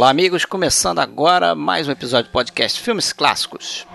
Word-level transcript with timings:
Olá, 0.00 0.08
amigos, 0.08 0.46
começando 0.46 0.98
agora 0.98 1.54
mais 1.54 1.86
um 1.86 1.92
episódio 1.92 2.30
do 2.30 2.32
podcast 2.32 2.80
Filmes 2.80 3.12
Clássicos. 3.12 3.86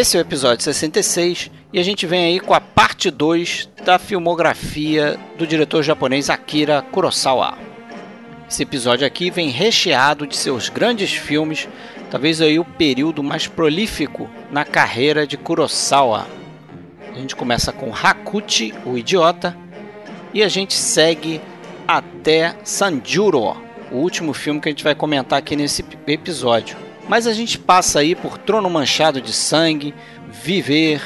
Esse 0.00 0.16
é 0.16 0.20
o 0.20 0.22
episódio 0.22 0.64
66 0.64 1.50
e 1.74 1.78
a 1.78 1.82
gente 1.82 2.06
vem 2.06 2.24
aí 2.24 2.40
com 2.40 2.54
a 2.54 2.60
parte 2.60 3.10
2 3.10 3.68
da 3.84 3.98
filmografia 3.98 5.20
do 5.36 5.46
diretor 5.46 5.82
japonês 5.82 6.30
Akira 6.30 6.80
Kurosawa. 6.80 7.58
Esse 8.50 8.62
episódio 8.62 9.06
aqui 9.06 9.30
vem 9.30 9.50
recheado 9.50 10.26
de 10.26 10.38
seus 10.38 10.70
grandes 10.70 11.12
filmes, 11.12 11.68
talvez 12.10 12.40
aí 12.40 12.58
o 12.58 12.64
período 12.64 13.22
mais 13.22 13.46
prolífico 13.46 14.26
na 14.50 14.64
carreira 14.64 15.26
de 15.26 15.36
Kurosawa. 15.36 16.26
A 17.12 17.18
gente 17.18 17.36
começa 17.36 17.70
com 17.70 17.92
Hakuchi, 17.94 18.72
o 18.86 18.96
idiota, 18.96 19.54
e 20.32 20.42
a 20.42 20.48
gente 20.48 20.72
segue 20.72 21.42
até 21.86 22.56
Sanjuro, 22.64 23.54
o 23.92 23.96
último 23.96 24.32
filme 24.32 24.62
que 24.62 24.68
a 24.70 24.72
gente 24.72 24.82
vai 24.82 24.94
comentar 24.94 25.38
aqui 25.38 25.54
nesse 25.54 25.84
episódio. 26.06 26.89
Mas 27.10 27.26
a 27.26 27.32
gente 27.32 27.58
passa 27.58 27.98
aí 27.98 28.14
por 28.14 28.38
Trono 28.38 28.70
Manchado 28.70 29.20
de 29.20 29.32
Sangue, 29.32 29.92
Viver, 30.28 31.02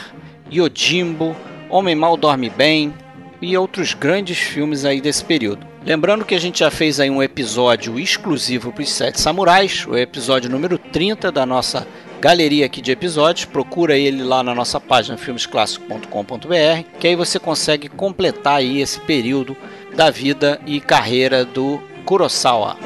Yojimbo, 0.53 1.35
Homem 1.71 1.95
Mal 1.95 2.15
Dorme 2.19 2.51
Bem 2.51 2.93
e 3.41 3.57
outros 3.57 3.95
grandes 3.95 4.37
filmes 4.37 4.85
aí 4.85 5.01
desse 5.01 5.25
período. 5.25 5.67
Lembrando 5.83 6.27
que 6.27 6.35
a 6.35 6.39
gente 6.39 6.59
já 6.59 6.71
fez 6.71 7.01
aí 7.01 7.09
um 7.09 7.23
episódio 7.23 7.99
exclusivo 7.99 8.71
para 8.71 8.83
os 8.83 8.93
Sete 8.93 9.19
Samurais, 9.19 9.87
o 9.87 9.97
episódio 9.97 10.51
número 10.51 10.77
30 10.77 11.33
da 11.33 11.47
nossa 11.47 11.89
galeria 12.21 12.67
aqui 12.67 12.83
de 12.83 12.93
episódios. 12.93 13.47
Procura 13.47 13.97
ele 13.97 14.23
lá 14.23 14.43
na 14.43 14.55
nossa 14.55 14.79
página 14.79 15.17
filmesclassicos.com.br, 15.17 16.99
que 17.01 17.09
aí 17.09 17.17
você 17.17 17.39
consegue 17.39 17.89
completar 17.89 18.57
aí 18.57 18.79
esse 18.79 19.01
período 19.01 19.57
da 19.97 20.11
vida 20.11 20.61
e 20.67 20.83
carreira 20.83 21.47
do 21.47 21.83
Kurosawa. 22.05 22.77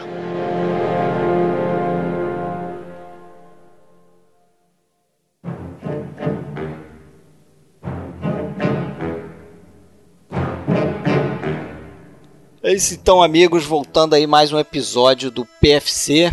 É 12.62 12.72
isso 12.72 12.94
então, 12.94 13.22
amigos, 13.22 13.65
voltando 13.65 14.15
aí 14.15 14.27
mais 14.27 14.53
um 14.53 14.59
episódio 14.59 15.31
do 15.31 15.44
PFC. 15.44 16.31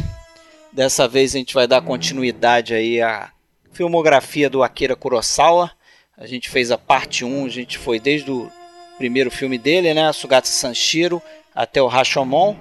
Dessa 0.72 1.08
vez 1.08 1.34
a 1.34 1.40
gente 1.40 1.54
vai 1.54 1.68
dar 1.68 1.82
continuidade 1.82 2.74
aí 2.74 3.02
a 3.02 3.32
filmografia 3.78 4.50
do 4.50 4.64
Akira 4.64 4.96
Kurosawa. 4.96 5.72
A 6.18 6.26
gente 6.26 6.50
fez 6.50 6.72
a 6.72 6.80
parte 6.80 7.24
1, 7.24 7.46
a 7.46 7.50
gente 7.50 7.78
foi 7.78 8.00
desde 8.00 8.32
o 8.32 8.52
primeiro 8.98 9.30
filme 9.30 9.56
dele, 9.60 9.94
né, 9.94 10.12
Sugata 10.12 10.48
Sanshiro, 10.48 11.22
até 11.54 11.80
o 11.80 11.86
Rashomon. 11.86 12.56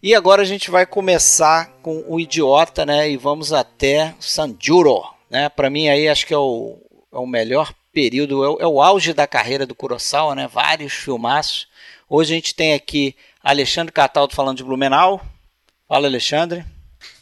E 0.00 0.14
agora 0.14 0.42
a 0.42 0.44
gente 0.44 0.70
vai 0.70 0.86
começar 0.86 1.72
com 1.82 2.04
o 2.06 2.20
Idiota, 2.20 2.86
né, 2.86 3.10
e 3.10 3.16
vamos 3.16 3.52
até 3.52 4.14
Sanjuro, 4.20 5.02
né? 5.28 5.48
Para 5.48 5.68
mim 5.68 5.88
aí 5.88 6.08
acho 6.08 6.28
que 6.28 6.34
é 6.34 6.38
o, 6.38 6.78
é 7.12 7.18
o 7.18 7.26
melhor 7.26 7.74
período, 7.92 8.44
é 8.44 8.48
o, 8.48 8.58
é 8.60 8.66
o 8.68 8.80
auge 8.80 9.12
da 9.12 9.26
carreira 9.26 9.66
do 9.66 9.74
Kurosawa, 9.74 10.36
né? 10.36 10.46
Vários 10.46 10.92
filmaços. 10.92 11.66
Hoje 12.08 12.34
a 12.34 12.36
gente 12.36 12.54
tem 12.54 12.72
aqui 12.72 13.16
Alexandre 13.42 13.92
Cataldo 13.92 14.32
falando 14.32 14.58
de 14.58 14.64
Blumenau. 14.64 15.20
Fala, 15.88 16.06
Alexandre. 16.06 16.64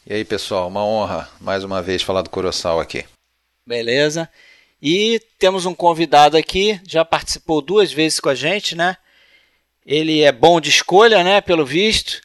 E 0.06 0.12
aí, 0.12 0.24
pessoal, 0.24 0.68
uma 0.68 0.84
honra 0.84 1.28
mais 1.40 1.64
uma 1.64 1.80
vez 1.80 2.02
falar 2.02 2.22
do 2.22 2.30
Coroçal 2.30 2.78
aqui. 2.78 3.04
Beleza. 3.66 4.28
E 4.82 5.20
temos 5.38 5.64
um 5.64 5.74
convidado 5.74 6.36
aqui, 6.36 6.78
já 6.86 7.04
participou 7.04 7.62
duas 7.62 7.90
vezes 7.90 8.20
com 8.20 8.28
a 8.28 8.34
gente, 8.34 8.76
né? 8.76 8.96
Ele 9.86 10.22
é 10.22 10.30
bom 10.30 10.60
de 10.60 10.68
escolha, 10.68 11.24
né? 11.24 11.40
Pelo 11.40 11.64
visto, 11.64 12.20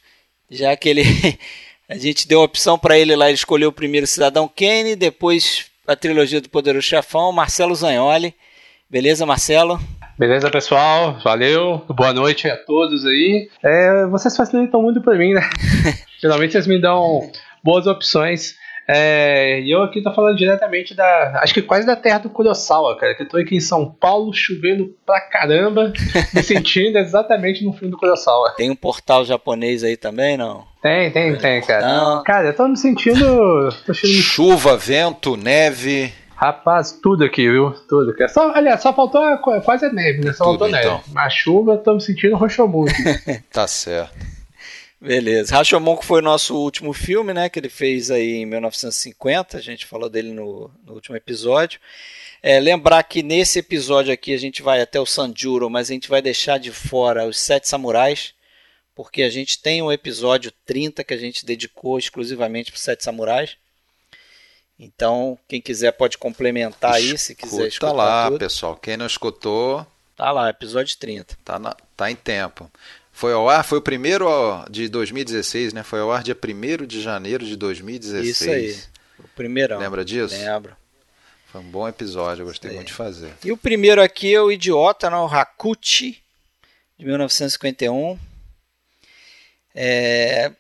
já 0.52 0.76
que 0.76 0.90
ele 0.90 1.04
a 1.88 1.98
gente 1.98 2.28
deu 2.28 2.42
a 2.42 2.46
opção 2.46 2.78
para 2.78 2.98
ele 2.98 3.16
lá, 3.16 3.28
ele 3.28 3.36
escolheu 3.36 3.70
o 3.70 3.74
primeiro 3.74 4.06
Cidadão 4.06 4.48
Kane, 4.48 4.96
depois 4.96 5.68
a 5.88 5.96
trilogia 5.96 6.42
do 6.42 6.50
Poderoso 6.50 6.86
Chefão, 6.86 7.32
Marcelo 7.32 7.74
Zagnoli. 7.74 8.36
Beleza, 8.90 9.26
Marcelo? 9.26 9.80
Beleza, 10.18 10.52
pessoal? 10.52 11.18
Valeu. 11.24 11.82
Boa 11.88 12.12
noite 12.12 12.50
a 12.50 12.58
todos 12.58 13.06
aí. 13.06 13.50
É, 13.64 14.06
vocês 14.08 14.36
facilitam 14.36 14.82
muito 14.82 15.02
para 15.02 15.16
mim, 15.18 15.34
né? 15.34 15.50
Geralmente 16.22 16.52
vocês 16.52 16.68
me 16.68 16.82
dão 16.82 17.32
boas 17.64 17.88
opções. 17.88 18.56
É, 18.92 19.62
e 19.62 19.70
eu 19.70 19.84
aqui 19.84 20.02
tô 20.02 20.12
falando 20.12 20.36
diretamente 20.36 20.96
da. 20.96 21.42
Acho 21.44 21.54
que 21.54 21.62
quase 21.62 21.86
da 21.86 21.96
terra 21.96 22.18
do 22.18 22.30
Kurosawa, 22.32 22.98
cara. 22.98 23.14
Que 23.14 23.22
eu 23.22 23.28
tô 23.28 23.38
aqui 23.38 23.56
em 23.56 23.60
São 23.60 23.86
Paulo, 23.86 24.34
chovendo 24.34 24.96
pra 25.06 25.22
caramba, 25.22 25.94
me 26.34 26.42
sentindo 26.42 26.98
exatamente 26.98 27.64
no 27.64 27.72
filme 27.72 27.92
do 27.92 28.00
Kurosawa. 28.00 28.56
Tem 28.58 28.72
um 28.72 28.76
portal 28.76 29.24
japonês 29.24 29.84
aí 29.84 29.96
também, 29.96 30.36
não? 30.36 30.66
Tem, 30.82 31.12
tem, 31.12 31.36
tem, 31.36 31.62
cara. 31.62 31.88
Não. 31.88 32.24
Cara, 32.24 32.48
eu 32.48 32.56
tô 32.56 32.68
me 32.68 32.76
sentindo. 32.76 33.70
Tô 33.86 33.94
Chuva, 33.94 34.76
vento, 34.76 35.38
neve. 35.38 36.12
Rapaz, 36.36 36.98
tudo 37.04 37.26
aqui, 37.26 37.48
viu? 37.48 37.72
Tudo. 37.88 38.16
Cara. 38.16 38.30
Só, 38.30 38.52
aliás, 38.56 38.82
só 38.82 38.92
faltou 38.92 39.22
quase 39.38 39.86
a 39.86 39.94
neve, 39.94 40.26
né? 40.26 40.34
Só 40.34 40.46
tudo, 40.46 40.60
faltou 40.60 40.70
neve. 40.70 40.88
Então. 40.88 41.02
A 41.16 41.30
chuva, 41.30 41.74
eu 41.74 41.78
tô 41.78 41.94
me 41.94 42.02
sentindo 42.02 42.36
roxomum 42.36 42.86
tá 43.54 43.68
certo. 43.68 44.39
Beleza. 45.02 45.56
Rashomon 45.56 46.02
foi 46.02 46.20
o 46.20 46.24
nosso 46.24 46.56
último 46.58 46.92
filme, 46.92 47.34
né? 47.34 47.48
Que 47.50 47.60
ele 47.60 47.70
fez 47.70 48.12
aí 48.12 48.38
em 48.38 48.46
1950. 48.46 49.58
A 49.58 49.62
gente 49.62 49.86
falou 49.86 50.10
dele 50.10 50.34
no, 50.34 50.70
no 50.86 50.94
último 50.94 51.16
episódio. 51.16 51.80
É, 52.44 52.60
lembrar 52.60 53.04
que 53.04 53.24
nesse 53.24 53.60
episódio 53.60 54.14
aqui 54.14 54.34
a 54.34 54.38
gente 54.38 54.62
vai 54.62 54.82
até 54.82 55.00
o 55.00 55.06
Sanjuro, 55.06 55.70
mas 55.70 55.90
a 55.90 55.94
gente 55.94 56.10
vai 56.10 56.22
deixar 56.22 56.58
de 56.58 56.72
fora 56.72 57.26
os 57.26 57.38
Sete 57.40 57.68
Samurais, 57.68 58.34
porque 58.96 59.24
a 59.24 59.30
gente 59.30 59.62
tem 59.62 59.82
um 59.82 59.92
episódio 59.92 60.52
30 60.66 61.04
que 61.04 61.14
a 61.14 61.18
gente 61.18 61.46
dedicou 61.46 61.98
exclusivamente 61.98 62.72
para 62.72 62.78
os 62.78 62.84
Sete 62.84 63.04
Samurais. 63.04 63.58
Então, 64.78 65.38
quem 65.48 65.62
quiser 65.62 65.92
pode 65.92 66.18
complementar 66.18 66.94
aí, 66.94 67.18
se 67.18 67.36
quiser 67.36 67.68
escutar 67.68 67.92
lá, 67.92 68.28
tudo. 68.28 68.40
pessoal. 68.40 68.76
Quem 68.78 68.96
não 68.96 69.06
escutou... 69.06 69.86
Tá 70.16 70.32
lá, 70.32 70.50
episódio 70.50 70.98
30. 70.98 71.38
Tá, 71.46 71.58
na, 71.58 71.76
tá 71.96 72.12
em 72.12 72.16
tempo. 72.16 72.70
Foi 73.20 73.34
ao 73.34 73.50
ar, 73.50 73.66
foi 73.66 73.80
o 73.80 73.82
primeiro 73.82 74.30
de 74.70 74.88
2016, 74.88 75.74
né? 75.74 75.84
Foi 75.84 76.00
ao 76.00 76.10
ar 76.10 76.24
dia 76.24 76.34
1 76.34 76.86
de 76.86 77.02
janeiro 77.02 77.46
de 77.46 77.58
2016. 77.58 78.26
Isso 78.26 78.50
aí, 78.50 78.78
o 79.20 79.28
primeirão. 79.36 79.78
Lembra 79.78 80.06
disso? 80.06 80.34
Lembro. 80.34 80.72
Foi 81.48 81.60
um 81.60 81.66
bom 81.66 81.86
episódio, 81.86 82.44
eu 82.44 82.46
gostei 82.46 82.72
muito 82.72 82.88
de 82.88 82.94
fazer. 82.94 83.34
E 83.44 83.52
o 83.52 83.58
primeiro 83.58 84.02
aqui 84.02 84.34
é 84.34 84.42
o 84.42 84.50
Idiota, 84.50 85.10
não, 85.10 85.26
o 85.26 85.28
Hakuchi, 85.28 86.18
de 86.98 87.06
1951. 87.06 88.18
É... 89.76 90.54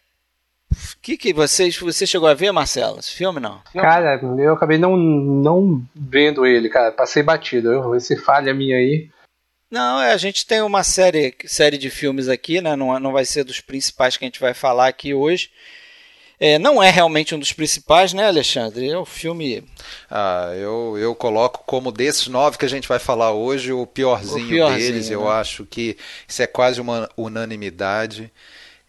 que, 1.02 1.16
que 1.16 1.32
vocês, 1.32 1.78
você 1.78 2.06
chegou 2.06 2.28
a 2.28 2.34
ver, 2.34 2.52
Marcelo? 2.52 3.00
Esse 3.00 3.12
filme 3.12 3.40
não? 3.40 3.62
Cara, 3.72 4.20
eu 4.38 4.54
acabei 4.54 4.78
não, 4.78 4.98
não 4.98 5.82
vendo 5.96 6.46
ele, 6.46 6.68
cara. 6.68 6.92
Passei 6.92 7.24
batido. 7.24 7.72
Eu, 7.72 7.96
esse 7.96 8.18
falha 8.18 8.54
minha 8.54 8.76
aí. 8.76 9.10
Não, 9.70 10.02
é, 10.02 10.12
a 10.12 10.18
gente 10.18 10.46
tem 10.46 10.62
uma 10.62 10.84
série, 10.84 11.36
série 11.46 11.78
de 11.78 11.90
filmes 11.90 12.28
aqui, 12.28 12.60
né? 12.60 12.76
Não, 12.76 13.00
não 13.00 13.12
vai 13.12 13.24
ser 13.24 13.44
dos 13.44 13.62
principais 13.62 14.18
que 14.18 14.26
a 14.26 14.28
gente 14.28 14.40
vai 14.40 14.54
falar 14.54 14.88
aqui 14.88 15.14
hoje. 15.14 15.52
É, 16.40 16.58
não 16.58 16.82
é 16.82 16.90
realmente 16.90 17.36
um 17.36 17.40
dos 17.40 17.52
principais, 17.52 18.14
né, 18.14 18.26
Alexandre? 18.28 18.90
É 18.90 18.98
o 18.98 19.06
filme. 19.06 19.64
Ah, 20.10 20.54
eu, 20.56 20.98
eu 20.98 21.14
coloco 21.14 21.64
como 21.66 21.92
desses 21.92 22.28
nove 22.28 22.58
que 22.58 22.66
a 22.66 22.70
gente 22.70 22.88
vai 22.88 22.98
falar 22.98 23.34
hoje, 23.34 23.74
o 23.74 23.86
piorzinho, 23.86 24.46
o 24.46 24.50
piorzinho 24.50 24.80
deles. 24.80 25.10
Né? 25.10 25.16
Eu 25.16 25.30
acho 25.30 25.66
que 25.66 25.98
isso 26.26 26.42
é 26.42 26.48
quase 26.48 26.80
uma 26.80 27.10
unanimidade. 27.18 28.32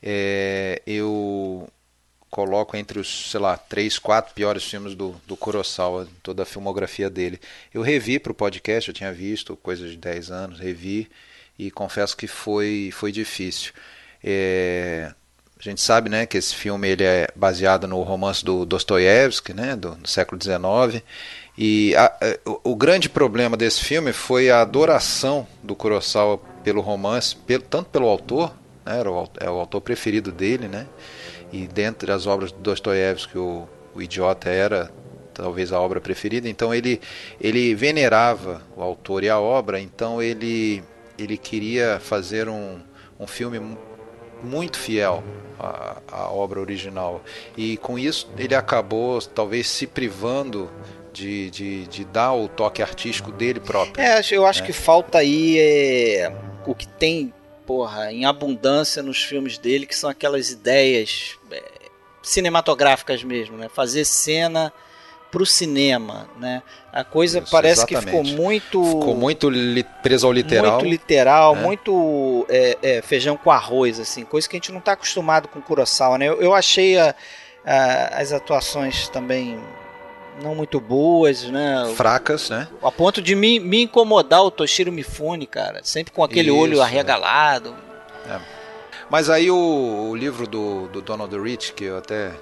É, 0.01 0.81
eu 0.87 1.69
coloco 2.31 2.77
entre 2.77 2.99
os, 2.99 3.31
sei 3.31 3.41
lá, 3.41 3.57
três, 3.57 3.99
quatro 3.99 4.33
piores 4.33 4.65
filmes 4.65 4.95
do, 4.95 5.15
do 5.27 5.37
Kurosawa, 5.37 6.07
toda 6.23 6.45
a 6.45 6.47
filmografia 6.47 7.11
dele. 7.11 7.41
Eu 7.75 7.83
revi 7.83 8.19
para 8.19 8.33
o 8.33 8.35
podcast, 8.35 8.89
eu 8.89 8.95
tinha 8.95 9.13
visto, 9.13 9.57
coisa 9.57 9.89
de 9.89 9.97
10 9.97 10.31
anos, 10.31 10.61
revi 10.61 11.11
e 11.59 11.71
confesso 11.71 12.17
que 12.17 12.27
foi, 12.27 12.91
foi 12.93 13.11
difícil. 13.11 13.73
É, 14.23 15.13
a 15.59 15.63
gente 15.63 15.81
sabe 15.81 16.09
né, 16.09 16.25
que 16.25 16.39
esse 16.39 16.55
filme 16.55 16.89
ele 16.89 17.05
é 17.05 17.29
baseado 17.35 17.87
no 17.87 18.01
romance 18.03 18.45
do 18.45 18.65
Dostoiévski, 18.65 19.53
né, 19.53 19.75
do, 19.75 19.97
do 19.97 20.09
século 20.09 20.41
XIX. 20.41 21.05
E 21.59 21.95
a, 21.97 22.13
o, 22.47 22.71
o, 22.73 22.77
grande 22.77 23.11
problema 23.11 23.57
desse 23.57 23.85
filme 23.85 24.13
foi 24.13 24.51
a 24.51 24.63
adoração 24.63 25.47
do 25.63 25.75
Kurosawa 25.75 26.39
pelo 26.65 26.81
romance, 26.81 27.37
pelo, 27.37 27.63
tanto 27.65 27.91
pelo 27.91 28.07
autor, 28.07 28.55
né, 28.87 29.01
era 29.01 29.11
o, 29.11 29.29
é 29.39 29.51
o 29.51 29.59
autor 29.59 29.83
preferido 29.83 30.33
dele, 30.33 30.67
né, 30.67 30.87
e 31.53 31.67
dentre 31.67 32.13
as 32.13 32.27
obras 32.27 32.53
do 32.53 32.59
Dostoiévski, 32.59 33.39
o, 33.39 33.69
o 33.95 34.03
Idiota 34.03 34.49
era 34.49 34.91
talvez 35.33 35.73
a 35.73 35.81
obra 35.81 36.01
preferida. 36.01 36.49
Então 36.49 36.75
ele, 36.75 37.01
ele 37.41 37.75
venerava 37.75 38.63
o 38.77 38.83
autor 38.83 39.25
e 39.25 39.29
a 39.29 39.39
obra, 39.39 39.81
então 39.81 40.23
ele, 40.23 40.83
ele 41.19 41.37
queria 41.37 41.99
fazer 42.01 42.49
um, 42.49 42.79
um 43.19 43.27
filme 43.27 43.77
muito 44.43 44.79
fiel 44.79 45.23
à, 45.59 45.99
à 46.11 46.31
obra 46.31 46.61
original. 46.61 47.23
E 47.57 47.77
com 47.79 47.99
isso 47.99 48.31
ele 48.39 48.55
acabou 48.55 49.21
talvez 49.21 49.69
se 49.69 49.87
privando 49.87 50.71
de, 51.13 51.51
de, 51.51 51.87
de, 51.87 52.05
dar 52.05 52.33
o 52.33 52.49
toque 52.49 52.83
artístico 52.83 53.33
dele 53.33 53.61
próprio. 53.61 54.03
É, 54.03 54.21
eu 54.31 54.47
acho 54.47 54.61
né? 54.61 54.67
que 54.67 54.73
falta 54.73 55.19
aí 55.19 55.59
é, 55.59 56.33
o 56.67 56.75
que 56.75 56.87
tem, 56.87 57.33
porra, 57.71 58.13
em 58.13 58.25
abundância 58.25 59.01
nos 59.01 59.23
filmes 59.23 59.57
dele, 59.57 59.87
que 59.87 59.95
são 59.95 60.11
aquelas 60.11 60.51
ideias 60.51 61.39
é, 61.53 61.63
cinematográficas 62.21 63.23
mesmo, 63.23 63.57
né? 63.57 63.69
Fazer 63.73 64.05
cena 64.05 64.73
para 65.31 65.41
o 65.41 65.47
cinema, 65.47 66.29
né? 66.37 66.65
A 66.93 67.05
coisa 67.05 67.39
Isso, 67.39 67.49
parece 67.49 67.83
exatamente. 67.83 68.07
que 68.07 68.29
ficou 68.29 68.45
muito 68.45 68.85
ficou 68.85 69.15
muito 69.15 69.49
li, 69.49 69.85
preso 70.03 70.27
ao 70.27 70.33
literal, 70.33 70.73
muito 70.73 70.91
literal, 70.91 71.55
né? 71.55 71.63
muito 71.63 72.45
é, 72.49 72.79
é, 72.83 73.03
feijão 73.03 73.37
com 73.37 73.53
arroz, 73.53 74.01
assim, 74.01 74.25
coisa 74.25 74.49
que 74.49 74.57
a 74.57 74.59
gente 74.59 74.73
não 74.73 74.81
está 74.81 74.95
acostumado 74.95 75.47
com 75.47 75.63
Kurosawa, 75.63 76.19
né? 76.19 76.27
Eu, 76.27 76.43
eu 76.43 76.53
achei 76.53 76.99
a, 76.99 77.15
a, 77.65 78.21
as 78.21 78.33
atuações 78.33 79.09
também 79.11 79.61
não 80.41 80.55
muito 80.55 80.81
boas, 80.81 81.45
né? 81.45 81.93
Fracas, 81.97 82.51
né? 82.51 82.69
A 82.83 82.91
ponto 82.91 83.21
de 83.21 83.35
me, 83.35 83.61
me 83.61 83.83
incomodar 83.83 84.43
o 84.43 84.51
Toshiro 84.51 84.93
Mifune, 84.93 85.47
cara, 85.47 85.81
sempre 85.83 86.13
com 86.13 86.25
aquele 86.25 86.49
Isso, 86.49 86.59
olho 86.59 86.83
arregalado. 86.83 87.75
É. 88.29 88.41
Mas 89.11 89.29
aí 89.29 89.51
o, 89.51 90.09
o 90.11 90.15
livro 90.15 90.47
do, 90.47 90.89
do 90.89 91.03
Donald 91.03 91.37
Rich, 91.37 91.73
que 91.73 91.85
eu 91.85 91.99
até 91.99 92.33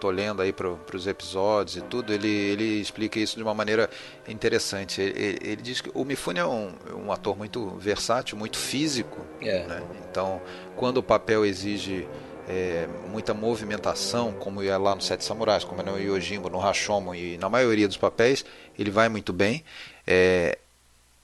tô 0.00 0.10
lendo 0.10 0.42
aí 0.42 0.52
para 0.52 0.68
os 0.92 1.06
episódios 1.06 1.76
e 1.76 1.80
tudo, 1.80 2.12
ele, 2.12 2.28
ele 2.28 2.80
explica 2.80 3.20
isso 3.20 3.36
de 3.36 3.42
uma 3.44 3.54
maneira 3.54 3.88
interessante. 4.26 5.00
Ele, 5.00 5.38
ele 5.40 5.62
diz 5.62 5.80
que 5.80 5.92
o 5.94 6.04
Mifune 6.04 6.40
é 6.40 6.44
um, 6.44 6.72
um 7.06 7.12
ator 7.12 7.38
muito 7.38 7.76
versátil, 7.78 8.36
muito 8.36 8.58
físico. 8.58 9.24
É. 9.40 9.64
Né? 9.64 9.82
Então, 10.10 10.42
quando 10.74 10.96
o 10.96 11.02
papel 11.04 11.46
exige 11.46 12.08
é, 12.48 12.88
muita 13.10 13.32
movimentação, 13.32 14.32
como 14.32 14.62
é 14.62 14.76
lá 14.76 14.94
no 14.94 15.00
Sete 15.00 15.24
Samurais, 15.24 15.64
como 15.64 15.80
é 15.80 15.84
no 15.84 15.98
Yojimbo, 15.98 16.48
no 16.48 16.58
Rashomon 16.58 17.14
e 17.14 17.38
na 17.38 17.48
maioria 17.48 17.86
dos 17.86 17.96
papéis, 17.96 18.44
ele 18.78 18.90
vai 18.90 19.08
muito 19.08 19.32
bem. 19.32 19.64
É, 20.06 20.58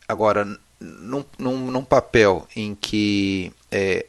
agora, 0.06 0.44
num, 0.80 1.24
num, 1.38 1.70
num, 1.70 1.84
papel 1.84 2.46
em 2.54 2.74
que 2.74 3.52
é, 3.70 4.06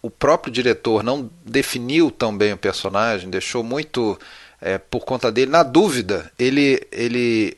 o 0.00 0.10
próprio 0.10 0.52
diretor 0.52 1.02
não 1.02 1.28
definiu 1.44 2.10
tão 2.10 2.36
bem 2.36 2.52
o 2.52 2.58
personagem, 2.58 3.28
deixou 3.28 3.64
muito 3.64 4.18
é, 4.60 4.78
por 4.78 5.04
conta 5.04 5.32
dele. 5.32 5.50
Na 5.50 5.62
dúvida, 5.62 6.30
ele 6.38 6.80
ele 6.92 7.56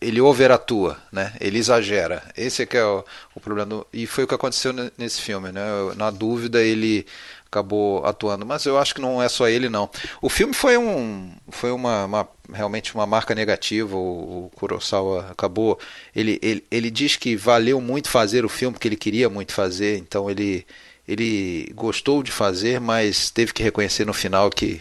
ele 0.00 0.20
overatua, 0.20 0.96
né? 1.12 1.34
Ele 1.40 1.58
exagera. 1.58 2.22
Esse 2.36 2.62
é 2.62 2.66
que 2.66 2.76
é 2.76 2.84
o, 2.84 3.04
o 3.34 3.40
problema. 3.40 3.66
Do, 3.66 3.86
e 3.92 4.06
foi 4.06 4.24
o 4.24 4.26
que 4.26 4.34
aconteceu 4.34 4.72
nesse 4.96 5.20
filme, 5.20 5.52
né? 5.52 5.62
Na 5.96 6.10
dúvida 6.10 6.62
ele 6.62 7.06
acabou 7.50 8.06
atuando, 8.06 8.46
mas 8.46 8.64
eu 8.64 8.78
acho 8.78 8.94
que 8.94 9.00
não 9.00 9.20
é 9.20 9.28
só 9.28 9.48
ele 9.48 9.68
não. 9.68 9.90
O 10.22 10.28
filme 10.28 10.54
foi 10.54 10.78
um 10.78 11.32
foi 11.48 11.72
uma, 11.72 12.04
uma 12.04 12.28
realmente 12.52 12.94
uma 12.94 13.04
marca 13.06 13.34
negativa. 13.34 13.96
O, 13.96 14.46
o 14.46 14.50
Kurosawa 14.54 15.26
acabou 15.30 15.78
ele, 16.14 16.38
ele 16.40 16.64
ele 16.70 16.90
diz 16.90 17.16
que 17.16 17.34
valeu 17.34 17.80
muito 17.80 18.08
fazer 18.08 18.44
o 18.44 18.48
filme 18.48 18.74
porque 18.74 18.86
ele 18.86 18.96
queria 18.96 19.28
muito 19.28 19.52
fazer, 19.52 19.98
então 19.98 20.30
ele 20.30 20.64
ele 21.08 21.72
gostou 21.74 22.22
de 22.22 22.30
fazer, 22.30 22.80
mas 22.80 23.30
teve 23.30 23.52
que 23.52 23.64
reconhecer 23.64 24.06
no 24.06 24.14
final 24.14 24.48
que, 24.48 24.80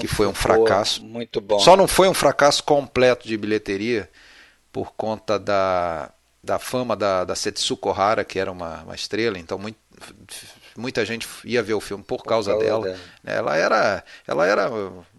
que 0.00 0.06
foi 0.06 0.26
um 0.26 0.32
fracasso. 0.32 1.04
Muito 1.04 1.38
bom. 1.38 1.58
Só 1.58 1.76
não 1.76 1.86
foi 1.86 2.08
um 2.08 2.14
fracasso 2.14 2.64
completo 2.64 3.28
de 3.28 3.36
bilheteria 3.36 4.08
por 4.72 4.94
conta 4.94 5.38
da, 5.38 6.10
da 6.42 6.58
fama 6.58 6.96
da, 6.96 7.24
da 7.24 7.34
Setsuko 7.34 7.90
Hara, 7.90 8.24
que 8.24 8.38
era 8.38 8.50
uma, 8.50 8.84
uma 8.84 8.94
estrela, 8.94 9.38
então 9.38 9.58
muito, 9.58 9.76
muita 10.76 11.04
gente 11.04 11.26
ia 11.44 11.62
ver 11.62 11.74
o 11.74 11.80
filme 11.80 12.04
por, 12.04 12.18
por 12.18 12.24
causa, 12.24 12.52
causa 12.52 12.64
dela. 12.64 12.84
dela. 12.84 12.98
Ela 13.24 13.56
era, 13.56 14.04
ela 14.26 14.46
era 14.46 14.70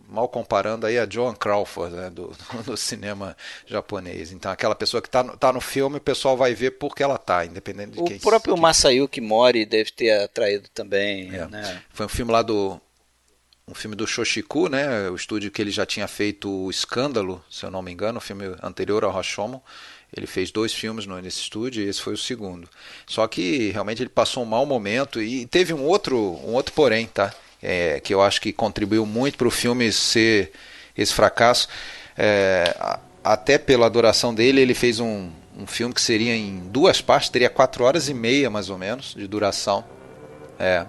mal 0.08 0.30
comparando 0.30 0.86
aí 0.86 0.98
a 0.98 1.08
Joan 1.10 1.36
Crawford 1.36 1.96
né, 1.96 2.10
do, 2.10 2.32
do, 2.66 2.78
cinema 2.78 3.36
japonês. 3.66 4.32
Então 4.32 4.52
aquela 4.52 4.76
pessoa 4.76 5.02
que 5.02 5.08
está 5.08 5.24
no, 5.24 5.38
tá 5.38 5.52
no 5.52 5.62
filme, 5.62 5.98
o 5.98 6.02
pessoal 6.02 6.38
vai 6.38 6.54
ver 6.54 6.72
porque 6.72 7.04
ela 7.04 7.16
está, 7.16 7.46
independente 7.46 7.92
de 7.92 8.00
o 8.00 8.06
quem. 8.06 8.18
O 8.18 8.22
próprio 8.22 8.54
quem... 8.54 8.62
Masayuki 8.62 9.22
Mori 9.22 9.66
deve 9.66 9.92
ter 9.92 10.12
atraído 10.24 10.70
também. 10.74 11.36
É. 11.36 11.48
Né? 11.48 11.82
Foi 11.90 12.06
um 12.06 12.10
filme 12.10 12.32
lá 12.32 12.42
do 12.42 12.80
um 13.70 13.76
filme 13.76 13.98
do 13.98 14.08
Shoshiku, 14.08 14.70
né? 14.70 15.10
O 15.10 15.16
estúdio 15.16 15.52
que 15.52 15.62
ele 15.62 15.72
já 15.72 15.86
tinha 15.86 16.08
feito 16.08 16.50
o 16.50 16.72
Escândalo, 16.72 17.44
se 17.52 17.66
eu 17.66 17.72
não 17.72 17.82
me 17.82 17.92
engano, 17.92 18.18
o 18.18 18.22
filme 18.22 18.56
anterior 18.64 19.04
ao 19.04 19.12
Rashomon. 19.12 19.60
Ele 20.16 20.26
fez 20.26 20.52
dois 20.52 20.74
filmes 20.74 21.06
nesse 21.06 21.42
estúdio 21.42 21.84
e 21.84 21.90
esse 21.90 22.02
foi 22.02 22.14
o 22.14 22.18
segundo. 22.18 22.70
Só 23.06 23.28
que 23.28 23.72
realmente 23.72 24.02
ele 24.02 24.10
passou 24.10 24.44
um 24.44 24.46
mau 24.46 24.66
momento 24.66 25.22
e 25.22 25.46
teve 25.46 25.74
um 25.74 25.84
outro, 25.84 26.18
um 26.18 26.54
outro 26.54 26.74
porém, 26.74 27.08
tá? 27.08 27.34
é, 27.62 28.00
que 28.00 28.14
eu 28.14 28.22
acho 28.22 28.42
que 28.42 28.54
contribuiu 28.54 29.06
muito 29.06 29.38
para 29.38 29.48
o 29.48 29.52
filme 29.52 29.92
ser 29.92 30.52
esse 30.98 31.14
fracasso. 31.14 31.68
É, 32.18 32.76
até 33.24 33.58
pela 33.58 33.86
adoração 33.86 34.34
dele, 34.34 34.62
ele 34.62 34.74
fez 34.74 35.00
um, 35.00 35.30
um 35.58 35.68
filme 35.68 35.94
que 35.94 36.02
seria 36.02 36.36
em 36.36 36.60
duas 36.70 37.02
partes, 37.02 37.30
teria 37.30 37.50
quatro 37.50 37.84
horas 37.84 38.10
e 38.10 38.14
meia 38.14 38.50
mais 38.50 38.70
ou 38.70 38.78
menos 38.78 39.14
de 39.16 39.28
duração. 39.28 39.84
É. 40.60 40.86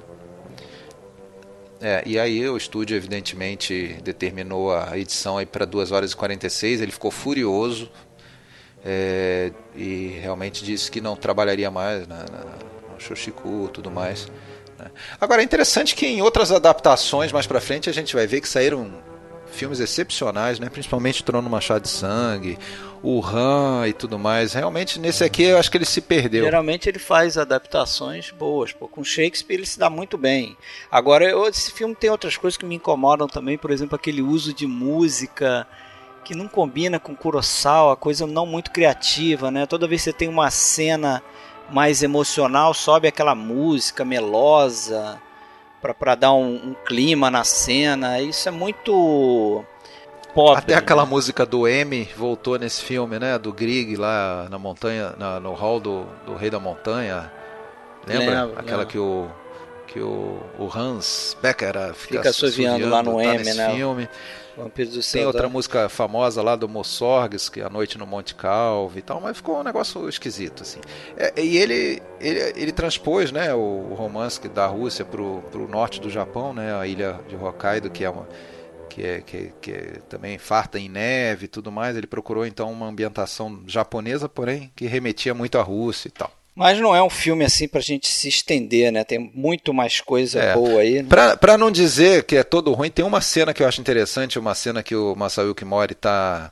É, 1.81 2.03
e 2.05 2.19
aí 2.19 2.49
o 2.49 2.57
estúdio 2.57 2.97
evidentemente 2.97 4.01
determinou 4.03 4.75
a 4.75 4.99
edição 4.99 5.37
para 5.47 5.65
2 5.65 5.93
horas 5.93 6.11
e 6.11 6.17
46, 6.17 6.81
ele 6.81 6.91
ficou 6.91 7.09
furioso 7.09 7.89
é, 8.85 9.53
e 9.75 10.19
realmente 10.21 10.65
disse 10.65 10.91
que 10.91 11.01
não 11.01 11.17
trabalharia 11.17 11.71
mais 11.71 12.07
na, 12.07 12.19
na, 12.19 12.45
no 12.93 13.01
Shoshiku 13.01 13.67
e 13.69 13.73
tudo 13.73 13.91
mais. 13.91 14.29
Né? 14.79 14.91
Agora 15.21 15.43
é 15.43 15.45
interessante 15.45 15.95
que 15.95 16.07
em 16.07 16.23
outras 16.23 16.53
adaptações 16.53 17.33
mais 17.33 17.47
para 17.47 17.61
frente 17.61 17.91
a 17.91 17.93
gente 17.93 18.15
vai 18.15 18.27
ver 18.27 18.41
que 18.41 18.49
saíram 18.49 18.93
filmes 19.51 19.81
excepcionais, 19.81 20.61
né? 20.61 20.69
Principalmente 20.69 21.25
Trono 21.25 21.49
Machado 21.49 21.83
de 21.83 21.89
Sangue, 21.89 22.59
o 23.03 23.25
Han 23.25 23.89
e 23.89 23.93
tudo 23.93 24.19
mais. 24.19 24.53
Realmente 24.53 24.99
nesse 25.01 25.25
aqui 25.25 25.45
eu 25.45 25.59
acho 25.59 25.71
que 25.71 25.79
ele 25.79 25.85
se 25.85 26.01
perdeu. 26.01 26.45
Geralmente 26.45 26.89
ele 26.89 26.99
faz 26.99 27.37
adaptações 27.37 28.31
boas, 28.31 28.73
pô. 28.73 28.87
Com 28.87 29.03
Shakespeare 29.03 29.57
ele 29.57 29.67
se 29.67 29.79
dá 29.79 29.91
muito 29.91 30.17
bem. 30.17 30.57
Agora 30.91 31.31
esse 31.49 31.73
filme 31.73 31.95
tem 31.95 32.11
outras 32.11 32.37
coisas 32.37 32.57
que 32.57 32.67
me 32.67 32.77
incomodam 32.77 33.27
também, 33.27 33.59
por 33.59 33.71
exemplo 33.71 33.97
aquele 33.97 34.23
uso 34.23 34.53
de 34.53 34.67
música 34.67 35.67
que 36.29 36.37
não 36.37 36.47
combina 36.47 37.01
com 37.01 37.17
Kurosawa, 37.17 37.97
coisa 37.97 38.27
não 38.27 38.45
muito 38.45 38.71
criativa, 38.71 39.51
né? 39.51 39.65
Toda 39.65 39.89
vez 39.89 40.03
que 40.03 40.11
você 40.11 40.13
tem 40.13 40.29
uma 40.29 40.51
cena 40.51 41.23
mais 41.71 42.03
emocional, 42.03 42.75
sobe 42.75 43.09
aquela 43.09 43.35
música 43.35 44.05
melosa 44.05 45.19
para 45.81 46.15
dar 46.15 46.35
um, 46.35 46.55
um, 46.55 46.75
clima 46.85 47.31
na 47.31 47.45
cena. 47.45 48.21
Isso 48.21 48.47
é 48.47 48.53
muito 48.53 49.65
pop. 50.35 50.59
Até 50.59 50.75
aquela 50.75 51.05
né? 51.05 51.09
música 51.09 51.47
do 51.47 51.67
M 51.67 52.07
voltou 52.15 52.59
nesse 52.59 52.83
filme, 52.83 53.19
né? 53.19 53.39
Do 53.39 53.51
Grieg 53.51 53.97
lá 53.97 54.49
na 54.51 54.59
montanha, 54.59 55.15
na, 55.17 55.41
no 55.41 55.55
hall 55.55 55.81
do, 55.81 56.05
do 56.27 56.35
Rei 56.35 56.51
da 56.51 56.61
Montanha. 56.61 57.33
Lembra? 58.07 58.45
Lembro, 58.45 58.61
aquela 58.61 58.79
lembro. 58.81 58.87
que 58.93 58.99
o, 58.99 59.31
que 59.87 60.01
o, 60.01 60.43
o 60.59 60.71
Hans 60.75 61.35
Becker 61.41 61.73
fica, 61.95 62.19
fica 62.19 62.29
assoviando 62.29 62.87
lá 62.87 63.03
no 63.03 63.17
tá 63.17 63.25
M, 63.25 63.55
né? 63.55 63.75
Filme. 63.75 64.07
Tem 65.19 65.27
outra 65.27 65.49
música 65.49 65.89
famosa 65.89 66.43
lá 66.43 66.57
do 66.57 66.69
Mossorgs, 66.69 67.49
que 67.49 67.61
é 67.61 67.65
A 67.65 67.71
Noite 67.71 67.99
no 67.99 68.07
Monte 68.07 68.35
Calvo 68.35 68.99
e 68.99 69.03
tal, 69.03 69.21
mas 69.21 69.37
ficou 69.37 69.61
um 69.61 69.63
negócio 69.63 70.09
esquisito, 70.09 70.63
assim. 70.63 70.81
É, 71.17 71.41
e 71.43 71.57
ele, 71.59 72.03
ele, 72.21 72.41
ele 72.57 72.73
transpôs, 72.73 73.31
né, 73.31 73.55
o, 73.55 73.59
o 73.91 73.95
romance 73.95 74.47
da 74.49 74.67
Rússia 74.67 75.05
pro, 75.05 75.43
pro 75.51 75.69
norte 75.69 76.01
do 76.01 76.11
Japão, 76.11 76.53
né, 76.53 76.75
a 76.75 76.87
ilha 76.87 77.21
de 77.29 77.37
Hokkaido, 77.37 77.91
que 77.91 78.05
é 78.05 78.11
uma 78.11 78.27
que 78.89 79.05
é, 79.05 79.21
que, 79.21 79.53
que 79.61 79.71
é 79.71 80.01
também 80.09 80.39
farta 80.39 80.79
em 80.79 80.89
neve 80.89 81.45
e 81.45 81.49
tudo 81.49 81.71
mais. 81.71 81.97
Ele 81.97 82.07
procurou 82.07 82.45
então 82.47 82.73
uma 82.73 82.87
ambientação 82.87 83.63
japonesa, 83.67 84.29
porém 84.29 84.73
que 84.75 84.87
remetia 84.87 85.35
muito 85.35 85.59
à 85.59 85.63
Rússia 85.63 86.09
e 86.09 86.11
tal. 86.11 86.38
Mas 86.59 86.81
não 86.81 86.93
é 86.93 87.01
um 87.01 87.09
filme 87.09 87.45
assim 87.45 87.69
pra 87.69 87.81
gente 87.81 88.09
se 88.09 88.27
estender, 88.27 88.91
né? 88.91 89.05
Tem 89.05 89.31
muito 89.33 89.73
mais 89.73 90.01
coisa 90.01 90.41
é. 90.41 90.55
boa 90.55 90.81
aí. 90.81 91.03
Né? 91.03 91.09
Pra, 91.09 91.37
pra 91.37 91.57
não 91.57 91.71
dizer 91.71 92.25
que 92.25 92.35
é 92.35 92.43
todo 92.43 92.73
ruim, 92.73 92.91
tem 92.91 93.05
uma 93.05 93.21
cena 93.21 93.55
que 93.55 93.63
eu 93.63 93.69
acho 93.69 93.81
interessante, 93.81 94.41
uma 94.41 94.57
cena 94.57 94.83
que 94.83 94.97
o 94.97 95.15
Masayuki 95.15 95.65
Mori 95.65 95.95
tá 95.95 96.51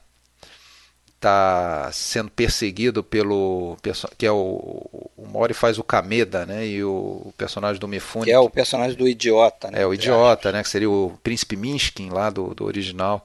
está 1.16 1.90
sendo 1.92 2.30
perseguido 2.30 3.02
pelo 3.02 3.76
que 4.16 4.26
é 4.26 4.30
o, 4.30 5.10
o 5.16 5.26
Mori 5.26 5.54
faz 5.54 5.78
o 5.78 5.82
Kameda, 5.82 6.44
né? 6.44 6.66
E 6.66 6.84
o, 6.84 7.22
o 7.24 7.34
personagem 7.36 7.80
do 7.80 7.88
Mifune 7.88 8.26
que 8.26 8.30
é 8.30 8.38
o 8.38 8.50
personagem 8.50 8.96
do 8.96 9.08
idiota, 9.08 9.70
né? 9.70 9.82
É 9.82 9.86
o 9.86 9.94
idiota, 9.94 10.52
né? 10.52 10.62
Que 10.62 10.68
seria 10.68 10.90
o 10.90 11.18
príncipe 11.22 11.56
Minskin 11.56 12.10
lá 12.10 12.30
do, 12.30 12.54
do 12.54 12.64
original. 12.64 13.24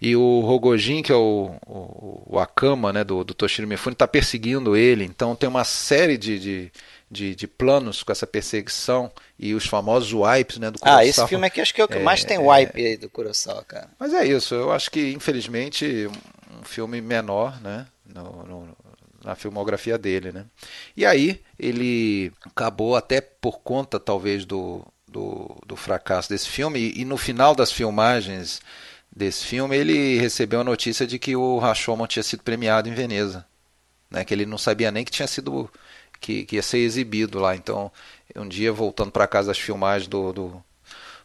E 0.00 0.14
o 0.16 0.40
Rogojin, 0.40 1.02
que 1.02 1.12
é 1.12 1.16
o, 1.16 1.54
o, 1.66 2.22
o 2.26 2.38
Akama, 2.38 2.92
né? 2.92 3.02
Do, 3.04 3.24
do 3.24 3.34
Toshiro 3.34 3.68
Mifune, 3.68 3.94
está 3.94 4.06
perseguindo 4.06 4.76
ele. 4.76 5.04
Então 5.04 5.34
tem 5.34 5.48
uma 5.48 5.64
série 5.64 6.16
de, 6.16 6.38
de 6.38 6.72
de, 7.12 7.34
de, 7.34 7.46
planos 7.46 8.02
com 8.02 8.10
essa 8.10 8.26
perseguição 8.26 9.12
e 9.38 9.52
os 9.52 9.66
famosos 9.66 10.14
wipes 10.14 10.56
né, 10.56 10.70
do 10.70 10.78
Kurosawa. 10.78 11.02
Ah, 11.02 11.04
esse 11.04 11.28
filme 11.28 11.46
aqui 11.46 11.60
acho 11.60 11.74
que 11.74 11.82
é 11.82 11.84
o 11.84 11.88
que 11.88 11.98
é, 11.98 12.02
mais 12.02 12.24
tem 12.24 12.38
wipe 12.38 12.82
é, 12.82 12.86
aí 12.86 12.96
do 12.96 13.10
Kurosawa, 13.10 13.62
cara. 13.64 13.90
Mas 14.00 14.14
é 14.14 14.26
isso, 14.26 14.54
eu 14.54 14.72
acho 14.72 14.90
que 14.90 15.12
infelizmente 15.12 16.08
um 16.60 16.64
filme 16.64 17.00
menor, 17.00 17.60
né? 17.60 17.86
No, 18.06 18.44
no, 18.44 18.76
na 19.24 19.34
filmografia 19.34 19.96
dele, 19.96 20.32
né? 20.32 20.44
E 20.96 21.06
aí 21.06 21.40
ele 21.58 22.32
acabou 22.44 22.96
até 22.96 23.20
por 23.20 23.60
conta 23.60 24.00
talvez 24.00 24.44
do, 24.44 24.84
do, 25.06 25.56
do 25.66 25.76
fracasso 25.76 26.28
desse 26.28 26.48
filme 26.48 26.78
e, 26.78 27.02
e, 27.02 27.04
no 27.04 27.16
final 27.16 27.54
das 27.54 27.70
filmagens 27.72 28.60
desse 29.14 29.44
filme 29.44 29.76
ele 29.76 30.18
recebeu 30.18 30.60
a 30.60 30.64
notícia 30.64 31.06
de 31.06 31.18
que 31.18 31.36
o 31.36 31.58
Rashomon 31.58 32.06
tinha 32.06 32.22
sido 32.22 32.42
premiado 32.42 32.88
em 32.88 32.94
Veneza, 32.94 33.46
né? 34.10 34.24
Que 34.24 34.34
ele 34.34 34.46
não 34.46 34.58
sabia 34.58 34.90
nem 34.90 35.04
que 35.04 35.12
tinha 35.12 35.28
sido 35.28 35.70
que, 36.20 36.44
que 36.44 36.56
ia 36.56 36.62
ser 36.62 36.78
exibido 36.78 37.38
lá. 37.38 37.54
Então 37.56 37.90
um 38.36 38.48
dia 38.48 38.72
voltando 38.72 39.12
para 39.12 39.26
casa 39.26 39.48
das 39.48 39.58
filmagens 39.58 40.08
do, 40.08 40.32
do, 40.32 40.64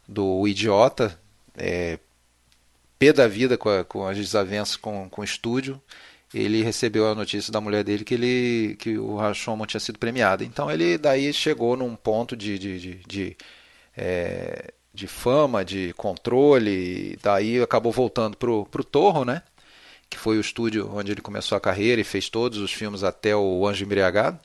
do 0.07 0.47
Idiota, 0.47 1.17
é, 1.55 1.99
pé 2.99 3.13
da 3.13 3.27
vida 3.27 3.57
com, 3.57 3.69
a, 3.69 3.83
com 3.83 4.07
as 4.07 4.17
desavenças 4.17 4.75
com, 4.75 5.09
com 5.09 5.21
o 5.21 5.23
estúdio, 5.23 5.81
ele 6.33 6.63
recebeu 6.63 7.09
a 7.09 7.15
notícia 7.15 7.51
da 7.51 7.61
mulher 7.61 7.83
dele 7.83 8.03
que 8.03 8.13
ele 8.13 8.75
que 8.79 8.97
o 8.97 9.15
Rashomon 9.15 9.65
tinha 9.65 9.79
sido 9.79 9.99
premiado. 9.99 10.43
Então 10.43 10.69
ele 10.69 10.97
daí 10.97 11.31
chegou 11.33 11.77
num 11.77 11.95
ponto 11.95 12.35
de, 12.35 12.59
de, 12.59 12.79
de, 12.79 12.95
de, 13.07 13.37
é, 13.95 14.73
de 14.93 15.07
fama, 15.07 15.63
de 15.63 15.93
controle, 15.93 17.17
daí 17.21 17.61
acabou 17.61 17.91
voltando 17.91 18.35
pro, 18.37 18.65
pro 18.65 18.83
Torro, 18.83 19.23
né? 19.25 19.41
Que 20.09 20.17
foi 20.17 20.37
o 20.37 20.41
estúdio 20.41 20.89
onde 20.93 21.11
ele 21.11 21.21
começou 21.21 21.57
a 21.57 21.61
carreira 21.61 22.01
e 22.01 22.03
fez 22.03 22.29
todos 22.29 22.59
os 22.59 22.71
filmes 22.71 23.03
até 23.03 23.35
o 23.35 23.67
Anjo 23.67 23.85
Embriagado. 23.85 24.39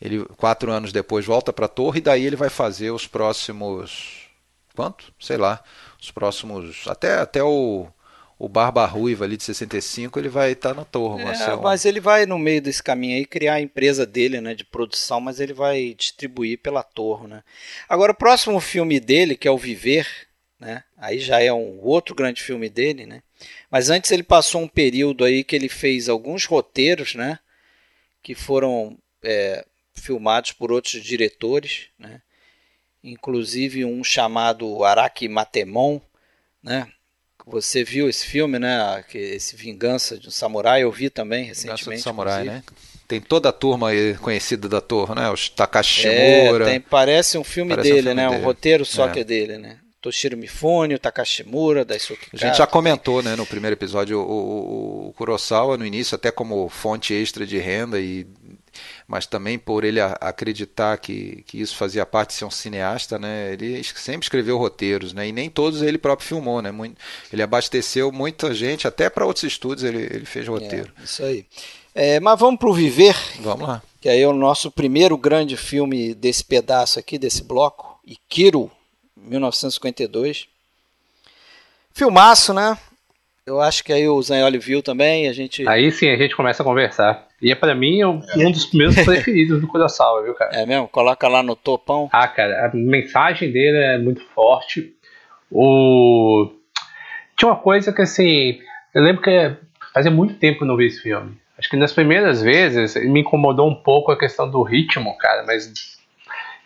Ele 0.00 0.24
quatro 0.36 0.72
anos 0.72 0.92
depois 0.92 1.24
volta 1.24 1.52
para 1.52 1.68
Torre 1.68 1.98
e 1.98 2.02
daí 2.02 2.26
ele 2.26 2.36
vai 2.36 2.50
fazer 2.50 2.90
os 2.90 3.06
próximos 3.06 4.28
quanto? 4.74 5.12
Sei 5.20 5.36
lá, 5.36 5.62
os 6.02 6.10
próximos. 6.10 6.84
Até, 6.88 7.14
até 7.14 7.42
o, 7.42 7.86
o 8.38 8.48
Barba 8.48 8.84
Ruiva 8.84 9.24
ali 9.24 9.36
de 9.36 9.44
65, 9.44 10.18
ele 10.18 10.28
vai 10.28 10.50
estar 10.50 10.70
tá 10.70 10.74
na 10.74 10.84
torre. 10.84 11.22
É, 11.22 11.56
mas 11.56 11.84
ele 11.84 12.00
vai 12.00 12.26
no 12.26 12.38
meio 12.38 12.60
desse 12.60 12.82
caminho 12.82 13.16
aí 13.16 13.24
criar 13.24 13.54
a 13.54 13.60
empresa 13.60 14.04
dele, 14.04 14.40
né, 14.40 14.52
de 14.54 14.64
produção, 14.64 15.20
mas 15.20 15.38
ele 15.38 15.52
vai 15.52 15.94
distribuir 15.96 16.58
pela 16.58 16.82
torre, 16.82 17.28
né. 17.28 17.44
Agora 17.88 18.10
o 18.10 18.16
próximo 18.16 18.58
filme 18.58 18.98
dele, 18.98 19.36
que 19.36 19.46
é 19.46 19.50
o 19.50 19.56
Viver, 19.58 20.08
né, 20.58 20.82
aí 20.98 21.20
já 21.20 21.40
é 21.40 21.52
um 21.52 21.78
outro 21.80 22.14
grande 22.14 22.42
filme 22.42 22.68
dele, 22.68 23.06
né. 23.06 23.22
Mas 23.70 23.88
antes 23.88 24.10
ele 24.10 24.24
passou 24.24 24.60
um 24.60 24.68
período 24.68 25.24
aí 25.24 25.44
que 25.44 25.54
ele 25.54 25.68
fez 25.68 26.08
alguns 26.08 26.44
roteiros, 26.44 27.14
né, 27.14 27.38
que 28.22 28.34
foram 28.34 28.98
é, 29.22 29.64
filmados 29.94 30.50
por 30.50 30.72
outros 30.72 31.00
diretores, 31.02 31.86
né 31.96 32.20
inclusive 33.02 33.84
um 33.84 34.02
chamado 34.04 34.84
Araki 34.84 35.28
Matemon, 35.28 36.00
né? 36.62 36.88
Você 37.46 37.82
viu 37.82 38.08
esse 38.08 38.24
filme, 38.24 38.58
né? 38.58 39.04
Esse 39.12 39.56
Vingança 39.56 40.16
de 40.16 40.28
um 40.28 40.30
Samurai, 40.30 40.84
eu 40.84 40.92
vi 40.92 41.10
também 41.10 41.44
recentemente. 41.44 41.84
Vingança 41.84 42.00
do 42.00 42.04
Samurai, 42.04 42.44
né? 42.44 42.62
Tem 43.08 43.20
toda 43.20 43.48
a 43.48 43.52
turma 43.52 43.88
conhecida 44.20 44.68
da 44.68 44.80
torre, 44.80 45.14
né? 45.14 45.28
Os 45.30 45.48
Takashi 45.48 46.02
Shimura. 46.02 46.64
É, 46.64 46.70
tem, 46.70 46.80
parece 46.80 47.36
um 47.36 47.44
filme 47.44 47.70
parece 47.70 47.88
dele, 47.88 48.00
um 48.00 48.04
filme 48.04 48.22
né? 48.22 48.28
Dele. 48.28 48.40
Um 48.40 48.44
roteiro 48.44 48.84
só 48.86 49.08
é. 49.08 49.10
que 49.10 49.20
é 49.20 49.24
dele, 49.24 49.58
né? 49.58 49.78
Toshiro 50.02 50.36
Mifune, 50.36 50.96
o 50.96 50.98
Takashi 50.98 51.44
Mura, 51.44 51.84
Daisuke 51.84 52.26
A 52.32 52.36
gente 52.36 52.58
já 52.58 52.66
comentou, 52.66 53.22
né, 53.22 53.36
no 53.36 53.46
primeiro 53.46 53.74
episódio, 53.74 54.18
o, 54.18 54.22
o, 54.22 55.08
o 55.08 55.12
Kurosawa 55.12 55.78
no 55.78 55.86
início 55.86 56.16
até 56.16 56.32
como 56.32 56.68
fonte 56.68 57.14
extra 57.14 57.46
de 57.46 57.56
renda 57.58 58.00
e 58.00 58.26
mas 59.06 59.26
também 59.26 59.58
por 59.58 59.84
ele 59.84 60.00
acreditar 60.00 60.96
que, 60.98 61.44
que 61.46 61.60
isso 61.60 61.76
fazia 61.76 62.06
parte 62.06 62.30
de 62.30 62.34
ser 62.34 62.44
um 62.44 62.50
cineasta, 62.50 63.18
né? 63.18 63.52
Ele 63.52 63.82
sempre 63.84 64.24
escreveu 64.24 64.58
roteiros, 64.58 65.12
né? 65.12 65.28
E 65.28 65.32
nem 65.32 65.50
todos 65.50 65.82
ele 65.82 65.98
próprio 65.98 66.26
filmou, 66.26 66.62
né? 66.62 66.70
ele 67.32 67.42
abasteceu 67.42 68.10
muita 68.10 68.54
gente, 68.54 68.86
até 68.86 69.10
para 69.10 69.26
outros 69.26 69.44
estúdios 69.44 69.84
ele, 69.84 70.02
ele 70.02 70.24
fez 70.24 70.48
roteiro. 70.48 70.92
É, 71.00 71.04
isso 71.04 71.24
aí. 71.24 71.46
É, 71.94 72.20
mas 72.20 72.38
vamos 72.38 72.58
para 72.58 72.68
o 72.68 72.74
Viver. 72.74 73.16
Vamos 73.40 73.68
lá. 73.68 73.82
Que 74.00 74.08
aí 74.08 74.20
é 74.20 74.26
o 74.26 74.32
nosso 74.32 74.70
primeiro 74.70 75.16
grande 75.16 75.56
filme 75.56 76.14
desse 76.14 76.44
pedaço 76.44 76.98
aqui, 76.98 77.18
desse 77.18 77.44
bloco. 77.44 78.00
Ikiro, 78.04 78.70
1952. 79.16 80.48
Filmaço, 81.94 82.54
né? 82.54 82.76
Eu 83.44 83.60
acho 83.60 83.84
que 83.84 83.92
aí 83.92 84.08
o 84.08 84.22
Zanholi 84.22 84.58
viu 84.58 84.82
também, 84.82 85.28
a 85.28 85.32
gente... 85.32 85.68
Aí 85.68 85.90
sim, 85.90 86.08
a 86.08 86.16
gente 86.16 86.34
começa 86.34 86.62
a 86.62 86.64
conversar. 86.64 87.28
E 87.42 87.50
é 87.50 87.54
pra 87.54 87.74
mim 87.74 88.04
um, 88.04 88.20
um 88.36 88.50
dos 88.50 88.72
meus 88.72 88.94
preferidos 89.04 89.60
do 89.60 89.66
Kurosawa, 89.66 90.22
viu, 90.22 90.34
cara? 90.34 90.54
É 90.54 90.64
mesmo? 90.64 90.88
Coloca 90.88 91.26
lá 91.28 91.42
no 91.42 91.56
topão. 91.56 92.08
Ah, 92.12 92.28
cara, 92.28 92.66
a 92.66 92.76
mensagem 92.76 93.50
dele 93.50 93.76
é 93.76 93.98
muito 93.98 94.22
forte. 94.34 94.94
O... 95.50 96.50
Tinha 97.36 97.50
uma 97.50 97.56
coisa 97.56 97.92
que, 97.92 98.02
assim, 98.02 98.60
eu 98.94 99.02
lembro 99.02 99.22
que 99.22 99.56
fazia 99.92 100.10
muito 100.10 100.34
tempo 100.34 100.58
que 100.58 100.64
eu 100.64 100.68
não 100.68 100.76
vi 100.76 100.86
esse 100.86 101.02
filme. 101.02 101.36
Acho 101.58 101.68
que 101.68 101.76
nas 101.76 101.92
primeiras 101.92 102.40
vezes 102.40 102.94
me 102.94 103.20
incomodou 103.20 103.68
um 103.68 103.74
pouco 103.74 104.12
a 104.12 104.18
questão 104.18 104.50
do 104.50 104.62
ritmo, 104.62 105.16
cara, 105.18 105.44
mas 105.46 105.70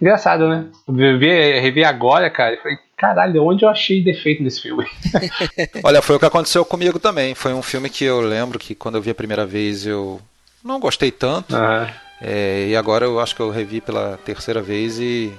Engraçado, 0.00 0.48
né? 0.48 0.66
Rever, 0.86 1.62
rever 1.62 1.88
agora, 1.88 2.28
cara, 2.28 2.54
eu 2.54 2.62
falei, 2.62 2.78
caralho, 2.96 3.42
onde 3.42 3.64
eu 3.64 3.68
achei 3.68 4.04
defeito 4.04 4.42
nesse 4.42 4.60
filme? 4.60 4.86
Olha, 5.82 6.02
foi 6.02 6.16
o 6.16 6.18
que 6.18 6.26
aconteceu 6.26 6.64
comigo 6.66 6.98
também. 6.98 7.34
Foi 7.34 7.54
um 7.54 7.62
filme 7.62 7.88
que 7.88 8.04
eu 8.04 8.20
lembro 8.20 8.58
que 8.58 8.74
quando 8.74 8.96
eu 8.96 9.02
vi 9.02 9.10
a 9.10 9.14
primeira 9.14 9.46
vez 9.46 9.86
eu 9.86 10.20
não 10.66 10.80
gostei 10.80 11.10
tanto. 11.10 11.54
Uhum. 11.54 11.86
É, 12.20 12.66
e 12.68 12.76
agora 12.76 13.04
eu 13.04 13.20
acho 13.20 13.34
que 13.34 13.40
eu 13.40 13.50
revi 13.50 13.80
pela 13.80 14.18
terceira 14.24 14.62
vez 14.62 14.98
e, 14.98 15.32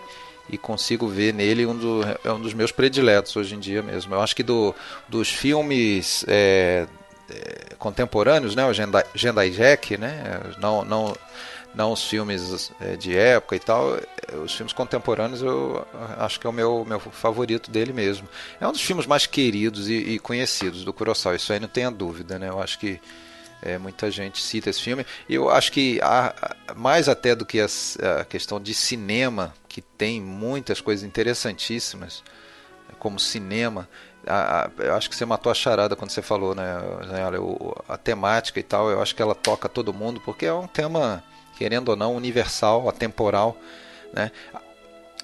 e 0.50 0.58
consigo 0.58 1.08
ver 1.08 1.34
nele 1.34 1.66
um, 1.66 1.76
do, 1.76 2.02
é 2.24 2.32
um 2.32 2.40
dos 2.40 2.54
meus 2.54 2.72
prediletos 2.72 3.36
hoje 3.36 3.56
em 3.56 3.60
dia 3.60 3.82
mesmo. 3.82 4.14
Eu 4.14 4.22
acho 4.22 4.36
que 4.36 4.44
do, 4.44 4.76
dos 5.08 5.30
filmes 5.30 6.24
é, 6.28 6.86
é, 7.30 7.76
contemporâneos, 7.78 8.56
né, 8.56 8.66
o 8.66 8.74
Gendai, 8.74 9.04
Gendai 9.16 9.50
Jack, 9.50 9.98
né, 9.98 10.40
não, 10.60 10.86
não 10.86 11.16
não 11.76 11.92
os 11.92 12.04
filmes 12.04 12.72
é, 12.82 12.96
de 12.96 13.16
época 13.16 13.56
e 13.56 13.60
tal, 13.60 13.96
é, 13.96 14.36
os 14.38 14.54
filmes 14.56 14.74
contemporâneos 14.74 15.44
eu 15.44 15.86
acho 16.18 16.40
que 16.40 16.48
é 16.48 16.50
o 16.50 16.54
meu, 16.54 16.84
meu 16.88 17.00
favorito 17.00 17.70
dele 17.70 17.94
mesmo. 17.94 18.28
É 18.60 18.68
um 18.68 18.72
dos 18.72 18.82
filmes 18.82 19.06
mais 19.06 19.28
queridos 19.28 19.88
e, 19.88 19.94
e 19.94 20.20
conhecidos 20.20 20.84
do 20.84 20.92
Kurosawa, 20.92 21.36
isso 21.36 21.54
aí 21.54 21.60
não 21.60 21.68
tenha 21.68 21.92
dúvida, 21.92 22.40
né? 22.40 22.50
Eu 22.50 22.60
acho 22.60 22.80
que 22.80 23.00
é, 23.62 23.78
muita 23.78 24.10
gente 24.12 24.42
cita 24.42 24.70
esse 24.70 24.82
filme. 24.82 25.06
Eu 25.30 25.50
acho 25.50 25.72
que 25.72 26.00
há, 26.02 26.56
mais 26.76 27.10
até 27.10 27.36
do 27.36 27.46
que 27.46 27.60
a, 27.60 27.68
a 28.20 28.26
questão 28.26 28.60
de 28.60 28.74
cinema, 28.74 29.54
que 29.68 29.82
tem 29.82 30.22
muitas 30.22 30.82
coisas 30.82 31.04
interessantíssimas, 31.04 32.24
como 33.00 33.20
cinema, 33.20 33.88
a, 34.26 34.66
a, 34.66 34.72
eu 34.84 34.96
acho 34.96 35.10
que 35.10 35.16
você 35.16 35.26
matou 35.26 35.52
a 35.52 35.56
charada 35.56 35.96
quando 35.96 36.12
você 36.12 36.22
falou, 36.22 36.54
né, 36.54 36.64
Zanhola, 37.08 37.84
a 37.88 37.98
temática 37.98 38.60
e 38.60 38.64
tal, 38.64 38.90
eu 38.90 39.02
acho 39.02 39.16
que 39.16 39.22
ela 39.22 39.36
toca 39.36 39.70
todo 39.70 39.94
mundo, 39.94 40.22
porque 40.22 40.46
é 40.46 40.54
um 40.54 40.68
tema 40.68 41.24
querendo 41.58 41.90
ou 41.90 41.96
não, 41.96 42.16
universal, 42.16 42.88
atemporal, 42.88 43.58
né? 44.14 44.32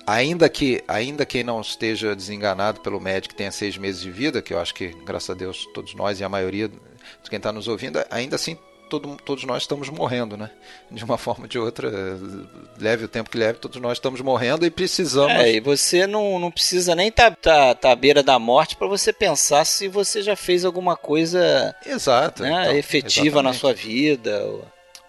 Ainda 0.06 0.50
que, 0.50 0.84
ainda 0.86 1.26
quem 1.26 1.44
não 1.44 1.62
esteja 1.62 2.14
desenganado 2.14 2.82
pelo 2.82 3.00
médico 3.00 3.36
tenha 3.36 3.52
seis 3.52 3.78
meses 3.78 4.02
de 4.02 4.12
vida, 4.12 4.42
que 4.42 4.54
eu 4.54 4.60
acho 4.60 4.74
que, 4.74 4.90
graças 5.06 5.30
a 5.30 5.34
Deus, 5.34 5.66
todos 5.74 5.94
nós 5.94 6.20
e 6.20 6.24
a 6.24 6.30
maioria 6.30 6.70
de 7.24 7.30
quem 7.30 7.38
está 7.38 7.52
nos 7.52 7.68
ouvindo, 7.68 8.04
ainda 8.10 8.36
assim 8.36 8.58
todo, 9.00 9.18
todos 9.24 9.44
nós 9.44 9.64
estamos 9.64 9.90
morrendo, 9.90 10.38
né? 10.38 10.50
De 10.92 11.04
uma 11.04 11.18
forma 11.20 11.46
ou 11.46 11.48
de 11.48 11.58
outra, 11.58 11.90
leve 12.80 13.06
o 13.06 13.08
tempo 13.08 13.30
que 13.30 13.38
leve, 13.38 13.60
todos 13.60 13.82
nós 13.82 13.94
estamos 13.94 14.22
morrendo 14.22 14.66
e 14.66 14.70
precisamos. 14.70 15.34
É, 15.34 15.54
e 15.54 15.60
você 15.60 16.06
não, 16.06 16.40
não 16.40 16.52
precisa 16.52 16.96
nem 16.96 17.08
estar 17.08 17.32
tá, 17.32 17.36
tá, 17.36 17.76
tá 17.76 17.92
à 17.92 17.96
beira 17.96 18.22
da 18.22 18.38
morte 18.38 18.76
para 18.76 18.88
você 18.88 19.12
pensar 19.12 19.66
se 19.66 19.88
você 19.88 20.22
já 20.22 20.36
fez 20.36 20.66
alguma 20.66 20.96
coisa 20.96 21.76
Exato, 21.86 22.44
né, 22.44 22.50
então, 22.50 22.78
efetiva 22.78 23.28
exatamente. 23.28 23.44
na 23.44 23.54
sua 23.54 23.74
vida. 23.74 24.44
Ou... 24.46 24.66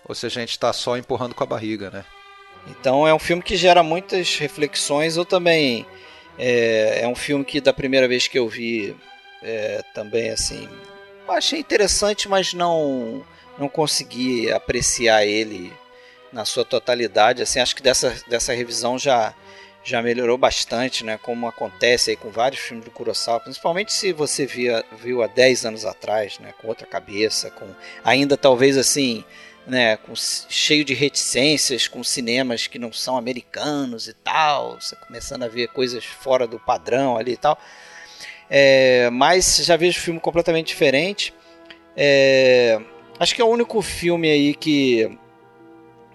ou 0.08 0.14
se 0.14 0.26
a 0.26 0.30
gente 0.30 0.50
está 0.50 0.72
só 0.72 0.96
empurrando 0.96 1.34
com 1.34 1.44
a 1.44 1.46
barriga, 1.46 1.90
né? 1.90 2.04
Então 2.66 3.06
é 3.06 3.12
um 3.12 3.18
filme 3.18 3.42
que 3.42 3.56
gera 3.56 3.82
muitas 3.82 4.38
reflexões. 4.38 5.16
Eu 5.16 5.24
também. 5.24 5.84
É, 6.38 7.02
é 7.02 7.08
um 7.08 7.14
filme 7.14 7.44
que 7.44 7.60
da 7.60 7.72
primeira 7.72 8.08
vez 8.08 8.26
que 8.26 8.38
eu 8.38 8.48
vi 8.48 8.96
é, 9.42 9.82
também 9.94 10.30
assim 10.30 10.68
achei 11.28 11.60
interessante, 11.60 12.28
mas 12.28 12.52
não 12.52 13.24
não 13.58 13.68
consegui 13.68 14.50
apreciar 14.50 15.24
ele 15.24 15.72
na 16.32 16.44
sua 16.44 16.64
totalidade. 16.64 17.42
Assim, 17.42 17.60
acho 17.60 17.76
que 17.76 17.82
dessa, 17.82 18.14
dessa 18.28 18.52
revisão 18.52 18.98
já 18.98 19.34
já 19.86 20.00
melhorou 20.00 20.38
bastante, 20.38 21.04
né? 21.04 21.18
Como 21.18 21.46
acontece 21.46 22.10
aí 22.10 22.16
com 22.16 22.30
vários 22.30 22.62
filmes 22.62 22.86
do 22.86 22.90
Kurosawa, 22.90 23.40
principalmente 23.40 23.92
se 23.92 24.14
você 24.14 24.46
via, 24.46 24.82
viu 24.92 25.22
há 25.22 25.26
10 25.26 25.66
anos 25.66 25.84
atrás, 25.84 26.38
né? 26.38 26.54
Com 26.58 26.68
outra 26.68 26.86
cabeça, 26.86 27.50
com 27.50 27.68
ainda 28.02 28.34
talvez 28.34 28.78
assim, 28.78 29.22
né? 29.66 29.98
Com, 29.98 30.14
cheio 30.16 30.86
de 30.86 30.94
reticências, 30.94 31.86
com 31.86 32.02
cinemas 32.02 32.66
que 32.66 32.78
não 32.78 32.94
são 32.94 33.18
americanos 33.18 34.08
e 34.08 34.14
tal, 34.14 34.80
você 34.80 34.96
começando 34.96 35.42
a 35.42 35.48
ver 35.48 35.68
coisas 35.68 36.02
fora 36.02 36.46
do 36.46 36.58
padrão 36.58 37.18
ali 37.18 37.32
e 37.32 37.36
tal. 37.36 37.58
É, 38.56 39.10
mas 39.10 39.56
já 39.64 39.76
vejo 39.76 39.98
filme 39.98 40.20
completamente 40.20 40.68
diferente. 40.68 41.34
É, 41.96 42.80
acho 43.18 43.34
que 43.34 43.42
é 43.42 43.44
o 43.44 43.48
único 43.48 43.82
filme 43.82 44.30
aí 44.30 44.54
que 44.54 45.18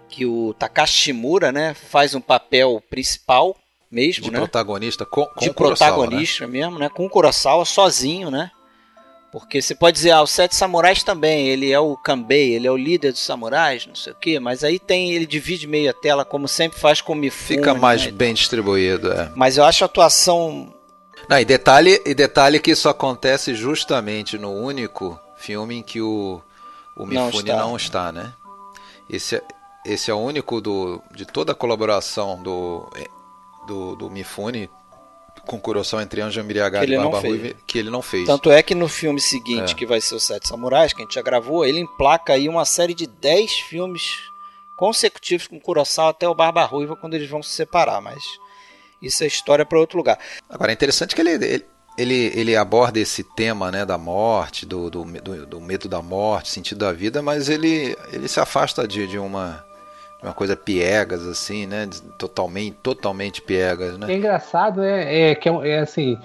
que 0.08 0.26
o 0.26 0.54
Takashi 0.54 0.94
Shimura, 0.94 1.52
né, 1.52 1.74
faz 1.74 2.16
um 2.16 2.22
papel 2.22 2.82
principal 2.90 3.56
mesmo, 3.92 4.24
de 4.24 4.32
né? 4.32 4.40
protagonista 4.40 5.06
com, 5.06 5.26
com 5.26 5.40
de 5.42 5.52
protagonista 5.52 6.48
né? 6.48 6.54
mesmo, 6.54 6.80
né? 6.80 6.88
Com 6.88 7.06
o 7.06 7.10
Kurosawa 7.10 7.66
sozinho, 7.66 8.32
né? 8.32 8.50
Porque 9.34 9.62
você 9.62 9.76
pode 9.76 9.98
dizer, 9.98 10.12
ah, 10.12 10.24
os 10.24 10.32
Sete 10.32 10.56
Samurais 10.56 11.04
também, 11.04 11.50
ele 11.50 11.70
é 11.72 11.80
o 11.80 11.98
Kanbei, 11.98 12.54
ele 12.54 12.66
é 12.66 12.72
o 12.72 12.78
líder 12.78 13.12
dos 13.12 13.22
samurais, 13.22 13.86
não 13.86 13.94
sei 13.96 14.14
o 14.14 14.16
quê, 14.16 14.40
mas 14.40 14.64
aí 14.64 14.80
tem, 14.80 15.12
ele 15.12 15.28
divide 15.28 15.68
meio 15.68 15.90
a 15.90 15.94
tela, 15.94 16.24
como 16.24 16.48
sempre 16.48 16.80
faz 16.80 17.02
com 17.02 17.14
o 17.14 17.16
Mifune. 17.16 17.60
Fica 17.60 17.76
mais 17.76 18.06
né? 18.06 18.12
bem 18.12 18.34
distribuído, 18.34 19.12
é. 19.12 19.30
Mas 19.36 19.58
eu 19.58 19.66
acho 19.66 19.84
a 19.84 19.86
atuação 19.86 20.74
não, 21.30 21.40
e 21.40 21.46
detalhe, 21.46 22.02
e 22.04 22.16
detalhe 22.16 22.60
que 22.60 22.72
isso 22.72 22.90
acontece 22.90 23.54
justamente 23.54 24.36
no 24.36 24.52
único 24.52 25.20
filme 25.38 25.76
em 25.76 25.84
que 25.84 26.02
o, 26.02 26.42
o 26.96 27.06
Mifune 27.06 27.20
não 27.22 27.30
está. 27.30 27.56
não 27.56 27.78
está, 27.78 28.12
né? 28.12 28.34
Esse 29.08 29.36
é, 29.36 29.44
esse 29.86 30.10
é 30.10 30.14
o 30.14 30.18
único 30.18 30.60
do, 30.60 31.00
de 31.12 31.26
toda 31.26 31.52
a 31.52 31.56
colaboração 31.56 32.42
do, 32.42 32.90
do, 33.68 33.96
do 33.96 34.10
Mifune 34.10 34.70
com 35.46 35.60
Kurosawa 35.60 36.02
entre 36.02 36.22
Anjo 36.22 36.44
Miriaga 36.44 36.84
e 36.84 36.98
Barba 36.98 37.20
Ruiva 37.20 37.56
que 37.66 37.78
ele 37.78 37.92
não 37.92 38.02
fez. 38.02 38.26
Tanto 38.26 38.50
é 38.50 38.64
que 38.64 38.74
no 38.74 38.88
filme 38.88 39.22
seguinte, 39.22 39.74
é. 39.74 39.76
que 39.76 39.86
vai 39.86 40.02
ser 40.02 40.16
o 40.16 40.20
Sete 40.20 40.48
Samurais, 40.48 40.94
que 40.94 41.02
a 41.02 41.06
gente 41.06 41.14
já 41.14 41.22
gravou, 41.22 41.64
ele 41.64 41.80
emplaca 41.80 42.34
aí 42.34 42.50
uma 42.50 42.66
série 42.66 42.96
de 42.96 43.06
10 43.06 43.52
filmes 43.52 44.18
consecutivos 44.76 45.46
com 45.46 45.60
Kurosawa 45.60 46.10
até 46.10 46.28
o 46.28 46.34
Barba 46.34 46.66
Ruiva, 46.66 46.96
quando 46.96 47.14
eles 47.14 47.30
vão 47.30 47.44
se 47.44 47.52
separar, 47.52 48.02
mas 48.02 48.24
isso 49.02 49.24
é 49.24 49.28
história 49.28 49.66
para 49.66 49.80
outro 49.80 49.98
lugar. 49.98 50.18
Agora 50.50 50.72
é 50.72 50.74
interessante 50.74 51.16
que 51.16 51.22
ele, 51.22 51.32
ele, 51.32 51.66
ele, 51.98 52.32
ele 52.36 52.56
aborda 52.56 53.00
esse 53.00 53.24
tema 53.24 53.72
né, 53.72 53.86
da 53.86 53.98
morte, 53.98 54.66
do, 54.66 54.90
do, 54.90 55.04
do, 55.04 55.46
do, 55.46 55.62
medo 55.62 55.88
da 55.88 56.02
morte, 56.02 56.50
sentido 56.50 56.80
da 56.80 56.92
vida, 56.92 57.22
mas 57.22 57.50
ele, 57.50 57.96
ele 58.12 58.28
se 58.28 58.40
afasta 58.40 58.88
de, 58.88 59.08
de 59.08 59.20
uma 59.20 59.68
uma 60.22 60.34
coisa 60.34 60.56
piegas 60.56 61.26
assim, 61.26 61.66
né, 61.66 61.88
totalmente 62.18 62.76
totalmente 62.84 63.42
piegas, 63.42 63.98
né? 63.98 64.12
É 64.12 64.18
engraçado 64.18 64.84
é, 64.84 65.32
é 65.32 65.36
que 65.36 65.48
é, 65.48 65.70
é, 65.70 65.80
assim, 65.80 66.18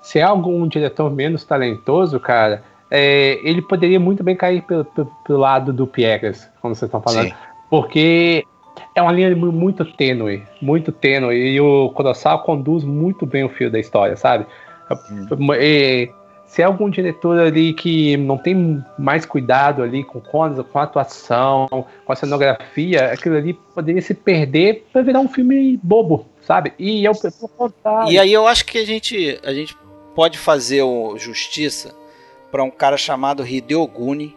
se 0.00 0.20
é 0.20 0.22
algum 0.22 0.66
diretor 0.68 1.10
menos 1.10 1.44
talentoso, 1.44 2.20
cara, 2.20 2.62
é, 2.90 3.40
ele 3.42 3.60
poderia 3.60 3.98
muito 3.98 4.22
bem 4.22 4.36
cair 4.36 4.62
pelo, 4.62 4.84
pelo, 4.84 5.10
pelo 5.26 5.38
lado 5.38 5.72
do 5.72 5.86
piegas, 5.86 6.48
como 6.60 6.74
vocês 6.74 6.88
estão 6.88 7.02
falando, 7.02 7.30
Sim. 7.30 7.34
porque 7.68 8.44
é 8.94 9.02
uma 9.02 9.12
linha 9.12 9.34
muito 9.34 9.84
tênue, 9.84 10.42
muito 10.60 10.92
tênue, 10.92 11.34
e 11.34 11.60
o 11.60 11.90
Kurosawa 11.90 12.42
conduz 12.42 12.84
muito 12.84 13.26
bem 13.26 13.44
o 13.44 13.48
fio 13.48 13.70
da 13.70 13.78
história, 13.78 14.16
sabe? 14.16 14.46
E, 15.60 16.10
se 16.46 16.62
é 16.62 16.64
algum 16.64 16.88
diretor 16.88 17.40
ali 17.40 17.72
que 17.72 18.16
não 18.16 18.38
tem 18.38 18.84
mais 18.96 19.26
cuidado 19.26 19.82
ali 19.82 20.04
com, 20.04 20.20
com 20.20 20.42
a 20.42 20.82
atuação, 20.82 21.66
com 21.68 22.12
a 22.12 22.14
cenografia, 22.14 23.12
aquilo 23.12 23.36
ali 23.36 23.54
poderia 23.74 24.00
se 24.00 24.14
perder 24.14 24.86
para 24.92 25.02
virar 25.02 25.18
um 25.18 25.28
filme 25.28 25.76
bobo, 25.82 26.26
sabe? 26.42 26.72
E 26.78 27.04
eu 27.04 27.12
E 28.08 28.18
aí 28.18 28.32
eu 28.32 28.46
acho 28.46 28.64
que 28.64 28.78
a 28.78 28.86
gente, 28.86 29.40
a 29.42 29.52
gente 29.52 29.76
pode 30.14 30.38
fazer 30.38 30.84
justiça 31.16 31.92
para 32.52 32.62
um 32.62 32.70
cara 32.70 32.96
chamado 32.96 33.44
Hideo 33.44 33.84
Guni, 33.88 34.36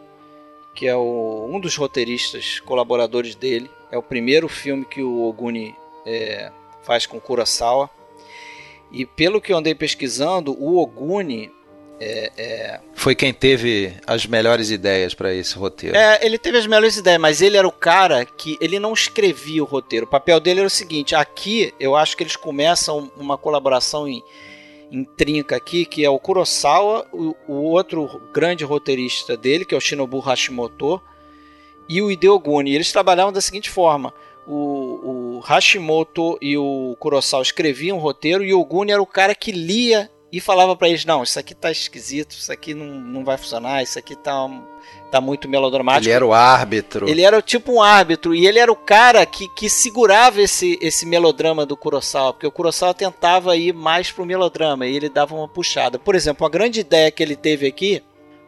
que 0.73 0.87
é 0.87 0.95
o, 0.95 1.47
um 1.51 1.59
dos 1.59 1.75
roteiristas 1.75 2.59
colaboradores 2.61 3.35
dele, 3.35 3.69
é 3.91 3.97
o 3.97 4.03
primeiro 4.03 4.47
filme 4.47 4.85
que 4.85 5.01
o 5.01 5.23
Oguni 5.23 5.75
é, 6.05 6.51
faz 6.83 7.05
com 7.05 7.19
Kurosawa. 7.19 7.89
E 8.91 9.05
pelo 9.05 9.41
que 9.41 9.51
eu 9.51 9.57
andei 9.57 9.75
pesquisando, 9.75 10.53
o 10.53 10.77
Oguni 10.77 11.51
é, 11.99 12.31
é... 12.37 12.79
Foi 12.93 13.15
quem 13.15 13.33
teve 13.33 13.93
as 14.05 14.25
melhores 14.25 14.69
ideias 14.69 15.13
para 15.13 15.33
esse 15.33 15.55
roteiro. 15.55 15.97
É, 15.97 16.23
ele 16.25 16.37
teve 16.37 16.57
as 16.57 16.67
melhores 16.67 16.97
ideias, 16.97 17.19
mas 17.19 17.41
ele 17.41 17.57
era 17.57 17.67
o 17.67 17.71
cara 17.71 18.23
que 18.23 18.57
ele 18.61 18.79
não 18.79 18.93
escrevia 18.93 19.63
o 19.63 19.65
roteiro. 19.65 20.05
O 20.05 20.09
papel 20.09 20.39
dele 20.39 20.59
era 20.59 20.67
o 20.67 20.71
seguinte: 20.71 21.15
aqui 21.15 21.73
eu 21.79 21.95
acho 21.95 22.15
que 22.15 22.23
eles 22.23 22.35
começam 22.35 23.11
uma 23.17 23.37
colaboração 23.37 24.07
em, 24.07 24.23
em 24.91 25.03
trinca 25.03 25.55
aqui, 25.55 25.85
que 25.85 26.05
é 26.05 26.09
o 26.09 26.19
Kurosawa, 26.19 27.07
o, 27.11 27.35
o 27.47 27.63
outro 27.63 28.21
grande 28.31 28.63
roteirista 28.63 29.35
dele, 29.35 29.65
que 29.65 29.73
é 29.73 29.77
o 29.77 29.81
Shinobu 29.81 30.19
Hashimoto, 30.19 31.01
e 31.87 32.01
o 32.01 32.11
Hideo 32.11 32.39
Guni. 32.39 32.73
Eles 32.73 32.91
trabalhavam 32.91 33.31
da 33.31 33.41
seguinte 33.41 33.69
forma: 33.69 34.13
o, 34.47 35.37
o 35.37 35.39
Hashimoto 35.39 36.37
e 36.41 36.57
o 36.57 36.95
Kurosawa 36.99 37.43
escreviam 37.43 37.97
o 37.97 38.01
roteiro 38.01 38.43
e 38.43 38.53
o 38.53 38.63
Guni 38.63 38.91
era 38.91 39.01
o 39.01 39.05
cara 39.05 39.35
que 39.35 39.51
lia 39.51 40.09
e 40.31 40.39
falava 40.39 40.75
para 40.75 40.89
eles: 40.89 41.05
não, 41.05 41.23
isso 41.23 41.39
aqui 41.39 41.55
tá 41.55 41.71
esquisito, 41.71 42.31
isso 42.31 42.51
aqui 42.51 42.73
não, 42.73 42.85
não 42.85 43.23
vai 43.23 43.37
funcionar, 43.37 43.81
isso 43.83 43.97
aqui 43.97 44.15
tá, 44.15 44.49
tá 45.11 45.21
muito 45.21 45.47
melodramático. 45.47 46.05
Ele 46.05 46.11
era 46.11 46.25
o 46.25 46.33
árbitro. 46.33 47.09
Ele 47.09 47.21
era 47.21 47.41
tipo 47.41 47.73
um 47.73 47.81
árbitro 47.81 48.35
e 48.35 48.45
ele 48.45 48.59
era 48.59 48.71
o 48.71 48.75
cara 48.75 49.25
que, 49.25 49.47
que 49.55 49.69
segurava 49.69 50.41
esse, 50.41 50.77
esse 50.81 51.05
melodrama 51.05 51.65
do 51.65 51.77
Kurosawa, 51.77 52.33
porque 52.33 52.47
o 52.47 52.51
Kurosawa 52.51 52.93
tentava 52.93 53.55
ir 53.55 53.73
mais 53.73 54.11
pro 54.11 54.25
melodrama 54.25 54.85
e 54.85 54.95
ele 54.95 55.09
dava 55.09 55.35
uma 55.35 55.47
puxada. 55.47 55.97
Por 55.97 56.15
exemplo, 56.15 56.43
uma 56.43 56.51
grande 56.51 56.81
ideia 56.81 57.11
que 57.11 57.23
ele 57.23 57.35
teve 57.35 57.67
aqui 57.67 58.03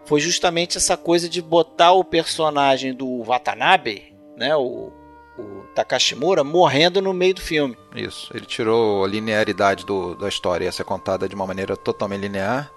foi 0.06 0.20
justamente 0.20 0.78
essa 0.78 0.98
coisa 0.98 1.30
de 1.30 1.42
botar 1.42 1.92
o 1.92 2.04
personagem 2.04 2.94
do 2.94 3.24
Watanabe, 3.24 4.14
né, 4.36 4.56
o, 4.56 4.92
o 5.38 5.64
Takashimura, 5.76 6.44
morrendo 6.44 7.02
no 7.02 7.14
meio 7.14 7.36
do 7.36 7.42
filme. 7.42 7.78
Isso, 7.96 8.32
ele 8.34 8.46
tirou 8.46 9.04
a 9.04 9.08
linearidade 9.08 9.86
do, 9.86 10.16
da 10.16 10.28
história, 10.28 10.66
ia 10.66 10.72
ser 10.72 10.84
contada 10.84 11.28
de 11.28 11.36
uma 11.36 11.46
maneira 11.46 11.78
totalmente 11.78 12.22
linear, 12.22 12.72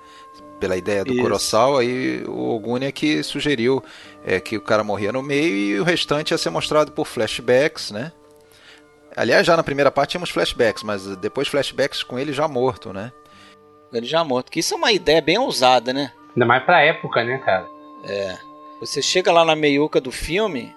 pela 0.63 0.77
ideia 0.77 1.05
do 1.05 1.13
Isso. 1.13 1.21
Kurosawa, 1.21 1.85
e 1.85 2.23
o 2.23 2.51
Oguni 2.51 2.87
é 2.87 2.93
que 2.93 3.21
sugeriu 3.25 3.83
é, 4.25 4.39
que 4.39 4.57
o 4.57 4.61
cara 4.61 4.85
morria 4.85 5.11
no 5.11 5.21
meio 5.21 5.57
e 5.57 5.81
o 5.81 5.83
restante 5.83 6.31
ia 6.31 6.39
ser 6.39 6.51
mostrado 6.51 6.93
por 6.93 7.05
flashbacks, 7.05 7.91
né? 7.91 8.13
Aliás, 9.17 9.45
já 9.45 9.57
na 9.57 9.65
primeira 9.65 9.91
parte 9.91 10.11
tínhamos 10.11 10.31
flashbacks, 10.31 10.85
mas 10.85 11.05
depois 11.17 11.49
flashbacks 11.49 12.05
com 12.05 12.17
ele 12.17 12.33
já 12.33 12.47
morto, 12.47 12.93
né? 12.93 13.11
Ele 13.93 14.07
já 14.07 14.23
morto, 14.23 14.53
que 14.53 14.61
isso 14.61 14.75
é 14.75 14.77
uma 14.77 14.93
ideia 14.93 15.21
bem 15.21 15.37
ousada, 15.37 15.93
né? 15.93 16.13
Ainda 16.35 16.47
mais 16.47 16.65
pra 16.65 16.83
época, 16.83 17.23
né, 17.25 17.39
cara? 17.39 17.69
É. 18.05 18.39
Você 18.81 19.01
chega 19.01 19.31
lá 19.31 19.45
na 19.45 19.55
meiuca 19.55 20.01
do 20.01 20.11
filme 20.11 20.75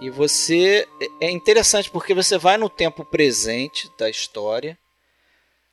e 0.00 0.08
você. 0.08 0.86
É 1.20 1.30
interessante 1.30 1.90
porque 1.90 2.14
você 2.14 2.38
vai 2.38 2.56
no 2.56 2.68
tempo 2.68 3.04
presente 3.04 3.90
da 3.98 4.08
história. 4.08 4.78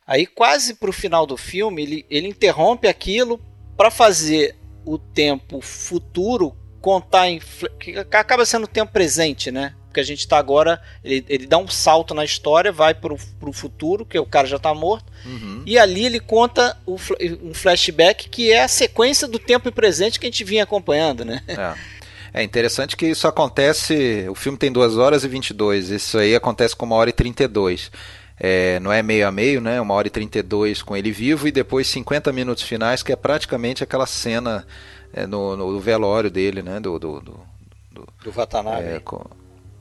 Aí, 0.06 0.26
quase 0.26 0.74
pro 0.74 0.92
final 0.92 1.26
do 1.26 1.36
filme, 1.36 1.82
ele, 1.82 2.06
ele 2.10 2.28
interrompe 2.28 2.88
aquilo 2.88 3.38
para 3.76 3.90
fazer 3.90 4.56
o 4.84 4.98
tempo 4.98 5.60
futuro 5.60 6.56
contar 6.80 7.28
em. 7.28 7.40
que 7.78 7.98
acaba 7.98 8.44
sendo 8.44 8.64
o 8.64 8.68
tempo 8.68 8.92
presente, 8.92 9.50
né? 9.50 9.74
Porque 9.88 10.00
a 10.00 10.04
gente 10.04 10.20
está 10.20 10.38
agora. 10.38 10.80
Ele, 11.02 11.24
ele 11.28 11.46
dá 11.46 11.58
um 11.58 11.68
salto 11.68 12.14
na 12.14 12.24
história, 12.24 12.70
vai 12.70 12.94
pro, 12.94 13.16
pro 13.40 13.52
futuro, 13.52 14.04
que 14.04 14.18
o 14.18 14.26
cara 14.26 14.46
já 14.46 14.56
está 14.56 14.72
morto. 14.74 15.12
Uhum. 15.24 15.62
E 15.66 15.78
ali 15.78 16.04
ele 16.04 16.20
conta 16.20 16.76
o, 16.86 16.96
um 17.42 17.54
flashback 17.54 18.28
que 18.28 18.52
é 18.52 18.62
a 18.62 18.68
sequência 18.68 19.26
do 19.26 19.38
tempo 19.38 19.72
presente 19.72 20.20
que 20.20 20.26
a 20.26 20.30
gente 20.30 20.44
vinha 20.44 20.64
acompanhando, 20.64 21.24
né? 21.24 21.42
É. 21.48 21.98
É 22.30 22.42
interessante 22.42 22.94
que 22.94 23.06
isso 23.06 23.26
acontece. 23.26 24.26
O 24.28 24.34
filme 24.34 24.58
tem 24.58 24.70
2 24.70 24.98
horas 24.98 25.24
e 25.24 25.28
22. 25.28 25.88
Isso 25.88 26.18
aí 26.18 26.36
acontece 26.36 26.76
com 26.76 26.84
1 26.84 26.92
hora 26.92 27.10
e 27.10 27.12
32. 27.12 27.90
É, 28.38 28.78
não 28.80 28.92
é 28.92 29.02
meio 29.02 29.26
a 29.26 29.32
meio, 29.32 29.62
né? 29.62 29.80
1 29.80 29.90
hora 29.90 30.06
e 30.06 30.10
32 30.10 30.82
com 30.82 30.94
ele 30.94 31.10
vivo 31.10 31.48
e 31.48 31.50
depois 31.50 31.88
50 31.88 32.30
minutos 32.30 32.62
finais, 32.62 33.02
que 33.02 33.10
é 33.10 33.16
praticamente 33.16 33.82
aquela 33.82 34.06
cena 34.06 34.66
é, 35.10 35.26
no, 35.26 35.56
no 35.56 35.80
velório 35.80 36.30
dele, 36.30 36.62
né? 36.62 36.78
Do, 36.78 36.98
do, 36.98 37.20
do 37.20 37.40
do, 37.98 38.08
do 38.24 38.30
Watanabe. 38.30 38.86
É, 38.86 39.00
com, 39.00 39.24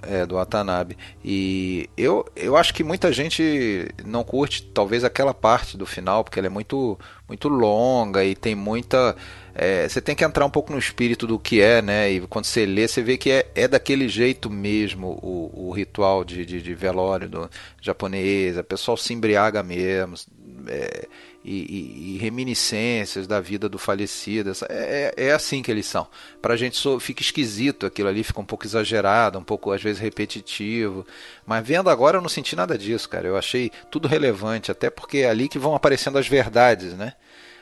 é, 0.02 0.26
do 0.26 0.36
Watanabe. 0.36 0.98
E 1.24 1.90
eu, 1.98 2.26
eu 2.36 2.56
acho 2.56 2.74
que 2.74 2.84
muita 2.84 3.12
gente 3.12 3.88
não 4.06 4.24
curte 4.24 4.64
talvez 4.64 5.04
aquela 5.04 5.34
parte 5.34 5.78
do 5.78 5.86
final, 5.86 6.24
porque 6.24 6.40
ela 6.40 6.48
é 6.48 6.50
muito, 6.50 7.00
muito 7.28 7.48
longa 7.48 8.24
e 8.24 8.36
tem 8.36 8.56
muita. 8.56 9.16
É, 9.56 9.88
você 9.88 10.00
tem 10.00 10.16
que 10.16 10.24
entrar 10.24 10.46
um 10.46 10.50
pouco 10.50 10.72
no 10.72 10.78
espírito 10.78 11.26
do 11.26 11.40
que 11.40 11.62
é, 11.62 11.82
né? 11.82 12.12
E 12.12 12.22
quando 12.22 12.46
você 12.46 12.66
lê, 12.66 12.88
você 12.88 13.02
vê 13.02 13.18
que 13.18 13.32
é, 13.32 13.50
é 13.56 13.68
daquele 13.68 14.08
jeito 14.08 14.50
mesmo 14.50 15.20
o, 15.22 15.70
o 15.70 15.72
ritual 15.72 16.24
de, 16.24 16.46
de, 16.46 16.62
de 16.62 16.76
velório 16.76 17.28
do 17.28 17.50
japonês. 17.82 18.58
O 18.58 18.64
pessoal 18.64 18.96
se 18.98 19.14
embriaga 19.14 19.64
mesmo. 19.64 20.16
É, 20.68 21.08
e, 21.48 21.54
e, 21.54 22.16
e, 22.16 22.18
reminiscências 22.18 23.26
da 23.26 23.40
vida 23.40 23.70
do 23.70 23.78
falecido. 23.78 24.52
É, 24.70 25.14
é, 25.18 25.28
é 25.28 25.32
assim 25.32 25.64
que 25.64 25.72
eles 25.72 25.86
são. 25.86 26.08
Para 26.42 26.54
a 26.54 26.58
gente 26.58 26.78
fica 27.00 27.22
esquisito 27.22 27.86
aquilo 27.86 28.10
ali, 28.10 28.24
fica 28.24 28.42
um 28.42 28.46
pouco 28.46 28.66
exagerado, 28.66 29.40
um 29.40 29.44
pouco 29.44 29.72
às 29.72 29.82
vezes 29.82 30.02
repetitivo. 30.02 31.08
Mas 31.46 31.66
vendo 31.66 31.90
agora 31.90 32.18
eu 32.18 32.22
não 32.22 32.30
senti 32.30 32.56
nada 32.56 32.78
disso, 32.78 33.08
cara. 33.08 33.28
Eu 33.28 33.38
achei 33.38 33.72
tudo 33.90 34.08
relevante, 34.08 34.72
até 34.72 34.90
porque 34.90 35.20
é 35.20 35.30
ali 35.30 35.48
que 35.48 35.58
vão 35.58 35.74
aparecendo 35.74 36.18
as 36.18 36.28
verdades, 36.28 36.94
né? 36.94 37.14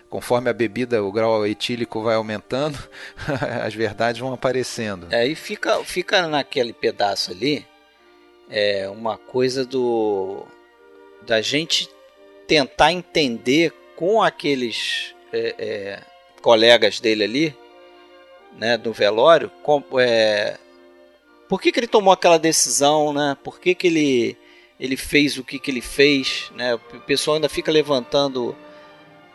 Conforme 0.09 0.49
a 0.49 0.53
bebida, 0.53 1.03
o 1.03 1.11
grau 1.11 1.45
etílico 1.45 2.01
vai 2.01 2.15
aumentando, 2.15 2.77
as 3.63 3.73
verdades 3.73 4.19
vão 4.19 4.33
aparecendo. 4.33 5.07
É, 5.11 5.27
e 5.27 5.35
fica, 5.35 5.83
fica 5.83 6.27
naquele 6.27 6.73
pedaço 6.73 7.31
ali 7.31 7.65
é 8.49 8.89
uma 8.89 9.17
coisa 9.17 9.65
do 9.65 10.45
da 11.25 11.41
gente 11.41 11.89
tentar 12.47 12.91
entender 12.91 13.73
com 13.95 14.21
aqueles 14.21 15.15
é, 15.31 15.55
é, 15.57 15.99
colegas 16.41 16.99
dele 16.99 17.23
ali, 17.23 17.55
né, 18.57 18.77
do 18.77 18.93
velório, 18.93 19.51
com, 19.63 19.83
é, 19.99 20.57
por 21.47 21.61
que, 21.61 21.71
que 21.71 21.79
ele 21.79 21.87
tomou 21.87 22.11
aquela 22.11 22.39
decisão, 22.39 23.13
né? 23.13 23.37
Por 23.43 23.59
que, 23.59 23.75
que 23.75 23.87
ele, 23.87 24.37
ele 24.79 24.97
fez 24.97 25.37
o 25.37 25.43
que, 25.43 25.59
que 25.59 25.69
ele 25.69 25.81
fez, 25.81 26.51
né? 26.55 26.73
O 26.75 26.99
pessoal 27.01 27.35
ainda 27.35 27.49
fica 27.49 27.71
levantando 27.71 28.55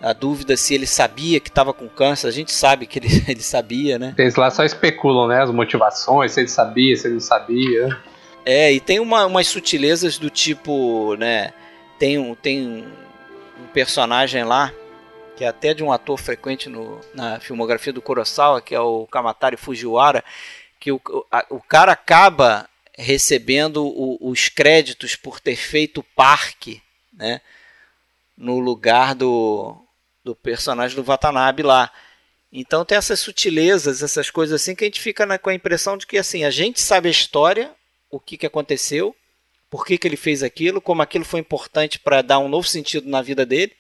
a 0.01 0.13
dúvida 0.13 0.57
se 0.57 0.75
ele 0.75 0.87
sabia 0.87 1.39
que 1.39 1.49
estava 1.49 1.73
com 1.73 1.89
câncer. 1.89 2.27
A 2.27 2.33
gente 2.33 2.53
sabe 2.53 2.87
que 2.87 2.99
ele, 2.99 3.09
ele 3.29 3.43
sabia, 3.43 3.99
né? 3.99 4.15
Eles 4.19 4.35
lá 4.35 4.51
só 4.51 4.65
especulam, 4.65 5.29
né? 5.29 5.43
As 5.43 5.51
motivações, 5.51 6.33
se 6.33 6.41
ele 6.41 6.49
sabia, 6.49 6.97
se 6.97 7.07
ele 7.07 7.15
não 7.15 7.21
sabia. 7.21 7.97
É, 8.45 8.73
e 8.73 8.81
tem 8.81 8.99
uma, 8.99 9.27
umas 9.27 9.47
sutilezas 9.47 10.19
do 10.19 10.31
tipo, 10.31 11.15
né? 11.17 11.53
Tem 12.01 12.19
um, 12.19 12.35
tem 12.35 12.89
um 13.61 13.67
personagem 13.75 14.43
lá, 14.43 14.73
que 15.37 15.45
é 15.45 15.49
até 15.49 15.75
de 15.75 15.85
um 15.85 15.93
ator 15.93 16.17
frequente 16.17 16.67
no, 16.67 16.99
na 17.13 17.39
filmografia 17.41 17.93
do 17.93 18.01
Kurosawa, 18.01 18.63
que 18.63 18.75
é 18.75 18.81
o 18.81 19.07
Kamatari 19.07 19.59
Fujiwara, 19.59 20.25
que 20.81 20.91
o, 20.91 20.99
a, 21.31 21.45
o 21.51 21.61
cara 21.61 21.93
acaba 21.93 22.67
recebendo 22.97 23.85
o, 23.85 24.17
os 24.31 24.49
créditos 24.49 25.15
por 25.15 25.41
ter 25.41 25.57
feito 25.57 26.01
o 26.01 26.07
parque, 26.17 26.83
né? 27.13 27.43
No 28.35 28.59
lugar 28.61 29.15
do, 29.15 29.77
do 30.25 30.35
personagem 30.35 30.97
do 30.97 31.05
Watanabe 31.05 31.63
lá. 31.63 31.93
Então 32.51 32.83
tem 32.83 32.97
essas 32.97 33.21
sutilezas, 33.21 34.03
essas 34.03 34.31
coisas 34.31 34.59
assim 34.59 34.75
que 34.75 34.85
a 34.85 34.87
gente 34.87 35.03
fica 35.03 35.27
na, 35.27 35.37
com 35.37 35.51
a 35.51 35.55
impressão 35.55 35.99
de 35.99 36.07
que 36.07 36.17
assim 36.17 36.45
a 36.45 36.51
gente 36.51 36.81
sabe 36.81 37.09
a 37.09 37.13
história, 37.13 37.71
o 38.11 38.19
que, 38.19 38.39
que 38.39 38.47
aconteceu, 38.47 39.15
por 39.71 39.87
que, 39.87 39.97
que 39.97 40.09
ele 40.09 40.17
fez 40.17 40.43
aquilo, 40.43 40.81
como 40.81 41.01
aquilo 41.01 41.25
foi 41.25 41.39
importante 41.41 41.99
para 41.99 42.21
dar 42.21 42.41
um 42.41 42.49
novo 42.49 42.67
sentido 42.67 43.09
na 43.09 43.23
vida 43.23 43.47
dele. 43.47 43.73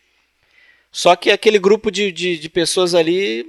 Só 0.92 1.16
que 1.16 1.30
aquele 1.30 1.58
grupo 1.58 1.90
de, 1.90 2.12
de, 2.12 2.38
de 2.38 2.48
pessoas 2.48 2.94
ali, 2.94 3.44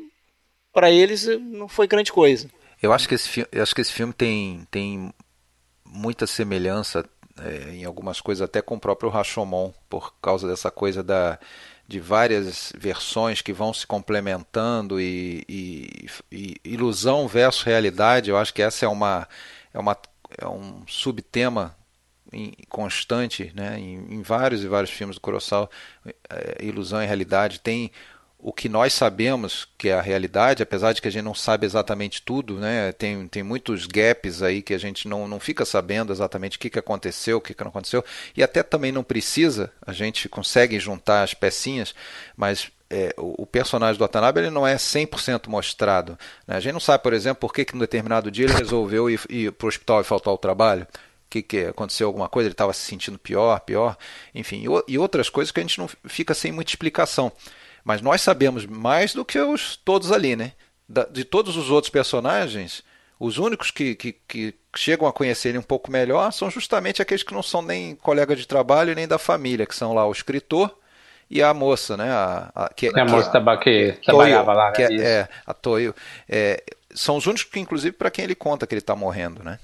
para 0.73 0.89
eles, 0.89 1.27
não 1.39 1.67
foi 1.67 1.87
grande 1.87 2.11
coisa. 2.11 2.49
Eu 2.81 2.91
acho 2.91 3.07
que 3.07 3.15
esse, 3.15 3.47
eu 3.51 3.61
acho 3.61 3.75
que 3.75 3.81
esse 3.81 3.93
filme 3.93 4.11
tem, 4.11 4.67
tem 4.71 5.13
muita 5.85 6.25
semelhança 6.25 7.07
é, 7.39 7.75
em 7.75 7.85
algumas 7.85 8.19
coisas 8.19 8.41
até 8.41 8.61
com 8.61 8.75
o 8.75 8.79
próprio 8.79 9.09
Rashomon, 9.09 9.71
por 9.87 10.15
causa 10.19 10.47
dessa 10.47 10.71
coisa 10.71 11.03
da, 11.03 11.39
de 11.87 11.99
várias 11.99 12.73
versões 12.75 13.41
que 13.41 13.53
vão 13.53 13.71
se 13.71 13.85
complementando 13.85 14.99
e, 14.99 15.45
e, 15.47 16.09
e 16.31 16.55
ilusão 16.63 17.27
versus 17.27 17.61
realidade. 17.61 18.31
Eu 18.31 18.37
acho 18.37 18.53
que 18.53 18.63
essa 18.63 18.85
é 18.85 18.89
uma 18.89 19.27
é 19.73 19.79
uma 19.79 19.97
é 20.37 20.47
um 20.47 20.83
subtema 20.87 21.75
constante 22.69 23.51
né, 23.55 23.77
em, 23.79 24.15
em, 24.15 24.21
vários 24.21 24.63
e 24.63 24.67
vários 24.67 24.91
filmes 24.91 25.15
do 25.15 25.21
Kurosawa, 25.21 25.69
é, 26.29 26.63
ilusão 26.63 27.01
e 27.01 27.05
realidade. 27.05 27.59
Tem 27.59 27.91
o 28.41 28.51
que 28.51 28.67
nós 28.67 28.93
sabemos 28.93 29.67
que 29.77 29.89
é 29.89 29.93
a 29.93 30.01
realidade, 30.01 30.63
apesar 30.63 30.93
de 30.93 31.01
que 31.01 31.07
a 31.07 31.11
gente 31.11 31.23
não 31.23 31.35
sabe 31.35 31.65
exatamente 31.65 32.21
tudo, 32.23 32.55
né? 32.55 32.91
tem, 32.91 33.27
tem 33.27 33.43
muitos 33.43 33.85
gaps 33.85 34.41
aí 34.41 34.63
que 34.63 34.73
a 34.73 34.79
gente 34.79 35.07
não, 35.07 35.27
não 35.27 35.39
fica 35.39 35.63
sabendo 35.63 36.11
exatamente 36.11 36.57
o 36.57 36.59
que, 36.59 36.69
que 36.69 36.79
aconteceu, 36.79 37.37
o 37.37 37.41
que, 37.41 37.53
que 37.53 37.63
não 37.63 37.69
aconteceu, 37.69 38.03
e 38.35 38.41
até 38.41 38.63
também 38.63 38.91
não 38.91 39.03
precisa, 39.03 39.71
a 39.85 39.93
gente 39.93 40.27
consegue 40.27 40.79
juntar 40.79 41.21
as 41.21 41.35
pecinhas, 41.35 41.93
mas 42.35 42.71
é, 42.89 43.13
o, 43.15 43.45
personagem 43.45 43.97
do 43.97 44.01
Watanabe 44.01 44.41
ele 44.41 44.49
não 44.49 44.67
é 44.67 44.75
100% 44.75 45.47
mostrado. 45.47 46.17
Né? 46.47 46.57
A 46.57 46.59
gente 46.59 46.73
não 46.73 46.79
sabe, 46.79 47.03
por 47.03 47.13
exemplo, 47.13 47.39
por 47.39 47.53
que, 47.53 47.63
que 47.63 47.73
no 47.73 47.79
determinado 47.79 48.31
dia 48.31 48.45
ele 48.45 48.53
resolveu 48.53 49.09
ir, 49.09 49.21
ir 49.29 49.51
para 49.51 49.65
o 49.65 49.69
hospital 49.69 50.01
e 50.01 50.03
faltar 50.03 50.31
ao 50.31 50.37
trabalho 50.37 50.87
que, 51.31 51.41
que 51.41 51.65
aconteceu 51.65 52.07
alguma 52.07 52.27
coisa, 52.27 52.47
ele 52.47 52.53
estava 52.53 52.73
se 52.73 52.81
sentindo 52.81 53.17
pior, 53.17 53.61
pior, 53.61 53.97
enfim, 54.35 54.65
e, 54.65 54.93
e, 54.93 54.97
outras 54.99 55.29
coisas 55.29 55.49
que 55.49 55.59
a 55.61 55.63
gente 55.63 55.79
não 55.79 55.87
fica 56.05 56.33
sem 56.33 56.51
muita 56.51 56.71
explicação. 56.71 57.31
Mas 57.83 58.01
nós 58.01 58.21
sabemos 58.21 58.65
mais 58.65 59.13
do 59.13 59.23
que 59.23 59.39
os 59.39 59.77
todos 59.77 60.11
ali, 60.11 60.35
né? 60.35 60.51
Da, 60.87 61.05
de 61.05 61.23
todos 61.23 61.55
os 61.55 61.69
outros 61.71 61.89
personagens, 61.89 62.83
os 63.17 63.37
únicos 63.37 63.71
que, 63.71 63.95
que, 63.95 64.11
que 64.27 64.53
chegam 64.75 65.07
a 65.07 65.13
conhecer 65.13 65.49
ele 65.49 65.57
um 65.57 65.63
pouco 65.63 65.89
melhor 65.89 66.31
são 66.31 66.51
justamente 66.51 67.01
aqueles 67.01 67.23
que 67.23 67.33
não 67.33 67.41
são 67.41 67.61
nem 67.61 67.95
colega 67.95 68.35
de 68.35 68.45
trabalho 68.45 68.93
nem 68.93 69.07
da 69.07 69.17
família, 69.17 69.65
que 69.65 69.75
são 69.75 69.93
lá 69.93 70.05
o 70.05 70.11
escritor 70.11 70.77
e 71.29 71.41
a 71.41 71.53
moça, 71.53 71.95
né? 71.95 72.11
A, 72.11 72.51
a, 72.53 72.73
que, 72.73 72.87
é 72.87 72.99
a 72.99 73.05
moça 73.05 73.31
que, 73.63 73.93
que 73.93 74.05
trabalhava 74.05 74.53
lá, 74.53 74.67
né? 74.67 74.75
Que 74.75 74.83
é, 74.83 75.01
é, 75.01 75.29
a 75.45 75.53
Toyo. 75.53 75.95
É, 76.27 76.61
são 76.93 77.15
os 77.15 77.25
únicos 77.25 77.45
que, 77.45 77.59
inclusive, 77.59 77.95
para 77.95 78.11
quem 78.11 78.25
ele 78.25 78.35
conta 78.35 78.67
que 78.67 78.73
ele 78.73 78.81
está 78.81 78.97
morrendo, 78.97 79.41
né? 79.41 79.57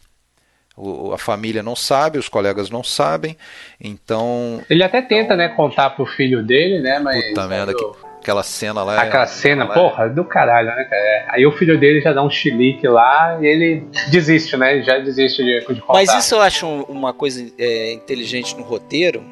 O, 0.78 1.12
a 1.12 1.18
família 1.18 1.64
não 1.64 1.76
sabe, 1.76 2.20
os 2.20 2.30
colegas 2.30 2.70
não 2.70 2.84
sabem, 2.84 3.36
então. 3.82 4.62
Ele 4.70 4.84
até 4.84 5.02
tenta, 5.02 5.36
né, 5.36 5.50
contar 5.50 5.90
pro 5.90 6.06
filho 6.06 6.44
dele, 6.44 6.80
né? 6.80 7.00
Mas. 7.00 7.30
Puta 7.30 7.48
merda, 7.48 7.74
que, 7.74 7.84
aquela 8.28 8.44
cena 8.44 8.84
lá. 8.84 8.96
É- 8.96 9.08
aquela 9.08 9.24
é, 9.24 9.28
cena, 9.28 9.66
porra, 9.68 10.06
é... 10.06 10.10
do 10.10 10.24
caralho, 10.24 10.68
né, 10.68 10.84
cara? 10.84 11.02
É, 11.02 11.26
aí 11.30 11.48
o 11.48 11.52
filho 11.52 11.80
dele 11.80 12.02
já 12.02 12.14
dá 12.14 12.22
um 12.22 12.30
chilique 12.30 12.88
lá 12.88 13.40
e 13.42 13.48
ele 13.48 13.88
desiste, 14.12 14.56
né? 14.56 14.84
Já 14.84 15.00
desiste 15.00 15.44
de, 15.44 15.62
de 15.62 15.82
contar. 15.82 15.94
Mas 15.94 16.14
isso 16.14 16.36
eu 16.36 16.42
acho 16.42 16.68
uma 16.84 17.14
coisa 17.14 17.44
é, 17.58 17.94
inteligente 17.94 18.56
no 18.56 18.64
roteiro, 18.64 19.24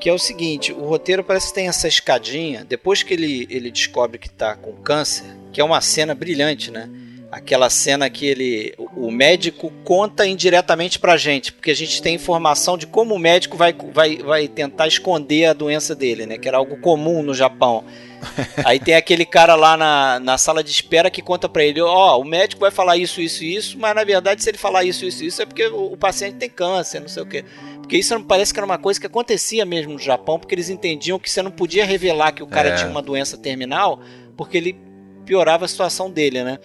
que 0.00 0.08
é 0.08 0.12
o 0.12 0.18
seguinte: 0.18 0.72
o 0.72 0.86
roteiro 0.86 1.22
parece 1.22 1.48
que 1.48 1.54
tem 1.54 1.68
essa 1.68 1.86
escadinha, 1.86 2.64
depois 2.64 3.02
que 3.02 3.12
ele, 3.12 3.46
ele 3.50 3.70
descobre 3.70 4.18
que 4.18 4.30
tá 4.30 4.56
com 4.56 4.72
câncer, 4.72 5.26
que 5.52 5.60
é 5.60 5.64
uma 5.64 5.80
cena 5.80 6.14
brilhante, 6.14 6.70
né? 6.70 6.88
Aquela 7.32 7.70
cena 7.70 8.10
que 8.10 8.26
ele 8.26 8.74
o 8.94 9.10
médico 9.10 9.72
conta 9.84 10.26
indiretamente 10.26 10.98
pra 10.98 11.16
gente, 11.16 11.50
porque 11.50 11.70
a 11.70 11.74
gente 11.74 12.02
tem 12.02 12.14
informação 12.14 12.76
de 12.76 12.86
como 12.86 13.14
o 13.14 13.18
médico 13.18 13.56
vai, 13.56 13.72
vai, 13.72 14.18
vai 14.18 14.46
tentar 14.46 14.86
esconder 14.86 15.46
a 15.46 15.54
doença 15.54 15.94
dele, 15.94 16.26
né? 16.26 16.36
Que 16.36 16.46
era 16.46 16.58
algo 16.58 16.76
comum 16.76 17.22
no 17.22 17.32
Japão. 17.32 17.84
Aí 18.66 18.78
tem 18.78 18.94
aquele 18.94 19.24
cara 19.24 19.54
lá 19.54 19.78
na, 19.78 20.20
na 20.20 20.36
sala 20.36 20.62
de 20.62 20.70
espera 20.70 21.10
que 21.10 21.22
conta 21.22 21.48
para 21.48 21.64
ele, 21.64 21.80
ó, 21.80 22.16
oh, 22.16 22.20
o 22.20 22.24
médico 22.24 22.60
vai 22.60 22.70
falar 22.70 22.98
isso, 22.98 23.18
isso 23.22 23.42
e 23.42 23.56
isso, 23.56 23.78
mas 23.78 23.94
na 23.94 24.04
verdade 24.04 24.42
se 24.42 24.50
ele 24.50 24.58
falar 24.58 24.84
isso, 24.84 25.06
isso, 25.06 25.24
isso 25.24 25.40
é 25.40 25.46
porque 25.46 25.66
o, 25.66 25.94
o 25.94 25.96
paciente 25.96 26.36
tem 26.36 26.50
câncer, 26.50 27.00
não 27.00 27.08
sei 27.08 27.22
o 27.22 27.26
quê. 27.26 27.46
Porque 27.78 27.96
isso 27.96 28.12
não 28.14 28.22
parece 28.22 28.52
que 28.52 28.60
era 28.60 28.66
uma 28.66 28.78
coisa 28.78 29.00
que 29.00 29.06
acontecia 29.06 29.64
mesmo 29.64 29.94
no 29.94 29.98
Japão, 29.98 30.38
porque 30.38 30.54
eles 30.54 30.68
entendiam 30.68 31.18
que 31.18 31.30
você 31.30 31.40
não 31.40 31.50
podia 31.50 31.86
revelar 31.86 32.32
que 32.32 32.42
o 32.42 32.46
cara 32.46 32.68
é. 32.68 32.74
tinha 32.74 32.90
uma 32.90 33.02
doença 33.02 33.38
terminal, 33.38 34.00
porque 34.36 34.58
ele 34.58 34.76
piorava 35.24 35.64
a 35.64 35.68
situação 35.68 36.10
dele, 36.10 36.44
né? 36.44 36.58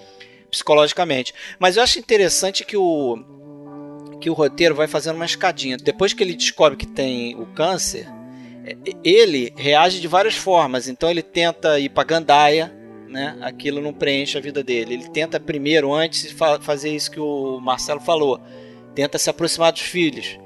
Psicologicamente. 0.49 1.33
Mas 1.60 1.77
eu 1.77 1.83
acho 1.83 1.99
interessante 1.99 2.65
que 2.65 2.77
o 2.77 3.17
que 4.19 4.29
o 4.29 4.33
roteiro 4.33 4.75
vai 4.75 4.88
fazendo 4.88 5.15
uma 5.15 5.25
escadinha. 5.25 5.77
Depois 5.77 6.13
que 6.13 6.23
ele 6.23 6.33
descobre 6.33 6.77
que 6.77 6.88
tem 6.88 7.36
o 7.36 7.45
câncer, 7.47 8.07
é, 8.65 8.75
ele 9.03 9.53
reage 9.55 10.01
de 10.01 10.07
várias 10.07 10.36
formas. 10.36 10.88
Então 10.88 11.10
ele 11.10 11.21
tenta 11.21 11.79
ir 11.79 11.89
para 11.89 12.03
Gandaia, 12.03 12.75
né? 13.07 13.38
Aquilo 13.41 13.81
não 13.81 13.93
preenche 13.93 14.38
a 14.38 14.41
vida 14.41 14.63
dele. 14.63 14.95
Ele 14.95 15.10
tenta 15.10 15.39
primeiro, 15.39 15.93
antes, 15.93 16.36
fazer 16.62 16.93
isso 16.93 17.12
que 17.12 17.19
o 17.19 17.60
Marcelo 17.60 18.01
falou. 18.01 18.41
Tenta 18.95 19.17
se 19.17 19.29
aproximar 19.29 19.71
dos 19.71 19.81
filhos. 19.81 20.39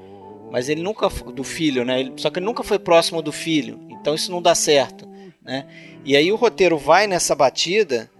Mas 0.50 0.68
ele 0.68 0.82
nunca 0.82 1.08
do 1.08 1.42
filho, 1.42 1.84
né? 1.84 2.00
Ele, 2.00 2.12
só 2.16 2.28
que 2.30 2.38
ele 2.38 2.46
nunca 2.46 2.62
foi 2.62 2.78
próximo 2.78 3.22
do 3.22 3.32
filho. 3.32 3.80
Então 3.88 4.14
isso 4.14 4.30
não 4.30 4.42
dá 4.42 4.54
certo, 4.54 5.08
né? 5.42 5.66
E 6.04 6.16
aí 6.16 6.30
o 6.30 6.36
roteiro 6.36 6.76
vai 6.76 7.06
nessa 7.06 7.34
batida 7.34 8.10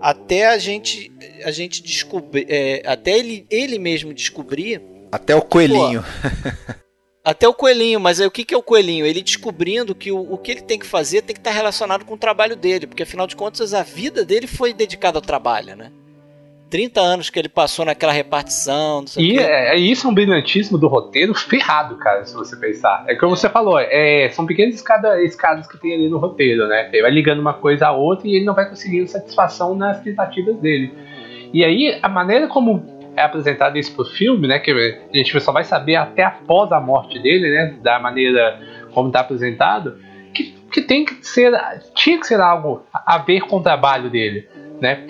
até 0.00 0.48
a 0.48 0.58
gente 0.58 1.12
a 1.44 1.50
gente 1.50 1.82
descobrir, 1.82 2.46
é, 2.48 2.82
até 2.86 3.18
ele, 3.18 3.46
ele 3.50 3.78
mesmo 3.78 4.14
descobrir. 4.14 4.80
Até 5.12 5.34
o 5.34 5.42
coelhinho. 5.42 6.02
Pô, 6.02 6.70
até 7.24 7.46
o 7.46 7.54
coelhinho, 7.54 8.00
mas 8.00 8.20
aí 8.20 8.26
o 8.26 8.30
que, 8.30 8.44
que 8.44 8.54
é 8.54 8.56
o 8.56 8.62
coelhinho? 8.62 9.04
Ele 9.04 9.22
descobrindo 9.22 9.94
que 9.94 10.10
o, 10.10 10.32
o 10.32 10.38
que 10.38 10.52
ele 10.52 10.62
tem 10.62 10.78
que 10.78 10.86
fazer 10.86 11.22
tem 11.22 11.34
que 11.34 11.40
estar 11.40 11.50
relacionado 11.50 12.04
com 12.04 12.14
o 12.14 12.18
trabalho 12.18 12.56
dele, 12.56 12.86
porque 12.86 13.02
afinal 13.02 13.26
de 13.26 13.36
contas 13.36 13.74
a 13.74 13.82
vida 13.82 14.24
dele 14.24 14.46
foi 14.46 14.72
dedicada 14.72 15.18
ao 15.18 15.22
trabalho, 15.22 15.76
né? 15.76 15.92
30 16.70 17.00
anos 17.00 17.28
que 17.28 17.38
ele 17.38 17.48
passou 17.48 17.84
naquela 17.84 18.12
repartição. 18.12 19.04
e 19.18 19.38
é, 19.38 19.74
é, 19.74 19.76
isso 19.76 20.06
é 20.06 20.10
um 20.10 20.14
brilhantismo 20.14 20.78
do 20.78 20.86
roteiro 20.86 21.34
ferrado, 21.34 21.96
cara, 21.96 22.24
se 22.24 22.34
você 22.34 22.56
pensar. 22.56 23.04
É 23.08 23.16
como 23.16 23.36
você 23.36 23.48
falou, 23.48 23.78
é, 23.78 24.28
são 24.30 24.46
pequenas 24.46 24.76
escadas, 24.76 25.20
escadas 25.24 25.66
que 25.66 25.76
tem 25.78 25.94
ali 25.94 26.08
no 26.08 26.18
roteiro, 26.18 26.68
né? 26.68 26.88
Ele 26.92 27.02
vai 27.02 27.10
ligando 27.10 27.40
uma 27.40 27.54
coisa 27.54 27.88
a 27.88 27.92
outra 27.92 28.28
e 28.28 28.36
ele 28.36 28.44
não 28.44 28.54
vai 28.54 28.68
conseguindo 28.68 29.08
satisfação 29.08 29.74
nas 29.74 30.00
tentativas 30.00 30.56
dele. 30.58 30.94
E 31.52 31.64
aí, 31.64 31.98
a 32.00 32.08
maneira 32.08 32.46
como 32.46 33.00
é 33.16 33.22
apresentado 33.22 33.76
isso 33.76 33.94
pro 33.94 34.04
filme, 34.04 34.46
né? 34.46 34.58
Que 34.58 34.70
a 34.70 35.16
gente 35.16 35.40
só 35.40 35.52
vai 35.52 35.64
saber 35.64 35.96
até 35.96 36.22
após 36.22 36.70
a 36.70 36.80
morte 36.80 37.18
dele, 37.18 37.50
né? 37.50 37.74
Da 37.82 37.98
maneira 37.98 38.60
como 38.92 39.08
está 39.08 39.20
apresentado, 39.20 39.98
que, 40.32 40.54
que 40.72 40.80
tem 40.82 41.04
que 41.04 41.26
ser, 41.26 41.52
tinha 41.94 42.18
que 42.18 42.26
ser 42.26 42.40
algo 42.40 42.84
a 42.92 43.18
ver 43.18 43.40
com 43.42 43.56
o 43.56 43.62
trabalho 43.62 44.10
dele, 44.10 44.48
né? 44.80 45.04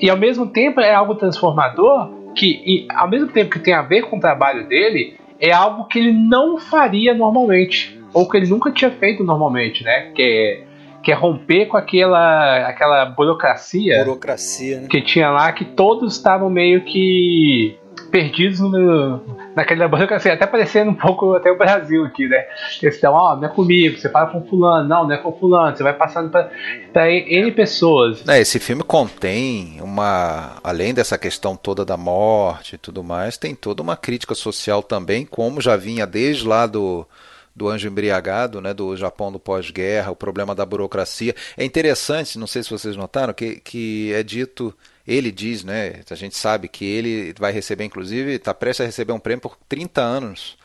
E 0.00 0.08
ao 0.08 0.16
mesmo 0.16 0.46
tempo 0.46 0.80
é 0.80 0.92
algo 0.92 1.14
transformador 1.14 2.10
que, 2.34 2.62
e, 2.64 2.86
ao 2.90 3.08
mesmo 3.08 3.28
tempo 3.28 3.50
que 3.50 3.58
tem 3.58 3.74
a 3.74 3.82
ver 3.82 4.02
com 4.02 4.16
o 4.16 4.20
trabalho 4.20 4.66
dele, 4.66 5.16
é 5.40 5.52
algo 5.52 5.84
que 5.84 5.98
ele 5.98 6.12
não 6.12 6.58
faria 6.58 7.14
normalmente 7.14 8.00
ou 8.12 8.28
que 8.28 8.36
ele 8.36 8.46
nunca 8.46 8.70
tinha 8.70 8.90
feito 8.90 9.24
normalmente, 9.24 9.82
né? 9.82 10.12
Que 10.14 10.22
é 10.22 10.72
que 11.02 11.10
é 11.10 11.14
romper 11.14 11.66
com 11.66 11.76
aquela, 11.76 12.68
aquela 12.68 13.04
burocracia, 13.06 14.04
burocracia 14.04 14.82
né? 14.82 14.88
que 14.88 15.00
tinha 15.00 15.30
lá, 15.30 15.50
que 15.50 15.64
todos 15.64 16.16
estavam 16.16 16.48
meio 16.48 16.82
que 16.82 17.76
perdidos 18.12 18.60
no, 18.60 19.20
naquela 19.56 19.88
burocracia, 19.88 20.34
até 20.34 20.46
parecendo 20.46 20.90
um 20.90 20.94
pouco 20.94 21.34
até 21.34 21.50
o 21.50 21.56
Brasil 21.56 22.04
aqui, 22.04 22.28
né? 22.28 22.44
Eles 22.82 22.94
estão, 22.94 23.14
ó, 23.14 23.32
oh, 23.32 23.36
não 23.36 23.46
é 23.46 23.48
comigo, 23.48 23.98
você 23.98 24.10
fala 24.10 24.30
com 24.30 24.44
fulano, 24.46 24.86
não, 24.86 25.04
não 25.04 25.12
é 25.14 25.16
com 25.16 25.32
fulano, 25.32 25.74
você 25.74 25.82
vai 25.82 25.94
passando 25.94 26.30
para 26.30 27.10
N 27.10 27.50
pessoas. 27.52 28.22
É, 28.28 28.38
esse 28.38 28.60
filme 28.60 28.82
contém 28.82 29.80
uma, 29.80 30.58
além 30.62 30.92
dessa 30.92 31.16
questão 31.16 31.56
toda 31.56 31.84
da 31.86 31.96
morte 31.96 32.74
e 32.74 32.78
tudo 32.78 33.02
mais, 33.02 33.38
tem 33.38 33.54
toda 33.54 33.82
uma 33.82 33.96
crítica 33.96 34.34
social 34.34 34.82
também, 34.82 35.24
como 35.24 35.60
já 35.60 35.74
vinha 35.74 36.06
desde 36.06 36.46
lá 36.46 36.66
do 36.66 37.06
do 37.54 37.68
anjo 37.68 37.86
embriagado, 37.86 38.62
né, 38.62 38.72
do 38.72 38.96
Japão 38.96 39.30
do 39.30 39.38
pós-guerra, 39.38 40.10
o 40.10 40.16
problema 40.16 40.54
da 40.54 40.64
burocracia. 40.64 41.34
É 41.54 41.62
interessante, 41.62 42.38
não 42.38 42.46
sei 42.46 42.62
se 42.62 42.70
vocês 42.70 42.96
notaram, 42.96 43.34
que, 43.34 43.56
que 43.56 44.10
é 44.14 44.22
dito 44.22 44.74
ele 45.06 45.30
diz, 45.30 45.64
né? 45.64 46.00
A 46.08 46.14
gente 46.14 46.36
sabe 46.36 46.68
que 46.68 46.84
ele 46.84 47.34
vai 47.38 47.52
receber, 47.52 47.84
inclusive, 47.84 48.32
está 48.32 48.54
prestes 48.54 48.82
a 48.82 48.86
receber 48.86 49.12
um 49.12 49.20
prêmio 49.20 49.40
por 49.40 49.56
30 49.68 50.00
anos 50.00 50.56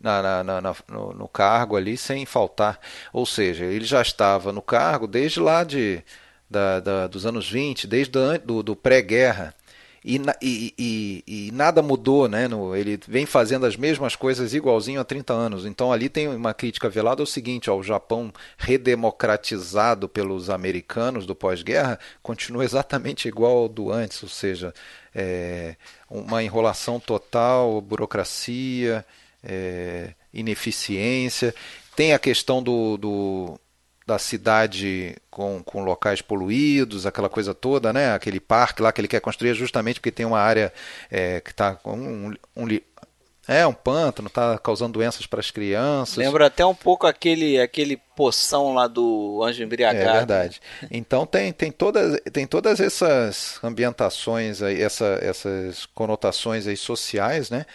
na, 0.00 0.22
na, 0.22 0.60
na, 0.60 0.76
no, 0.88 1.12
no, 1.12 1.28
cargo 1.28 1.76
ali, 1.76 1.96
sem 1.96 2.26
faltar. 2.26 2.80
Ou 3.12 3.24
seja, 3.24 3.64
ele 3.64 3.84
já 3.84 4.02
estava 4.02 4.52
no 4.52 4.62
cargo 4.62 5.06
desde 5.06 5.40
lá 5.40 5.64
de, 5.64 6.02
da, 6.50 6.80
da, 6.80 7.06
dos 7.06 7.26
anos 7.26 7.50
20, 7.50 7.86
desde 7.86 8.12
do, 8.44 8.62
do 8.62 8.76
pré-guerra 8.76 9.54
e, 10.08 10.22
e, 10.78 11.24
e, 11.26 11.50
nada 11.50 11.82
mudou, 11.82 12.28
né? 12.28 12.46
No, 12.46 12.76
ele 12.76 12.96
vem 13.08 13.26
fazendo 13.26 13.66
as 13.66 13.76
mesmas 13.76 14.14
coisas 14.14 14.54
igualzinho 14.54 15.00
há 15.00 15.04
30 15.04 15.32
anos. 15.32 15.66
Então 15.66 15.92
ali 15.92 16.08
tem 16.08 16.28
uma 16.28 16.54
crítica 16.54 16.88
velada 16.88 17.20
é 17.22 17.24
o 17.24 17.26
seguinte, 17.26 17.68
ó, 17.68 17.76
o 17.76 17.82
Japão 17.82 18.32
redemocratizado 18.56 20.08
pelos 20.08 20.48
americanos 20.48 21.26
do 21.26 21.34
pós-guerra 21.34 21.98
continua 22.22 22.64
exatamente 22.64 23.26
igual 23.26 23.56
ao 23.58 23.68
do 23.68 23.90
antes, 23.90 24.22
ou 24.22 24.28
seja, 24.28 24.72
é, 25.12 25.74
uma 26.08 26.40
enrolação 26.40 27.00
total, 27.00 27.80
burocracia, 27.80 29.04
é, 29.42 30.10
ineficiência. 30.32 31.52
Tem 31.96 32.12
a 32.12 32.18
questão 32.20 32.62
do, 32.62 32.96
do 32.96 33.60
da 34.06 34.18
cidade 34.18 35.16
com, 35.28 35.60
com 35.64 35.82
locais 35.82 36.22
poluídos, 36.22 37.06
aquela 37.06 37.28
coisa 37.28 37.52
toda, 37.52 37.92
né? 37.92 38.14
Aquele 38.14 38.38
parque 38.38 38.80
lá 38.80 38.92
que 38.92 39.00
ele 39.00 39.08
quer 39.08 39.20
construir 39.20 39.54
justamente 39.54 39.98
porque 39.98 40.12
tem 40.12 40.24
uma 40.24 40.38
área 40.38 40.72
é, 41.10 41.40
que 41.40 41.50
está 41.50 41.74
com 41.74 41.98
um, 41.98 42.34
um, 42.56 42.68
é 43.48 43.66
um 43.66 43.72
pântano, 43.72 44.28
está 44.28 44.58
causando 44.58 44.92
doenças 44.92 45.26
para 45.26 45.40
as 45.40 45.50
crianças. 45.50 46.16
Lembra 46.16 46.46
até 46.46 46.64
um 46.64 46.74
pouco 46.74 47.06
aquele 47.06 47.60
aquele 47.60 47.96
poção 48.16 48.74
lá 48.74 48.86
do 48.86 49.40
Anjo 49.42 49.62
Embriagado. 49.62 50.08
É 50.08 50.12
verdade. 50.12 50.60
Então 50.90 51.26
tem, 51.26 51.52
tem, 51.52 51.72
todas, 51.72 52.20
tem 52.32 52.46
todas 52.46 52.80
essas 52.80 53.58
ambientações 53.62 54.62
aí, 54.62 54.80
essa, 54.80 55.18
essas 55.20 55.86
conotações 55.86 56.66
aí 56.66 56.76
sociais, 56.76 57.50
né? 57.50 57.66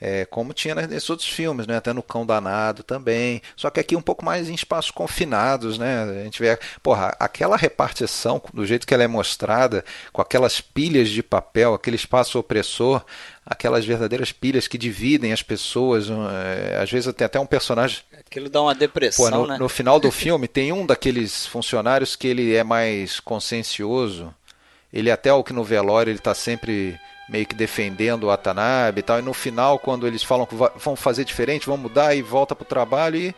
É, 0.00 0.24
como 0.24 0.54
tinha 0.54 0.74
nesses 0.74 1.10
outros 1.10 1.28
filmes, 1.28 1.66
né? 1.66 1.76
até 1.76 1.92
no 1.92 2.02
Cão 2.02 2.24
Danado 2.24 2.82
também. 2.82 3.42
Só 3.54 3.68
que 3.68 3.78
aqui 3.78 3.94
um 3.94 4.00
pouco 4.00 4.24
mais 4.24 4.48
em 4.48 4.54
espaços 4.54 4.90
confinados, 4.90 5.78
né? 5.78 6.04
A 6.04 6.24
gente 6.24 6.40
vê, 6.40 6.58
porra, 6.82 7.14
aquela 7.20 7.56
repartição, 7.56 8.40
do 8.54 8.64
jeito 8.64 8.86
que 8.86 8.94
ela 8.94 9.04
é 9.04 9.06
mostrada, 9.06 9.84
com 10.12 10.22
aquelas 10.22 10.60
pilhas 10.60 11.10
de 11.10 11.22
papel, 11.22 11.74
aquele 11.74 11.96
espaço 11.96 12.38
opressor, 12.38 13.04
aquelas 13.44 13.84
verdadeiras 13.84 14.32
pilhas 14.32 14.66
que 14.66 14.78
dividem 14.78 15.32
as 15.32 15.42
pessoas. 15.42 16.08
É, 16.08 16.80
às 16.80 16.90
vezes 16.90 17.12
tem 17.12 17.26
até 17.26 17.38
um 17.38 17.46
personagem. 17.46 17.98
Aquilo 18.18 18.48
dá 18.48 18.62
uma 18.62 18.74
depressão, 18.74 19.30
Pô, 19.30 19.36
no, 19.36 19.46
né? 19.46 19.58
No 19.58 19.68
final 19.68 20.00
do 20.00 20.10
filme 20.10 20.48
tem 20.48 20.72
um 20.72 20.86
daqueles 20.86 21.46
funcionários 21.46 22.16
que 22.16 22.26
ele 22.26 22.54
é 22.54 22.64
mais 22.64 23.20
consciencioso. 23.20 24.34
Ele 24.92 25.10
até 25.10 25.32
o 25.32 25.44
que 25.44 25.52
no 25.52 25.62
velório 25.62 26.10
ele 26.10 26.18
está 26.18 26.34
sempre 26.34 26.98
meio 27.30 27.46
que 27.46 27.54
defendendo 27.54 28.24
o 28.24 28.26
Watanabe 28.26 28.98
e 28.98 29.02
tal. 29.02 29.20
E 29.20 29.22
no 29.22 29.32
final, 29.32 29.78
quando 29.78 30.06
eles 30.06 30.22
falam 30.22 30.44
que 30.44 30.54
vão 30.54 30.96
fazer 30.96 31.24
diferente, 31.24 31.66
vão 31.66 31.76
mudar 31.76 32.14
e 32.14 32.20
volta 32.20 32.56
para 32.56 32.64
o 32.64 32.68
trabalho 32.68 33.16
e 33.16 33.34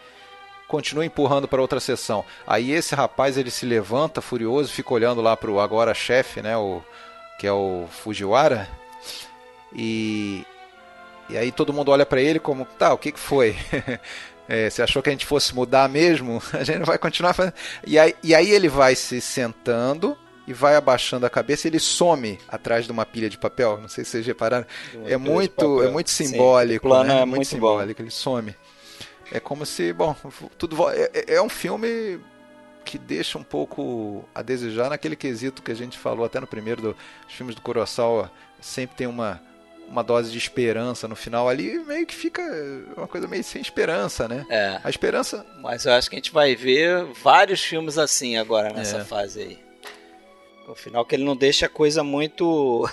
continua 0.67 1.05
empurrando 1.05 1.47
para 1.47 1.61
outra 1.61 1.79
sessão. 1.79 2.25
Aí 2.47 2.73
esse 2.73 2.95
rapaz 2.95 3.37
ele 3.37 3.51
se 3.51 3.67
levanta 3.67 4.23
furioso, 4.23 4.73
fica 4.73 4.95
olhando 4.95 5.21
lá 5.21 5.37
para 5.37 5.51
o 5.51 5.61
agora 5.61 5.93
chefe, 5.93 6.41
né, 6.41 6.57
o 6.57 6.83
que 7.39 7.47
é 7.47 7.53
o 7.53 7.87
Fujiwara. 7.91 8.67
E 9.75 10.47
e 11.29 11.37
aí 11.37 11.53
todo 11.53 11.73
mundo 11.73 11.91
olha 11.91 12.07
para 12.07 12.21
ele 12.21 12.39
como, 12.39 12.65
tá, 12.65 12.93
o 12.93 12.99
que 12.99 13.13
que 13.13 13.21
foi? 13.21 13.57
é, 14.49 14.71
você 14.71 14.83
achou 14.83 15.03
que 15.03 15.11
a 15.11 15.13
gente 15.13 15.27
fosse 15.27 15.55
mudar 15.55 15.89
mesmo? 15.89 16.43
A 16.53 16.65
gente 16.65 16.85
vai 16.85 16.99
continuar 16.99 17.33
fazendo. 17.33 17.55
E 17.87 17.99
aí, 17.99 18.15
e 18.23 18.35
aí 18.35 18.51
ele 18.51 18.69
vai 18.69 18.95
se 18.95 19.21
sentando 19.21 20.17
e 20.47 20.53
vai 20.53 20.75
abaixando 20.75 21.25
a 21.25 21.31
cabeça 21.31 21.69
ele 21.69 21.79
some 21.79 22.39
atrás 22.49 22.87
de 22.87 22.93
uma 22.93 23.07
pilha 23.07 23.29
de 23.29 23.39
papel. 23.39 23.79
Não 23.81 23.89
sei 23.89 24.05
se 24.05 24.11
vocês 24.11 24.27
repararam. 24.27 24.67
É 25.07 25.17
muito, 25.17 25.83
é 25.83 25.91
muito 25.91 26.11
simbólico. 26.11 26.85
Sim, 26.85 26.89
o 26.89 26.91
plano 26.91 27.09
né? 27.09 27.15
é 27.15 27.19
muito, 27.21 27.37
muito 27.37 27.49
simbólico. 27.49 27.99
Bom. 27.99 28.05
Ele 28.05 28.11
some. 28.11 28.55
É 29.31 29.41
como 29.41 29.65
se, 29.65 29.93
bom, 29.93 30.15
tudo 30.59 30.91
é, 30.91 31.11
é, 31.15 31.35
é 31.35 31.43
um 31.43 31.49
filme 31.49 32.21
que 32.85 32.99
deixa 32.99 33.39
um 33.39 33.43
pouco 33.43 34.29
a 34.35 34.43
desejar 34.43 34.91
naquele 34.91 35.17
quesito 35.17 35.63
que 35.63 35.71
a 35.71 35.75
gente 35.75 35.97
falou 35.97 36.25
até 36.25 36.41
no 36.41 36.47
primeiro 36.47 36.83
dos 36.83 36.97
filmes 37.29 37.55
do 37.55 37.63
Kurosawa, 37.63 38.31
sempre 38.61 38.97
tem 38.97 39.07
uma 39.07 39.41
uma 39.89 40.03
dose 40.03 40.33
de 40.33 40.39
esperança 40.39 41.07
no 41.07 41.15
final 41.15 41.51
ali, 41.51 41.79
meio 41.81 42.07
que 42.07 42.15
fica 42.15 42.43
uma 42.97 43.07
coisa 43.07 43.29
meio 43.29 43.45
sem 43.45 43.61
esperança, 43.61 44.27
né? 44.27 44.47
É. 44.49 44.81
A 44.83 44.89
esperança. 44.89 45.45
Mas 45.61 45.85
eu 45.85 45.93
acho 45.93 46.09
que 46.09 46.17
a 46.17 46.19
gente 46.19 46.33
vai 46.33 46.57
ver 46.57 47.05
vários 47.23 47.63
filmes 47.63 47.99
assim 47.99 48.39
agora 48.39 48.73
nessa 48.73 48.99
é. 48.99 49.05
fase 49.05 49.41
aí. 49.43 49.62
O 50.69 50.75
final 50.75 51.05
que 51.05 51.15
ele 51.15 51.25
não 51.25 51.37
deixa 51.37 51.67
a 51.67 51.69
coisa 51.69 52.03
muito 52.03 52.89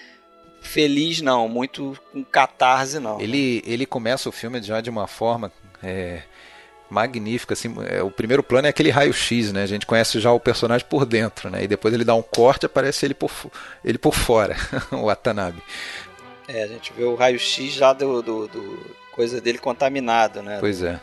feliz, 0.60 1.20
não. 1.20 1.48
Muito 1.48 1.98
com 2.12 2.24
catarse, 2.24 2.98
não. 2.98 3.20
Ele, 3.20 3.62
ele 3.66 3.86
começa 3.86 4.28
o 4.28 4.32
filme 4.32 4.60
já 4.62 4.80
de 4.80 4.90
uma 4.90 5.06
forma 5.06 5.52
é, 5.82 6.22
magnífica. 6.90 7.54
Assim, 7.54 7.74
é, 7.88 8.02
o 8.02 8.10
primeiro 8.10 8.42
plano 8.42 8.66
é 8.66 8.70
aquele 8.70 8.90
raio-x, 8.90 9.52
né? 9.52 9.62
A 9.62 9.66
gente 9.66 9.86
conhece 9.86 10.20
já 10.20 10.32
o 10.32 10.40
personagem 10.40 10.86
por 10.86 11.04
dentro, 11.04 11.50
né? 11.50 11.64
E 11.64 11.68
depois 11.68 11.92
ele 11.94 12.04
dá 12.04 12.14
um 12.14 12.22
corte 12.22 12.64
e 12.64 12.66
aparece 12.66 13.06
ele 13.06 13.14
por, 13.14 13.30
ele 13.84 13.98
por 13.98 14.14
fora, 14.14 14.56
o 14.92 15.06
Watanabe. 15.06 15.62
É, 16.48 16.64
a 16.64 16.66
gente 16.66 16.92
vê 16.92 17.04
o 17.04 17.14
raio-x 17.14 17.72
já 17.72 17.92
do, 17.92 18.20
do, 18.22 18.48
do, 18.48 18.96
coisa 19.12 19.40
dele 19.40 19.58
contaminado, 19.58 20.42
né? 20.42 20.58
Pois 20.60 20.82
é. 20.82 21.00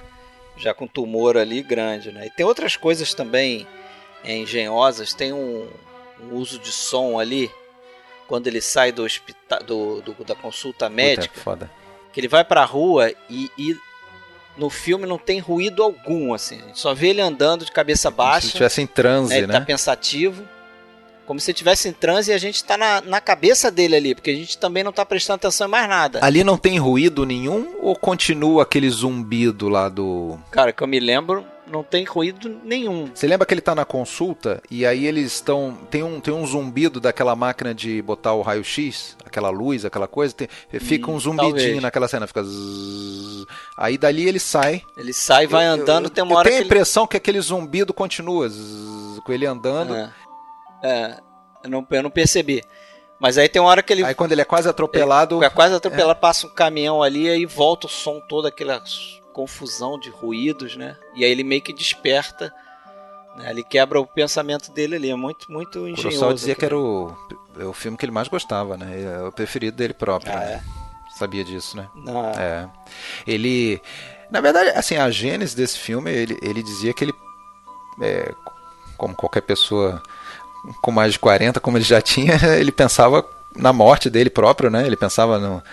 Já 0.58 0.74
com 0.74 0.86
tumor 0.86 1.38
ali 1.38 1.64
grande, 1.64 2.12
né? 2.12 2.28
E 2.28 2.30
tem 2.30 2.46
outras 2.46 2.76
coisas 2.76 3.14
também 3.14 3.66
é, 4.24 4.36
engenhosas. 4.36 5.14
Tem 5.14 5.32
um, 5.32 5.68
um 6.22 6.36
uso 6.36 6.60
de 6.60 6.72
som 6.72 7.20
ali, 7.20 7.52
quando 8.28 8.48
ele 8.48 8.62
sai 8.62 8.92
do 8.92 9.04
hospital, 9.04 9.64
do, 9.64 10.02
do 10.02 10.24
da 10.24 10.36
consulta 10.36 10.90
médica, 10.90 11.40
Puta, 11.44 11.70
que 12.14 12.20
ele 12.20 12.28
vai 12.28 12.44
pra 12.44 12.64
rua 12.64 13.12
e, 13.30 13.52
e, 13.58 13.78
no 14.58 14.70
filme 14.70 15.06
não 15.06 15.18
tem 15.18 15.40
ruído 15.40 15.82
algum, 15.82 16.34
assim. 16.34 16.62
A 16.62 16.68
gente 16.68 16.80
só 16.80 16.94
vê 16.94 17.10
ele 17.10 17.22
andando 17.22 17.66
de 17.66 17.72
cabeça 17.72 18.12
baixa. 18.12 18.42
Se 18.42 18.48
estivesse 18.48 18.82
em 18.82 18.88
transe, 18.88 19.34
né? 19.34 19.38
Ele 19.40 19.48
tá 19.48 19.62
pensativo. 19.62 20.44
Como 21.26 21.40
se 21.40 21.52
estivesse 21.52 21.88
em 21.88 21.94
transe 21.94 22.32
e 22.32 22.34
a 22.34 22.38
gente 22.40 22.56
está 22.56 22.76
na, 22.76 23.02
na 23.02 23.22
cabeça 23.22 23.70
dele 23.70 23.96
ali, 23.96 24.16
porque 24.16 24.32
a 24.32 24.36
gente 24.36 24.58
também 24.58 24.84
não 24.84 24.90
está 24.90 25.06
prestando 25.06 25.36
atenção 25.36 25.68
em 25.68 25.70
mais 25.70 25.88
nada. 25.88 26.20
Ali 26.24 26.44
não 26.44 26.58
tem 26.58 26.80
ruído 26.80 27.24
nenhum 27.24 27.76
ou 27.82 27.96
continua 27.96 28.64
aquele 28.64 28.90
zumbido 28.90 29.70
lá 29.70 29.90
do. 29.90 30.40
Cara, 30.50 30.74
que 30.74 30.82
eu 30.82 30.88
me 30.88 31.00
lembro, 31.00 31.46
não 31.70 31.84
tem 31.84 32.04
ruído 32.04 32.60
nenhum. 32.64 33.10
Você 33.14 33.28
lembra 33.28 33.46
que 33.46 33.54
ele 33.54 33.60
está 33.60 33.76
na 33.76 33.86
consulta 33.86 34.62
e 34.70 34.86
aí 34.86 35.06
eles 35.06 35.34
estão. 35.34 35.78
Tem 35.90 36.04
um, 36.04 36.20
tem 36.20 36.34
um 36.34 36.46
zumbido 36.46 37.00
daquela 37.00 37.36
máquina 37.36 37.74
de 37.74 38.02
botar 38.02 38.34
o 38.34 38.42
raio-x, 38.42 39.16
aquela 39.26 39.50
luz, 39.50 39.86
aquela 39.86 40.08
coisa. 40.08 40.34
Tem, 40.34 40.48
fica 40.80 41.10
hum, 41.10 41.16
um 41.16 41.20
zumbidinho 41.20 41.54
talvez. 41.54 41.82
naquela 41.82 42.08
cena, 42.08 42.28
fica. 42.28 42.44
Zzz, 42.44 43.46
aí 43.78 43.98
dali 43.98 44.28
ele 44.28 44.40
sai. 44.40 44.82
Ele 44.98 45.14
sai, 45.14 45.48
vai 45.48 45.68
eu, 45.68 45.72
andando, 45.72 46.06
eu, 46.06 46.10
tem 46.10 46.24
uma 46.24 46.38
hora. 46.38 46.48
Eu 46.48 46.52
tenho 46.52 46.64
a 46.64 46.66
impressão 46.66 47.08
que 47.08 47.18
aquele 47.18 47.40
zumbido 47.40 47.94
continua 47.94 48.50
zzz, 48.50 49.20
com 49.24 49.32
ele 49.32 49.46
andando. 49.46 49.96
É. 49.96 50.12
É, 50.84 51.18
eu 51.64 51.70
não, 51.70 51.86
eu 51.90 52.04
não 52.04 52.10
percebi. 52.10 52.64
Mas 53.20 53.38
aí 53.38 53.50
tem 53.50 53.62
uma 53.62 53.70
hora 53.70 53.84
que 53.84 53.92
ele. 53.92 54.04
Aí 54.04 54.16
quando 54.16 54.32
ele 54.32 54.42
é 54.42 54.46
quase 54.46 54.70
atropelado. 54.70 55.38
Ele 55.38 55.46
é 55.46 55.50
quase 55.50 55.76
atropelado, 55.76 56.18
é. 56.18 56.22
passa 56.22 56.48
um 56.48 56.50
caminhão 56.50 57.04
ali, 57.04 57.30
aí 57.30 57.46
volta 57.46 57.88
o 57.88 57.90
som 57.90 58.22
todo, 58.22 58.48
aquela 58.48 58.82
confusão 59.34 60.00
de 60.00 60.10
ruídos, 60.10 60.76
né? 60.76 60.96
E 61.16 61.24
aí 61.24 61.32
ele 61.32 61.44
meio 61.44 61.62
que 61.62 61.74
desperta. 61.74 62.54
Né? 63.38 63.52
Ele 63.52 63.64
quebra 63.64 64.00
o 64.00 64.06
pensamento 64.06 64.72
dele 64.72 64.96
ali. 64.96 65.10
É 65.10 65.16
muito, 65.16 65.52
muito 65.52 65.88
engenhoso. 65.88 66.26
O 66.26 66.34
dizia 66.34 66.56
que 66.56 66.66
era 66.66 66.78
o, 66.78 67.16
é 67.58 67.66
o 67.66 67.74
filme 67.74 67.98
que 67.98 68.06
ele 68.06 68.12
mais 68.12 68.28
gostava, 68.28 68.78
né? 68.78 69.02
É 69.02 69.22
o 69.24 69.32
preferido 69.32 69.78
dele 69.78 69.94
próprio. 69.94 70.32
Ah, 70.34 70.40
né? 70.40 70.54
é? 70.54 70.62
Sabia 71.18 71.44
disso, 71.44 71.76
né? 71.76 71.90
Não. 71.96 72.30
É. 72.32 72.70
Ele. 73.26 73.82
Na 74.32 74.42
verdade, 74.42 74.70
assim, 74.70 74.96
a 74.96 75.10
gênese 75.10 75.56
desse 75.56 75.78
filme, 75.78 76.12
ele, 76.12 76.38
ele 76.42 76.62
dizia 76.62 76.94
que 76.94 77.04
ele. 77.04 77.14
É, 78.02 78.34
como 78.98 79.16
qualquer 79.16 79.42
pessoa 79.42 80.02
com 80.82 80.92
mais 80.92 81.14
de 81.14 81.20
40, 81.20 81.60
como 81.60 81.78
ele 81.78 81.86
já 81.86 82.02
tinha, 82.02 82.36
ele 82.58 82.72
pensava 82.72 83.26
na 83.56 83.74
morte 83.74 84.10
dele 84.10 84.30
próprio, 84.30 84.70
né? 84.70 84.86
Ele 84.86 84.96
pensava 84.96 85.40
no. 85.40 85.64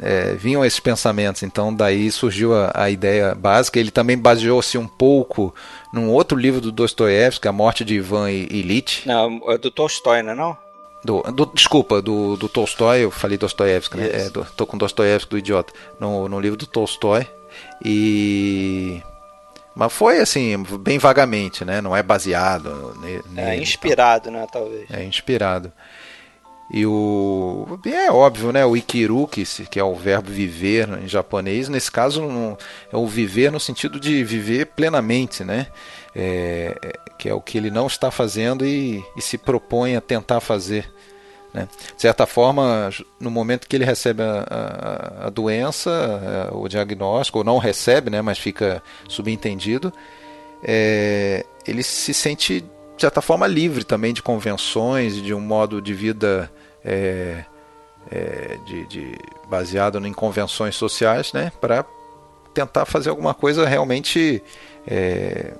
É, 0.00 0.34
vinham 0.34 0.64
esses 0.64 0.80
pensamentos, 0.80 1.42
então 1.42 1.74
daí 1.74 2.10
surgiu 2.10 2.54
a, 2.54 2.70
a 2.74 2.90
ideia 2.90 3.34
básica. 3.34 3.80
Ele 3.80 3.90
também 3.90 4.18
baseou-se 4.18 4.76
um 4.76 4.86
pouco 4.86 5.54
num 5.92 6.10
outro 6.10 6.36
livro 6.36 6.60
do 6.60 6.70
Dostoiévski, 6.70 7.48
A 7.48 7.52
Morte 7.52 7.84
de 7.84 7.94
Ivan 7.94 8.30
Ilitch. 8.30 9.06
Não, 9.06 9.40
é 9.48 9.56
do 9.58 9.70
Tolstói, 9.70 10.22
não 10.22 10.32
é 10.32 10.34
não? 10.34 10.56
Do, 11.04 11.22
do, 11.22 11.46
desculpa, 11.46 12.02
do, 12.02 12.36
do 12.36 12.48
Tolstói, 12.48 13.04
eu 13.04 13.10
falei 13.10 13.38
Dostoiévski, 13.38 13.96
né? 13.96 14.10
É, 14.12 14.30
do, 14.30 14.44
tô 14.56 14.66
com 14.66 14.76
Dostoiévski 14.76 15.30
do 15.30 15.38
idiota. 15.38 15.72
No, 15.98 16.28
no 16.28 16.40
livro 16.40 16.56
do 16.56 16.66
Tolstói. 16.66 17.26
E 17.84 19.02
mas 19.78 19.92
foi 19.92 20.18
assim, 20.18 20.60
bem 20.80 20.98
vagamente, 20.98 21.64
né? 21.64 21.80
Não 21.80 21.96
é 21.96 22.02
baseado. 22.02 22.96
Nele, 23.00 23.22
é 23.36 23.56
inspirado, 23.56 24.28
né? 24.28 24.44
Talvez. 24.50 24.90
É 24.90 25.04
inspirado. 25.04 25.72
E 26.70 26.84
o. 26.84 27.78
É 27.86 28.10
óbvio, 28.10 28.52
né? 28.52 28.64
O 28.64 28.76
ikiru, 28.76 29.26
que, 29.26 29.44
é 29.78 29.84
o 29.84 29.94
verbo 29.94 30.30
viver 30.30 30.88
em 31.02 31.08
japonês, 31.08 31.68
nesse 31.68 31.90
caso 31.90 32.22
é 32.92 32.96
o 32.96 33.06
viver 33.06 33.50
no 33.50 33.58
sentido 33.58 33.98
de 33.98 34.22
viver 34.22 34.66
plenamente, 34.66 35.42
né? 35.42 35.68
É, 36.14 36.76
é, 36.82 36.92
que 37.18 37.28
é 37.28 37.34
o 37.34 37.40
que 37.40 37.56
ele 37.56 37.70
não 37.70 37.86
está 37.86 38.10
fazendo 38.10 38.66
e, 38.66 39.02
e 39.16 39.22
se 39.22 39.38
propõe 39.38 39.96
a 39.96 40.00
tentar 40.00 40.40
fazer. 40.40 40.90
Né? 41.52 41.66
De 41.94 42.02
certa 42.02 42.26
forma, 42.26 42.90
no 43.18 43.30
momento 43.30 43.66
que 43.66 43.76
ele 43.76 43.84
recebe 43.84 44.22
a, 44.22 44.44
a, 44.48 45.26
a 45.26 45.30
doença, 45.30 46.50
a, 46.50 46.54
o 46.54 46.68
diagnóstico, 46.68 47.38
ou 47.38 47.44
não 47.44 47.58
recebe, 47.58 48.10
né, 48.10 48.20
mas 48.20 48.38
fica 48.38 48.82
subentendido, 49.08 49.92
é, 50.62 51.44
ele 51.66 51.82
se 51.82 52.12
sente, 52.12 52.64
de 52.98 53.02
certa 53.02 53.22
forma, 53.22 53.46
livre 53.46 53.84
também 53.84 54.12
de 54.12 54.20
convenções 54.20 55.16
e 55.16 55.20
de 55.20 55.32
um 55.32 55.40
modo 55.40 55.80
de 55.80 55.94
vida 55.94 56.50
é, 56.84 57.44
é, 58.10 58.58
de, 58.66 58.86
de, 58.86 59.12
baseado 59.48 60.04
em 60.04 60.12
convenções 60.12 60.74
sociais, 60.74 61.32
né, 61.32 61.52
para 61.60 61.84
tentar 62.52 62.84
fazer 62.86 63.10
alguma 63.10 63.34
coisa 63.34 63.64
realmente 63.64 64.42
é, 64.84 65.52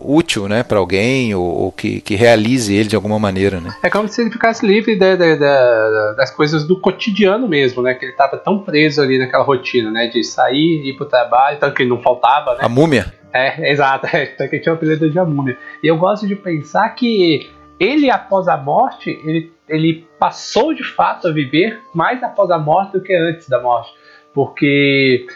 útil 0.00 0.48
né, 0.48 0.62
para 0.62 0.78
alguém 0.78 1.34
ou, 1.34 1.44
ou, 1.44 1.70
que, 1.70 2.00
que 2.00 2.14
realize 2.14 2.74
ele 2.74 2.88
de 2.88 2.96
alguma 2.96 3.18
maneira. 3.18 3.60
Né? 3.60 3.76
É 3.82 3.90
como 3.90 4.08
se 4.08 4.22
ele 4.22 4.30
ficasse 4.30 4.66
livre 4.66 4.96
de, 4.96 5.16
de, 5.18 5.34
de, 5.34 6.16
das 6.16 6.30
coisas 6.30 6.64
do 6.64 6.80
cotidiano 6.80 7.46
mesmo, 7.46 7.82
né? 7.82 7.92
Que 7.92 8.06
ele 8.06 8.12
estava 8.12 8.38
tão 8.38 8.60
preso 8.60 9.02
ali 9.02 9.18
naquela 9.18 9.44
rotina, 9.44 9.90
né? 9.90 10.06
De 10.06 10.24
sair, 10.24 10.86
ir 10.86 10.96
para 10.96 11.06
o 11.06 11.08
trabalho, 11.08 11.58
tanto 11.58 11.74
que 11.74 11.82
ele 11.82 11.90
não 11.90 12.00
faltava. 12.00 12.52
Né? 12.52 12.60
A 12.62 12.68
múmia? 12.68 13.19
É, 13.32 13.70
exato. 13.70 14.06
É, 14.14 14.26
que 14.26 14.58
tinha 14.58 14.72
o 14.72 14.76
apelido 14.76 15.10
de 15.10 15.18
a 15.18 15.24
múmia. 15.24 15.58
E 15.82 15.86
eu 15.86 15.96
gosto 15.96 16.26
de 16.26 16.36
pensar 16.36 16.88
que 16.90 17.50
ele, 17.78 18.10
após 18.10 18.48
a 18.48 18.56
morte, 18.56 19.10
ele, 19.24 19.52
ele 19.68 20.06
passou 20.18 20.74
de 20.74 20.84
fato 20.84 21.28
a 21.28 21.32
viver 21.32 21.80
mais 21.94 22.22
após 22.22 22.50
a 22.50 22.58
morte 22.58 22.92
do 22.92 23.02
que 23.02 23.14
antes 23.14 23.48
da 23.48 23.60
morte. 23.60 23.92
Porque 24.34 25.26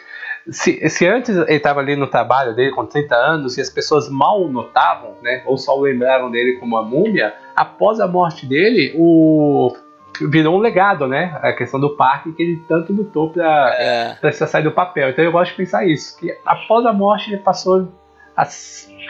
se, 0.51 0.89
se 0.89 1.07
antes 1.07 1.37
ele 1.37 1.55
estava 1.55 1.81
ali 1.81 1.97
no 1.97 2.07
trabalho 2.07 2.55
dele 2.55 2.71
com 2.73 2.85
30 2.85 3.15
anos 3.15 3.57
e 3.57 3.61
as 3.61 3.71
pessoas 3.71 4.09
mal 4.11 4.47
notavam, 4.49 5.17
né, 5.23 5.43
ou 5.47 5.57
só 5.57 5.75
lembravam 5.81 6.31
dele 6.31 6.59
como 6.59 6.77
uma 6.77 6.85
múmia, 6.85 7.35
após 7.57 7.99
a 7.99 8.07
morte 8.07 8.47
dele, 8.47 8.93
o 8.97 9.75
virou 10.21 10.57
um 10.57 10.59
legado, 10.59 11.07
né? 11.07 11.39
A 11.43 11.53
questão 11.53 11.81
do 11.81 11.97
parque 11.97 12.33
que 12.33 12.43
ele 12.43 12.63
tanto 12.69 12.93
lutou 12.93 13.31
para 13.31 13.75
é. 13.79 14.33
sair 14.33 14.63
do 14.63 14.73
papel. 14.73 15.11
Então 15.11 15.25
eu 15.25 15.33
gosto 15.33 15.51
de 15.51 15.57
pensar 15.57 15.87
isso, 15.87 16.19
que 16.19 16.37
após 16.45 16.85
a 16.87 16.93
morte 16.93 17.33
ele 17.33 17.43
passou 17.43 17.89
a 18.37 18.47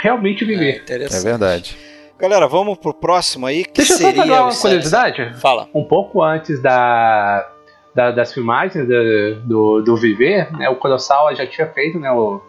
realmente 0.00 0.44
viver. 0.44 0.84
É, 0.88 0.94
é 0.94 1.20
verdade. 1.20 1.76
Galera, 2.18 2.46
vamos 2.46 2.78
pro 2.78 2.94
próximo 2.94 3.46
aí. 3.46 3.64
Que 3.64 3.82
Deixa 3.82 3.94
eu 3.94 3.98
só 3.98 4.10
uma 4.10 4.54
curiosidade. 4.54 5.34
Fala. 5.40 5.68
Um 5.74 5.84
pouco 5.84 6.22
antes 6.22 6.62
da 6.62 7.50
da, 7.94 8.10
das 8.10 8.32
filmagens 8.32 8.86
do, 8.88 9.34
do, 9.44 9.82
do, 9.82 9.96
Viver, 9.96 10.52
né, 10.52 10.68
o 10.68 10.74
Kurosawa 10.74 11.34
já 11.34 11.46
tinha 11.46 11.66
feito, 11.68 11.98
né, 11.98 12.10
o, 12.10 12.40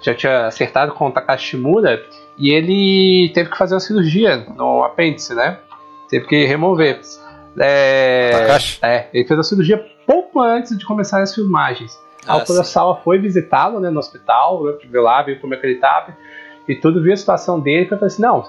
já 0.00 0.14
tinha 0.14 0.46
acertado 0.46 0.92
com 0.94 1.08
o 1.08 1.12
Takashi 1.12 1.48
Shimura 1.48 2.02
e 2.38 2.50
ele 2.50 3.30
teve 3.34 3.50
que 3.50 3.58
fazer 3.58 3.74
uma 3.74 3.80
cirurgia 3.80 4.46
no 4.56 4.82
apêndice, 4.82 5.34
né? 5.34 5.58
Teve 6.08 6.26
que 6.26 6.44
remover. 6.44 7.00
É, 7.58 8.30
Takashi? 8.32 8.78
É, 8.82 9.08
ele 9.12 9.26
fez 9.26 9.38
a 9.38 9.42
cirurgia 9.42 9.84
pouco 10.06 10.40
antes 10.40 10.76
de 10.76 10.84
começar 10.84 11.22
as 11.22 11.34
filmagens. 11.34 11.98
Ah, 12.26 12.38
o 12.38 12.44
Kurosawa 12.44 12.96
foi 13.04 13.18
visitá-lo 13.18 13.78
né, 13.78 13.88
no 13.88 14.00
hospital, 14.00 14.64
né, 14.64 14.72
viu 14.90 15.02
lá, 15.02 15.22
viu 15.22 15.38
como 15.40 15.54
é 15.54 15.56
que 15.56 15.66
ele 15.66 15.74
estava 15.74 16.16
e 16.68 16.74
tudo, 16.74 17.02
viu 17.02 17.12
a 17.12 17.16
situação 17.16 17.60
dele 17.60 17.86
e 17.86 17.88
falou 17.88 18.06
assim: 18.06 18.22
não, 18.22 18.44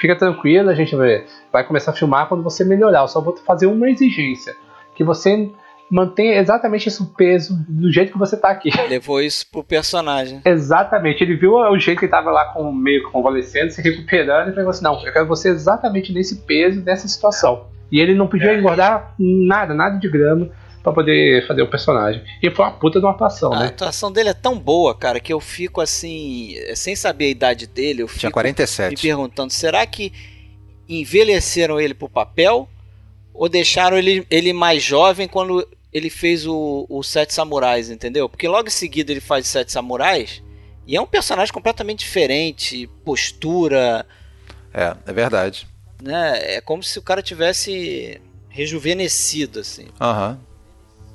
fica 0.00 0.16
tranquilo, 0.16 0.70
a 0.70 0.74
gente 0.74 0.96
vai, 0.96 1.24
vai 1.52 1.64
começar 1.64 1.90
a 1.90 1.94
filmar 1.94 2.28
quando 2.28 2.42
você 2.42 2.64
melhorar. 2.64 3.00
Eu 3.00 3.08
só 3.08 3.20
vou 3.20 3.36
fazer 3.36 3.66
uma 3.66 3.90
exigência: 3.90 4.56
que 4.94 5.04
você 5.04 5.50
mantenha 5.90 6.38
exatamente 6.38 6.88
esse 6.88 7.04
peso 7.14 7.54
do 7.68 7.92
jeito 7.92 8.12
que 8.12 8.18
você 8.18 8.36
tá 8.36 8.48
aqui. 8.48 8.70
Levou 8.88 9.20
isso 9.20 9.46
pro 9.50 9.62
personagem. 9.62 10.40
Exatamente. 10.44 11.22
Ele 11.22 11.36
viu 11.36 11.56
o 11.56 11.78
jeito 11.78 11.98
que 11.98 12.06
ele 12.06 12.10
tava 12.10 12.30
lá 12.30 12.46
com, 12.46 12.72
meio 12.72 13.10
convalescendo, 13.10 13.70
se 13.70 13.82
recuperando, 13.82 14.50
e 14.50 14.54
falou 14.54 14.70
assim: 14.70 14.84
não, 14.84 15.04
eu 15.04 15.12
quero 15.12 15.26
você 15.26 15.50
exatamente 15.50 16.12
nesse 16.12 16.36
peso, 16.46 16.82
nessa 16.82 17.06
situação. 17.06 17.66
E 17.92 18.00
ele 18.00 18.14
não 18.14 18.26
podia 18.26 18.52
é. 18.52 18.58
engordar 18.58 19.14
nada, 19.18 19.74
nada 19.74 19.98
de 19.98 20.08
grama 20.08 20.48
para 20.82 20.92
poder 20.92 21.46
fazer 21.46 21.62
o 21.62 21.68
personagem. 21.68 22.22
E 22.42 22.50
foi 22.50 22.64
uma 22.64 22.72
puta 22.72 22.98
de 22.98 23.04
uma 23.04 23.12
atuação, 23.12 23.52
a 23.52 23.58
né? 23.58 23.64
A 23.66 23.68
atuação 23.68 24.10
dele 24.10 24.30
é 24.30 24.34
tão 24.34 24.58
boa, 24.58 24.94
cara, 24.94 25.20
que 25.20 25.32
eu 25.32 25.38
fico 25.38 25.80
assim, 25.80 26.56
sem 26.74 26.96
saber 26.96 27.26
a 27.26 27.28
idade 27.28 27.66
dele, 27.66 28.02
eu 28.02 28.08
fico 28.08 28.20
Tinha 28.20 28.32
47. 28.32 28.90
me 28.90 28.96
perguntando, 28.96 29.52
será 29.52 29.86
que 29.86 30.12
envelheceram 30.88 31.78
ele 31.78 31.94
pro 31.94 32.08
papel 32.08 32.68
ou 33.32 33.48
deixaram 33.48 33.96
ele, 33.96 34.26
ele 34.28 34.52
mais 34.52 34.82
jovem 34.82 35.28
quando 35.28 35.66
ele 35.92 36.10
fez 36.10 36.46
o, 36.46 36.86
o 36.88 37.02
Sete 37.02 37.34
Samurais, 37.34 37.90
entendeu? 37.90 38.28
Porque 38.28 38.48
logo 38.48 38.68
em 38.68 38.72
seguida 38.72 39.12
ele 39.12 39.20
faz 39.20 39.46
Sete 39.46 39.70
Samurais 39.70 40.42
e 40.86 40.96
é 40.96 41.00
um 41.00 41.06
personagem 41.06 41.52
completamente 41.52 42.00
diferente, 42.00 42.88
postura. 43.04 44.06
É, 44.74 44.96
é 45.06 45.12
verdade. 45.12 45.66
Né? 46.02 46.56
É 46.56 46.60
como 46.60 46.82
se 46.82 46.98
o 46.98 47.02
cara 47.02 47.22
tivesse 47.22 48.20
rejuvenescido, 48.48 49.60
assim. 49.60 49.86
Aham. 50.00 50.30
Uhum. 50.32 50.52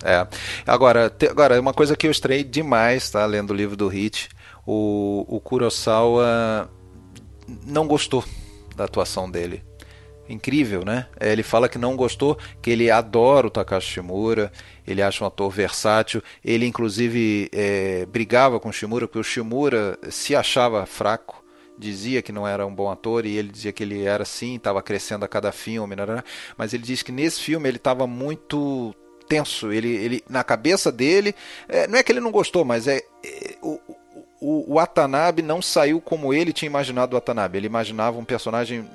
É. 0.04 0.28
Agora, 0.66 1.10
te, 1.10 1.28
agora, 1.28 1.60
uma 1.60 1.74
coisa 1.74 1.96
que 1.96 2.06
eu 2.06 2.12
estranhei 2.12 2.44
demais, 2.44 3.10
tá? 3.10 3.26
Lendo 3.26 3.52
o 3.52 3.56
livro 3.56 3.76
do 3.76 3.88
Hit, 3.88 4.30
o, 4.66 5.26
o 5.28 5.40
Kurosawa 5.40 6.70
não 7.66 7.88
gostou 7.88 8.24
da 8.76 8.86
atuação 8.86 9.30
dele 9.30 9.64
incrível, 10.30 10.84
né? 10.84 11.08
É, 11.20 11.32
ele 11.32 11.44
fala 11.44 11.70
que 11.70 11.78
não 11.78 11.96
gostou, 11.96 12.38
que 12.62 12.70
ele 12.70 12.92
adora 12.92 13.48
o 13.48 13.50
Takashi 13.50 13.94
Shimura, 13.94 14.52
ele 14.86 15.02
acha 15.02 15.24
um 15.24 15.28
ator 15.28 15.50
versátil. 15.50 16.22
Ele, 16.44 16.66
inclusive, 16.66 17.50
é, 17.54 18.06
brigava 18.06 18.60
com 18.60 18.70
o 18.70 18.74
Shimura, 18.74 19.08
porque 19.08 19.20
o 19.20 19.24
Shimura 19.24 19.98
se 20.10 20.36
achava 20.36 20.86
fraco, 20.86 21.44
dizia 21.78 22.22
que 22.22 22.32
não 22.32 22.48
era 22.48 22.66
um 22.66 22.74
bom 22.74 22.90
ator 22.90 23.26
e 23.26 23.38
ele 23.38 23.50
dizia 23.50 23.72
que 23.72 23.84
ele 23.84 24.04
era 24.04 24.26
sim, 24.26 24.56
estava 24.56 24.82
crescendo 24.82 25.24
a 25.24 25.28
cada 25.28 25.52
filme, 25.52 25.96
né, 25.96 26.06
né, 26.06 26.16
né? 26.16 26.24
mas 26.58 26.74
ele 26.74 26.84
diz 26.84 27.04
que 27.04 27.12
nesse 27.12 27.42
filme 27.42 27.70
ele 27.70 27.78
estava 27.78 28.08
muito 28.08 28.96
tenso. 29.28 29.72
Ele, 29.72 29.90
ele, 29.90 30.24
na 30.30 30.44
cabeça 30.44 30.92
dele, 30.92 31.36
é, 31.68 31.88
não 31.88 32.00
é 32.00 32.04
que 32.04 32.12
ele 32.12 32.20
não 32.20 32.32
gostou, 32.32 32.64
mas 32.66 32.88
é, 32.88 33.02
é 33.24 33.56
o, 33.62 33.80
o, 34.40 34.72
o 34.72 34.76
Watanabe 34.76 35.42
não 35.42 35.62
saiu 35.62 36.00
como 36.02 36.34
ele 36.34 36.54
tinha 36.54 36.68
imaginado 36.68 37.14
o 37.14 37.18
Watanabe. 37.18 37.58
Ele 37.58 37.68
imaginava 37.68 38.18
um 38.18 38.26
personagem 38.26 38.88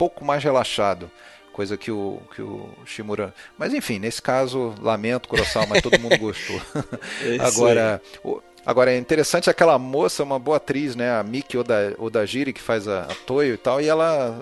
pouco 0.00 0.24
mais 0.24 0.42
relaxado. 0.42 1.10
Coisa 1.52 1.76
que 1.76 1.90
o, 1.90 2.22
que 2.34 2.40
o 2.40 2.70
Shimura. 2.86 3.34
Mas 3.58 3.74
enfim, 3.74 3.98
nesse 3.98 4.22
caso, 4.22 4.74
lamento, 4.80 5.28
Kurosawa, 5.28 5.66
mas 5.66 5.82
todo 5.82 6.00
mundo 6.00 6.16
gostou. 6.16 6.60
É 7.22 7.38
agora, 7.44 8.00
o, 8.24 8.40
agora, 8.70 8.92
é 8.92 8.96
interessante 8.96 9.50
aquela 9.50 9.78
moça, 9.78 10.22
uma 10.22 10.38
boa 10.38 10.56
atriz, 10.56 10.94
né? 10.94 11.10
A 11.10 11.22
Miki 11.22 11.58
Oda, 11.58 11.94
Odajiri, 11.98 12.52
que 12.52 12.60
faz 12.60 12.86
a, 12.86 13.02
a 13.02 13.14
Toyo 13.26 13.54
e 13.54 13.56
tal, 13.56 13.80
e 13.80 13.88
ela 13.88 14.40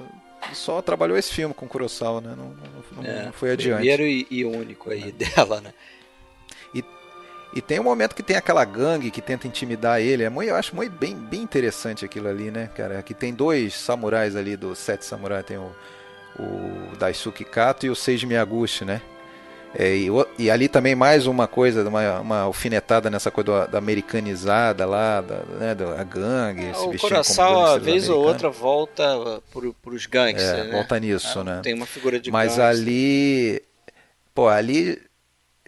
só 0.52 0.80
trabalhou 0.82 1.16
esse 1.16 1.32
filme 1.32 1.54
com 1.54 1.66
Kurosawa, 1.66 2.20
né? 2.20 2.34
Não, 2.36 2.54
não, 2.96 3.04
é, 3.04 3.24
não 3.26 3.32
foi 3.32 3.52
adiante. 3.52 3.78
Primeiro 3.78 4.02
e, 4.02 4.26
e 4.30 4.44
único 4.44 4.90
aí 4.90 5.08
é. 5.08 5.12
dela, 5.12 5.60
né? 5.60 5.72
E, 6.74 6.84
e 7.54 7.62
tem 7.62 7.80
um 7.80 7.84
momento 7.84 8.14
que 8.14 8.22
tem 8.22 8.36
aquela 8.36 8.64
gangue 8.64 9.10
que 9.10 9.22
tenta 9.22 9.46
intimidar 9.46 10.00
ele. 10.00 10.22
É 10.22 10.28
muito, 10.28 10.50
eu 10.50 10.56
acho 10.56 10.76
muito 10.76 10.92
bem, 10.92 11.16
bem 11.16 11.42
interessante 11.42 12.04
aquilo 12.04 12.28
ali, 12.28 12.50
né, 12.50 12.70
cara? 12.74 13.02
Que 13.02 13.14
tem 13.14 13.32
dois 13.32 13.74
samurais 13.74 14.36
ali 14.36 14.56
do 14.56 14.74
Sete 14.74 15.04
Samurai. 15.04 15.42
Tem 15.42 15.56
o, 15.56 15.72
o 16.38 16.96
Daisuke 16.98 17.44
Kato 17.44 17.86
e 17.86 17.90
o 17.90 17.96
Seiji 17.96 18.26
Miyaguchi, 18.26 18.84
né? 18.84 19.00
É, 19.74 19.94
e, 19.94 20.08
e, 20.38 20.50
ali 20.50 20.68
também 20.68 20.94
mais 20.94 21.26
uma 21.26 21.46
coisa, 21.46 21.86
uma, 21.86 22.20
uma 22.20 22.40
alfinetada 22.40 23.10
nessa 23.10 23.30
coisa 23.30 23.50
da, 23.50 23.66
da 23.66 23.78
americanizada 23.78 24.86
lá, 24.86 25.20
da, 25.20 25.36
né, 25.58 25.74
da 25.74 26.02
gangue. 26.04 26.66
É, 26.66 26.78
o 26.78 26.98
coração, 26.98 27.64
a 27.64 27.78
vez 27.78 28.08
ou 28.08 28.22
outra, 28.22 28.48
volta 28.48 29.04
para 29.52 29.94
os 29.94 30.06
gangues. 30.06 30.42
É, 30.42 30.64
né? 30.64 30.72
Volta 30.72 30.98
nisso, 30.98 31.40
é, 31.40 31.44
né? 31.44 31.60
Tem 31.62 31.74
uma 31.74 31.86
figura 31.86 32.18
de 32.18 32.30
Mas 32.30 32.58
ali. 32.58 33.62
Pô, 34.34 34.48
ali 34.48 35.00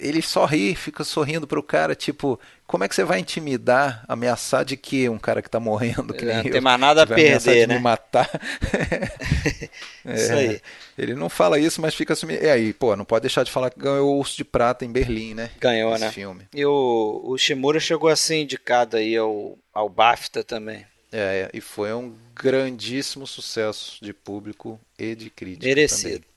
ele 0.00 0.22
sorri, 0.22 0.74
fica 0.74 1.04
sorrindo 1.04 1.46
pro 1.46 1.62
cara, 1.62 1.94
tipo, 1.94 2.40
como 2.70 2.84
é 2.84 2.88
que 2.88 2.94
você 2.94 3.02
vai 3.02 3.18
intimidar, 3.18 4.04
ameaçar 4.06 4.64
de 4.64 4.76
que 4.76 5.08
um 5.08 5.18
cara 5.18 5.42
que 5.42 5.50
tá 5.50 5.58
morrendo 5.58 6.14
que 6.14 6.24
nem 6.24 6.36
Não 6.36 6.44
eu, 6.44 6.52
tem 6.52 6.60
mais 6.60 6.78
nada 6.78 7.02
a 7.02 7.06
perder, 7.06 7.66
né? 7.66 7.74
me 7.74 7.80
matar. 7.80 8.30
é, 10.06 10.14
isso 10.14 10.32
aí. 10.32 10.60
Ele 10.96 11.16
não 11.16 11.28
fala 11.28 11.58
isso, 11.58 11.82
mas 11.82 11.96
fica 11.96 12.12
assim. 12.12 12.28
E 12.28 12.48
aí, 12.48 12.72
pô, 12.72 12.94
não 12.94 13.04
pode 13.04 13.22
deixar 13.22 13.42
de 13.42 13.50
falar 13.50 13.70
que 13.70 13.80
ganhou 13.80 14.14
o 14.14 14.18
Urso 14.20 14.36
de 14.36 14.44
Prata 14.44 14.84
em 14.84 14.92
Berlim, 14.92 15.34
né? 15.34 15.50
Ganhou, 15.58 15.92
Esse 15.94 16.04
né? 16.04 16.12
filme. 16.12 16.44
E 16.54 16.64
o, 16.64 17.20
o 17.24 17.36
Shimura 17.36 17.80
chegou 17.80 18.08
a 18.08 18.14
ser 18.14 18.40
indicado 18.40 18.96
aí 18.96 19.16
ao, 19.16 19.58
ao 19.74 19.88
BAFTA 19.88 20.44
também. 20.44 20.86
É, 21.10 21.50
e 21.52 21.60
foi 21.60 21.92
um 21.92 22.14
grandíssimo 22.36 23.26
sucesso 23.26 23.98
de 24.00 24.12
público 24.12 24.78
e 24.96 25.16
de 25.16 25.28
crítica. 25.28 25.66
Merecido. 25.66 26.20
Também. 26.20 26.29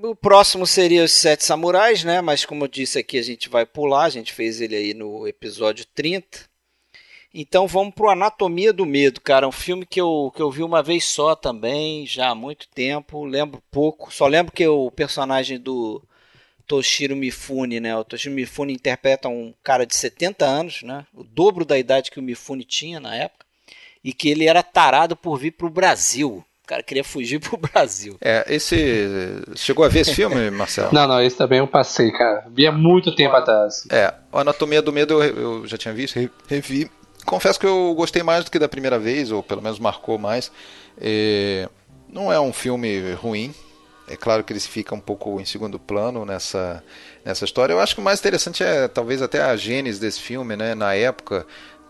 O 0.00 0.14
próximo 0.14 0.64
seria 0.64 1.02
os 1.02 1.10
Sete 1.10 1.44
Samurais, 1.44 2.04
né? 2.04 2.20
Mas 2.20 2.44
como 2.44 2.62
eu 2.62 2.68
disse 2.68 3.00
aqui, 3.00 3.18
a 3.18 3.22
gente 3.22 3.48
vai 3.48 3.66
pular. 3.66 4.04
A 4.04 4.08
gente 4.10 4.32
fez 4.32 4.60
ele 4.60 4.76
aí 4.76 4.94
no 4.94 5.26
episódio 5.26 5.84
30. 5.92 6.48
Então 7.34 7.66
vamos 7.66 7.92
pro 7.92 8.08
Anatomia 8.08 8.72
do 8.72 8.86
Medo, 8.86 9.20
cara. 9.20 9.48
Um 9.48 9.52
filme 9.52 9.84
que 9.84 10.00
eu, 10.00 10.32
que 10.36 10.40
eu 10.40 10.52
vi 10.52 10.62
uma 10.62 10.84
vez 10.84 11.04
só 11.04 11.34
também, 11.34 12.06
já 12.06 12.28
há 12.28 12.34
muito 12.34 12.68
tempo. 12.68 13.24
Lembro 13.24 13.60
pouco. 13.72 14.14
Só 14.14 14.28
lembro 14.28 14.52
que 14.52 14.64
o 14.68 14.88
personagem 14.92 15.58
do 15.58 16.00
Toshiro 16.64 17.16
Mifune, 17.16 17.80
né? 17.80 17.96
O 17.96 18.04
Toshiro 18.04 18.36
Mifune 18.36 18.72
interpreta 18.72 19.28
um 19.28 19.52
cara 19.64 19.84
de 19.84 19.96
70 19.96 20.46
anos, 20.46 20.82
né? 20.82 21.04
O 21.12 21.24
dobro 21.24 21.64
da 21.64 21.76
idade 21.76 22.12
que 22.12 22.20
o 22.20 22.22
Mifune 22.22 22.62
tinha 22.62 23.00
na 23.00 23.16
época. 23.16 23.44
E 24.04 24.12
que 24.12 24.28
ele 24.28 24.46
era 24.46 24.62
tarado 24.62 25.16
por 25.16 25.36
vir 25.40 25.50
pro 25.50 25.68
Brasil 25.68 26.44
cara 26.68 26.82
queria 26.82 27.02
fugir 27.02 27.40
pro 27.40 27.56
Brasil. 27.56 28.16
É, 28.20 28.44
esse. 28.48 29.42
Chegou 29.56 29.84
a 29.84 29.88
ver 29.88 30.00
esse 30.00 30.14
filme, 30.14 30.50
Marcelo? 30.52 30.90
Não, 30.92 31.08
não, 31.08 31.20
esse 31.20 31.36
também 31.36 31.58
eu 31.58 31.66
passei, 31.66 32.12
cara. 32.12 32.46
Vi 32.50 32.66
há 32.66 32.72
muito 32.72 33.14
tempo 33.16 33.34
atrás. 33.34 33.86
É, 33.90 34.14
o 34.30 34.38
Anatomia 34.38 34.82
do 34.82 34.92
Medo 34.92 35.22
eu, 35.22 35.60
eu 35.60 35.66
já 35.66 35.76
tinha 35.76 35.94
visto, 35.94 36.18
revi. 36.46 36.90
Confesso 37.24 37.58
que 37.58 37.66
eu 37.66 37.94
gostei 37.94 38.22
mais 38.22 38.44
do 38.44 38.50
que 38.50 38.58
da 38.58 38.68
primeira 38.68 38.98
vez, 38.98 39.30
ou 39.32 39.42
pelo 39.42 39.60
menos 39.60 39.78
marcou 39.78 40.18
mais. 40.18 40.50
É, 41.00 41.68
não 42.08 42.32
é 42.32 42.40
um 42.40 42.52
filme 42.52 43.12
ruim. 43.14 43.54
É 44.10 44.16
claro 44.16 44.42
que 44.42 44.52
ele 44.52 44.60
fica 44.60 44.94
um 44.94 45.00
pouco 45.00 45.38
em 45.38 45.44
segundo 45.44 45.78
plano 45.78 46.24
nessa, 46.24 46.82
nessa 47.22 47.44
história. 47.44 47.74
Eu 47.74 47.80
acho 47.80 47.94
que 47.94 48.00
o 48.00 48.04
mais 48.04 48.18
interessante 48.18 48.62
é 48.62 48.88
talvez 48.88 49.20
até 49.20 49.42
a 49.42 49.54
gênese 49.54 50.00
desse 50.00 50.20
filme, 50.20 50.56
né? 50.56 50.74
Na 50.74 50.94
época, 50.94 51.46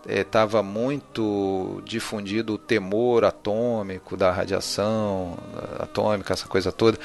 estava 0.09 0.59
é, 0.59 0.63
muito 0.63 1.83
difundido 1.85 2.55
o 2.55 2.59
temor 2.59 3.25
atômico 3.25 4.17
da 4.17 4.33
radiação 4.33 5.37
atômica, 5.79 6.33
essa 6.33 6.49
coisa 6.49 6.73
toda, 6.73 6.99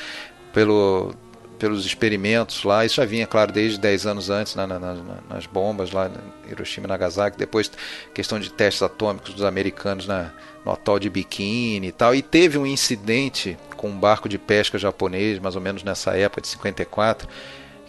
pelo, 0.53 1.13
pelos 1.59 1.85
experimentos 1.85 2.63
lá. 2.63 2.85
Isso 2.85 2.95
já 2.95 3.05
vinha, 3.05 3.27
claro, 3.27 3.51
desde 3.51 3.79
10 3.79 4.05
anos 4.05 4.29
antes, 4.29 4.55
na, 4.55 4.67
nas 4.67 5.45
bombas 5.45 5.91
lá 5.91 6.09
em 6.47 6.51
Hiroshima 6.51 6.87
e 6.87 6.89
Nagasaki. 6.89 7.37
Depois, 7.37 7.71
questão 8.13 8.39
de 8.39 8.51
testes 8.51 8.83
atômicos 8.83 9.33
dos 9.33 9.43
americanos 9.43 10.07
na, 10.07 10.31
no 10.65 10.71
atol 10.71 10.99
de 10.99 11.09
Bikini 11.09 11.87
e 11.87 11.91
tal. 11.91 12.15
E 12.15 12.21
teve 12.21 12.57
um 12.57 12.65
incidente 12.65 13.57
com 13.75 13.89
um 13.89 13.97
barco 13.97 14.29
de 14.29 14.37
pesca 14.37 14.77
japonês, 14.77 15.39
mais 15.39 15.55
ou 15.55 15.61
menos 15.61 15.83
nessa 15.83 16.17
época 16.17 16.41
de 16.41 16.47
54, 16.47 17.27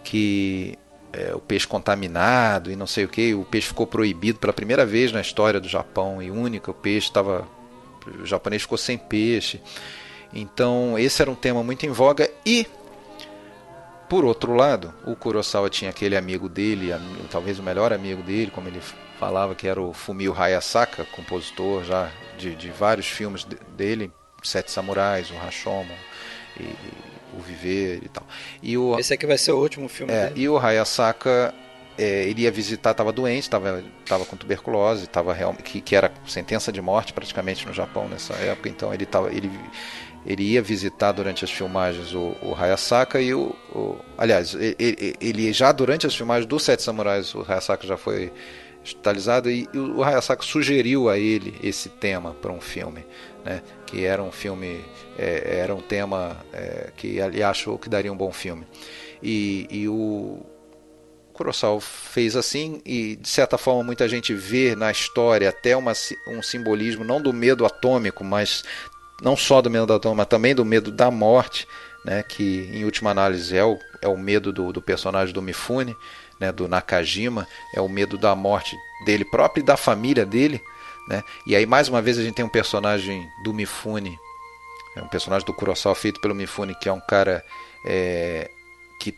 que 0.02 0.78
é, 1.14 1.34
o 1.34 1.38
peixe 1.38 1.66
contaminado 1.66 2.70
e 2.70 2.76
não 2.76 2.86
sei 2.86 3.04
o 3.04 3.08
que. 3.08 3.34
O 3.34 3.44
peixe 3.44 3.68
ficou 3.68 3.86
proibido 3.86 4.38
pela 4.38 4.52
primeira 4.52 4.84
vez 4.84 5.12
na 5.12 5.20
história 5.20 5.60
do 5.60 5.68
Japão 5.68 6.20
e 6.20 6.30
única. 6.30 6.70
O 6.70 6.74
peixe 6.74 7.06
estava. 7.06 7.46
O 8.20 8.26
japonês 8.26 8.62
ficou 8.62 8.76
sem 8.76 8.98
peixe. 8.98 9.60
Então, 10.32 10.98
esse 10.98 11.22
era 11.22 11.30
um 11.30 11.34
tema 11.34 11.62
muito 11.62 11.86
em 11.86 11.90
voga. 11.90 12.28
E, 12.44 12.66
por 14.08 14.24
outro 14.24 14.54
lado, 14.54 14.92
o 15.06 15.14
Kurosawa 15.14 15.70
tinha 15.70 15.90
aquele 15.90 16.16
amigo 16.16 16.48
dele, 16.48 16.90
talvez 17.30 17.58
o 17.58 17.62
melhor 17.62 17.92
amigo 17.92 18.22
dele, 18.22 18.50
como 18.50 18.68
ele 18.68 18.80
falava, 19.18 19.54
que 19.54 19.68
era 19.68 19.80
o 19.80 19.92
Fumio 19.92 20.34
Hayasaka, 20.36 21.04
compositor 21.12 21.84
já 21.84 22.10
de, 22.36 22.54
de 22.56 22.70
vários 22.70 23.06
filmes 23.06 23.46
dele, 23.76 24.10
Sete 24.42 24.70
Samurais, 24.70 25.30
o 25.30 25.34
Rashomon 25.34 25.86
e, 26.58 26.64
o 27.38 27.42
Viver 27.42 28.00
e 28.04 28.08
tal. 28.08 28.26
E 28.62 28.76
o, 28.76 28.98
Esse 28.98 29.14
aqui 29.14 29.26
vai 29.26 29.38
ser 29.38 29.52
o 29.52 29.58
último 29.58 29.88
filme 29.88 30.12
é, 30.12 30.28
dele. 30.28 30.42
E 30.42 30.48
o 30.48 30.58
Hayasaka, 30.58 31.54
é, 31.96 32.28
ele 32.28 32.42
ia 32.42 32.50
visitar, 32.50 32.90
estava 32.90 33.12
doente, 33.12 33.42
estava 33.42 33.82
tava 34.06 34.24
com 34.24 34.36
tuberculose, 34.36 35.06
tava 35.06 35.32
real, 35.32 35.54
que, 35.54 35.80
que 35.80 35.94
era 35.96 36.12
sentença 36.26 36.72
de 36.72 36.80
morte 36.80 37.12
praticamente 37.12 37.66
no 37.66 37.72
Japão 37.72 38.08
nessa 38.08 38.34
época, 38.34 38.68
então 38.68 38.92
ele, 38.92 39.06
tava, 39.06 39.32
ele, 39.32 39.50
ele 40.26 40.42
ia 40.42 40.62
visitar 40.62 41.12
durante 41.12 41.44
as 41.44 41.50
filmagens 41.50 42.14
o, 42.14 42.36
o 42.42 42.54
Hayasaka 42.58 43.20
e 43.20 43.32
o, 43.32 43.54
o 43.72 43.96
aliás, 44.18 44.54
ele, 44.54 45.16
ele, 45.20 45.52
já 45.52 45.70
durante 45.72 46.06
as 46.06 46.14
filmagens 46.14 46.46
do 46.46 46.58
Sete 46.58 46.82
Samurais, 46.82 47.34
o 47.34 47.44
Hayasaka 47.46 47.86
já 47.86 47.96
foi 47.96 48.32
hospitalizado 48.82 49.50
e, 49.50 49.66
e 49.72 49.78
o 49.78 50.02
Hayasaka 50.02 50.42
sugeriu 50.42 51.08
a 51.08 51.18
ele 51.18 51.58
esse 51.62 51.88
tema 51.88 52.34
para 52.34 52.52
um 52.52 52.60
filme, 52.60 53.04
né, 53.44 53.62
que 53.86 54.04
era 54.04 54.22
um 54.22 54.32
filme 54.32 54.84
é, 55.18 55.58
era 55.60 55.74
um 55.74 55.80
tema 55.80 56.36
é, 56.52 56.90
que 56.96 57.18
ele 57.18 57.42
achou 57.42 57.78
que 57.78 57.88
daria 57.88 58.12
um 58.12 58.16
bom 58.16 58.32
filme. 58.32 58.66
E, 59.22 59.66
e 59.70 59.88
o 59.88 60.44
Kurosawa 61.32 61.80
fez 61.80 62.36
assim, 62.36 62.80
e 62.84 63.16
de 63.16 63.28
certa 63.28 63.58
forma 63.58 63.82
muita 63.82 64.08
gente 64.08 64.32
vê 64.32 64.74
na 64.76 64.90
história 64.90 65.48
até 65.48 65.76
uma, 65.76 65.92
um 66.28 66.42
simbolismo, 66.42 67.04
não 67.04 67.20
do 67.20 67.32
medo 67.32 67.66
atômico, 67.66 68.22
mas 68.22 68.62
não 69.20 69.36
só 69.36 69.60
do 69.60 69.70
medo 69.70 69.92
atômico, 69.92 70.16
mas 70.16 70.26
também 70.28 70.54
do 70.54 70.64
medo 70.64 70.90
da 70.90 71.10
morte, 71.10 71.66
né, 72.04 72.22
que 72.22 72.70
em 72.72 72.84
última 72.84 73.10
análise 73.10 73.56
é 73.56 73.64
o, 73.64 73.78
é 74.00 74.08
o 74.08 74.16
medo 74.16 74.52
do, 74.52 74.72
do 74.72 74.80
personagem 74.80 75.34
do 75.34 75.42
Mifune, 75.42 75.96
né, 76.38 76.52
do 76.52 76.68
Nakajima, 76.68 77.48
é 77.74 77.80
o 77.80 77.88
medo 77.88 78.16
da 78.16 78.34
morte 78.34 78.76
dele 79.04 79.24
próprio 79.24 79.62
e 79.62 79.66
da 79.66 79.76
família 79.76 80.24
dele. 80.24 80.60
Né? 81.08 81.22
E 81.46 81.54
aí, 81.54 81.66
mais 81.66 81.88
uma 81.88 82.00
vez, 82.00 82.18
a 82.18 82.22
gente 82.22 82.34
tem 82.34 82.44
um 82.44 82.48
personagem 82.48 83.28
do 83.44 83.52
Mifune 83.52 84.18
é 84.94 85.02
um 85.02 85.08
personagem 85.08 85.44
do 85.44 85.52
Kurosawa 85.52 85.94
feito 85.94 86.20
pelo 86.20 86.34
Mifune, 86.34 86.74
que 86.74 86.88
é 86.88 86.92
um 86.92 87.00
cara 87.00 87.44
é, 87.84 88.48
que, 89.00 89.16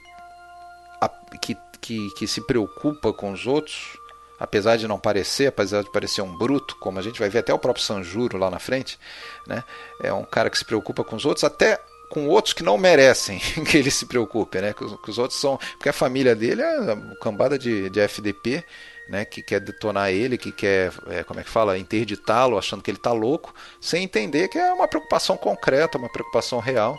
a, 1.01 1.09
que, 1.41 1.57
que, 1.81 2.11
que 2.15 2.27
se 2.27 2.41
preocupa 2.41 3.13
com 3.13 3.31
os 3.31 3.47
outros, 3.47 3.99
apesar 4.41 4.77
de 4.77 4.89
não 4.89 4.99
parecer, 4.99 5.47
apesar 5.47 5.83
de 5.83 5.91
parecer 5.91 6.23
um 6.23 6.37
bruto, 6.37 6.77
como 6.77 6.99
a 6.99 7.03
gente 7.03 7.21
vai 7.21 7.29
ver 7.29 7.41
até 7.41 7.53
o 7.53 7.59
próprio 7.59 7.85
Sanjuro 7.85 8.39
lá 8.39 8.51
na 8.51 8.59
frente, 8.59 8.99
né? 9.47 9.63
É 10.01 10.13
um 10.13 10.25
cara 10.25 10.49
que 10.49 10.57
se 10.57 10.65
preocupa 10.65 11.05
com 11.05 11.17
os 11.17 11.27
outros, 11.27 11.45
até 11.45 11.79
com 12.09 12.27
outros 12.29 12.55
que 12.55 12.63
não 12.63 12.79
merecem 12.79 13.39
que 13.69 13.77
ele 13.77 13.91
se 13.91 14.07
preocupe, 14.07 14.61
né? 14.61 14.73
Que 14.73 14.83
os, 14.83 14.99
que 14.99 15.11
os 15.11 15.19
outros 15.19 15.39
são, 15.39 15.59
porque 15.77 15.91
a 15.91 15.93
família 15.93 16.35
dele 16.35 16.63
é 16.63 16.81
uma 16.81 17.17
cambada 17.17 17.59
de, 17.59 17.91
de 17.91 18.01
FDP 18.01 18.65
né, 19.09 19.25
que 19.25 19.43
quer 19.43 19.61
detonar 19.61 20.11
ele, 20.11 20.37
que 20.37 20.51
quer, 20.51 20.93
é, 21.09 21.23
como 21.23 21.41
é 21.41 21.43
que 21.43 21.51
fala, 21.51 21.79
interditá-lo, 21.79 22.59
achando 22.59 22.83
que 22.83 22.91
ele 22.91 22.99
está 22.99 23.13
louco, 23.13 23.55
sem 23.81 24.05
entender 24.05 24.49
que 24.49 24.59
é 24.59 24.73
uma 24.73 24.89
preocupação 24.89 25.37
concreta, 25.37 25.99
uma 25.99 26.09
preocupação 26.09 26.59
real, 26.59 26.99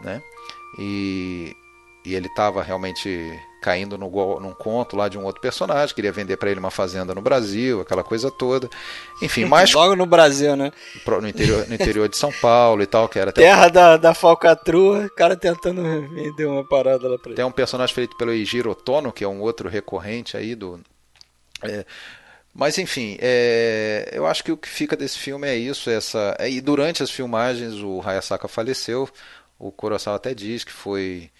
né? 0.00 0.22
E, 0.78 1.54
e 2.04 2.14
ele 2.14 2.26
estava 2.26 2.62
realmente 2.62 3.38
caindo 3.62 3.96
no, 3.96 4.10
num 4.40 4.52
conto 4.52 4.96
lá 4.96 5.08
de 5.08 5.16
um 5.16 5.24
outro 5.24 5.40
personagem, 5.40 5.94
queria 5.94 6.10
vender 6.10 6.36
para 6.36 6.50
ele 6.50 6.58
uma 6.58 6.70
fazenda 6.70 7.14
no 7.14 7.22
Brasil, 7.22 7.80
aquela 7.80 8.02
coisa 8.02 8.28
toda. 8.28 8.68
Enfim, 9.22 9.44
mais. 9.46 9.72
Logo 9.72 9.94
no 9.94 10.04
Brasil, 10.04 10.56
né? 10.56 10.72
No 11.06 11.28
interior, 11.28 11.68
no 11.68 11.74
interior 11.74 12.08
de 12.08 12.16
São 12.16 12.32
Paulo 12.32 12.82
e 12.82 12.86
tal, 12.86 13.08
que 13.08 13.20
era 13.20 13.30
Terra 13.30 13.68
da, 13.68 13.96
da 13.96 14.12
falcatrua, 14.14 15.06
o 15.06 15.14
cara 15.14 15.36
tentando 15.36 15.82
vender 16.10 16.46
uma 16.46 16.64
parada 16.66 17.08
lá 17.08 17.16
para 17.16 17.30
ele. 17.30 17.36
Tem 17.36 17.44
um 17.44 17.52
personagem 17.52 17.94
feito 17.94 18.16
pelo 18.16 18.32
Eijiro 18.32 18.74
Tono, 18.74 19.12
que 19.12 19.22
é 19.22 19.28
um 19.28 19.40
outro 19.40 19.68
recorrente 19.68 20.36
aí 20.36 20.56
do, 20.56 20.80
é, 21.62 21.84
mas 22.54 22.76
enfim, 22.78 23.16
é, 23.20 24.10
eu 24.12 24.26
acho 24.26 24.44
que 24.44 24.52
o 24.52 24.56
que 24.56 24.68
fica 24.68 24.96
desse 24.96 25.18
filme 25.18 25.48
é 25.48 25.56
isso. 25.56 25.88
Essa, 25.88 26.36
é, 26.38 26.50
e 26.50 26.60
durante 26.60 27.02
as 27.02 27.10
filmagens 27.10 27.74
o 27.76 28.00
Hayasaka 28.04 28.46
faleceu. 28.48 29.08
O 29.58 29.70
Kurosawa 29.70 30.16
até 30.16 30.34
diz 30.34 30.64
que 30.64 30.72
foi 30.72 31.30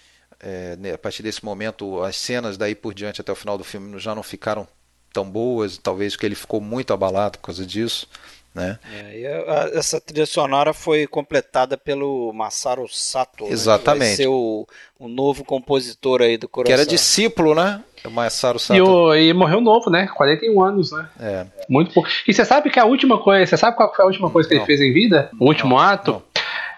é, 0.40 0.76
né, 0.76 0.92
a 0.92 0.98
partir 0.98 1.22
desse 1.22 1.44
momento 1.44 2.02
as 2.02 2.16
cenas 2.16 2.56
daí 2.56 2.74
por 2.74 2.94
diante 2.94 3.20
até 3.20 3.32
o 3.32 3.36
final 3.36 3.58
do 3.58 3.64
filme 3.64 3.98
já 3.98 4.14
não 4.14 4.22
ficaram 4.22 4.66
tão 5.12 5.28
boas. 5.30 5.76
Talvez 5.76 6.16
que 6.16 6.24
ele 6.24 6.34
ficou 6.34 6.60
muito 6.60 6.92
abalado 6.92 7.38
por 7.38 7.46
causa 7.46 7.66
disso. 7.66 8.08
Né? 8.54 8.78
É, 8.92 9.44
a, 9.48 9.78
essa 9.78 10.00
trilha 10.00 10.26
sonora 10.26 10.74
foi 10.74 11.06
completada 11.06 11.78
pelo 11.78 12.32
Masaru 12.34 12.86
Sato. 12.88 13.46
Exatamente. 13.46 14.00
Né, 14.00 14.04
que 14.04 14.10
vai 14.10 14.16
ser 14.16 14.28
o, 14.28 14.66
o 14.98 15.08
novo 15.08 15.42
compositor 15.42 16.20
aí 16.20 16.36
do 16.36 16.48
Kurosawa. 16.48 16.76
Que 16.76 16.80
era 16.82 16.88
discípulo, 16.88 17.54
né? 17.54 17.82
O 18.04 18.10
Masaru 18.10 18.58
Sato. 18.58 18.76
E, 18.76 18.82
o, 18.82 19.14
e 19.14 19.32
morreu 19.32 19.60
novo, 19.60 19.88
né? 19.88 20.06
41 20.14 20.62
anos, 20.62 20.92
né? 20.92 21.08
É. 21.18 21.46
Muito 21.68 21.94
pouco. 21.94 22.10
E 22.28 22.34
você 22.34 22.44
sabe 22.44 22.68
que 22.68 22.78
a 22.78 22.84
última 22.84 23.18
coisa, 23.18 23.46
você 23.46 23.56
sabe 23.56 23.76
qual 23.76 23.94
foi 23.94 24.04
a 24.04 24.08
última 24.08 24.28
coisa 24.28 24.48
que 24.48 24.54
não. 24.54 24.60
ele 24.62 24.66
fez 24.66 24.80
em 24.80 24.92
vida? 24.92 25.30
O 25.40 25.46
último 25.46 25.76
não, 25.76 25.78
ato? 25.78 26.12
Não. 26.12 26.22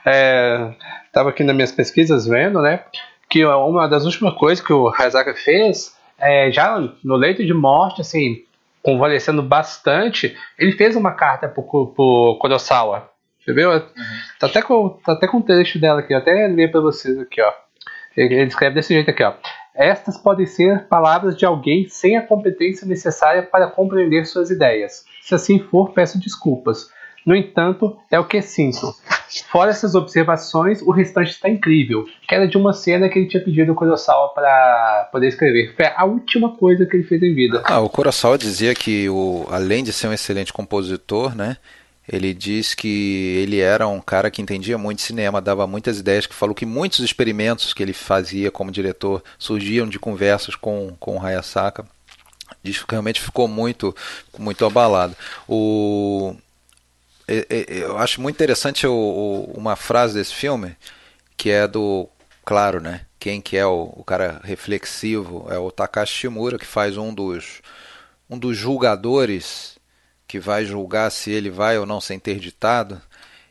É, 0.07 0.75
tava 1.12 1.31
aqui 1.31 1.43
nas 1.43 1.57
minhas 1.57 1.72
pesquisas 1.72 2.27
vendo, 2.27 2.61
né? 2.61 2.85
Que 3.29 3.45
uma 3.45 3.89
das 3.89 4.05
últimas 4.05 4.35
coisas 4.35 4.64
que 4.64 4.72
o 4.72 4.93
Hayasaka 4.95 5.35
fez, 5.35 5.93
é, 6.18 6.53
já 6.53 6.79
no 7.03 7.16
leito 7.16 7.45
de 7.45 7.53
morte, 7.53 8.01
assim, 8.01 8.45
convalescendo 8.85 9.43
bastante, 9.43 10.37
ele 10.59 10.72
fez 10.72 10.95
uma 10.95 11.12
carta 11.12 11.49
pro, 11.49 11.64
pro 11.64 12.39
Kurosawa. 12.39 13.11
Entendeu? 13.43 13.72
Uhum. 13.72 13.80
Tá, 14.39 14.47
até 14.47 14.62
com, 14.62 14.91
tá 15.05 15.12
até 15.12 15.26
com 15.26 15.39
o 15.39 15.43
trecho 15.43 15.80
dela 15.80 16.01
aqui, 16.01 16.12
até 16.12 16.47
ler 16.47 16.70
para 16.70 16.80
vocês 16.80 17.18
aqui, 17.18 17.41
ó. 17.41 17.53
Ele, 18.16 18.35
ele 18.35 18.49
escreve 18.49 18.74
desse 18.74 18.93
jeito 18.93 19.11
aqui, 19.11 19.24
ó. 19.24 19.32
Estas 19.74 20.18
podem 20.18 20.47
ser 20.47 20.87
palavras 20.87 21.37
de 21.37 21.45
alguém 21.45 21.89
sem 21.89 22.16
a 22.16 22.22
competência 22.22 22.87
necessária 22.87 23.43
para 23.43 23.66
compreender 23.66 24.24
suas 24.26 24.51
ideias. 24.51 25.05
Se 25.20 25.35
assim 25.35 25.59
for, 25.59 25.93
peço 25.93 26.20
desculpas. 26.20 26.91
No 27.25 27.35
entanto, 27.35 27.97
é 28.11 28.18
o 28.18 28.25
que 28.25 28.43
sinto. 28.43 28.95
Fora 29.51 29.70
essas 29.70 29.95
observações, 29.95 30.83
o 30.83 30.91
restante 30.91 31.31
está 31.31 31.49
incrível. 31.49 32.07
Que 32.29 32.35
era 32.35 32.47
de 32.47 32.57
uma 32.57 32.72
cena 32.72 33.09
que 33.09 33.18
ele 33.18 33.29
tinha 33.29 33.43
pedido 33.43 33.70
ao 33.70 33.77
Kurosawa 33.77 34.29
para 34.35 35.09
poder 35.11 35.29
escrever. 35.29 35.75
Foi 35.75 35.87
a 35.87 36.05
última 36.05 36.57
coisa 36.57 36.85
que 36.87 36.97
ele 36.97 37.05
fez 37.05 37.22
em 37.22 37.35
vida. 37.35 37.62
Ah, 37.64 37.81
o 37.81 37.89
Kurosawa 37.89 38.37
dizia 38.37 38.75
que, 38.75 39.09
o, 39.09 39.47
além 39.51 39.83
de 39.83 39.93
ser 39.93 40.09
um 40.09 40.12
excelente 40.12 40.53
compositor, 40.53 41.35
né, 41.35 41.57
ele 42.07 42.35
diz 42.35 42.75
que 42.75 43.39
ele 43.43 43.61
era 43.61 43.89
um 43.89 44.01
cara 44.01 44.31
que 44.31 44.43
entendia 44.43 44.77
muito 44.77 44.99
de 44.99 45.05
cinema, 45.05 45.41
dava 45.41 45.66
muitas 45.66 45.99
ideias, 45.99 46.27
que 46.27 46.35
falou 46.35 46.55
que 46.55 46.66
muitos 46.66 47.01
experimentos 47.01 47.72
que 47.72 47.83
ele 47.83 47.95
fazia 47.95 48.51
como 48.51 48.70
diretor 48.70 49.22
surgiam 49.39 49.89
de 49.89 49.99
conversas 49.99 50.55
com, 50.55 50.95
com 51.01 51.16
o 51.16 51.25
Hayasaka. 51.25 51.87
Diz 52.62 52.83
que 52.83 52.91
realmente 52.91 53.20
ficou 53.20 53.49
muito, 53.49 53.95
muito 54.39 54.64
abalado. 54.64 55.16
O, 55.49 56.37
eu 57.27 57.99
acho 57.99 58.20
muito 58.20 58.37
interessante 58.37 58.87
uma 58.87 59.77
frase 59.77 60.14
desse 60.14 60.35
filme, 60.35 60.77
que 61.37 61.51
é 61.51 61.66
do, 61.66 62.09
claro, 62.45 62.81
né? 62.81 63.07
Quem 63.18 63.41
que 63.41 63.57
é 63.57 63.66
o, 63.66 63.93
o 63.97 64.05
cara 64.05 64.41
reflexivo 64.45 65.47
é 65.51 65.59
o 65.59 65.70
Takashi 65.70 66.14
Shimura, 66.14 66.59
que 66.59 66.66
faz 66.66 66.97
um 66.97 67.14
dos, 67.14 67.62
um 68.29 68.39
dos 68.39 68.57
julgadores 68.57 69.79
que 70.27 70.39
vai 70.39 70.64
julgar 70.64 71.11
se 71.11 71.31
ele 71.31 71.51
vai 71.51 71.79
ou 71.79 71.87
não 71.87 72.01
ser 72.01 72.14
interditado 72.14 73.01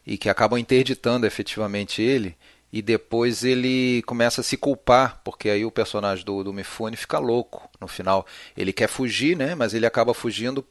e 0.05 0.17
que 0.17 0.29
acabam 0.29 0.59
interditando 0.59 1.25
efetivamente 1.25 2.01
ele 2.01 2.37
e 2.71 2.81
depois 2.81 3.43
ele 3.43 4.01
começa 4.03 4.41
a 4.41 4.43
se 4.43 4.57
culpar, 4.57 5.21
porque 5.23 5.49
aí 5.49 5.63
o 5.63 5.71
personagem 5.71 6.25
do, 6.25 6.43
do 6.43 6.51
Mifune 6.51 6.97
fica 6.97 7.19
louco 7.19 7.69
no 7.79 7.87
final. 7.87 8.25
Ele 8.57 8.73
quer 8.73 8.87
fugir, 8.87 9.37
né? 9.37 9.53
Mas 9.53 9.75
ele 9.75 9.85
acaba 9.85 10.11
fugindo 10.11 10.65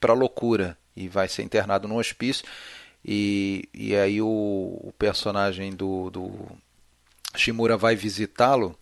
para 0.00 0.12
loucura 0.12 0.76
e 0.98 1.08
vai 1.08 1.28
ser 1.28 1.42
internado 1.42 1.86
no 1.86 1.98
hospício. 1.98 2.44
E, 3.04 3.68
e 3.72 3.94
aí 3.94 4.20
o, 4.20 4.26
o 4.26 4.92
personagem 4.98 5.72
do, 5.72 6.10
do 6.10 6.30
Shimura 7.36 7.76
vai 7.76 7.94
visitá-lo 7.94 8.76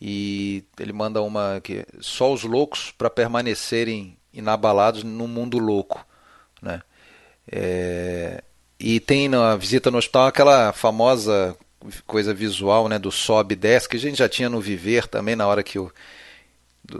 e 0.00 0.64
ele 0.78 0.92
manda 0.92 1.20
uma 1.20 1.60
que 1.62 1.84
só 2.00 2.32
os 2.32 2.44
loucos 2.44 2.90
para 2.96 3.10
permanecerem 3.10 4.16
inabalados 4.32 5.02
no 5.02 5.28
mundo 5.28 5.58
louco, 5.58 6.04
né? 6.62 6.80
É, 7.50 8.42
e 8.78 9.00
tem 9.00 9.28
na 9.28 9.56
visita 9.56 9.90
no 9.90 9.98
hospital 9.98 10.26
aquela 10.26 10.72
famosa 10.72 11.56
coisa 12.06 12.34
visual, 12.34 12.88
né, 12.88 12.98
do 12.98 13.10
sobe 13.10 13.54
e 13.54 13.56
desce 13.56 13.88
que 13.88 13.96
a 13.96 14.00
gente 14.00 14.18
já 14.18 14.28
tinha 14.28 14.48
no 14.48 14.60
Viver 14.60 15.06
também 15.06 15.36
na 15.36 15.46
hora 15.46 15.62
que 15.62 15.78
o 15.78 15.92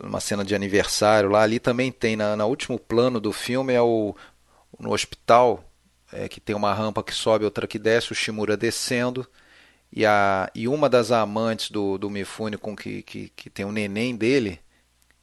uma 0.04 0.20
cena 0.20 0.44
de 0.44 0.54
aniversário 0.54 1.30
lá 1.30 1.42
ali 1.42 1.58
também 1.58 1.90
tem 1.90 2.16
na, 2.16 2.36
na 2.36 2.46
último 2.46 2.78
plano 2.78 3.20
do 3.20 3.32
filme 3.32 3.72
é 3.72 3.80
o 3.80 4.14
no 4.78 4.92
hospital 4.92 5.64
é, 6.12 6.28
que 6.28 6.40
tem 6.40 6.54
uma 6.54 6.72
rampa 6.72 7.02
que 7.02 7.14
sobe 7.14 7.44
outra 7.44 7.66
que 7.66 7.78
desce 7.78 8.12
o 8.12 8.14
Shimura 8.14 8.56
descendo 8.56 9.26
e 9.92 10.04
a 10.04 10.50
e 10.54 10.68
uma 10.68 10.88
das 10.88 11.10
amantes 11.10 11.70
do, 11.70 11.98
do 11.98 12.10
Mifune 12.10 12.56
com 12.56 12.76
que, 12.76 13.02
que, 13.02 13.28
que 13.30 13.50
tem 13.50 13.64
o 13.64 13.72
neném 13.72 14.16
dele 14.16 14.60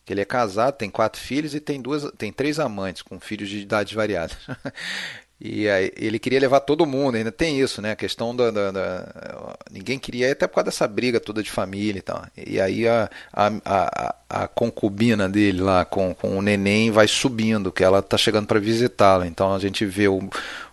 que 0.06 0.14
ele 0.14 0.22
é 0.22 0.26
casado, 0.26 0.78
tem 0.78 0.90
quatro 0.90 1.20
filhos 1.20 1.56
e 1.56 1.60
tem 1.60 1.82
duas, 1.82 2.10
tem 2.18 2.32
três 2.32 2.60
amantes 2.60 3.02
com 3.02 3.20
filhos 3.20 3.50
de 3.50 3.60
idades 3.60 3.94
variadas. 3.94 4.38
e 5.40 5.68
aí, 5.68 5.92
ele 5.98 6.18
queria 6.18 6.40
levar 6.40 6.62
todo 6.62 6.86
mundo, 6.86 7.16
ainda 7.16 7.32
tem 7.32 7.60
isso, 7.60 7.82
né? 7.82 7.92
A 7.92 7.96
questão 7.96 8.34
da, 8.34 8.50
da, 8.52 8.72
da, 8.72 9.58
ninguém 9.70 10.00
queria 10.00 10.32
até 10.32 10.48
por 10.48 10.56
causa 10.56 10.66
dessa 10.66 10.88
briga 10.88 11.20
toda 11.20 11.44
de 11.44 11.52
família 11.52 12.00
e 12.00 12.02
tal. 12.02 12.26
E 12.38 12.60
aí 12.60 12.88
a, 12.88 13.10
a, 13.34 13.52
a, 13.66 14.16
a 14.30 14.48
concubina 14.48 15.28
dele 15.28 15.62
lá 15.62 15.84
com, 15.84 16.16
com 16.16 16.38
o 16.38 16.42
neném 16.42 16.90
vai 16.90 17.08
subindo, 17.08 17.72
que 17.72 17.84
ela 17.84 18.02
tá 18.02 18.18
chegando 18.18 18.48
para 18.48 18.60
visitá-lo. 18.60 19.26
Então 19.26 19.54
a 19.54 19.60
gente 19.60 19.86
vê 19.86 20.08
o, 20.08 20.22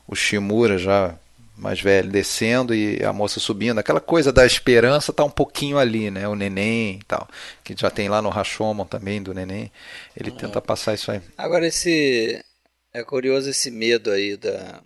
o 0.06 0.14
Shimura 0.14 0.78
já 0.78 1.12
mais 1.56 1.80
velho 1.80 2.08
descendo 2.08 2.72
e 2.72 3.04
a 3.04 3.12
moça 3.12 3.40
subindo. 3.40 3.78
Aquela 3.78 4.00
coisa 4.00 4.32
da 4.32 4.46
esperança 4.46 5.12
tá 5.12 5.24
um 5.24 5.30
pouquinho 5.30 5.76
ali, 5.76 6.08
né? 6.08 6.28
O 6.28 6.36
neném 6.36 7.00
e 7.00 7.04
tal. 7.04 7.28
Que 7.64 7.74
já 7.76 7.90
tem 7.90 8.08
lá 8.08 8.22
no 8.22 8.28
Rashomon 8.28 8.84
também 8.84 9.20
do 9.20 9.34
neném. 9.34 9.72
Ele 10.16 10.30
uhum. 10.30 10.36
tenta 10.36 10.60
passar 10.60 10.94
isso 10.94 11.10
aí. 11.10 11.20
Agora 11.36 11.66
esse 11.66 12.44
é 12.92 13.02
curioso 13.02 13.50
esse 13.50 13.70
medo 13.70 14.10
aí 14.10 14.36
da 14.36 14.82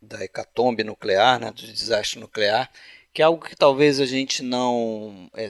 da 0.00 0.22
hecatombe 0.22 0.84
nuclear, 0.84 1.40
né, 1.40 1.50
do 1.50 1.62
desastre 1.62 2.20
nuclear, 2.20 2.70
que 3.12 3.22
é 3.22 3.24
algo 3.24 3.44
que 3.44 3.56
talvez 3.56 3.98
a 3.98 4.06
gente 4.06 4.42
não 4.42 5.28
é, 5.34 5.48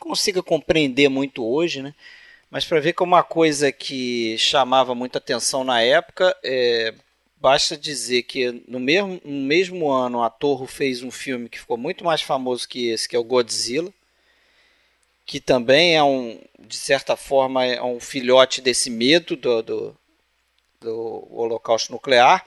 consiga 0.00 0.42
compreender 0.42 1.08
muito 1.10 1.44
hoje, 1.44 1.82
né? 1.82 1.94
Mas 2.50 2.64
para 2.64 2.80
ver 2.80 2.94
como 2.94 3.14
uma 3.14 3.22
coisa 3.22 3.70
que 3.70 4.38
chamava 4.38 4.94
muita 4.94 5.18
atenção 5.18 5.64
na 5.64 5.82
época, 5.82 6.34
é, 6.42 6.94
Basta 7.40 7.76
dizer 7.76 8.24
que 8.24 8.64
no 8.66 8.80
mesmo, 8.80 9.20
no 9.24 9.46
mesmo 9.46 9.90
ano 9.90 10.24
a 10.24 10.30
Torre 10.30 10.66
fez 10.66 11.04
um 11.04 11.10
filme 11.10 11.48
que 11.48 11.60
ficou 11.60 11.76
muito 11.76 12.04
mais 12.04 12.20
famoso 12.20 12.68
que 12.68 12.88
esse, 12.88 13.08
que 13.08 13.14
é 13.14 13.18
o 13.18 13.24
Godzilla, 13.24 13.92
que 15.24 15.38
também 15.38 15.94
é 15.94 16.02
um, 16.02 16.40
de 16.58 16.76
certa 16.76 17.16
forma, 17.16 17.64
é 17.64 17.80
um 17.80 18.00
filhote 18.00 18.60
desse 18.60 18.90
medo 18.90 19.36
do, 19.36 19.62
do, 19.62 19.96
do 20.80 21.26
holocausto 21.30 21.92
nuclear. 21.92 22.44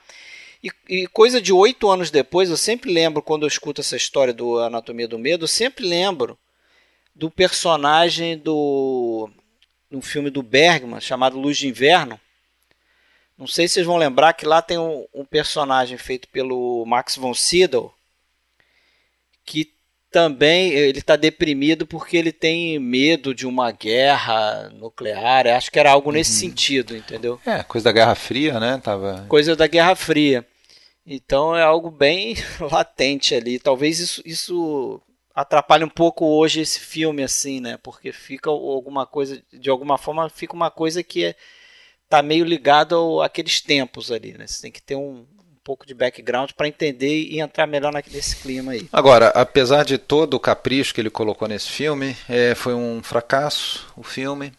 E, 0.64 0.72
e, 0.88 1.08
coisa 1.08 1.42
de 1.42 1.52
oito 1.52 1.90
anos 1.90 2.12
depois, 2.12 2.50
eu 2.50 2.58
sempre 2.58 2.92
lembro, 2.92 3.22
quando 3.22 3.44
eu 3.44 3.48
escuto 3.48 3.82
essa 3.82 3.96
história 3.96 4.34
do 4.34 4.60
Anatomia 4.60 5.08
do 5.08 5.18
Medo, 5.18 5.46
eu 5.46 5.48
sempre 5.48 5.86
lembro 5.86 6.38
do 7.16 7.30
personagem 7.30 8.38
do 8.38 9.30
no 9.90 10.02
filme 10.02 10.30
do 10.30 10.42
Bergman 10.42 11.02
chamado 11.02 11.38
Luz 11.38 11.58
de 11.58 11.68
Inverno, 11.68 12.18
não 13.38 13.48
sei 13.48 13.68
se 13.68 13.74
vocês 13.74 13.86
vão 13.86 13.98
lembrar 13.98 14.34
que 14.34 14.46
lá 14.46 14.62
tem 14.62 14.78
um, 14.78 15.06
um 15.14 15.26
personagem 15.26 15.98
feito 15.98 16.28
pelo 16.30 16.86
Max 16.86 17.16
von 17.16 17.34
Sydow 17.34 17.94
que 19.44 19.71
também 20.12 20.72
ele 20.72 21.00
está 21.00 21.16
deprimido 21.16 21.88
porque 21.88 22.18
ele 22.18 22.34
tem 22.34 22.78
medo 22.78 23.34
de 23.34 23.48
uma 23.48 23.72
guerra 23.72 24.70
nuclear. 24.74 25.48
Acho 25.48 25.72
que 25.72 25.80
era 25.80 25.92
algo 25.92 26.12
nesse 26.12 26.34
uhum. 26.34 26.50
sentido, 26.52 26.96
entendeu? 26.96 27.40
É, 27.46 27.64
coisa 27.64 27.86
da 27.86 27.92
Guerra 27.94 28.14
Fria, 28.14 28.60
né? 28.60 28.80
Tava... 28.84 29.26
Coisa 29.30 29.56
da 29.56 29.68
Guerra 29.68 29.96
Fria. 29.96 30.46
Então 31.06 31.56
é 31.56 31.64
algo 31.64 31.90
bem 31.90 32.36
latente 32.60 33.34
ali. 33.34 33.58
Talvez 33.58 34.00
isso, 34.00 34.22
isso 34.26 35.02
atrapalhe 35.34 35.86
um 35.86 35.90
pouco 35.90 36.26
hoje 36.26 36.60
esse 36.60 36.80
filme, 36.80 37.24
assim, 37.24 37.62
né? 37.62 37.78
Porque 37.82 38.12
fica 38.12 38.50
alguma 38.50 39.06
coisa, 39.06 39.42
de 39.52 39.70
alguma 39.70 39.98
forma, 39.98 40.30
fica 40.30 40.54
uma 40.54 40.70
coisa 40.70 41.02
que 41.02 41.24
é 41.24 41.36
tá 42.10 42.22
meio 42.22 42.44
ligado 42.44 42.94
ao, 42.94 43.22
àqueles 43.22 43.62
tempos 43.62 44.12
ali, 44.12 44.38
né? 44.38 44.46
Você 44.46 44.62
tem 44.62 44.72
que 44.72 44.82
ter 44.82 44.98
um 44.98 45.26
pouco 45.64 45.86
de 45.86 45.94
background 45.94 46.52
para 46.52 46.68
entender 46.68 47.28
e 47.30 47.40
entrar 47.40 47.68
melhor 47.68 47.94
nesse 47.94 48.36
clima 48.36 48.72
aí. 48.72 48.88
Agora, 48.92 49.28
apesar 49.30 49.86
de 49.86 49.98
todo 49.98 50.34
o 50.34 50.40
capricho 50.40 50.94
que 50.94 51.02
ele 51.02 51.10
colocou 51.10 51.48
nesse 51.48 51.70
filme, 51.70 52.16
é, 52.28 52.56
foi 52.56 52.74
um 52.74 53.02
fracasso 53.04 53.88
o 53.96 54.04
filme, 54.04 54.52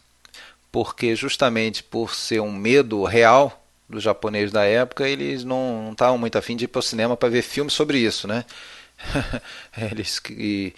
porque 0.71 1.15
justamente 1.17 1.83
por 1.83 2.15
ser 2.15 2.41
um 2.41 2.53
medo 2.53 3.05
real 3.05 3.61
dos 3.89 4.03
japoneses 4.03 4.53
da 4.53 4.65
época, 4.65 5.07
eles 5.07 5.45
não 5.45 5.91
estavam 5.93 6.17
muito 6.17 6.39
afim 6.39 6.57
de 6.57 6.65
ir 6.65 6.69
para 6.69 6.79
o 6.79 6.83
cinema 6.83 7.17
para 7.17 7.29
ver 7.29 7.43
filmes 7.43 7.75
sobre 7.75 7.99
isso, 7.99 8.27
né? 8.27 8.45
eles, 9.91 10.21
e, 10.31 10.73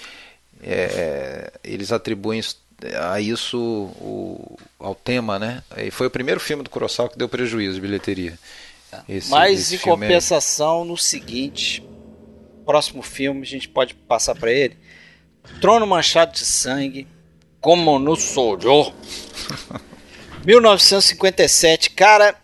é, 0.63 1.53
eles 1.63 1.93
atribuem 1.93 2.43
a 3.01 3.21
isso 3.21 3.59
o, 3.59 4.59
ao 4.79 4.95
tema, 4.95 5.39
né? 5.39 5.63
E 5.77 5.91
foi 5.91 6.09
o 6.09 6.11
primeiro 6.11 6.41
filme 6.41 6.63
do 6.63 6.71
Kurosawa 6.71 7.09
que 7.09 7.19
deu 7.19 7.29
prejuízo 7.29 7.75
de 7.75 7.81
bilheteria. 7.81 8.39
Esse, 9.09 9.31
Mas 9.31 9.61
esse 9.61 9.77
em 9.77 9.79
compensação, 9.79 10.83
é... 10.83 10.85
no 10.85 10.97
seguinte, 10.97 11.83
próximo 12.65 13.03
filme 13.03 13.43
a 13.43 13.47
gente 13.47 13.69
pode 13.69 13.95
passar 13.95 14.35
para 14.35 14.53
ele. 14.53 14.77
Trono 15.61 15.87
Manchado 15.87 16.33
de 16.33 16.45
Sangue, 16.45 17.07
como 17.61 17.99
no 17.99 18.17
Sojo. 18.17 18.93
1957, 20.45 21.91
cara, 21.97 22.35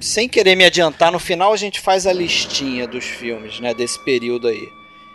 sem 0.00 0.28
querer 0.28 0.56
me 0.56 0.64
adiantar, 0.64 1.10
no 1.10 1.18
final 1.18 1.52
a 1.52 1.56
gente 1.56 1.80
faz 1.80 2.06
a 2.06 2.12
listinha 2.12 2.86
dos 2.86 3.04
filmes, 3.04 3.60
né, 3.60 3.72
desse 3.74 4.02
período 4.04 4.48
aí. 4.48 4.68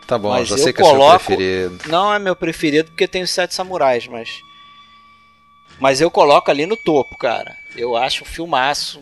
Tá 0.08 0.18
bom, 0.18 0.30
mas 0.30 0.48
já 0.48 0.58
sei 0.58 0.74
que 0.74 0.82
coloco... 0.82 1.16
é 1.16 1.20
seu 1.20 1.38
preferido. 1.38 1.80
Não 1.88 2.14
é 2.14 2.18
meu 2.18 2.36
preferido 2.36 2.90
porque 2.90 3.08
tem 3.08 3.22
os 3.22 3.30
Sete 3.30 3.54
Samurais, 3.54 4.08
mas 4.08 4.42
mas 5.80 6.02
eu 6.02 6.12
coloco 6.12 6.52
ali 6.52 6.66
no 6.66 6.76
topo, 6.76 7.18
cara. 7.18 7.56
Eu 7.76 7.96
acho 7.96 8.24
um 8.24 8.28
filmaço. 8.28 9.02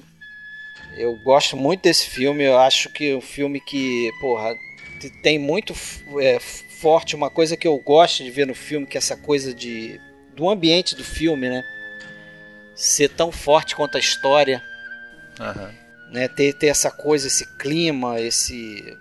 Eu 0.97 1.15
gosto 1.15 1.55
muito 1.55 1.83
desse 1.83 2.07
filme, 2.07 2.43
eu 2.43 2.57
acho 2.57 2.89
que 2.89 3.11
é 3.11 3.15
um 3.15 3.21
filme 3.21 3.59
que, 3.59 4.11
porra, 4.19 4.55
tem 5.21 5.37
muito 5.37 5.73
é, 6.19 6.39
forte 6.39 7.15
uma 7.15 7.29
coisa 7.29 7.55
que 7.55 7.67
eu 7.67 7.77
gosto 7.77 8.23
de 8.23 8.31
ver 8.31 8.47
no 8.47 8.55
filme, 8.55 8.85
que 8.85 8.97
é 8.97 8.99
essa 8.99 9.15
coisa 9.15 9.53
de 9.53 9.99
do 10.35 10.47
ambiente 10.49 10.95
do 10.95 11.03
filme, 11.03 11.49
né? 11.49 11.63
Ser 12.75 13.09
tão 13.09 13.31
forte 13.31 13.75
quanto 13.75 13.97
a 13.97 13.99
história. 13.99 14.61
Aham. 15.39 15.73
Né? 16.11 16.27
Ter, 16.27 16.53
ter 16.53 16.67
essa 16.67 16.91
coisa, 16.91 17.27
esse 17.27 17.45
clima, 17.57 18.21
esse 18.21 18.95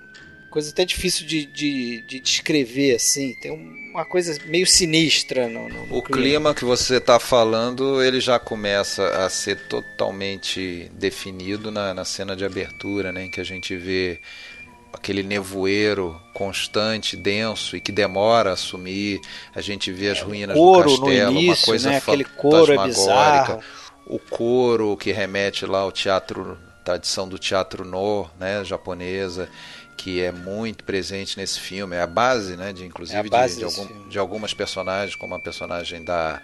coisa 0.56 0.70
até 0.70 0.86
difícil 0.86 1.26
de, 1.26 1.44
de, 1.44 2.00
de 2.00 2.18
descrever, 2.18 2.94
assim. 2.94 3.34
Tem 3.42 3.52
uma 3.52 4.06
coisa 4.06 4.40
meio 4.46 4.66
sinistra 4.66 5.46
no, 5.48 5.68
no, 5.68 5.86
no 5.86 5.98
O 5.98 6.02
clima 6.02 6.54
que 6.54 6.64
você 6.64 6.96
está 6.96 7.20
falando, 7.20 8.02
ele 8.02 8.22
já 8.22 8.38
começa 8.38 9.06
a 9.22 9.28
ser 9.28 9.68
totalmente 9.68 10.90
definido 10.94 11.70
na, 11.70 11.92
na 11.92 12.06
cena 12.06 12.34
de 12.34 12.42
abertura, 12.42 13.12
né? 13.12 13.24
Em 13.24 13.30
que 13.30 13.38
a 13.38 13.44
gente 13.44 13.76
vê 13.76 14.18
aquele 14.90 15.22
nevoeiro 15.22 16.18
constante, 16.32 17.18
denso 17.18 17.76
e 17.76 17.80
que 17.80 17.92
demora 17.92 18.52
a 18.52 18.56
sumir. 18.56 19.20
A 19.54 19.60
gente 19.60 19.92
vê 19.92 20.08
as 20.08 20.22
ruínas 20.22 20.56
couro 20.56 20.88
do 20.88 21.00
castelo, 21.02 21.32
início, 21.32 21.50
uma 21.50 21.66
coisa 21.66 21.90
né? 21.90 21.96
Aquele 21.98 22.24
couro 22.24 22.72
é 22.72 22.76
fantasmagórica. 22.76 23.56
bizarro. 23.56 23.62
o 24.06 24.18
couro 24.18 24.96
que 24.96 25.12
remete 25.12 25.66
lá 25.66 25.80
ao 25.80 25.92
teatro, 25.92 26.56
tradição 26.82 27.28
do 27.28 27.38
teatro 27.38 27.84
no, 27.84 28.26
né, 28.40 28.64
japonesa, 28.64 29.50
que 29.96 30.20
é 30.20 30.30
muito 30.30 30.84
presente 30.84 31.36
nesse 31.38 31.58
filme, 31.58 31.96
é 31.96 32.02
a 32.02 32.06
base, 32.06 32.56
né, 32.56 32.72
de 32.72 32.84
inclusive 32.84 33.18
É 33.18 33.22
base 33.30 33.54
de, 33.54 33.58
de, 33.60 33.64
algum- 33.64 34.08
de 34.08 34.18
algumas 34.18 34.52
personagens, 34.54 35.14
como 35.16 35.34
a 35.34 35.38
personagem 35.38 36.02
da 36.04 36.42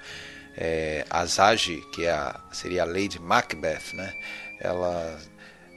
é, 0.57 1.05
Asagi, 1.11 1.83
que 1.93 2.05
é 2.05 2.11
a, 2.13 2.41
seria 2.53 2.83
a 2.83 2.87
Lady 2.87 3.19
Macbeth, 3.19 3.95
né? 3.95 4.15
Ela 4.61 5.19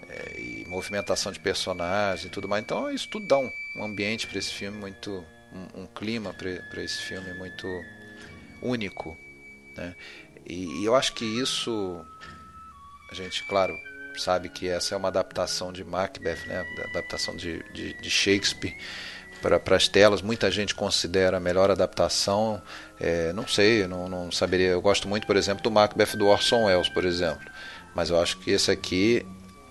é, 0.10 0.40
e 0.40 0.66
movimentação 0.68 1.32
de 1.32 1.40
personagem 1.40 2.28
e 2.28 2.30
tudo 2.30 2.48
mais. 2.48 2.64
Então 2.64 2.90
isso 2.92 3.08
tudo 3.08 3.26
dá 3.26 3.38
um, 3.38 3.52
um 3.76 3.84
ambiente 3.84 4.28
para 4.28 4.38
esse 4.40 4.52
filme 4.54 4.78
muito, 4.78 5.26
um, 5.54 5.84
um 5.84 5.88
clima 5.88 6.34
para 6.34 6.82
esse 6.82 7.02
filme 7.02 7.34
muito 7.34 7.84
único, 8.62 9.18
né? 9.76 9.96
E, 10.46 10.82
e 10.82 10.86
eu 10.86 10.96
acho 10.96 11.14
que 11.14 11.26
isso 11.26 12.06
a 13.10 13.16
gente, 13.16 13.44
claro, 13.44 13.80
sabe 14.22 14.50
que 14.50 14.68
essa 14.68 14.96
é 14.96 14.98
uma 14.98 15.08
adaptação 15.10 15.72
de 15.72 15.84
Macbeth, 15.84 16.46
né? 16.48 16.64
da- 16.78 16.84
Adaptação 17.00 17.36
de, 17.36 17.64
de, 17.74 17.94
de 18.02 18.10
Shakespeare 18.10 18.76
para 19.42 19.76
as 19.76 19.88
telas. 19.88 20.22
Muita 20.22 20.50
gente 20.50 20.74
considera 20.74 21.38
a 21.38 21.40
melhor 21.40 21.70
adaptação. 21.70 22.62
É, 23.00 23.32
não 23.34 23.48
sei, 23.48 23.86
não, 23.88 24.08
não 24.10 24.32
saberia. 24.32 24.68
Eu 24.70 24.82
gosto 24.82 25.08
muito, 25.08 25.28
por 25.28 25.36
exemplo, 25.36 25.62
do 25.64 25.70
Macbeth 25.72 26.16
do 26.18 26.26
Orson 26.28 26.66
Welles, 26.66 26.90
por 26.90 27.06
exemplo. 27.06 27.46
Mas 27.94 28.10
eu 28.10 28.20
acho 28.20 28.38
que 28.40 28.52
esse 28.52 28.72
aqui 28.72 29.26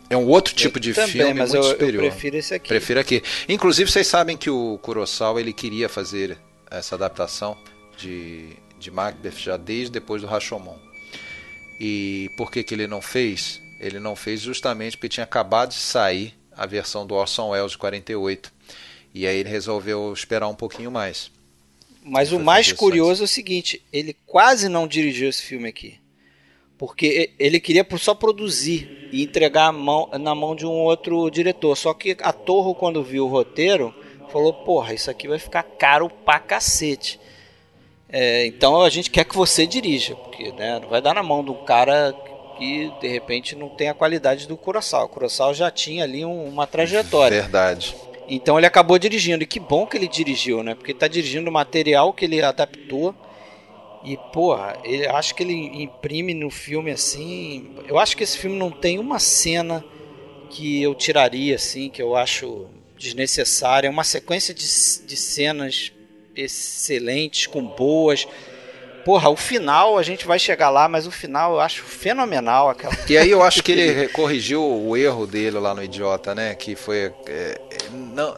é 0.08 0.16
um 0.16 0.26
outro 0.28 0.54
tipo 0.54 0.78
de 0.78 0.92
Também, 0.94 1.10
filme 1.12 1.34
mas 1.34 1.50
muito 1.52 1.64
eu, 1.66 1.70
superior. 1.72 2.04
eu 2.04 2.10
prefiro 2.10 2.36
esse 2.36 2.54
aqui. 2.54 2.68
Prefiro 2.68 3.00
aqui. 3.00 3.22
Inclusive, 3.48 3.90
vocês 3.90 4.06
sabem 4.06 4.36
que 4.36 4.48
o 4.50 4.78
Kurosawa 4.82 5.40
ele 5.40 5.52
queria 5.52 5.88
fazer 5.88 6.38
essa 6.70 6.94
adaptação 6.94 7.56
de, 7.96 8.50
de 8.78 8.90
Macbeth 8.90 9.38
já 9.38 9.56
desde 9.56 9.90
depois 9.92 10.22
do 10.22 10.28
Rashomon. 10.28 10.76
E 11.80 12.30
por 12.36 12.50
que, 12.52 12.62
que 12.62 12.74
ele 12.74 12.86
não 12.86 13.00
fez? 13.02 13.60
Ele 13.80 13.98
não 14.00 14.14
fez 14.16 14.40
justamente 14.40 14.96
porque 14.96 15.08
tinha 15.08 15.24
acabado 15.24 15.70
de 15.70 15.74
sair 15.76 16.34
a 16.56 16.66
versão 16.66 17.06
do 17.06 17.14
Orson 17.14 17.50
Welles 17.50 17.72
de 17.72 17.78
48. 17.78 18.52
E 19.12 19.26
aí 19.26 19.36
ele 19.36 19.48
resolveu 19.48 20.12
esperar 20.12 20.48
um 20.48 20.54
pouquinho 20.54 20.90
mais. 20.90 21.30
Mas 22.02 22.32
o 22.32 22.38
mais 22.40 22.72
curioso 22.72 23.22
é 23.22 23.24
o 23.24 23.28
seguinte: 23.28 23.82
ele 23.92 24.14
quase 24.26 24.68
não 24.68 24.86
dirigiu 24.86 25.28
esse 25.28 25.42
filme 25.42 25.68
aqui. 25.68 25.98
Porque 26.76 27.30
ele 27.38 27.60
queria 27.60 27.86
só 27.98 28.14
produzir 28.14 29.08
e 29.12 29.22
entregar 29.22 29.66
a 29.68 29.72
mão- 29.72 30.10
na 30.20 30.34
mão 30.34 30.56
de 30.56 30.66
um 30.66 30.70
outro 30.72 31.30
diretor. 31.30 31.76
Só 31.76 31.94
que 31.94 32.16
a 32.20 32.32
Torre, 32.32 32.74
quando 32.74 33.02
viu 33.02 33.24
o 33.26 33.28
roteiro, 33.30 33.94
falou: 34.30 34.52
Porra, 34.52 34.92
isso 34.92 35.10
aqui 35.10 35.28
vai 35.28 35.38
ficar 35.38 35.62
caro 35.62 36.10
pra 36.10 36.40
cacete. 36.40 37.18
É, 38.08 38.44
então 38.46 38.82
a 38.82 38.90
gente 38.90 39.10
quer 39.10 39.24
que 39.24 39.34
você 39.36 39.66
dirija, 39.66 40.14
porque 40.16 40.52
né, 40.52 40.78
não 40.80 40.88
vai 40.88 41.00
dar 41.00 41.14
na 41.14 41.22
mão 41.22 41.42
de 41.44 41.50
um 41.50 41.64
cara 41.64 42.12
que 42.58 42.90
de 43.00 43.08
repente 43.08 43.54
não 43.56 43.68
tem 43.68 43.88
a 43.88 43.94
qualidade 43.94 44.46
do 44.46 44.56
Kurosawa. 44.56 45.04
O 45.06 45.08
Kurosawa 45.08 45.52
já 45.54 45.70
tinha 45.70 46.04
ali 46.04 46.24
um- 46.24 46.48
uma 46.48 46.66
trajetória. 46.66 47.42
Verdade. 47.42 47.94
Então 48.28 48.58
ele 48.58 48.66
acabou 48.66 48.98
dirigindo. 48.98 49.42
E 49.42 49.46
que 49.46 49.60
bom 49.60 49.86
que 49.86 49.96
ele 49.96 50.08
dirigiu, 50.08 50.62
né? 50.62 50.74
Porque 50.74 50.94
tá 50.94 51.06
dirigindo 51.08 51.50
material 51.52 52.12
que 52.12 52.24
ele 52.24 52.42
adaptou. 52.42 53.14
E, 54.04 54.18
porra, 54.32 54.76
ele, 54.84 55.06
acho 55.06 55.34
que 55.34 55.42
ele 55.42 55.54
imprime 55.82 56.34
no 56.34 56.50
filme 56.50 56.90
assim. 56.90 57.70
Eu 57.88 57.98
acho 57.98 58.16
que 58.16 58.22
esse 58.22 58.36
filme 58.36 58.56
não 58.58 58.70
tem 58.70 58.98
uma 58.98 59.18
cena 59.18 59.82
que 60.50 60.82
eu 60.82 60.94
tiraria, 60.94 61.54
assim, 61.56 61.88
que 61.88 62.00
eu 62.02 62.14
acho 62.14 62.66
desnecessária. 62.98 63.88
É 63.88 63.90
uma 63.90 64.04
sequência 64.04 64.52
de, 64.54 64.62
de 64.62 65.16
cenas 65.16 65.90
excelentes, 66.36 67.46
com 67.46 67.62
boas. 67.64 68.26
Porra, 69.04 69.28
o 69.28 69.36
final 69.36 69.98
a 69.98 70.02
gente 70.02 70.26
vai 70.26 70.38
chegar 70.38 70.70
lá, 70.70 70.88
mas 70.88 71.06
o 71.06 71.10
final 71.10 71.52
eu 71.54 71.60
acho 71.60 71.82
fenomenal. 71.84 72.70
Aquela... 72.70 72.94
E 73.08 73.18
aí 73.18 73.30
eu 73.30 73.42
acho 73.42 73.62
que 73.62 73.72
ele 73.72 74.08
corrigiu 74.14 74.62
o 74.64 74.96
erro 74.96 75.26
dele 75.26 75.58
lá 75.58 75.74
no 75.74 75.82
Idiota, 75.82 76.34
né? 76.34 76.54
Que 76.54 76.74
foi 76.74 77.12
é, 77.26 77.60
é, 77.70 77.90
não, 77.92 78.34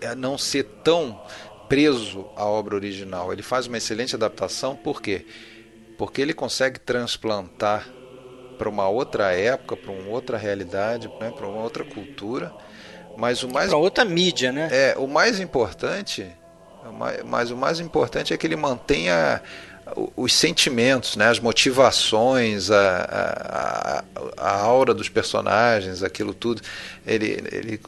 é, 0.00 0.14
não 0.14 0.38
ser 0.38 0.64
tão 0.84 1.20
preso 1.68 2.26
à 2.36 2.44
obra 2.44 2.74
original. 2.74 3.32
Ele 3.32 3.42
faz 3.42 3.66
uma 3.66 3.78
excelente 3.78 4.14
adaptação, 4.14 4.76
por 4.76 5.02
quê? 5.02 5.26
Porque 5.98 6.20
ele 6.22 6.32
consegue 6.32 6.78
transplantar 6.78 7.86
para 8.58 8.68
uma 8.68 8.88
outra 8.88 9.32
época, 9.32 9.76
para 9.76 9.90
uma 9.90 10.08
outra 10.10 10.36
realidade, 10.36 11.08
né, 11.20 11.32
para 11.36 11.46
uma 11.46 11.62
outra 11.62 11.84
cultura. 11.84 12.52
Mas 13.16 13.42
o 13.42 13.48
mais 13.48 13.68
Pra 13.70 13.78
outra 13.78 14.04
mídia, 14.04 14.52
né? 14.52 14.68
é, 14.70 14.94
o 14.96 15.06
mais 15.06 15.40
importante, 15.40 16.26
o 16.86 16.92
mais- 16.92 17.22
mas 17.22 17.50
o 17.50 17.56
mais 17.56 17.80
importante 17.80 18.32
é 18.32 18.36
que 18.36 18.46
ele 18.46 18.56
mantenha 18.56 19.42
os 20.16 20.32
sentimentos, 20.34 21.16
né, 21.16 21.28
as 21.28 21.38
motivações, 21.38 22.70
a, 22.70 24.04
a, 24.36 24.50
a 24.50 24.60
aura 24.60 24.94
dos 24.94 25.08
personagens, 25.08 26.02
aquilo 26.02 26.32
tudo. 26.34 26.62
Ele, 27.06 27.42
ele, 27.52 27.80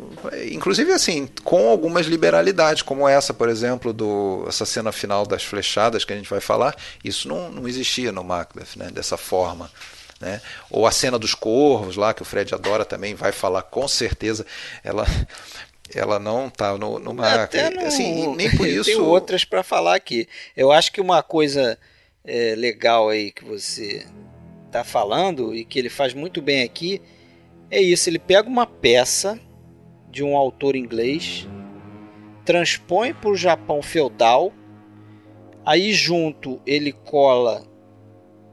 inclusive 0.52 0.92
assim, 0.92 1.28
com 1.44 1.68
algumas 1.68 2.06
liberalidades, 2.06 2.82
como 2.82 3.08
essa, 3.08 3.32
por 3.34 3.48
exemplo, 3.48 3.92
do 3.92 4.44
essa 4.48 4.64
cena 4.66 4.90
final 4.92 5.26
das 5.26 5.42
flechadas 5.44 6.04
que 6.04 6.12
a 6.12 6.16
gente 6.16 6.28
vai 6.30 6.40
falar, 6.40 6.74
isso 7.04 7.28
não, 7.28 7.50
não 7.50 7.68
existia 7.68 8.10
no 8.12 8.24
Macbeth, 8.24 8.76
né, 8.76 8.88
dessa 8.92 9.16
forma. 9.16 9.70
Né? 10.20 10.40
Ou 10.70 10.86
a 10.86 10.92
cena 10.92 11.18
dos 11.18 11.34
corvos 11.34 11.96
lá, 11.96 12.14
que 12.14 12.22
o 12.22 12.24
Fred 12.24 12.54
adora 12.54 12.84
também, 12.84 13.12
vai 13.14 13.32
falar 13.32 13.62
com 13.62 13.88
certeza. 13.88 14.46
Ela, 14.84 15.04
ela 15.92 16.18
não 16.20 16.48
tá 16.48 16.78
no, 16.78 16.98
no 17.00 17.10
Até 17.22 17.64
Macbeth. 17.68 17.70
no- 17.82 17.86
Assim, 17.88 18.34
nem 18.36 18.48
por 18.56 18.64
eu 18.68 18.74
isso. 18.82 18.84
tenho 18.84 19.04
outras 19.04 19.44
para 19.44 19.64
falar 19.64 19.96
aqui. 19.96 20.28
Eu 20.56 20.70
acho 20.70 20.92
que 20.92 21.00
uma 21.00 21.24
coisa 21.24 21.76
é, 22.24 22.54
legal 22.54 23.08
aí 23.08 23.32
que 23.32 23.44
você 23.44 24.06
tá 24.70 24.82
falando 24.84 25.54
e 25.54 25.64
que 25.64 25.78
ele 25.78 25.90
faz 25.90 26.14
muito 26.14 26.40
bem 26.40 26.62
aqui 26.62 27.00
é 27.70 27.80
isso. 27.80 28.08
Ele 28.08 28.18
pega 28.18 28.48
uma 28.48 28.66
peça 28.66 29.40
de 30.10 30.22
um 30.22 30.36
autor 30.36 30.76
inglês, 30.76 31.48
transpõe 32.44 33.14
para 33.14 33.30
o 33.30 33.36
Japão 33.36 33.82
feudal, 33.82 34.52
aí 35.64 35.92
junto 35.92 36.60
ele 36.66 36.92
cola 36.92 37.66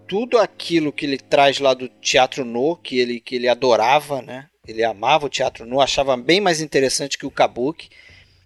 tudo 0.07 0.37
aquilo 0.37 0.91
que 0.91 1.05
ele 1.05 1.17
traz 1.17 1.59
lá 1.59 1.73
do 1.73 1.87
teatro 1.87 2.43
no, 2.43 2.75
que 2.75 2.97
ele, 2.97 3.19
que 3.19 3.35
ele 3.35 3.47
adorava, 3.47 4.21
né? 4.21 4.47
Ele 4.67 4.83
amava 4.83 5.25
o 5.25 5.29
teatro 5.29 5.65
no, 5.65 5.81
achava 5.81 6.15
bem 6.15 6.39
mais 6.39 6.61
interessante 6.61 7.17
que 7.17 7.25
o 7.25 7.31
kabuki. 7.31 7.89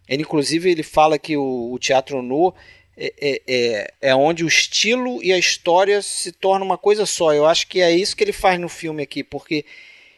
Ele, 0.08 0.24
inclusive, 0.24 0.70
ele 0.70 0.84
fala 0.84 1.18
que 1.18 1.38
o, 1.38 1.72
o 1.72 1.80
teatro 1.80 2.22
no 2.22 2.54
é, 2.98 3.14
é, 3.20 3.42
é, 3.48 3.94
é 4.02 4.16
onde 4.16 4.44
o 4.44 4.48
estilo 4.48 5.22
e 5.24 5.34
a 5.34 5.38
história 5.38 6.02
se 6.02 6.32
tornam 6.32 6.66
uma 6.66 6.78
coisa 6.78 7.06
só. 7.06 7.34
Eu 7.34 7.46
acho 7.46 7.68
que 7.68 7.82
é 7.82 7.92
isso 7.92 8.16
que 8.16 8.24
ele 8.24 8.32
faz 8.32 8.60
no 8.60 8.70
filme 8.70 9.04
aqui, 9.04 9.24
porque 9.24 9.66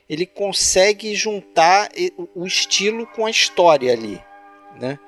ele 0.09 0.26
consegue 0.26 1.15
juntar 1.15 1.89
o 2.36 2.45
estilo 2.45 3.07
com 3.07 3.26
a 3.26 3.32
história 3.32 3.91
ali, 3.91 4.21
né? 4.80 4.99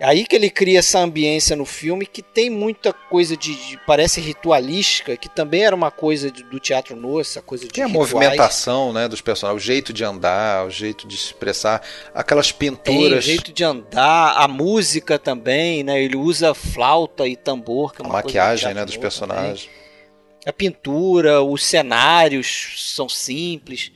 É 0.00 0.06
Aí 0.06 0.24
que 0.24 0.36
ele 0.36 0.48
cria 0.48 0.78
essa 0.78 1.00
ambiência 1.00 1.56
no 1.56 1.64
filme 1.64 2.06
que 2.06 2.22
tem 2.22 2.48
muita 2.48 2.92
coisa 2.92 3.36
de, 3.36 3.54
de- 3.54 3.80
parece 3.86 4.20
ritualística, 4.20 5.16
que 5.16 5.28
também 5.28 5.64
era 5.64 5.74
uma 5.74 5.90
coisa 5.90 6.30
de- 6.30 6.44
do 6.44 6.60
teatro 6.60 6.94
no, 6.94 7.20
essa 7.20 7.42
coisa 7.42 7.64
de 7.66 7.70
Tem 7.72 7.82
a 7.82 7.86
rituais. 7.88 8.12
movimentação 8.12 8.92
né, 8.92 9.08
dos 9.08 9.20
personagens, 9.20 9.60
o 9.62 9.66
jeito 9.66 9.92
de 9.92 10.04
andar, 10.04 10.66
o 10.66 10.70
jeito 10.70 11.06
de 11.08 11.16
se 11.16 11.26
expressar, 11.26 11.82
aquelas 12.14 12.52
Tem 12.52 12.68
o 12.70 12.76
pinturas, 12.76 13.24
jeito 13.24 13.52
de 13.52 13.64
andar, 13.64 14.34
a 14.36 14.46
música 14.46 15.18
também, 15.18 15.82
né? 15.82 16.00
Ele 16.00 16.16
usa 16.16 16.54
flauta 16.54 17.26
e 17.26 17.34
tambor, 17.34 17.92
que 17.92 18.00
é 18.00 18.04
a 18.04 18.08
coisa 18.08 18.22
do 18.22 18.26
maquiagem 18.26 18.74
né, 18.74 18.84
dos 18.84 18.96
personagens. 18.96 19.62
também. 19.64 19.78
A 20.46 20.52
pintura, 20.52 21.42
os 21.42 21.64
cenários 21.64 22.74
são 22.94 23.08
simples. 23.08 23.90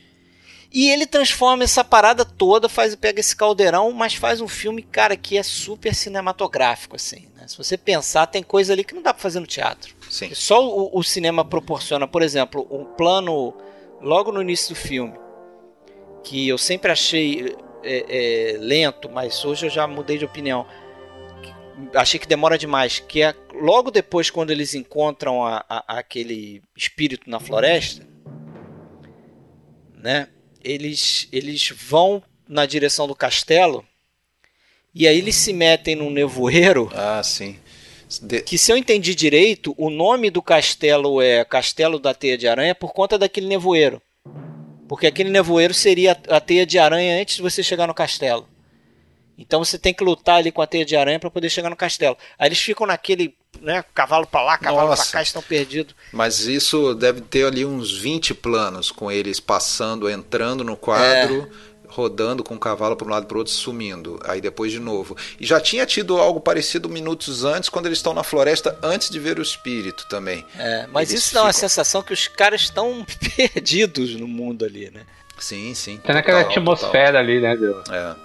E 0.73 0.89
ele 0.89 1.05
transforma 1.05 1.63
essa 1.63 1.83
parada 1.83 2.25
toda, 2.25 2.67
faz 2.67 2.95
pega 2.95 3.19
esse 3.19 3.35
caldeirão, 3.35 3.91
mas 3.91 4.15
faz 4.15 4.41
um 4.41 4.47
filme, 4.47 4.81
cara, 4.81 5.15
que 5.15 5.37
é 5.37 5.43
super 5.43 5.93
cinematográfico, 5.93 6.95
assim. 6.95 7.27
né? 7.35 7.47
Se 7.47 7.55
você 7.55 7.77
pensar, 7.77 8.25
tem 8.25 8.41
coisa 8.41 8.73
ali 8.73 8.83
que 8.83 8.95
não 8.95 9.03
dá 9.03 9.13
pra 9.13 9.21
fazer 9.21 9.39
no 9.39 9.45
teatro. 9.45 9.93
Sim. 10.09 10.33
Só 10.33 10.67
o, 10.67 10.89
o 10.97 11.03
cinema 11.03 11.45
proporciona, 11.45 12.07
por 12.07 12.23
exemplo, 12.23 12.67
um 12.71 12.85
plano 12.85 13.53
logo 14.01 14.31
no 14.31 14.41
início 14.41 14.69
do 14.69 14.75
filme, 14.75 15.13
que 16.23 16.47
eu 16.47 16.57
sempre 16.57 16.91
achei 16.91 17.55
é, 17.83 18.53
é, 18.53 18.57
lento, 18.57 19.07
mas 19.11 19.45
hoje 19.45 19.67
eu 19.67 19.69
já 19.69 19.85
mudei 19.85 20.17
de 20.17 20.25
opinião. 20.25 20.65
Achei 21.93 22.19
que 22.19 22.27
demora 22.27 22.57
demais. 22.57 22.99
Que 22.99 23.21
é 23.21 23.35
logo 23.53 23.91
depois, 23.91 24.31
quando 24.31 24.49
eles 24.49 24.73
encontram 24.73 25.45
a, 25.45 25.63
a, 25.69 25.99
aquele 25.99 26.63
espírito 26.75 27.29
na 27.29 27.39
floresta, 27.39 28.07
né? 29.93 30.29
Eles, 30.63 31.27
eles 31.31 31.69
vão 31.75 32.23
na 32.47 32.65
direção 32.65 33.07
do 33.07 33.15
castelo 33.15 33.85
e 34.93 35.07
aí 35.07 35.17
eles 35.17 35.35
se 35.35 35.51
metem 35.51 35.95
num 35.95 36.09
nevoeiro. 36.09 36.91
Ah, 36.93 37.21
sim. 37.23 37.57
De... 38.21 38.41
Que 38.41 38.57
se 38.57 38.71
eu 38.71 38.77
entendi 38.77 39.15
direito, 39.15 39.73
o 39.77 39.89
nome 39.89 40.29
do 40.29 40.41
castelo 40.41 41.21
é 41.21 41.43
Castelo 41.43 41.97
da 41.97 42.13
Teia 42.13 42.37
de 42.37 42.47
Aranha 42.47 42.75
por 42.75 42.93
conta 42.93 43.17
daquele 43.17 43.47
nevoeiro. 43.47 44.01
Porque 44.87 45.07
aquele 45.07 45.29
nevoeiro 45.29 45.73
seria 45.73 46.11
a 46.27 46.39
teia 46.39 46.65
de 46.65 46.77
aranha 46.77 47.19
antes 47.19 47.37
de 47.37 47.41
você 47.41 47.63
chegar 47.63 47.87
no 47.87 47.93
castelo. 47.93 48.47
Então 49.37 49.63
você 49.63 49.77
tem 49.77 49.93
que 49.93 50.03
lutar 50.03 50.37
ali 50.37 50.51
com 50.51 50.61
a 50.61 50.67
teia 50.67 50.85
de 50.85 50.95
aranha 50.95 51.19
para 51.19 51.29
poder 51.29 51.49
chegar 51.49 51.69
no 51.69 51.75
castelo. 51.75 52.17
Aí 52.37 52.47
eles 52.47 52.59
ficam 52.59 52.85
naquele, 52.85 53.35
né, 53.61 53.83
cavalo 53.93 54.27
para 54.27 54.43
lá, 54.43 54.57
cavalo 54.57 54.95
para 54.95 55.05
cá, 55.05 55.21
estão 55.21 55.41
perdidos. 55.41 55.95
Mas 56.11 56.41
isso 56.41 56.93
deve 56.93 57.21
ter 57.21 57.45
ali 57.45 57.65
uns 57.65 57.91
20 57.91 58.33
planos 58.35 58.91
com 58.91 59.11
eles 59.11 59.39
passando, 59.39 60.09
entrando 60.09 60.63
no 60.63 60.77
quadro. 60.77 61.49
É 61.69 61.73
rodando 61.93 62.43
com 62.43 62.55
o 62.55 62.59
cavalo 62.59 62.95
para 62.95 63.07
um 63.07 63.11
lado 63.11 63.25
e 63.25 63.27
para 63.27 63.35
o 63.35 63.37
outro, 63.37 63.53
sumindo. 63.53 64.19
Aí 64.25 64.41
depois 64.41 64.71
de 64.71 64.79
novo. 64.79 65.15
E 65.39 65.45
já 65.45 65.59
tinha 65.59 65.85
tido 65.85 66.17
algo 66.17 66.39
parecido 66.39 66.89
minutos 66.89 67.45
antes, 67.45 67.69
quando 67.69 67.85
eles 67.85 67.99
estão 67.99 68.13
na 68.13 68.23
floresta, 68.23 68.77
antes 68.81 69.09
de 69.09 69.19
ver 69.19 69.37
o 69.37 69.41
espírito 69.41 70.07
também. 70.09 70.43
É, 70.57 70.87
mas 70.91 71.11
eles 71.11 71.21
isso 71.21 71.29
ficam... 71.29 71.43
dá 71.43 71.47
uma 71.47 71.53
sensação 71.53 72.01
que 72.01 72.11
os 72.11 72.27
caras 72.27 72.61
estão 72.61 73.05
perdidos 73.37 74.15
no 74.15 74.27
mundo 74.27 74.65
ali, 74.65 74.89
né? 74.89 75.05
Sim, 75.37 75.73
sim. 75.73 75.97
Tá 75.97 76.13
naquela 76.13 76.41
atmosfera 76.41 77.07
total. 77.07 77.21
ali, 77.21 77.39
né, 77.39 77.55
Deus? 77.55 77.83
É. 77.89 78.15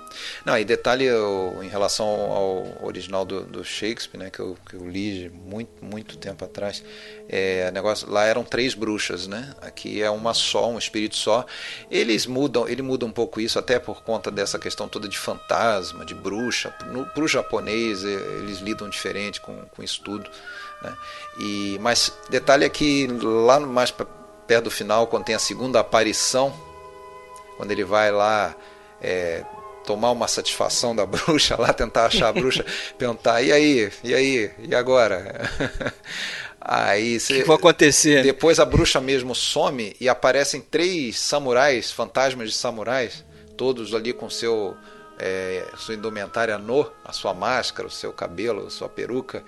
Não, 0.45 0.57
e 0.57 0.65
detalhe 0.65 1.05
eu, 1.05 1.59
em 1.63 1.69
relação 1.69 2.07
ao 2.07 2.87
original 2.87 3.25
do, 3.25 3.43
do, 3.43 3.65
Shakespeare, 3.65 4.19
né, 4.19 4.31
que 4.31 4.41
eu, 4.41 4.57
que 4.69 4.75
eu 4.75 4.89
li 4.89 5.29
muito, 5.29 5.85
muito 5.85 6.17
tempo 6.17 6.45
atrás, 6.45 6.83
é, 7.29 7.71
negócio, 7.71 8.11
lá 8.11 8.25
eram 8.25 8.45
três 8.45 8.75
bruxas, 8.75 9.27
né? 9.27 9.55
Aqui 9.61 10.03
é 10.03 10.11
uma 10.11 10.35
só, 10.35 10.71
um 10.71 10.79
espírito 10.79 11.17
só. 11.17 11.45
Eles 11.91 12.27
mudam, 12.27 12.69
ele 12.69 12.83
muda 12.83 13.05
um 13.05 13.13
pouco 13.13 13.41
isso, 13.41 13.59
até 13.59 13.79
por 13.79 14.03
conta 14.03 14.31
dessa 14.31 14.59
questão 14.59 14.89
toda 14.89 15.09
de 15.09 15.19
fantasma, 15.19 16.05
de 16.05 16.15
bruxa. 16.15 16.71
Para 17.15 17.25
o 17.25 17.29
japonês, 17.29 18.03
eles 18.05 18.59
lidam 18.59 18.89
diferente 18.89 19.41
com, 19.41 19.57
com 19.75 19.83
isso 19.83 20.01
tudo. 20.03 20.31
Né? 20.83 20.97
E, 21.41 21.79
mas 21.81 22.13
detalhe 22.31 22.65
é 22.65 22.69
que 22.69 23.07
lá 23.07 23.61
mais 23.61 23.93
perto 24.47 24.65
do 24.65 24.71
final, 24.71 25.07
quando 25.07 25.25
tem 25.25 25.35
a 25.35 25.39
segunda 25.39 25.81
aparição, 25.81 26.55
quando 27.57 27.71
ele 27.71 27.85
vai 27.85 28.11
lá 28.11 28.55
é, 29.01 29.45
tomar 29.89 30.11
uma 30.11 30.28
satisfação 30.28 30.95
da 30.95 31.07
bruxa 31.09 31.57
lá, 31.59 31.72
tentar 31.72 32.05
achar 32.05 32.28
a 32.28 32.32
bruxa, 32.32 32.62
perguntar, 32.99 33.41
e 33.41 33.51
aí, 33.51 33.91
e 34.05 34.14
aí, 34.14 34.51
e 34.59 34.74
agora? 34.74 35.41
Aí 36.61 37.16
o 37.16 37.20
que 37.20 37.45
vai 37.45 37.57
acontecer? 37.57 38.22
Depois 38.22 38.61
a 38.61 38.64
bruxa 38.64 39.01
mesmo 39.01 39.34
some 39.34 39.97
e 39.99 40.07
aparecem 40.07 40.61
três 40.61 41.18
samurais, 41.18 41.91
fantasmas 41.91 42.51
de 42.51 42.57
samurais, 42.57 43.24
todos 43.57 43.95
ali 43.95 44.12
com 44.12 44.28
seu 44.28 44.76
é, 45.18 45.64
sua 45.78 45.95
indumentária 45.95 46.59
no, 46.59 46.91
a 47.03 47.12
sua 47.12 47.32
máscara, 47.32 47.89
o 47.89 47.91
seu 47.91 48.12
cabelo, 48.12 48.66
a 48.66 48.70
sua 48.70 48.89
peruca, 48.89 49.43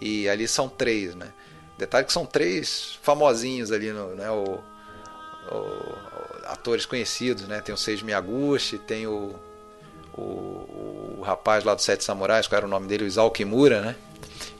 e 0.00 0.28
ali 0.28 0.48
são 0.48 0.68
três, 0.68 1.14
né? 1.14 1.28
Detalhe 1.78 2.06
que 2.06 2.12
são 2.12 2.26
três 2.26 2.98
famosinhos 3.02 3.70
ali, 3.70 3.92
no, 3.92 4.16
né? 4.16 4.28
O, 4.30 4.58
o, 5.54 6.46
atores 6.46 6.86
conhecidos, 6.86 7.46
né? 7.46 7.60
Tem 7.60 7.74
o 7.74 7.78
Seiji 7.78 8.04
Miyaguchi, 8.04 8.78
tem 8.78 9.06
o 9.06 9.38
o, 10.16 11.16
o 11.18 11.22
rapaz 11.22 11.64
lá 11.64 11.74
do 11.74 11.82
Sete 11.82 12.04
Samurais, 12.04 12.46
qual 12.46 12.58
era 12.58 12.66
o 12.66 12.70
nome 12.70 12.86
dele? 12.86 13.04
O 13.04 13.06
Isao 13.06 13.30
Kimura, 13.30 13.80
né? 13.80 13.96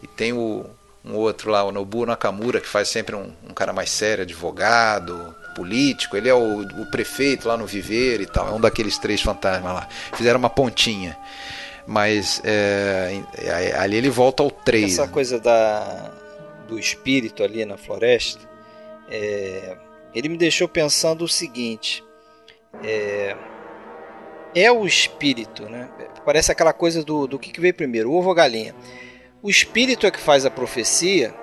E 0.03 0.07
tem 0.07 0.33
o, 0.33 0.67
um 1.05 1.15
outro 1.15 1.51
lá, 1.51 1.63
o 1.65 1.71
Nobuo 1.71 2.07
Nakamura, 2.07 2.61
que 2.61 2.69
faz 2.69 2.89
sempre 2.89 3.15
um, 3.15 3.33
um 3.49 3.53
cara 3.53 3.73
mais 3.73 3.91
sério, 3.91 4.23
advogado, 4.23 5.35
político. 5.55 6.17
Ele 6.17 6.29
é 6.29 6.35
o, 6.35 6.61
o, 6.61 6.91
prefeito 6.91 7.49
lá 7.49 7.57
no 7.57 7.67
Viver 7.67 8.21
e 8.21 8.27
tal. 8.27 8.49
É 8.49 8.53
um 8.53 8.61
daqueles 8.61 8.99
três 8.99 9.21
fantasmas 9.21 9.73
lá. 9.73 9.89
Fizeram 10.15 10.39
uma 10.39 10.51
pontinha. 10.51 11.17
Mas 11.87 12.41
é, 12.45 13.21
é 13.37 13.77
ali 13.79 13.97
ele 13.97 14.09
volta 14.09 14.43
ao 14.43 14.51
3. 14.51 14.93
Essa 14.93 15.07
né? 15.07 15.13
coisa 15.13 15.39
da, 15.39 16.11
do 16.67 16.79
espírito 16.79 17.43
ali 17.43 17.65
na 17.67 17.77
floresta, 17.77 18.41
é, 19.11 19.77
ele 20.15 20.31
me 20.31 20.39
deixou 20.39 20.67
pensando 20.67 21.25
o 21.25 21.29
seguinte. 21.29 22.03
É, 22.83 23.37
é 24.55 24.71
o 24.71 24.87
espírito, 24.87 25.65
né? 25.65 25.89
Parece 26.25 26.53
aquela 26.53 26.73
coisa 26.73 27.05
do, 27.05 27.27
do 27.27 27.39
que, 27.39 27.61
veio 27.61 27.75
primeiro, 27.75 28.11
o 28.11 28.15
ovo 28.15 28.29
ou 28.29 28.33
a 28.33 28.37
galinha. 28.37 28.75
O 29.43 29.51
espírito 29.51 30.07
é 30.07 30.11
que 30.11 30.21
faz 30.21 30.47
a 30.47 30.51
profecia 30.51 31.35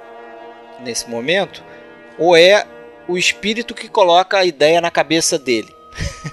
nesse 0.80 1.09
momento, 1.09 1.64
ou 2.18 2.36
é 2.36 2.66
o 3.07 3.18
espírito 3.18 3.76
que 3.76 3.88
coloca 3.88 4.38
a 4.38 4.45
ideia 4.45 4.82
na 4.82 4.89
cabeça 4.89 5.38
dele? 5.38 5.74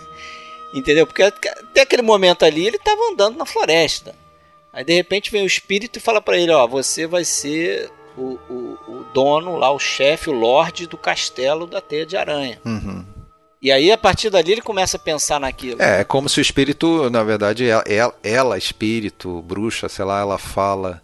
Entendeu? 0.75 1.07
Porque 1.07 1.23
até 1.23 1.83
aquele 1.83 2.03
momento 2.03 2.45
ali 2.45 2.67
ele 2.67 2.77
estava 2.77 3.01
andando 3.11 3.37
na 3.37 3.47
floresta. 3.47 4.15
Aí 4.73 4.85
de 4.85 4.93
repente 4.93 5.31
vem 5.31 5.43
o 5.43 5.47
espírito 5.47 5.99
e 5.99 6.01
fala 6.01 6.21
para 6.21 6.39
ele: 6.39 6.53
Ó, 6.53 6.67
você 6.67 7.07
vai 7.07 7.25
ser 7.25 7.91
o, 8.17 8.39
o, 8.49 8.79
o, 8.89 9.07
dono 9.13 9.57
lá, 9.57 9.71
o 9.71 9.79
chefe, 9.79 10.31
o 10.31 10.33
lorde 10.33 10.87
do 10.87 10.97
castelo 10.97 11.67
da 11.67 11.81
Teia 11.81 12.05
de 12.05 12.17
Aranha. 12.17 12.61
Uhum. 12.65 13.05
E 13.61 13.73
aí, 13.73 13.91
a 13.91 13.99
partir 13.99 14.31
dali, 14.31 14.53
ele 14.53 14.61
começa 14.61 14.97
a 14.97 15.01
pensar 15.01 15.41
naquilo. 15.41 15.83
É, 15.83 16.01
é 16.01 16.05
como 16.05 16.29
se 16.29 16.39
o 16.39 16.43
espírito, 16.43 17.11
na 17.11 17.25
verdade, 17.25 17.69
ela, 17.69 18.15
ela, 18.23 18.57
espírito, 18.57 19.43
bruxa, 19.43 19.89
sei 19.89 20.05
lá, 20.05 20.21
ela 20.21 20.39
fala 20.39 21.03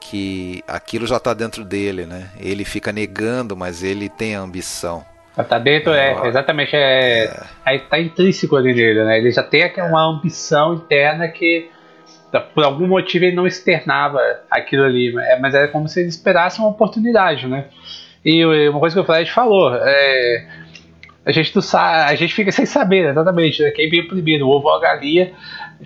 que 0.00 0.62
aquilo 0.66 1.06
já 1.06 1.16
está 1.16 1.34
dentro 1.34 1.64
dele, 1.64 2.06
né? 2.06 2.30
Ele 2.38 2.64
fica 2.64 2.92
negando, 2.92 3.56
mas 3.56 3.82
ele 3.82 4.08
tem 4.08 4.36
a 4.36 4.40
ambição. 4.40 5.04
Tá 5.48 5.58
dentro, 5.58 5.92
é, 5.92 6.28
exatamente, 6.28 6.76
é, 6.76 7.24
é. 7.24 7.42
Aí 7.64 7.78
tá 7.80 7.98
intrínseco 7.98 8.54
ali 8.54 8.74
nele, 8.74 9.02
né? 9.04 9.18
Ele 9.18 9.30
já 9.30 9.42
tem 9.42 9.72
uma 9.78 10.04
ambição 10.04 10.74
interna 10.74 11.26
que 11.28 11.70
por 12.54 12.64
algum 12.64 12.86
motivo 12.86 13.24
ele 13.24 13.36
não 13.36 13.46
externava 13.46 14.18
aquilo 14.50 14.84
ali, 14.84 15.14
é, 15.18 15.38
mas 15.38 15.54
era 15.54 15.68
como 15.68 15.88
se 15.88 16.00
ele 16.00 16.08
esperasse 16.08 16.58
uma 16.58 16.68
oportunidade, 16.68 17.46
né? 17.46 17.66
E 18.24 18.44
uma 18.68 18.78
coisa 18.78 18.94
que 18.94 19.00
o 19.00 19.04
Fred 19.04 19.30
falou, 19.30 19.74
é, 19.74 20.46
a 21.24 21.30
gente 21.30 21.54
não 21.54 21.62
sabe, 21.62 22.10
a 22.10 22.14
gente 22.14 22.34
fica 22.34 22.50
sem 22.50 22.66
saber 22.66 23.10
exatamente 23.10 23.62
né? 23.62 23.70
quem 23.70 23.88
veio 23.88 24.08
primeiro, 24.08 24.46
o 24.46 24.50
ovo 24.50 24.68
ou 24.68 24.74
a 24.74 24.80
galinha, 24.80 25.32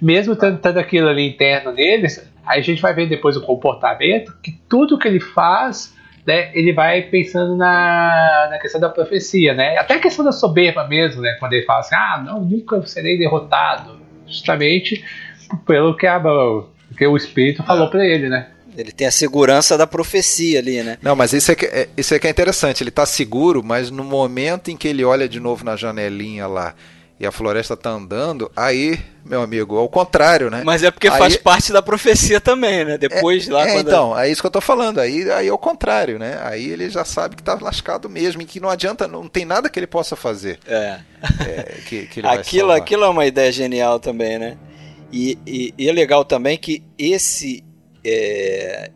mesmo 0.00 0.34
tendo, 0.34 0.78
aquilo 0.78 1.08
ali 1.08 1.28
interno 1.28 1.72
neles, 1.72 2.26
a 2.44 2.60
gente 2.60 2.80
vai 2.80 2.94
ver 2.94 3.08
depois 3.08 3.36
o 3.36 3.42
comportamento, 3.42 4.34
que 4.42 4.52
tudo 4.68 4.98
que 4.98 5.08
ele 5.08 5.20
faz, 5.20 5.94
né, 6.26 6.50
ele 6.54 6.72
vai 6.72 7.02
pensando 7.02 7.56
na, 7.56 8.48
na 8.50 8.58
questão 8.58 8.80
da 8.80 8.88
profecia, 8.88 9.52
né? 9.52 9.76
Até 9.78 9.94
a 9.94 10.00
questão 10.00 10.24
da 10.24 10.32
soberba 10.32 10.86
mesmo, 10.86 11.22
né? 11.22 11.36
Quando 11.38 11.52
ele 11.52 11.64
fala 11.64 11.80
assim, 11.80 11.94
ah, 11.94 12.22
não, 12.24 12.40
nunca 12.40 12.84
serei 12.86 13.18
derrotado, 13.18 13.98
justamente 14.26 15.04
pelo 15.66 15.96
que, 15.96 16.06
a, 16.06 16.20
que 16.96 17.06
o 17.06 17.16
Espírito 17.16 17.62
falou 17.62 17.88
para 17.88 18.04
ele, 18.04 18.28
né? 18.28 18.48
Ele 18.76 18.92
tem 18.92 19.06
a 19.06 19.10
segurança 19.10 19.78
da 19.78 19.86
profecia 19.86 20.58
ali, 20.58 20.82
né? 20.82 20.98
Não, 21.00 21.16
mas 21.16 21.32
isso 21.32 21.50
é 21.50 21.54
que 21.54 21.66
é, 21.66 21.88
isso 21.96 22.14
é, 22.14 22.18
que 22.18 22.26
é 22.26 22.30
interessante. 22.30 22.82
Ele 22.82 22.90
está 22.90 23.06
seguro, 23.06 23.62
mas 23.64 23.90
no 23.90 24.04
momento 24.04 24.70
em 24.70 24.76
que 24.76 24.86
ele 24.86 25.04
olha 25.04 25.28
de 25.28 25.40
novo 25.40 25.64
na 25.64 25.76
janelinha 25.76 26.46
lá 26.46 26.74
e 27.18 27.26
a 27.26 27.32
floresta 27.32 27.72
está 27.72 27.88
andando, 27.88 28.52
aí, 28.54 29.00
meu 29.24 29.40
amigo, 29.40 29.78
ao 29.78 29.88
contrário, 29.88 30.50
né? 30.50 30.62
Mas 30.62 30.82
é 30.82 30.90
porque 30.90 31.08
aí... 31.08 31.18
faz 31.18 31.34
parte 31.34 31.72
da 31.72 31.80
profecia 31.80 32.38
também, 32.42 32.84
né? 32.84 32.98
Depois 32.98 33.48
é, 33.48 33.52
lá 33.52 33.66
é, 33.66 33.72
quando... 33.72 33.88
Então, 33.88 34.18
é 34.18 34.30
isso 34.30 34.42
que 34.42 34.46
eu 34.46 34.50
tô 34.50 34.60
falando. 34.60 35.00
Aí, 35.00 35.30
aí 35.30 35.48
é 35.48 35.52
o 35.52 35.56
contrário, 35.56 36.18
né? 36.18 36.38
Aí 36.42 36.68
ele 36.68 36.90
já 36.90 37.06
sabe 37.06 37.34
que 37.34 37.42
tá 37.42 37.56
lascado 37.58 38.06
mesmo 38.10 38.42
e 38.42 38.44
que 38.44 38.60
não 38.60 38.68
adianta, 38.68 39.08
não 39.08 39.26
tem 39.28 39.46
nada 39.46 39.70
que 39.70 39.78
ele 39.78 39.86
possa 39.86 40.14
fazer. 40.14 40.58
É. 40.66 40.98
é 41.40 41.74
que, 41.86 42.06
que 42.06 42.20
aquilo, 42.26 42.70
aquilo 42.70 43.04
é 43.04 43.08
uma 43.08 43.24
ideia 43.24 43.50
genial 43.50 43.98
também, 43.98 44.38
né? 44.38 44.58
E, 45.10 45.38
e, 45.46 45.74
e 45.78 45.88
é 45.88 45.92
legal 45.92 46.22
também 46.22 46.58
que 46.58 46.82
esse 46.98 47.64
é, 48.08 48.90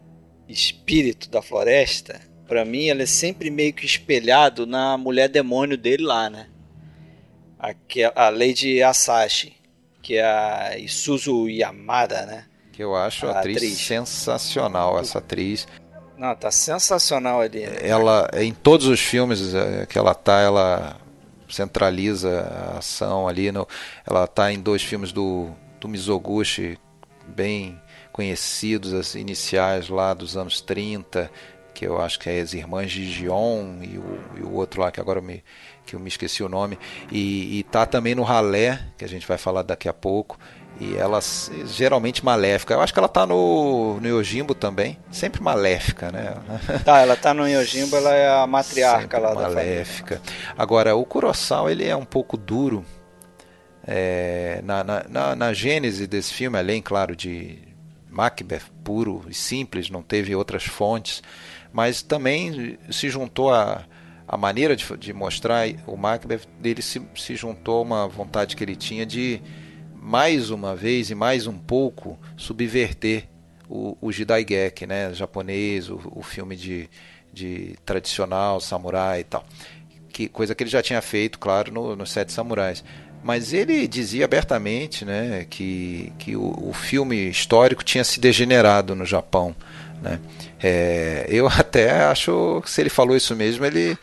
espírito 0.49 1.29
da 1.29 1.43
floresta, 1.43 2.21
para 2.47 2.65
mim, 2.65 2.89
ela 2.89 3.03
é 3.03 3.07
sempre 3.07 3.51
meio 3.51 3.73
que 3.73 3.87
espelhado 3.87 4.67
na 4.67 4.99
mulher 4.99 5.29
demônio 5.29 5.79
dele 5.79 6.03
lá, 6.03 6.29
né? 6.29 6.49
A, 7.59 7.71
é 7.71 8.13
a 8.15 8.29
Lady 8.29 8.83
Asashi, 8.83 9.55
que 10.03 10.17
é 10.17 10.25
a 10.25 10.77
Isuzu 10.77 11.49
Yamada, 11.49 12.27
né? 12.27 12.45
Que 12.73 12.83
eu 12.83 12.97
acho 12.97 13.27
a 13.27 13.39
atriz, 13.39 13.57
atriz, 13.57 13.79
sensacional, 13.79 14.99
essa 14.99 15.19
atriz. 15.19 15.69
Não, 16.19 16.35
tá 16.35 16.51
sensacional 16.51 17.41
ali. 17.41 17.67
Né? 17.67 17.77
Ela, 17.83 18.29
em 18.35 18.53
todos 18.53 18.87
os 18.87 19.01
filmes 19.01 19.55
é, 19.55 19.87
que 19.87 19.97
ela 19.97 20.15
tá, 20.15 20.41
ela 20.41 20.97
centraliza 21.49 22.41
a 22.41 22.79
ação 22.79 23.29
ali. 23.29 23.53
No, 23.53 23.67
ela 24.05 24.27
tá 24.27 24.53
em 24.53 24.59
dois 24.59 24.83
filmes 24.83 25.13
do, 25.13 25.51
do 25.79 25.89
Mizoguchi, 25.89 26.79
bem 27.29 27.81
conhecidos, 28.21 28.93
as 28.93 29.15
iniciais 29.15 29.89
lá 29.89 30.13
dos 30.13 30.37
anos 30.37 30.61
30, 30.61 31.31
que 31.73 31.87
eu 31.87 32.03
acho 32.03 32.19
que 32.19 32.29
é 32.29 32.39
as 32.39 32.53
irmãs 32.53 32.93
de 32.93 33.11
Gion 33.11 33.79
e 33.81 33.97
o, 33.97 34.21
e 34.37 34.43
o 34.43 34.53
outro 34.53 34.83
lá 34.83 34.91
que 34.91 35.01
agora 35.01 35.21
eu 35.21 35.23
me, 35.23 35.43
que 35.87 35.97
eu 35.97 36.01
me 36.01 36.09
esqueci 36.09 36.43
o 36.43 36.49
nome. 36.49 36.79
E, 37.11 37.59
e 37.59 37.63
tá 37.63 37.87
também 37.87 38.15
no 38.15 38.23
Ralé, 38.23 38.79
que 38.99 39.07
a 39.07 39.09
gente 39.09 39.27
vai 39.27 39.39
falar 39.39 39.63
daqui 39.63 39.89
a 39.89 39.93
pouco. 39.95 40.39
E 40.79 40.95
ela 40.97 41.19
geralmente 41.65 42.23
maléfica. 42.23 42.75
Eu 42.75 42.83
acho 42.83 42.93
que 42.93 42.99
ela 42.99 43.09
tá 43.09 43.25
no, 43.25 43.99
no 43.99 44.07
Yojimbo 44.07 44.55
também. 44.55 44.99
Sempre 45.11 45.43
maléfica, 45.43 46.13
né? 46.13 46.35
Tá, 46.85 47.01
ela 47.01 47.17
tá 47.17 47.33
no 47.33 47.49
Yojimbo, 47.49 47.97
ela 47.97 48.13
é 48.13 48.29
a 48.29 48.47
matriarca 48.47 49.19
Sempre 49.19 49.35
lá 49.35 49.35
maléfica. 49.35 50.21
Agora, 50.59 50.95
o 50.95 51.07
Kurosawa, 51.07 51.73
ele 51.73 51.87
é 51.87 51.97
um 51.97 52.05
pouco 52.05 52.37
duro. 52.37 52.85
É, 53.87 54.61
na, 54.63 54.85
na, 54.85 55.05
na, 55.09 55.35
na 55.35 55.53
gênese 55.55 56.07
desse 56.07 56.35
filme, 56.35 56.59
além, 56.59 56.83
claro, 56.83 57.17
de 57.17 57.70
Macbeth 58.11 58.65
puro 58.83 59.25
e 59.29 59.35
simples, 59.35 59.89
não 59.89 60.03
teve 60.03 60.35
outras 60.35 60.65
fontes, 60.65 61.23
mas 61.73 62.03
também 62.03 62.79
se 62.91 63.09
juntou 63.09 63.55
a, 63.55 63.85
a 64.27 64.37
maneira 64.37 64.75
de, 64.75 64.85
de 64.97 65.13
mostrar 65.13 65.67
o 65.87 65.97
Macbeth 65.97 66.43
dele 66.61 66.83
se, 66.83 67.01
se 67.15 67.37
juntou 67.37 67.79
a 67.79 67.83
uma 67.83 68.09
vontade 68.09 68.57
que 68.57 68.65
ele 68.65 68.77
tinha 68.77 69.07
de 69.07 69.41
mais 69.95 70.51
uma 70.51 70.75
vez 70.75 71.11
e 71.11 71.15
mais 71.15 71.47
um 71.47 71.57
pouco 71.57 72.19
subverter 72.37 73.29
o, 73.69 73.97
o 74.01 74.11
Jidaigeki, 74.11 74.87
né, 74.87 75.15
japonês, 75.15 75.89
o, 75.89 76.01
o 76.13 76.23
filme 76.23 76.57
de, 76.57 76.91
de 77.33 77.77
tradicional, 77.85 78.61
samurai 78.61 79.21
e 79.21 79.25
tal. 79.25 79.45
Que, 80.09 80.29
coisa 80.29 80.55
que 80.55 80.65
ele 80.65 80.71
já 80.71 80.83
tinha 80.83 81.01
feito, 81.01 81.39
claro, 81.39 81.73
no, 81.73 81.95
no 81.95 82.05
Sete 82.05 82.33
Samurais. 82.33 82.83
Mas 83.23 83.53
ele 83.53 83.87
dizia 83.87 84.25
abertamente 84.25 85.05
né, 85.05 85.47
que, 85.49 86.13
que 86.19 86.37
o, 86.37 86.71
o 86.71 86.73
filme 86.73 87.29
histórico 87.29 87.85
tinha 87.85 88.03
se 88.03 88.19
degenerado 88.19 88.95
no 88.95 89.05
Japão. 89.05 89.55
Né? 90.03 90.19
É, 90.59 91.27
eu 91.29 91.47
até 91.59 92.03
acho 92.05 92.61
que 92.65 92.71
se 92.71 92.81
ele 92.81 92.91
falou 92.91 93.17
isso 93.17 93.37
mesmo, 93.37 93.65
ele, 93.65 93.97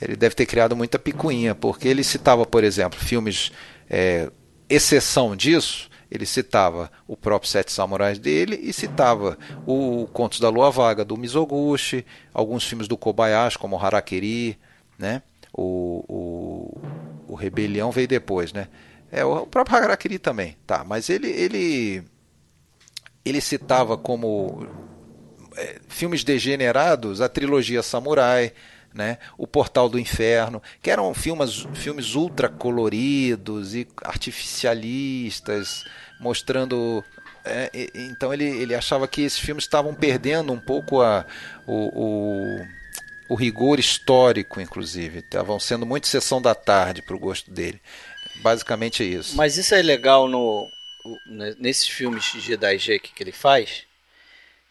ele 0.00 0.16
deve 0.16 0.34
ter 0.34 0.46
criado 0.46 0.76
muita 0.76 0.98
picuinha, 0.98 1.54
porque 1.54 1.88
ele 1.88 2.04
citava, 2.04 2.46
por 2.46 2.62
exemplo, 2.62 2.98
filmes 2.98 3.50
é, 3.90 4.30
exceção 4.68 5.34
disso, 5.34 5.90
ele 6.08 6.24
citava 6.24 6.92
o 7.08 7.16
próprio 7.16 7.50
Sete 7.50 7.72
Samurais 7.72 8.20
dele 8.20 8.60
e 8.62 8.72
citava 8.72 9.36
o 9.66 10.06
Contos 10.12 10.38
da 10.38 10.48
Lua 10.48 10.70
Vaga 10.70 11.04
do 11.04 11.16
Mizoguchi, 11.16 12.06
alguns 12.32 12.62
filmes 12.64 12.86
do 12.86 12.96
Kobayashi, 12.96 13.58
como 13.58 13.76
Harakiri, 13.76 14.56
né? 14.96 15.22
o, 15.56 16.76
o, 17.34 17.36
Rebelião 17.36 17.90
veio 17.90 18.08
depois, 18.08 18.52
né? 18.52 18.68
É, 19.10 19.24
o 19.24 19.46
próprio 19.46 19.76
Harakiri 19.76 20.18
também, 20.18 20.56
tá, 20.66 20.84
mas 20.84 21.08
ele, 21.08 21.28
ele, 21.28 22.04
ele 23.24 23.40
citava 23.40 23.96
como 23.96 24.66
é, 25.56 25.76
filmes 25.88 26.24
degenerados 26.24 27.20
a 27.20 27.28
trilogia 27.28 27.82
Samurai, 27.82 28.52
né? 28.94 29.18
O 29.36 29.46
Portal 29.46 29.88
do 29.88 29.98
Inferno, 29.98 30.62
que 30.80 30.90
eram 30.90 31.12
filmes, 31.12 31.66
filmes 31.74 32.14
ultra 32.14 32.48
coloridos 32.48 33.74
e 33.74 33.86
artificialistas, 34.04 35.84
mostrando. 36.20 37.04
É, 37.44 37.70
então 37.94 38.32
ele, 38.32 38.44
ele 38.44 38.74
achava 38.74 39.06
que 39.06 39.22
esses 39.22 39.38
filmes 39.38 39.64
estavam 39.64 39.94
perdendo 39.94 40.52
um 40.52 40.60
pouco 40.60 41.02
a, 41.02 41.26
o, 41.66 41.90
o, 41.92 42.66
o 43.28 43.34
rigor 43.34 43.78
histórico, 43.78 44.60
inclusive. 44.60 45.20
Estavam 45.20 45.58
sendo 45.58 45.86
muito 45.86 46.06
sessão 46.06 46.40
da 46.40 46.54
tarde 46.54 47.02
para 47.02 47.16
o 47.16 47.18
gosto 47.18 47.50
dele. 47.50 47.80
Basicamente 48.42 49.02
é 49.02 49.06
isso. 49.06 49.36
Mas 49.36 49.56
isso 49.56 49.74
é 49.74 49.82
legal 49.82 50.28
no, 50.28 50.68
nesses 51.58 51.88
filmes 51.88 52.30
de 52.32 52.40
Jedi 52.40 52.76
Jake 52.78 53.12
que 53.14 53.22
ele 53.22 53.32
faz, 53.32 53.82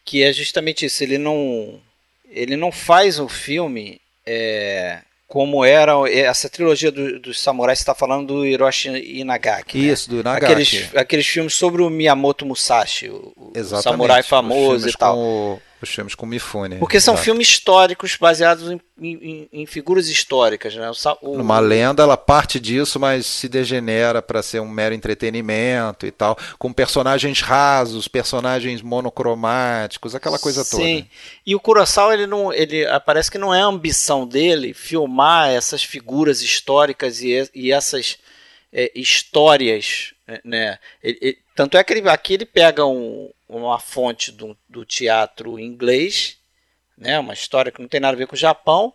que 0.03 0.21
é 0.21 0.31
justamente 0.31 0.85
isso. 0.85 1.03
Ele 1.03 1.17
não, 1.17 1.81
ele 2.29 2.55
não 2.55 2.71
faz 2.71 3.19
o 3.19 3.27
filme 3.27 4.01
é, 4.25 4.99
como 5.27 5.65
era 5.65 5.93
essa 6.11 6.47
trilogia 6.47 6.91
do, 6.91 7.19
dos 7.19 7.39
samurais, 7.39 7.79
está 7.79 7.95
falando 7.95 8.27
do 8.27 8.45
Hiroshi 8.45 8.89
Inagaki. 8.89 9.79
Né? 9.79 9.85
Isso, 9.85 10.11
né? 10.11 10.17
do 10.17 10.23
Nagaki. 10.23 10.45
Aqueles, 10.45 10.95
aqueles 10.95 11.27
filmes 11.27 11.55
sobre 11.55 11.81
o 11.81 11.89
Miyamoto 11.89 12.45
Musashi, 12.45 13.09
o, 13.09 13.33
o 13.35 13.81
samurai 13.81 14.21
famoso 14.21 14.87
e 14.87 14.93
tal. 14.93 15.59
Com 15.83 15.89
os 15.89 15.93
filmes 15.93 16.15
com 16.15 16.25
Mifune. 16.25 16.77
Porque 16.77 16.99
são 16.99 17.13
Exato. 17.13 17.25
filmes 17.25 17.47
históricos 17.49 18.15
baseados 18.15 18.71
em, 18.71 18.79
em, 19.01 19.49
em 19.51 19.65
figuras 19.65 20.07
históricas. 20.07 20.73
Né? 20.73 20.89
O, 21.21 21.31
Uma 21.33 21.59
lenda, 21.59 22.03
ela 22.03 22.15
parte 22.15 22.57
disso, 22.57 22.99
mas 22.99 23.25
se 23.25 23.49
degenera 23.49 24.21
para 24.21 24.41
ser 24.41 24.61
um 24.61 24.69
mero 24.69 24.95
entretenimento 24.95 26.05
e 26.05 26.11
tal, 26.11 26.37
com 26.57 26.71
personagens 26.71 27.41
rasos, 27.41 28.07
personagens 28.07 28.81
monocromáticos, 28.81 30.15
aquela 30.15 30.39
coisa 30.39 30.63
Sim. 30.63 30.71
toda. 30.71 30.83
Sim. 30.83 31.07
E 31.45 31.53
o 31.53 31.59
Kurosawa, 31.59 32.13
ele 32.13 32.27
não, 32.27 32.53
ele 32.53 32.85
parece 33.05 33.29
que 33.29 33.37
não 33.37 33.53
é 33.53 33.61
a 33.61 33.65
ambição 33.65 34.25
dele 34.25 34.73
filmar 34.73 35.49
essas 35.49 35.83
figuras 35.83 36.41
históricas 36.41 37.21
e, 37.21 37.49
e 37.53 37.73
essas 37.73 38.17
é, 38.71 38.89
histórias, 38.95 40.13
né? 40.45 40.79
Ele, 41.03 41.17
ele, 41.21 41.37
tanto 41.53 41.77
é 41.77 41.83
que 41.83 41.93
ele, 41.93 42.09
aqui 42.09 42.35
ele 42.35 42.45
pega 42.45 42.85
um, 42.85 43.29
uma 43.57 43.79
fonte 43.79 44.31
do, 44.31 44.57
do 44.67 44.85
teatro 44.85 45.59
inglês, 45.59 46.37
né, 46.97 47.19
uma 47.19 47.33
história 47.33 47.71
que 47.71 47.81
não 47.81 47.87
tem 47.87 47.99
nada 47.99 48.15
a 48.15 48.17
ver 48.17 48.27
com 48.27 48.35
o 48.35 48.39
Japão, 48.39 48.93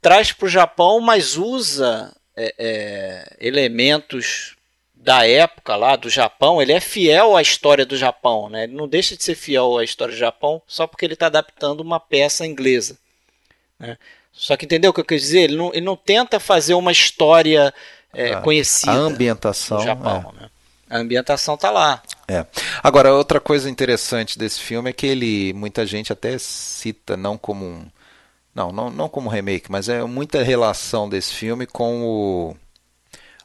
traz 0.00 0.32
para 0.32 0.46
o 0.46 0.48
Japão, 0.48 1.00
mas 1.00 1.36
usa 1.36 2.14
é, 2.36 2.54
é, 2.58 3.36
elementos 3.40 4.56
da 4.94 5.26
época 5.26 5.74
lá 5.74 5.96
do 5.96 6.08
Japão, 6.08 6.62
ele 6.62 6.72
é 6.72 6.80
fiel 6.80 7.36
à 7.36 7.42
história 7.42 7.84
do 7.84 7.96
Japão, 7.96 8.48
né? 8.48 8.64
Ele 8.64 8.74
não 8.74 8.86
deixa 8.86 9.16
de 9.16 9.24
ser 9.24 9.34
fiel 9.34 9.78
à 9.78 9.84
história 9.84 10.14
do 10.14 10.18
Japão 10.18 10.62
só 10.64 10.86
porque 10.86 11.04
ele 11.04 11.14
está 11.14 11.26
adaptando 11.26 11.80
uma 11.80 11.98
peça 11.98 12.46
inglesa. 12.46 12.96
Né? 13.80 13.98
Só 14.32 14.56
que 14.56 14.64
entendeu 14.64 14.92
o 14.92 14.94
que 14.94 15.00
eu 15.00 15.04
quis 15.04 15.22
dizer? 15.22 15.40
Ele 15.42 15.56
não, 15.56 15.70
ele 15.74 15.84
não 15.84 15.96
tenta 15.96 16.38
fazer 16.38 16.74
uma 16.74 16.92
história 16.92 17.74
é, 18.12 18.36
conhecida. 18.36 18.92
A 18.92 18.94
ambientação. 18.94 19.78
Do 19.78 19.84
Japão, 19.84 20.32
é. 20.36 20.42
né? 20.42 20.50
A 20.88 20.98
ambientação 20.98 21.56
tá 21.56 21.70
lá. 21.70 22.02
É. 22.32 22.46
Agora, 22.82 23.12
outra 23.12 23.38
coisa 23.38 23.68
interessante 23.68 24.38
desse 24.38 24.58
filme 24.60 24.88
é 24.88 24.92
que 24.92 25.06
ele, 25.06 25.52
muita 25.52 25.84
gente 25.84 26.12
até 26.12 26.38
cita, 26.38 27.14
não 27.14 27.36
como 27.36 27.66
um. 27.66 27.86
Não, 28.54 28.72
não, 28.72 28.90
não 28.90 29.08
como 29.08 29.28
remake, 29.28 29.70
mas 29.70 29.88
é 29.88 30.02
muita 30.04 30.42
relação 30.42 31.08
desse 31.08 31.32
filme 31.32 31.66
com 31.66 32.02
o, 32.02 32.56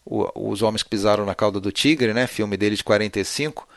o, 0.05 0.51
Os 0.51 0.61
Homens 0.61 0.83
que 0.83 0.89
Pisaram 0.89 1.25
na 1.25 1.35
Cauda 1.35 1.59
do 1.59 1.71
Tigre, 1.71 2.13
né? 2.13 2.27
Filme 2.27 2.55
dele 2.55 2.75
de 2.75 2.83
45 2.83 3.67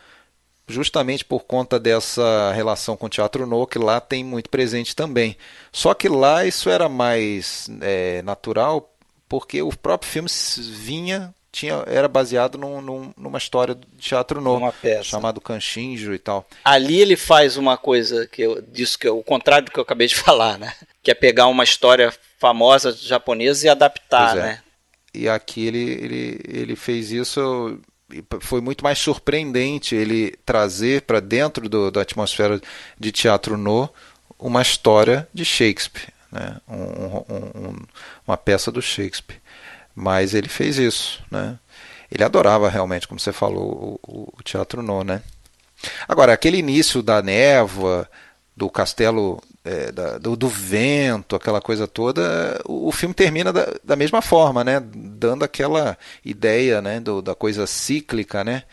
justamente 0.69 1.25
por 1.25 1.41
conta 1.41 1.81
dessa 1.81 2.53
relação 2.53 2.97
com 2.97 3.07
o 3.07 3.09
Teatro 3.09 3.45
No, 3.45 3.67
que 3.67 3.77
lá 3.77 4.01
tem 4.01 4.23
muito 4.23 4.49
presente 4.49 4.95
também. 4.95 5.37
Só 5.73 5.93
que 5.95 6.09
lá 6.09 6.47
isso 6.47 6.71
era 6.71 6.89
mais 6.89 7.69
é, 7.81 8.23
natural, 8.23 8.95
porque 9.29 9.61
o 9.61 9.71
próprio 9.77 10.09
filme 10.09 10.29
vinha 10.77 11.35
tinha, 11.53 11.83
era 11.87 12.07
baseado 12.07 12.57
num, 12.57 12.81
num, 12.81 13.13
numa 13.17 13.39
história 13.39 13.75
de 13.75 13.87
teatro 13.99 14.41
novo, 14.41 14.73
chamado 15.03 15.41
Kanshinjo 15.41 16.15
e 16.15 16.19
tal. 16.19 16.47
Ali 16.65 17.01
ele 17.01 17.17
faz 17.17 17.57
uma 17.57 17.77
coisa 17.77 18.27
que 18.27 18.43
eu 18.43 18.63
disso 18.63 18.99
que 18.99 19.09
o 19.09 19.23
contrário 19.23 19.67
do 19.67 19.73
que 19.73 19.79
eu 19.79 19.83
acabei 19.83 20.07
de 20.07 20.15
falar, 20.17 20.59
né? 20.59 20.73
Que 21.03 21.11
é 21.11 21.15
pegar 21.15 21.47
uma 21.47 21.65
história 21.65 22.13
famosa 22.39 22.93
japonesa 22.93 23.67
e 23.67 23.69
adaptar, 23.69 24.37
é. 24.37 24.43
né? 24.43 24.63
E 25.13 25.29
aqui 25.29 25.67
ele, 25.67 25.91
ele, 25.91 26.41
ele 26.47 26.77
fez 26.77 27.11
isso 27.11 27.81
foi 28.41 28.61
muito 28.61 28.83
mais 28.83 28.99
surpreendente 28.99 29.95
ele 29.95 30.37
trazer 30.45 31.03
para 31.03 31.21
dentro 31.21 31.69
do, 31.69 31.91
da 31.91 32.03
atmosfera 32.03 32.61
de 32.99 33.13
teatro 33.13 33.57
no 33.57 33.89
uma 34.39 34.63
história 34.63 35.29
de 35.33 35.45
Shakespeare, 35.45 36.09
né? 36.33 36.57
Um, 36.67 36.75
um, 36.77 37.69
um, 37.69 37.77
uma 38.27 38.37
peça 38.37 38.73
do 38.73 38.81
Shakespeare. 38.81 39.41
Mas 39.95 40.35
ele 40.35 40.49
fez 40.49 40.79
isso, 40.79 41.23
né? 41.31 41.59
Ele 42.11 42.25
adorava 42.25 42.69
realmente, 42.69 43.07
como 43.07 43.21
você 43.21 43.33
falou, 43.33 44.01
o, 44.03 44.33
o 44.37 44.43
teatro 44.43 44.83
no, 44.83 45.05
né? 45.05 45.23
Agora, 46.09 46.33
aquele 46.33 46.59
início 46.59 47.03
da 47.03 47.23
névoa, 47.23 48.09
do 48.57 48.69
castelo, 48.69 49.43
é, 49.65 49.93
da, 49.93 50.19
do, 50.19 50.37
do, 50.37 50.49
vento, 50.49 51.37
aquela 51.37 51.61
coisa 51.61 51.87
toda, 51.87 52.61
o, 52.67 52.89
o 52.89 52.93
filme 52.93 53.15
termina 53.15 53.53
da, 53.53 53.75
da, 53.83 53.97
mesma 53.97 54.21
forma, 54.21 54.65
né? 54.65 54.83
Dando 54.85 55.45
aquela 55.45 55.97
ideia, 56.25 56.83
né? 56.83 57.01
Do, 57.01 57.23
da 57.23 57.35
coisa 57.35 57.67
cíclica, 57.67 58.43
né? 58.43 58.65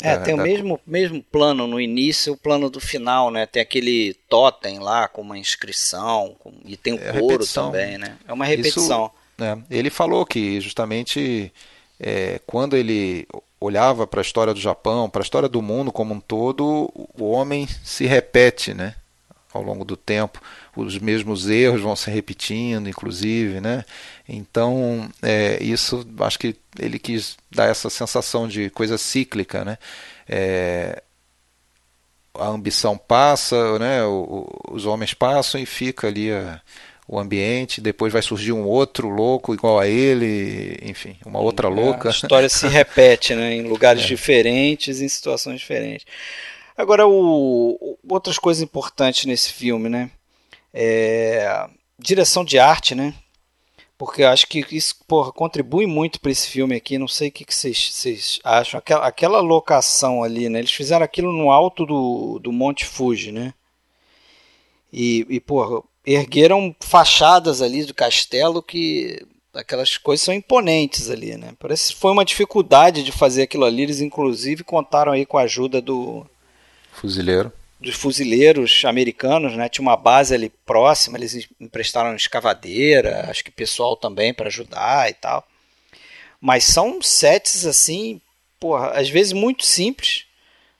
É, 0.00 0.16
da, 0.16 0.24
tem 0.24 0.34
o 0.34 0.38
mesmo, 0.38 0.80
mesmo 0.86 1.22
plano 1.22 1.66
no 1.66 1.80
início 1.80 2.30
e 2.30 2.34
o 2.34 2.36
plano 2.36 2.70
do 2.70 2.80
final, 2.80 3.30
né? 3.30 3.46
Tem 3.46 3.62
aquele 3.62 4.14
totem 4.28 4.78
lá 4.78 5.06
com 5.06 5.20
uma 5.20 5.38
inscrição, 5.38 6.34
com, 6.38 6.52
e 6.64 6.76
tem 6.76 6.94
o 6.94 6.96
é 6.96 7.12
couro 7.12 7.34
repetição. 7.34 7.66
também, 7.66 7.98
né? 7.98 8.16
É 8.26 8.32
uma 8.32 8.44
repetição. 8.46 9.06
Isso 9.06 9.25
né? 9.38 9.62
Ele 9.70 9.90
falou 9.90 10.24
que 10.24 10.60
justamente 10.60 11.52
é, 12.00 12.40
quando 12.46 12.76
ele 12.76 13.26
olhava 13.60 14.06
para 14.06 14.20
a 14.20 14.22
história 14.22 14.52
do 14.52 14.60
Japão, 14.60 15.08
para 15.08 15.22
a 15.22 15.24
história 15.24 15.48
do 15.48 15.62
mundo 15.62 15.90
como 15.90 16.14
um 16.14 16.20
todo, 16.20 16.90
o 17.18 17.30
homem 17.30 17.66
se 17.84 18.06
repete, 18.06 18.74
né? 18.74 18.94
Ao 19.52 19.62
longo 19.62 19.84
do 19.84 19.96
tempo, 19.96 20.40
os 20.76 20.98
mesmos 20.98 21.48
erros 21.48 21.80
vão 21.80 21.96
se 21.96 22.10
repetindo, 22.10 22.88
inclusive, 22.88 23.60
né? 23.60 23.84
Então, 24.28 25.08
é, 25.22 25.62
isso, 25.62 26.06
acho 26.20 26.38
que 26.38 26.54
ele 26.78 26.98
quis 26.98 27.38
dar 27.50 27.70
essa 27.70 27.88
sensação 27.88 28.46
de 28.46 28.68
coisa 28.70 28.98
cíclica, 28.98 29.64
né? 29.64 29.78
É, 30.28 31.02
a 32.34 32.48
ambição 32.48 32.98
passa, 32.98 33.78
né? 33.78 34.04
O, 34.04 34.46
os 34.70 34.84
homens 34.84 35.14
passam 35.14 35.58
e 35.58 35.64
fica 35.64 36.06
ali 36.08 36.30
a, 36.30 36.60
o 37.08 37.18
ambiente, 37.18 37.80
depois 37.80 38.12
vai 38.12 38.20
surgir 38.20 38.52
um 38.52 38.64
outro 38.64 39.08
louco 39.08 39.54
igual 39.54 39.78
a 39.78 39.86
ele, 39.86 40.78
enfim, 40.82 41.16
uma 41.24 41.38
outra 41.38 41.68
louca. 41.68 42.08
A 42.08 42.10
história 42.10 42.48
se 42.48 42.66
repete, 42.66 43.34
né? 43.34 43.54
Em 43.54 43.62
lugares 43.62 44.02
é. 44.02 44.06
diferentes, 44.06 45.00
em 45.00 45.08
situações 45.08 45.60
diferentes. 45.60 46.04
Agora, 46.76 47.06
o, 47.06 47.98
outras 48.08 48.38
coisas 48.38 48.62
importantes 48.62 49.24
nesse 49.24 49.52
filme, 49.52 49.88
né? 49.88 50.10
É, 50.74 51.68
direção 51.98 52.44
de 52.44 52.58
arte, 52.58 52.94
né? 52.94 53.14
Porque 53.96 54.22
eu 54.22 54.28
acho 54.28 54.46
que 54.46 54.62
isso 54.70 54.96
porra, 55.06 55.32
contribui 55.32 55.86
muito 55.86 56.20
para 56.20 56.30
esse 56.30 56.48
filme 56.48 56.74
aqui. 56.74 56.98
Não 56.98 57.08
sei 57.08 57.28
o 57.28 57.32
que, 57.32 57.46
vocês 57.48 58.40
acham. 58.44 58.78
Aquela, 58.78 59.06
aquela 59.06 59.40
locação 59.40 60.22
ali, 60.22 60.48
né? 60.48 60.58
Eles 60.58 60.72
fizeram 60.72 61.04
aquilo 61.04 61.32
no 61.32 61.50
alto 61.50 61.86
do, 61.86 62.38
do 62.40 62.52
Monte 62.52 62.84
Fuji, 62.84 63.32
né? 63.32 63.54
E, 64.92 65.26
e 65.30 65.40
porra, 65.40 65.82
ergueram 66.06 66.74
fachadas 66.80 67.60
ali 67.60 67.84
do 67.84 67.94
castelo 67.94 68.62
que 68.62 69.26
aquelas 69.52 69.96
coisas 69.96 70.24
são 70.24 70.34
imponentes 70.34 71.10
ali, 71.10 71.36
né? 71.36 71.52
Parece 71.58 71.92
que 71.92 72.00
foi 72.00 72.12
uma 72.12 72.24
dificuldade 72.24 73.02
de 73.02 73.10
fazer 73.10 73.42
aquilo 73.42 73.64
ali. 73.64 73.82
Eles 73.82 74.00
inclusive 74.00 74.62
contaram 74.62 75.12
aí 75.12 75.26
com 75.26 75.38
a 75.38 75.42
ajuda 75.42 75.80
do 75.80 76.26
fuzileiro 76.92 77.52
dos 77.78 77.94
fuzileiros 77.94 78.82
americanos, 78.84 79.54
né? 79.54 79.68
Tinha 79.68 79.82
uma 79.82 79.96
base 79.96 80.34
ali 80.34 80.50
próxima, 80.64 81.18
eles 81.18 81.46
emprestaram 81.60 82.16
escavadeira, 82.16 83.26
acho 83.30 83.44
que 83.44 83.50
pessoal 83.50 83.96
também 83.96 84.32
para 84.32 84.48
ajudar 84.48 85.10
e 85.10 85.14
tal. 85.14 85.46
Mas 86.40 86.64
são 86.64 87.00
sets 87.02 87.66
assim, 87.66 88.20
porra, 88.58 88.90
às 88.90 89.08
vezes 89.08 89.32
muito 89.32 89.64
simples, 89.64 90.25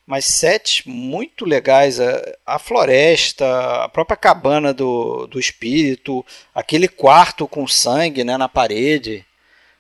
mas 0.07 0.25
sets 0.25 0.83
muito 0.87 1.45
legais. 1.45 2.01
A, 2.01 2.37
a 2.47 2.59
floresta, 2.59 3.85
a 3.85 3.89
própria 3.89 4.17
cabana 4.17 4.73
do, 4.73 5.27
do 5.27 5.39
espírito, 5.39 6.25
aquele 6.55 6.89
quarto 6.89 7.49
com 7.49 7.67
sangue 7.67 8.25
né, 8.25 8.37
na 8.37 8.49
parede. 8.49 9.25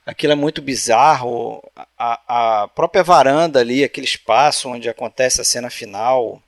Aquilo 0.04 0.32
é 0.32 0.36
muito 0.36 0.60
bizarro. 0.62 1.62
A, 1.98 2.62
a 2.62 2.68
própria 2.68 3.02
varanda 3.02 3.60
ali, 3.60 3.84
aquele 3.84 4.06
espaço 4.06 4.68
onde 4.68 4.88
acontece 4.88 5.40
a 5.40 5.44
cena 5.44 5.70
final 5.70 6.42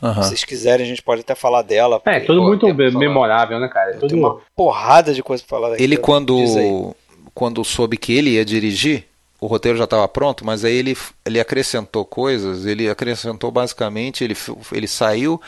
Uhum. 0.00 0.14
Se 0.14 0.28
vocês 0.28 0.44
quiserem, 0.44 0.84
a 0.84 0.88
gente 0.88 1.02
pode 1.02 1.22
até 1.22 1.34
falar 1.34 1.62
dela. 1.62 2.00
É, 2.04 2.20
tudo 2.20 2.42
muito 2.42 2.66
memorável, 2.74 3.58
né, 3.58 3.68
cara? 3.68 3.94
Tudo... 3.94 4.08
Tem 4.08 4.18
uma 4.18 4.40
porrada 4.54 5.14
de 5.14 5.22
coisa 5.22 5.42
pra 5.42 5.56
falar 5.56 5.70
daqui. 5.70 5.82
Ele, 5.82 5.96
quando, 5.96 6.94
quando 7.34 7.64
soube 7.64 7.96
que 7.96 8.12
ele 8.12 8.30
ia 8.30 8.44
dirigir, 8.44 9.06
o 9.40 9.46
roteiro 9.46 9.76
já 9.78 9.84
estava 9.84 10.06
pronto, 10.08 10.44
mas 10.44 10.64
aí 10.64 10.74
ele, 10.74 10.96
ele 11.24 11.38
acrescentou 11.38 12.04
coisas. 12.04 12.64
Ele 12.64 12.88
acrescentou 12.88 13.50
basicamente, 13.50 14.24
ele, 14.24 14.36
ele 14.72 14.88
saiu 14.88 15.40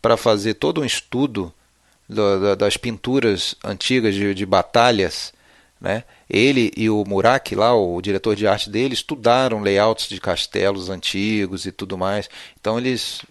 para 0.00 0.16
fazer 0.16 0.54
todo 0.54 0.80
um 0.80 0.84
estudo 0.84 1.52
da, 2.08 2.38
da, 2.38 2.54
das 2.54 2.76
pinturas 2.76 3.54
antigas 3.64 4.14
de, 4.14 4.34
de 4.34 4.46
batalhas. 4.46 5.32
Né? 5.80 6.04
Ele 6.28 6.72
e 6.76 6.88
o 6.88 7.04
Murak, 7.06 7.54
lá, 7.54 7.74
o 7.74 8.00
diretor 8.00 8.34
de 8.34 8.46
arte 8.46 8.70
dele, 8.70 8.94
estudaram 8.94 9.60
layouts 9.60 10.08
de 10.08 10.20
castelos 10.20 10.88
antigos 10.88 11.66
e 11.66 11.72
tudo 11.72 11.98
mais. 11.98 12.28
Então 12.58 12.78
eles 12.78 13.22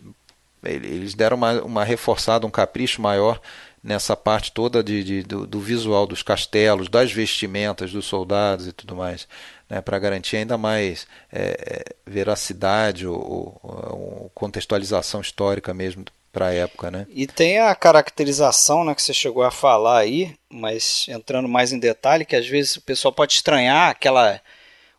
eles 0.64 1.14
deram 1.14 1.36
uma, 1.36 1.62
uma 1.62 1.84
reforçada, 1.84 2.48
um 2.48 2.50
capricho 2.50 3.02
maior 3.02 3.42
nessa 3.84 4.16
parte 4.16 4.52
toda 4.52 4.82
de, 4.82 5.04
de 5.04 5.24
do, 5.24 5.46
do, 5.46 5.60
visual 5.60 6.08
dos 6.08 6.24
castelos, 6.24 6.88
das 6.88 7.12
vestimentas 7.12 7.92
dos 7.92 8.06
soldados 8.06 8.66
e 8.66 8.72
tudo 8.72 8.96
mais, 8.96 9.28
né, 9.70 9.82
para 9.82 10.00
garantir 10.00 10.38
ainda 10.38 10.58
mais 10.58 11.08
é, 11.32 11.58
é, 11.60 11.96
veracidade 12.06 13.08
ou, 13.08 13.60
ou, 13.64 14.32
contextualização 14.34 15.22
histórica 15.22 15.74
mesmo 15.74 16.06
para 16.32 16.48
a 16.48 16.54
época, 16.54 16.90
né? 16.90 17.06
E 17.10 17.28
tem 17.28 17.60
a 17.60 17.76
caracterização, 17.76 18.84
né, 18.84 18.96
que 18.96 19.02
você 19.02 19.14
chegou 19.14 19.44
a 19.44 19.52
falar 19.52 20.00
aí, 20.00 20.36
mas 20.50 21.06
entrando 21.08 21.48
mais 21.48 21.72
em 21.72 21.80
detalhe, 21.80 22.26
que 22.26 22.36
às 22.36 22.48
vezes 22.48 22.76
o 22.76 22.82
pessoal 22.82 23.14
pode 23.14 23.34
estranhar 23.34 23.90
aquela 23.90 24.42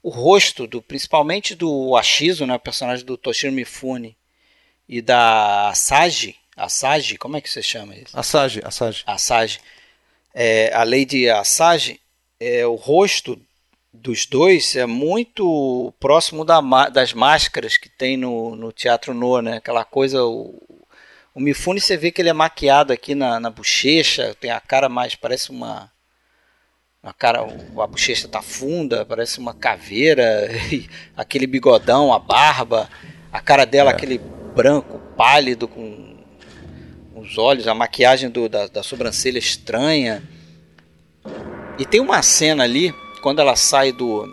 o 0.02 0.10
rosto 0.10 0.66
do 0.66 0.82
principalmente 0.82 1.54
do 1.54 1.96
Ashizo, 1.96 2.46
né, 2.46 2.54
o 2.54 2.60
personagem 2.60 3.04
do 3.04 3.16
Toshiro 3.16 3.52
Mifune 3.52 4.16
e 4.88 5.00
da 5.00 5.70
Asage, 5.70 6.36
Asage, 6.56 7.16
como 7.16 7.36
é 7.36 7.40
que 7.40 7.50
você 7.50 7.62
chama 7.62 7.96
isso? 7.96 8.16
Asage, 8.18 8.60
Asage. 8.64 9.02
Asage. 9.06 9.60
É, 10.32 10.72
a 10.74 10.84
Lady 10.84 11.28
Asage, 11.28 12.00
é, 12.38 12.66
o 12.66 12.74
rosto 12.74 13.40
dos 13.94 14.26
dois 14.26 14.74
é 14.74 14.86
muito 14.86 15.94
próximo 16.00 16.44
da, 16.44 16.60
das 16.90 17.12
máscaras 17.12 17.78
que 17.78 17.88
tem 17.88 18.16
no, 18.16 18.56
no 18.56 18.72
Teatro 18.72 19.14
No, 19.14 19.40
né? 19.40 19.58
Aquela 19.58 19.84
coisa, 19.84 20.24
o, 20.24 20.60
o 21.32 21.40
Mifune 21.40 21.80
você 21.80 21.96
vê 21.96 22.10
que 22.10 22.20
ele 22.20 22.28
é 22.28 22.32
maquiado 22.32 22.92
aqui 22.92 23.14
na, 23.14 23.38
na 23.38 23.50
bochecha, 23.50 24.36
tem 24.40 24.50
a 24.50 24.60
cara 24.60 24.88
mais, 24.88 25.14
parece 25.14 25.50
uma 25.50 25.90
a 27.02 27.12
cara, 27.12 27.40
a 27.42 27.86
bochecha 27.86 28.26
tá 28.26 28.40
funda, 28.40 29.04
parece 29.04 29.38
uma 29.38 29.52
caveira, 29.52 30.48
aquele 31.14 31.46
bigodão, 31.46 32.12
a 32.12 32.18
barba, 32.18 32.88
a 33.30 33.40
cara 33.40 33.66
dela, 33.66 33.90
é. 33.90 33.94
aquele 33.94 34.18
branco, 34.54 34.98
pálido, 35.14 35.68
com 35.68 36.16
os 37.14 37.36
olhos, 37.36 37.68
a 37.68 37.74
maquiagem 37.74 38.30
do, 38.30 38.48
da, 38.48 38.66
da 38.68 38.82
sobrancelha 38.82 39.38
estranha. 39.38 40.22
E 41.78 41.84
tem 41.84 42.00
uma 42.00 42.22
cena 42.22 42.64
ali, 42.64 42.94
quando 43.24 43.38
ela 43.38 43.56
sai 43.56 43.90
do. 43.90 44.30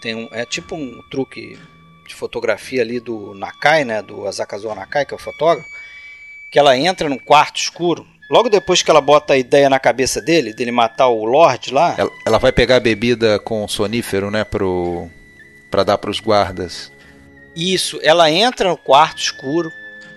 Tem 0.00 0.14
um, 0.14 0.28
é 0.30 0.46
tipo 0.46 0.76
um 0.76 1.02
truque 1.10 1.58
de 2.06 2.14
fotografia 2.14 2.82
ali 2.82 3.00
do 3.00 3.34
Nakai, 3.34 3.84
né? 3.84 4.00
Do 4.00 4.28
Asakazuo 4.28 4.72
Nakai, 4.76 5.04
que 5.04 5.12
é 5.12 5.16
o 5.16 5.20
fotógrafo. 5.20 5.68
Que 6.52 6.56
ela 6.60 6.78
entra 6.78 7.08
num 7.08 7.18
quarto 7.18 7.56
escuro. 7.56 8.06
Logo 8.30 8.48
depois 8.48 8.80
que 8.80 8.92
ela 8.92 9.00
bota 9.00 9.32
a 9.32 9.36
ideia 9.36 9.68
na 9.68 9.80
cabeça 9.80 10.20
dele, 10.20 10.54
dele 10.54 10.70
matar 10.70 11.08
o 11.08 11.24
Lorde 11.24 11.74
lá. 11.74 11.96
Ela, 11.98 12.10
ela 12.24 12.38
vai 12.38 12.52
pegar 12.52 12.76
a 12.76 12.80
bebida 12.80 13.40
com 13.40 13.66
sonífero, 13.66 14.30
né? 14.30 14.44
Pro, 14.44 15.10
pra 15.68 15.82
dar 15.82 15.98
pros 15.98 16.20
guardas. 16.20 16.92
Isso, 17.56 17.98
ela 18.04 18.30
entra 18.30 18.68
no 18.68 18.76
quarto 18.76 19.18
escuro, 19.18 19.68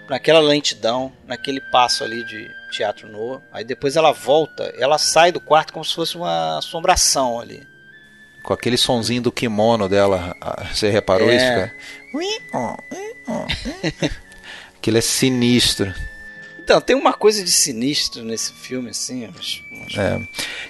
naquela 0.07 0.39
lentidão, 0.39 1.11
naquele 1.25 1.59
passo 1.71 2.03
ali 2.03 2.23
de 2.23 2.47
teatro 2.73 3.07
novo. 3.07 3.43
Aí 3.51 3.63
depois 3.63 3.95
ela 3.95 4.11
volta, 4.11 4.63
ela 4.77 4.97
sai 4.97 5.31
do 5.31 5.39
quarto 5.39 5.73
como 5.73 5.85
se 5.85 5.93
fosse 5.93 6.15
uma 6.15 6.57
assombração 6.57 7.39
ali. 7.39 7.67
Com 8.43 8.53
aquele 8.53 8.77
sonzinho 8.77 9.21
do 9.21 9.31
kimono 9.31 9.87
dela, 9.87 10.35
você 10.73 10.89
reparou 10.89 11.29
é. 11.29 11.35
isso, 11.37 11.45
cara? 11.45 11.73
Aquilo 14.77 14.97
é 14.97 15.01
sinistro. 15.01 15.93
Então, 16.61 16.79
tem 16.79 16.95
uma 16.95 17.13
coisa 17.13 17.43
de 17.43 17.51
sinistro 17.51 18.23
nesse 18.23 18.53
filme, 18.53 18.89
assim. 18.89 19.25
É. 19.97 20.21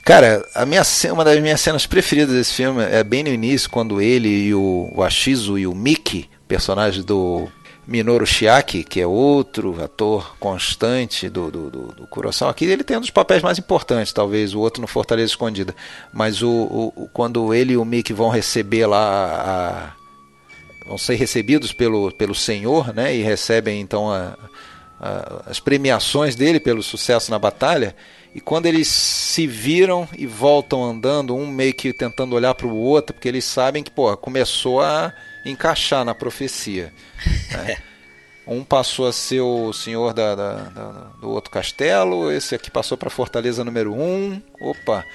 Cara, 0.04 0.48
a 0.56 0.66
minha, 0.66 0.82
uma 1.12 1.24
das 1.24 1.40
minhas 1.40 1.62
cenas 1.62 1.86
preferidas 1.86 2.34
desse 2.34 2.54
filme 2.54 2.84
é 2.84 3.04
bem 3.04 3.24
no 3.24 3.30
início, 3.30 3.70
quando 3.70 4.02
ele 4.02 4.30
e 4.30 4.56
o, 4.56 4.92
o 4.94 5.04
Ashizu 5.04 5.58
e 5.58 5.68
o 5.68 5.74
Miki 5.74 6.30
personagem 6.48 7.04
do 7.04 7.50
Minoru 7.86 8.26
Shiaki, 8.26 8.84
que 8.84 9.02
é 9.02 9.08
outro 9.08 9.84
ator 9.84 10.38
constante 10.40 11.30
do, 11.30 11.52
do, 11.52 11.70
do, 11.70 11.88
do. 11.88 12.48
Aqui 12.48 12.66
ele 12.66 12.84
tem 12.84 12.98
um 12.98 13.02
dos 13.02 13.10
papéis 13.10 13.42
mais 13.42 13.60
importantes, 13.60 14.14
talvez, 14.14 14.54
o 14.54 14.60
outro 14.60 14.82
no 14.82 14.88
Fortaleza 14.88 15.32
Escondida. 15.32 15.76
Mas 16.14 16.42
o, 16.42 16.94
o 16.96 17.10
quando 17.12 17.54
ele 17.54 17.74
e 17.74 17.78
o 17.78 17.84
Mickey 17.84 18.14
vão 18.14 18.30
receber 18.30 18.86
lá 18.86 19.94
a, 20.86 20.88
vão 20.88 20.98
ser 20.98 21.16
recebidos 21.16 21.74
pelo, 21.74 22.12
pelo 22.12 22.34
senhor, 22.34 22.94
né, 22.94 23.16
e 23.16 23.22
recebem 23.22 23.82
então 23.82 24.10
a, 24.10 24.38
a, 25.00 25.44
as 25.48 25.60
premiações 25.60 26.36
dele 26.36 26.60
pelo 26.60 26.82
sucesso 26.82 27.32
na 27.32 27.40
batalha. 27.40 27.96
E 28.34 28.40
quando 28.40 28.66
eles 28.66 28.88
se 28.88 29.46
viram 29.46 30.08
e 30.18 30.26
voltam 30.26 30.84
andando, 30.84 31.36
um 31.36 31.46
meio 31.48 31.74
que 31.74 31.92
tentando 31.92 32.34
olhar 32.34 32.56
para 32.56 32.66
o 32.66 32.76
outro, 32.76 33.14
porque 33.14 33.28
eles 33.28 33.44
sabem 33.44 33.84
que 33.84 33.92
pô, 33.92 34.16
começou 34.18 34.82
a 34.82 35.14
encaixar 35.46 36.06
na 36.06 36.14
profecia. 36.16 36.94
Né? 37.52 37.78
um 38.46 38.64
passou 38.64 39.08
a 39.08 39.14
ser 39.14 39.42
o 39.42 39.72
senhor 39.72 40.14
da, 40.14 40.36
da, 40.36 40.54
da, 40.56 40.90
do 41.20 41.30
outro 41.30 41.52
castelo, 41.52 42.32
esse 42.32 42.54
aqui 42.56 42.70
passou 42.70 42.98
para 42.98 43.10
Fortaleza 43.10 43.64
número 43.64 43.94
1. 43.94 44.02
Um. 44.02 44.42
Opa! 44.62 45.06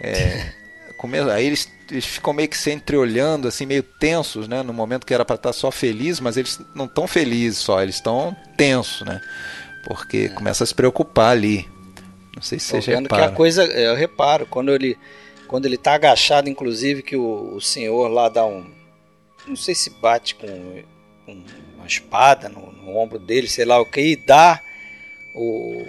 É, 0.00 0.52
come... 0.98 1.18
Aí 1.18 1.46
eles, 1.46 1.68
eles 1.90 2.04
ficam 2.04 2.32
meio 2.32 2.48
que 2.48 2.58
se 2.58 2.70
entreolhando, 2.70 3.48
assim, 3.48 3.66
meio 3.66 3.82
tensos, 3.82 4.48
né? 4.48 4.62
No 4.62 4.72
momento 4.72 5.06
que 5.06 5.14
era 5.14 5.24
para 5.24 5.36
estar 5.36 5.52
só 5.52 5.70
feliz, 5.70 6.20
mas 6.20 6.36
eles 6.36 6.60
não 6.74 6.84
estão 6.86 7.06
felizes 7.06 7.58
só, 7.58 7.82
eles 7.82 7.96
estão 7.96 8.36
tensos, 8.56 9.02
né? 9.02 9.20
Porque 9.86 10.28
é. 10.30 10.34
começa 10.34 10.64
a 10.64 10.66
se 10.66 10.74
preocupar 10.74 11.32
ali. 11.32 11.68
Não 12.34 12.42
sei 12.42 12.58
se 12.58 12.70
você 12.70 12.80
já 12.80 13.00
que 13.00 13.14
a 13.14 13.30
coisa, 13.30 13.64
eu 13.64 13.94
reparo, 13.94 14.46
quando 14.46 14.74
ele 14.74 14.98
quando 15.46 15.66
ele 15.66 15.76
tá 15.76 15.94
agachado, 15.94 16.48
inclusive, 16.48 17.02
que 17.02 17.14
o, 17.16 17.54
o 17.54 17.60
senhor 17.60 18.08
lá 18.08 18.28
dá 18.28 18.44
um, 18.44 18.64
não 19.46 19.56
sei 19.56 19.74
se 19.74 19.90
bate 19.90 20.34
com, 20.34 20.82
com 21.26 21.42
uma 21.76 21.86
espada 21.86 22.48
no, 22.48 22.72
no, 22.72 22.96
ombro 22.96 23.18
dele, 23.18 23.48
sei 23.48 23.64
lá 23.64 23.80
o 23.80 23.86
que, 23.86 24.00
e 24.00 24.16
dá 24.16 24.60
o, 25.34 25.84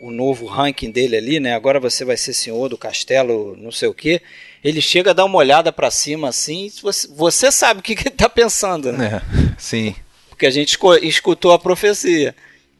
o 0.00 0.10
novo 0.10 0.46
ranking 0.46 0.90
dele 0.90 1.16
ali, 1.16 1.40
né? 1.40 1.54
Agora 1.54 1.80
você 1.80 2.04
vai 2.04 2.16
ser 2.16 2.32
senhor 2.32 2.68
do 2.68 2.78
castelo, 2.78 3.56
não 3.56 3.72
sei 3.72 3.88
o 3.88 3.94
que. 3.94 4.20
Ele 4.62 4.80
chega 4.80 5.10
a 5.10 5.14
dar 5.14 5.24
uma 5.24 5.38
olhada 5.38 5.72
para 5.72 5.90
cima 5.90 6.28
assim, 6.28 6.70
você, 6.82 7.08
você 7.08 7.50
sabe 7.50 7.80
o 7.80 7.82
que, 7.82 7.96
que 7.96 8.08
ele 8.08 8.16
tá 8.16 8.28
pensando, 8.28 8.92
né? 8.92 9.20
É, 9.22 9.54
sim. 9.58 9.94
Porque 10.28 10.46
a 10.46 10.50
gente 10.50 10.78
escutou 11.02 11.52
a 11.52 11.58
profecia. 11.58 12.34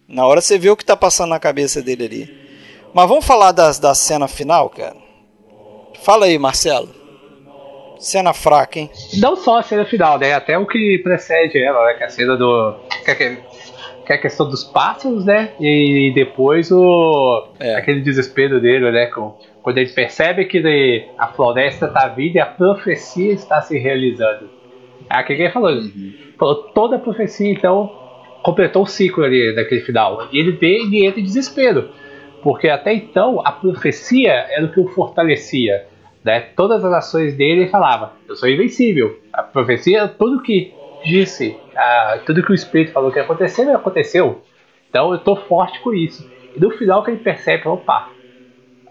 Na 0.09 0.27
hora 0.27 0.41
você 0.41 0.59
vê 0.59 0.71
o 0.71 0.77
que 0.77 0.85
tá 0.85 0.97
passando 0.97 1.31
na 1.31 1.41
cabeça 1.41 1.81
dele 1.81 2.05
ali. 2.05 2.43
Mas 2.95 3.09
vamos 3.09 3.25
falar 3.25 3.53
das, 3.53 3.79
da 3.79 3.95
cena 3.95 4.29
final, 4.29 4.69
cara? 4.69 4.97
Fala 6.03 6.27
aí, 6.27 6.39
Marcelo. 6.39 7.02
Cena 8.03 8.35
fraca, 8.35 8.81
hein? 8.81 8.91
Não 9.21 9.37
só 9.37 9.61
a 9.61 9.63
cena 9.63 9.85
final, 9.85 10.19
né? 10.19 10.35
Até 10.35 10.59
o 10.59 10.67
que 10.67 10.99
precede 11.05 11.63
ela, 11.63 11.87
né? 11.87 11.95
Que 11.95 12.03
é 12.03 12.07
a 12.07 12.09
cena 12.09 12.37
do. 12.37 12.75
Que 13.05 13.11
é, 13.13 13.15
que 13.15 14.13
é 14.13 14.17
a 14.17 14.19
questão 14.19 14.51
dos 14.51 14.65
pássaros, 14.65 15.25
né? 15.25 15.53
E 15.61 16.11
depois 16.13 16.73
o. 16.73 17.47
É. 17.61 17.77
aquele 17.77 18.01
desespero 18.01 18.61
dele, 18.61 18.91
né? 18.91 19.07
Com, 19.07 19.39
quando 19.63 19.79
ele 19.79 19.91
percebe 19.91 20.47
que 20.47 21.07
a 21.17 21.29
floresta 21.29 21.87
está 21.87 22.09
vindo 22.09 22.35
e 22.35 22.41
a 22.41 22.47
profecia 22.47 23.33
está 23.35 23.61
se 23.61 23.79
realizando. 23.79 24.51
É 25.09 25.19
aquilo 25.19 25.37
que 25.37 25.43
ele 25.45 25.53
falou. 25.53 25.71
Uhum. 25.71 26.13
Falou 26.37 26.57
toda 26.75 26.97
a 26.97 26.99
profecia, 26.99 27.53
então, 27.53 27.89
completou 28.43 28.83
o 28.83 28.87
ciclo 28.87 29.23
ali 29.23 29.55
daquele 29.55 29.83
final. 29.83 30.27
E 30.33 30.41
ele 30.41 30.51
vê 30.51 30.83
e 30.83 31.07
entra 31.07 31.21
em 31.21 31.25
desespero. 31.25 31.91
Porque 32.43 32.69
até 32.69 32.93
então 32.93 33.41
a 33.45 33.53
profecia 33.53 34.33
era 34.51 34.65
o 34.65 34.73
que 34.73 34.81
o 34.81 34.89
fortalecia. 34.89 35.92
Né? 36.25 36.41
Todas 36.57 36.85
as 36.85 36.93
ações 36.93 37.37
dele 37.37 37.63
ele 37.63 37.71
falava: 37.71 38.13
Eu 38.29 38.37
sou 38.37 38.49
invencível. 38.49 39.19
A 39.33 39.43
profecia, 39.43 40.07
tudo 40.09 40.43
que 40.43 40.73
disse, 41.05 41.57
tudo 42.27 42.43
que 42.43 42.53
o 42.53 42.55
Espírito 42.55 42.93
falou 42.93 43.11
que 43.11 43.19
ia 43.19 43.25
acontecer, 43.25 43.69
aconteceu. 43.71 44.43
Então 44.89 45.11
eu 45.11 45.17
estou 45.17 45.37
forte 45.37 45.81
com 45.81 45.93
isso. 45.93 46.31
E 46.55 46.61
no 46.61 46.71
final 46.71 47.03
que 47.03 47.11
ele 47.11 47.21
percebe: 47.21 47.67
opa, 47.67 48.09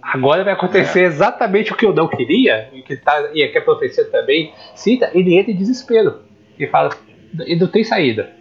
agora 0.02 0.44
vai 0.44 0.54
acontecer 0.54 1.02
é. 1.02 1.06
exatamente 1.06 1.72
o 1.72 1.76
que 1.76 1.86
eu 1.86 1.94
não 1.94 2.08
queria, 2.08 2.70
e 2.74 2.82
que, 2.82 2.98
tá, 2.98 3.32
e 3.34 3.48
que 3.48 3.58
a 3.58 3.62
profecia 3.62 4.06
também 4.06 4.54
cita, 4.76 5.12
ele 5.14 5.38
entra 5.38 5.52
em 5.52 5.56
desespero. 5.56 6.20
E 6.60 6.68
fala: 6.68 6.90
e 7.46 7.56
não 7.56 7.68
tem 7.68 7.84
saída. 7.84 8.41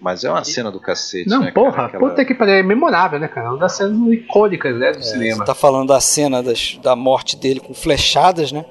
Mas 0.00 0.22
é 0.22 0.30
uma 0.30 0.44
cena 0.44 0.70
do 0.70 0.78
cacete, 0.78 1.28
Não, 1.28 1.40
né, 1.40 1.50
porra, 1.50 1.72
cara, 1.72 1.86
aquela... 1.88 2.08
puta 2.08 2.24
que 2.24 2.34
pariu, 2.34 2.54
é 2.54 2.62
memorável, 2.62 3.18
né, 3.18 3.26
cara? 3.26 3.50
Uma 3.50 3.58
das 3.58 3.72
cenas 3.72 3.96
icônicas, 4.12 4.76
né, 4.76 4.92
do 4.92 4.98
é, 4.98 5.02
cinema. 5.02 5.36
Você 5.38 5.44
tá 5.44 5.54
falando 5.54 5.88
da 5.88 6.00
cena 6.00 6.42
das, 6.42 6.78
da 6.82 6.94
morte 6.94 7.36
dele 7.36 7.60
com 7.60 7.74
flechadas, 7.74 8.52
né? 8.52 8.64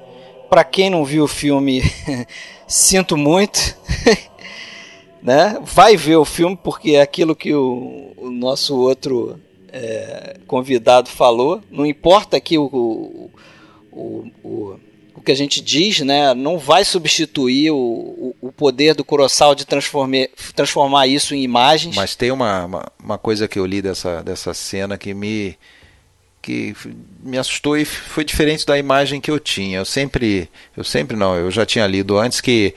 Pra 0.48 0.64
quem 0.64 0.88
não 0.88 1.04
viu 1.04 1.24
o 1.24 1.28
filme, 1.28 1.82
sinto 2.66 3.16
muito. 3.16 3.76
né? 5.22 5.58
Vai 5.62 5.96
ver 5.96 6.16
o 6.16 6.24
filme 6.24 6.58
porque 6.62 6.92
é 6.92 7.02
aquilo 7.02 7.36
que 7.36 7.52
o, 7.54 8.12
o 8.16 8.30
nosso 8.30 8.74
outro 8.76 9.38
é, 9.70 10.38
convidado 10.46 11.10
falou. 11.10 11.60
Não 11.70 11.84
importa 11.84 12.40
que 12.40 12.56
o, 12.56 12.64
o, 12.64 13.30
o, 13.92 14.30
o 14.42 14.80
o 14.87 14.87
que 15.28 15.32
a 15.32 15.36
gente 15.36 15.60
diz, 15.60 16.00
né, 16.00 16.32
não 16.32 16.58
vai 16.58 16.86
substituir 16.86 17.70
o, 17.70 17.76
o, 17.76 18.36
o 18.40 18.50
poder 18.50 18.94
do 18.94 19.04
Kurosawa 19.04 19.54
de 19.54 19.66
transformar, 19.66 21.06
isso 21.06 21.34
em 21.34 21.42
imagens. 21.42 21.94
Mas 21.94 22.16
tem 22.16 22.30
uma, 22.30 22.64
uma, 22.64 22.92
uma, 23.04 23.18
coisa 23.18 23.46
que 23.46 23.58
eu 23.58 23.66
li 23.66 23.82
dessa, 23.82 24.22
dessa 24.22 24.54
cena 24.54 24.96
que 24.96 25.12
me 25.12 25.54
que 26.40 26.74
me 27.22 27.36
assustou 27.36 27.76
e 27.76 27.84
foi 27.84 28.24
diferente 28.24 28.64
da 28.64 28.78
imagem 28.78 29.20
que 29.20 29.30
eu 29.30 29.38
tinha. 29.38 29.80
Eu 29.80 29.84
sempre, 29.84 30.48
eu 30.74 30.82
sempre 30.82 31.14
não, 31.14 31.36
eu 31.36 31.50
já 31.50 31.66
tinha 31.66 31.86
lido 31.86 32.16
antes 32.16 32.40
que 32.40 32.74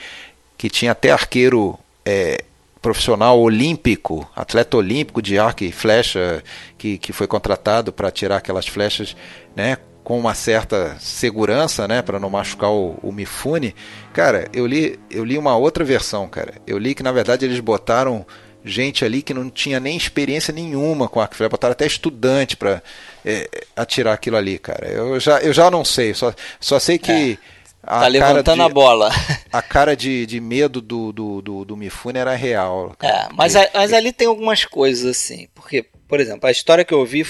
que 0.58 0.70
tinha 0.70 0.91
até 0.91 1.10
arqueiro 1.10 1.80
é, 2.06 2.43
profissional 2.82 3.39
olímpico, 3.39 4.30
atleta 4.36 4.76
olímpico 4.76 5.22
de 5.22 5.39
arco 5.39 5.64
e 5.64 5.72
flecha 5.72 6.43
que, 6.78 6.97
que 6.97 7.14
foi 7.14 7.28
contratado 7.28 7.93
para 7.93 8.12
tirar 8.12 8.36
aquelas 8.36 8.68
flechas, 8.68 9.16
né, 9.56 9.78
com 10.12 10.20
uma 10.20 10.36
certa 10.36 10.97
segurança, 10.99 11.88
né, 11.88 12.01
para 12.01 12.20
não 12.20 12.30
machucar 12.30 12.70
o, 12.70 12.99
o, 13.01 13.14
Mifune. 13.14 13.74
Cara, 14.12 14.45
eu 14.51 14.68
li, 14.68 14.99
eu 15.09 15.24
li 15.24 15.38
uma 15.38 15.55
outra 15.55 15.86
versão, 15.86 16.28
cara. 16.28 16.55
Eu 16.68 16.78
li 16.78 16.93
que 16.93 17.01
na 17.01 17.14
verdade 17.14 17.45
eles 17.45 17.62
botaram 17.62 18.26
gente 18.62 19.05
ali 19.05 19.22
que 19.22 19.34
não 19.34 19.49
tinha 19.49 19.80
nem 19.80 19.95
experiência 19.95 20.53
nenhuma 20.53 21.07
com 21.07 21.22
arco 21.22 21.34
e 21.34 21.38
flecha, 21.38 21.49
botaram 21.49 21.72
até 21.72 21.86
estudante 21.86 22.57
para 22.57 22.84
é, 23.26 23.49
atirar 23.74 24.14
aquilo 24.14 24.36
ali, 24.36 24.59
cara. 24.59 24.86
Eu 24.86 25.18
já, 25.18 25.39
eu 25.39 25.53
já 25.53 25.72
não 25.72 25.86
sei, 25.86 26.14
só, 26.14 26.34
só 26.59 26.78
sei 26.78 26.97
que 26.97 27.39
é. 27.41 27.51
A 27.82 28.01
tá 28.01 28.07
levantando 28.07 28.57
de, 28.57 28.62
a 28.64 28.70
bola. 28.70 29.09
A 29.49 29.62
cara 29.62 29.95
de, 29.95 30.26
de 30.26 30.41
medo 30.41 30.82
do, 30.82 31.14
do, 31.14 31.41
do, 31.41 31.66
do 31.66 31.78
Mifune 31.78 32.20
era 32.20 32.36
real. 32.36 32.93
Cara. 32.99 33.14
É, 33.14 33.30
mas, 33.34 33.55
a, 33.55 33.66
mas 33.74 33.93
ali 33.93 34.12
tem 34.12 34.28
algumas 34.28 34.66
coisas 34.66 35.05
assim. 35.05 35.47
Porque, 35.55 35.86
por 36.05 36.20
exemplo, 36.20 36.49
a 36.49 36.51
história 36.51 36.84
que 36.84 36.93
eu 36.93 36.99
ouvi 36.99 37.26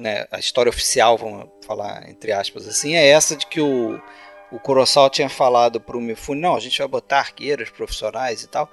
né, 0.00 0.26
a 0.30 0.38
história 0.38 0.70
oficial, 0.70 1.18
vamos 1.18 1.48
falar 1.66 2.08
entre 2.08 2.32
aspas 2.32 2.66
assim, 2.66 2.94
é 2.94 3.06
essa 3.08 3.36
de 3.36 3.46
que 3.46 3.60
o, 3.60 4.00
o 4.50 4.58
Kurosawa 4.58 5.10
tinha 5.10 5.28
falado 5.28 5.80
para 5.80 5.96
o 5.96 6.00
Mifune, 6.00 6.40
não, 6.40 6.56
a 6.56 6.60
gente 6.60 6.78
vai 6.78 6.88
botar 6.88 7.18
arqueiros 7.18 7.70
profissionais 7.70 8.42
e 8.42 8.48
tal. 8.48 8.68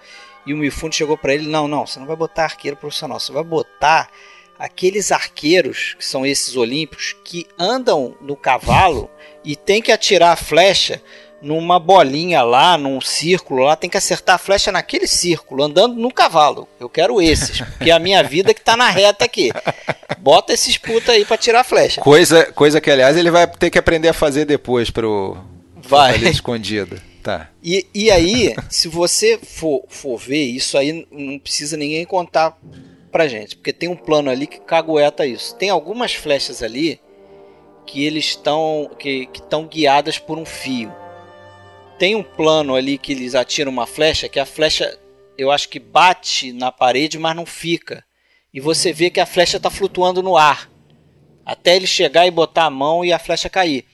E 0.45 0.53
o 0.53 0.57
Mifune 0.57 0.93
chegou 0.93 1.17
para 1.17 1.33
ele, 1.33 1.47
não, 1.47 1.67
não, 1.67 1.85
você 1.85 1.99
não 1.99 2.07
vai 2.07 2.15
botar 2.15 2.45
arqueiro 2.45 2.77
profissional, 2.77 3.19
você 3.19 3.33
vai 3.33 3.43
botar 3.43 4.09
aqueles 4.57 5.11
arqueiros 5.11 5.93
que 5.95 6.05
são 6.05 6.25
esses 6.25 6.55
olímpicos 6.55 7.13
que 7.23 7.45
andam 7.59 8.15
no 8.21 8.35
cavalo 8.35 9.11
e 9.43 9.55
tem 9.55 9.81
que 9.81 9.91
atirar 9.91 10.31
a 10.31 10.37
flecha 10.37 11.01
numa 11.41 11.79
bolinha 11.79 12.41
lá, 12.41 12.77
num 12.77 12.99
círculo 12.99 13.63
lá, 13.63 13.75
tem 13.75 13.89
que 13.89 13.97
acertar 13.97 14.35
a 14.35 14.39
flecha 14.39 14.71
naquele 14.71 15.07
círculo, 15.07 15.63
andando 15.63 15.95
no 15.95 16.11
cavalo. 16.11 16.67
Eu 16.79 16.89
quero 16.89 17.21
esses, 17.21 17.61
porque 17.61 17.89
é 17.89 17.93
a 17.93 17.99
minha 17.99 18.23
vida 18.23 18.53
que 18.53 18.61
tá 18.61 18.75
na 18.75 18.89
reta 18.89 19.25
aqui. 19.25 19.51
Bota 20.19 20.53
esses 20.53 20.77
puta 20.77 21.11
aí 21.11 21.25
para 21.25 21.37
tirar 21.37 21.61
a 21.61 21.63
flecha. 21.63 22.01
Coisa, 22.01 22.45
coisa 22.53 22.81
que, 22.81 22.89
aliás, 22.89 23.15
ele 23.15 23.31
vai 23.31 23.47
ter 23.47 23.69
que 23.69 23.77
aprender 23.77 24.09
a 24.09 24.13
fazer 24.13 24.45
depois 24.45 24.89
pro, 24.89 25.37
vai. 25.75 26.17
pro 26.17 26.27
escondido. 26.27 26.99
Tá. 27.21 27.49
E, 27.61 27.85
e 27.93 28.09
aí, 28.09 28.55
se 28.69 28.87
você 28.87 29.37
for, 29.37 29.83
for 29.89 30.17
ver, 30.17 30.45
isso 30.45 30.77
aí 30.77 31.05
não 31.11 31.37
precisa 31.37 31.75
ninguém 31.75 32.05
contar 32.05 32.57
pra 33.11 33.27
gente, 33.27 33.55
porque 33.55 33.73
tem 33.73 33.89
um 33.89 33.95
plano 33.95 34.29
ali 34.29 34.47
que 34.47 34.59
cagueta 34.59 35.25
isso. 35.25 35.53
Tem 35.55 35.69
algumas 35.69 36.13
flechas 36.13 36.63
ali 36.63 36.99
que 37.85 38.05
eles 38.05 38.25
estão 38.25 38.91
que 38.97 39.29
estão 39.33 39.65
guiadas 39.65 40.19
por 40.19 40.37
um 40.37 40.45
fio 40.45 40.91
tem 41.97 42.15
um 42.15 42.23
plano 42.23 42.75
ali 42.75 42.97
que 42.97 43.11
eles 43.11 43.35
atiram 43.35 43.71
uma 43.71 43.87
flecha, 43.87 44.29
que 44.29 44.39
a 44.39 44.45
flecha 44.45 44.97
eu 45.37 45.51
acho 45.51 45.69
que 45.69 45.79
bate 45.79 46.51
na 46.51 46.71
parede, 46.71 47.19
mas 47.19 47.35
não 47.35 47.45
fica. 47.45 48.03
E 48.53 48.59
você 48.59 48.91
vê 48.91 49.09
que 49.09 49.19
a 49.19 49.25
flecha 49.25 49.57
está 49.57 49.69
flutuando 49.69 50.23
no 50.23 50.35
ar. 50.35 50.69
Até 51.45 51.75
ele 51.75 51.85
chegar 51.85 52.25
e 52.25 52.31
botar 52.31 52.65
a 52.65 52.69
mão 52.69 53.05
e 53.05 53.13
a 53.13 53.19
flecha 53.19 53.49
cair. 53.49 53.85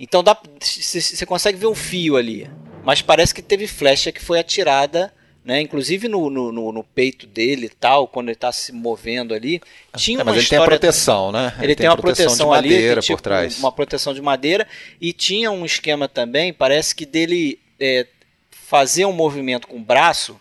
Então 0.00 0.22
você 0.58 1.26
consegue 1.26 1.58
ver 1.58 1.66
um 1.66 1.74
fio 1.74 2.16
ali. 2.16 2.50
Mas 2.82 3.02
parece 3.02 3.34
que 3.34 3.42
teve 3.42 3.66
flecha 3.66 4.10
que 4.10 4.22
foi 4.22 4.38
atirada 4.38 5.12
né? 5.44 5.60
Inclusive 5.60 6.08
no, 6.08 6.30
no, 6.30 6.50
no, 6.50 6.82
peito 6.82 7.26
dele 7.26 7.66
e 7.66 7.68
tal, 7.68 8.08
quando 8.08 8.28
ele 8.28 8.36
está 8.36 8.50
se 8.50 8.72
movendo 8.72 9.34
ali, 9.34 9.60
tinha 9.96 10.20
é, 10.20 10.24
mas 10.24 10.28
uma 10.28 10.36
ele 10.36 10.42
história... 10.42 10.48
tem 10.48 10.58
a 10.58 10.78
proteção, 10.78 11.32
né? 11.32 11.52
Ele, 11.56 11.66
ele 11.66 11.74
tem, 11.74 11.84
tem 11.84 11.90
uma 11.90 11.96
proteção, 11.96 12.24
proteção 12.26 12.46
de 12.46 12.50
madeira 12.50 12.92
ali, 12.92 13.02
tipo, 13.02 13.16
por 13.16 13.22
trás. 13.22 13.58
Uma 13.58 13.72
proteção 13.72 14.14
de 14.14 14.22
madeira 14.22 14.66
e 15.00 15.12
tinha 15.12 15.50
um 15.50 15.64
esquema 15.64 16.08
também, 16.08 16.52
parece 16.52 16.94
que 16.94 17.04
dele 17.04 17.58
é, 17.78 18.06
fazer 18.50 19.04
um 19.04 19.12
movimento 19.12 19.68
com 19.68 19.76
o 19.76 19.80
braço 19.80 20.40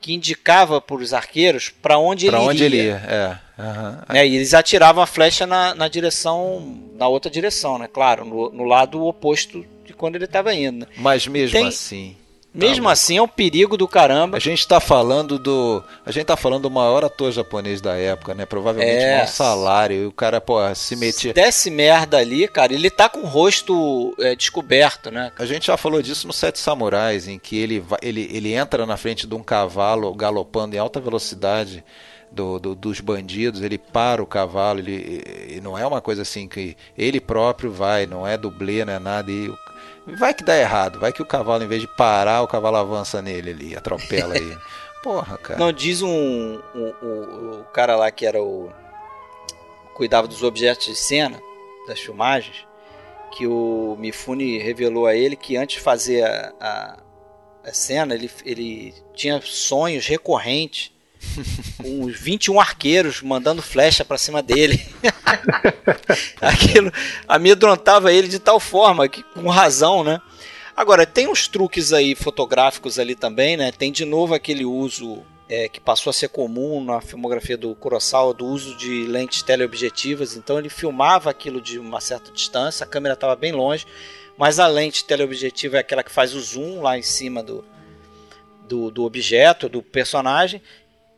que 0.00 0.12
indicava 0.12 0.82
para 0.82 0.96
os 0.96 1.14
arqueiros 1.14 1.70
para 1.70 1.96
onde 1.96 2.26
pra 2.26 2.38
ele 2.38 2.48
onde 2.48 2.64
iria. 2.64 2.80
ele 2.82 2.88
ia, 2.88 3.02
é. 3.08 3.38
Uhum. 3.56 4.16
É, 4.16 4.26
e 4.26 4.36
eles 4.36 4.52
atiravam 4.52 5.02
a 5.02 5.06
flecha 5.06 5.46
na, 5.46 5.74
na 5.74 5.88
direção, 5.88 6.78
na 6.94 7.08
outra 7.08 7.30
direção, 7.30 7.78
né? 7.78 7.88
Claro, 7.90 8.24
no, 8.24 8.50
no 8.50 8.64
lado 8.64 9.02
oposto 9.02 9.64
de 9.84 9.94
quando 9.94 10.16
ele 10.16 10.26
estava 10.26 10.54
indo. 10.54 10.80
Né? 10.80 10.86
Mas 10.98 11.26
mesmo 11.26 11.52
tem, 11.52 11.68
assim, 11.68 12.16
mesmo 12.54 12.84
tá 12.84 12.92
assim 12.92 13.16
é 13.16 13.22
um 13.22 13.26
perigo 13.26 13.76
do 13.76 13.88
caramba. 13.88 14.36
A 14.36 14.40
gente 14.40 14.60
está 14.60 14.78
falando 14.78 15.38
do. 15.38 15.82
A 16.06 16.12
gente 16.12 16.26
tá 16.26 16.36
falando 16.36 16.62
do 16.62 16.70
maior 16.70 17.04
ator 17.04 17.32
japonês 17.32 17.80
da 17.80 17.96
época, 17.96 18.32
né? 18.32 18.46
Provavelmente 18.46 19.02
é. 19.02 19.14
maior 19.14 19.26
salário. 19.26 19.96
E 19.96 20.06
o 20.06 20.12
cara, 20.12 20.40
pô, 20.40 20.58
se 20.74 20.94
metia. 20.94 21.30
Se 21.30 21.32
desse 21.32 21.70
merda 21.70 22.18
ali, 22.18 22.46
cara, 22.46 22.72
ele 22.72 22.88
tá 22.90 23.08
com 23.08 23.20
o 23.20 23.26
rosto 23.26 24.14
é, 24.20 24.36
descoberto, 24.36 25.10
né? 25.10 25.32
A 25.36 25.44
gente 25.44 25.66
já 25.66 25.76
falou 25.76 26.00
disso 26.00 26.28
no 26.28 26.32
Sete 26.32 26.60
Samurais, 26.60 27.26
em 27.26 27.40
que 27.40 27.58
ele, 27.58 27.84
ele, 28.00 28.30
ele 28.32 28.54
entra 28.54 28.86
na 28.86 28.96
frente 28.96 29.26
de 29.26 29.34
um 29.34 29.42
cavalo 29.42 30.14
galopando 30.14 30.76
em 30.76 30.78
alta 30.78 31.00
velocidade. 31.00 31.84
Do, 32.32 32.58
do, 32.58 32.74
dos 32.74 32.98
bandidos, 32.98 33.62
ele 33.62 33.78
para 33.78 34.20
o 34.20 34.26
cavalo, 34.26 34.80
ele, 34.80 35.22
e 35.50 35.60
não 35.60 35.78
é 35.78 35.86
uma 35.86 36.00
coisa 36.00 36.22
assim 36.22 36.48
que 36.48 36.76
ele 36.98 37.20
próprio 37.20 37.70
vai, 37.70 38.06
não 38.06 38.26
é 38.26 38.36
dublê, 38.36 38.84
não 38.84 38.92
é 38.92 38.98
nada, 38.98 39.30
e 39.30 39.50
o 39.50 39.56
Vai 40.06 40.34
que 40.34 40.44
dá 40.44 40.56
errado, 40.56 41.00
vai 41.00 41.12
que 41.12 41.22
o 41.22 41.26
cavalo, 41.26 41.64
em 41.64 41.68
vez 41.68 41.80
de 41.80 41.88
parar, 41.88 42.42
o 42.42 42.48
cavalo 42.48 42.76
avança 42.76 43.22
nele 43.22 43.50
ali, 43.50 43.76
atropela 43.76 44.36
ele. 44.36 44.56
Porra, 45.02 45.36
cara. 45.36 45.58
Não, 45.58 45.72
diz 45.72 46.00
um, 46.00 46.56
o 46.56 47.64
cara 47.72 47.96
lá 47.96 48.10
que 48.10 48.24
era 48.24 48.42
o. 48.42 48.70
cuidava 49.94 50.26
dos 50.26 50.42
objetos 50.42 50.86
de 50.86 50.96
cena, 50.96 51.38
das 51.86 52.00
filmagens, 52.00 52.66
que 53.30 53.46
o 53.46 53.96
Mifune 53.98 54.58
revelou 54.58 55.06
a 55.06 55.14
ele 55.14 55.36
que 55.36 55.56
antes 55.56 55.76
de 55.76 55.82
fazer 55.82 56.24
a, 56.24 56.54
a, 56.58 56.96
a 57.64 57.72
cena, 57.74 58.14
ele, 58.14 58.30
ele 58.44 58.94
tinha 59.14 59.40
sonhos 59.42 60.06
recorrentes 60.06 60.93
com 61.76 62.02
uns 62.04 62.18
21 62.18 62.60
arqueiros 62.60 63.22
mandando 63.22 63.62
flecha 63.62 64.04
para 64.04 64.18
cima 64.18 64.42
dele. 64.42 64.84
Aquilo 66.40 66.92
amedrontava 67.28 68.12
ele 68.12 68.28
de 68.28 68.38
tal 68.38 68.60
forma 68.60 69.08
que, 69.08 69.22
com 69.22 69.48
razão, 69.48 70.04
né? 70.04 70.20
Agora, 70.76 71.06
tem 71.06 71.28
uns 71.28 71.46
truques 71.46 71.92
aí 71.92 72.14
fotográficos 72.14 72.98
ali 72.98 73.14
também, 73.14 73.56
né? 73.56 73.70
Tem 73.70 73.92
de 73.92 74.04
novo 74.04 74.34
aquele 74.34 74.64
uso 74.64 75.22
é, 75.48 75.68
que 75.68 75.80
passou 75.80 76.10
a 76.10 76.12
ser 76.12 76.28
comum 76.28 76.82
na 76.82 77.00
filmografia 77.00 77.56
do 77.56 77.74
Kurosawa 77.74 78.34
do 78.34 78.46
uso 78.46 78.76
de 78.76 79.04
lentes 79.04 79.42
teleobjetivas. 79.42 80.36
Então 80.36 80.58
ele 80.58 80.68
filmava 80.68 81.30
aquilo 81.30 81.60
de 81.60 81.78
uma 81.78 82.00
certa 82.00 82.32
distância, 82.32 82.84
a 82.84 82.88
câmera 82.88 83.14
estava 83.14 83.36
bem 83.36 83.52
longe, 83.52 83.86
mas 84.36 84.58
a 84.58 84.66
lente 84.66 85.04
teleobjetiva 85.04 85.76
é 85.76 85.80
aquela 85.80 86.02
que 86.02 86.10
faz 86.10 86.34
o 86.34 86.40
zoom 86.40 86.80
lá 86.80 86.98
em 86.98 87.02
cima 87.02 87.42
do, 87.42 87.64
do, 88.66 88.90
do 88.90 89.04
objeto, 89.04 89.68
do 89.68 89.82
personagem, 89.82 90.60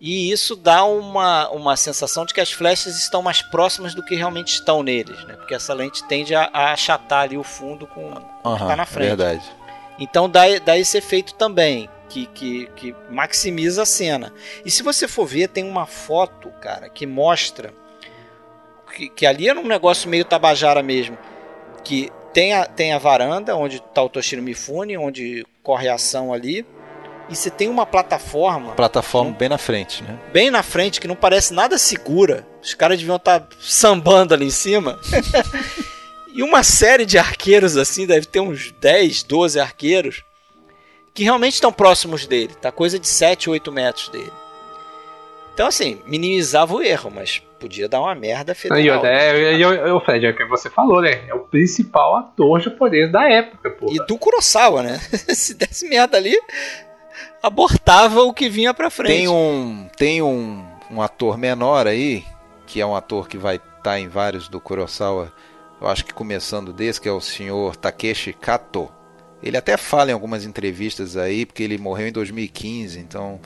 e 0.00 0.30
isso 0.30 0.54
dá 0.54 0.84
uma, 0.84 1.48
uma 1.50 1.76
sensação 1.76 2.26
de 2.26 2.34
que 2.34 2.40
as 2.40 2.52
flechas 2.52 2.98
estão 2.98 3.22
mais 3.22 3.40
próximas 3.40 3.94
do 3.94 4.02
que 4.02 4.14
realmente 4.14 4.48
estão 4.48 4.82
neles, 4.82 5.24
né? 5.24 5.34
Porque 5.34 5.54
essa 5.54 5.72
lente 5.72 6.04
tende 6.04 6.34
a, 6.34 6.50
a 6.52 6.72
achatar 6.72 7.22
ali 7.22 7.38
o 7.38 7.42
fundo 7.42 7.86
com, 7.86 8.10
com 8.10 8.48
o 8.52 8.56
que 8.56 8.62
está 8.62 8.76
na 8.76 8.86
frente. 8.86 9.08
Verdade. 9.08 9.42
Então 9.98 10.28
dá, 10.28 10.42
dá 10.64 10.76
esse 10.76 10.98
efeito 10.98 11.34
também, 11.34 11.88
que, 12.10 12.26
que, 12.26 12.66
que 12.76 12.94
maximiza 13.10 13.82
a 13.82 13.86
cena. 13.86 14.32
E 14.64 14.70
se 14.70 14.82
você 14.82 15.08
for 15.08 15.26
ver, 15.26 15.48
tem 15.48 15.64
uma 15.64 15.86
foto, 15.86 16.50
cara, 16.60 16.90
que 16.90 17.06
mostra 17.06 17.72
que, 18.96 19.08
que 19.10 19.26
ali 19.26 19.48
era 19.48 19.60
um 19.60 19.66
negócio 19.66 20.08
meio 20.08 20.24
tabajara 20.24 20.82
mesmo. 20.82 21.18
Que 21.84 22.10
tem 22.32 22.54
a, 22.54 22.64
tem 22.64 22.92
a 22.92 22.98
varanda 22.98 23.54
onde 23.54 23.76
está 23.76 24.02
o 24.02 24.08
Toshiro 24.08 24.42
Mifune, 24.42 24.96
onde 24.96 25.46
corre 25.62 25.88
a 25.88 25.94
ação 25.94 26.32
ali 26.32 26.66
e 27.28 27.34
você 27.34 27.50
tem 27.50 27.68
uma 27.68 27.84
plataforma. 27.84 28.72
Plataforma 28.72 29.32
bem 29.32 29.48
na 29.48 29.58
frente, 29.58 30.02
né? 30.02 30.18
Bem 30.32 30.50
na 30.50 30.62
frente, 30.62 31.00
que 31.00 31.08
não 31.08 31.16
parece 31.16 31.52
nada 31.52 31.76
segura. 31.78 32.46
Os 32.62 32.74
caras 32.74 32.98
deviam 32.98 33.16
estar 33.16 33.40
tá 33.40 33.46
sambando 33.60 34.32
ali 34.32 34.46
em 34.46 34.50
cima. 34.50 34.98
e 36.32 36.42
uma 36.42 36.62
série 36.62 37.04
de 37.04 37.18
arqueiros 37.18 37.76
assim, 37.76 38.06
deve 38.06 38.26
ter 38.26 38.40
uns 38.40 38.70
10, 38.72 39.24
12 39.24 39.58
arqueiros, 39.58 40.24
que 41.12 41.24
realmente 41.24 41.54
estão 41.54 41.72
próximos 41.72 42.26
dele. 42.26 42.54
Tá 42.60 42.70
coisa 42.70 42.98
de 42.98 43.08
7, 43.08 43.50
8 43.50 43.72
metros 43.72 44.08
dele. 44.08 44.32
Então, 45.52 45.68
assim, 45.68 46.02
minimizava 46.06 46.74
o 46.74 46.82
erro, 46.82 47.10
mas 47.10 47.42
podia 47.58 47.88
dar 47.88 48.02
uma 48.02 48.14
merda 48.14 48.54
federal. 48.54 48.78
E 48.78 49.64
o 49.90 50.00
Fred, 50.00 50.26
é 50.26 50.30
o 50.30 50.36
que 50.36 50.44
você 50.44 50.68
falou, 50.68 51.00
né? 51.00 51.26
É 51.26 51.34
o 51.34 51.40
principal 51.40 52.16
ator 52.16 52.60
japonês 52.60 53.10
da 53.10 53.26
época, 53.26 53.70
pô. 53.70 53.90
E 53.90 53.96
do 54.06 54.18
Kurosawa, 54.18 54.82
né? 54.82 54.98
Se 55.34 55.54
desse 55.54 55.88
merda 55.88 56.18
ali, 56.18 56.38
abortava 57.46 58.22
o 58.22 58.32
que 58.32 58.48
vinha 58.48 58.74
pra 58.74 58.90
frente. 58.90 59.16
Tem 59.16 59.28
um, 59.28 59.88
tem 59.96 60.22
um, 60.22 60.64
um 60.90 61.00
ator 61.00 61.38
menor 61.38 61.86
aí, 61.86 62.24
que 62.66 62.80
é 62.80 62.86
um 62.86 62.94
ator 62.94 63.28
que 63.28 63.38
vai 63.38 63.56
estar 63.56 63.82
tá 63.82 64.00
em 64.00 64.08
vários 64.08 64.48
do 64.48 64.60
Kurosawa, 64.60 65.32
eu 65.80 65.88
acho 65.88 66.04
que 66.04 66.12
começando 66.12 66.72
desse, 66.72 67.00
que 67.00 67.08
é 67.08 67.12
o 67.12 67.20
senhor 67.20 67.76
Takeshi 67.76 68.32
Kato. 68.32 68.90
Ele 69.42 69.56
até 69.56 69.76
fala 69.76 70.10
em 70.10 70.14
algumas 70.14 70.44
entrevistas 70.44 71.16
aí, 71.16 71.44
porque 71.44 71.62
ele 71.62 71.78
morreu 71.78 72.08
em 72.08 72.12
2015, 72.12 72.98
então 72.98 73.38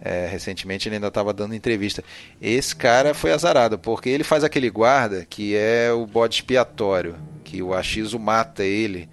é, 0.00 0.28
recentemente 0.30 0.88
ele 0.88 0.96
ainda 0.96 1.08
estava 1.08 1.32
dando 1.32 1.54
entrevista. 1.54 2.04
Esse 2.40 2.76
cara 2.76 3.14
foi 3.14 3.32
azarado, 3.32 3.78
porque 3.78 4.08
ele 4.08 4.22
faz 4.22 4.44
aquele 4.44 4.70
guarda 4.70 5.26
que 5.28 5.56
é 5.56 5.90
o 5.90 6.06
bode 6.06 6.36
expiatório, 6.36 7.16
que 7.42 7.62
o 7.62 7.74
Achizo 7.74 8.18
mata 8.18 8.62
ele 8.62 9.08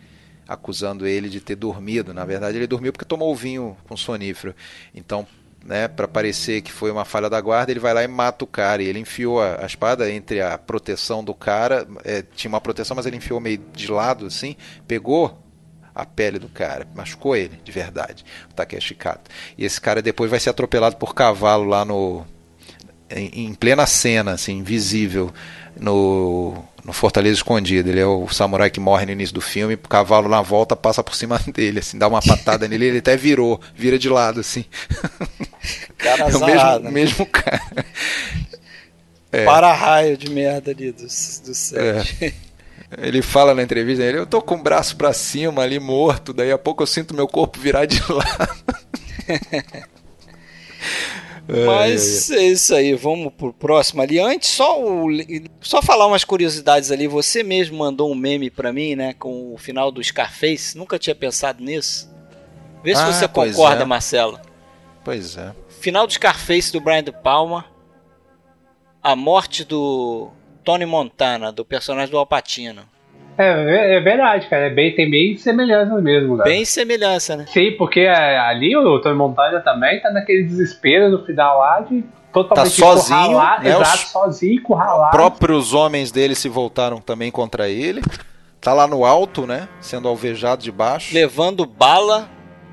acusando 0.48 1.08
ele 1.08 1.30
de 1.30 1.40
ter 1.40 1.56
dormido. 1.56 2.14
Na 2.14 2.26
verdade, 2.26 2.58
ele 2.58 2.68
dormiu 2.68 2.92
porque 2.92 3.06
tomou 3.06 3.32
o 3.32 3.36
vinho 3.36 3.76
com 3.88 3.98
sonífero. 3.98 4.56
Então, 4.94 5.28
né, 5.66 5.88
para 5.88 6.08
parecer 6.08 6.62
que 6.62 6.72
foi 6.72 6.92
uma 6.92 7.04
falha 7.04 7.30
da 7.30 7.42
guarda, 7.42 7.72
ele 7.72 7.80
vai 7.80 7.94
lá 7.94 8.04
e 8.04 8.08
mata 8.08 8.44
o 8.44 8.48
cara. 8.48 8.84
E 8.84 8.88
ele 8.88 9.00
enfiou 9.00 9.42
a, 9.42 9.64
a 9.64 9.66
espada 9.66 10.10
entre 10.12 10.42
a 10.42 10.58
proteção 10.58 11.24
do 11.24 11.34
cara, 11.34 11.88
é, 12.04 12.22
tinha 12.22 12.50
uma 12.50 12.62
proteção, 12.62 12.96
mas 12.96 13.06
ele 13.06 13.18
enfiou 13.18 13.40
meio 13.40 13.58
de 13.74 13.92
lado 13.92 14.28
assim, 14.28 14.56
pegou 14.88 15.42
a 15.94 16.06
pele 16.06 16.38
do 16.38 16.50
cara, 16.50 16.86
machucou 16.94 17.36
ele 17.36 17.58
de 17.64 17.72
verdade, 17.72 18.26
o 18.52 18.54
Takeshi 18.54 18.94
Kato. 18.94 19.32
E 19.58 19.66
esse 19.66 19.80
cara 19.80 20.02
depois 20.02 20.30
vai 20.30 20.40
ser 20.40 20.50
atropelado 20.50 20.98
por 20.98 21.16
cavalo 21.16 21.64
lá 21.64 21.84
no 21.86 22.26
em, 23.10 23.46
em 23.46 23.54
plena 23.54 23.86
cena, 23.86 24.34
assim, 24.34 24.58
invisível 24.58 25.34
no 25.80 26.64
no 26.86 26.94
Fortaleza 26.94 27.36
Escondido. 27.36 27.90
Ele 27.90 28.00
é 28.00 28.06
o 28.06 28.28
samurai 28.30 28.70
que 28.70 28.80
morre 28.80 29.08
no 29.08 29.12
início 29.12 29.34
do 29.34 29.42
filme, 29.42 29.74
o 29.74 29.78
cavalo 29.78 30.30
na 30.30 30.42
volta 30.42 30.76
passa 30.76 31.04
por 31.04 31.16
cima 31.16 31.40
dele, 31.52 31.80
assim, 31.80 31.98
dá 31.98 32.08
uma 32.08 32.22
patada 32.22 32.68
nele, 32.68 32.86
ele 32.86 33.00
até 33.00 33.18
virou, 33.18 33.60
vira 33.74 33.98
de 33.98 34.08
lado, 34.08 34.40
assim. 34.40 34.64
Cara 35.98 36.30
é 36.30 36.36
o 36.36 36.46
mesmo, 36.46 36.80
né? 36.80 36.92
mesmo 36.92 37.26
cara. 37.26 37.86
É. 39.32 39.44
Para-raio 39.44 40.16
de 40.16 40.30
merda 40.30 40.70
ali 40.72 40.92
do, 40.92 41.02
do 41.02 41.10
set. 41.10 41.78
É. 42.22 42.34
Ele 43.00 43.22
fala 43.24 43.56
na 43.56 43.64
entrevista, 43.64 44.04
ele, 44.04 44.20
eu 44.20 44.28
tô 44.28 44.42
com 44.42 44.56
o 44.56 44.62
braço 44.62 44.96
para 44.96 45.12
cima 45.12 45.64
ali 45.64 45.80
morto, 45.80 46.32
daí 46.32 46.52
a 46.52 46.58
pouco 46.58 46.84
eu 46.84 46.88
sinto 46.88 47.16
meu 47.16 47.28
corpo 47.28 47.60
virar 47.60 47.86
de 47.86 48.00
lado. 48.08 48.56
Mas 51.48 52.32
é, 52.32 52.36
é, 52.36 52.40
é, 52.40 52.48
isso 52.48 52.74
aí, 52.74 52.94
vamos 52.96 53.32
pro 53.34 53.54
próximo 53.54 54.02
ali. 54.02 54.20
Antes, 54.20 54.50
só, 54.50 54.82
o, 54.82 55.08
só 55.62 55.82
falar 55.82 56.08
umas 56.08 56.24
curiosidades 56.24 56.92
ali. 56.92 57.08
Você 57.08 57.44
mesmo 57.44 57.78
mandou 57.78 58.12
um 58.12 58.16
meme 58.16 58.50
para 58.50 58.74
mim, 58.74 58.96
né? 58.96 59.14
Com 59.14 59.54
o 59.54 59.58
final 59.58 59.92
do 59.92 60.04
Scarface. 60.04 60.78
Nunca 60.78 60.98
tinha 60.98 61.16
pensado 61.16 61.64
nisso. 61.64 62.12
Vê 62.84 62.94
ah, 62.94 62.96
se 62.96 63.14
você 63.14 63.28
concorda, 63.28 63.84
é. 63.84 63.86
Marcelo. 63.86 64.40
Pois 65.04 65.38
é. 65.38 65.54
Final 65.82 66.08
do 66.08 66.14
Scarface 66.14 66.72
do 66.72 66.82
Brian 66.82 67.04
De 67.04 67.12
Palma. 67.12 67.66
A 69.04 69.16
morte 69.16 69.64
do 69.64 70.32
Tony 70.64 70.86
Montana, 70.86 71.52
do 71.52 71.64
personagem 71.64 72.10
do 72.10 72.18
Alpatino. 72.18 72.90
É, 73.38 73.98
é 73.98 74.00
verdade, 74.00 74.48
cara. 74.48 74.68
É 74.68 74.70
bem, 74.70 74.96
tem 74.96 75.10
bem 75.10 75.38
semelhança 75.38 75.96
mesmo, 76.02 76.38
cara. 76.38 76.50
Bem 76.50 76.64
semelhança, 76.66 77.36
né? 77.36 77.46
Sim, 77.48 77.72
porque 77.78 78.02
é, 78.02 78.38
ali 78.40 78.76
o 78.76 79.00
Tony 79.00 79.16
Montana 79.16 79.60
também 79.60 80.02
tá 80.02 80.12
naquele 80.12 80.44
desespero 80.44 81.10
no 81.10 81.26
final 81.26 81.60
lá 81.60 81.82
de 81.82 82.04
totalmente 82.32 82.80
tá 82.80 82.86
sozinho, 82.86 83.38
né, 83.40 83.60
exato, 83.64 83.84
os 83.84 84.12
sozinho, 84.12 84.62
curralado. 84.62 85.06
Os 85.06 85.12
próprios 85.12 85.74
homens 85.74 86.12
dele 86.12 86.36
se 86.36 86.50
voltaram 86.50 87.00
também 87.00 87.32
contra 87.32 87.70
ele. 87.70 88.02
Tá 88.60 88.74
lá 88.74 88.88
no 88.88 89.06
alto, 89.06 89.46
né? 89.46 89.70
Sendo 89.80 90.08
alvejado 90.08 90.64
de 90.64 90.72
baixo. 90.72 91.14
Levando 91.14 91.66
bala, 91.66 92.28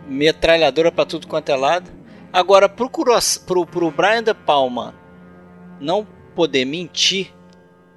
metralhadora 0.09 0.91
para 0.91 1.05
tudo 1.05 1.27
quanto 1.27 1.51
é 1.51 1.57
lado. 1.57 1.91
Agora, 2.33 2.69
pro, 2.69 2.89
pro, 3.47 3.67
pro 3.67 3.91
Brian 3.91 4.23
De 4.23 4.33
Palma 4.33 4.95
não 5.79 6.07
poder 6.35 6.65
mentir 6.65 7.33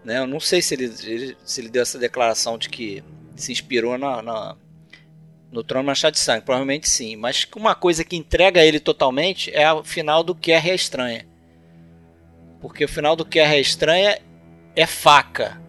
né? 0.05 0.19
Eu 0.19 0.27
não 0.27 0.39
sei 0.39 0.61
se 0.61 0.75
ele, 0.75 0.85
ele, 1.03 1.37
se 1.43 1.59
ele 1.59 1.69
deu 1.69 1.81
essa 1.81 1.97
declaração 1.97 2.57
de 2.57 2.69
que 2.69 3.03
se 3.35 3.51
inspirou 3.51 3.97
na, 3.97 4.21
na 4.21 4.55
no 5.51 5.63
Trono 5.63 5.85
Machado 5.85 6.13
de 6.13 6.19
Sangue, 6.19 6.45
provavelmente 6.45 6.89
sim. 6.89 7.15
Mas 7.15 7.47
uma 7.55 7.73
coisa 7.73 8.03
que 8.03 8.15
entrega 8.15 8.63
ele 8.63 8.79
totalmente 8.79 9.51
é 9.53 9.71
o 9.71 9.83
final 9.83 10.23
do 10.23 10.35
Guerra 10.35 10.69
é 10.69 10.75
Estranha. 10.75 11.25
Porque 12.59 12.83
o 12.83 12.89
final 12.89 13.15
do 13.15 13.25
Guerra 13.25 13.55
é 13.55 13.59
Estranha 13.59 14.19
é 14.75 14.85
faca. 14.85 15.61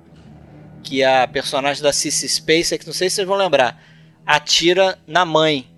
Que 0.83 1.03
a 1.03 1.27
personagem 1.27 1.83
da 1.83 1.93
Cissy 1.93 2.29
Space, 2.29 2.79
que 2.79 2.87
não 2.87 2.93
sei 2.93 3.09
se 3.09 3.17
vocês 3.17 3.29
vão 3.29 3.37
lembrar, 3.37 3.81
atira 4.25 4.99
na 5.07 5.25
mãe. 5.25 5.69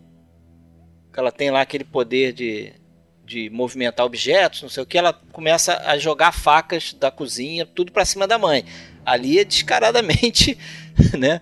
Que 1.12 1.20
ela 1.20 1.32
tem 1.32 1.50
lá 1.50 1.60
aquele 1.60 1.84
poder 1.84 2.32
de 2.32 2.72
de 3.28 3.50
movimentar 3.50 4.06
objetos, 4.06 4.62
não 4.62 4.70
sei 4.70 4.82
o 4.82 4.86
que, 4.86 4.96
ela 4.96 5.12
começa 5.30 5.82
a 5.84 5.98
jogar 5.98 6.32
facas 6.32 6.94
da 6.94 7.10
cozinha, 7.10 7.66
tudo 7.66 7.92
para 7.92 8.04
cima 8.04 8.26
da 8.26 8.38
mãe. 8.38 8.64
Ali 9.04 9.38
é 9.38 9.44
descaradamente, 9.44 10.58
né? 11.16 11.40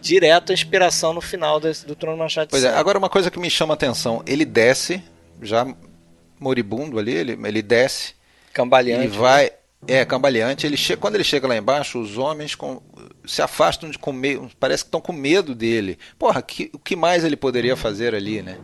Direto 0.00 0.50
a 0.50 0.54
inspiração 0.54 1.12
no 1.12 1.20
final 1.20 1.60
desse, 1.60 1.86
do 1.86 1.94
Trono 1.94 2.16
Machado 2.16 2.46
de 2.46 2.50
Pois 2.50 2.64
é, 2.64 2.74
agora 2.74 2.98
uma 2.98 3.10
coisa 3.10 3.30
que 3.30 3.38
me 3.38 3.48
chama 3.48 3.74
a 3.74 3.76
atenção, 3.76 4.22
ele 4.26 4.44
desce, 4.44 5.02
já 5.40 5.66
moribundo 6.40 6.98
ali, 6.98 7.12
ele, 7.12 7.38
ele 7.46 7.62
desce. 7.62 8.14
Cambaleante. 8.52 9.06
E 9.06 9.08
vai. 9.08 9.44
Né? 9.44 9.52
É, 9.86 10.04
cambaleante. 10.04 10.66
Ele 10.66 10.76
che... 10.76 10.96
Quando 10.96 11.16
ele 11.16 11.24
chega 11.24 11.46
lá 11.46 11.56
embaixo, 11.56 12.00
os 12.00 12.16
homens 12.16 12.54
com... 12.54 12.80
se 13.26 13.42
afastam 13.42 13.90
de 13.90 13.98
comer. 13.98 14.40
Parece 14.58 14.84
que 14.84 14.88
estão 14.88 15.00
com 15.00 15.12
medo 15.12 15.54
dele. 15.54 15.98
Porra, 16.18 16.40
que... 16.42 16.70
o 16.72 16.78
que 16.78 16.96
mais 16.96 17.24
ele 17.24 17.36
poderia 17.36 17.76
fazer 17.76 18.14
ali, 18.14 18.42
né? 18.42 18.58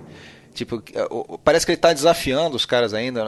Tipo, 0.59 0.83
é, 0.93 1.07
parece 1.45 1.65
que 1.65 1.71
ele 1.71 1.79
está 1.79 1.93
desafiando 1.93 2.57
os 2.57 2.67
caras 2.67 2.93
ainda, 2.93 3.23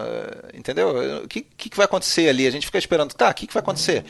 entendeu? 0.52 1.22
O 1.22 1.28
que, 1.28 1.42
que, 1.42 1.76
vai 1.76 1.84
acontecer 1.84 2.28
ali? 2.28 2.44
A 2.44 2.50
gente 2.50 2.66
fica 2.66 2.76
esperando, 2.76 3.14
tá, 3.14 3.30
o 3.30 3.34
que, 3.34 3.46
que 3.46 3.54
vai 3.54 3.62
acontecer? 3.62 4.04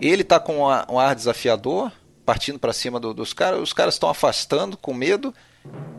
Ele 0.00 0.22
está 0.22 0.40
com 0.40 0.56
um 0.58 0.98
ar 0.98 1.14
desafiador, 1.14 1.92
partindo 2.26 2.58
para 2.58 2.72
cima 2.72 2.98
do, 2.98 3.14
dos 3.14 3.32
caras, 3.32 3.60
os 3.60 3.72
caras 3.72 3.94
estão 3.94 4.08
afastando 4.08 4.76
com 4.76 4.92
medo. 4.92 5.32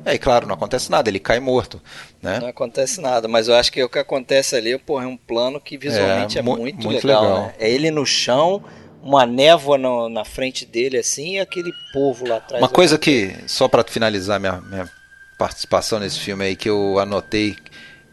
É, 0.03 0.13
e 0.13 0.19
claro, 0.19 0.45
não 0.45 0.55
acontece 0.55 0.91
nada, 0.91 1.09
ele 1.09 1.19
cai 1.19 1.39
morto. 1.39 1.81
Né? 2.21 2.37
Não 2.41 2.49
acontece 2.49 2.99
nada, 2.99 3.29
mas 3.29 3.47
eu 3.47 3.55
acho 3.55 3.71
que 3.71 3.81
o 3.81 3.87
que 3.87 3.99
acontece 3.99 4.53
ali 4.53 4.77
porra, 4.77 5.05
é 5.05 5.07
um 5.07 5.15
plano 5.15 5.57
que 5.61 5.77
visualmente 5.77 6.37
é, 6.37 6.41
é 6.41 6.43
muito, 6.43 6.85
muito, 6.85 7.07
legal. 7.07 7.23
legal. 7.23 7.41
Né? 7.43 7.53
É 7.59 7.71
ele 7.71 7.89
no 7.91 8.05
chão, 8.05 8.61
uma 9.01 9.25
névoa 9.25 9.77
no, 9.77 10.09
na 10.09 10.25
frente 10.25 10.65
dele, 10.65 10.97
assim, 10.97 11.35
e 11.35 11.39
aquele 11.39 11.71
povo 11.93 12.27
lá 12.27 12.37
atrás. 12.37 12.61
Uma 12.61 12.67
coisa 12.67 12.97
que, 12.97 13.33
só 13.47 13.69
para 13.69 13.85
finalizar 13.85 14.37
minha, 14.37 14.59
minha 14.59 15.00
participação 15.41 15.99
nesse 15.99 16.19
filme 16.19 16.45
aí 16.45 16.55
que 16.55 16.69
eu 16.69 16.99
anotei 16.99 17.57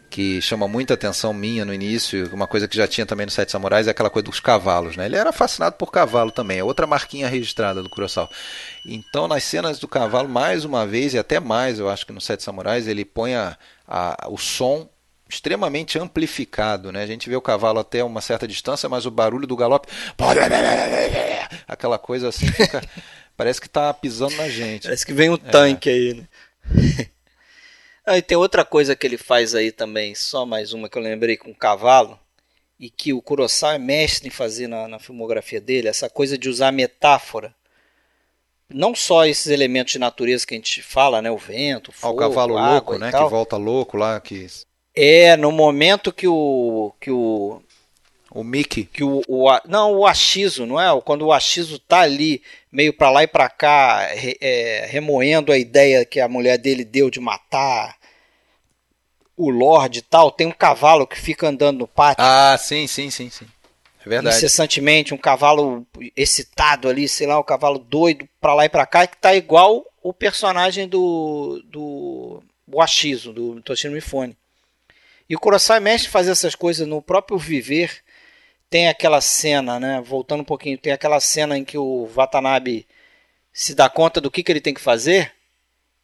que 0.09 0.41
chama 0.41 0.67
muita 0.67 0.95
atenção 0.95 1.31
minha 1.31 1.63
no 1.63 1.71
início, 1.71 2.27
uma 2.33 2.47
coisa 2.47 2.67
que 2.67 2.75
já 2.75 2.87
tinha 2.87 3.05
também 3.05 3.27
no 3.27 3.31
Sete 3.31 3.51
Samurais 3.51 3.87
é 3.87 3.91
aquela 3.91 4.09
coisa 4.09 4.25
dos 4.25 4.39
cavalos, 4.39 4.97
né? 4.97 5.05
Ele 5.05 5.15
era 5.15 5.31
fascinado 5.31 5.75
por 5.75 5.91
cavalo 5.91 6.31
também, 6.31 6.57
é 6.57 6.63
outra 6.63 6.87
marquinha 6.87 7.27
registrada 7.27 7.83
do 7.83 7.89
Kurosawa. 7.91 8.27
Então, 8.83 9.27
nas 9.27 9.43
cenas 9.43 9.77
do 9.77 9.87
cavalo, 9.87 10.27
mais 10.27 10.65
uma 10.65 10.87
vez, 10.87 11.13
e 11.13 11.19
até 11.19 11.39
mais, 11.39 11.77
eu 11.77 11.87
acho 11.87 12.03
que 12.03 12.11
no 12.11 12.19
Sete 12.19 12.41
Samurais, 12.41 12.87
ele 12.87 13.05
põe 13.05 13.35
a, 13.35 13.55
a, 13.87 14.27
o 14.27 14.37
som 14.39 14.89
extremamente 15.29 15.99
amplificado, 15.99 16.91
né? 16.91 17.03
A 17.03 17.07
gente 17.07 17.29
vê 17.29 17.35
o 17.35 17.41
cavalo 17.41 17.77
até 17.77 18.03
uma 18.03 18.21
certa 18.21 18.47
distância, 18.47 18.89
mas 18.89 19.05
o 19.05 19.11
barulho 19.11 19.45
do 19.45 19.55
galope, 19.55 19.87
aquela 21.67 21.99
coisa 21.99 22.29
assim, 22.29 22.47
fica, 22.47 22.81
parece 23.37 23.61
que 23.61 23.67
está 23.67 23.93
pisando 23.93 24.35
na 24.37 24.49
gente. 24.49 24.85
Parece 24.85 25.05
que 25.05 25.13
vem 25.13 25.29
um 25.29 25.35
é. 25.35 25.37
tanque 25.37 25.89
aí, 25.89 26.13
né? 26.15 26.27
ah, 28.13 28.17
e 28.17 28.21
tem 28.21 28.37
outra 28.37 28.65
coisa 28.65 28.95
que 28.95 29.05
ele 29.05 29.17
faz 29.17 29.55
aí 29.55 29.71
também, 29.71 30.15
só 30.15 30.45
mais 30.45 30.73
uma 30.73 30.89
que 30.89 30.97
eu 30.97 31.01
lembrei 31.01 31.37
com 31.37 31.51
o 31.51 31.55
cavalo, 31.55 32.19
e 32.79 32.89
que 32.89 33.13
o 33.13 33.21
Kurosawa 33.21 33.75
é 33.75 33.77
mestre 33.77 34.27
em 34.27 34.31
fazer 34.31 34.67
na, 34.67 34.87
na 34.87 34.99
filmografia 34.99 35.59
dele, 35.59 35.87
essa 35.87 36.09
coisa 36.09 36.37
de 36.37 36.49
usar 36.49 36.71
metáfora 36.71 37.53
não 38.69 38.93
só 38.93 39.25
esses 39.25 39.47
elementos 39.47 39.93
de 39.93 39.99
natureza 39.99 40.45
que 40.45 40.53
a 40.53 40.57
gente 40.57 40.81
fala, 40.81 41.21
né, 41.21 41.31
o 41.31 41.37
vento, 41.37 41.89
o 41.89 41.91
fogo, 41.91 42.13
o 42.13 42.17
cavalo 42.17 42.57
água 42.57 42.71
louco, 42.71 42.97
né, 42.97 43.11
tal. 43.11 43.25
que 43.25 43.31
volta 43.31 43.57
louco 43.57 43.97
lá, 43.97 44.19
que 44.19 44.45
é 44.95 45.35
no 45.35 45.51
momento 45.51 46.13
que 46.13 46.27
o 46.27 46.93
que 46.99 47.09
o 47.09 47.61
o 48.31 48.43
Mickey 48.43 48.83
que 48.85 49.03
o, 49.03 49.23
o 49.27 49.47
não 49.65 49.95
o 49.95 50.05
achiso, 50.05 50.65
não 50.67 50.79
é? 50.79 50.87
Quando 51.01 51.25
o 51.25 51.33
achiso 51.33 51.79
tá 51.79 52.01
ali 52.01 52.43
meio 52.71 52.93
para 52.93 53.09
lá 53.09 53.23
e 53.23 53.27
para 53.27 53.49
cá, 53.49 54.07
é, 54.39 54.85
remoendo 54.87 55.51
a 55.51 55.57
ideia 55.57 56.05
que 56.05 56.19
a 56.19 56.27
mulher 56.27 56.57
dele 56.59 56.85
deu 56.85 57.09
de 57.09 57.19
matar 57.19 57.97
o 59.39 59.49
Lorde 59.49 59.99
e 59.99 60.01
tal, 60.01 60.29
tem 60.29 60.45
um 60.45 60.51
cavalo 60.51 61.07
que 61.07 61.17
fica 61.17 61.47
andando 61.47 61.79
no 61.79 61.87
pátio. 61.87 62.21
Ah, 62.21 62.57
sim, 62.59 62.85
sim, 62.87 63.09
sim, 63.09 63.29
sim. 63.29 63.45
É 64.05 64.09
verdade. 64.09 64.35
Incessantemente, 64.35 65.13
um 65.13 65.17
cavalo 65.17 65.87
excitado 66.13 66.89
ali, 66.89 67.07
sei 67.07 67.25
lá, 67.25 67.39
um 67.39 67.43
cavalo 67.43 67.79
doido 67.79 68.27
pra 68.41 68.53
lá 68.53 68.65
e 68.65 68.69
pra 68.69 68.85
cá, 68.85 69.07
que 69.07 69.15
tá 69.15 69.33
igual 69.33 69.85
o 70.03 70.13
personagem 70.13 70.89
do. 70.89 71.63
do. 71.65 72.43
Washizo, 72.71 73.33
do 73.33 73.61
Toshiro 73.61 73.93
Mifune. 73.93 74.37
E 75.27 75.35
o 75.35 75.39
Kurosawa 75.39 75.77
é 75.77 75.79
mestre 75.79 76.11
fazer 76.11 76.31
essas 76.31 76.53
coisas 76.53 76.85
no 76.85 77.01
próprio 77.01 77.37
viver. 77.37 78.03
Tem 78.69 78.89
aquela 78.89 79.21
cena, 79.21 79.79
né? 79.79 80.01
Voltando 80.05 80.41
um 80.41 80.45
pouquinho, 80.45 80.77
tem 80.77 80.93
aquela 80.93 81.19
cena 81.19 81.57
em 81.57 81.63
que 81.63 81.77
o 81.77 82.05
Watanabe 82.13 82.85
se 83.51 83.73
dá 83.73 83.89
conta 83.89 84.21
do 84.21 84.29
que, 84.29 84.43
que 84.43 84.51
ele 84.51 84.61
tem 84.61 84.73
que 84.73 84.81
fazer 84.81 85.31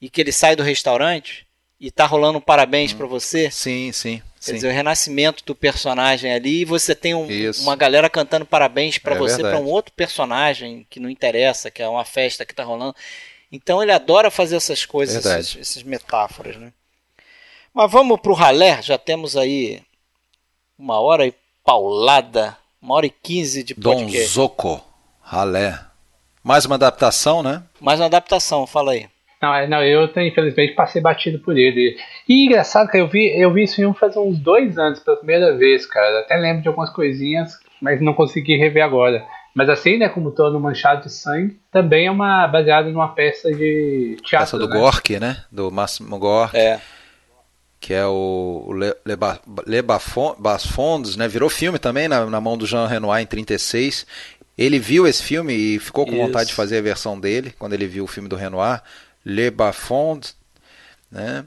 e 0.02 0.10
que 0.10 0.22
ele 0.22 0.32
sai 0.32 0.56
do 0.56 0.64
restaurante 0.64 1.46
e 1.80 1.92
tá 1.92 2.06
rolando 2.06 2.38
um 2.38 2.42
parabéns 2.42 2.94
hum. 2.94 2.98
para 2.98 3.08
você. 3.08 3.52
Sim, 3.52 3.92
sim. 3.92 4.22
Quer 4.44 4.54
dizer, 4.54 4.68
o 4.68 4.72
renascimento 4.74 5.44
do 5.44 5.56
personagem 5.56 6.32
ali 6.32 6.62
e 6.62 6.66
você 6.66 6.94
tem 6.94 7.16
um, 7.16 7.28
uma 7.62 7.76
galera 7.76 8.08
cantando 8.08 8.46
parabéns 8.46 9.00
para 9.00 9.16
é 9.16 9.18
você 9.18 9.42
para 9.42 9.58
um 9.58 9.66
outro 9.66 9.92
personagem 9.94 10.86
que 10.88 11.00
não 11.00 11.10
interessa, 11.10 11.72
que 11.72 11.82
é 11.82 11.88
uma 11.88 12.06
festa 12.06 12.46
que 12.46 12.54
tá 12.54 12.64
rolando. 12.64 12.96
Então 13.52 13.82
ele 13.82 13.92
adora 13.92 14.30
fazer 14.30 14.56
essas 14.56 14.86
coisas, 14.86 15.26
essas, 15.26 15.58
essas, 15.60 15.84
metáforas, 15.84 16.58
né? 16.58 16.72
Mas 17.74 17.92
vamos 17.92 18.20
pro 18.22 18.34
ralé, 18.34 18.82
já 18.84 19.00
temos 19.00 19.36
aí 19.36 19.82
uma 20.78 21.00
hora 21.00 21.26
e 21.26 21.34
paulada, 21.64 22.56
uma 22.80 22.96
hora 22.96 23.08
e 23.08 23.10
quinze 23.10 23.64
de 23.64 23.74
podcast. 23.74 24.18
Dom 24.18 24.28
Zoco, 24.28 24.86
ralé. 25.22 25.80
Mais 26.44 26.66
uma 26.66 26.76
adaptação, 26.76 27.42
né? 27.42 27.64
Mais 27.82 28.00
uma 28.00 28.06
adaptação, 28.06 28.68
fala 28.68 28.92
aí. 28.92 29.10
Não, 29.46 29.54
é, 29.54 29.68
não, 29.68 29.84
eu 29.84 30.06
infelizmente 30.06 30.74
passei 30.74 31.00
batido 31.00 31.38
por 31.38 31.56
ele. 31.56 31.96
E 32.28 32.46
engraçado 32.46 32.90
que 32.90 32.98
eu 32.98 33.08
vi, 33.08 33.40
eu 33.40 33.54
vi 33.54 33.64
esse 33.64 33.76
filme 33.76 33.96
faz 33.96 34.18
uns 34.18 34.40
dois 34.40 34.76
anos 34.80 35.00
pela 35.00 35.18
primeira 35.18 35.56
vez, 35.56 35.86
cara. 35.86 36.22
Até 36.22 36.36
lembro 36.36 36.64
de 36.64 36.68
algumas 36.68 36.90
coisinhas, 36.90 37.60
mas 37.80 38.02
não 38.02 38.16
consegui 38.16 38.58
rever 38.58 38.84
agora. 38.84 39.24
Mas 39.54 39.70
assim, 39.70 39.98
né, 39.98 40.10
como 40.10 40.32
todo 40.32 40.60
Manchado 40.60 41.04
de 41.04 41.14
Sangue, 41.14 41.60
também 41.72 42.08
é 42.08 42.12
uma 42.12 42.48
baseada 42.48 42.90
numa 42.90 43.10
peça 43.10 43.54
de 43.54 44.18
teatro. 44.24 44.48
Peça 44.48 44.58
do 44.58 44.68
né? 44.68 44.80
Gorky, 44.80 45.20
né? 45.20 45.38
Do 45.52 45.70
Máximo 45.70 46.18
Gorky. 46.18 46.58
É. 46.58 46.82
Que 47.80 47.94
é 47.94 48.06
o, 48.08 48.74
Le, 48.74 48.96
Le, 49.06 49.16
Le 49.68 49.82
Basfonds, 49.84 51.16
né? 51.16 51.28
Virou 51.28 51.50
filme 51.52 51.78
também 51.78 52.08
na, 52.08 52.26
na 52.26 52.42
mão 52.42 52.58
do 52.58 52.66
Jean 52.66 52.88
Renoir 52.88 53.22
em 53.22 53.28
36. 53.28 54.08
Ele 54.58 54.80
viu 54.80 55.06
esse 55.06 55.22
filme 55.22 55.54
e 55.54 55.80
ficou 55.80 56.06
com 56.06 56.14
Isso. 56.14 56.22
vontade 56.22 56.48
de 56.48 56.56
fazer 56.56 56.80
a 56.80 56.82
versão 56.82 57.20
dele, 57.20 57.54
quando 57.60 57.74
ele 57.74 57.86
viu 57.86 58.06
o 58.06 58.08
filme 58.08 58.28
do 58.28 58.36
Renoir. 58.36 58.82
Le 59.26 59.50
Bafond, 59.50 60.34
né? 61.12 61.46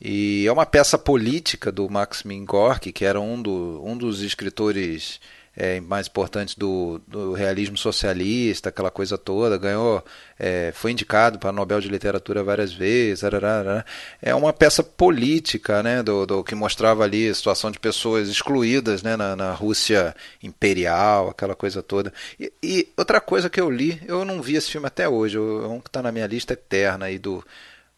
E 0.00 0.46
é 0.46 0.52
uma 0.52 0.66
peça 0.66 0.98
política 0.98 1.72
do 1.72 1.88
Maximin 1.88 2.44
Gorky, 2.44 2.92
que 2.92 3.04
era 3.04 3.20
um, 3.20 3.40
do, 3.40 3.82
um 3.84 3.96
dos 3.96 4.22
escritores 4.22 5.20
é, 5.56 5.80
mais 5.80 6.06
importantes 6.06 6.54
do, 6.54 7.00
do, 7.08 7.32
realismo 7.32 7.78
socialista, 7.78 8.68
aquela 8.68 8.90
coisa 8.90 9.16
toda, 9.16 9.56
ganhou, 9.56 10.04
é, 10.38 10.70
foi 10.74 10.92
indicado 10.92 11.38
para 11.38 11.50
Nobel 11.50 11.80
de 11.80 11.88
Literatura 11.88 12.44
várias 12.44 12.72
vezes. 12.74 13.24
Ararara. 13.24 13.84
É 14.20 14.34
uma 14.34 14.52
peça 14.52 14.82
política, 14.82 15.82
né, 15.82 16.02
do, 16.02 16.26
do, 16.26 16.44
que 16.44 16.54
mostrava 16.54 17.04
ali 17.04 17.28
a 17.28 17.34
situação 17.34 17.70
de 17.70 17.78
pessoas 17.78 18.28
excluídas, 18.28 19.02
né, 19.02 19.16
na, 19.16 19.34
na 19.34 19.52
Rússia 19.52 20.14
imperial, 20.42 21.30
aquela 21.30 21.54
coisa 21.54 21.82
toda. 21.82 22.12
E, 22.38 22.52
e, 22.62 22.88
outra 22.96 23.20
coisa 23.20 23.48
que 23.48 23.60
eu 23.60 23.70
li, 23.70 24.00
eu 24.06 24.24
não 24.26 24.42
vi 24.42 24.56
esse 24.56 24.70
filme 24.70 24.86
até 24.86 25.08
hoje, 25.08 25.38
é 25.38 25.40
um 25.40 25.80
que 25.80 25.88
está 25.88 26.02
na 26.02 26.12
minha 26.12 26.26
lista 26.26 26.52
eterna 26.52 27.06
aí 27.06 27.18
do 27.18 27.42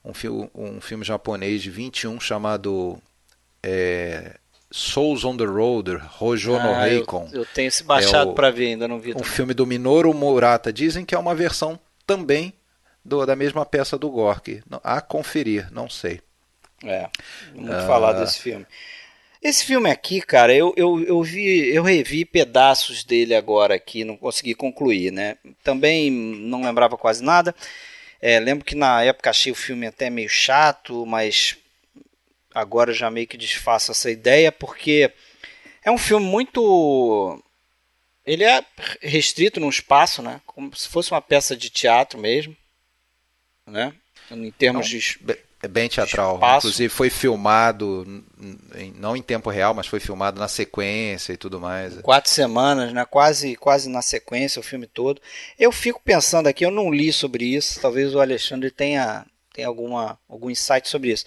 um, 0.04 0.14
filme, 0.14 0.48
um 0.54 0.80
filme 0.80 1.04
japonês 1.04 1.60
de 1.60 1.70
21 1.70 2.20
chamado 2.20 3.00
é, 3.62 4.36
Souls 4.70 5.24
on 5.24 5.36
the 5.36 5.44
Road, 5.44 5.96
Rojo 6.18 6.56
ah, 6.56 6.62
no 6.62 6.74
Reikon. 6.74 7.28
Eu, 7.32 7.40
eu, 7.40 7.46
tenho 7.46 7.68
esse 7.68 7.82
baixado 7.82 8.32
é 8.32 8.34
para 8.34 8.50
ver, 8.50 8.68
ainda 8.68 8.86
não 8.86 9.00
vi. 9.00 9.10
Um 9.10 9.14
também. 9.14 9.30
filme 9.30 9.54
do 9.54 9.66
Minoru 9.66 10.12
Murata. 10.12 10.72
Dizem 10.72 11.04
que 11.04 11.14
é 11.14 11.18
uma 11.18 11.34
versão 11.34 11.78
também 12.06 12.52
do, 13.04 13.24
da 13.24 13.34
mesma 13.34 13.64
peça 13.64 13.96
do 13.96 14.10
Gorky. 14.10 14.62
A 14.84 15.00
conferir, 15.00 15.68
não 15.72 15.88
sei. 15.88 16.20
É, 16.84 17.08
muito 17.54 17.72
uh... 17.72 17.86
falar 17.86 18.12
desse 18.12 18.40
filme. 18.40 18.66
Esse 19.40 19.64
filme 19.64 19.88
aqui, 19.88 20.20
cara, 20.20 20.52
eu, 20.52 20.74
eu, 20.76 21.00
eu 21.04 21.22
vi, 21.22 21.68
eu 21.72 21.84
revi 21.84 22.24
pedaços 22.24 23.04
dele 23.04 23.36
agora 23.36 23.74
aqui, 23.74 24.04
não 24.04 24.16
consegui 24.16 24.52
concluir, 24.52 25.12
né? 25.12 25.36
Também 25.62 26.10
não 26.10 26.62
lembrava 26.62 26.96
quase 26.96 27.22
nada. 27.22 27.54
É, 28.20 28.40
lembro 28.40 28.64
que 28.64 28.74
na 28.74 29.02
época 29.04 29.30
achei 29.30 29.52
o 29.52 29.54
filme 29.54 29.86
até 29.86 30.10
meio 30.10 30.28
chato, 30.28 31.06
mas 31.06 31.56
agora 32.54 32.92
já 32.92 33.10
meio 33.10 33.26
que 33.26 33.36
desfaço 33.36 33.90
essa 33.90 34.10
ideia, 34.10 34.50
porque 34.50 35.12
é 35.84 35.90
um 35.90 35.98
filme 35.98 36.26
muito. 36.26 37.42
Ele 38.24 38.44
é 38.44 38.64
restrito 39.00 39.58
num 39.58 39.70
espaço, 39.70 40.22
né? 40.22 40.40
Como 40.46 40.74
se 40.76 40.88
fosse 40.88 41.10
uma 41.10 41.22
peça 41.22 41.56
de 41.56 41.70
teatro 41.70 42.18
mesmo. 42.18 42.56
Né? 43.66 43.92
Em 44.30 44.50
termos 44.50 44.92
não, 44.92 44.98
de. 44.98 45.38
É 45.60 45.66
bem 45.66 45.88
teatral. 45.88 46.34
Espaço. 46.34 46.66
Inclusive 46.66 46.88
foi 46.88 47.10
filmado, 47.10 48.06
não 48.94 49.16
em 49.16 49.22
tempo 49.22 49.50
real, 49.50 49.74
mas 49.74 49.86
foi 49.86 49.98
filmado 49.98 50.38
na 50.38 50.46
sequência 50.46 51.32
e 51.32 51.36
tudo 51.36 51.60
mais. 51.60 51.98
Quatro 52.00 52.30
semanas, 52.30 52.92
né? 52.92 53.04
Quase, 53.04 53.56
quase 53.56 53.88
na 53.88 54.02
sequência 54.02 54.60
o 54.60 54.62
filme 54.62 54.86
todo. 54.86 55.20
Eu 55.58 55.72
fico 55.72 56.00
pensando 56.04 56.46
aqui, 56.46 56.64
eu 56.64 56.70
não 56.70 56.92
li 56.92 57.12
sobre 57.12 57.44
isso. 57.44 57.80
Talvez 57.80 58.14
o 58.14 58.20
Alexandre 58.20 58.70
tenha, 58.70 59.26
tenha 59.52 59.66
alguma, 59.66 60.18
algum 60.28 60.48
insight 60.48 60.88
sobre 60.88 61.10
isso. 61.10 61.24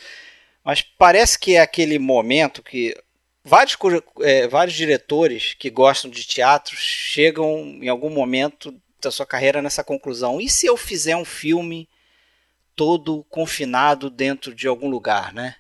Mas 0.64 0.82
parece 0.82 1.38
que 1.40 1.56
é 1.56 1.60
aquele 1.60 1.98
momento 1.98 2.62
que 2.62 2.96
vários, 3.44 3.78
é, 4.22 4.48
vários 4.48 4.76
diretores 4.76 5.56
que 5.56 5.70
gostam 5.70 6.10
de 6.10 6.24
teatro 6.24 6.76
chegam 6.76 7.80
em 7.82 7.90
algum 7.90 8.10
momento 8.10 8.74
da 9.02 9.12
sua 9.12 9.26
carreira 9.26 9.62
nessa 9.62 9.84
conclusão. 9.84 10.40
E 10.40 10.48
se 10.50 10.68
eu 10.68 10.78
fizer 10.78 11.16
um 11.16 11.26
filme 11.26 11.90
todo 12.76 13.26
confinado 13.30 14.10
dentro 14.10 14.54
de 14.54 14.68
algum 14.68 14.90
lugar, 14.90 15.34
né? 15.34 15.56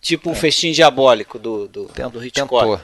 Tipo 0.00 0.30
um 0.30 0.32
é. 0.32 0.36
festim 0.36 0.72
diabólico 0.72 1.38
do, 1.38 1.68
do, 1.68 1.86
do 1.86 2.24
Hitchcock. 2.24 2.82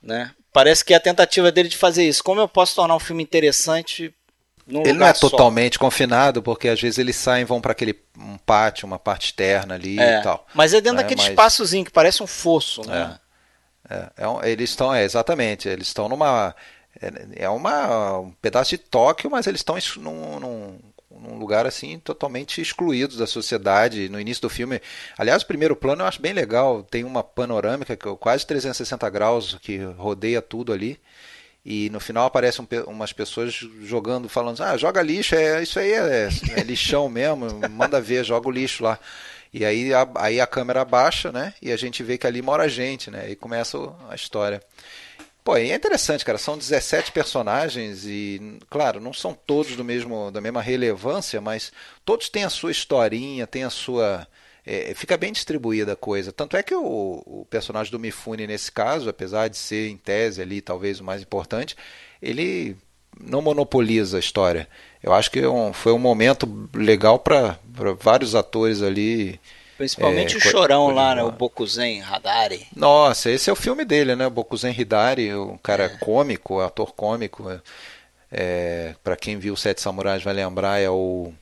Né? 0.00 0.34
Parece 0.52 0.84
que 0.84 0.92
é 0.92 0.96
a 0.96 1.00
tentativa 1.00 1.50
dele 1.50 1.68
de 1.68 1.76
fazer 1.76 2.06
isso. 2.06 2.22
Como 2.22 2.40
eu 2.40 2.48
posso 2.48 2.74
tornar 2.74 2.96
um 2.96 3.00
filme 3.00 3.22
interessante 3.22 4.14
ele 4.68 4.92
não 4.94 5.06
é 5.06 5.14
só. 5.14 5.28
totalmente 5.28 5.78
confinado, 5.78 6.42
porque 6.42 6.68
às 6.68 6.80
vezes 6.80 6.98
eles 6.98 7.16
saem 7.16 7.44
vão 7.44 7.60
para 7.60 7.72
aquele 7.72 7.98
um 8.18 8.38
pátio, 8.38 8.86
uma 8.86 8.98
parte 8.98 9.26
externa 9.26 9.74
ali 9.74 9.98
é, 9.98 10.20
e 10.20 10.22
tal. 10.22 10.46
Mas 10.54 10.72
é 10.72 10.80
dentro 10.80 10.96
né? 10.96 11.02
daquele 11.02 11.20
mas... 11.20 11.30
espaçozinho 11.30 11.84
que 11.84 11.90
parece 11.90 12.22
um 12.22 12.26
fosso, 12.26 12.86
né? 12.86 13.18
É, 13.88 13.94
é, 13.94 14.10
é 14.18 14.28
um, 14.28 14.42
eles 14.42 14.70
estão, 14.70 14.94
é, 14.94 15.04
exatamente, 15.04 15.68
eles 15.68 15.88
estão 15.88 16.08
numa 16.08 16.54
é, 17.00 17.44
é 17.44 17.48
uma, 17.48 18.18
um 18.18 18.30
pedaço 18.32 18.70
de 18.70 18.78
Tóquio, 18.78 19.30
mas 19.30 19.46
eles 19.46 19.60
estão 19.60 19.76
num, 19.96 20.38
num, 20.40 20.78
num, 21.10 21.38
lugar 21.38 21.66
assim 21.66 21.98
totalmente 21.98 22.60
excluídos 22.60 23.16
da 23.16 23.26
sociedade. 23.26 24.08
No 24.08 24.20
início 24.20 24.42
do 24.42 24.50
filme, 24.50 24.80
aliás, 25.16 25.42
o 25.42 25.46
primeiro 25.46 25.74
plano 25.74 26.02
eu 26.02 26.06
acho 26.06 26.20
bem 26.20 26.32
legal. 26.32 26.82
Tem 26.82 27.04
uma 27.04 27.22
panorâmica 27.22 27.96
que 27.96 28.08
é 28.08 28.16
quase 28.16 28.46
360 28.46 29.08
graus 29.10 29.56
que 29.60 29.78
rodeia 29.78 30.42
tudo 30.42 30.72
ali. 30.72 31.00
E 31.64 31.88
no 31.90 32.00
final 32.00 32.26
aparecem 32.26 32.66
umas 32.86 33.12
pessoas 33.12 33.52
jogando, 33.82 34.28
falando: 34.28 34.60
Ah, 34.62 34.76
joga 34.76 35.00
lixo, 35.00 35.34
é, 35.34 35.62
isso 35.62 35.78
aí 35.78 35.92
é, 35.92 36.28
é 36.56 36.62
lixão 36.62 37.08
mesmo, 37.08 37.46
manda 37.70 38.00
ver, 38.00 38.24
joga 38.24 38.48
o 38.48 38.50
lixo 38.52 38.82
lá. 38.82 38.98
E 39.52 39.64
aí 39.64 39.92
a, 39.92 40.08
aí 40.16 40.40
a 40.40 40.46
câmera 40.46 40.80
abaixa, 40.80 41.30
né? 41.30 41.54
E 41.62 41.70
a 41.70 41.76
gente 41.76 42.02
vê 42.02 42.18
que 42.18 42.26
ali 42.26 42.42
mora 42.42 42.68
gente, 42.68 43.10
né? 43.10 43.30
E 43.30 43.36
começa 43.36 43.78
a 44.08 44.14
história. 44.14 44.62
Pô, 45.44 45.56
e 45.56 45.70
é 45.70 45.74
interessante, 45.74 46.24
cara. 46.24 46.38
São 46.38 46.56
17 46.56 47.12
personagens 47.12 48.04
e, 48.06 48.58
claro, 48.70 49.00
não 49.00 49.12
são 49.12 49.34
todos 49.34 49.76
do 49.76 49.84
mesmo 49.84 50.30
da 50.30 50.40
mesma 50.40 50.62
relevância, 50.62 51.40
mas 51.40 51.72
todos 52.04 52.28
têm 52.28 52.44
a 52.44 52.50
sua 52.50 52.70
historinha, 52.70 53.46
têm 53.46 53.64
a 53.64 53.70
sua 53.70 54.26
é, 54.64 54.92
fica 54.94 55.16
bem 55.16 55.32
distribuída 55.32 55.92
a 55.92 55.96
coisa. 55.96 56.32
Tanto 56.32 56.56
é 56.56 56.62
que 56.62 56.74
o, 56.74 57.22
o, 57.26 57.46
personagem 57.50 57.90
do 57.90 57.98
Mifune, 57.98 58.46
nesse 58.46 58.70
caso, 58.70 59.08
apesar 59.08 59.48
de 59.48 59.56
ser 59.56 59.88
em 59.88 59.96
tese 59.96 60.40
ali 60.40 60.60
talvez 60.60 61.00
o 61.00 61.04
mais 61.04 61.22
importante, 61.22 61.76
ele 62.20 62.76
não 63.20 63.42
monopoliza 63.42 64.16
a 64.16 64.20
história. 64.20 64.68
Eu 65.02 65.12
acho 65.12 65.30
que 65.30 65.40
é 65.40 65.48
um, 65.48 65.72
foi 65.72 65.92
um 65.92 65.98
momento 65.98 66.68
legal 66.72 67.18
para 67.18 67.58
vários 67.98 68.34
atores 68.34 68.82
ali. 68.82 69.40
Principalmente 69.76 70.34
é, 70.34 70.38
o 70.38 70.40
Chorão 70.40 70.90
lá, 70.90 71.14
né? 71.16 71.24
O 71.24 71.32
Bokuzen 71.32 72.00
Hadari. 72.02 72.66
Nossa, 72.74 73.30
esse 73.30 73.50
é 73.50 73.52
o 73.52 73.56
filme 73.56 73.84
dele, 73.84 74.14
né? 74.14 74.28
Bokuzen 74.30 74.72
Hidari, 74.78 75.34
um 75.34 75.58
cara 75.58 75.84
é. 75.86 75.88
cômico, 75.88 76.60
ator 76.60 76.92
cômico. 76.92 77.50
É, 78.30 78.94
para 79.02 79.16
quem 79.16 79.38
viu 79.38 79.56
Sete 79.56 79.82
Samurais 79.82 80.22
vai 80.22 80.32
lembrar, 80.32 80.78
é 80.78 80.88
o. 80.88 81.32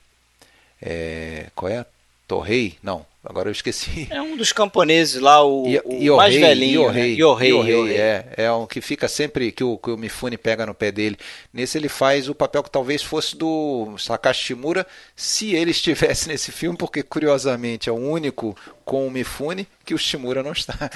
É, 0.80 1.48
qual 1.54 1.70
é? 1.70 1.84
Torrei? 2.30 2.78
Não, 2.80 3.04
agora 3.24 3.48
eu 3.48 3.52
esqueci. 3.52 4.06
É 4.08 4.22
um 4.22 4.36
dos 4.36 4.52
camponeses 4.52 5.20
lá, 5.20 5.44
o, 5.44 5.64
o 5.64 6.16
mais 6.16 6.32
velhinho. 6.32 6.82
Yohei, 6.82 6.92
né? 6.92 7.08
Yohei, 7.08 7.50
Yohei, 7.50 7.74
Yohei, 7.74 7.96
é, 7.96 8.34
é 8.36 8.52
um 8.52 8.68
que 8.68 8.80
fica 8.80 9.08
sempre 9.08 9.50
que 9.50 9.64
o, 9.64 9.76
que 9.76 9.90
o 9.90 9.96
Mifune 9.96 10.38
pega 10.38 10.64
no 10.64 10.72
pé 10.72 10.92
dele. 10.92 11.18
Nesse 11.52 11.76
ele 11.76 11.88
faz 11.88 12.28
o 12.28 12.34
papel 12.34 12.62
que 12.62 12.70
talvez 12.70 13.02
fosse 13.02 13.36
do 13.36 13.96
Sakashi 13.98 14.44
Shimura, 14.44 14.86
se 15.16 15.56
ele 15.56 15.72
estivesse 15.72 16.28
nesse 16.30 16.52
filme, 16.52 16.78
porque 16.78 17.02
curiosamente 17.02 17.88
é 17.88 17.92
o 17.92 17.96
único 17.96 18.56
com 18.84 19.08
o 19.08 19.10
Mifune 19.10 19.66
que 19.84 19.92
o 19.92 19.98
Shimura 19.98 20.40
não 20.40 20.52
está. 20.52 20.88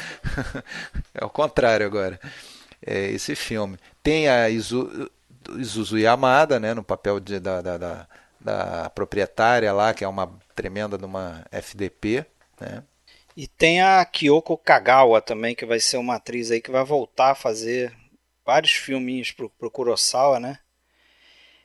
é 1.12 1.24
o 1.24 1.28
contrário 1.28 1.85
agora. 1.85 2.20
É 2.86 3.11
esse 3.11 3.35
filme. 3.35 3.77
Tem 4.05 4.28
a 4.28 4.48
Izu, 4.48 5.11
Izuzu 5.59 5.98
Yamada, 5.98 6.61
né, 6.61 6.74
no 6.74 6.85
papel 6.85 7.19
de, 7.19 7.40
da, 7.40 7.61
da, 7.61 7.77
da 7.77 8.06
da 8.44 8.90
proprietária 8.90 9.73
lá, 9.73 9.94
que 9.94 10.05
é 10.05 10.09
uma 10.09 10.31
tremenda 10.55 10.97
de 10.97 11.05
uma 11.05 11.45
FDP, 11.51 12.25
né? 12.61 12.83
E 13.37 13.49
tem 13.49 13.83
a 13.83 14.05
Kyoko 14.05 14.57
Kagawa 14.57 15.21
também, 15.21 15.55
que 15.55 15.67
vai 15.67 15.81
ser 15.81 15.97
uma 15.97 16.17
atriz 16.17 16.51
aí 16.51 16.61
que 16.61 16.71
vai 16.71 16.85
voltar 16.85 17.33
a 17.33 17.35
fazer 17.35 17.93
vários 18.45 18.73
filminhos 18.73 19.33
pro, 19.33 19.51
pro 19.51 19.71
Kurosawa, 19.71 20.39
né? 20.39 20.59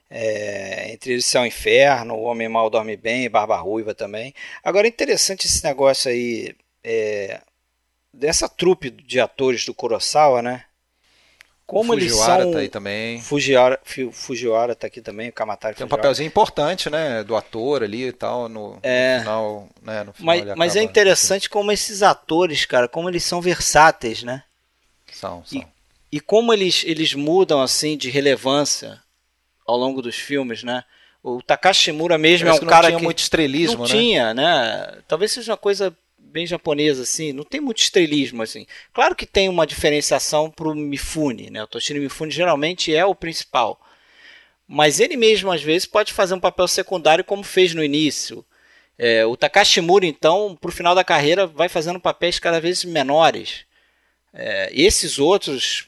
É, 0.10 0.92
entre 0.92 1.14
eles 1.14 1.26
Céu 1.26 1.46
Inferno, 1.46 2.16
O 2.16 2.24
Homem 2.24 2.50
Mal 2.50 2.70
Dorme 2.70 2.98
Bem, 2.98 3.30
Barba 3.30 3.58
Ruiva 3.58 3.94
também. 3.94 4.34
Agora 4.64 4.88
é 4.88 4.90
interessante 4.90 5.46
esse 5.46 5.64
negócio 5.64 6.10
aí 6.10 6.56
é, 6.84 7.42
dessa 8.12 8.50
trupe 8.50 8.90
de 8.90 9.20
atores 9.20 9.66
do 9.66 9.74
Kurosawa, 9.74 10.42
né? 10.42 10.66
Como 11.70 11.94
eles 11.94 12.16
são... 12.16 12.52
tá 12.52 12.58
aí 12.58 12.68
também. 12.68 13.22
Fujiwara, 13.22 13.80
Fujiwara 14.12 14.74
tá 14.74 14.88
aqui 14.88 15.02
também, 15.02 15.30
o 15.30 15.34
Kamatari 15.34 15.76
Tem 15.76 15.86
um 15.86 15.90
papelzinho 15.90 16.26
importante, 16.26 16.90
né, 16.90 17.24
do 17.24 17.36
ator 17.36 17.84
ali 17.84 18.08
e 18.08 18.12
tal, 18.12 18.50
no, 18.50 18.80
é. 18.82 19.18
no 19.18 19.20
final, 19.20 19.70
né, 19.84 20.04
no 20.04 20.14
final 20.14 20.26
Mas, 20.26 20.58
mas 20.58 20.76
é 20.76 20.82
interessante 20.82 21.44
assim. 21.44 21.54
como 21.54 21.72
esses 21.72 22.02
atores, 22.02 22.66
cara, 22.66 22.88
como 22.88 23.08
eles 23.08 23.24
são 23.24 23.40
versáteis, 23.40 24.24
né? 24.24 24.42
São, 25.14 25.46
são. 25.46 25.60
E, 25.60 25.68
e 26.14 26.20
como 26.20 26.52
eles, 26.52 26.84
eles 26.88 27.14
mudam, 27.14 27.62
assim, 27.62 27.96
de 27.96 28.10
relevância 28.10 29.00
ao 29.64 29.78
longo 29.78 30.02
dos 30.02 30.16
filmes, 30.16 30.64
né? 30.64 30.84
O 31.22 31.40
Takashi 31.40 31.84
Shimura 31.84 32.18
mesmo 32.18 32.48
Parece 32.48 32.60
é 32.60 32.64
um 32.64 32.66
que 32.66 32.74
cara 32.74 32.88
tinha 32.88 33.00
muito 33.00 33.20
estrelismo, 33.20 33.84
não 33.84 33.84
né? 33.84 33.90
tinha, 33.90 34.34
né? 34.34 34.98
Talvez 35.08 35.32
seja 35.34 35.52
uma 35.52 35.58
coisa 35.58 35.96
bem 36.30 36.46
japonesa, 36.46 37.04
assim, 37.04 37.34
não 37.34 37.44
tem 37.44 37.60
muito 37.60 37.80
estrelismo, 37.80 38.42
assim. 38.42 38.66
Claro 38.94 39.16
que 39.16 39.26
tem 39.26 39.50
uma 39.50 39.68
diferenciação 39.68 40.50
para 40.50 40.68
o 40.68 40.76
Mifune, 40.76 41.50
né? 41.50 41.64
O 41.64 41.68
Toshiro 41.68 42.00
Mifune 42.00 42.32
geralmente 42.32 42.94
é 42.94 43.06
o 43.06 43.16
principal. 43.16 43.80
Mas 44.68 45.00
ele 45.00 45.18
mesmo, 45.18 45.52
às 45.52 45.64
vezes, 45.64 45.88
pode 45.88 46.14
fazer 46.14 46.36
um 46.36 46.40
papel 46.40 46.68
secundário 46.68 47.24
como 47.24 47.44
fez 47.44 47.74
no 47.74 47.84
início. 47.84 48.46
É, 48.98 49.26
o 49.26 49.36
Takashi 49.36 49.82
Mura, 49.82 50.06
então, 50.06 50.58
para 50.60 50.70
o 50.70 50.74
final 50.74 50.94
da 50.94 51.04
carreira, 51.04 51.48
vai 51.48 51.68
fazendo 51.68 52.00
papéis 52.00 52.38
cada 52.38 52.62
vez 52.62 52.86
menores. 52.86 53.66
É, 54.34 54.70
esses 54.72 55.18
outros 55.18 55.88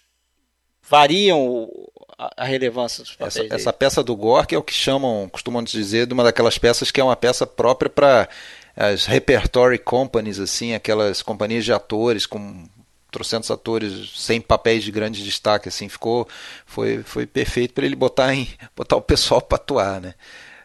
variam 0.81 1.69
a, 2.17 2.45
relevância 2.45 3.03
dos 3.03 3.15
papéis. 3.15 3.37
Essa, 3.37 3.55
essa, 3.55 3.73
peça 3.73 4.03
do 4.03 4.15
Gork 4.15 4.53
é 4.53 4.57
o 4.57 4.63
que 4.63 4.73
chamam, 4.73 5.27
costumam 5.29 5.63
dizer, 5.63 6.05
de 6.05 6.13
uma 6.13 6.23
daquelas 6.23 6.57
peças 6.57 6.91
que 6.91 7.01
é 7.01 7.03
uma 7.03 7.15
peça 7.15 7.47
própria 7.47 7.89
para 7.89 8.29
as 8.75 9.05
repertory 9.05 9.77
companies, 9.77 10.39
assim, 10.39 10.73
aquelas 10.73 11.21
companhias 11.21 11.65
de 11.65 11.73
atores 11.73 12.25
com 12.25 12.65
trocentos 13.11 13.51
atores 13.51 14.13
sem 14.15 14.39
papéis 14.39 14.83
de 14.83 14.91
grande 14.91 15.23
destaque, 15.23 15.67
assim, 15.67 15.89
ficou 15.89 16.27
foi, 16.65 17.03
foi 17.03 17.27
perfeito 17.27 17.73
para 17.73 17.85
ele 17.85 17.95
botar 17.95 18.33
em 18.33 18.47
botar 18.75 18.95
o 18.95 19.01
pessoal 19.01 19.41
para 19.41 19.57
atuar, 19.57 20.01
né? 20.01 20.15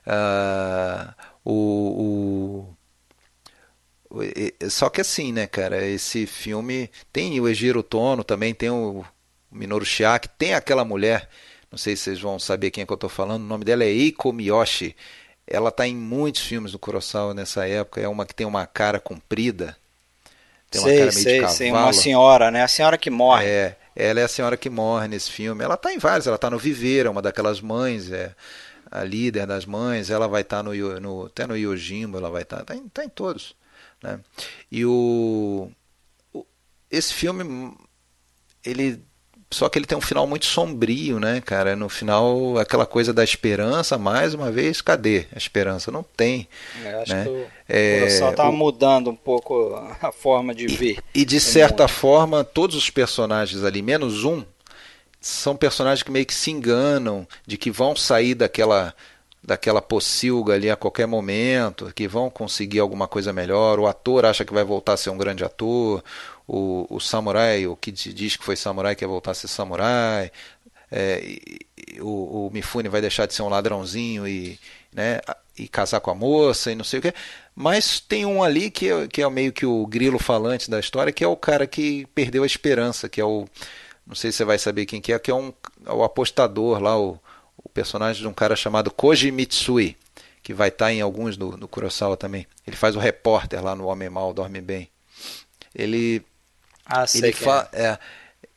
Uh, 0.06 1.14
o, 1.44 2.76
o, 4.10 4.70
só 4.70 4.88
que 4.88 5.00
assim, 5.00 5.32
né, 5.32 5.46
cara, 5.46 5.84
esse 5.84 6.26
filme 6.26 6.88
tem 7.12 7.40
o 7.40 7.48
Ejiro 7.48 7.82
Tono, 7.82 8.22
também 8.22 8.54
tem 8.54 8.70
o 8.70 9.04
Minoru 9.50 9.84
Shiaki, 9.84 10.28
tem 10.38 10.54
aquela 10.54 10.84
mulher, 10.84 11.28
não 11.70 11.78
sei 11.78 11.96
se 11.96 12.04
vocês 12.04 12.20
vão 12.20 12.38
saber 12.38 12.70
quem 12.70 12.82
é 12.82 12.86
que 12.86 12.92
eu 12.92 12.96
estou 12.96 13.10
falando, 13.10 13.42
o 13.42 13.46
nome 13.46 13.64
dela 13.64 13.82
é 13.82 13.88
Eiko 13.88 14.32
Miyoshi, 14.32 14.94
ela 15.46 15.68
está 15.68 15.86
em 15.86 15.94
muitos 15.94 16.42
filmes 16.42 16.72
do 16.72 16.78
Kurosawa 16.78 17.32
nessa 17.32 17.66
época. 17.66 18.00
É 18.00 18.08
uma 18.08 18.26
que 18.26 18.34
tem 18.34 18.46
uma 18.46 18.66
cara 18.66 18.98
comprida. 18.98 19.76
Tem 20.70 20.80
uma 20.80 20.88
sei, 20.88 20.98
cara 20.98 21.12
meio 21.12 21.22
sei, 21.22 21.34
de 21.34 21.40
cavalo. 21.40 21.56
Sei, 21.56 21.70
uma 21.70 21.92
senhora, 21.92 22.50
né? 22.50 22.62
A 22.62 22.68
senhora 22.68 22.98
que 22.98 23.10
morre. 23.10 23.46
É, 23.46 23.76
ela 23.94 24.20
é 24.20 24.24
a 24.24 24.28
senhora 24.28 24.56
que 24.56 24.68
morre 24.68 25.06
nesse 25.08 25.30
filme. 25.30 25.62
Ela 25.62 25.74
está 25.74 25.92
em 25.92 25.98
vários. 25.98 26.26
Ela 26.26 26.36
está 26.36 26.50
no 26.50 26.58
Viver, 26.58 27.06
é 27.06 27.10
uma 27.10 27.22
daquelas 27.22 27.60
mães, 27.60 28.10
é 28.10 28.34
a 28.90 29.04
líder 29.04 29.46
das 29.46 29.64
mães. 29.64 30.10
Ela 30.10 30.26
vai 30.26 30.42
estar 30.42 30.58
tá 30.58 30.62
no, 30.64 31.00
no, 31.00 31.26
até 31.26 31.46
no 31.46 31.56
Yojimbo, 31.56 32.18
ela 32.18 32.30
vai 32.30 32.42
estar. 32.42 32.58
Tá, 32.58 32.64
tá, 32.64 32.76
em, 32.76 32.88
tá 32.88 33.04
em 33.04 33.08
todos. 33.08 33.54
Né? 34.02 34.18
E 34.70 34.84
o, 34.84 35.70
o 36.34 36.44
esse 36.90 37.14
filme 37.14 37.76
ele 38.64 39.00
só 39.56 39.70
que 39.70 39.78
ele 39.78 39.86
tem 39.86 39.96
um 39.96 40.02
final 40.02 40.26
muito 40.26 40.44
sombrio, 40.44 41.18
né, 41.18 41.40
cara? 41.40 41.74
No 41.74 41.88
final, 41.88 42.58
aquela 42.58 42.84
coisa 42.84 43.10
da 43.10 43.24
esperança, 43.24 43.96
mais 43.96 44.34
uma 44.34 44.52
vez, 44.52 44.82
cadê 44.82 45.24
a 45.34 45.38
esperança? 45.38 45.90
Não 45.90 46.02
tem. 46.02 46.46
É, 46.84 46.94
acho 47.00 47.14
né? 47.14 47.24
que 47.24 47.30
o 47.30 47.46
é, 47.66 48.32
tá 48.32 48.50
o... 48.50 48.52
mudando 48.52 49.08
um 49.08 49.16
pouco 49.16 49.74
a 50.02 50.12
forma 50.12 50.54
de 50.54 50.66
ver. 50.66 50.98
E, 51.14 51.22
e 51.22 51.24
de 51.24 51.40
certa 51.40 51.84
mundo. 51.84 51.90
forma, 51.90 52.44
todos 52.44 52.76
os 52.76 52.90
personagens 52.90 53.64
ali, 53.64 53.80
menos 53.80 54.24
um, 54.24 54.44
são 55.22 55.56
personagens 55.56 56.02
que 56.02 56.10
meio 56.10 56.26
que 56.26 56.34
se 56.34 56.50
enganam 56.50 57.26
de 57.46 57.56
que 57.56 57.70
vão 57.70 57.96
sair 57.96 58.34
daquela 58.34 58.94
daquela 59.42 59.80
pocilga 59.80 60.54
ali 60.54 60.68
a 60.68 60.74
qualquer 60.74 61.06
momento, 61.06 61.92
que 61.94 62.08
vão 62.08 62.28
conseguir 62.28 62.80
alguma 62.80 63.06
coisa 63.06 63.32
melhor. 63.32 63.78
O 63.78 63.86
ator 63.86 64.26
acha 64.26 64.44
que 64.44 64.52
vai 64.52 64.64
voltar 64.64 64.94
a 64.94 64.96
ser 64.96 65.10
um 65.10 65.16
grande 65.16 65.44
ator 65.44 66.02
o, 66.46 66.86
o 66.88 67.00
samurai, 67.00 67.66
o 67.66 67.76
que 67.76 67.90
diz 67.90 68.36
que 68.36 68.44
foi 68.44 68.56
samurai 68.56 68.94
quer 68.94 69.06
voltar 69.06 69.32
a 69.32 69.34
ser 69.34 69.48
samurai, 69.48 70.30
é, 70.90 71.38
o, 72.00 72.46
o, 72.46 72.50
Mifune 72.52 72.88
vai 72.88 73.00
deixar 73.00 73.26
de 73.26 73.34
ser 73.34 73.42
um 73.42 73.48
ladrãozinho 73.48 74.26
e, 74.26 74.58
né, 74.92 75.20
e 75.58 75.66
casar 75.66 76.00
com 76.00 76.10
a 76.10 76.14
moça 76.14 76.70
e 76.70 76.74
não 76.74 76.84
sei 76.84 77.00
o 77.00 77.02
que. 77.02 77.14
Mas 77.54 78.00
tem 78.00 78.24
um 78.24 78.42
ali 78.42 78.70
que 78.70 78.90
é, 78.90 79.08
que 79.08 79.22
é 79.22 79.30
meio 79.30 79.52
que 79.52 79.66
o 79.66 79.86
grilo 79.86 80.18
falante 80.18 80.70
da 80.70 80.78
história, 80.78 81.12
que 81.12 81.24
é 81.24 81.28
o 81.28 81.36
cara 81.36 81.66
que 81.66 82.06
perdeu 82.14 82.42
a 82.42 82.46
esperança, 82.46 83.08
que 83.08 83.20
é 83.20 83.24
o. 83.24 83.46
Não 84.06 84.14
sei 84.14 84.30
se 84.30 84.38
você 84.38 84.44
vai 84.44 84.58
saber 84.58 84.86
quem 84.86 85.00
que 85.00 85.12
é, 85.12 85.18
que 85.18 85.30
é 85.30 85.34
um, 85.34 85.52
é 85.84 85.92
o 85.92 86.04
apostador 86.04 86.80
lá, 86.80 86.96
o, 86.98 87.18
o 87.56 87.68
personagem 87.68 88.22
de 88.22 88.28
um 88.28 88.32
cara 88.32 88.54
chamado 88.54 88.90
Koji 88.90 89.32
Mitsui, 89.32 89.96
que 90.42 90.54
vai 90.54 90.68
estar 90.68 90.92
em 90.92 91.00
alguns 91.00 91.36
do, 91.36 91.56
do 91.56 91.66
Kurosawa 91.66 92.16
também. 92.16 92.46
Ele 92.64 92.76
faz 92.76 92.94
o 92.94 93.00
repórter 93.00 93.64
lá 93.64 93.74
no 93.74 93.86
Homem 93.86 94.08
Mal 94.08 94.32
Dorme 94.32 94.60
Bem. 94.60 94.88
Ele 95.74 96.24
ah, 96.86 97.06
sei 97.06 97.30
ele 97.30 97.32
fa 97.32 97.68
é. 97.72 97.84
é. 97.84 97.98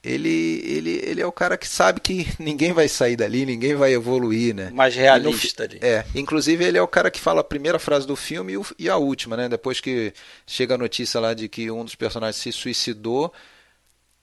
ele, 0.04 0.62
ele, 0.64 1.02
ele 1.04 1.22
é 1.22 1.26
o 1.26 1.32
cara 1.32 1.58
que 1.58 1.68
sabe 1.68 2.00
que 2.00 2.28
ninguém 2.40 2.72
vai 2.72 2.88
sair 2.88 3.16
dali, 3.16 3.46
ninguém 3.46 3.76
vai 3.76 3.94
evoluir, 3.94 4.54
né? 4.54 4.70
Mais 4.72 4.96
realista 4.96 5.64
ali. 5.64 5.80
É, 5.82 6.06
inclusive 6.16 6.64
ele 6.64 6.78
é 6.78 6.82
o 6.82 6.88
cara 6.88 7.10
que 7.10 7.20
fala 7.20 7.42
a 7.42 7.44
primeira 7.44 7.80
frase 7.80 8.06
do 8.06 8.16
filme 8.16 8.54
e, 8.78 8.90
a 8.90 8.98
última, 8.98 9.36
né? 9.36 9.50
Depois 9.50 9.80
que 9.80 10.14
chega 10.46 10.76
a 10.76 10.78
notícia 10.78 11.20
lá 11.20 11.34
de 11.34 11.50
que 11.50 11.70
um 11.72 11.84
dos 11.84 11.96
personagens 11.96 12.42
se 12.42 12.52
suicidou, 12.52 13.34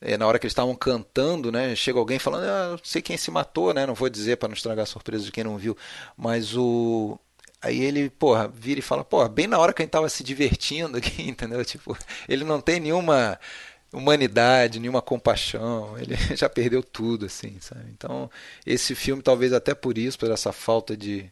é, 0.00 0.16
na 0.16 0.26
hora 0.26 0.38
que 0.38 0.46
eles 0.46 0.52
estavam 0.52 0.74
cantando, 0.74 1.50
né? 1.50 1.74
Chega 1.74 1.98
alguém 1.98 2.18
falando, 2.18 2.44
ah, 2.44 2.68
não 2.72 2.80
sei 2.82 3.02
quem 3.02 3.16
se 3.16 3.30
matou, 3.30 3.74
né? 3.74 3.86
Não 3.86 3.94
vou 3.94 4.08
dizer 4.08 4.36
para 4.36 4.48
não 4.48 4.54
estragar 4.54 4.84
a 4.84 4.86
surpresa 4.86 5.24
de 5.24 5.32
quem 5.32 5.44
não 5.44 5.58
viu, 5.58 5.76
mas 6.16 6.56
o 6.56 7.18
Aí 7.66 7.82
ele, 7.82 8.10
porra, 8.10 8.46
vira 8.46 8.80
e 8.80 8.82
fala, 8.82 9.02
porra, 9.02 9.28
bem 9.28 9.46
na 9.46 9.58
hora 9.58 9.72
que 9.72 9.82
a 9.82 9.84
gente 9.84 9.90
tava 9.90 10.08
se 10.08 10.22
divertindo 10.22 10.98
aqui, 10.98 11.22
entendeu? 11.28 11.64
Tipo, 11.64 11.96
ele 12.28 12.44
não 12.44 12.60
tem 12.60 12.78
nenhuma 12.78 13.38
humanidade, 13.96 14.78
nenhuma 14.78 15.02
compaixão. 15.02 15.96
Ele 15.98 16.16
já 16.36 16.48
perdeu 16.48 16.82
tudo, 16.82 17.26
assim, 17.26 17.56
sabe? 17.60 17.86
Então, 17.92 18.30
esse 18.64 18.94
filme, 18.94 19.22
talvez 19.22 19.52
até 19.52 19.74
por 19.74 19.96
isso, 19.96 20.18
por 20.18 20.30
essa 20.30 20.52
falta 20.52 20.96
de, 20.96 21.26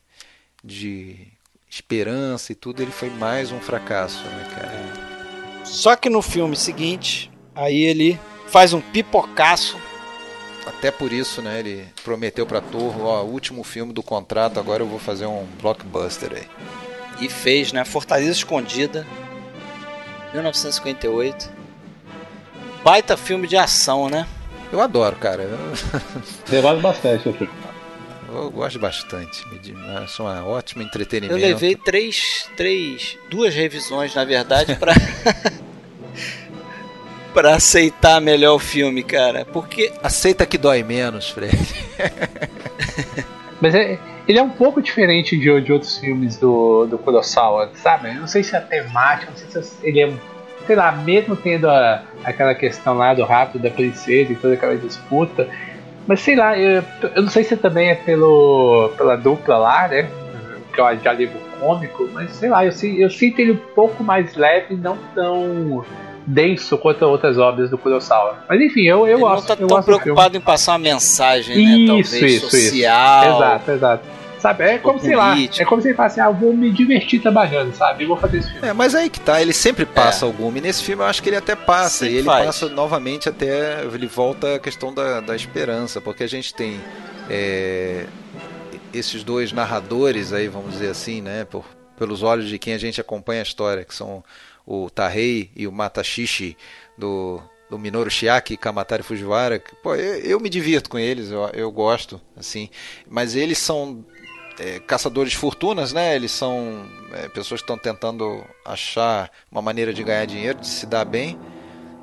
de 0.63 1.29
esperança 1.69 2.53
e 2.53 2.55
tudo, 2.55 2.83
ele 2.83 2.91
foi 2.91 3.11
mais 3.11 3.53
um 3.53 3.61
fracasso, 3.61 4.25
né, 4.25 4.49
cara? 4.55 5.65
Só 5.65 5.97
que 5.97 6.09
no 6.09 6.23
filme 6.23 6.57
seguinte, 6.57 7.31
aí 7.55 7.83
ele 7.83 8.19
faz 8.49 8.73
um 8.73 8.81
pipocaço. 8.81 9.77
Até 10.67 10.91
por 10.91 11.13
isso, 11.13 11.43
né, 11.43 11.59
ele 11.59 11.87
prometeu 12.03 12.47
pra 12.47 12.61
Torre, 12.61 13.01
ó, 13.01 13.23
último 13.23 13.63
filme 13.63 13.93
do 13.93 14.03
contrato, 14.03 14.59
agora 14.59 14.83
eu 14.83 14.87
vou 14.87 14.99
fazer 14.99 15.27
um 15.27 15.47
blockbuster 15.61 16.33
aí. 16.33 16.49
E 17.21 17.29
fez, 17.29 17.73
né, 17.73 17.85
Fortaleza 17.85 18.33
Escondida, 18.33 19.07
1958. 20.33 21.54
Baita 22.85 23.17
filme 23.17 23.49
de 23.49 23.57
ação, 23.57 24.11
né? 24.11 24.27
Eu 24.71 24.81
adoro, 24.81 25.17
cara. 25.17 25.43
Eu, 25.43 25.59
gosto 26.63 26.83
bastante 26.83 27.29
aqui. 27.31 27.49
eu 28.29 28.51
gosto 28.51 28.79
bastante. 28.79 29.43
Me 29.49 29.59
Acho 29.97 30.23
um 30.23 30.49
ótimo 30.49 30.83
entretenimento. 30.83 31.41
Eu 31.41 31.49
levei 31.49 31.75
três, 31.75 32.47
três, 32.57 33.17
duas 33.31 33.55
revisões, 33.55 34.15
na 34.15 34.25
verdade, 34.25 34.77
pra 34.77 34.93
para 37.33 37.57
aceitar 37.57 38.21
melhor 38.21 38.55
o 38.55 38.59
filme, 38.59 39.03
cara. 39.03 39.47
Porque 39.47 39.91
Aceita 40.03 40.45
que 40.45 40.59
dói 40.59 40.83
menos, 40.83 41.31
Fred. 41.31 41.57
Mas 43.61 43.75
é, 43.75 43.99
ele 44.29 44.39
é 44.39 44.43
um 44.43 44.51
pouco 44.51 44.83
diferente 44.83 45.39
de, 45.39 45.61
de 45.61 45.73
outros 45.73 45.97
filmes 45.99 46.37
do, 46.37 46.87
do 46.87 46.99
Kurosawa, 46.99 47.71
sabe? 47.75 48.09
Eu 48.09 48.17
não 48.17 48.27
sei 48.27 48.45
se 48.45 48.55
é 48.55 48.61
temática, 48.61 49.31
não 49.31 49.39
sei 49.39 49.63
se 49.63 49.75
ele 49.83 50.03
é. 50.03 50.13
Sei 50.67 50.77
lá, 50.77 50.93
mesmo 50.93 51.37
tendo 51.37 51.69
a, 51.69 52.03
aquela 52.25 52.55
questão 52.55 52.95
lá 52.95 53.13
do 53.15 53.25
rato 53.25 53.59
da 53.59 53.71
princesa 53.71 54.33
e 54.33 54.37
toda 54.37 54.55
aquela 54.55 54.77
disputa. 54.77 55.49
Mas 56.07 56.21
sei 56.21 56.37
lá, 56.37 56.59
eu, 56.59 56.83
eu 57.15 57.23
não 57.23 57.31
sei 57.31 57.45
se 57.45 57.57
também 57.57 57.89
é 57.89 57.95
pelo, 57.95 58.91
pela 58.97 59.17
dupla 59.17 59.57
lá, 59.57 59.89
né? 59.89 60.09
Que 60.73 60.81
é 60.81 60.95
de 60.95 61.09
alívio 61.09 61.41
cômico, 61.61 62.09
mas 62.13 62.33
sei 62.33 62.51
lá, 62.51 62.65
eu, 62.65 62.73
eu 62.97 63.11
sinto 63.11 63.39
ele 63.39 63.53
um 63.53 63.75
pouco 63.75 64.03
mais 64.03 64.35
leve, 64.35 64.75
não 64.75 64.99
tão 65.15 65.85
denso 66.27 66.77
quanto 66.79 67.05
outras 67.05 67.39
obras 67.39 67.71
do 67.71 67.79
Kurosawa. 67.79 68.39
Mas 68.49 68.61
enfim, 68.61 68.83
eu, 68.83 69.07
eu 69.07 69.19
ele 69.19 69.21
não 69.21 69.43
tá 69.43 69.57
eu 69.59 69.67
tão 69.67 69.83
preocupado 69.83 70.37
em 70.37 70.41
passar 70.41 70.73
uma 70.73 70.79
mensagem, 70.79 71.57
né? 71.57 71.63
Isso, 71.63 71.87
Talvez 71.87 72.13
isso, 72.13 72.25
isso. 72.25 72.51
social. 72.51 73.37
Exato, 73.37 73.71
exato. 73.71 74.05
Sabe, 74.45 74.63
é 74.65 74.79
como, 74.79 75.01
sei 75.01 75.17
lá, 75.17 75.35
é 75.41 75.65
como 75.65 75.81
se 75.81 75.89
ele 75.89 75.97
falasse, 75.97 76.21
ah, 76.21 76.27
eu 76.27 76.35
vou 76.35 76.55
me 76.55 76.71
divertir 76.71 77.19
trabalhando, 77.19 77.75
sabe? 77.75 78.05
Eu 78.05 78.09
vou 78.09 78.19
fazer 78.19 78.41
esse 78.41 78.53
filme. 78.53 78.69
É, 78.69 78.75
mas 78.75 78.95
aí 78.95 79.09
que 79.09 79.19
tá, 79.19 79.41
ele 79.41 79.55
sempre 79.55 79.87
passa 79.87 80.27
alguma. 80.27 80.59
E 80.59 80.61
nesse 80.61 80.85
filme 80.85 81.03
eu 81.03 81.07
acho 81.07 81.23
que 81.23 81.31
ele 81.31 81.37
até 81.37 81.57
passa. 81.57 82.01
Sempre 82.01 82.15
e 82.15 82.19
ele 82.19 82.27
faz. 82.27 82.45
passa 82.45 82.69
novamente 82.69 83.27
até. 83.27 83.83
Ele 83.85 84.07
volta 84.07 84.57
à 84.57 84.59
questão 84.59 84.93
da, 84.93 85.23
da 85.23 85.35
esperança. 85.35 85.99
Porque 85.99 86.23
a 86.23 86.27
gente 86.27 86.53
tem 86.53 86.79
é, 87.31 88.05
esses 88.93 89.25
dois 89.25 89.51
narradores 89.51 90.31
aí, 90.31 90.47
vamos 90.47 90.73
dizer 90.73 90.91
assim, 90.91 91.23
né? 91.23 91.47
Por, 91.47 91.65
pelos 91.97 92.23
olhos 92.23 92.47
de 92.47 92.59
quem 92.59 92.75
a 92.75 92.79
gente 92.79 93.01
acompanha 93.01 93.41
a 93.41 93.45
história, 93.45 93.83
que 93.83 93.95
são 93.95 94.23
o 94.67 94.91
Tahei 94.91 95.51
e 95.57 95.67
o 95.67 95.73
Matashishi 95.73 96.55
do. 96.99 97.41
Do 97.71 97.79
Minoru 97.79 98.11
Shiaki 98.11 98.55
e 98.55 98.57
Kamatari 98.59 99.03
Fujiwara, 99.03 99.59
que, 99.59 99.75
pô, 99.77 99.95
eu, 99.95 100.17
eu 100.17 100.39
me 100.39 100.51
divirto 100.51 100.89
com 100.91 100.99
eles, 100.99 101.31
eu, 101.31 101.49
eu 101.55 101.73
gosto, 101.73 102.21
assim, 102.37 102.69
mas 103.09 103.35
eles 103.35 103.57
são 103.57 104.05
é, 104.59 104.79
caçadores 104.81 105.33
de 105.33 105.39
fortunas, 105.39 105.93
né? 105.93 106.15
Eles 106.15 106.31
são 106.33 106.87
é, 107.13 107.29
pessoas 107.29 107.61
que 107.61 107.65
estão 107.65 107.79
tentando 107.79 108.45
achar 108.65 109.31
uma 109.51 109.63
maneira 109.63 109.93
de 109.93 110.03
ganhar 110.03 110.25
dinheiro, 110.27 110.59
de 110.61 110.69
se 110.69 110.87
dar 110.87 111.05
bem. 111.05 111.39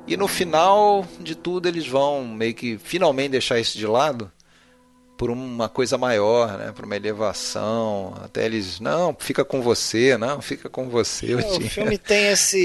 E 0.06 0.16
no 0.16 0.26
final 0.26 1.06
de 1.20 1.34
tudo 1.34 1.68
eles 1.68 1.86
vão 1.86 2.24
meio 2.24 2.54
que 2.54 2.76
finalmente 2.78 3.30
deixar 3.30 3.58
isso 3.60 3.78
de 3.78 3.86
lado 3.86 4.30
por 5.16 5.30
uma 5.30 5.68
coisa 5.68 5.96
maior, 5.96 6.58
né? 6.58 6.72
Por 6.74 6.84
uma 6.84 6.96
elevação. 6.96 8.12
Até 8.24 8.44
eles, 8.44 8.80
não, 8.80 9.14
fica 9.18 9.44
com 9.44 9.62
você, 9.62 10.18
não, 10.18 10.42
fica 10.42 10.68
com 10.68 10.88
você. 10.88 11.32
É, 11.34 11.36
o 11.36 11.60
filme 11.60 11.96
tem 11.96 12.28
esse, 12.28 12.58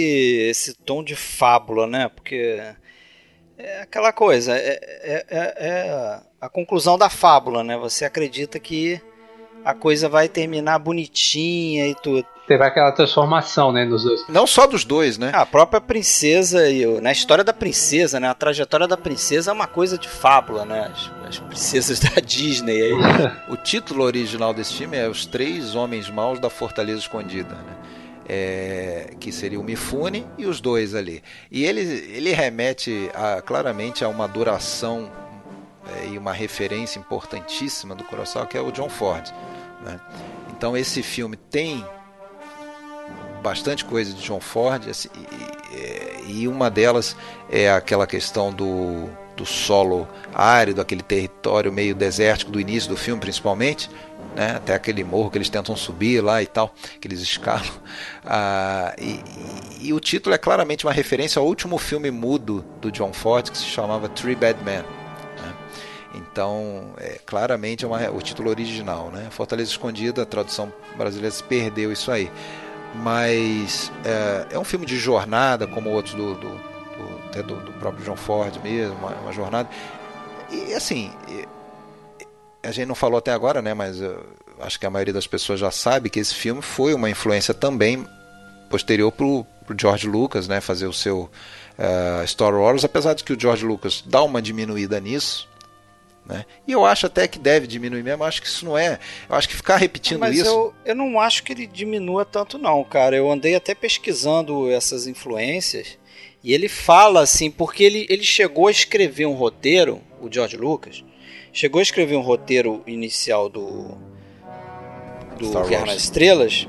esse 0.49 0.73
tom 0.73 1.03
de 1.03 1.15
fábula, 1.15 1.85
né? 1.85 2.09
Porque 2.09 2.59
é 3.57 3.81
aquela 3.81 4.11
coisa, 4.11 4.57
é, 4.57 4.79
é, 5.03 5.25
é- 5.29 5.53
é 5.59 6.19
a 6.41 6.49
conclusão 6.49 6.97
da 6.97 7.09
fábula, 7.09 7.63
né? 7.63 7.77
Você 7.77 8.05
acredita 8.05 8.59
que 8.59 8.99
a 9.65 9.73
coisa 9.73 10.07
vai 10.09 10.27
terminar 10.29 10.79
bonitinha 10.79 11.87
e 11.87 11.95
tudo. 11.95 12.25
Teve 12.47 12.63
aquela 12.63 12.93
transformação, 12.93 13.73
né, 13.73 13.83
nos 13.83 14.03
dois. 14.05 14.21
Não 14.29 14.47
só 14.47 14.65
dos 14.65 14.85
dois, 14.85 15.17
né? 15.17 15.31
A 15.33 15.45
própria 15.45 15.81
princesa 15.81 16.69
e 16.69 16.85
o, 16.87 17.01
na 17.01 17.11
história 17.11 17.43
da 17.43 17.51
princesa, 17.53 18.21
né? 18.21 18.29
A 18.29 18.33
trajetória 18.33 18.87
da 18.87 18.95
princesa 18.95 19.51
é 19.51 19.53
uma 19.53 19.67
coisa 19.67 19.97
de 19.97 20.07
fábula, 20.07 20.63
né? 20.63 20.89
As, 20.93 21.11
as 21.27 21.39
princesas 21.39 21.99
da 21.99 22.21
Disney 22.21 22.81
aí. 22.81 22.93
O 23.49 23.57
título 23.57 24.03
original 24.05 24.53
desse 24.53 24.75
filme 24.75 24.95
é 24.95 25.09
Os 25.09 25.25
Três 25.25 25.75
Homens 25.75 26.09
Maus 26.09 26.39
da 26.39 26.49
Fortaleza 26.49 26.99
Escondida, 26.99 27.53
né? 27.53 27.75
É, 28.29 29.13
que 29.19 29.31
seria 29.31 29.59
o 29.59 29.63
Mifune 29.63 30.25
e 30.37 30.45
os 30.45 30.59
dois 30.61 30.95
ali. 30.95 31.21
E 31.51 31.65
ele, 31.65 31.81
ele 31.81 32.31
remete 32.31 33.09
a- 33.13 33.41
claramente 33.41 34.03
a 34.05 34.07
uma 34.09 34.27
duração 34.27 35.09
é, 35.95 36.07
e 36.07 36.17
uma 36.17 36.33
referência 36.33 36.99
importantíssima 36.99 37.95
do 37.95 38.03
Kurosawa, 38.03 38.45
que 38.47 38.57
é 38.57 38.61
o 38.61 38.71
John 38.71 38.89
Ford. 38.89 39.25
né? 39.83 39.99
Então 40.51 40.75
esse 40.75 41.03
filme 41.03 41.35
tem 41.37 41.85
bastante 43.41 43.85
coisa 43.85 44.13
de 44.13 44.21
John 44.21 44.39
Ford 44.39 44.87
assim, 44.89 45.09
e, 45.15 45.75
e- 45.75 46.41
e 46.41 46.47
uma 46.47 46.69
delas 46.69 47.15
é 47.49 47.71
aquela 47.71 48.05
questão 48.05 48.51
do, 48.51 49.07
do 49.37 49.45
solo 49.45 50.07
árido, 50.33 50.81
aquele 50.81 51.01
território 51.03 51.71
meio 51.71 51.95
desértico 51.95 52.51
do 52.51 52.59
início 52.59 52.89
do 52.89 52.97
filme, 52.97 53.21
principalmente, 53.21 53.89
né? 54.35 54.55
até 54.57 54.73
aquele 54.73 55.03
morro 55.03 55.29
que 55.31 55.37
eles 55.37 55.49
tentam 55.49 55.75
subir 55.75 56.21
lá 56.21 56.41
e 56.41 56.47
tal, 56.47 56.73
que 56.99 57.07
eles 57.07 57.21
escalam. 57.21 57.63
Ah, 58.29 58.93
e, 58.99 59.21
e- 59.79 59.87
e 59.87 59.93
o 59.93 60.01
título 60.01 60.35
é 60.35 60.37
claramente 60.37 60.85
uma 60.85 60.91
referência 60.91 61.39
ao 61.39 61.45
último 61.45 61.77
filme 61.77 62.11
mudo 62.11 62.65
do 62.81 62.91
John 62.91 63.13
Ford, 63.13 63.49
que 63.49 63.57
se 63.57 63.63
chamava 63.63 64.09
Three 64.09 64.35
Bad 64.35 64.61
Men. 64.65 64.83
Então, 66.17 66.93
é, 66.97 67.19
claramente 67.25 67.85
é 67.85 67.87
uma- 67.87 68.09
o 68.11 68.21
título 68.21 68.49
original, 68.49 69.09
né? 69.11 69.27
Fortaleza 69.31 69.69
Escondida, 69.71 70.23
a 70.23 70.25
tradução 70.25 70.71
brasileira 70.97 71.31
se 71.33 71.43
perdeu 71.43 71.91
isso 71.91 72.11
aí. 72.11 72.31
Mas 72.95 73.91
é, 74.03 74.55
é 74.55 74.59
um 74.59 74.63
filme 74.63 74.85
de 74.85 74.97
jornada, 74.97 75.67
como 75.67 75.89
outros 75.89 76.15
do, 76.15 76.33
do, 76.35 76.49
do- 76.49 77.17
até 77.27 77.43
do, 77.43 77.55
do 77.57 77.71
próprio 77.73 78.03
John 78.05 78.15
Ford 78.15 78.53
mesmo, 78.63 78.95
uma, 78.95 79.11
uma 79.15 79.31
jornada. 79.33 79.69
E 80.49 80.73
assim, 80.73 81.11
a 82.63 82.71
gente 82.71 82.87
não 82.87 82.95
falou 82.95 83.17
até 83.17 83.31
agora, 83.31 83.61
né? 83.61 83.73
Mas 83.73 83.99
eu 84.01 84.25
acho 84.61 84.79
que 84.79 84.85
a 84.85 84.89
maioria 84.89 85.13
das 85.13 85.27
pessoas 85.27 85.59
já 85.59 85.69
sabe 85.71 86.09
que 86.09 86.19
esse 86.19 86.33
filme 86.33 86.61
foi 86.61 86.93
uma 86.93 87.09
influência 87.09 87.53
também 87.53 88.07
posterior 88.69 89.11
pro, 89.11 89.45
pro 89.65 89.75
George 89.79 90.07
Lucas, 90.07 90.47
né? 90.47 90.59
Fazer 90.61 90.87
o 90.87 90.93
seu 90.93 91.29
eh, 91.77 92.23
Star 92.25 92.53
Wars, 92.53 92.83
apesar 92.83 93.13
de 93.13 93.23
que 93.23 93.33
o 93.33 93.39
George 93.39 93.65
Lucas 93.65 94.03
dá 94.05 94.23
uma 94.23 94.41
diminuída 94.41 94.99
nisso. 94.99 95.47
Né? 96.27 96.45
E 96.67 96.73
eu 96.73 96.85
acho 96.85 97.05
até 97.05 97.27
que 97.27 97.39
deve 97.39 97.65
diminuir 97.65 98.03
mesmo, 98.03 98.23
eu 98.23 98.27
acho 98.27 98.41
que 98.41 98.47
isso 98.47 98.65
não 98.65 98.77
é. 98.77 98.99
Eu 99.29 99.35
acho 99.35 99.47
que 99.47 99.55
ficar 99.55 99.77
repetindo 99.77 100.19
Mas 100.19 100.37
isso. 100.37 100.45
eu, 100.45 100.73
eu 100.85 100.95
não 100.95 101.19
acho 101.19 101.41
que 101.43 101.53
ele 101.53 101.65
diminua 101.65 102.25
tanto, 102.25 102.57
não, 102.57 102.83
cara. 102.83 103.15
Eu 103.15 103.31
andei 103.31 103.55
até 103.55 103.73
pesquisando 103.73 104.69
essas 104.69 105.07
influências 105.07 105.97
e 106.43 106.53
ele 106.53 106.67
fala 106.67 107.21
assim, 107.21 107.49
porque 107.49 107.83
ele, 107.83 108.05
ele 108.09 108.23
chegou 108.23 108.67
a 108.67 108.71
escrever 108.71 109.25
um 109.25 109.33
roteiro, 109.33 110.01
o 110.21 110.31
George 110.31 110.57
Lucas, 110.57 111.03
chegou 111.53 111.79
a 111.79 111.83
escrever 111.83 112.17
um 112.17 112.21
roteiro 112.21 112.83
inicial 112.85 113.47
do, 113.47 113.97
do. 115.39 115.67
Guerra 115.67 115.85
nas 115.85 116.03
Estrelas, 116.03 116.67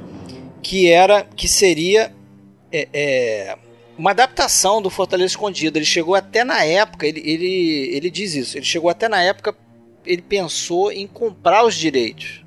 que 0.62 0.88
era 0.88 1.24
que 1.24 1.48
seria 1.48 2.12
é, 2.70 2.88
é, 2.92 3.58
uma 3.98 4.12
adaptação 4.12 4.80
do 4.80 4.88
Fortaleza 4.88 5.32
Escondido. 5.32 5.76
Ele 5.76 5.84
chegou 5.84 6.14
até 6.14 6.44
na 6.44 6.64
época, 6.64 7.06
ele, 7.06 7.20
ele, 7.20 7.90
ele 7.96 8.10
diz 8.10 8.34
isso, 8.34 8.56
ele 8.56 8.64
chegou 8.64 8.88
até 8.88 9.08
na 9.08 9.20
época, 9.20 9.54
ele 10.06 10.22
pensou 10.22 10.92
em 10.92 11.06
comprar 11.06 11.64
os 11.64 11.74
direitos 11.74 12.44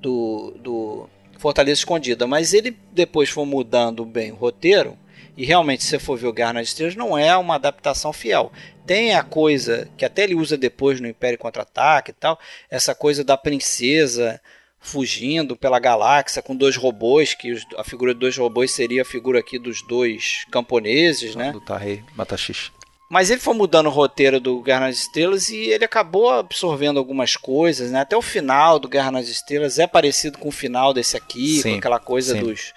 do, 0.00 0.56
do 0.58 1.08
Fortaleza 1.38 1.80
Escondida, 1.80 2.26
mas 2.26 2.54
ele 2.54 2.76
depois 2.92 3.28
foi 3.28 3.44
mudando 3.44 4.04
bem 4.04 4.32
o 4.32 4.36
roteiro. 4.36 4.96
E 5.36 5.44
realmente, 5.44 5.84
se 5.84 5.90
você 5.90 5.98
for 5.98 6.18
ver 6.18 6.26
o 6.26 6.32
Guerra 6.32 6.54
nas 6.54 6.68
Estrelas, 6.68 6.96
não 6.96 7.16
é 7.16 7.34
uma 7.36 7.54
adaptação 7.54 8.12
fiel. 8.12 8.52
Tem 8.84 9.14
a 9.14 9.22
coisa 9.22 9.88
que 9.96 10.04
até 10.04 10.24
ele 10.24 10.34
usa 10.34 10.56
depois 10.58 11.00
no 11.00 11.06
Império 11.06 11.38
Contra-Ataque 11.38 12.10
e 12.10 12.14
tal, 12.14 12.38
essa 12.68 12.94
coisa 12.94 13.22
da 13.22 13.36
princesa 13.36 14.40
fugindo 14.80 15.54
pela 15.56 15.78
galáxia 15.78 16.40
com 16.42 16.56
dois 16.56 16.76
robôs, 16.76 17.34
que 17.34 17.52
os- 17.52 17.66
a 17.76 17.84
figura 17.84 18.14
de 18.14 18.20
dois 18.20 18.36
robôs 18.36 18.70
seria 18.72 19.02
a 19.02 19.04
figura 19.04 19.38
aqui 19.40 19.58
dos 19.58 19.82
dois 19.82 20.44
camponeses, 20.50 21.34
né? 21.36 21.52
Do 21.52 21.60
Tahei 21.60 22.02
Matashishi. 22.16 22.72
Mas 23.10 23.28
ele 23.28 23.40
foi 23.40 23.54
mudando 23.54 23.86
o 23.86 23.90
roteiro 23.90 24.38
do 24.38 24.62
Guerra 24.62 24.86
nas 24.86 24.96
Estrelas 25.00 25.50
e 25.50 25.56
ele 25.56 25.84
acabou 25.84 26.30
absorvendo 26.30 26.98
algumas 26.98 27.36
coisas, 27.36 27.90
né? 27.90 28.00
Até 28.00 28.16
o 28.16 28.22
final 28.22 28.78
do 28.78 28.88
Guerra 28.88 29.10
nas 29.10 29.28
Estrelas 29.28 29.78
é 29.80 29.86
parecido 29.86 30.38
com 30.38 30.48
o 30.48 30.52
final 30.52 30.94
desse 30.94 31.16
aqui, 31.16 31.60
Sim, 31.60 31.72
com 31.72 31.78
aquela 31.78 31.98
coisa 31.98 32.34
sim. 32.34 32.40
dos, 32.40 32.72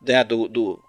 né, 0.00 0.24
do, 0.24 0.48
do- 0.48 0.80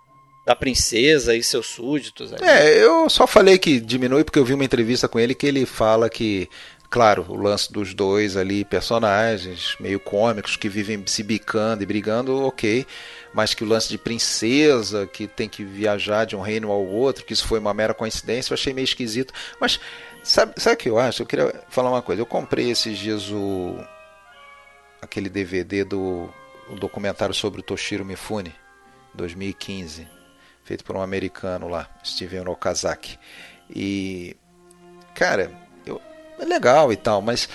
da 0.46 0.56
princesa 0.56 1.36
e 1.36 1.44
seus 1.44 1.68
súditos. 1.68 2.32
É, 2.42 2.82
eu 2.82 3.10
só 3.10 3.28
falei 3.28 3.58
que 3.58 3.82
diminui 3.82 4.24
porque 4.24 4.40
eu 4.40 4.46
vi 4.46 4.54
uma 4.54 4.64
entrevista 4.64 5.06
com 5.06 5.20
ele 5.20 5.36
que 5.36 5.46
ele 5.46 5.66
fala 5.66 6.10
que, 6.10 6.50
claro, 6.90 7.26
o 7.30 7.36
lance 7.36 7.72
dos 7.72 7.94
dois 7.94 8.38
ali, 8.38 8.64
personagens 8.64 9.76
meio 9.80 10.00
cômicos 10.00 10.56
que 10.56 10.70
vivem 10.70 11.04
se 11.06 11.24
bicando 11.24 11.84
e 11.84 11.86
brigando, 11.86 12.44
ok. 12.46 12.86
Mas 13.34 13.54
que 13.54 13.64
o 13.64 13.68
lance 13.68 13.90
de 13.90 13.98
princesa, 13.98 15.06
que 15.06 15.28
tem 15.28 15.50
que 15.50 15.64
viajar 15.64 16.26
de 16.26 16.36
um 16.36 16.42
reino 16.42 16.72
ao 16.72 16.86
outro, 16.86 17.26
que 17.26 17.34
isso 17.34 17.48
foi 17.48 17.60
uma 17.60 17.74
mera 17.74 17.94
coincidência, 17.94 18.52
eu 18.52 18.56
achei 18.56 18.74
meio 18.74 18.86
esquisito. 18.86 19.34
Mas 19.60 19.80
sabe, 20.24 20.54
sabe 20.58 20.76
o 20.76 20.78
que 20.78 20.90
eu 20.90 20.98
acho? 20.98 21.22
Eu 21.22 21.28
queria 21.28 21.64
falar 21.70 21.90
uma 21.90 22.02
coisa. 22.02 22.22
Eu 22.22 22.26
comprei 22.26 22.70
esses 22.72 22.98
dias 22.98 23.30
o. 23.30 23.76
aquele 25.02 25.30
DVD 25.30 25.84
do 25.84 26.30
o 26.70 26.76
documentário 26.76 27.34
sobre 27.34 27.62
o 27.62 27.64
Toshiro 27.64 28.06
Mifune, 28.06 28.54
2015. 29.14 30.08
feito 30.64 30.84
por 30.84 30.98
um 30.98 31.02
americano 31.02 31.70
lá, 31.70 31.90
Steven 32.04 32.48
Okazaki. 32.48 33.18
E, 33.70 34.36
cara, 35.16 35.52
legal 36.46 36.92
e 36.92 36.96
tal, 36.96 37.22
mas 37.22 37.50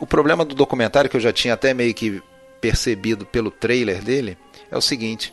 o 0.00 0.06
problema 0.06 0.44
do 0.44 0.54
documentário, 0.54 1.10
que 1.10 1.16
eu 1.16 1.20
já 1.20 1.32
tinha 1.32 1.54
até 1.54 1.72
meio 1.74 1.94
que 1.94 2.22
percebido 2.60 3.24
pelo 3.26 3.50
trailer 3.50 4.02
dele, 4.02 4.36
é 4.70 4.76
o 4.76 4.80
seguinte: 4.80 5.32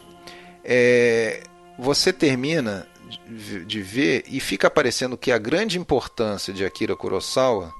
é, 0.63 1.43
você 1.77 2.11
termina 2.11 2.87
de 3.65 3.81
ver 3.81 4.23
e 4.27 4.39
fica 4.39 4.69
parecendo 4.69 5.17
que 5.17 5.31
a 5.31 5.37
grande 5.37 5.77
importância 5.77 6.53
de 6.53 6.65
Akira 6.65 6.95
Kurosawa 6.95 7.73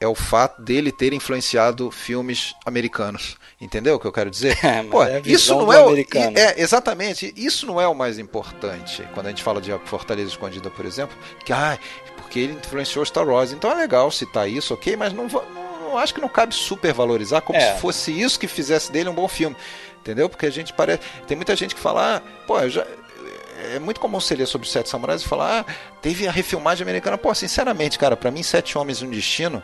é 0.00 0.06
o 0.06 0.14
fato 0.14 0.62
dele 0.62 0.90
ter 0.90 1.12
influenciado 1.12 1.90
filmes 1.90 2.54
americanos. 2.66 3.36
Entendeu 3.62 3.94
o 3.94 4.00
que 4.00 4.06
eu 4.06 4.12
quero 4.12 4.28
dizer? 4.28 4.58
É, 4.64 4.82
Pô, 4.82 5.04
é 5.04 5.22
isso 5.24 5.54
não 5.54 5.72
é, 5.72 5.80
o, 5.80 5.96
é 5.96 6.60
exatamente, 6.60 7.32
isso 7.36 7.64
não 7.64 7.80
é 7.80 7.86
o 7.86 7.94
mais 7.94 8.18
importante. 8.18 9.08
Quando 9.14 9.26
a 9.26 9.28
gente 9.28 9.42
fala 9.42 9.60
de 9.60 9.72
Fortaleza 9.84 10.30
Escondida, 10.30 10.68
por 10.68 10.84
exemplo, 10.84 11.16
que 11.44 11.52
ah, 11.52 11.78
porque 12.16 12.40
ele 12.40 12.52
influenciou 12.54 13.04
Star 13.04 13.28
Wars. 13.28 13.52
Então 13.52 13.70
é 13.70 13.74
legal 13.74 14.10
citar 14.10 14.48
isso, 14.48 14.74
OK, 14.74 14.96
mas 14.96 15.12
não, 15.12 15.28
não, 15.28 15.96
acho 15.96 16.12
que 16.12 16.20
não 16.20 16.28
cabe 16.28 16.54
supervalorizar 16.54 17.42
como 17.42 17.56
é. 17.56 17.74
se 17.74 17.80
fosse 17.80 18.10
isso 18.10 18.38
que 18.38 18.48
fizesse 18.48 18.90
dele 18.90 19.08
um 19.08 19.14
bom 19.14 19.28
filme. 19.28 19.54
Entendeu? 20.00 20.28
Porque 20.28 20.46
a 20.46 20.50
gente 20.50 20.72
parece, 20.72 21.02
tem 21.28 21.36
muita 21.36 21.54
gente 21.54 21.76
que 21.76 21.80
fala, 21.80 22.16
ah, 22.16 22.22
pô, 22.46 22.68
já 22.68 22.84
é 23.72 23.78
muito 23.78 24.00
comum 24.00 24.18
você 24.18 24.34
ler 24.34 24.46
sobre 24.46 24.66
os 24.66 24.72
Sete 24.72 24.88
Samurais 24.88 25.22
e 25.22 25.24
falar, 25.24 25.60
ah, 25.60 25.72
teve 26.00 26.26
a 26.26 26.32
refilmagem 26.32 26.82
americana. 26.82 27.16
Pô, 27.16 27.32
sinceramente, 27.32 27.96
cara, 27.96 28.16
para 28.16 28.30
mim, 28.30 28.42
Sete 28.42 28.76
Homens 28.76 28.98
e 28.98 29.04
um 29.04 29.10
Destino 29.10 29.62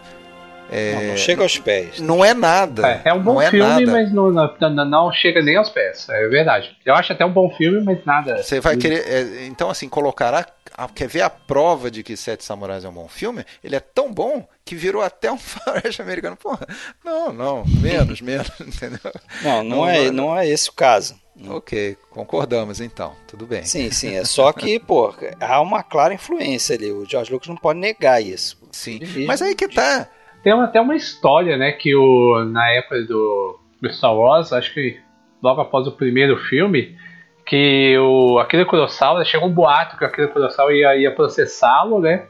é, 0.71 0.95
não, 0.95 1.03
não, 1.03 1.17
chega 1.17 1.43
aos 1.43 1.59
pés. 1.59 2.01
Não 2.01 2.25
é 2.25 2.35
nada. 2.35 2.87
É, 3.05 3.11
é 3.11 3.15
um 3.15 3.23
bom 3.23 3.41
é 3.41 3.51
filme, 3.51 3.87
mas 3.87 4.13
não, 4.13 4.31
não, 4.31 4.85
não, 4.85 5.13
chega 5.13 5.41
nem 5.43 5.57
aos 5.57 5.69
pés. 5.69 6.09
É 6.09 6.29
verdade. 6.29 6.77
Eu 6.85 6.95
acho 6.95 7.13
até 7.13 7.25
um 7.25 7.33
bom 7.33 7.51
filme, 7.57 7.81
mas 7.83 8.05
nada. 8.05 8.43
Você 8.43 8.61
vai 8.61 8.77
querer. 8.77 9.07
É, 9.07 9.47
então, 9.47 9.71
assim, 9.71 9.89
colocar 9.89 10.35
a, 10.35 10.47
a, 10.77 10.89
Quer 10.89 11.09
ver 11.09 11.23
a 11.23 11.31
prova 11.31 11.91
de 11.91 12.03
que 12.03 12.17
Sete 12.17 12.45
Samurais 12.45 12.85
é 12.85 12.89
um 12.89 12.93
bom 12.93 13.09
filme? 13.09 13.45
Ele 13.65 13.77
é 13.77 13.81
tão 13.81 14.13
bom 14.13 14.47
que 14.65 14.75
virou 14.75 15.03
até 15.03 15.33
um 15.33 15.39
faroeste 15.39 16.03
americano. 16.03 16.37
Porra, 16.37 16.67
não, 17.05 17.33
não. 17.33 17.65
Menos, 17.67 18.21
menos, 18.21 18.51
entendeu? 18.61 19.13
Não, 19.43 19.65
não, 19.65 19.77
não, 19.77 19.89
é, 19.89 20.11
não 20.11 20.39
é 20.39 20.47
esse 20.47 20.69
o 20.69 20.73
caso. 20.73 21.17
Ok, 21.47 21.97
concordamos 22.11 22.81
então, 22.81 23.15
tudo 23.29 23.47
bem. 23.47 23.65
Sim, 23.65 23.93
sim, 23.93 24.17
é 24.17 24.25
só 24.25 24.53
que, 24.53 24.79
pô, 24.81 25.15
há 25.41 25.61
uma 25.61 25.85
clara 25.85 26.13
influência 26.13 26.75
ali. 26.75 26.91
O 26.91 27.05
George 27.05 27.33
Lucas 27.33 27.49
não 27.49 27.57
pode 27.57 27.79
negar 27.79 28.21
isso. 28.21 28.59
Sim, 28.73 29.01
mas 29.25 29.41
aí 29.41 29.55
que 29.55 29.69
tá. 29.69 30.09
Tem 30.49 30.59
até 30.63 30.81
uma 30.81 30.97
história, 30.97 31.59
né, 31.59 31.73
que 31.73 31.95
o, 31.95 32.43
na 32.47 32.71
época 32.71 33.03
do, 33.03 33.61
do 33.83 33.93
Star 33.93 34.17
Wars, 34.17 34.51
acho 34.51 34.73
que 34.73 34.99
logo 35.43 35.61
após 35.61 35.87
o 35.87 35.93
primeiro 35.93 36.39
filme, 36.39 36.97
que 37.45 37.99
o 37.99 38.39
Akira 38.39 38.65
Kurosawa, 38.65 39.23
chegou 39.27 39.47
um 39.47 39.53
boato 39.53 39.99
que 39.99 40.05
o 40.05 40.07
Akira 40.07 40.27
Kurosawa 40.29 40.73
ia, 40.73 40.97
ia 40.97 41.15
processá-lo, 41.15 42.01
né? 42.01 42.29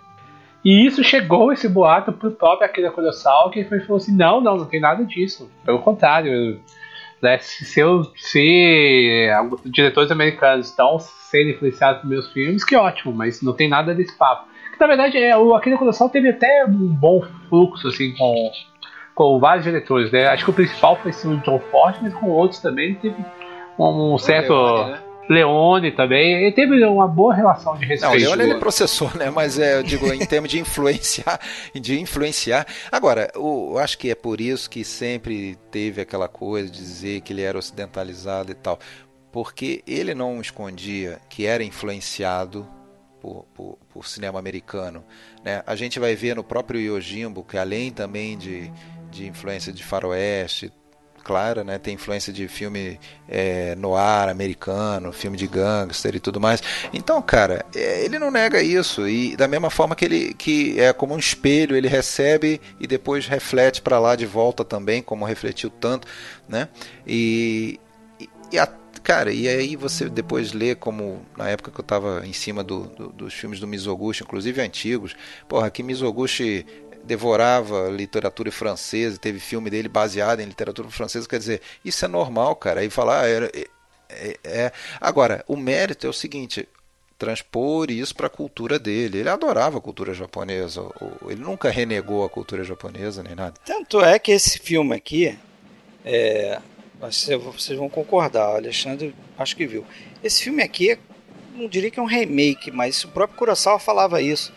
E 0.64 0.84
isso 0.84 1.04
chegou, 1.04 1.52
esse 1.52 1.68
boato, 1.68 2.10
pro 2.10 2.32
próprio 2.32 2.68
Akira 2.68 2.90
Kurosawa, 2.90 3.52
que 3.52 3.62
foi, 3.62 3.78
falou 3.78 3.98
assim, 3.98 4.16
não, 4.16 4.40
não, 4.40 4.56
não 4.56 4.66
tem 4.66 4.80
nada 4.80 5.04
disso. 5.04 5.48
Pelo 5.64 5.78
contrário, 5.78 6.60
né, 7.22 7.38
se, 7.38 7.78
eu, 7.78 8.02
se 8.16 9.28
diretores 9.64 10.10
americanos 10.10 10.70
estão 10.70 10.98
sendo 10.98 11.50
influenciados 11.50 12.00
por 12.00 12.10
meus 12.10 12.32
filmes, 12.32 12.64
que 12.64 12.74
ótimo, 12.74 13.14
mas 13.14 13.40
não 13.42 13.52
tem 13.52 13.68
nada 13.68 13.94
desse 13.94 14.18
papo 14.18 14.48
na 14.80 14.86
verdade, 14.86 15.18
é, 15.18 15.36
o 15.36 15.54
Akira 15.54 15.76
Kurosawa 15.76 16.10
teve 16.10 16.28
até 16.30 16.64
um 16.66 16.88
bom 16.88 17.22
fluxo, 17.48 17.88
assim, 17.88 18.14
com, 18.16 18.50
com 19.14 19.38
vários 19.38 19.64
diretores, 19.64 20.10
né? 20.12 20.26
Acho 20.28 20.44
que 20.44 20.50
o 20.50 20.54
principal 20.54 20.96
foi 20.96 21.12
sim, 21.12 21.34
o 21.34 21.36
John 21.38 21.60
Ford, 21.70 21.96
mas 22.02 22.14
com 22.14 22.30
outros 22.30 22.60
também 22.60 22.94
teve 22.94 23.16
um, 23.78 24.14
um 24.14 24.18
certo... 24.18 24.52
Leone, 24.52 24.92
né? 24.92 24.98
Leone 25.28 25.92
também, 25.92 26.42
ele 26.42 26.52
teve 26.52 26.82
uma 26.84 27.06
boa 27.06 27.34
relação 27.34 27.76
de 27.76 27.84
respeito. 27.84 28.10
Não, 28.10 28.18
Leone 28.18 28.50
ele 28.50 28.58
processou, 28.58 29.10
né? 29.14 29.30
Mas 29.30 29.58
é, 29.58 29.78
eu 29.78 29.82
digo, 29.82 30.10
em 30.12 30.24
termos 30.24 30.50
de 30.50 30.58
influenciar, 30.58 31.38
de 31.74 32.00
influenciar. 32.00 32.66
Agora, 32.90 33.30
eu 33.34 33.76
acho 33.78 33.98
que 33.98 34.10
é 34.10 34.14
por 34.14 34.40
isso 34.40 34.70
que 34.70 34.82
sempre 34.84 35.56
teve 35.70 36.00
aquela 36.00 36.28
coisa 36.28 36.70
de 36.70 36.78
dizer 36.78 37.20
que 37.20 37.32
ele 37.32 37.42
era 37.42 37.58
ocidentalizado 37.58 38.50
e 38.50 38.54
tal. 38.54 38.78
Porque 39.30 39.82
ele 39.86 40.14
não 40.14 40.40
escondia 40.40 41.18
que 41.28 41.44
era 41.44 41.62
influenciado 41.62 42.66
por, 43.20 43.44
por, 43.54 43.78
por, 43.98 44.06
cinema 44.06 44.38
americano. 44.38 45.04
Né? 45.44 45.62
A 45.66 45.74
gente 45.74 45.98
vai 45.98 46.14
ver 46.14 46.36
no 46.36 46.44
próprio 46.44 46.80
Yojimbo 46.80 47.42
que 47.42 47.58
além 47.58 47.90
também 47.90 48.38
de, 48.38 48.70
de 49.10 49.26
influência 49.26 49.72
de 49.72 49.84
faroeste, 49.84 50.72
claro, 51.24 51.62
né, 51.62 51.78
tem 51.78 51.94
influência 51.94 52.32
de 52.32 52.48
filme 52.48 52.98
é, 53.28 53.74
noir 53.74 54.30
americano, 54.30 55.12
filme 55.12 55.36
de 55.36 55.46
gangster 55.46 56.14
e 56.14 56.20
tudo 56.20 56.40
mais. 56.40 56.62
Então, 56.92 57.20
cara, 57.20 57.66
é, 57.74 58.04
ele 58.04 58.18
não 58.18 58.30
nega 58.30 58.62
isso 58.62 59.06
e 59.06 59.36
da 59.36 59.46
mesma 59.48 59.68
forma 59.68 59.94
que 59.94 60.04
ele 60.04 60.32
que 60.32 60.80
é 60.80 60.92
como 60.92 61.14
um 61.14 61.18
espelho, 61.18 61.76
ele 61.76 61.88
recebe 61.88 62.60
e 62.80 62.86
depois 62.86 63.26
reflete 63.26 63.82
para 63.82 63.98
lá 63.98 64.16
de 64.16 64.24
volta 64.24 64.64
também, 64.64 65.02
como 65.02 65.24
refletiu 65.24 65.68
tanto, 65.68 66.06
né? 66.48 66.68
E, 67.06 67.78
e, 68.18 68.30
e 68.52 68.58
a 68.58 68.66
Cara, 69.08 69.32
e 69.32 69.48
aí 69.48 69.74
você 69.74 70.06
depois 70.06 70.52
lê 70.52 70.74
como 70.74 71.24
na 71.34 71.48
época 71.48 71.70
que 71.70 71.80
eu 71.80 71.82
estava 71.82 72.26
em 72.26 72.34
cima 72.34 72.62
do, 72.62 72.80
do, 72.88 73.08
dos 73.08 73.32
filmes 73.32 73.58
do 73.58 73.66
Mizoguchi, 73.66 74.22
inclusive 74.22 74.60
antigos, 74.60 75.16
porra, 75.48 75.70
que 75.70 75.82
Mizoguchi 75.82 76.66
devorava 77.04 77.88
literatura 77.88 78.52
francesa, 78.52 79.16
teve 79.16 79.40
filme 79.40 79.70
dele 79.70 79.88
baseado 79.88 80.40
em 80.40 80.44
literatura 80.44 80.90
francesa, 80.90 81.26
quer 81.26 81.38
dizer, 81.38 81.62
isso 81.82 82.04
é 82.04 82.08
normal, 82.08 82.54
cara. 82.54 82.80
Aí 82.80 82.90
falar, 82.90 83.22
ah, 83.22 83.26
é, 83.26 83.68
é, 84.10 84.38
é. 84.44 84.72
Agora, 85.00 85.42
o 85.48 85.56
mérito 85.56 86.06
é 86.06 86.10
o 86.10 86.12
seguinte, 86.12 86.68
transpor 87.16 87.90
isso 87.90 88.14
para 88.14 88.26
a 88.26 88.30
cultura 88.30 88.78
dele. 88.78 89.20
Ele 89.20 89.30
adorava 89.30 89.78
a 89.78 89.80
cultura 89.80 90.12
japonesa, 90.12 90.82
ele 91.26 91.40
nunca 91.40 91.70
renegou 91.70 92.26
a 92.26 92.28
cultura 92.28 92.62
japonesa 92.62 93.22
nem 93.22 93.34
nada. 93.34 93.54
Tanto 93.64 94.02
é 94.04 94.18
que 94.18 94.32
esse 94.32 94.58
filme 94.58 94.94
aqui, 94.94 95.34
é, 96.04 96.60
vocês 97.00 97.78
vão 97.78 97.88
concordar, 97.88 98.52
o 98.52 98.56
Alexandre 98.56 99.14
acho 99.38 99.56
que 99.56 99.66
viu. 99.66 99.84
Esse 100.22 100.42
filme 100.42 100.62
aqui, 100.62 100.98
não 101.54 101.68
diria 101.68 101.90
que 101.90 101.98
é 101.98 102.02
um 102.02 102.06
remake, 102.06 102.70
mas 102.70 103.04
o 103.04 103.08
próprio 103.08 103.38
Kurosawa 103.38 103.78
falava 103.78 104.20
isso. 104.20 104.52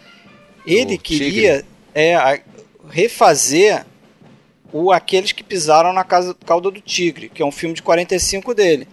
Ele 0.66 0.96
o 0.96 1.00
queria 1.00 1.64
é, 1.94 2.42
refazer 2.90 3.86
o 4.72 4.92
Aqueles 4.92 5.32
que 5.32 5.44
Pisaram 5.44 5.94
na 5.94 6.04
casa, 6.04 6.36
Cauda 6.46 6.72
do 6.72 6.82
Tigre, 6.82 7.30
que 7.30 7.42
é 7.42 7.46
um 7.46 7.52
filme 7.52 7.76
de 7.76 7.82
45 7.82 8.54
dele. 8.54 8.88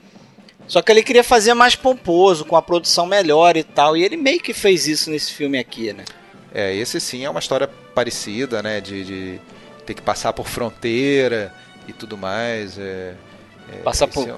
Só 0.67 0.83
que 0.83 0.93
ele 0.93 1.03
queria 1.03 1.25
fazer 1.25 1.55
mais 1.55 1.75
pomposo, 1.75 2.45
com 2.45 2.55
a 2.55 2.61
produção 2.61 3.07
melhor 3.07 3.57
e 3.57 3.65
tal. 3.65 3.97
E 3.97 4.05
ele 4.05 4.17
meio 4.17 4.41
que 4.41 4.53
fez 4.53 4.87
isso 4.87 5.11
nesse 5.11 5.33
filme 5.33 5.59
aqui, 5.59 5.93
né? 5.95 6.05
É, 6.53 6.75
esse 6.75 7.01
sim 7.01 7.25
é 7.25 7.31
uma 7.31 7.41
história 7.41 7.67
parecida, 7.67 8.63
né? 8.63 8.81
De, 8.81 9.05
de 9.05 9.41
ter 9.87 9.95
que 9.95 10.03
passar 10.03 10.35
por 10.35 10.47
fronteira 10.47 11.55
e 11.87 11.93
tudo 11.93 12.19
mais. 12.19 12.79
É, 12.79 13.15
é, 13.73 13.77
Passar 13.79 14.07
por. 14.07 14.29
É... 14.29 14.37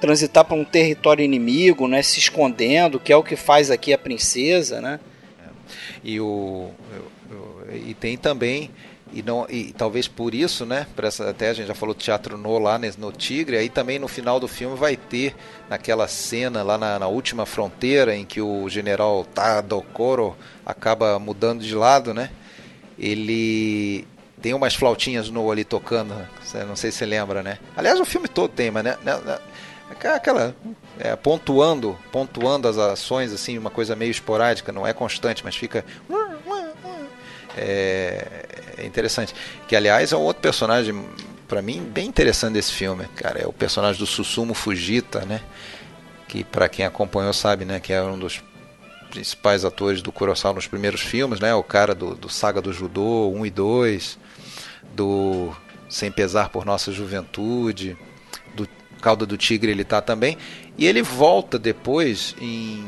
Transitar 0.00 0.44
por 0.44 0.56
um 0.56 0.64
território 0.64 1.24
inimigo, 1.24 1.88
né? 1.88 2.02
Se 2.02 2.20
escondendo, 2.20 3.00
que 3.00 3.12
é 3.12 3.16
o 3.16 3.22
que 3.22 3.34
faz 3.34 3.68
aqui 3.68 3.92
a 3.92 3.98
princesa, 3.98 4.80
né? 4.80 5.00
É. 5.44 5.50
E, 6.04 6.20
o, 6.20 6.70
e 7.84 7.94
tem 7.94 8.16
também 8.16 8.70
e 9.12 9.22
não 9.22 9.46
e 9.48 9.72
talvez 9.72 10.06
por 10.06 10.34
isso, 10.34 10.66
né? 10.66 10.86
Essa, 11.02 11.30
até 11.30 11.48
a 11.50 11.52
gente 11.52 11.66
já 11.66 11.74
falou 11.74 11.94
teatro 11.94 12.36
no 12.36 12.58
lá 12.58 12.78
no 12.98 13.12
Tigre, 13.12 13.56
aí 13.56 13.68
também 13.68 13.98
no 13.98 14.08
final 14.08 14.38
do 14.38 14.48
filme 14.48 14.76
vai 14.76 14.96
ter 14.96 15.34
naquela 15.68 16.06
cena 16.08 16.62
lá 16.62 16.76
na, 16.76 16.98
na 16.98 17.08
última 17.08 17.46
fronteira 17.46 18.14
em 18.14 18.24
que 18.24 18.40
o 18.40 18.68
general 18.68 19.24
Tadokoro 19.24 20.36
acaba 20.64 21.18
mudando 21.18 21.62
de 21.62 21.74
lado, 21.74 22.12
né? 22.12 22.30
Ele 22.98 24.06
tem 24.40 24.54
umas 24.54 24.74
flautinhas 24.74 25.30
no 25.30 25.50
ali 25.50 25.64
tocando, 25.64 26.14
não 26.66 26.76
sei 26.76 26.90
se 26.90 26.98
você 26.98 27.06
lembra, 27.06 27.42
né? 27.42 27.58
Aliás, 27.76 27.98
o 28.00 28.04
filme 28.04 28.28
todo 28.28 28.50
tem, 28.50 28.70
mas 28.70 28.84
né, 28.84 28.96
né, 29.02 29.18
né 29.24 29.38
aquela 29.90 30.54
é, 30.98 31.16
pontuando, 31.16 31.98
pontuando 32.12 32.68
as 32.68 32.76
ações 32.76 33.32
assim, 33.32 33.56
uma 33.56 33.70
coisa 33.70 33.96
meio 33.96 34.10
esporádica, 34.10 34.70
não 34.70 34.86
é 34.86 34.92
constante, 34.92 35.42
mas 35.44 35.56
fica 35.56 35.84
é, 37.56 38.26
é 38.76 38.86
interessante. 38.86 39.34
Que 39.66 39.74
aliás 39.74 40.12
é 40.12 40.16
um 40.16 40.20
outro 40.20 40.42
personagem 40.42 41.06
para 41.46 41.62
mim 41.62 41.80
bem 41.82 42.06
interessante 42.06 42.52
desse 42.52 42.72
filme, 42.72 43.06
cara, 43.16 43.40
é 43.40 43.46
o 43.46 43.52
personagem 43.52 43.98
do 43.98 44.06
Susumu 44.06 44.54
Fujita, 44.54 45.24
né? 45.24 45.40
Que 46.28 46.44
para 46.44 46.68
quem 46.68 46.84
acompanhou 46.84 47.32
sabe, 47.32 47.64
né, 47.64 47.80
que 47.80 47.92
é 47.92 48.02
um 48.02 48.18
dos 48.18 48.42
principais 49.10 49.64
atores 49.64 50.02
do 50.02 50.12
Kurosawa 50.12 50.54
nos 50.54 50.66
primeiros 50.66 51.00
filmes, 51.00 51.40
né? 51.40 51.54
O 51.54 51.62
cara 51.62 51.94
do, 51.94 52.14
do 52.14 52.28
Saga 52.28 52.60
do 52.60 52.72
Judô 52.72 53.30
1 53.30 53.46
e 53.46 53.50
2, 53.50 54.18
do 54.98 55.54
Sem 55.88 56.10
Pesar 56.10 56.48
por 56.50 56.64
Nossa 56.64 56.92
Juventude, 56.92 57.96
do 58.54 58.68
Calda 59.00 59.24
do 59.24 59.36
Tigre 59.36 59.70
ele 59.70 59.84
tá 59.84 60.02
também. 60.02 60.36
E 60.76 60.86
ele 60.86 61.02
volta 61.02 61.58
depois 61.58 62.34
em. 62.40 62.84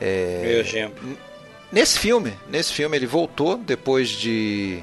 É, 0.00 0.62
nesse 1.72 1.98
filme, 1.98 2.32
nesse 2.48 2.72
filme 2.72 2.96
ele 2.96 3.06
voltou 3.06 3.56
depois 3.56 4.10
de. 4.10 4.82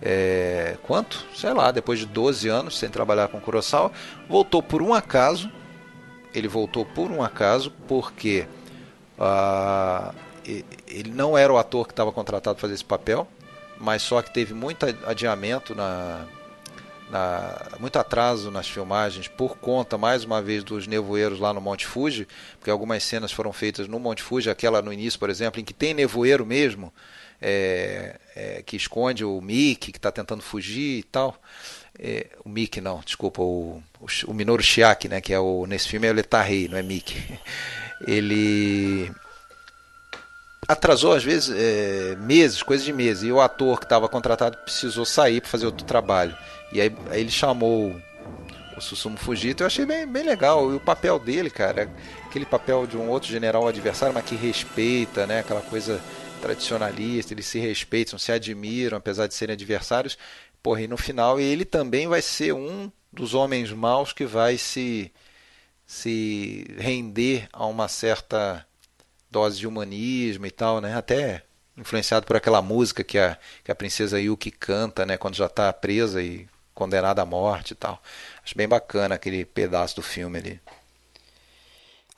É, 0.00 0.76
quanto? 0.84 1.26
Sei 1.34 1.52
lá, 1.52 1.72
depois 1.72 1.98
de 1.98 2.06
12 2.06 2.48
anos 2.48 2.78
sem 2.78 2.88
trabalhar 2.88 3.28
com 3.28 3.40
Kurosawa, 3.40 3.90
voltou 4.28 4.62
por 4.62 4.80
um 4.80 4.94
acaso 4.94 5.50
ele 6.34 6.48
voltou 6.48 6.84
por 6.84 7.10
um 7.10 7.22
acaso, 7.22 7.72
porque 7.86 8.46
uh, 9.18 10.14
ele 10.86 11.10
não 11.10 11.36
era 11.36 11.52
o 11.52 11.58
ator 11.58 11.86
que 11.86 11.92
estava 11.92 12.12
contratado 12.12 12.56
para 12.56 12.62
fazer 12.62 12.74
esse 12.74 12.84
papel, 12.84 13.26
mas 13.80 14.02
só 14.02 14.20
que 14.22 14.32
teve 14.32 14.54
muito 14.54 14.84
adiamento 15.06 15.74
na, 15.74 16.26
na, 17.10 17.68
muito 17.78 17.98
atraso 17.98 18.50
nas 18.50 18.68
filmagens 18.68 19.28
por 19.28 19.56
conta, 19.58 19.96
mais 19.96 20.24
uma 20.24 20.42
vez, 20.42 20.62
dos 20.64 20.86
nevoeiros 20.86 21.38
lá 21.38 21.52
no 21.52 21.60
Monte 21.60 21.86
Fuji, 21.86 22.26
porque 22.58 22.70
algumas 22.70 23.02
cenas 23.02 23.32
foram 23.32 23.52
feitas 23.52 23.88
no 23.88 23.98
Monte 23.98 24.22
Fuji, 24.22 24.50
aquela 24.50 24.82
no 24.82 24.92
início, 24.92 25.18
por 25.18 25.30
exemplo, 25.30 25.60
em 25.60 25.64
que 25.64 25.74
tem 25.74 25.94
nevoeiro 25.94 26.44
mesmo, 26.44 26.92
é, 27.40 28.18
é, 28.34 28.62
que 28.62 28.76
esconde 28.76 29.24
o 29.24 29.40
Mickey, 29.40 29.92
que 29.92 29.98
está 29.98 30.10
tentando 30.10 30.42
fugir 30.42 30.98
e 30.98 31.02
tal. 31.04 31.40
É, 31.98 32.26
o 32.44 32.48
Mickey 32.48 32.80
não, 32.80 33.00
desculpa, 33.00 33.42
o, 33.42 33.82
o, 34.00 34.06
o 34.26 34.34
Minoru 34.34 34.62
Shiaki, 34.62 35.08
né, 35.08 35.20
que 35.20 35.32
é 35.32 35.40
o, 35.40 35.66
nesse 35.66 35.88
filme 35.88 36.06
é 36.06 36.10
o 36.10 36.14
Letarrei, 36.14 36.68
não 36.68 36.78
é 36.78 36.82
Mickey. 36.82 37.38
Ele 38.06 39.10
atrasou 40.68 41.14
às 41.14 41.24
vezes 41.24 41.50
é, 41.56 42.14
meses, 42.16 42.62
coisas 42.62 42.84
de 42.84 42.92
meses, 42.92 43.22
e 43.22 43.32
o 43.32 43.40
ator 43.40 43.78
que 43.78 43.86
estava 43.86 44.06
contratado 44.08 44.58
precisou 44.58 45.06
sair 45.06 45.40
para 45.40 45.50
fazer 45.50 45.64
outro 45.64 45.86
trabalho. 45.86 46.36
E 46.70 46.80
aí, 46.80 46.94
aí 47.10 47.20
ele 47.22 47.30
chamou 47.30 47.96
o 48.76 48.80
Susumu 48.80 49.16
Fujita, 49.16 49.62
eu 49.62 49.66
achei 49.66 49.86
bem, 49.86 50.06
bem 50.06 50.22
legal. 50.22 50.70
E 50.70 50.76
o 50.76 50.80
papel 50.80 51.18
dele, 51.18 51.48
cara, 51.48 51.90
aquele 52.26 52.44
papel 52.44 52.86
de 52.86 52.96
um 52.98 53.08
outro 53.08 53.30
general 53.30 53.66
adversário, 53.66 54.14
mas 54.14 54.24
que 54.24 54.36
respeita, 54.36 55.26
né? 55.26 55.40
Aquela 55.40 55.62
coisa 55.62 56.00
tradicionalista, 56.42 57.32
eles 57.32 57.46
se 57.46 57.58
respeitam, 57.58 58.18
se 58.18 58.30
admiram, 58.30 58.98
apesar 58.98 59.26
de 59.26 59.34
serem 59.34 59.54
adversários. 59.54 60.18
Porra, 60.62 60.82
e 60.82 60.88
no 60.88 60.98
final 60.98 61.40
ele 61.40 61.64
também 61.64 62.06
vai 62.06 62.20
ser 62.20 62.52
um 62.52 62.92
dos 63.12 63.32
homens 63.32 63.72
maus 63.72 64.12
que 64.12 64.26
vai 64.26 64.58
se, 64.58 65.10
se 65.86 66.66
render 66.78 67.48
a 67.52 67.66
uma 67.66 67.88
certa 67.88 68.67
dose 69.30 69.58
de 69.58 69.66
humanismo 69.66 70.46
e 70.46 70.50
tal, 70.50 70.80
né? 70.80 70.96
Até 70.96 71.42
influenciado 71.76 72.26
por 72.26 72.36
aquela 72.36 72.60
música 72.60 73.04
que 73.04 73.18
a, 73.18 73.38
que 73.62 73.70
a 73.70 73.74
princesa 73.74 74.20
Yuki 74.20 74.50
canta, 74.50 75.06
né? 75.06 75.16
Quando 75.16 75.36
já 75.36 75.46
está 75.46 75.72
presa 75.72 76.22
e 76.22 76.48
condenada 76.74 77.22
à 77.22 77.26
morte 77.26 77.72
e 77.72 77.74
tal. 77.74 78.00
Acho 78.42 78.56
bem 78.56 78.68
bacana 78.68 79.16
aquele 79.16 79.44
pedaço 79.44 79.96
do 79.96 80.02
filme 80.02 80.38
ali. 80.38 80.60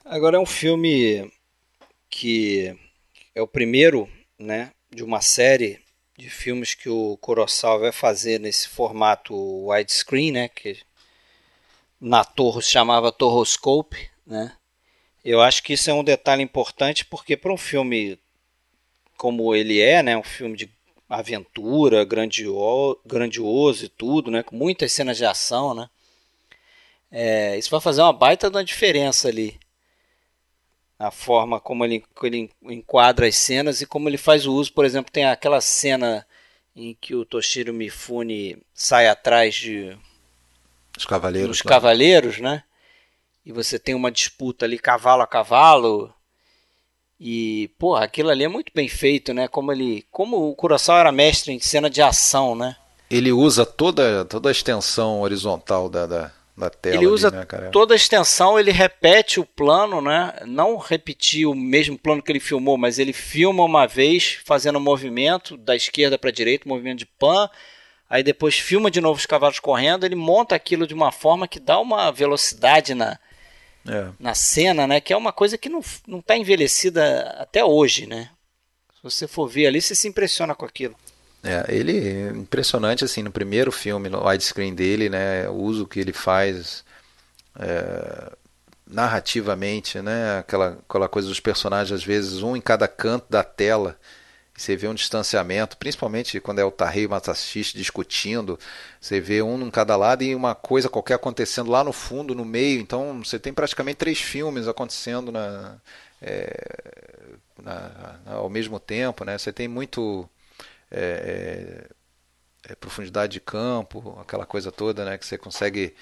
Agora 0.04 0.36
é 0.36 0.40
um 0.40 0.44
filme 0.44 1.32
que 2.10 2.76
é 3.34 3.40
o 3.40 3.46
primeiro, 3.46 4.10
né, 4.38 4.72
de 4.90 5.02
uma 5.02 5.22
série 5.22 5.80
de 6.18 6.28
filmes 6.28 6.74
que 6.74 6.90
o 6.90 7.16
Kurosawa 7.18 7.78
vai 7.78 7.92
fazer 7.92 8.38
nesse 8.38 8.68
formato 8.68 9.34
widescreen, 9.68 10.32
né, 10.32 10.48
que 10.48 10.78
na 11.98 12.24
torre 12.24 12.60
chamava 12.60 13.12
Torroscope, 13.12 14.10
né? 14.26 14.54
Eu 15.24 15.40
acho 15.40 15.62
que 15.62 15.74
isso 15.74 15.90
é 15.90 15.94
um 15.94 16.04
detalhe 16.04 16.42
importante 16.42 17.04
porque 17.04 17.36
para 17.36 17.52
um 17.52 17.56
filme 17.56 18.18
como 19.16 19.54
ele 19.54 19.80
é, 19.80 20.02
né, 20.02 20.16
um 20.16 20.22
filme 20.22 20.56
de 20.56 20.70
aventura, 21.10 22.04
grandioso, 22.04 23.00
grandioso 23.04 23.84
e 23.84 23.88
tudo, 23.88 24.30
né? 24.30 24.42
Com 24.42 24.56
muitas 24.56 24.92
cenas 24.92 25.16
de 25.16 25.24
ação, 25.26 25.74
né? 25.74 25.90
É, 27.10 27.58
isso 27.58 27.70
vai 27.70 27.80
fazer 27.80 28.00
uma 28.00 28.12
baita 28.12 28.48
de 28.48 28.56
uma 28.56 28.64
diferença 28.64 29.28
ali. 29.28 29.58
A 30.98 31.10
forma 31.10 31.58
como 31.58 31.84
ele, 31.84 32.04
ele 32.22 32.50
enquadra 32.62 33.26
as 33.26 33.34
cenas 33.36 33.80
e 33.80 33.86
como 33.86 34.08
ele 34.08 34.16
faz 34.16 34.46
o 34.46 34.54
uso. 34.54 34.72
Por 34.72 34.84
exemplo, 34.84 35.10
tem 35.10 35.24
aquela 35.24 35.60
cena 35.60 36.26
em 36.76 36.96
que 36.98 37.14
o 37.14 37.24
Toshiro 37.24 37.74
Mifune 37.74 38.56
sai 38.72 39.08
atrás 39.08 39.54
de 39.54 39.98
os 40.96 41.04
cavaleiros, 41.04 41.48
dos 41.48 41.62
cavaleiros, 41.62 42.38
né? 42.38 42.62
E 43.50 43.52
você 43.52 43.80
tem 43.80 43.96
uma 43.96 44.12
disputa 44.12 44.64
ali 44.64 44.78
cavalo 44.78 45.22
a 45.22 45.26
cavalo 45.26 46.14
e, 47.18 47.68
pô, 47.80 47.96
aquilo 47.96 48.30
ali 48.30 48.44
é 48.44 48.48
muito 48.48 48.70
bem 48.72 48.88
feito, 48.88 49.34
né? 49.34 49.48
Como 49.48 49.72
ele, 49.72 50.06
como 50.08 50.48
o 50.48 50.54
Kurosawa 50.54 51.00
era 51.00 51.10
mestre 51.10 51.52
em 51.52 51.58
cena 51.58 51.90
de 51.90 52.00
ação, 52.00 52.54
né? 52.54 52.76
Ele 53.10 53.32
usa 53.32 53.66
toda, 53.66 54.24
toda 54.24 54.50
a 54.50 54.52
extensão 54.52 55.20
horizontal 55.22 55.88
da, 55.88 56.06
da, 56.06 56.30
da 56.56 56.70
tela. 56.70 56.94
Ele 56.94 57.08
usa 57.08 57.26
ali, 57.26 57.38
né, 57.38 57.70
toda 57.72 57.92
a 57.92 57.96
extensão, 57.96 58.56
ele 58.56 58.70
repete 58.70 59.40
o 59.40 59.44
plano, 59.44 60.00
né? 60.00 60.32
Não 60.46 60.76
repetir 60.76 61.44
o 61.44 61.52
mesmo 61.52 61.98
plano 61.98 62.22
que 62.22 62.30
ele 62.30 62.38
filmou, 62.38 62.78
mas 62.78 63.00
ele 63.00 63.12
filma 63.12 63.64
uma 63.64 63.84
vez 63.84 64.38
fazendo 64.44 64.78
um 64.78 64.82
movimento 64.82 65.56
da 65.56 65.74
esquerda 65.74 66.16
para 66.16 66.30
a 66.30 66.32
direita, 66.32 66.68
um 66.68 66.72
movimento 66.72 67.00
de 67.00 67.06
pan, 67.06 67.50
aí 68.08 68.22
depois 68.22 68.60
filma 68.60 68.92
de 68.92 69.00
novo 69.00 69.18
os 69.18 69.26
cavalos 69.26 69.58
correndo, 69.58 70.06
ele 70.06 70.14
monta 70.14 70.54
aquilo 70.54 70.86
de 70.86 70.94
uma 70.94 71.10
forma 71.10 71.48
que 71.48 71.58
dá 71.58 71.80
uma 71.80 72.12
velocidade 72.12 72.94
na, 72.94 73.18
é. 73.86 74.08
na 74.18 74.34
cena, 74.34 74.86
né? 74.86 75.00
Que 75.00 75.12
é 75.12 75.16
uma 75.16 75.32
coisa 75.32 75.56
que 75.56 75.68
não, 75.68 75.80
não 76.06 76.20
tá 76.20 76.36
envelhecida 76.36 77.36
até 77.38 77.64
hoje, 77.64 78.06
né? 78.06 78.30
Se 78.96 79.02
você 79.02 79.26
for 79.26 79.48
ver 79.48 79.66
ali, 79.66 79.80
você 79.80 79.94
se 79.94 80.08
impressiona 80.08 80.54
com 80.54 80.66
aquilo. 80.66 80.94
É, 81.42 81.64
ele 81.68 81.98
é 81.98 82.28
impressionante 82.28 83.04
assim 83.04 83.22
no 83.22 83.30
primeiro 83.30 83.72
filme, 83.72 84.10
no 84.10 84.26
widescreen 84.26 84.74
dele, 84.74 85.08
né? 85.08 85.48
O 85.48 85.54
uso 85.54 85.86
que 85.86 85.98
ele 85.98 86.12
faz 86.12 86.84
é, 87.58 88.32
narrativamente, 88.86 90.02
né? 90.02 90.38
Aquela, 90.38 90.78
aquela 90.86 91.08
coisa 91.08 91.28
dos 91.28 91.40
personagens 91.40 91.92
às 91.92 92.04
vezes 92.04 92.42
um 92.42 92.54
em 92.54 92.60
cada 92.60 92.86
canto 92.86 93.26
da 93.30 93.42
tela 93.42 93.96
você 94.60 94.76
vê 94.76 94.86
um 94.88 94.94
distanciamento, 94.94 95.76
principalmente 95.78 96.38
quando 96.38 96.58
é 96.58 96.64
o 96.64 96.70
Tarrei 96.70 97.04
e 97.04 97.06
o 97.06 97.10
Masashi 97.10 97.62
discutindo, 97.74 98.58
você 99.00 99.18
vê 99.18 99.40
um 99.40 99.58
em 99.66 99.70
cada 99.70 99.96
lado 99.96 100.22
e 100.22 100.34
uma 100.34 100.54
coisa 100.54 100.88
qualquer 100.88 101.14
acontecendo 101.14 101.70
lá 101.70 101.82
no 101.82 101.92
fundo, 101.94 102.34
no 102.34 102.44
meio, 102.44 102.78
então 102.78 103.22
você 103.24 103.38
tem 103.38 103.54
praticamente 103.54 103.96
três 103.96 104.20
filmes 104.20 104.68
acontecendo 104.68 105.32
na, 105.32 105.78
é, 106.20 106.52
na, 107.62 108.18
na, 108.26 108.32
ao 108.34 108.50
mesmo 108.50 108.78
tempo, 108.78 109.24
né? 109.24 109.38
Você 109.38 109.50
tem 109.50 109.66
muito 109.66 110.28
é, 110.90 111.88
é, 112.66 112.72
é 112.72 112.74
profundidade 112.74 113.32
de 113.32 113.40
campo, 113.40 114.18
aquela 114.20 114.44
coisa 114.44 114.70
toda, 114.70 115.06
né? 115.06 115.16
Que 115.16 115.24
você 115.24 115.38
consegue 115.38 115.94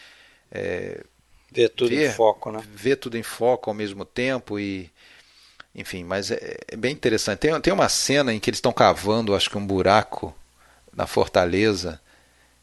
é, 0.50 1.04
ver 1.52 1.68
tudo 1.68 1.90
ver, 1.90 2.10
em 2.10 2.12
foco, 2.12 2.50
né? 2.50 2.60
Ver 2.72 2.96
tudo 2.96 3.16
em 3.16 3.22
foco 3.22 3.70
ao 3.70 3.74
mesmo 3.74 4.04
tempo 4.04 4.58
e 4.58 4.90
enfim, 5.78 6.02
mas 6.02 6.32
é, 6.32 6.58
é, 6.66 6.76
bem 6.76 6.92
interessante. 6.92 7.38
Tem, 7.38 7.60
tem 7.60 7.72
uma 7.72 7.88
cena 7.88 8.34
em 8.34 8.40
que 8.40 8.50
eles 8.50 8.58
estão 8.58 8.72
cavando, 8.72 9.34
acho 9.34 9.48
que 9.48 9.56
um 9.56 9.64
buraco 9.64 10.34
na 10.92 11.06
fortaleza. 11.06 12.00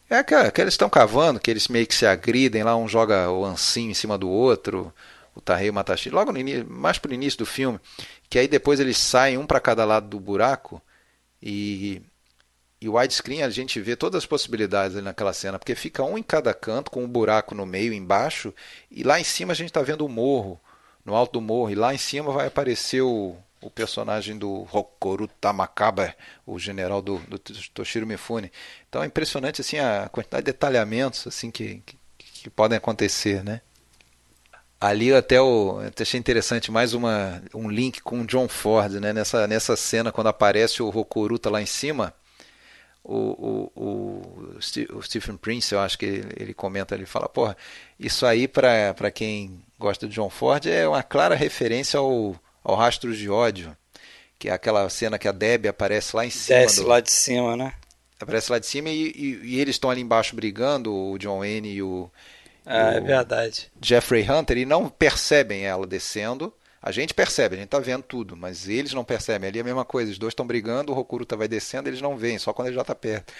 É 0.10 0.18
aquela 0.18 0.52
que 0.52 0.60
eles 0.60 0.74
estão 0.74 0.90
cavando, 0.90 1.40
que 1.40 1.50
eles 1.50 1.70
meio 1.70 1.88
que 1.88 1.96
se 1.96 2.06
agridem 2.06 2.62
lá, 2.62 2.76
um 2.76 2.90
joga 2.90 3.32
o 3.32 3.46
ancinho 3.46 3.90
em 3.90 3.94
cima 3.94 4.18
do 4.18 4.30
outro, 4.30 4.94
o 5.34 5.40
Tarrei 5.40 5.72
Matashi, 5.72 6.10
logo 6.10 6.34
no 6.34 6.40
início, 6.40 6.70
mais 6.70 6.98
pro 6.98 7.14
início 7.14 7.40
do 7.40 7.46
filme, 7.46 7.80
que 8.30 8.38
aí 8.38 8.50
depois 8.50 8.82
eles 8.82 8.98
saem 8.98 9.38
um 9.38 9.48
para 9.48 9.62
cada 9.62 9.86
lado 9.86 10.08
do 10.10 10.20
buraco 10.20 10.82
e 11.42 12.02
e 12.82 12.90
o 12.90 12.98
widescreen 12.98 13.42
a 13.42 13.50
gente 13.50 13.80
vê 13.80 13.96
todas 13.96 14.20
as 14.20 14.26
possibilidades 14.26 15.02
naquela 15.02 15.34
cena, 15.34 15.58
porque 15.58 15.74
fica 15.74 16.04
um 16.04 16.18
em 16.18 16.24
cada 16.24 16.54
canto 16.54 16.92
com 16.92 17.04
um 17.04 17.08
buraco 17.08 17.56
no 17.56 17.66
meio, 17.66 17.94
embaixo, 17.94 18.54
e 18.92 19.02
lá 19.02 19.20
em 19.20 19.24
cima 19.24 19.54
a 19.54 19.56
gente 19.56 19.70
está 19.70 19.82
vendo 19.82 20.06
o 20.06 20.10
morro 20.10 20.60
no 21.06 21.16
alto 21.16 21.34
do 21.34 21.42
morro. 21.42 21.70
E 21.70 21.76
lá 21.76 21.94
em 21.94 21.98
cima 21.98 22.32
vai 22.32 22.48
aparecer 22.48 23.02
o, 23.02 23.38
o 23.62 23.70
personagem 23.70 24.38
do 24.38 24.68
Hokoru 24.72 25.28
Tamakaba, 25.28 26.16
o 26.46 26.58
general 26.60 27.02
do, 27.02 27.20
do 27.20 27.40
Toshiro 27.74 28.08
Mifune. 28.08 28.52
Então 28.90 29.04
é 29.04 29.06
impressionante 29.06 29.62
assim 29.62 29.78
a 29.78 30.10
quantidade 30.12 30.46
de 30.46 30.52
detalhamentos 30.52 31.28
assim 31.28 31.52
que, 31.52 31.82
que, 31.86 31.98
que 32.18 32.50
podem 32.50 32.78
acontecer, 32.78 33.44
né? 33.44 33.62
Ali 34.80 35.14
até 35.14 35.42
o 35.42 35.80
até 35.80 36.04
achei 36.04 36.20
interessante 36.20 36.72
mais 36.72 36.94
uma 36.94 37.42
um 37.54 37.70
link 37.70 38.02
com 38.02 38.22
o 38.22 38.26
John 38.26 38.48
Ford, 38.48 38.94
né? 38.96 39.14
Nessa 39.14 39.48
nessa 39.48 39.76
cena 39.76 40.12
quando 40.12 40.28
aparece 40.28 40.84
o 40.84 40.90
Hokuruta 40.90 41.50
lá 41.50 41.62
em 41.62 41.66
cima, 41.66 42.14
o, 43.04 43.16
o, 43.16 43.72
o, 43.76 44.58
o 44.98 45.02
Stephen 45.02 45.38
Prince, 45.38 45.74
eu 45.74 45.80
acho 45.80 45.98
que 45.98 46.06
ele, 46.06 46.28
ele 46.38 46.54
comenta, 46.54 46.96
ele 46.96 47.06
fala, 47.06 47.30
porra, 47.30 47.56
isso 48.00 48.26
aí 48.26 48.48
para 48.48 49.12
quem 49.12 49.64
gosta 49.80 50.08
de 50.08 50.16
John 50.16 50.30
Ford 50.30 50.66
é 50.66 50.88
uma 50.88 51.04
clara 51.04 51.36
referência 51.36 52.00
ao, 52.00 52.36
ao 52.64 52.76
Rastros 52.76 53.18
de 53.18 53.30
Ódio, 53.30 53.76
que 54.40 54.50
é 54.50 54.52
aquela 54.52 54.88
cena 54.90 55.20
que 55.20 55.28
a 55.28 55.32
Debbie 55.32 55.68
aparece 55.68 56.16
lá 56.16 56.26
em 56.26 56.30
cima. 56.30 56.60
Desce 56.60 56.82
do... 56.82 56.88
lá 56.88 57.00
de 57.00 57.12
cima, 57.12 57.56
né? 57.56 57.74
Aparece 58.20 58.52
lá 58.52 58.60
de 58.60 58.66
cima 58.66 58.90
e, 58.90 59.12
e, 59.12 59.40
e 59.44 59.60
eles 59.60 59.76
estão 59.76 59.90
ali 59.90 60.02
embaixo 60.02 60.36
brigando, 60.36 60.94
o 60.94 61.18
John 61.18 61.40
Wayne 61.40 61.74
e 61.74 61.84
o. 61.84 62.10
Ah, 62.66 62.94
é 62.94 63.02
verdade. 63.02 63.72
Jeffrey 63.82 64.30
Hunter, 64.30 64.58
e 64.58 64.66
não 64.66 64.90
percebem 64.90 65.66
ela 65.66 65.86
descendo. 65.86 66.54
A 66.82 66.92
gente 66.92 67.14
percebe, 67.14 67.56
a 67.56 67.60
gente 67.60 67.70
tá 67.70 67.80
vendo 67.80 68.04
tudo, 68.04 68.38
mas 68.38 68.70
eles 68.70 68.94
não 68.94 69.04
percebem. 69.04 69.50
Ali 69.50 69.58
é 69.58 69.62
a 69.62 69.66
mesma 69.66 69.84
coisa, 69.84 70.12
os 70.12 70.20
dois 70.20 70.32
estão 70.32 70.46
brigando, 70.46 70.92
o 70.92 70.96
Rokuruta 70.96 71.36
vai 71.36 71.48
descendo, 71.48 71.90
eles 71.90 72.02
não 72.02 72.16
veem, 72.16 72.38
só 72.38 72.54
quando 72.54 72.68
ele 72.68 72.76
já 72.76 72.84
tá 72.84 72.96
perto. 72.96 73.34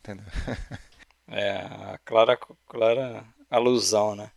Entendeu? 0.00 0.24
É, 1.28 1.60
a 1.60 1.98
clara, 2.04 2.38
clara 2.68 3.24
alusão, 3.48 4.14
né? 4.14 4.30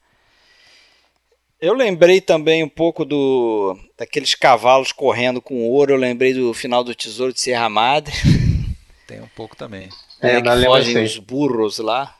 Eu 1.65 1.73
lembrei 1.73 2.21
também 2.21 2.63
um 2.63 2.69
pouco 2.69 3.03
do 3.03 3.75
daqueles 3.97 4.35
cavalos 4.35 4.91
correndo 4.91 5.41
com 5.41 5.67
ouro. 5.67 5.93
Eu 5.93 5.97
lembrei 5.97 6.31
do 6.31 6.53
final 6.53 6.83
do 6.83 6.93
Tesouro 6.93 7.33
de 7.33 7.41
Serra 7.41 7.67
Madre. 7.67 8.13
Tem 9.07 9.19
um 9.19 9.27
pouco 9.35 9.55
também. 9.55 9.89
É, 10.21 10.35
é 10.35 10.41
que 10.43 10.63
fogem 10.63 11.03
os 11.03 11.17
burros 11.17 11.79
lá. 11.79 12.15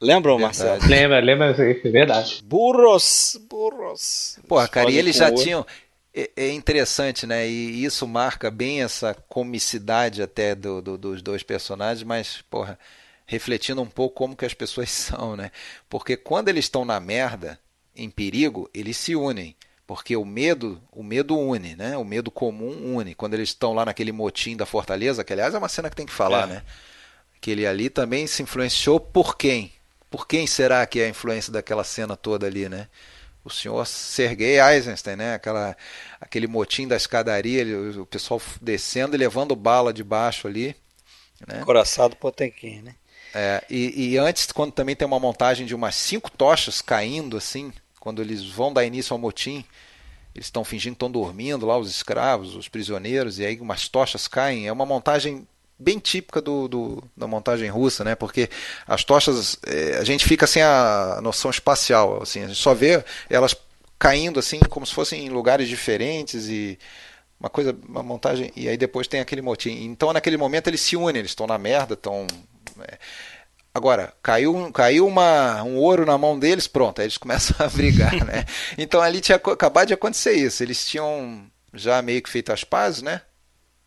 Lembram, 0.00 0.40
Marcelo? 0.40 0.84
Lembra, 0.88 1.20
lembra, 1.20 1.50
é 1.50 1.88
verdade. 1.88 2.42
Burros, 2.42 3.38
burros. 3.48 4.40
Pô, 4.48 4.56
cara, 4.66 4.90
e 4.90 4.98
eles 4.98 5.14
já 5.14 5.32
tinham. 5.32 5.64
É, 6.12 6.30
é, 6.36 6.50
interessante, 6.50 7.28
né? 7.28 7.46
E 7.46 7.84
isso 7.84 8.08
marca 8.08 8.50
bem 8.50 8.82
essa 8.82 9.14
comicidade 9.28 10.20
até 10.20 10.52
do, 10.52 10.82
do, 10.82 10.98
dos 10.98 11.22
dois 11.22 11.44
personagens, 11.44 12.02
mas, 12.02 12.42
porra, 12.50 12.76
refletindo 13.24 13.80
um 13.80 13.86
pouco 13.86 14.16
como 14.16 14.34
que 14.34 14.44
as 14.44 14.54
pessoas 14.54 14.90
são, 14.90 15.36
né? 15.36 15.52
Porque 15.88 16.16
quando 16.16 16.48
eles 16.48 16.64
estão 16.64 16.84
na 16.84 16.98
merda, 16.98 17.56
em 17.96 18.10
perigo, 18.10 18.68
eles 18.72 18.96
se 18.96 19.14
unem. 19.14 19.56
Porque 19.86 20.16
o 20.16 20.24
medo, 20.24 20.80
o 20.90 21.02
medo 21.02 21.38
une, 21.38 21.76
né? 21.76 21.96
O 21.96 22.04
medo 22.04 22.30
comum 22.30 22.96
une. 22.96 23.14
Quando 23.14 23.34
eles 23.34 23.50
estão 23.50 23.74
lá 23.74 23.84
naquele 23.84 24.12
motim 24.12 24.56
da 24.56 24.64
fortaleza, 24.64 25.22
que 25.22 25.32
aliás 25.32 25.54
é 25.54 25.58
uma 25.58 25.68
cena 25.68 25.90
que 25.90 25.96
tem 25.96 26.06
que 26.06 26.12
falar, 26.12 26.44
é. 26.44 26.54
né? 26.54 26.62
Que 27.40 27.50
ele 27.50 27.66
ali 27.66 27.90
também 27.90 28.26
se 28.26 28.42
influenciou 28.42 28.98
por 28.98 29.36
quem? 29.36 29.72
Por 30.10 30.26
quem 30.26 30.46
será 30.46 30.86
que 30.86 31.00
é 31.00 31.04
a 31.04 31.08
influência 31.08 31.52
daquela 31.52 31.84
cena 31.84 32.16
toda 32.16 32.46
ali, 32.46 32.68
né? 32.68 32.88
o 33.44 33.50
senhor 33.50 33.86
Sergei 33.86 34.58
Eisenstein, 34.58 35.16
né? 35.16 35.34
Aquela, 35.34 35.76
aquele 36.18 36.46
motim 36.46 36.88
da 36.88 36.96
escadaria, 36.96 37.60
ele, 37.60 37.98
o 37.98 38.06
pessoal 38.06 38.40
descendo 38.60 39.14
e 39.14 39.18
levando 39.18 39.54
bala 39.54 39.92
de 39.92 40.02
baixo 40.02 40.48
ali. 40.48 40.74
Né? 41.46 41.60
Coraçado 41.62 42.16
Potemkin, 42.16 42.80
né? 42.80 42.94
É, 43.34 43.62
e, 43.68 44.12
e, 44.12 44.18
antes, 44.18 44.50
quando 44.50 44.72
também 44.72 44.96
tem 44.96 45.06
uma 45.06 45.18
montagem 45.18 45.66
de 45.66 45.74
umas 45.74 45.96
cinco 45.96 46.30
tochas 46.30 46.80
caindo, 46.80 47.36
assim, 47.36 47.72
quando 48.04 48.20
eles 48.20 48.44
vão 48.44 48.70
dar 48.70 48.84
início 48.84 49.14
ao 49.14 49.18
motim, 49.18 49.64
eles 50.34 50.46
estão 50.46 50.62
fingindo 50.62 50.92
que 50.92 50.96
estão 50.96 51.10
dormindo 51.10 51.64
lá, 51.64 51.78
os 51.78 51.88
escravos, 51.88 52.54
os 52.54 52.68
prisioneiros, 52.68 53.38
e 53.38 53.46
aí 53.46 53.58
umas 53.58 53.88
tochas 53.88 54.28
caem. 54.28 54.68
É 54.68 54.72
uma 54.72 54.84
montagem 54.84 55.48
bem 55.78 55.98
típica 55.98 56.42
do, 56.42 56.68
do, 56.68 57.04
da 57.16 57.26
montagem 57.26 57.68
russa, 57.70 58.04
né? 58.04 58.14
Porque 58.14 58.50
as 58.86 59.02
tochas 59.04 59.58
é, 59.66 59.96
a 59.96 60.04
gente 60.04 60.26
fica 60.26 60.46
sem 60.46 60.62
a 60.62 61.18
noção 61.22 61.50
espacial, 61.50 62.22
assim, 62.22 62.42
a 62.42 62.46
gente 62.46 62.60
só 62.60 62.74
vê 62.74 63.02
elas 63.30 63.56
caindo 63.98 64.38
assim 64.38 64.60
como 64.68 64.84
se 64.84 64.92
fossem 64.92 65.24
em 65.24 65.30
lugares 65.30 65.66
diferentes 65.66 66.46
e 66.48 66.78
uma 67.40 67.48
coisa, 67.48 67.74
uma 67.88 68.02
montagem 68.02 68.52
e 68.54 68.68
aí 68.68 68.76
depois 68.76 69.08
tem 69.08 69.20
aquele 69.20 69.40
motim. 69.40 69.84
Então 69.84 70.12
naquele 70.12 70.36
momento 70.36 70.68
eles 70.68 70.82
se 70.82 70.94
unem, 70.94 71.20
eles 71.20 71.30
estão 71.30 71.46
na 71.46 71.56
merda, 71.56 71.94
estão 71.94 72.26
é... 72.80 72.98
Agora, 73.74 74.12
caiu, 74.22 74.70
caiu 74.72 75.06
uma, 75.06 75.62
um 75.64 75.76
ouro 75.76 76.06
na 76.06 76.16
mão 76.16 76.38
deles, 76.38 76.68
pronto, 76.68 77.00
aí 77.00 77.06
eles 77.06 77.18
começam 77.18 77.56
a 77.58 77.68
brigar, 77.68 78.14
né? 78.24 78.44
Então 78.78 79.00
ali 79.00 79.20
tinha 79.20 79.36
acabado 79.36 79.88
de 79.88 79.94
acontecer 79.94 80.32
isso. 80.32 80.62
Eles 80.62 80.86
tinham 80.86 81.44
já 81.72 82.00
meio 82.00 82.22
que 82.22 82.30
feito 82.30 82.52
as 82.52 82.62
pazes, 82.62 83.02
né? 83.02 83.20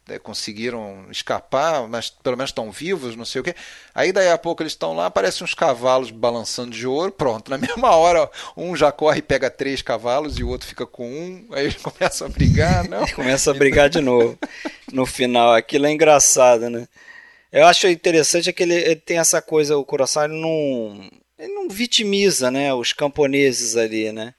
né, 0.07 0.17
conseguiram 0.17 1.05
escapar, 1.11 1.87
mas 1.87 2.09
pelo 2.09 2.37
menos 2.37 2.49
estão 2.49 2.71
vivos, 2.71 3.15
não 3.15 3.25
sei 3.25 3.41
o 3.41 3.43
quê. 3.43 3.53
Aí 3.93 4.11
daí 4.11 4.29
a 4.29 4.37
pouco 4.37 4.63
eles 4.63 4.73
estão 4.73 4.93
lá, 4.93 5.07
aparecem 5.07 5.43
uns 5.43 5.53
cavalos 5.53 6.09
balançando 6.11 6.71
de 6.71 6.87
ouro, 6.87 7.11
pronto. 7.11 7.51
Na 7.51 7.57
mesma 7.59 7.95
hora, 7.95 8.29
um 8.55 8.75
já 8.75 8.91
corre 8.91 9.19
e 9.19 9.21
pega 9.21 9.49
três 9.49 9.81
cavalos 9.81 10.39
e 10.39 10.43
o 10.43 10.49
outro 10.49 10.67
fica 10.67 10.85
com 10.85 11.07
um, 11.07 11.47
aí 11.51 11.65
eles 11.65 11.77
começam 11.81 12.27
a 12.27 12.29
brigar, 12.29 12.87
não? 12.87 13.05
Começa 13.09 13.51
a 13.51 13.53
brigar 13.53 13.89
de 13.89 13.99
novo. 13.99 14.37
No 14.91 15.05
final, 15.05 15.53
aquilo 15.53 15.85
é 15.85 15.91
engraçado, 15.91 16.69
né? 16.69 16.87
Eu 17.57 17.65
acho 17.65 17.87
interessante 17.87 18.51
é 18.51 18.53
que 18.53 18.61
ele, 18.61 18.75
ele 18.75 18.95
tem 18.97 19.17
essa 19.17 19.41
coisa, 19.41 19.75
o 19.75 19.83
Curaçao 19.83 20.25
ele 20.25 20.39
não, 20.39 21.09
ele 21.39 21.53
não 21.55 21.67
vitimiza, 21.67 22.51
né, 22.51 22.71
os 22.71 22.93
camponeses 22.93 23.75
ali, 23.75 24.11
né? 24.11 24.35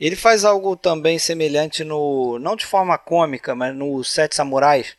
Ele 0.00 0.16
faz 0.16 0.44
algo 0.44 0.74
também 0.76 1.16
semelhante 1.16 1.84
no, 1.84 2.40
não 2.40 2.56
de 2.56 2.66
forma 2.66 2.98
cômica, 2.98 3.54
mas 3.54 3.72
no 3.72 4.02
Sete 4.02 4.34
Samurais, 4.34 4.96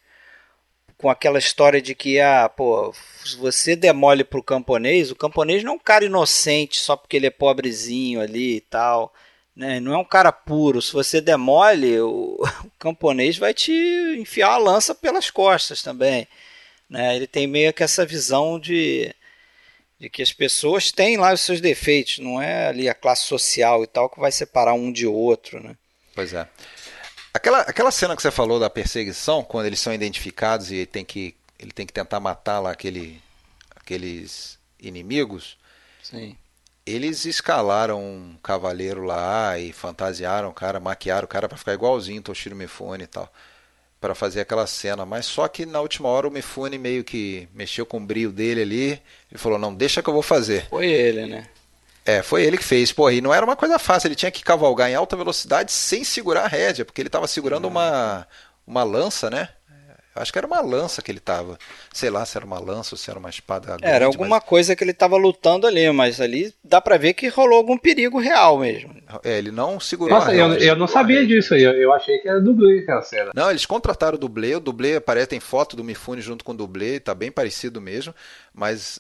com 0.98 1.10
aquela 1.10 1.38
história 1.40 1.82
de 1.82 1.94
que, 1.94 2.22
ah, 2.22 2.48
pô, 2.48 2.94
se 3.26 3.36
você 3.36 3.76
demole 3.76 4.24
pro 4.24 4.42
camponês, 4.42 5.12
o 5.12 5.16
camponês 5.16 5.62
não 5.62 5.74
é 5.74 5.76
um 5.76 5.80
cara 5.80 6.06
inocente 6.06 6.80
só 6.80 6.96
porque 6.96 7.18
ele 7.18 7.28
é 7.28 7.32
pobrezinho 7.32 8.22
ali 8.22 8.56
e 8.56 8.62
tal, 8.62 9.14
né? 9.54 9.82
Não 9.82 9.94
é 9.94 9.98
um 9.98 10.06
cara 10.06 10.32
puro. 10.32 10.82
Se 10.82 10.94
você 10.94 11.20
demole, 11.20 12.00
o, 12.00 12.38
o 12.64 12.72
camponês 12.80 13.38
vai 13.38 13.54
te 13.54 13.74
enfiar 14.18 14.54
a 14.54 14.58
lança 14.58 14.96
pelas 14.96 15.30
costas 15.30 15.84
também, 15.84 16.28
né? 16.90 17.16
Ele 17.16 17.28
tem 17.28 17.48
meio 17.48 17.74
que 17.74 17.84
essa 17.84 18.06
visão 18.06 18.60
de 18.60 19.14
de 20.00 20.10
que 20.10 20.22
as 20.22 20.32
pessoas 20.32 20.92
têm 20.92 21.18
lá 21.18 21.34
os 21.34 21.42
seus 21.42 21.60
defeitos, 21.60 22.20
não 22.20 22.42
é 22.42 22.68
ali 22.68 22.88
a 22.88 22.94
classe 22.94 23.24
social 23.24 23.84
e 23.84 23.88
tal 23.88 24.10
que 24.10 24.20
vai 24.20 24.32
separar 24.32 24.74
um 24.74 24.92
de 24.92 25.08
outro, 25.08 25.62
né? 25.62 25.76
Pois 26.14 26.34
é. 26.34 26.48
Aquela, 27.34 27.62
aquela 27.62 27.92
cena 27.92 28.16
que 28.16 28.22
você 28.22 28.32
falou 28.32 28.60
da 28.60 28.70
perseguição, 28.70 29.44
quando 29.44 29.66
eles 29.66 29.80
são 29.80 29.94
identificados 29.94 30.72
e 30.72 30.86
tem 30.86 31.04
que, 31.04 31.36
ele 31.60 31.72
tem 31.72 31.86
que 31.86 31.94
tentar 31.94 32.20
matar 32.20 32.60
lá 32.60 32.72
aquele, 32.72 33.22
aqueles 33.76 34.60
inimigos. 34.80 35.58
Sim. 36.02 36.38
Eles 36.86 37.26
escalaram 37.26 38.02
um 38.02 38.38
cavaleiro 38.42 39.04
lá 39.04 39.60
e 39.60 39.74
fantasiaram 39.74 40.50
o 40.50 40.54
cara, 40.54 40.80
maquiaram 40.80 41.26
o 41.26 41.28
cara 41.28 41.50
para 41.50 41.58
ficar 41.58 41.74
igualzinho 41.74 42.22
Toshiro 42.22 42.56
Mifune 42.56 43.04
e 43.04 43.08
tal, 43.08 43.32
para 44.00 44.16
fazer 44.16 44.42
aquela 44.42 44.68
cena. 44.68 45.06
Mas 45.06 45.26
só 45.26 45.48
que 45.48 45.66
na 45.66 45.82
última 45.82 46.10
hora 46.10 46.28
o 46.28 46.32
Mifune 46.32 46.78
meio 46.78 47.04
que 47.04 47.48
mexeu 47.54 47.86
com 47.86 47.98
o 47.98 48.06
brilho 48.06 48.32
dele 48.32 48.62
ali 48.62 49.02
e 49.32 49.38
falou: 49.38 49.58
Não, 49.58 49.74
deixa 49.74 50.02
que 50.02 50.10
eu 50.10 50.14
vou 50.14 50.24
fazer. 50.24 50.68
Foi 50.70 50.88
ele, 50.88 51.26
né? 51.26 51.48
É, 52.06 52.24
foi 52.24 52.44
ele 52.44 52.58
que 52.58 52.64
fez. 52.64 52.92
Pô, 52.92 53.10
e 53.10 53.20
não 53.20 53.34
era 53.34 53.46
uma 53.46 53.56
coisa 53.56 53.78
fácil, 53.78 54.08
ele 54.08 54.16
tinha 54.16 54.32
que 54.32 54.44
cavalgar 54.44 54.90
em 54.90 54.96
alta 54.96 55.18
velocidade 55.18 55.72
sem 55.72 56.06
segurar 56.06 56.46
a 56.46 56.48
rédea, 56.48 56.86
porque 56.86 57.02
ele 57.02 57.10
estava 57.10 57.28
segurando 57.28 57.68
uma, 57.68 58.26
uma 58.66 58.84
lança, 58.84 59.30
né? 59.30 59.50
Acho 60.22 60.32
que 60.32 60.38
era 60.38 60.48
uma 60.48 60.62
lança 60.62 61.02
que 61.02 61.12
ele 61.12 61.20
estava. 61.20 61.58
Sei 61.94 62.10
lá 62.10 62.26
se 62.26 62.38
era 62.38 62.46
uma 62.46 62.60
lança 62.60 62.96
ou 62.96 62.98
se 62.98 63.10
era 63.10 63.20
uma 63.20 63.30
espada. 63.30 63.68
Grande, 63.68 63.86
era 63.86 64.06
alguma 64.06 64.38
mas... 64.38 64.44
coisa 64.44 64.76
que 64.76 64.84
ele 64.84 64.92
estava 64.92 65.18
lutando 65.18 65.68
ali, 65.68 65.90
mas 65.92 66.20
ali 66.20 66.54
dá 66.64 66.82
para 66.82 66.98
ver 66.98 67.14
que 67.14 67.28
rolou 67.28 67.58
algum 67.58 67.78
perigo 67.78 68.20
real 68.20 68.60
mesmo. 68.60 68.96
É, 69.24 69.38
ele 69.38 69.52
não 69.52 69.80
segurou 69.80 70.18
Nossa, 70.18 70.34
eu, 70.34 70.54
eu, 70.56 70.76
não 70.76 70.88
sabia 70.88 71.26
disso 71.26 71.54
aí. 71.54 71.64
Eu, 71.64 71.74
eu, 71.74 71.94
achei 71.94 72.18
que 72.20 72.28
era 72.28 72.40
dublê 72.40 72.80
aquela 72.80 73.02
cena. 73.02 73.32
Não, 73.34 73.50
eles 73.50 73.66
contrataram 73.66 74.16
o 74.16 74.20
dublê. 74.20 74.56
O 74.56 74.60
dublê 74.60 74.96
aparece, 74.96 75.28
tem 75.28 75.40
foto 75.40 75.76
do 75.76 75.84
Mifune 75.84 76.22
junto 76.22 76.44
com 76.44 76.52
o 76.52 76.58
dublê, 76.58 77.00
tá 77.00 77.14
bem 77.14 77.32
parecido 77.32 77.80
mesmo. 77.80 78.14
Mas 78.54 79.00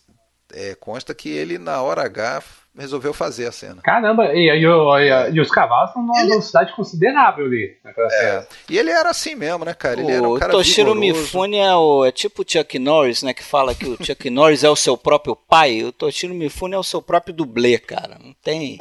é, 0.54 0.76
consta 0.76 1.14
que 1.14 1.30
ele, 1.30 1.58
na 1.58 1.82
hora 1.82 2.04
H, 2.04 2.44
resolveu 2.78 3.14
fazer 3.14 3.48
a 3.48 3.52
cena. 3.52 3.82
Caramba, 3.82 4.34
e, 4.34 4.50
e, 4.50 4.66
e, 4.66 5.32
e 5.34 5.42
os 5.42 5.50
cavalos 5.50 5.90
estão 5.90 6.04
numa 6.04 6.20
ele... 6.20 6.30
velocidade 6.30 6.76
considerável 6.76 7.46
ali. 7.46 7.78
É. 8.12 8.46
E 8.70 8.78
ele 8.78 8.92
era 8.92 9.10
assim 9.10 9.36
mesmo, 9.36 9.66
né, 9.66 9.74
cara? 9.74 10.00
Ele 10.00 10.12
o 10.12 10.16
era 10.16 10.30
um 10.30 10.40
cara 10.40 10.52
Toshiro 10.52 10.96
Mifune 10.96 11.58
é, 11.58 11.76
o, 11.76 12.06
é 12.06 12.12
tipo 12.12 12.44
o 12.44 12.46
Chuck 12.48 12.78
Norris, 12.80 13.24
né, 13.24 13.34
que 13.34 13.44
fala 13.44 13.74
que 13.74 13.86
o 13.86 13.98
Chuck 14.04 14.30
Norris 14.32 14.64
é 14.64 14.70
o 14.70 14.76
seu 14.76 14.98
próprio 14.98 15.36
pai. 15.36 15.84
O 15.84 15.92
Toshiro 15.92 16.34
Mifune 16.34 16.76
é 16.76 16.78
o 16.78 16.84
seu 16.84 17.02
próprio 17.02 17.34
dublê, 17.34 17.78
cara. 17.80 18.18
Não 18.24 18.34
tem 18.44 18.80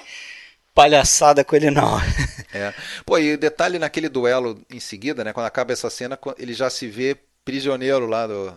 palhaçada 0.75 1.43
com 1.43 1.57
ele 1.57 1.71
não. 1.71 1.99
É. 2.53 2.73
Pô, 3.05 3.19
e 3.19 3.37
detalhe 3.37 3.79
naquele 3.79 4.09
duelo 4.09 4.61
em 4.71 4.81
seguida, 4.81 5.25
né, 5.25 5.33
quando 5.33 5.47
acaba 5.47 5.73
essa 5.73 5.91
cena, 5.91 6.19
ele 6.39 6.53
já 6.53 6.71
se 6.71 6.87
vê 6.87 7.17
prisioneiro 7.45 8.07
lá 8.07 8.27
do, 8.27 8.57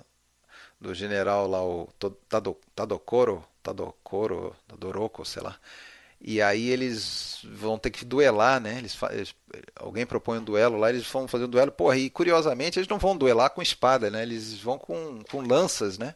do 0.79 0.93
general 0.93 1.47
lá, 1.47 1.63
o 1.63 1.87
Tadokoro, 2.75 3.43
Tadokoro, 3.69 4.55
Tadoroko, 4.67 5.25
sei 5.25 5.43
lá. 5.43 5.55
E 6.21 6.41
aí 6.41 6.69
eles 6.69 7.39
vão 7.43 7.77
ter 7.77 7.91
que 7.91 8.03
duelar, 8.03 8.59
né? 8.59 8.77
Eles, 8.77 8.97
eles, 9.11 9.33
alguém 9.75 10.05
propõe 10.05 10.39
um 10.39 10.43
duelo 10.43 10.77
lá, 10.77 10.89
eles 10.89 11.07
vão 11.07 11.27
fazer 11.27 11.45
um 11.45 11.49
duelo. 11.49 11.71
Porra, 11.71 11.97
e 11.97 12.09
curiosamente 12.09 12.77
eles 12.77 12.89
não 12.89 12.97
vão 12.97 13.15
duelar 13.15 13.51
com 13.51 13.61
espada, 13.61 14.09
né? 14.09 14.23
Eles 14.23 14.59
vão 14.59 14.77
com, 14.77 15.21
com 15.31 15.41
lanças, 15.41 15.97
né? 15.97 16.15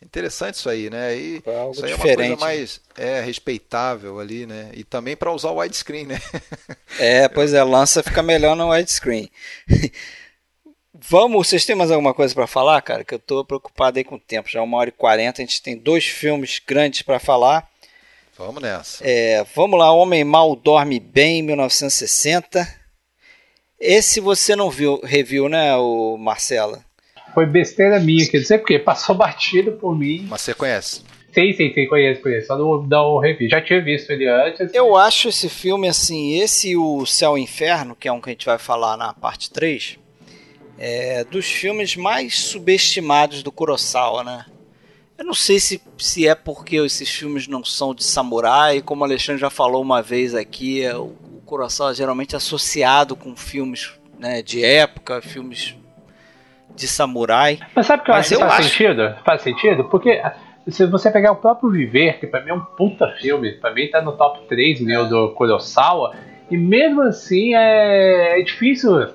Interessante 0.00 0.54
isso 0.54 0.68
aí, 0.68 0.90
né? 0.90 1.14
E 1.16 1.42
é 1.46 1.70
isso 1.70 1.84
aí 1.84 1.92
é 1.92 1.94
uma 1.94 2.02
coisa 2.02 2.28
né? 2.30 2.36
mais 2.36 2.80
é, 2.96 3.20
respeitável 3.20 4.18
ali, 4.18 4.46
né? 4.46 4.70
E 4.74 4.82
também 4.82 5.14
para 5.14 5.30
usar 5.32 5.50
o 5.50 5.58
widescreen, 5.58 6.06
né? 6.06 6.20
É, 6.98 7.28
pois 7.28 7.52
é, 7.52 7.62
lança 7.62 8.02
fica 8.02 8.22
melhor 8.22 8.56
no 8.56 8.70
widescreen. 8.70 9.30
Vamos, 11.08 11.48
vocês 11.48 11.64
têm 11.66 11.74
mais 11.74 11.90
alguma 11.90 12.14
coisa 12.14 12.32
para 12.34 12.46
falar, 12.46 12.80
cara? 12.80 13.04
Que 13.04 13.14
eu 13.14 13.18
tô 13.18 13.44
preocupado 13.44 13.98
aí 13.98 14.04
com 14.04 14.14
o 14.14 14.20
tempo. 14.20 14.48
Já 14.48 14.60
é 14.60 14.62
uma 14.62 14.78
hora 14.78 14.88
e 14.88 14.92
quarenta, 14.92 15.42
a 15.42 15.44
gente 15.44 15.60
tem 15.60 15.76
dois 15.76 16.06
filmes 16.06 16.60
grandes 16.64 17.02
para 17.02 17.18
falar. 17.18 17.68
Vamos 18.38 18.62
nessa. 18.62 19.02
É, 19.06 19.44
vamos 19.54 19.78
lá, 19.78 19.92
Homem 19.92 20.24
Mal 20.24 20.54
Dorme 20.54 21.00
Bem, 21.00 21.42
1960. 21.42 22.66
Esse 23.80 24.20
você 24.20 24.54
não 24.54 24.70
viu, 24.70 25.00
review, 25.02 25.48
né, 25.48 25.76
o 25.76 26.16
Marcela? 26.16 26.84
Foi 27.34 27.46
besteira 27.46 27.98
minha, 27.98 28.28
quer 28.28 28.38
dizer, 28.38 28.58
porque 28.58 28.78
passou 28.78 29.14
batido 29.14 29.72
por 29.72 29.98
mim. 29.98 30.26
Mas 30.28 30.42
você 30.42 30.54
conhece? 30.54 31.02
Sim, 31.32 31.52
sim, 31.54 31.72
sim, 31.72 31.86
conheço, 31.88 32.20
conheço. 32.22 32.46
Só 32.46 32.56
não 32.56 32.86
dá 32.86 33.02
o 33.02 33.18
review. 33.18 33.48
Já 33.48 33.60
tinha 33.60 33.82
visto 33.82 34.10
ele 34.10 34.28
antes. 34.28 34.72
Eu 34.72 34.96
acho 34.96 35.28
esse 35.30 35.48
filme 35.48 35.88
assim, 35.88 36.38
esse 36.38 36.70
e 36.70 36.76
o 36.76 37.04
Céu 37.06 37.36
e 37.36 37.40
Inferno, 37.40 37.96
que 37.96 38.06
é 38.06 38.12
um 38.12 38.20
que 38.20 38.28
a 38.28 38.32
gente 38.32 38.46
vai 38.46 38.58
falar 38.58 38.96
na 38.96 39.12
parte 39.14 39.50
3, 39.50 39.98
é, 40.78 41.24
dos 41.24 41.46
filmes 41.46 41.96
mais 41.96 42.38
subestimados 42.38 43.42
do 43.42 43.52
Kurosawa, 43.52 44.24
né? 44.24 44.46
Eu 45.16 45.24
não 45.24 45.34
sei 45.34 45.60
se, 45.60 45.80
se 45.98 46.26
é 46.26 46.34
porque 46.34 46.76
esses 46.76 47.08
filmes 47.08 47.46
não 47.46 47.64
são 47.64 47.94
de 47.94 48.02
samurai, 48.02 48.80
como 48.80 49.02
o 49.02 49.04
Alexandre 49.04 49.40
já 49.40 49.50
falou 49.50 49.80
uma 49.80 50.02
vez 50.02 50.34
aqui, 50.34 50.82
é, 50.84 50.96
o, 50.96 51.14
o 51.32 51.42
Kurosawa 51.44 51.92
é 51.92 51.94
geralmente 51.94 52.34
associado 52.34 53.14
com 53.14 53.36
filmes 53.36 53.92
né, 54.18 54.42
de 54.42 54.64
época, 54.64 55.20
filmes 55.20 55.76
de 56.74 56.88
samurai. 56.88 57.58
Mas 57.74 57.86
sabe 57.86 58.02
o 58.02 58.04
que 58.04 58.10
eu 58.10 58.14
acho 58.14 58.28
que 58.30 58.40
faz 58.40 58.52
acho... 58.52 58.68
sentido? 58.68 59.16
Faz 59.24 59.42
sentido? 59.42 59.84
Porque 59.84 60.22
se 60.68 60.86
você 60.86 61.10
pegar 61.10 61.32
o 61.32 61.36
próprio 61.36 61.70
Viver, 61.70 62.18
que 62.18 62.26
pra 62.26 62.40
mim 62.40 62.50
é 62.50 62.54
um 62.54 62.60
puta 62.60 63.08
filme, 63.20 63.52
pra 63.52 63.72
mim 63.72 63.88
tá 63.90 64.00
no 64.00 64.12
top 64.12 64.46
3 64.48 64.80
meu 64.80 65.08
do 65.08 65.30
Kurosawa, 65.34 66.14
e 66.50 66.56
mesmo 66.56 67.02
assim 67.02 67.54
é, 67.54 68.40
é 68.40 68.42
difícil 68.42 69.08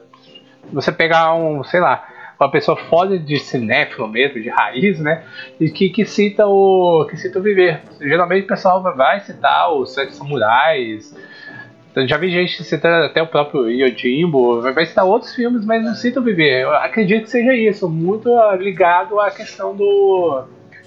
você 0.72 0.92
pegar 0.92 1.34
um, 1.34 1.64
sei 1.64 1.80
lá, 1.80 2.08
uma 2.40 2.52
pessoa 2.52 2.78
fora 2.78 3.18
de 3.18 3.40
cinéfilo 3.40 4.08
mesmo, 4.08 4.42
de 4.42 4.50
raiz, 4.50 5.00
né? 5.00 5.24
E 5.60 5.70
que, 5.70 5.90
que 5.90 6.06
cita 6.06 6.46
o. 6.46 7.06
que 7.10 7.18
cita 7.18 7.40
o 7.40 7.42
viver. 7.42 7.82
Geralmente 8.00 8.46
o 8.46 8.48
pessoal 8.48 8.82
vai 8.82 9.20
citar 9.22 9.74
os 9.74 9.94
Sete 9.94 10.14
Samurais. 10.14 11.16
Já 12.06 12.16
vi 12.16 12.30
gente 12.30 12.64
citando 12.64 13.06
até 13.06 13.24
o 13.24 13.28
próprio 13.28 13.72
Yojimbo, 13.72 14.62
vai 14.62 14.86
citar 14.86 15.04
outros 15.04 15.34
filmes, 15.34 15.66
mas 15.66 15.84
não 15.84 15.96
cita 15.96 16.20
o 16.20 16.24
viver. 16.24 16.62
Eu 16.62 16.72
acredito 16.76 17.24
que 17.24 17.32
seja 17.32 17.56
isso, 17.56 17.90
muito 17.90 18.30
ligado 18.60 19.20
à 19.20 19.32
questão 19.32 19.76
do, 19.76 20.44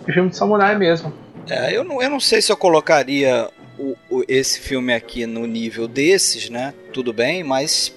do 0.06 0.12
filme 0.12 0.30
de 0.30 0.36
samurai 0.36 0.78
mesmo. 0.78 1.12
É, 1.48 1.76
eu 1.76 1.82
não, 1.82 2.00
eu 2.00 2.08
não 2.08 2.20
sei 2.20 2.40
se 2.40 2.52
eu 2.52 2.56
colocaria 2.56 3.48
o, 3.76 3.96
o, 4.08 4.24
esse 4.28 4.60
filme 4.60 4.94
aqui 4.94 5.26
no 5.26 5.48
nível 5.48 5.88
desses, 5.88 6.48
né? 6.48 6.72
Tudo 6.92 7.12
bem, 7.12 7.42
mas 7.42 7.92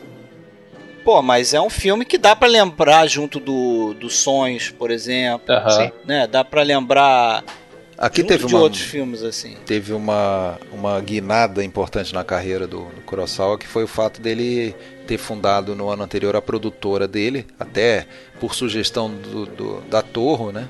Pô, 1.03 1.21
mas 1.21 1.53
é 1.53 1.59
um 1.59 1.69
filme 1.69 2.05
que 2.05 2.17
dá 2.17 2.35
para 2.35 2.47
lembrar 2.47 3.07
junto 3.07 3.39
do, 3.39 3.93
dos 3.93 4.15
sonhos, 4.15 4.69
por 4.69 4.89
exemplo. 4.89 5.53
Uhum. 5.53 5.91
Né? 6.05 6.27
Dá 6.27 6.43
para 6.43 6.61
lembrar 6.63 7.43
Aqui 7.97 8.23
teve 8.23 8.45
de 8.47 8.55
uma, 8.55 8.63
outros 8.63 8.81
filmes 8.81 9.23
assim. 9.23 9.55
Teve 9.65 9.93
uma, 9.93 10.59
uma 10.71 10.99
guinada 10.99 11.63
importante 11.63 12.13
na 12.13 12.23
carreira 12.23 12.67
do, 12.67 12.85
do 12.85 13.01
Kurosawa, 13.01 13.57
que 13.57 13.67
foi 13.67 13.83
o 13.83 13.87
fato 13.87 14.19
dele 14.19 14.75
ter 15.07 15.17
fundado 15.17 15.75
no 15.75 15.89
ano 15.89 16.03
anterior 16.03 16.35
a 16.35 16.41
produtora 16.41 17.07
dele, 17.07 17.45
até 17.59 18.07
por 18.39 18.55
sugestão 18.55 19.09
do, 19.09 19.45
do 19.45 19.81
da 19.81 20.01
Torre, 20.01 20.51
né? 20.51 20.67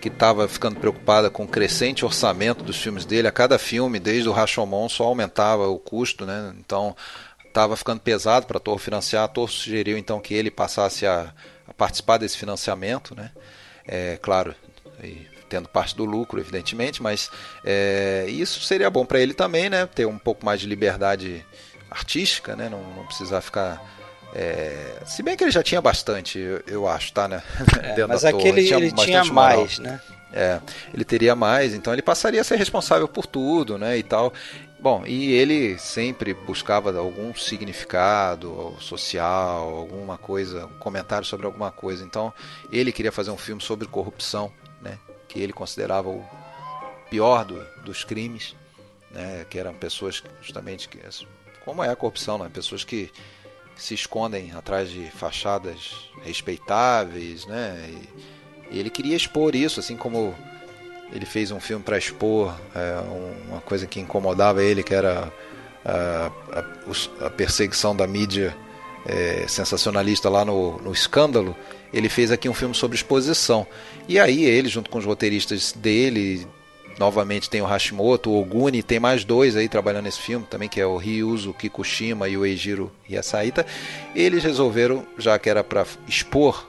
Que 0.00 0.08
estava 0.08 0.48
ficando 0.48 0.80
preocupada 0.80 1.28
com 1.28 1.44
o 1.44 1.48
crescente 1.48 2.04
orçamento 2.04 2.64
dos 2.64 2.76
filmes 2.76 3.04
dele. 3.04 3.28
A 3.28 3.32
cada 3.32 3.58
filme, 3.58 3.98
desde 3.98 4.28
o 4.28 4.32
Rashomon, 4.32 4.88
só 4.88 5.04
aumentava 5.04 5.68
o 5.68 5.78
custo, 5.78 6.24
né? 6.24 6.54
Então 6.58 6.96
estava 7.50 7.76
ficando 7.76 8.00
pesado 8.00 8.46
para 8.46 8.56
a 8.56 8.60
Torre 8.60 8.78
financiar. 8.78 9.24
A 9.24 9.28
Torre 9.28 9.52
sugeriu 9.52 9.98
então 9.98 10.20
que 10.20 10.32
ele 10.32 10.50
passasse 10.50 11.06
a, 11.06 11.32
a 11.68 11.74
participar 11.74 12.16
desse 12.16 12.38
financiamento, 12.38 13.14
né? 13.14 13.30
É, 13.86 14.18
claro, 14.22 14.54
tendo 15.48 15.68
parte 15.68 15.96
do 15.96 16.04
lucro, 16.04 16.38
evidentemente, 16.38 17.02
mas 17.02 17.30
é, 17.64 18.26
isso 18.28 18.60
seria 18.60 18.88
bom 18.88 19.04
para 19.04 19.20
ele 19.20 19.34
também, 19.34 19.68
né? 19.68 19.86
Ter 19.86 20.06
um 20.06 20.18
pouco 20.18 20.44
mais 20.44 20.60
de 20.60 20.66
liberdade 20.66 21.44
artística, 21.90 22.54
né? 22.54 22.68
Não, 22.68 22.82
não 22.94 23.04
precisar 23.06 23.40
ficar 23.40 23.82
é, 24.34 25.02
se 25.04 25.22
bem 25.22 25.36
que 25.36 25.42
ele 25.42 25.50
já 25.50 25.62
tinha 25.62 25.80
bastante, 25.80 26.38
eu, 26.38 26.62
eu 26.66 26.88
acho, 26.88 27.12
tá, 27.12 27.26
né? 27.26 27.42
É, 27.82 28.06
mas 28.06 28.24
aquele 28.24 28.60
ele 28.60 28.66
tinha, 28.66 28.78
ele 28.78 28.92
tinha 28.92 29.24
mais, 29.24 29.78
né? 29.78 30.00
É, 30.32 30.60
ele 30.94 31.04
teria 31.04 31.34
mais, 31.34 31.74
então 31.74 31.92
ele 31.92 32.02
passaria 32.02 32.40
a 32.40 32.44
ser 32.44 32.56
responsável 32.56 33.08
por 33.08 33.26
tudo, 33.26 33.76
né? 33.76 33.98
E 33.98 34.02
tal. 34.02 34.32
Bom, 34.80 35.04
e 35.06 35.32
ele 35.32 35.76
sempre 35.76 36.32
buscava 36.32 36.96
algum 36.96 37.34
significado 37.34 38.74
social, 38.80 39.76
alguma 39.76 40.16
coisa, 40.16 40.64
um 40.64 40.78
comentário 40.78 41.26
sobre 41.26 41.44
alguma 41.44 41.70
coisa. 41.70 42.02
Então, 42.02 42.32
ele 42.72 42.90
queria 42.90 43.12
fazer 43.12 43.30
um 43.30 43.36
filme 43.36 43.60
sobre 43.60 43.86
corrupção, 43.86 44.50
né? 44.80 44.98
Que 45.28 45.38
ele 45.38 45.52
considerava 45.52 46.08
o 46.08 46.24
pior 47.10 47.44
do, 47.44 47.62
dos 47.84 48.04
crimes, 48.04 48.56
né? 49.10 49.44
Que 49.50 49.58
eram 49.58 49.74
pessoas 49.74 50.22
justamente 50.40 50.88
que 50.88 50.98
como 51.62 51.84
é 51.84 51.90
a 51.90 51.96
corrupção, 51.96 52.38
né? 52.38 52.48
Pessoas 52.50 52.82
que 52.82 53.12
se 53.76 53.92
escondem 53.92 54.52
atrás 54.52 54.88
de 54.88 55.10
fachadas 55.10 56.08
respeitáveis, 56.22 57.44
né? 57.44 58.02
E 58.70 58.78
ele 58.78 58.88
queria 58.88 59.16
expor 59.16 59.54
isso, 59.54 59.78
assim 59.78 59.96
como 59.96 60.34
ele 61.12 61.26
fez 61.26 61.50
um 61.50 61.60
filme 61.60 61.82
para 61.82 61.98
expor 61.98 62.54
é, 62.74 63.00
uma 63.48 63.60
coisa 63.60 63.86
que 63.86 64.00
incomodava 64.00 64.62
ele, 64.62 64.82
que 64.82 64.94
era 64.94 65.32
a, 65.84 66.30
a, 66.52 67.26
a 67.26 67.30
perseguição 67.30 67.94
da 67.94 68.06
mídia 68.06 68.56
é, 69.06 69.44
sensacionalista 69.48 70.28
lá 70.28 70.44
no, 70.44 70.78
no 70.78 70.92
Escândalo. 70.92 71.56
Ele 71.92 72.08
fez 72.08 72.30
aqui 72.30 72.48
um 72.48 72.54
filme 72.54 72.74
sobre 72.74 72.96
exposição. 72.96 73.66
E 74.08 74.18
aí 74.18 74.44
ele, 74.44 74.68
junto 74.68 74.90
com 74.90 74.98
os 74.98 75.04
roteiristas 75.04 75.72
dele, 75.72 76.46
novamente 76.98 77.50
tem 77.50 77.60
o 77.60 77.66
Hashimoto, 77.66 78.30
o 78.30 78.40
Oguni, 78.40 78.82
tem 78.82 79.00
mais 79.00 79.24
dois 79.24 79.56
aí 79.56 79.68
trabalhando 79.68 80.04
nesse 80.04 80.20
filme 80.20 80.46
também, 80.48 80.68
que 80.68 80.80
é 80.80 80.86
o 80.86 80.96
Ryuzo 80.96 81.54
Kikushima 81.54 82.28
e 82.28 82.36
o 82.36 82.46
Eijiro 82.46 82.92
Yasaita. 83.08 83.66
Eles 84.14 84.44
resolveram, 84.44 85.04
já 85.18 85.38
que 85.38 85.50
era 85.50 85.64
para 85.64 85.84
expor 86.06 86.68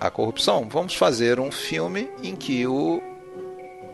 a 0.00 0.10
corrupção, 0.10 0.68
vamos 0.70 0.94
fazer 0.94 1.38
um 1.40 1.50
filme 1.50 2.08
em 2.22 2.34
que 2.36 2.66
o 2.66 3.02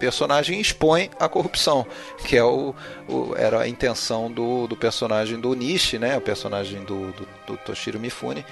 personagem 0.00 0.58
expõe 0.58 1.10
a 1.20 1.28
corrupção, 1.28 1.86
que 2.26 2.36
é 2.36 2.42
o, 2.42 2.74
o 3.06 3.36
era 3.36 3.60
a 3.60 3.68
intenção 3.68 4.32
do, 4.32 4.66
do 4.66 4.74
personagem 4.74 5.38
do 5.38 5.54
Nishi, 5.54 5.98
né, 5.98 6.16
o 6.16 6.20
personagem 6.22 6.82
do, 6.84 7.12
do, 7.12 7.28
do 7.46 7.56
Toshiro 7.58 8.00
Mifune, 8.00 8.44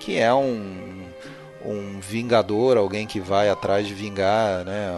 que 0.00 0.18
é 0.18 0.34
um, 0.34 1.06
um 1.64 2.00
vingador, 2.00 2.76
alguém 2.76 3.06
que 3.06 3.20
vai 3.20 3.48
atrás 3.48 3.86
de 3.86 3.94
vingar 3.94 4.64
né, 4.64 4.88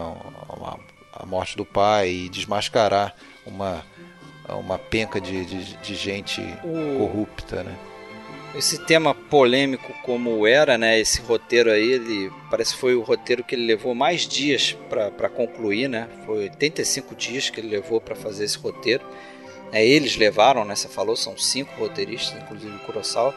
a, 1.13 1.25
morte 1.25 1.55
do 1.55 1.63
pai 1.63 2.09
e 2.09 2.29
desmascarar 2.29 3.13
uma, 3.45 3.85
uma 4.49 4.79
penca 4.79 5.21
de, 5.21 5.45
de, 5.45 5.77
de 5.77 5.95
gente 5.95 6.41
o... 6.63 6.97
corrupta. 6.97 7.63
Né? 7.63 7.75
Esse 8.55 8.77
tema 8.79 9.13
polêmico 9.13 9.93
como 10.03 10.45
era, 10.47 10.77
né? 10.77 10.99
Esse 10.99 11.21
roteiro 11.21 11.71
aí, 11.71 11.93
ele 11.93 12.31
parece 12.49 12.73
que 12.73 12.79
foi 12.79 12.95
o 12.95 13.01
roteiro 13.01 13.43
que 13.43 13.55
ele 13.55 13.65
levou 13.65 13.93
mais 13.93 14.27
dias 14.27 14.75
para 14.89 15.29
concluir, 15.29 15.87
né? 15.87 16.07
Foi 16.25 16.43
85 16.43 17.15
dias 17.15 17.49
que 17.49 17.59
ele 17.59 17.69
levou 17.69 18.01
para 18.01 18.15
fazer 18.15 18.45
esse 18.45 18.57
roteiro. 18.57 19.03
É, 19.71 19.85
eles 19.85 20.17
levaram, 20.17 20.65
né? 20.65 20.75
Você 20.75 20.87
falou, 20.87 21.15
são 21.15 21.37
cinco 21.37 21.71
roteiristas, 21.79 22.41
inclusive 22.41 22.75
o 22.75 22.79
Kurosawa. 22.79 23.35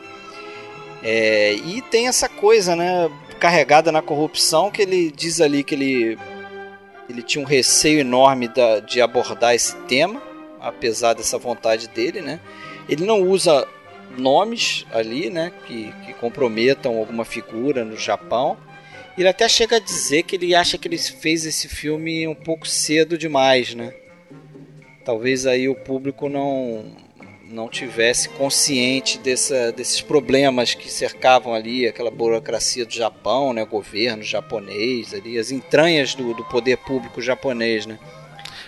É, 1.03 1.53
e 1.55 1.83
tem 1.83 2.09
essa 2.09 2.29
coisa, 2.29 2.75
né? 2.75 3.11
Carregada 3.39 3.93
na 3.93 4.01
corrupção 4.01 4.71
que 4.71 4.83
ele 4.83 5.11
diz 5.11 5.41
ali 5.41 5.63
que 5.63 5.75
ele 5.75 6.19
ele 7.09 7.23
tinha 7.23 7.45
um 7.45 7.47
receio 7.47 7.99
enorme 8.01 8.49
da, 8.49 8.81
de 8.81 9.01
abordar 9.01 9.55
esse 9.55 9.77
tema, 9.83 10.23
apesar 10.61 11.13
dessa 11.13 11.37
vontade 11.37 11.89
dele, 11.89 12.23
né? 12.23 12.41
Ele 12.89 13.05
não 13.05 13.21
usa 13.23 13.67
nomes 14.17 14.87
ali, 14.93 15.31
né, 15.31 15.53
que, 15.67 15.93
que 16.05 16.15
comprometam 16.15 16.97
alguma 16.97 17.25
figura 17.25 17.85
no 17.85 17.97
Japão. 17.97 18.57
Ele 19.17 19.29
até 19.29 19.49
chega 19.49 19.77
a 19.77 19.81
dizer 19.81 20.23
que 20.23 20.37
ele 20.37 20.55
acha 20.55 20.79
que 20.79 20.89
ele 20.89 20.99
fez 20.99 21.45
esse 21.45 21.69
filme 21.69 22.27
um 22.27 22.35
pouco 22.35 22.67
cedo 22.67 23.19
demais, 23.19 23.75
né? 23.75 23.93
Talvez 25.05 25.47
aí 25.47 25.69
o 25.69 25.75
público 25.75 26.29
não 26.29 26.85
não 27.53 27.69
tivesse 27.69 28.31
consciente 28.31 29.19
dessa, 29.19 29.71
desses 29.73 30.01
problemas 30.01 30.75
que 30.75 30.91
cercavam 30.91 31.53
ali 31.53 31.87
aquela 31.87 32.11
burocracia 32.11 32.87
do 32.87 32.95
Japão, 32.95 33.53
né, 33.53 33.63
o 33.63 33.67
governo 33.67 34.23
japonês, 34.23 35.13
ali 35.13 35.39
as 35.39 35.51
entranhas 35.51 36.15
do, 36.15 36.33
do 36.33 36.45
poder 36.45 36.79
público 36.79 37.21
japonês, 37.21 37.85
né? 37.85 37.99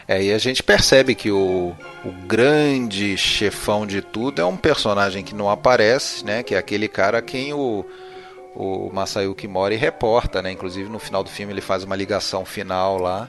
É, 0.07 0.23
e 0.23 0.33
a 0.33 0.39
gente 0.39 0.63
percebe 0.63 1.15
que 1.15 1.31
o, 1.31 1.75
o 2.05 2.13
grande 2.27 3.17
chefão 3.17 3.87
de 3.87 4.03
tudo 4.03 4.41
é 4.41 4.45
um 4.45 4.57
personagem 4.57 5.25
que 5.25 5.35
não 5.35 5.49
aparece, 5.49 6.25
né? 6.25 6.43
Que 6.43 6.55
é 6.55 6.59
aquele 6.59 6.89
cara 6.89 7.19
a 7.19 7.23
quem 7.23 7.55
o, 7.55 7.87
o 8.55 8.91
Masayuki 8.93 9.49
Mori 9.49 9.77
reporta, 9.77 10.43
né? 10.43 10.53
Inclusive 10.53 10.91
no 10.91 10.99
final 10.99 11.25
do 11.25 11.31
filme 11.31 11.53
ele 11.53 11.63
faz 11.63 11.85
uma 11.85 11.97
ligação 11.97 12.45
final 12.45 12.99
lá. 12.99 13.29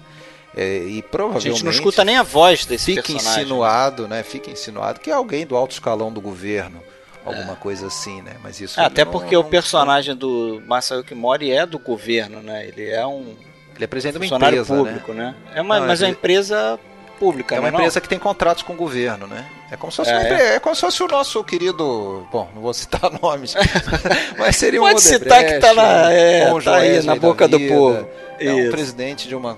É, 0.55 0.79
e 0.79 1.01
provavelmente. 1.01 1.47
A 1.47 1.51
gente 1.53 1.65
não 1.65 1.71
escuta 1.71 2.03
nem 2.03 2.17
a 2.17 2.23
voz 2.23 2.65
desse 2.65 2.85
fica 2.85 3.01
personagem. 3.01 3.29
Fica 3.29 3.41
insinuado, 3.41 4.07
né? 4.07 4.23
Fica 4.23 4.51
insinuado 4.51 4.99
que 4.99 5.09
é 5.09 5.13
alguém 5.13 5.45
do 5.45 5.55
alto 5.55 5.71
escalão 5.71 6.11
do 6.11 6.19
governo. 6.19 6.81
Alguma 7.25 7.53
é. 7.53 7.55
coisa 7.55 7.87
assim, 7.87 8.21
né? 8.21 8.35
Mas 8.43 8.59
isso. 8.59 8.79
É, 8.79 8.85
até 8.85 9.03
não, 9.03 9.11
porque 9.11 9.33
não, 9.35 9.41
o 9.41 9.45
personagem 9.45 10.11
não... 10.11 10.19
do 10.19 10.61
Masayuki 10.67 11.15
Mori 11.15 11.51
é 11.51 11.65
do 11.65 11.79
governo, 11.79 12.41
né? 12.41 12.67
Ele 12.67 12.87
é 12.89 13.05
um 13.05 13.35
ele 13.75 13.83
é 13.83 13.87
presidente 13.87 14.13
de 14.13 14.25
uma 14.25 14.37
empresa, 14.37 14.73
né? 14.73 14.79
público, 14.79 15.13
né? 15.13 15.25
né? 15.25 15.35
É 15.55 15.61
uma, 15.61 15.79
não, 15.79 15.87
mas 15.87 16.01
é 16.01 16.05
uma 16.05 16.11
empresa 16.11 16.79
pública, 17.19 17.55
É 17.55 17.59
uma 17.59 17.71
não 17.71 17.79
empresa 17.79 18.01
que 18.01 18.09
tem 18.09 18.19
contratos 18.19 18.63
com 18.63 18.73
o 18.73 18.75
governo, 18.75 19.27
né? 19.27 19.45
É 19.71 19.77
como 19.77 19.91
se 19.91 19.97
fosse, 19.97 20.11
é, 20.11 20.33
é. 20.33 20.55
é 20.55 20.59
como 20.59 20.75
se 20.75 20.81
fosse 20.81 21.03
o 21.03 21.07
nosso 21.07 21.43
querido. 21.43 22.27
Bom, 22.31 22.49
não 22.53 22.61
vou 22.61 22.73
citar 22.73 23.11
nomes, 23.21 23.55
mas 24.37 24.55
seria 24.55 24.79
Pode 24.79 24.95
um 24.95 24.99
citar 24.99 25.43
que 25.43 25.59
tá, 25.59 25.73
na, 25.73 26.11
é, 26.11 26.61
tá 26.61 26.75
aí 26.75 27.01
na 27.03 27.15
boca 27.15 27.47
do 27.47 27.59
povo. 27.59 28.07
É 28.39 28.51
um 28.51 28.69
presidente 28.69 29.27
de 29.27 29.35
uma, 29.35 29.57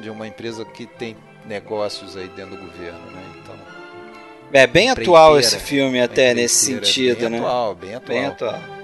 de 0.00 0.10
uma 0.10 0.26
empresa 0.26 0.64
que 0.64 0.84
tem 0.84 1.16
negócios 1.46 2.16
aí 2.16 2.28
dentro 2.28 2.56
do 2.56 2.62
governo, 2.62 2.98
né? 2.98 3.22
Então. 3.42 3.54
É 4.52 4.66
bem 4.66 4.90
atual 4.90 5.38
esse 5.38 5.58
filme 5.58 6.00
até 6.00 6.34
nesse 6.34 6.66
sentido, 6.66 7.20
bem 7.20 7.30
né? 7.30 7.38
Atual, 7.38 7.74
bem 7.74 7.94
atual. 7.94 8.18
Bem 8.18 8.26
atual. 8.26 8.75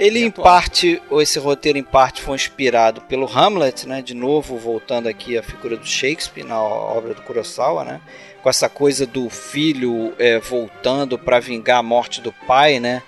Ele 0.00 0.18
em 0.18 0.30
parte, 0.30 1.00
ou 1.10 1.20
esse 1.20 1.38
roteiro 1.38 1.76
em 1.76 1.84
parte 1.84 2.22
foi 2.22 2.34
inspirado 2.34 3.02
pelo 3.02 3.26
Hamlet, 3.26 3.86
né? 3.86 4.00
De 4.00 4.14
novo 4.14 4.56
voltando 4.56 5.06
aqui 5.06 5.36
à 5.36 5.42
figura 5.42 5.76
do 5.76 5.86
Shakespeare 5.86 6.42
na 6.42 6.58
obra 6.58 7.12
do 7.12 7.20
Kurosawa, 7.20 7.84
né? 7.84 8.00
Com 8.42 8.48
essa 8.48 8.66
coisa 8.66 9.06
do 9.06 9.28
filho 9.28 10.14
é, 10.18 10.38
voltando 10.38 11.18
para 11.18 11.38
vingar 11.38 11.80
a 11.80 11.82
morte 11.82 12.22
do 12.22 12.32
pai, 12.32 12.80
né? 12.80 13.02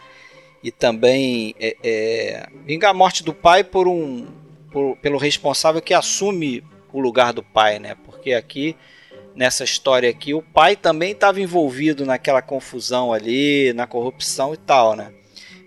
E 0.63 0.71
também 0.71 1.55
é, 1.59 1.75
é, 1.83 2.47
vingar 2.67 2.91
a 2.91 2.95
morte 2.95 3.25
do 3.25 3.33
pai 3.33 3.65
por 3.65 3.89
um 3.89 4.27
por, 4.71 4.95
pelo 4.99 5.17
responsável 5.17 5.81
que 5.81 5.95
assume 5.95 6.63
o 6.93 7.01
lugar 7.01 7.33
do 7.33 7.43
pai, 7.43 7.79
né? 7.79 7.97
porque 8.05 8.35
aqui 8.35 8.77
nessa 9.35 9.65
história 9.65 10.11
aqui 10.11 10.35
o 10.35 10.43
pai 10.43 10.77
também 10.77 11.13
estava 11.13 11.41
envolvido 11.41 12.05
naquela 12.05 12.43
confusão 12.43 13.15
ali, 13.15 13.73
na 13.73 13.87
corrupção 13.87 14.53
e 14.53 14.59
tal, 14.59 14.95
né? 14.95 15.11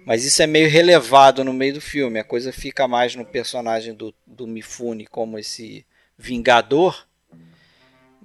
Mas 0.05 0.23
isso 0.23 0.41
é 0.41 0.47
meio 0.47 0.69
relevado 0.69 1.43
no 1.43 1.51
meio 1.51 1.73
do 1.73 1.81
filme. 1.81 2.19
A 2.19 2.23
coisa 2.23 2.53
fica 2.53 2.87
mais 2.87 3.15
no 3.15 3.25
personagem 3.25 3.93
do, 3.93 4.13
do 4.25 4.45
Mifune 4.45 5.07
como 5.07 5.39
esse 5.39 5.85
vingador. 6.17 7.07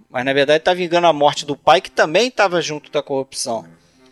Mas 0.09 0.25
na 0.25 0.33
verdade 0.33 0.59
está 0.59 0.75
vingando 0.75 1.07
a 1.07 1.13
morte 1.13 1.47
do 1.47 1.57
pai, 1.57 1.81
que 1.81 1.91
também 1.91 2.29
estava 2.29 2.61
junto 2.61 2.91
da 2.91 3.03
corrupção. 3.03 3.67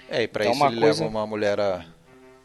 É, 0.09 0.23
e 0.23 0.29
para 0.29 0.47
então, 0.47 0.55
isso 0.55 0.67
ele 0.67 0.81
coisa... 0.81 1.05
leva 1.05 1.17
uma 1.17 1.27
mulher 1.27 1.61
a, 1.61 1.85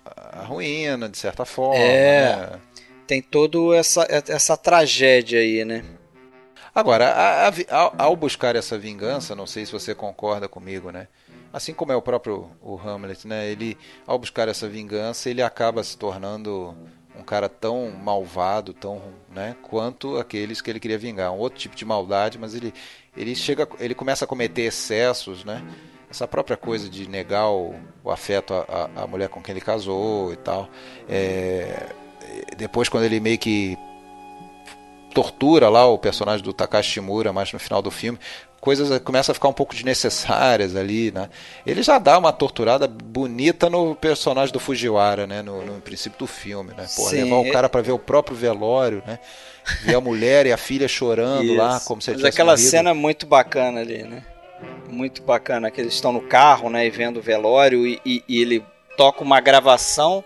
a 0.05 0.43
ruína, 0.43 1.07
de 1.07 1.17
certa 1.17 1.45
forma. 1.45 1.77
É. 1.77 2.35
Né? 2.35 2.59
Tem 3.07 3.21
toda 3.21 3.77
essa, 3.77 4.05
essa 4.09 4.57
tragédia 4.57 5.39
aí, 5.39 5.63
né? 5.63 5.85
Agora, 6.75 7.09
a, 7.09 7.49
a, 7.49 8.03
ao 8.03 8.15
buscar 8.15 8.55
essa 8.55 8.77
vingança, 8.77 9.35
não 9.35 9.45
sei 9.45 9.65
se 9.65 9.71
você 9.71 9.93
concorda 9.93 10.49
comigo, 10.49 10.91
né? 10.91 11.07
Assim 11.53 11.71
como 11.71 11.91
é 11.91 11.95
o 11.95 12.01
próprio 12.01 12.49
o 12.59 12.75
Hamlet, 12.75 13.27
né? 13.27 13.47
Ele, 13.47 13.77
ao 14.07 14.17
buscar 14.17 14.47
essa 14.47 14.67
vingança, 14.67 15.29
ele 15.29 15.43
acaba 15.43 15.83
se 15.83 15.95
tornando 15.95 16.75
um 17.15 17.21
cara 17.23 17.47
tão 17.47 17.91
malvado, 17.91 18.73
tão, 18.73 18.99
né, 19.29 19.55
quanto 19.61 20.17
aqueles 20.17 20.61
que 20.61 20.71
ele 20.71 20.79
queria 20.79 20.97
vingar. 20.97 21.31
Um 21.31 21.37
outro 21.37 21.59
tipo 21.59 21.75
de 21.75 21.85
maldade, 21.85 22.39
mas 22.39 22.55
ele, 22.55 22.73
ele 23.15 23.35
chega, 23.35 23.67
ele 23.79 23.93
começa 23.93 24.25
a 24.25 24.27
cometer 24.27 24.63
excessos, 24.63 25.45
né? 25.45 25.63
Essa 26.09 26.27
própria 26.27 26.57
coisa 26.57 26.89
de 26.89 27.07
negar 27.07 27.49
o, 27.49 27.75
o 28.03 28.11
afeto 28.11 28.53
à, 28.95 29.05
mulher 29.07 29.29
com 29.29 29.41
quem 29.41 29.53
ele 29.53 29.61
casou 29.61 30.33
e 30.33 30.35
tal. 30.35 30.67
É, 31.07 31.87
depois, 32.57 32.89
quando 32.89 33.03
ele 33.03 33.19
meio 33.19 33.37
que 33.37 33.77
tortura 35.13 35.69
lá 35.69 35.85
o 35.85 35.97
personagem 35.97 36.43
do 36.43 36.53
Takashi 36.53 36.93
Shimura 36.93 37.31
mais 37.31 37.51
no 37.53 37.59
final 37.59 37.81
do 37.81 37.91
filme, 37.91 38.19
coisas 38.63 38.97
começam 38.99 39.33
a 39.33 39.35
ficar 39.35 39.49
um 39.49 39.53
pouco 39.53 39.75
desnecessárias 39.75 40.73
ali, 40.73 41.11
né? 41.11 41.29
Ele 41.67 41.83
já 41.83 41.99
dá 41.99 42.17
uma 42.17 42.31
torturada 42.31 42.87
bonita 42.87 43.69
no 43.69 43.93
personagem 43.93 44.53
do 44.53 44.59
Fujiwara, 44.59 45.27
né? 45.27 45.41
No, 45.41 45.65
no 45.65 45.81
princípio 45.81 46.17
do 46.17 46.25
filme, 46.25 46.73
né? 46.73 46.87
Pô, 46.95 47.09
levar 47.09 47.35
o 47.35 47.51
cara 47.51 47.67
para 47.67 47.81
ver 47.81 47.91
o 47.91 47.99
próprio 47.99 48.37
velório, 48.37 49.03
né? 49.05 49.19
Ver 49.81 49.95
a 49.95 50.01
mulher 50.01 50.45
e 50.45 50.53
a 50.53 50.57
filha 50.57 50.87
chorando 50.87 51.43
Isso. 51.43 51.57
lá, 51.57 51.81
como 51.81 52.01
se 52.01 52.11
Mas 52.11 52.23
aquela 52.23 52.53
morrido. 52.53 52.69
cena 52.69 52.91
é 52.91 52.93
muito 52.93 53.25
bacana 53.25 53.81
ali, 53.81 54.03
né? 54.03 54.23
Muito 54.89 55.21
bacana, 55.21 55.69
que 55.69 55.81
eles 55.81 55.93
estão 55.93 56.13
no 56.13 56.21
carro, 56.21 56.69
né? 56.69 56.87
E 56.87 56.89
vendo 56.89 57.17
o 57.17 57.21
velório 57.21 57.85
e, 57.85 57.99
e, 58.05 58.23
e 58.29 58.41
ele 58.41 58.63
toca 58.95 59.21
uma 59.23 59.41
gravação 59.41 60.23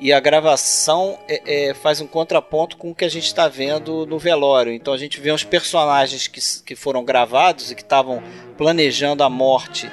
e 0.00 0.12
a 0.14 0.18
gravação 0.18 1.18
é, 1.28 1.68
é, 1.68 1.74
faz 1.74 2.00
um 2.00 2.06
contraponto 2.06 2.76
com 2.78 2.90
o 2.90 2.94
que 2.94 3.04
a 3.04 3.08
gente 3.08 3.26
está 3.26 3.46
vendo 3.48 4.06
no 4.06 4.18
velório. 4.18 4.72
Então 4.72 4.94
a 4.94 4.98
gente 4.98 5.20
vê 5.20 5.30
uns 5.30 5.44
personagens 5.44 6.26
que, 6.26 6.40
que 6.64 6.74
foram 6.74 7.04
gravados 7.04 7.70
e 7.70 7.74
que 7.74 7.82
estavam 7.82 8.22
planejando 8.56 9.22
a 9.22 9.28
morte 9.28 9.90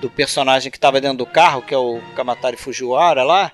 do 0.00 0.08
personagem 0.08 0.70
que 0.70 0.78
estava 0.78 1.00
dentro 1.00 1.18
do 1.18 1.26
carro, 1.26 1.62
que 1.62 1.74
é 1.74 1.78
o 1.78 2.00
Kamatari 2.14 2.56
Fujiwara 2.56 3.24
lá. 3.24 3.52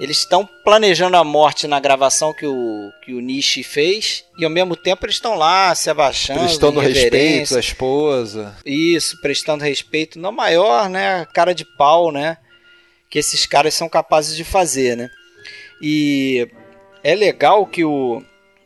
Eles 0.00 0.18
estão 0.18 0.48
planejando 0.64 1.16
a 1.16 1.22
morte 1.22 1.68
na 1.68 1.78
gravação 1.78 2.32
que 2.32 2.46
o, 2.46 2.90
que 3.04 3.14
o 3.14 3.20
Nishi 3.20 3.62
fez 3.62 4.24
e 4.36 4.44
ao 4.44 4.50
mesmo 4.50 4.74
tempo 4.74 5.06
eles 5.06 5.16
estão 5.16 5.36
lá 5.36 5.72
se 5.76 5.88
abaixando. 5.88 6.40
Prestando 6.40 6.80
respeito 6.80 7.54
à 7.54 7.60
esposa. 7.60 8.56
Isso, 8.64 9.20
prestando 9.20 9.62
respeito. 9.62 10.18
No 10.18 10.32
maior, 10.32 10.88
né? 10.88 11.24
Cara 11.32 11.54
de 11.54 11.64
pau, 11.64 12.10
né? 12.10 12.38
Que 13.12 13.18
esses 13.18 13.44
caras 13.44 13.74
são 13.74 13.90
capazes 13.90 14.34
de 14.34 14.42
fazer, 14.42 14.96
né? 14.96 15.10
E 15.82 16.48
é 17.04 17.14
legal 17.14 17.66
que 17.66 17.84
o 17.84 18.22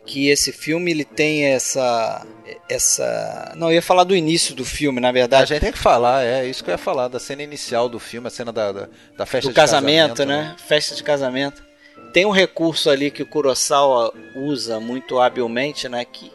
que 0.06 0.28
esse 0.28 0.52
filme 0.52 0.92
ele 0.92 1.04
tem 1.04 1.46
essa 1.46 2.24
essa 2.68 3.52
não 3.56 3.70
eu 3.70 3.74
ia 3.74 3.82
falar 3.82 4.04
do 4.04 4.14
início 4.14 4.54
do 4.54 4.64
filme 4.64 5.00
na 5.00 5.10
verdade 5.10 5.52
a 5.52 5.56
gente 5.56 5.64
tem 5.64 5.72
que 5.72 5.78
falar 5.78 6.24
é 6.24 6.46
isso 6.46 6.62
que 6.62 6.70
eu 6.70 6.74
ia 6.74 6.78
falar 6.78 7.08
da 7.08 7.18
cena 7.18 7.42
inicial 7.42 7.88
do 7.88 7.98
filme 7.98 8.28
a 8.28 8.30
cena 8.30 8.52
da, 8.52 8.70
da, 8.70 8.88
da 9.16 9.26
festa 9.26 9.48
do 9.48 9.52
de 9.52 9.56
casamento, 9.56 10.18
casamento 10.18 10.24
né? 10.24 10.50
né? 10.50 10.56
festa 10.64 10.94
de 10.94 11.02
casamento 11.02 11.64
tem 12.12 12.24
um 12.24 12.30
recurso 12.30 12.88
ali 12.88 13.10
que 13.10 13.24
o 13.24 13.26
Kurosawa 13.26 14.14
usa 14.36 14.78
muito 14.78 15.18
habilmente 15.18 15.88
né 15.88 16.04
que 16.04 16.30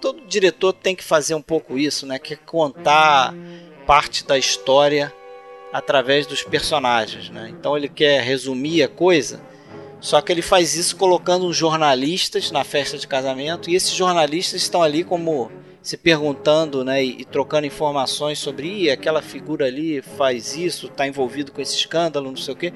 todo 0.00 0.26
diretor 0.26 0.72
tem 0.72 0.96
que 0.96 1.04
fazer 1.04 1.36
um 1.36 1.42
pouco 1.42 1.78
isso 1.78 2.04
né 2.06 2.18
que 2.18 2.34
é 2.34 2.36
contar 2.36 3.32
parte 3.86 4.26
da 4.26 4.36
história 4.36 5.14
através 5.72 6.26
dos 6.26 6.42
personagens. 6.42 7.30
Né? 7.30 7.48
Então 7.50 7.76
ele 7.76 7.88
quer 7.88 8.22
resumir 8.22 8.82
a 8.82 8.88
coisa, 8.88 9.40
só 10.00 10.20
que 10.20 10.32
ele 10.32 10.42
faz 10.42 10.74
isso 10.74 10.96
colocando 10.96 11.52
jornalistas 11.52 12.50
na 12.50 12.64
festa 12.64 12.98
de 12.98 13.06
casamento 13.06 13.70
e 13.70 13.74
esses 13.74 13.92
jornalistas 13.92 14.62
estão 14.62 14.82
ali 14.82 15.04
como 15.04 15.50
se 15.80 15.96
perguntando 15.96 16.84
né, 16.84 17.04
e, 17.04 17.22
e 17.22 17.24
trocando 17.24 17.66
informações 17.66 18.38
sobre 18.38 18.90
aquela 18.90 19.20
figura 19.20 19.66
ali 19.66 20.00
faz 20.00 20.56
isso, 20.56 20.86
está 20.86 21.06
envolvido 21.06 21.50
com 21.50 21.60
esse 21.60 21.76
escândalo, 21.76 22.30
não 22.30 22.36
sei 22.36 22.54
o 22.54 22.56
quê. 22.56 22.72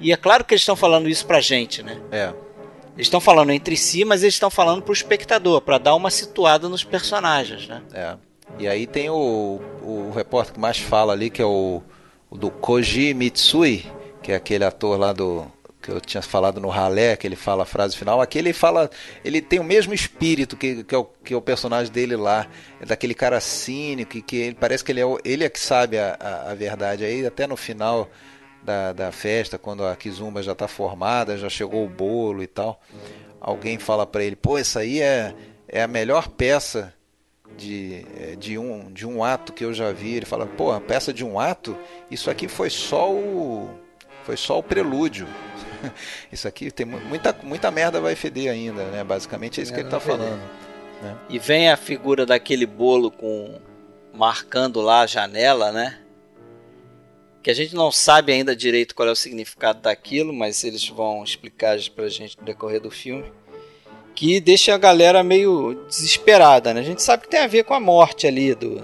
E 0.00 0.12
é 0.12 0.16
claro 0.16 0.44
que 0.44 0.54
eles 0.54 0.62
estão 0.62 0.76
falando 0.76 1.08
isso 1.08 1.26
pra 1.26 1.40
gente, 1.40 1.82
né? 1.82 2.00
É. 2.10 2.32
Eles 2.94 3.06
estão 3.06 3.20
falando 3.20 3.50
entre 3.50 3.76
si, 3.76 4.04
mas 4.04 4.22
eles 4.22 4.34
estão 4.34 4.50
falando 4.50 4.82
pro 4.82 4.92
espectador, 4.92 5.60
para 5.60 5.78
dar 5.78 5.94
uma 5.94 6.10
situada 6.10 6.68
nos 6.68 6.82
personagens, 6.82 7.68
né? 7.68 7.82
É. 7.92 8.16
E 8.58 8.66
aí 8.66 8.86
tem 8.86 9.08
o, 9.08 9.60
o 9.82 10.10
repórter 10.14 10.54
que 10.54 10.60
mais 10.60 10.78
fala 10.78 11.12
ali, 11.12 11.30
que 11.30 11.42
é 11.42 11.44
o 11.44 11.82
do 12.30 12.50
Koji 12.50 13.14
Mitsui, 13.14 13.84
que 14.22 14.32
é 14.32 14.36
aquele 14.36 14.64
ator 14.64 14.98
lá 14.98 15.12
do 15.12 15.46
que 15.80 15.90
eu 15.90 16.00
tinha 16.00 16.22
falado 16.22 16.60
no 16.60 16.68
Ralé, 16.68 17.16
que 17.16 17.26
ele 17.26 17.36
fala 17.36 17.62
a 17.62 17.66
frase 17.66 17.96
final, 17.96 18.20
aqui 18.20 18.38
ele 18.38 18.52
fala, 18.52 18.90
ele 19.24 19.40
tem 19.40 19.58
o 19.58 19.64
mesmo 19.64 19.94
espírito 19.94 20.56
que, 20.56 20.84
que, 20.84 20.94
é, 20.94 20.98
o, 20.98 21.04
que 21.04 21.32
é 21.32 21.36
o 21.36 21.40
personagem 21.40 21.92
dele 21.92 22.16
lá, 22.16 22.46
é 22.80 22.84
daquele 22.84 23.14
cara 23.14 23.40
cínico, 23.40 24.10
que, 24.10 24.22
que 24.22 24.54
parece 24.54 24.84
que 24.84 24.92
ele 24.92 25.00
é, 25.00 25.04
ele 25.24 25.44
é 25.44 25.48
que 25.48 25.58
sabe 25.58 25.98
a, 25.98 26.16
a, 26.20 26.50
a 26.50 26.54
verdade. 26.54 27.04
Aí 27.04 27.24
até 27.24 27.46
no 27.46 27.56
final 27.56 28.10
da, 28.62 28.92
da 28.92 29.12
festa, 29.12 29.56
quando 29.56 29.86
a 29.86 29.94
Kizumba 29.96 30.42
já 30.42 30.52
está 30.52 30.68
formada, 30.68 31.38
já 31.38 31.48
chegou 31.48 31.86
o 31.86 31.88
bolo 31.88 32.42
e 32.42 32.46
tal, 32.46 32.80
alguém 33.40 33.78
fala 33.78 34.06
para 34.06 34.24
ele, 34.24 34.36
pô, 34.36 34.58
essa 34.58 34.80
aí 34.80 35.00
é, 35.00 35.34
é 35.68 35.82
a 35.82 35.88
melhor 35.88 36.28
peça 36.28 36.92
de, 37.58 38.06
é, 38.16 38.36
de, 38.36 38.56
um, 38.56 38.90
de 38.92 39.06
um 39.06 39.22
ato 39.22 39.52
que 39.52 39.64
eu 39.64 39.74
já 39.74 39.92
vi. 39.92 40.14
Ele 40.14 40.26
fala, 40.26 40.46
pô, 40.46 40.70
a 40.70 40.80
peça 40.80 41.12
de 41.12 41.24
um 41.24 41.38
ato, 41.38 41.76
isso 42.10 42.30
aqui 42.30 42.48
foi 42.48 42.70
só 42.70 43.12
o. 43.12 43.68
Foi 44.22 44.36
só 44.36 44.58
o 44.58 44.62
prelúdio. 44.62 45.26
isso 46.32 46.46
aqui 46.46 46.70
tem 46.70 46.86
muita, 46.86 47.34
muita 47.42 47.70
merda 47.70 48.00
vai 48.00 48.14
feder 48.14 48.50
ainda, 48.50 48.84
né? 48.86 49.02
Basicamente 49.02 49.58
é 49.58 49.62
isso 49.62 49.72
que 49.72 49.80
ele 49.80 49.88
está 49.88 49.98
falando. 49.98 50.38
Né? 51.02 51.16
E 51.28 51.38
vem 51.38 51.70
a 51.70 51.76
figura 51.76 52.24
daquele 52.24 52.66
bolo 52.66 53.10
com 53.10 53.58
marcando 54.12 54.80
lá 54.80 55.00
a 55.00 55.06
janela, 55.06 55.72
né? 55.72 55.98
Que 57.42 57.50
a 57.50 57.54
gente 57.54 57.74
não 57.74 57.90
sabe 57.90 58.32
ainda 58.32 58.54
direito 58.54 58.94
qual 58.94 59.08
é 59.08 59.12
o 59.12 59.16
significado 59.16 59.80
daquilo, 59.80 60.32
mas 60.32 60.62
eles 60.64 60.86
vão 60.88 61.24
explicar 61.24 61.78
pra 61.94 62.08
gente 62.08 62.36
no 62.38 62.44
decorrer 62.44 62.80
do 62.80 62.90
filme 62.90 63.32
que 64.18 64.40
deixa 64.40 64.74
a 64.74 64.78
galera 64.78 65.22
meio 65.22 65.86
desesperada, 65.88 66.74
né? 66.74 66.80
A 66.80 66.82
gente 66.82 67.00
sabe 67.00 67.22
que 67.22 67.28
tem 67.28 67.38
a 67.38 67.46
ver 67.46 67.62
com 67.62 67.72
a 67.72 67.78
morte 67.78 68.26
ali 68.26 68.52
do. 68.52 68.82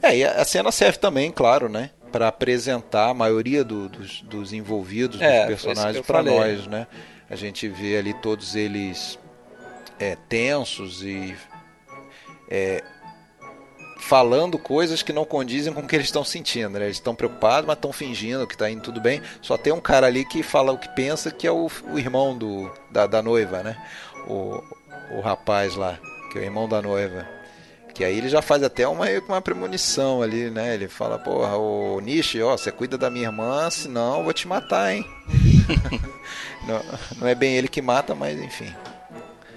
É, 0.00 0.18
e 0.18 0.24
a 0.24 0.44
cena 0.44 0.70
serve 0.70 0.96
também, 0.96 1.32
claro, 1.32 1.68
né? 1.68 1.90
Para 2.12 2.28
apresentar 2.28 3.08
a 3.08 3.14
maioria 3.14 3.64
do, 3.64 3.88
dos, 3.88 4.22
dos, 4.22 4.52
envolvidos, 4.52 5.20
é, 5.20 5.40
dos 5.40 5.60
personagens 5.60 6.06
para 6.06 6.22
nós, 6.22 6.68
né? 6.68 6.86
A 7.28 7.34
gente 7.34 7.66
vê 7.66 7.98
ali 7.98 8.14
todos 8.14 8.54
eles 8.54 9.18
é, 9.98 10.16
tensos 10.28 11.02
e 11.02 11.34
é, 12.48 12.80
falando 13.98 14.56
coisas 14.56 15.02
que 15.02 15.12
não 15.12 15.24
condizem 15.24 15.72
com 15.72 15.80
o 15.80 15.86
que 15.86 15.96
eles 15.96 16.06
estão 16.06 16.24
sentindo, 16.24 16.78
né? 16.78 16.84
Eles 16.84 16.98
estão 16.98 17.14
preocupados, 17.14 17.66
mas 17.66 17.76
estão 17.76 17.92
fingindo 17.92 18.46
que 18.46 18.54
está 18.54 18.70
indo 18.70 18.82
tudo 18.82 19.00
bem. 19.00 19.20
Só 19.42 19.56
tem 19.56 19.72
um 19.72 19.80
cara 19.80 20.06
ali 20.06 20.24
que 20.24 20.44
fala 20.44 20.70
o 20.70 20.78
que 20.78 20.88
pensa, 20.90 21.30
que 21.30 21.44
é 21.44 21.50
o, 21.50 21.68
o 21.92 21.98
irmão 21.98 22.38
do, 22.38 22.72
da, 22.90 23.08
da 23.08 23.20
noiva, 23.20 23.64
né? 23.64 23.76
O, 24.30 25.16
o 25.16 25.20
rapaz 25.20 25.74
lá, 25.74 25.98
que 26.30 26.38
é 26.38 26.42
o 26.42 26.44
irmão 26.44 26.68
da 26.68 26.80
noiva. 26.80 27.26
Que 27.94 28.04
aí 28.04 28.16
ele 28.16 28.28
já 28.28 28.40
faz 28.40 28.62
até 28.62 28.86
uma, 28.86 29.06
uma 29.28 29.42
premonição 29.42 30.22
ali, 30.22 30.48
né? 30.48 30.74
Ele 30.74 30.88
fala, 30.88 31.18
porra, 31.18 31.56
o 31.56 32.00
Nishi, 32.00 32.40
ó, 32.40 32.56
você 32.56 32.70
cuida 32.70 32.96
da 32.96 33.10
minha 33.10 33.26
irmã, 33.26 33.68
senão 33.68 34.18
eu 34.18 34.24
vou 34.24 34.32
te 34.32 34.46
matar, 34.46 34.94
hein? 34.94 35.04
não, 36.66 36.82
não 37.18 37.28
é 37.28 37.34
bem 37.34 37.56
ele 37.56 37.68
que 37.68 37.82
mata, 37.82 38.14
mas 38.14 38.40
enfim. 38.40 38.72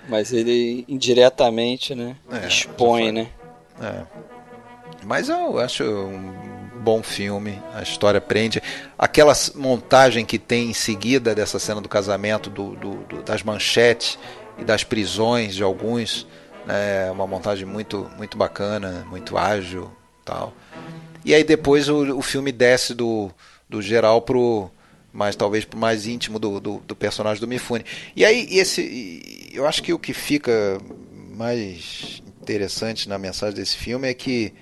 Mas 0.10 0.34
ele 0.34 0.84
indiretamente, 0.90 1.96
né? 1.96 2.16
É, 2.32 2.48
expõe, 2.48 3.12
né? 3.12 3.30
É. 3.82 4.04
Mas 5.06 5.30
eu 5.30 5.60
acho 5.60 5.84
um 5.84 6.54
bom 6.80 7.02
filme, 7.02 7.62
a 7.74 7.82
história 7.82 8.20
prende. 8.20 8.62
Aquela 8.98 9.34
montagem 9.56 10.26
que 10.26 10.38
tem 10.38 10.70
em 10.70 10.74
seguida 10.74 11.34
dessa 11.34 11.60
cena 11.60 11.80
do 11.80 11.90
casamento, 11.90 12.50
do, 12.50 12.76
do, 12.76 12.96
do 13.06 13.24
das 13.24 13.42
manchetes, 13.44 14.20
e 14.58 14.64
das 14.64 14.84
prisões 14.84 15.56
de 15.56 15.64
alguns. 15.64 16.28
Né? 16.66 17.12
uma 17.12 17.28
montagem 17.28 17.66
muito, 17.66 18.10
muito 18.18 18.38
bacana, 18.38 19.06
muito 19.10 19.38
ágil 19.38 19.92
tal. 20.24 20.54
E 21.26 21.34
aí 21.34 21.44
depois 21.44 21.90
o, 21.90 22.18
o 22.18 22.22
filme 22.22 22.52
desce 22.52 22.94
do, 22.94 23.30
do 23.70 23.82
geral 23.82 24.22
pro 24.22 24.70
mais 25.12 25.36
talvez 25.36 25.64
pro 25.64 25.78
mais 25.78 26.08
íntimo 26.08 26.40
do, 26.40 26.60
do, 26.60 26.80
do 26.80 26.96
personagem 26.96 27.40
do 27.40 27.48
Mifune. 27.48 27.86
E 28.16 28.26
aí 28.26 28.48
esse 28.50 29.52
eu 29.54 29.68
acho 29.68 29.84
que 29.84 29.94
o 29.94 30.00
que 30.00 30.14
fica 30.14 30.78
mais 31.30 32.22
interessante 32.42 33.08
na 33.08 33.18
mensagem 33.18 33.56
desse 33.56 33.78
filme 33.78 34.08
é 34.08 34.14
que 34.14 34.54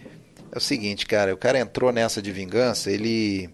é 0.52 0.58
o 0.58 0.62
seguinte, 0.62 1.06
cara, 1.06 1.34
o 1.34 1.38
cara 1.38 1.58
entrou 1.60 1.92
nessa 1.92 2.22
de 2.22 2.32
vingança, 2.32 2.92
ele 2.92 3.50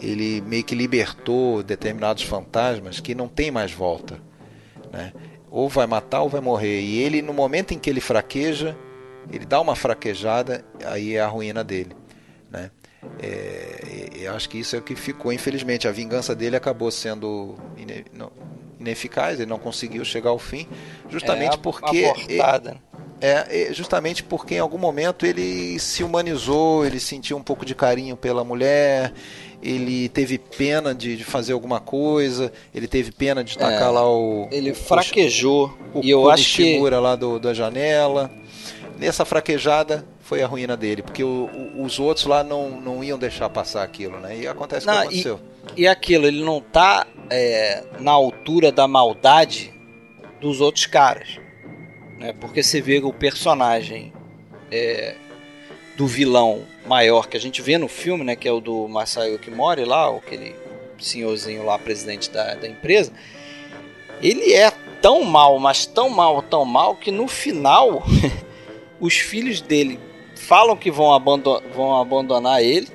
ele 0.00 0.40
meio 0.42 0.62
que 0.62 0.76
libertou 0.76 1.62
determinados 1.62 2.22
fantasmas 2.22 3.00
que 3.00 3.16
não 3.16 3.26
tem 3.26 3.50
mais 3.50 3.72
volta, 3.72 4.20
né? 4.92 5.12
Ou 5.50 5.68
vai 5.68 5.86
matar 5.86 6.22
ou 6.22 6.28
vai 6.28 6.40
morrer. 6.40 6.80
E 6.80 7.02
ele 7.02 7.22
no 7.22 7.32
momento 7.32 7.72
em 7.72 7.78
que 7.78 7.88
ele 7.88 8.00
fraqueja, 8.00 8.76
ele 9.30 9.44
dá 9.44 9.60
uma 9.60 9.74
fraquejada, 9.74 10.64
aí 10.84 11.14
é 11.14 11.20
a 11.20 11.26
ruína 11.26 11.62
dele, 11.62 11.94
né? 12.50 12.70
É, 13.20 14.08
eu 14.14 14.34
acho 14.34 14.48
que 14.48 14.58
isso 14.58 14.74
é 14.74 14.78
o 14.78 14.82
que 14.82 14.96
ficou. 14.96 15.32
Infelizmente, 15.32 15.86
a 15.86 15.92
vingança 15.92 16.34
dele 16.34 16.56
acabou 16.56 16.90
sendo 16.90 17.56
ineficaz, 18.78 19.38
ele 19.38 19.48
não 19.48 19.58
conseguiu 19.58 20.04
chegar 20.04 20.30
ao 20.30 20.38
fim, 20.38 20.66
justamente 21.08 21.54
é, 21.54 21.58
porque. 21.58 22.12
É, 23.20 23.68
é, 23.70 23.74
justamente 23.74 24.22
porque 24.22 24.54
em 24.54 24.60
algum 24.60 24.78
momento 24.78 25.26
ele 25.26 25.76
se 25.80 26.04
humanizou, 26.04 26.86
ele 26.86 27.00
sentiu 27.00 27.36
um 27.36 27.42
pouco 27.42 27.64
de 27.64 27.74
carinho 27.74 28.16
pela 28.16 28.44
mulher, 28.44 29.12
ele 29.62 30.08
teve 30.08 30.38
pena 30.38 30.94
de, 30.94 31.16
de 31.16 31.24
fazer 31.24 31.52
alguma 31.52 31.80
coisa, 31.80 32.52
ele 32.74 32.86
teve 32.86 33.10
pena 33.12 33.42
de 33.42 33.56
tacar 33.56 33.88
é, 33.88 33.90
lá 33.90 34.08
o. 34.08 34.48
Ele 34.50 34.74
fraquejou. 34.74 35.76
O, 35.94 36.00
e 36.02 36.10
eu 36.10 36.30
acho 36.30 36.56
que. 36.56 36.78
lá 36.78 37.16
do, 37.16 37.38
da 37.38 37.52
janela. 37.52 38.30
Nessa 38.98 39.24
fraquejada, 39.24 40.04
foi 40.20 40.42
a 40.42 40.46
ruína 40.46 40.76
dele, 40.76 41.02
porque 41.02 41.24
o, 41.24 41.48
o, 41.74 41.84
os 41.84 41.98
outros 41.98 42.26
lá 42.26 42.44
não, 42.44 42.80
não 42.80 43.02
iam 43.02 43.18
deixar 43.18 43.48
passar 43.48 43.82
aquilo, 43.82 44.18
né? 44.18 44.36
E 44.36 44.46
acontece 44.46 44.86
o 44.86 44.90
que 44.90 44.98
aconteceu. 44.98 45.40
E, 45.74 45.82
e 45.82 45.88
aquilo, 45.88 46.26
ele 46.26 46.42
não 46.44 46.60
tá 46.60 47.06
é, 47.30 47.82
na 47.98 48.10
altura 48.10 48.70
da 48.70 48.86
maldade 48.86 49.72
dos 50.40 50.60
outros 50.60 50.84
caras. 50.84 51.38
Né? 52.18 52.32
Porque 52.32 52.62
você 52.62 52.80
vê 52.80 52.98
o 52.98 53.12
personagem 53.12 54.12
é, 54.70 55.14
do 55.98 56.06
vilão 56.06 56.62
maior 56.86 57.26
que 57.26 57.36
a 57.36 57.40
gente 57.40 57.60
vê 57.60 57.76
no 57.76 57.88
filme, 57.88 58.22
né? 58.22 58.36
Que 58.36 58.46
é 58.46 58.52
o 58.52 58.60
do 58.60 58.86
Masayo 58.86 59.36
Kimori 59.36 59.84
lá, 59.84 60.08
aquele 60.16 60.54
senhorzinho 60.96 61.64
lá, 61.64 61.76
presidente 61.76 62.30
da, 62.30 62.54
da 62.54 62.68
empresa. 62.68 63.12
Ele 64.22 64.52
é 64.54 64.70
tão 65.02 65.24
mal, 65.24 65.58
mas 65.58 65.86
tão 65.86 66.08
mal, 66.08 66.40
tão 66.40 66.64
mal, 66.64 66.94
que 66.94 67.10
no 67.10 67.26
final 67.26 68.04
os 69.00 69.14
filhos 69.14 69.60
dele 69.60 69.98
falam 70.36 70.76
que 70.76 70.88
vão, 70.88 71.12
abandon 71.12 71.60
vão 71.74 72.00
abandonar 72.00 72.62
ele. 72.62 72.86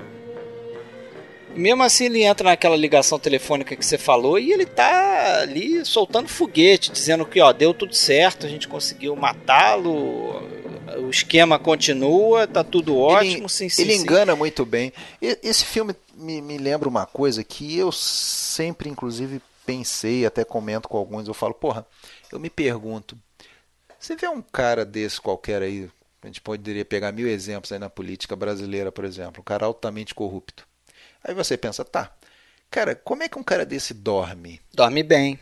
E 1.54 1.60
mesmo 1.60 1.82
assim 1.82 2.06
ele 2.06 2.22
entra 2.22 2.48
naquela 2.48 2.74
ligação 2.74 3.18
telefônica 3.18 3.76
que 3.76 3.84
você 3.84 3.98
falou 3.98 4.38
e 4.38 4.50
ele 4.50 4.64
tá 4.64 5.40
ali 5.42 5.84
soltando 5.84 6.26
foguete, 6.26 6.90
dizendo 6.90 7.26
que 7.26 7.38
ó, 7.38 7.52
deu 7.52 7.74
tudo 7.74 7.94
certo, 7.94 8.46
a 8.46 8.48
gente 8.48 8.66
conseguiu 8.66 9.14
matá-lo, 9.14 10.42
o 10.98 11.10
esquema 11.10 11.58
continua, 11.58 12.46
tá 12.46 12.62
tudo 12.64 12.96
ótimo. 12.96 13.42
Ele, 13.42 13.48
sim, 13.48 13.68
sim, 13.68 13.82
ele 13.82 13.94
sim. 13.94 14.02
engana 14.02 14.34
muito 14.36 14.64
bem. 14.64 14.92
Esse 15.20 15.64
filme 15.64 15.94
me, 16.14 16.40
me 16.40 16.58
lembra 16.58 16.88
uma 16.88 17.06
coisa 17.06 17.42
que 17.42 17.76
eu 17.76 17.90
sempre, 17.92 18.88
inclusive, 18.88 19.40
pensei, 19.64 20.26
até 20.26 20.44
comento 20.44 20.88
com 20.88 20.96
alguns, 20.96 21.26
eu 21.26 21.34
falo, 21.34 21.54
porra, 21.54 21.86
eu 22.30 22.38
me 22.38 22.50
pergunto, 22.50 23.18
você 23.98 24.14
vê 24.16 24.28
um 24.28 24.42
cara 24.42 24.84
desse 24.84 25.20
qualquer 25.20 25.62
aí, 25.62 25.90
a 26.22 26.26
gente 26.26 26.40
poderia 26.40 26.84
pegar 26.84 27.12
mil 27.12 27.26
exemplos 27.26 27.72
aí 27.72 27.78
na 27.78 27.88
política 27.88 28.36
brasileira, 28.36 28.92
por 28.92 29.04
exemplo, 29.04 29.40
um 29.40 29.44
cara 29.44 29.66
altamente 29.66 30.14
corrupto. 30.14 30.66
Aí 31.22 31.34
você 31.34 31.56
pensa, 31.56 31.84
tá, 31.84 32.14
cara, 32.70 32.94
como 32.94 33.22
é 33.22 33.28
que 33.28 33.38
um 33.38 33.42
cara 33.42 33.64
desse 33.64 33.94
dorme? 33.94 34.60
Dorme 34.72 35.02
bem. 35.02 35.38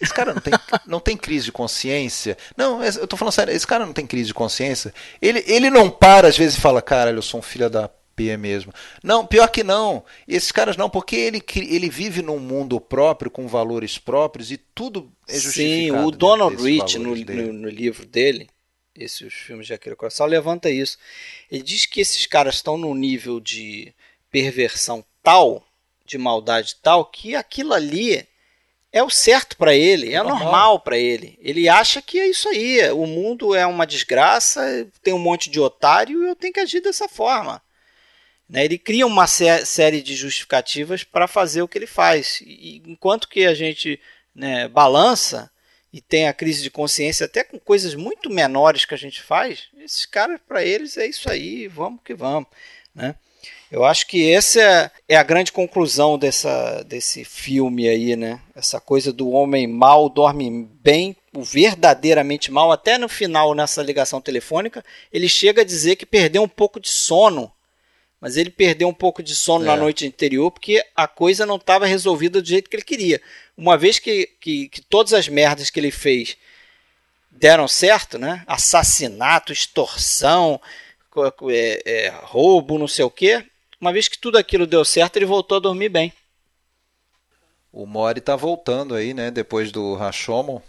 Esse 0.00 0.12
cara 0.12 0.34
não 0.34 0.40
tem, 0.40 0.52
não 0.86 1.00
tem 1.00 1.16
crise 1.16 1.46
de 1.46 1.52
consciência. 1.52 2.36
Não, 2.56 2.82
eu 2.82 3.06
tô 3.06 3.16
falando 3.16 3.32
sério, 3.32 3.54
esse 3.54 3.66
cara 3.66 3.86
não 3.86 3.92
tem 3.92 4.06
crise 4.06 4.26
de 4.26 4.34
consciência. 4.34 4.92
Ele, 5.20 5.42
ele 5.46 5.70
não 5.70 5.90
para 5.90 6.28
às 6.28 6.36
vezes 6.36 6.58
e 6.58 6.60
fala, 6.60 6.82
cara, 6.82 7.10
eu 7.10 7.22
sou 7.22 7.40
um 7.40 7.42
filho 7.42 7.70
da 7.70 7.88
P 8.16 8.36
mesmo. 8.36 8.72
Não, 9.02 9.26
pior 9.26 9.48
que 9.48 9.62
não. 9.62 10.04
Esses 10.26 10.50
caras 10.50 10.76
não, 10.76 10.90
porque 10.90 11.16
ele, 11.16 11.42
ele 11.54 11.90
vive 11.90 12.22
num 12.22 12.38
mundo 12.38 12.80
próprio, 12.80 13.30
com 13.30 13.46
valores 13.46 13.98
próprios 13.98 14.50
e 14.50 14.56
tudo 14.56 15.10
é 15.28 15.38
justificado. 15.38 16.00
Sim, 16.02 16.06
o 16.06 16.10
Donald 16.10 16.62
Rich, 16.62 16.98
no, 16.98 17.14
no, 17.14 17.52
no, 17.52 17.68
livro 17.68 18.06
dele, 18.06 18.48
esses 18.94 19.32
filmes 19.32 19.66
de 19.66 19.74
Akira 19.74 19.94
Kurosawa, 19.94 20.28
levanta 20.28 20.70
isso. 20.70 20.98
Ele 21.50 21.62
diz 21.62 21.86
que 21.86 22.00
esses 22.00 22.26
caras 22.26 22.56
estão 22.56 22.78
num 22.78 22.94
nível 22.94 23.38
de 23.38 23.94
perversão 24.30 25.04
tal, 25.22 25.64
de 26.04 26.18
maldade 26.18 26.76
tal, 26.82 27.04
que 27.04 27.34
aquilo 27.34 27.74
ali 27.74 28.26
é 28.96 29.02
o 29.02 29.10
certo 29.10 29.58
para 29.58 29.74
ele, 29.74 30.08
é, 30.08 30.14
é 30.14 30.22
normal, 30.22 30.38
normal 30.38 30.80
para 30.80 30.96
ele. 30.96 31.38
Ele 31.42 31.68
acha 31.68 32.00
que 32.00 32.18
é 32.18 32.26
isso 32.26 32.48
aí. 32.48 32.90
O 32.92 33.06
mundo 33.06 33.54
é 33.54 33.66
uma 33.66 33.86
desgraça, 33.86 34.88
tem 35.02 35.12
um 35.12 35.18
monte 35.18 35.50
de 35.50 35.60
otário 35.60 36.24
e 36.24 36.28
eu 36.28 36.34
tenho 36.34 36.52
que 36.52 36.60
agir 36.60 36.80
dessa 36.80 37.06
forma. 37.06 37.62
Né? 38.48 38.64
Ele 38.64 38.78
cria 38.78 39.06
uma 39.06 39.26
sé 39.26 39.66
série 39.66 40.00
de 40.00 40.14
justificativas 40.14 41.04
para 41.04 41.28
fazer 41.28 41.60
o 41.60 41.68
que 41.68 41.76
ele 41.76 41.86
faz. 41.86 42.40
E, 42.40 42.82
enquanto 42.86 43.28
que 43.28 43.44
a 43.44 43.52
gente 43.52 44.00
né, 44.34 44.66
balança 44.66 45.50
e 45.92 46.00
tem 46.00 46.26
a 46.26 46.32
crise 46.32 46.62
de 46.62 46.70
consciência 46.70 47.26
até 47.26 47.44
com 47.44 47.58
coisas 47.58 47.94
muito 47.94 48.30
menores 48.30 48.86
que 48.86 48.94
a 48.94 48.98
gente 48.98 49.20
faz, 49.20 49.68
esses 49.78 50.06
caras, 50.06 50.40
para 50.48 50.64
eles, 50.64 50.96
é 50.96 51.06
isso 51.06 51.30
aí, 51.30 51.68
vamos 51.68 52.00
que 52.02 52.14
vamos. 52.14 52.48
Né? 52.94 53.14
Eu 53.70 53.84
acho 53.84 54.06
que 54.06 54.30
essa 54.30 54.92
é 55.08 55.16
a 55.16 55.24
grande 55.24 55.50
conclusão 55.50 56.16
dessa, 56.16 56.84
desse 56.84 57.24
filme 57.24 57.88
aí, 57.88 58.14
né? 58.14 58.40
Essa 58.54 58.80
coisa 58.80 59.12
do 59.12 59.30
homem 59.30 59.66
mal 59.66 60.08
dorme 60.08 60.68
bem, 60.80 61.16
o 61.34 61.42
verdadeiramente 61.42 62.52
mal, 62.52 62.70
até 62.70 62.96
no 62.96 63.08
final, 63.08 63.54
nessa 63.54 63.82
ligação 63.82 64.20
telefônica, 64.20 64.84
ele 65.12 65.28
chega 65.28 65.62
a 65.62 65.64
dizer 65.64 65.96
que 65.96 66.06
perdeu 66.06 66.42
um 66.42 66.48
pouco 66.48 66.78
de 66.78 66.88
sono. 66.88 67.52
Mas 68.20 68.36
ele 68.36 68.50
perdeu 68.50 68.88
um 68.88 68.94
pouco 68.94 69.22
de 69.22 69.34
sono 69.34 69.64
é. 69.64 69.66
na 69.66 69.76
noite 69.76 70.06
anterior 70.06 70.50
porque 70.50 70.82
a 70.94 71.08
coisa 71.08 71.44
não 71.44 71.56
estava 71.56 71.86
resolvida 71.86 72.40
do 72.40 72.48
jeito 72.48 72.70
que 72.70 72.76
ele 72.76 72.84
queria. 72.84 73.20
Uma 73.56 73.76
vez 73.76 73.98
que, 73.98 74.30
que, 74.40 74.68
que 74.68 74.80
todas 74.80 75.12
as 75.12 75.28
merdas 75.28 75.70
que 75.70 75.80
ele 75.80 75.90
fez 75.90 76.36
deram 77.30 77.66
certo, 77.66 78.16
né? 78.16 78.44
Assassinato, 78.46 79.52
extorsão, 79.52 80.60
é, 81.50 81.82
é, 81.84 82.12
roubo, 82.22 82.78
não 82.78 82.88
sei 82.88 83.04
o 83.04 83.10
quê 83.10 83.44
uma 83.80 83.92
vez 83.92 84.08
que 84.08 84.18
tudo 84.18 84.38
aquilo 84.38 84.66
deu 84.66 84.84
certo, 84.84 85.16
ele 85.16 85.26
voltou 85.26 85.56
a 85.56 85.60
dormir 85.60 85.88
bem. 85.88 86.12
O 87.72 87.84
Mori 87.84 88.22
tá 88.22 88.34
voltando 88.34 88.94
aí, 88.94 89.12
né? 89.12 89.30
Depois 89.30 89.70
do 89.70 89.94
Rashomon. 89.94 90.60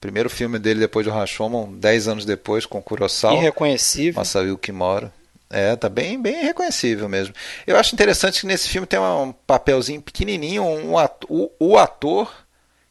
Primeiro 0.00 0.30
filme 0.30 0.58
dele 0.58 0.78
depois 0.78 1.04
do 1.04 1.12
Rashomon, 1.12 1.72
10 1.72 2.08
anos 2.08 2.24
depois, 2.24 2.64
com 2.64 2.80
Kurosawa. 2.80 3.34
Irreconhecível. 3.34 4.20
Masayu 4.20 4.56
Kimura. 4.56 5.12
É, 5.50 5.74
tá 5.74 5.88
bem, 5.88 6.20
bem 6.20 6.44
reconhecível 6.44 7.08
mesmo. 7.08 7.34
Eu 7.66 7.76
acho 7.76 7.94
interessante 7.94 8.40
que 8.40 8.46
nesse 8.46 8.68
filme 8.68 8.86
tem 8.86 8.98
um 8.98 9.32
papelzinho 9.32 10.00
pequenininho, 10.00 10.62
um 10.62 10.96
ator, 10.96 11.28
o, 11.30 11.50
o 11.58 11.78
ator 11.78 12.32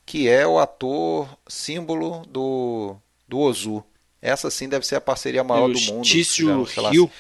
que 0.06 0.28
é 0.28 0.46
o 0.46 0.60
ator 0.60 1.28
símbolo 1.48 2.26
do, 2.28 2.96
do 3.28 3.40
Ozu. 3.40 3.84
Essa 4.22 4.50
sim 4.50 4.70
deve 4.70 4.86
ser 4.86 4.96
a 4.96 5.02
parceria 5.02 5.44
maior 5.44 5.70
do 5.70 5.80
mundo. 5.80 6.04
Tício 6.04 6.64
Rio. 6.64 7.12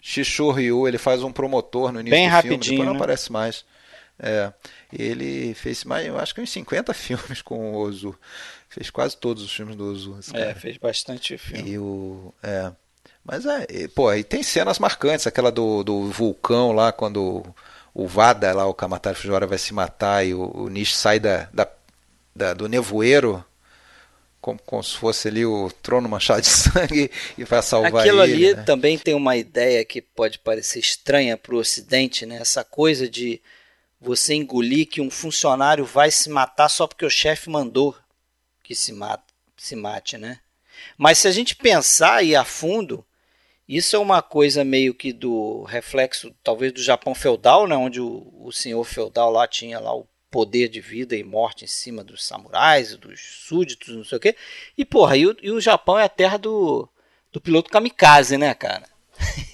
Shishu 0.00 0.50
Ryu, 0.50 0.88
ele 0.88 0.98
faz 0.98 1.22
um 1.22 1.32
promotor 1.32 1.92
no 1.92 2.00
início 2.00 2.16
Bem 2.16 2.28
do 2.28 2.32
rapidinho, 2.32 2.62
filme, 2.62 2.76
depois 2.76 2.86
não 2.86 2.94
né? 2.94 2.98
aparece 2.98 3.32
mais. 3.32 3.64
É, 4.18 4.52
ele 4.92 5.54
fez 5.54 5.84
mais, 5.84 6.06
eu 6.06 6.18
acho 6.18 6.34
que 6.34 6.40
uns 6.40 6.50
50 6.50 6.92
filmes 6.94 7.42
com 7.42 7.72
o 7.72 7.78
Ozu. 7.78 8.14
Fez 8.68 8.88
quase 8.88 9.16
todos 9.16 9.42
os 9.42 9.52
filmes 9.52 9.76
do 9.76 9.90
Ozu. 9.90 10.18
É, 10.32 10.54
fez 10.54 10.76
bastante 10.76 11.36
filme. 11.36 11.70
E 11.70 11.78
o, 11.78 12.32
é, 12.42 12.70
mas 13.24 13.44
é, 13.46 13.66
e, 13.68 13.88
pô, 13.88 14.12
e 14.12 14.22
tem 14.24 14.42
cenas 14.42 14.78
marcantes, 14.78 15.26
aquela 15.26 15.50
do, 15.50 15.82
do 15.82 16.10
vulcão 16.10 16.72
lá, 16.72 16.92
quando 16.92 17.44
o 17.92 18.06
Vada 18.06 18.52
lá, 18.52 18.66
o 18.66 18.74
Kamatari 18.74 19.16
Fujiwara 19.16 19.46
vai 19.46 19.58
se 19.58 19.74
matar 19.74 20.24
e 20.24 20.34
o, 20.34 20.50
o 20.54 20.68
Nish 20.68 20.96
sai 20.96 21.18
da, 21.18 21.48
da, 21.52 21.68
da, 22.34 22.54
do 22.54 22.68
nevoeiro 22.68 23.44
como, 24.40 24.58
como 24.64 24.82
se 24.82 24.96
fosse 24.96 25.28
ali 25.28 25.44
o 25.44 25.70
trono 25.82 26.08
manchado 26.08 26.40
de 26.40 26.48
sangue 26.50 27.10
e 27.36 27.44
vai 27.44 27.62
salvar 27.62 28.02
Aquilo 28.02 28.22
ele. 28.22 28.46
ali 28.46 28.54
né? 28.54 28.62
também 28.62 28.98
tem 28.98 29.14
uma 29.14 29.36
ideia 29.36 29.84
que 29.84 30.00
pode 30.00 30.38
parecer 30.38 30.78
estranha 30.80 31.36
para 31.36 31.54
o 31.54 31.58
Ocidente, 31.58 32.24
né? 32.24 32.38
Essa 32.40 32.64
coisa 32.64 33.08
de 33.08 33.40
você 34.00 34.34
engolir 34.34 34.88
que 34.88 35.00
um 35.00 35.10
funcionário 35.10 35.84
vai 35.84 36.10
se 36.10 36.30
matar 36.30 36.68
só 36.68 36.86
porque 36.86 37.04
o 37.04 37.10
chefe 37.10 37.50
mandou 37.50 37.94
que 38.62 38.74
se 38.74 38.92
mate, 38.92 39.24
se 39.56 39.76
mate, 39.76 40.16
né? 40.16 40.40
Mas 40.96 41.18
se 41.18 41.28
a 41.28 41.32
gente 41.32 41.54
pensar 41.54 42.24
e 42.24 42.34
a 42.34 42.44
fundo, 42.44 43.04
isso 43.68 43.94
é 43.94 43.98
uma 43.98 44.22
coisa 44.22 44.64
meio 44.64 44.94
que 44.94 45.12
do 45.12 45.64
reflexo, 45.64 46.34
talvez 46.42 46.72
do 46.72 46.82
Japão 46.82 47.14
feudal, 47.14 47.66
né? 47.66 47.76
Onde 47.76 48.00
o, 48.00 48.32
o 48.40 48.50
senhor 48.50 48.82
feudal 48.84 49.30
lá 49.30 49.46
tinha 49.46 49.78
lá 49.78 49.94
o 49.94 50.06
poder 50.30 50.68
de 50.68 50.80
vida 50.80 51.16
e 51.16 51.24
morte 51.24 51.64
em 51.64 51.68
cima 51.68 52.04
dos 52.04 52.24
samurais, 52.24 52.96
dos 52.96 53.20
súditos, 53.20 53.96
não 53.96 54.04
sei 54.04 54.18
o 54.18 54.20
quê. 54.20 54.36
E, 54.78 54.84
porra, 54.84 55.16
e 55.16 55.26
o, 55.26 55.36
e 55.42 55.50
o 55.50 55.60
Japão 55.60 55.98
é 55.98 56.04
a 56.04 56.08
terra 56.08 56.36
do, 56.36 56.88
do 57.32 57.40
piloto 57.40 57.70
kamikaze, 57.70 58.38
né, 58.38 58.54
cara? 58.54 58.84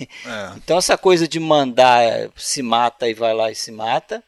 É. 0.00 0.52
então 0.56 0.78
essa 0.78 0.96
coisa 0.96 1.26
de 1.26 1.40
mandar 1.40 2.30
se 2.36 2.62
mata 2.62 3.08
e 3.08 3.14
vai 3.14 3.34
lá 3.34 3.50
e 3.50 3.54
se 3.54 3.72
mata, 3.72 4.22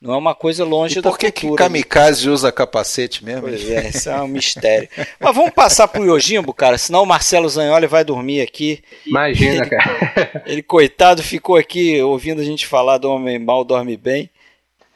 Não 0.00 0.12
é 0.12 0.16
uma 0.16 0.34
coisa 0.34 0.64
longe 0.64 0.98
e 0.98 1.02
por 1.02 1.18
que 1.18 1.30
que 1.30 1.54
kamikaze 1.54 2.28
usa 2.28 2.52
capacete 2.52 3.24
mesmo? 3.24 3.42
Pois 3.42 3.70
é, 3.70 3.88
isso 3.94 4.10
é 4.10 4.20
um 4.20 4.28
mistério. 4.28 4.88
Mas 5.20 5.34
vamos 5.34 5.52
passar 5.52 5.88
pro 5.88 6.04
Yojimbo, 6.04 6.52
cara, 6.52 6.76
senão 6.76 7.04
o 7.04 7.06
Marcelo 7.06 7.48
Zanholi 7.48 7.86
vai 7.86 8.04
dormir 8.04 8.40
aqui. 8.40 8.82
Imagina, 9.06 9.62
ele, 9.62 9.70
cara. 9.70 10.42
Ele, 10.46 10.62
coitado, 10.62 11.22
ficou 11.22 11.56
aqui 11.56 12.00
ouvindo 12.02 12.40
a 12.40 12.44
gente 12.44 12.66
falar 12.66 12.98
do 12.98 13.10
Homem 13.10 13.38
Mal 13.38 13.64
Dorme 13.64 13.96
Bem. 13.96 14.30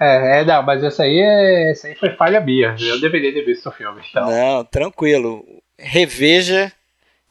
É, 0.00 0.40
é, 0.40 0.44
não, 0.44 0.62
mas 0.62 0.82
essa 0.82 1.02
aí, 1.02 1.20
é, 1.20 1.70
essa 1.72 1.88
aí 1.88 1.94
foi 1.94 2.10
falha 2.16 2.40
minha. 2.40 2.74
Eu 2.80 3.00
deveria 3.00 3.32
ter 3.32 3.44
visto 3.44 3.68
o 3.68 3.72
filme. 3.72 4.00
Então. 4.08 4.30
Não, 4.30 4.64
tranquilo. 4.64 5.44
Reveja 5.78 6.72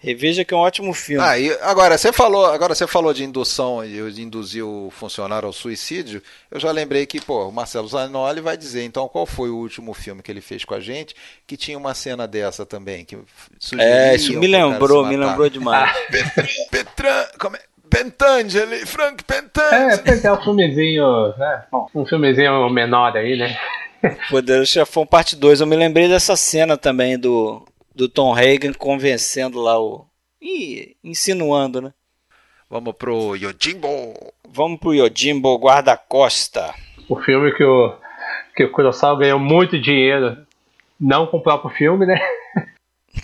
Reveja 0.02 0.46
que 0.46 0.54
é 0.54 0.58
um 0.58 0.62
ótimo 0.62 0.94
filme. 0.94 1.22
Ah, 1.22 1.38
e 1.38 1.52
agora 1.60 1.98
você 1.98 2.14
falou, 2.14 2.46
agora 2.46 2.74
você 2.74 2.88
falou 2.88 3.14
de 3.14 3.22
indução 3.22 3.84
e 3.84 4.10
de 4.14 4.22
induzir 4.22 4.66
o 4.66 4.90
funcionário 4.90 5.46
ao 5.46 5.52
suicídio. 5.52 6.24
Eu 6.50 6.58
já 6.58 6.72
lembrei 6.72 7.06
que, 7.06 7.20
pô, 7.20 7.50
o 7.50 7.52
Marcelo 7.52 7.86
Zanoli 7.86 8.40
vai 8.40 8.56
dizer, 8.56 8.86
então, 8.86 9.10
qual 9.10 9.26
foi 9.26 9.50
o 9.50 9.58
último 9.58 9.94
filme 9.94 10.24
que 10.24 10.32
ele 10.32 10.40
fez 10.40 10.64
com 10.64 10.74
a 10.74 10.80
gente 10.80 11.14
que 11.46 11.58
tinha 11.58 11.78
uma 11.78 11.94
cena 11.94 12.26
dessa 12.26 12.66
também, 12.66 13.04
que 13.04 13.18
É, 13.78 14.16
isso 14.16 14.40
me 14.40 14.48
lembrou, 14.48 15.06
me 15.06 15.18
lembrou 15.18 15.50
demais. 15.50 15.92
Petran, 16.72 17.26
como 17.38 17.58
é? 17.58 17.60
Pentangeli, 18.00 18.86
Frank 18.86 19.24
Pentangeli. 19.26 20.24
É, 20.24 20.28
é 20.28 20.32
um 20.32 20.42
filmezinho, 20.42 21.38
né? 21.38 21.64
Um 21.94 22.06
filmezinho 22.06 22.70
menor 22.70 23.16
aí, 23.18 23.36
né? 23.36 23.58
Poderoso 24.30 24.72
Chefão 24.72 25.06
parte 25.06 25.36
2. 25.36 25.60
Eu 25.60 25.68
me 25.68 25.76
lembrei 25.76 26.08
dessa 26.08 26.38
cena 26.38 26.78
também 26.78 27.20
do 27.20 27.66
do 27.94 28.08
Tom 28.08 28.34
Hagen 28.34 28.72
convencendo 28.74 29.60
lá 29.60 29.78
o. 29.78 30.06
Ih, 30.42 30.96
insinuando, 31.04 31.82
né? 31.82 31.94
Vamos 32.70 32.94
pro 32.96 33.36
Yojimbo! 33.36 34.14
Vamos 34.48 34.80
pro 34.80 34.94
Yojimbo 34.94 35.58
Guarda-Costa. 35.58 36.74
O 37.10 37.20
filme 37.20 37.52
que 37.52 37.64
o, 37.64 37.98
que 38.56 38.64
o 38.64 38.72
Kurosawa 38.72 39.20
ganhou 39.20 39.40
muito 39.40 39.78
dinheiro, 39.78 40.38
não 40.98 41.28
com 41.28 41.38
o 41.38 41.44
próprio 41.44 41.72
filme, 41.72 42.06
né? 42.06 42.18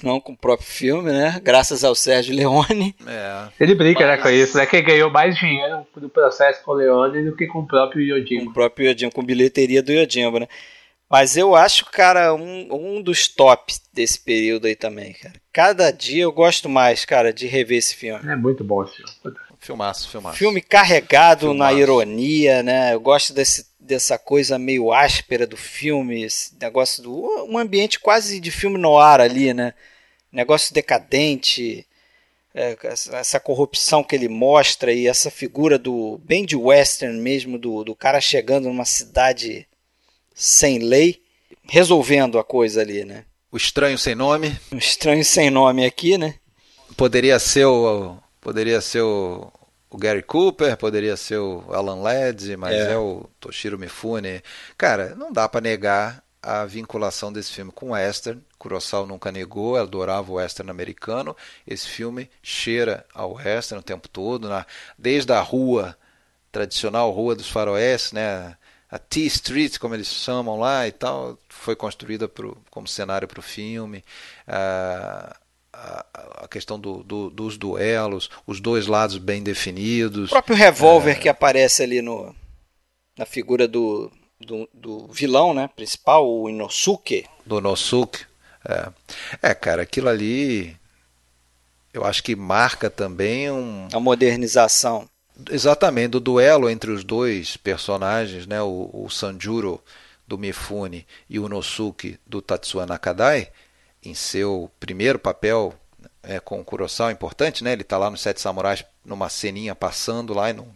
Não 0.03 0.19
com 0.19 0.33
o 0.33 0.37
próprio 0.37 0.67
filme, 0.67 1.11
né? 1.11 1.39
Graças 1.43 1.83
ao 1.83 1.95
Sérgio 1.95 2.35
Leone. 2.35 2.95
É. 3.07 3.47
Ele 3.59 3.75
brinca 3.75 4.01
Mas... 4.01 4.09
né, 4.09 4.17
com 4.17 4.29
isso, 4.29 4.57
né? 4.57 4.65
Que 4.65 4.81
ganhou 4.81 5.09
mais 5.09 5.37
dinheiro 5.37 5.85
do 5.95 6.09
processo 6.09 6.63
com 6.63 6.71
o 6.71 6.75
Leone 6.75 7.23
do 7.23 7.35
que 7.35 7.47
com 7.47 7.59
o 7.59 7.67
próprio 7.67 8.01
Yojimbo. 8.01 8.45
Com 8.45 8.51
o 8.51 8.53
próprio 8.53 8.89
Yojimbo, 8.89 9.13
com 9.13 9.23
bilheteria 9.23 9.81
do 9.81 9.91
Yojimbo, 9.91 10.39
né? 10.39 10.47
Mas 11.09 11.37
eu 11.37 11.55
acho, 11.55 11.85
cara, 11.85 12.33
um, 12.33 12.97
um 12.97 13.01
dos 13.01 13.27
tops 13.27 13.81
desse 13.93 14.19
período 14.19 14.65
aí 14.65 14.75
também, 14.75 15.13
cara. 15.13 15.35
Cada 15.53 15.91
dia 15.91 16.23
eu 16.23 16.31
gosto 16.31 16.67
mais, 16.67 17.05
cara, 17.05 17.31
de 17.31 17.45
rever 17.45 17.77
esse 17.77 17.95
filme. 17.95 18.27
É 18.27 18.35
muito 18.35 18.63
bom 18.63 18.83
esse 18.83 18.95
filme. 18.95 19.11
Filmaço, 19.65 20.09
filmaço. 20.09 20.37
Filme 20.37 20.61
carregado 20.61 21.47
filmaço. 21.47 21.73
na 21.73 21.73
ironia, 21.73 22.61
né? 22.61 22.93
Eu 22.93 22.99
gosto 22.99 23.33
desse, 23.33 23.65
dessa 23.79 24.15
coisa 24.15 24.59
meio 24.59 24.93
áspera 24.93 25.47
do 25.47 25.57
filme, 25.57 26.23
esse 26.23 26.53
negócio 26.61 27.01
do. 27.01 27.45
um 27.49 27.57
ambiente 27.57 27.99
quase 27.99 28.39
de 28.39 28.51
filme 28.51 28.77
no 28.77 28.99
ar 28.99 29.19
ali, 29.19 29.55
né? 29.55 29.73
Negócio 30.31 30.71
decadente, 30.71 31.83
é, 32.53 32.77
essa 32.83 33.39
corrupção 33.39 34.03
que 34.03 34.15
ele 34.15 34.29
mostra 34.29 34.93
e 34.93 35.07
essa 35.07 35.31
figura 35.31 35.79
do. 35.79 36.19
bem 36.23 36.45
de 36.45 36.55
western 36.55 37.19
mesmo, 37.19 37.57
do, 37.57 37.83
do 37.83 37.95
cara 37.95 38.21
chegando 38.21 38.67
numa 38.67 38.85
cidade 38.85 39.67
sem 40.35 40.77
lei, 40.77 41.23
resolvendo 41.67 42.37
a 42.37 42.43
coisa 42.43 42.81
ali, 42.81 43.03
né? 43.03 43.25
O 43.51 43.57
estranho 43.57 43.97
sem 43.97 44.13
nome. 44.13 44.55
O 44.71 44.77
estranho 44.77 45.25
sem 45.25 45.49
nome 45.49 45.85
aqui, 45.85 46.19
né? 46.19 46.35
Poderia 46.95 47.39
ser 47.39 47.65
o 47.65 48.19
poderia 48.45 48.79
ser 48.79 49.01
o, 49.01 49.51
o 49.89 49.97
Gary 49.97 50.21
Cooper, 50.21 50.77
poderia 50.77 51.17
ser 51.17 51.39
o 51.39 51.65
Alan 51.73 51.95
Ladd, 51.95 52.55
mas 52.55 52.75
é. 52.75 52.91
é 52.91 52.97
o 52.97 53.27
Toshiro 53.39 53.79
Mifune. 53.79 54.43
Cara, 54.77 55.15
não 55.15 55.33
dá 55.33 55.49
para 55.49 55.61
negar 55.61 56.23
a 56.43 56.63
vinculação 56.63 57.33
desse 57.33 57.51
filme 57.51 57.71
com 57.71 57.87
o 57.87 57.93
western. 57.93 58.39
Kurosawa 58.59 59.07
nunca 59.07 59.31
negou, 59.31 59.77
adorava 59.77 60.31
o 60.31 60.35
western 60.35 60.69
americano. 60.69 61.35
Esse 61.65 61.87
filme 61.87 62.29
cheira 62.43 63.03
ao 63.15 63.33
western 63.33 63.79
o 63.79 63.83
tempo 63.83 64.07
todo, 64.07 64.47
na, 64.47 64.63
desde 64.95 65.33
a 65.33 65.41
rua 65.41 65.97
tradicional, 66.51 67.09
Rua 67.09 67.35
dos 67.35 67.49
Faroeste, 67.49 68.13
né? 68.13 68.55
a 68.91 68.99
T 68.99 69.21
Street, 69.21 69.79
como 69.79 69.95
eles 69.95 70.07
chamam 70.07 70.59
lá 70.59 70.87
e 70.87 70.91
tal, 70.91 71.39
foi 71.49 71.75
construída 71.75 72.27
pro, 72.27 72.55
como 72.69 72.87
cenário 72.87 73.27
para 73.27 73.39
o 73.39 73.43
filme. 73.43 74.03
A, 75.85 76.43
a, 76.43 76.47
questão 76.47 76.79
do, 76.79 77.03
do, 77.03 77.29
dos 77.29 77.57
duelos, 77.57 78.29
os 78.47 78.59
dois 78.59 78.87
lados 78.87 79.17
bem 79.17 79.43
definidos. 79.43 80.29
O 80.29 80.33
próprio 80.33 80.55
revólver 80.55 81.11
é... 81.11 81.15
que 81.15 81.29
aparece 81.29 81.83
ali 81.83 82.01
no, 82.01 82.35
na 83.17 83.25
figura 83.25 83.67
do, 83.67 84.11
do, 84.39 84.67
do, 84.73 85.07
vilão 85.07 85.53
né, 85.53 85.69
principal, 85.75 86.27
o 86.27 86.49
Inosuke. 86.49 87.25
Do 87.45 87.59
Inosuke. 87.59 88.25
É. 88.67 88.89
é, 89.41 89.53
cara, 89.53 89.83
aquilo 89.83 90.09
ali 90.09 90.75
eu 91.95 92.03
acho 92.03 92.21
que 92.21 92.35
marca 92.35 92.89
também 92.89 93.49
um. 93.49 93.87
A 93.93 93.99
modernização. 94.01 95.07
Exatamente, 95.49 96.09
do 96.09 96.19
duelo 96.19 96.69
entre 96.69 96.91
os 96.91 97.03
dois 97.03 97.55
personagens, 97.55 98.45
né, 98.45 98.61
o, 98.61 98.89
o 98.91 99.09
Sanjuro 99.09 99.81
do 100.27 100.37
Mifune 100.37 101.05
e 101.29 101.39
o 101.39 101.47
Nosuke 101.47 102.17
do 102.25 102.41
Tatsuya 102.41 102.85
Nakadai, 102.85 103.49
em 104.05 104.13
seu 104.13 104.71
primeiro 104.79 105.19
papel 105.19 105.73
é, 106.23 106.39
com 106.39 106.59
o 106.59 106.65
Kurosawa, 106.65 107.11
importante, 107.11 107.63
né? 107.63 107.73
Ele 107.73 107.81
está 107.81 107.97
lá 107.97 108.09
nos 108.09 108.21
Sete 108.21 108.41
Samurais 108.41 108.83
numa 109.03 109.29
ceninha 109.29 109.75
passando 109.75 110.33
lá 110.33 110.49
e 110.49 110.53
não, 110.53 110.67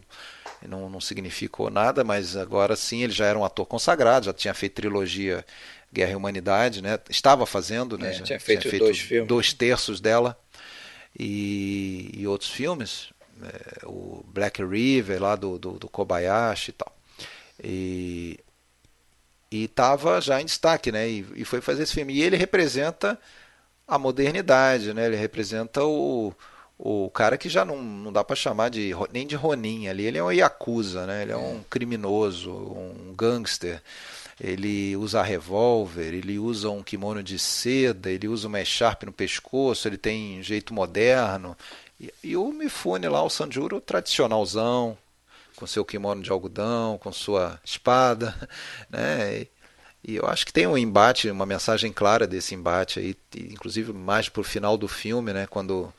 não, 0.66 0.90
não 0.90 1.00
significou 1.00 1.70
nada, 1.70 2.04
mas 2.04 2.36
agora 2.36 2.76
sim 2.76 3.02
ele 3.02 3.12
já 3.12 3.26
era 3.26 3.38
um 3.38 3.44
ator 3.44 3.66
consagrado, 3.66 4.26
já 4.26 4.32
tinha 4.32 4.54
feito 4.54 4.74
trilogia 4.74 5.44
Guerra 5.92 6.12
e 6.12 6.16
Humanidade, 6.16 6.82
né? 6.82 6.98
Estava 7.08 7.46
fazendo, 7.46 7.98
né? 7.98 8.10
É, 8.10 8.20
tinha, 8.20 8.40
feito 8.40 8.62
tinha 8.62 8.70
feito, 8.70 8.84
dois, 8.84 8.98
filmes. 8.98 9.28
dois 9.28 9.52
terços 9.52 10.00
dela 10.00 10.38
e, 11.18 12.10
e 12.14 12.26
outros 12.26 12.50
filmes 12.50 13.10
é, 13.42 13.86
o 13.86 14.24
Black 14.28 14.62
River 14.62 15.20
lá 15.20 15.34
do, 15.34 15.58
do, 15.58 15.72
do, 15.72 15.88
Kobayashi 15.88 16.70
e 16.70 16.74
tal. 16.74 16.96
E 17.62 18.40
e 19.50 19.64
estava 19.64 20.20
já 20.20 20.40
em 20.40 20.44
destaque, 20.44 20.92
né? 20.92 21.08
E, 21.08 21.26
e, 21.36 21.44
foi 21.44 21.60
fazer 21.60 21.82
esse 21.82 21.94
filme. 21.94 22.14
E 22.14 22.22
ele 22.22 22.36
representa 22.36 23.18
a 23.86 23.98
modernidade, 23.98 24.94
né? 24.94 25.06
Ele 25.06 25.16
representa 25.16 25.84
o, 25.84 26.32
o 26.78 27.10
cara 27.10 27.36
que 27.36 27.48
já 27.48 27.64
não, 27.64 27.82
não 27.82 28.12
dá 28.12 28.22
para 28.22 28.36
chamar 28.36 28.70
de 28.70 28.92
nem 29.12 29.26
de 29.26 29.34
Ronin 29.34 29.88
ali. 29.88 30.04
Ele 30.04 30.18
é 30.18 30.24
um 30.24 30.32
yakuza, 30.32 31.06
né? 31.06 31.22
Ele 31.22 31.32
é 31.32 31.36
um 31.36 31.62
criminoso, 31.68 32.50
um 32.52 33.14
gangster. 33.16 33.82
Ele 34.40 34.96
usa 34.96 35.22
revólver, 35.22 36.14
ele 36.14 36.38
usa 36.38 36.70
um 36.70 36.82
kimono 36.82 37.22
de 37.22 37.38
seda, 37.38 38.10
ele 38.10 38.26
usa 38.26 38.48
uma 38.48 38.60
echarpe 38.60 39.04
no 39.04 39.12
pescoço, 39.12 39.86
ele 39.86 39.98
tem 39.98 40.42
jeito 40.42 40.72
moderno, 40.72 41.54
e, 42.00 42.12
e 42.24 42.36
o 42.38 42.50
Mifune 42.50 43.06
lá, 43.06 43.22
o 43.22 43.28
Sanjuro 43.28 43.82
tradicionalzão, 43.82 44.96
com 45.60 45.66
seu 45.66 45.84
kimono 45.84 46.22
de 46.22 46.30
algodão, 46.30 46.96
com 46.96 47.12
sua 47.12 47.60
espada, 47.62 48.34
né? 48.88 49.42
E, 49.42 49.48
e 50.02 50.16
eu 50.16 50.26
acho 50.26 50.46
que 50.46 50.52
tem 50.52 50.66
um 50.66 50.78
embate, 50.78 51.30
uma 51.30 51.44
mensagem 51.44 51.92
clara 51.92 52.26
desse 52.26 52.54
embate 52.54 52.98
aí, 52.98 53.14
inclusive 53.36 53.92
mais 53.92 54.30
pro 54.30 54.42
final 54.42 54.78
do 54.78 54.88
filme, 54.88 55.34
né? 55.34 55.46
Quando 55.46 55.92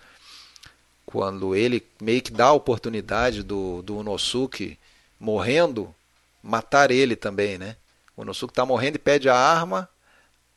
quando 1.06 1.56
ele 1.56 1.86
meio 2.02 2.22
que 2.22 2.32
dá 2.32 2.48
a 2.48 2.54
oportunidade 2.54 3.44
do, 3.44 3.82
do 3.82 3.98
Unosuke 3.98 4.80
morrendo, 5.20 5.94
matar 6.42 6.90
ele 6.90 7.16
também, 7.16 7.58
né? 7.58 7.76
O 8.16 8.22
Unosuke 8.22 8.54
tá 8.54 8.66
morrendo 8.66 8.96
e 8.96 9.00
pede 9.00 9.30
a 9.30 9.36
arma, 9.36 9.88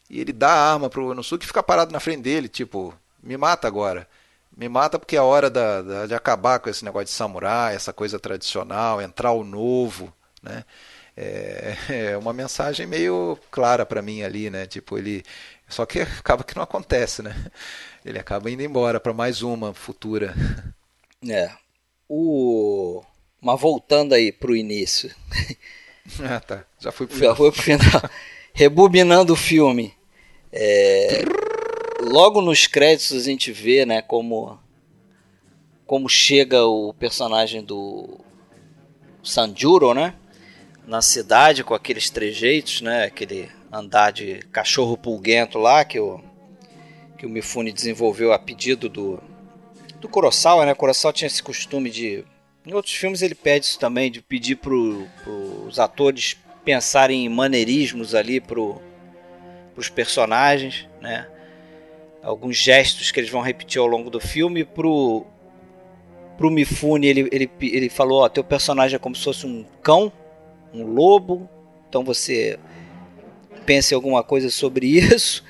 e 0.09 0.21
ele 0.21 0.33
dá 0.33 0.51
a 0.51 0.73
arma 0.73 0.89
pro 0.89 1.11
Unosuke 1.11 1.45
e 1.45 1.47
fica 1.47 1.63
parado 1.63 1.93
na 1.93 2.01
frente 2.01 2.23
dele, 2.23 2.49
tipo, 2.49 2.95
me 3.23 3.37
mata 3.37 3.67
agora. 3.69 4.09
Me 4.57 4.69
mata 4.69 4.99
porque 4.99 5.17
é 5.17 5.21
hora 5.21 5.51
da, 5.51 5.83
da, 5.83 6.07
de 6.07 6.15
acabar 6.15 6.61
com 6.61 6.71
esse 6.71 6.85
negócio 6.85 7.07
de 7.07 7.11
samurai, 7.11 7.75
essa 7.75 7.93
coisa 7.93 8.21
tradicional, 8.21 9.03
entrar 9.03 9.33
o 9.33 9.43
novo, 9.43 10.13
né? 10.43 10.65
É, 11.17 11.77
é 12.13 12.17
uma 12.17 12.33
mensagem 12.33 12.87
meio 12.87 13.39
clara 13.51 13.85
para 13.85 14.03
mim 14.03 14.23
ali, 14.23 14.51
né? 14.51 14.67
Tipo, 14.67 14.97
ele. 14.97 15.25
Só 15.69 15.85
que 15.85 16.01
acaba 16.21 16.45
que 16.45 16.55
não 16.55 16.63
acontece, 16.63 17.23
né? 17.23 17.35
Ele 18.05 18.19
acaba 18.19 18.51
indo 18.51 18.63
embora 18.63 19.01
para 19.01 19.13
mais 19.13 19.43
uma 19.43 19.75
futura. 19.75 20.35
É. 21.29 21.51
O. 22.09 23.03
Mas 23.41 23.61
voltando 23.61 24.15
aí 24.15 24.31
pro 24.33 24.57
início. 24.57 25.15
Ah, 26.23 26.39
tá. 26.39 26.67
Já 26.79 26.93
fui 26.93 27.07
pro 27.07 27.17
final. 27.17 27.31
Já 27.31 27.37
foi 27.37 27.51
pro 27.51 27.63
final. 27.63 28.11
Rebobinando 28.53 29.33
o 29.33 29.37
filme. 29.37 29.95
É 30.53 31.25
logo 32.05 32.41
nos 32.41 32.67
créditos 32.67 33.13
a 33.17 33.25
gente 33.25 33.51
vê, 33.51 33.85
né, 33.87 34.03
como 34.03 34.59
como 35.87 36.09
chega 36.09 36.65
o 36.65 36.95
personagem 36.95 37.63
do 37.63 38.19
Sanjuro, 39.23 39.93
né, 39.93 40.15
na 40.87 41.03
cidade 41.03 41.63
com 41.63 41.75
aqueles 41.75 42.09
trejeitos, 42.09 42.81
né, 42.81 43.05
aquele 43.05 43.51
andar 43.71 44.11
de 44.11 44.39
cachorro 44.53 44.97
pulguento 44.97 45.59
lá 45.59 45.85
que 45.85 45.99
o 45.99 46.21
que 47.19 47.27
o 47.27 47.31
Mifune 47.31 47.73
desenvolveu 47.73 48.33
a 48.33 48.39
pedido 48.39 48.89
do 48.89 49.23
do 50.01 50.09
Kurosawa, 50.09 50.67
né? 50.67 50.73
O 50.73 50.77
Kurosawa 50.77 51.13
tinha 51.13 51.27
esse 51.27 51.43
costume 51.43 51.91
de 51.91 52.25
em 52.67 52.73
outros 52.73 52.95
filmes 52.95 53.23
ele 53.23 53.35
pede 53.35 53.67
isso 53.67 53.79
também 53.79 54.11
de 54.11 54.23
pedir 54.23 54.57
para 54.57 54.73
os 54.73 55.79
atores 55.79 56.37
pensar 56.65 57.11
em 57.11 57.29
maneirismos 57.29 58.15
ali 58.15 58.41
pro, 58.41 58.81
pros 59.75 59.89
personagens, 59.89 60.89
né? 61.01 61.29
Alguns 62.25 62.57
gestos 62.57 63.11
que 63.11 63.21
eles 63.21 63.31
vão 63.31 63.43
repetir 63.43 63.81
ao 63.81 63.87
longo 63.87 64.11
do 64.11 64.21
filme 64.21 64.65
pro 64.65 65.27
pro 66.37 66.51
Mifune 66.51 67.07
ele, 67.07 67.29
ele, 67.31 67.49
ele 67.61 67.89
falou, 67.89 68.23
ó, 68.23 68.29
teu 68.29 68.43
personagem 68.43 68.97
é 68.97 68.99
como 68.99 69.15
se 69.15 69.23
fosse 69.23 69.47
um 69.47 69.65
cão, 69.81 70.13
um 70.73 70.85
lobo, 70.85 71.49
então 71.89 72.03
você 72.03 72.59
pensa 73.65 73.95
em 73.95 73.97
alguma 73.97 74.23
coisa 74.23 74.51
sobre 74.51 74.87
isso. 74.99 75.45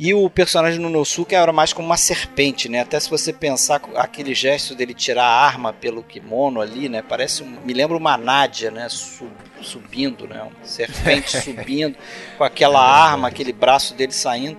E 0.00 0.14
o 0.14 0.30
personagem 0.30 0.78
no 0.78 0.88
Nosuke 0.88 1.34
era 1.34 1.52
mais 1.52 1.72
como 1.72 1.88
uma 1.88 1.96
serpente, 1.96 2.68
né? 2.68 2.82
Até 2.82 3.00
se 3.00 3.10
você 3.10 3.32
pensar 3.32 3.82
aquele 3.96 4.32
gesto 4.32 4.72
dele 4.72 4.94
tirar 4.94 5.24
a 5.24 5.44
arma 5.44 5.72
pelo 5.72 6.04
kimono 6.04 6.60
ali, 6.60 6.88
né? 6.88 7.02
Parece 7.02 7.42
um, 7.42 7.58
me 7.64 7.72
lembra 7.72 7.96
uma 7.96 8.16
Nádia, 8.16 8.70
né? 8.70 8.88
Sub, 8.88 9.28
subindo, 9.60 10.28
né? 10.28 10.40
Uma 10.40 10.64
serpente 10.64 11.36
subindo 11.42 11.96
com 12.36 12.44
aquela 12.44 12.80
arma, 12.80 13.26
aquele 13.26 13.52
braço 13.52 13.92
dele 13.92 14.12
saindo. 14.12 14.56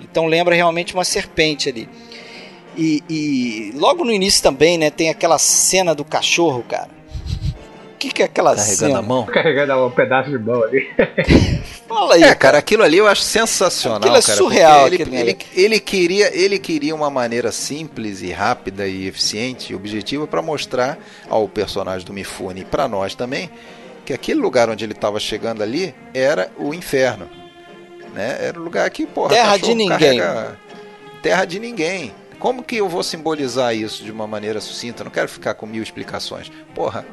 Então 0.00 0.26
lembra 0.26 0.54
realmente 0.54 0.94
uma 0.94 1.04
serpente 1.04 1.68
ali. 1.68 1.88
E, 2.76 3.02
e 3.08 3.72
logo 3.74 4.04
no 4.04 4.12
início 4.12 4.42
também, 4.42 4.76
né? 4.76 4.90
Tem 4.90 5.08
aquela 5.08 5.38
cena 5.38 5.94
do 5.94 6.04
cachorro, 6.04 6.62
cara. 6.68 6.90
O 7.94 7.98
que, 7.98 8.10
que 8.10 8.22
é 8.22 8.26
aquela 8.26 8.54
Carregando 8.54 8.76
cena? 8.76 8.98
a 8.98 9.02
mão. 9.02 9.24
Carregando 9.24 9.86
um 9.86 9.90
pedaço 9.90 10.30
de 10.30 10.38
mão 10.38 10.62
ali. 10.62 10.86
Fala 11.88 12.14
aí, 12.14 12.24
É, 12.24 12.34
cara, 12.34 12.58
aquilo 12.58 12.82
ali 12.82 12.98
eu 12.98 13.06
acho 13.06 13.22
sensacional, 13.22 13.98
Aquilo 14.00 14.16
é 14.16 14.20
cara, 14.20 14.36
surreal, 14.36 14.84
aquele 14.84 15.02
Ele, 15.02 15.16
ele, 15.16 15.36
ele 15.54 15.80
queria, 15.80 16.36
ele 16.36 16.58
queria 16.58 16.94
uma 16.94 17.08
maneira 17.08 17.50
simples 17.50 18.20
e 18.20 18.30
rápida 18.30 18.86
e 18.86 19.06
eficiente 19.06 19.72
e 19.72 19.76
objetiva 19.76 20.26
para 20.26 20.42
mostrar 20.42 20.98
ao 21.30 21.48
personagem 21.48 22.06
do 22.06 22.12
Mifune 22.12 22.60
e 22.60 22.64
para 22.64 22.86
nós 22.86 23.14
também 23.14 23.50
que 24.04 24.12
aquele 24.12 24.40
lugar 24.40 24.70
onde 24.70 24.84
ele 24.84 24.92
estava 24.92 25.18
chegando 25.18 25.62
ali 25.62 25.94
era 26.14 26.50
o 26.58 26.72
inferno, 26.72 27.28
né? 28.16 28.36
Era 28.40 28.58
o 28.58 28.62
lugar 28.64 28.88
que, 28.90 29.06
porra, 29.06 29.28
Terra 29.28 29.56
de 29.56 29.74
ninguém. 29.74 30.18
carrega- 30.18 30.58
Terra 31.22 31.44
de 31.44 31.60
ninguém. 31.60 32.12
Como 32.38 32.62
que 32.62 32.76
eu 32.76 32.88
vou 32.88 33.02
simbolizar 33.02 33.74
isso 33.74 34.04
de 34.04 34.10
uma 34.12 34.26
maneira 34.26 34.60
sucinta? 34.60 35.02
Eu 35.02 35.04
não 35.04 35.10
quero 35.10 35.28
ficar 35.28 35.54
com 35.54 35.64
mil 35.66 35.82
explicações. 35.82 36.52
Porra, 36.74 37.04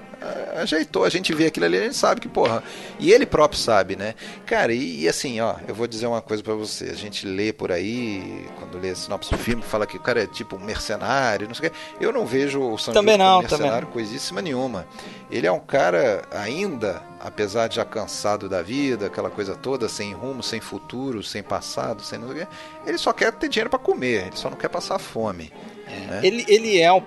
ajeitou, 0.58 1.06
a 1.06 1.10
gente 1.10 1.34
vê 1.34 1.46
aquilo 1.48 1.66
ali, 1.66 1.78
a 1.78 1.84
gente 1.84 1.96
sabe 1.96 2.20
que, 2.20 2.28
porra. 2.28 2.62
E 3.00 3.12
ele 3.12 3.26
próprio 3.26 3.58
sabe, 3.60 3.96
né? 3.96 4.16
Cara, 4.46 4.74
e, 4.74 5.02
e 5.04 5.08
assim, 5.08 5.40
ó, 5.40 5.56
eu 5.66 5.74
vou 5.74 5.88
dizer 5.88 6.08
uma 6.08 6.22
coisa 6.22 6.44
pra 6.44 6.54
você. 6.54 6.86
A 6.86 6.94
gente 6.94 7.26
lê 7.26 7.54
por 7.54 7.72
aí, 7.72 8.46
quando 8.60 8.78
lê 8.78 8.94
sinopse 8.94 9.32
do 9.32 9.38
filme, 9.38 9.64
fala 9.64 9.88
que 9.88 9.96
o 9.96 10.00
cara 10.02 10.24
é 10.24 10.28
tipo 10.28 10.58
um 10.58 10.60
mercenário, 10.60 11.48
não 11.48 11.56
sei 11.56 11.70
o 11.70 11.72
quê. 11.72 11.78
Eu 12.02 12.12
não 12.12 12.26
vejo 12.26 12.60
o 12.62 12.78
Sanju 12.78 12.94
Também 12.94 13.18
como 13.18 13.30
não, 13.30 13.40
mercenário 13.40 13.88
coisíssima 13.88 14.42
nenhuma. 14.42 14.86
Ele 15.32 15.48
é 15.48 15.52
um 15.52 15.60
cara 15.60 16.24
ainda, 16.32 17.02
apesar 17.24 17.70
de 17.70 17.78
já 17.78 17.86
cansado 17.86 18.50
da 18.50 18.62
vida, 18.62 19.08
aquela 19.08 19.30
coisa 19.30 19.56
toda, 19.56 19.88
sem 19.88 20.12
rumo, 20.12 20.44
sem 20.44 20.60
futuro, 20.60 21.24
sem 21.24 21.42
passado, 21.42 22.04
sem 22.04 22.20
quê. 22.20 22.46
Ele 22.86 22.98
só 22.98 23.14
quer 23.14 23.32
ter 23.32 23.48
dinheiro 23.48 23.70
pra 23.70 23.80
comer, 23.80 24.28
ele 24.28 24.36
só 24.36 24.50
não 24.50 24.58
quer 24.58 24.68
passar 24.68 25.00
fome. 25.00 25.50
né? 25.88 26.20
Ele, 26.22 26.44
ele 26.50 26.82
é, 26.82 26.92
um, 26.92 27.02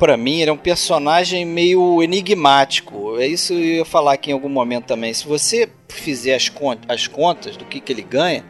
pra 0.00 0.16
mim, 0.16 0.40
ele 0.40 0.50
é 0.50 0.52
um 0.52 0.58
personagem 0.58 1.44
meio 1.44 2.02
enigmático. 2.02 3.20
É 3.20 3.28
isso 3.28 3.54
que 3.54 3.60
eu 3.60 3.76
ia 3.76 3.84
falar 3.84 4.14
aqui 4.14 4.30
em 4.30 4.34
algum 4.34 4.48
momento 4.48 4.86
também. 4.86 5.14
Se 5.14 5.24
você 5.24 5.68
fizer 5.88 6.34
as, 6.34 6.48
con 6.48 6.76
as 6.88 7.06
contas 7.06 7.56
do 7.56 7.64
que, 7.64 7.80
que 7.80 7.92
ele 7.92 8.02
ganha, 8.02 8.44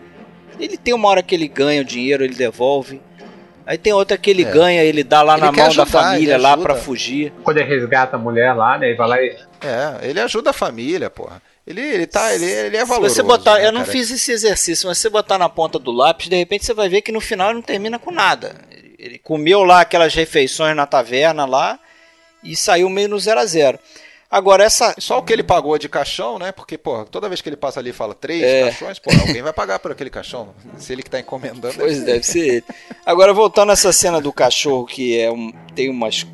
ele 0.59 0.79
tem 0.79 0.95
uma 0.95 1.09
hora 1.09 1.23
que 1.23 1.35
ele 1.35 1.47
ganha 1.47 1.83
o 1.83 1.85
dinheiro, 1.85 2.25
ele 2.25 2.35
devolve. 2.35 3.03
Aí 3.67 3.77
tem 3.77 3.93
outra 3.93 4.17
que 4.17 4.31
ele 4.31 4.45
É. 4.45 4.51
ganha, 4.51 4.85
ele 4.85 5.03
dá 5.03 5.23
lá 5.23 5.35
Ele 5.35 5.41
na 5.41 5.47
mão 5.53 5.57
da 5.57 5.67
ajudar, 5.67 5.87
família 5.87 6.35
ele 6.35 6.43
lá 6.43 6.57
pra 6.57 6.77
fugir. 6.77 7.33
Quando 7.43 7.57
ele 7.59 7.69
resgata 7.69 8.15
a 8.17 8.19
mulher 8.19 8.53
lá, 8.55 8.79
né? 8.79 8.93
E 8.93 8.95
vai 8.95 9.09
lá 9.09 9.21
e. 9.21 9.37
É, 9.61 10.09
ele 10.09 10.21
ajuda 10.21 10.51
a 10.51 10.53
família, 10.53 11.11
porra. 11.11 11.43
Ele, 11.67 11.81
ele 11.81 12.07
tá, 12.07 12.33
ele, 12.33 12.45
ele 12.45 12.77
é 12.77 12.81
Se 12.83 12.87
valoroso. 12.87 13.15
você 13.17 13.23
botar, 13.25 13.55
né, 13.59 13.67
eu 13.67 13.73
não 13.73 13.81
cara? 13.81 13.91
fiz 13.91 14.09
esse 14.13 14.31
exercício, 14.31 14.87
mas 14.89 14.99
se 14.99 15.03
você 15.03 15.11
botar 15.11 15.37
na 15.37 15.49
ponta 15.49 15.81
do 15.81 15.91
lápis, 15.91 16.29
de 16.29 16.37
repente 16.37 16.65
você 16.65 16.73
vai 16.73 16.89
ver 16.89 17.03
que 17.03 17.11
no 17.11 17.21
final 17.21 17.49
ele 17.49 17.57
não 17.57 17.63
termina 17.63 17.99
com 17.99 18.13
nada. 18.13 18.55
Ele, 18.71 18.95
ele 19.01 19.19
comeu 19.19 19.65
lá 19.65 19.81
aquelas 19.81 20.15
refeições 20.15 20.77
na 20.77 20.87
taverna 20.87 21.45
lá 21.45 21.77
e 22.45 22.55
saiu 22.55 22.89
meio 22.89 23.09
no 23.09 23.19
zero 23.19 23.41
a 23.41 23.47
zero. 23.47 23.81
Agora 24.31 24.65
essa 24.65 24.95
Só 24.99 25.19
o 25.19 25.23
que 25.23 25.33
ele 25.33 25.43
pagou 25.43 25.79
de 25.79 25.89
caixão, 25.89 26.39
né? 26.39 26.51
Porque, 26.53 26.77
porra, 26.77 27.05
toda 27.05 27.29
vez 27.29 27.41
que 27.41 27.49
ele 27.49 27.57
passa 27.57 27.79
ali 27.81 27.91
e 27.91 27.93
fala 27.93 28.15
três 28.15 28.43
É. 28.43 28.65
caixões, 28.65 28.99
porra, 28.99 29.21
alguém 29.21 29.43
vai 29.43 29.53
pagar 29.53 29.79
por 29.79 29.93
aquele 29.93 30.11
caixão. 30.11 30.55
Se 30.79 30.93
ele 30.93 31.03
que 31.03 31.11
tá 31.11 31.21
encomendando. 31.21 31.75
Pois 31.77 32.03
deve 32.03 32.25
ser 32.25 32.49
ele. 32.49 32.65
Agora, 33.05 33.33
voltando 33.33 33.71
a 33.71 33.73
essa 33.75 33.93
cena 33.93 34.21
do 34.21 34.33
cachorro, 34.33 34.85
que 34.87 35.19
é 35.19 35.31
um, 35.31 35.53
tem 35.75 35.89
umas. 35.89 36.27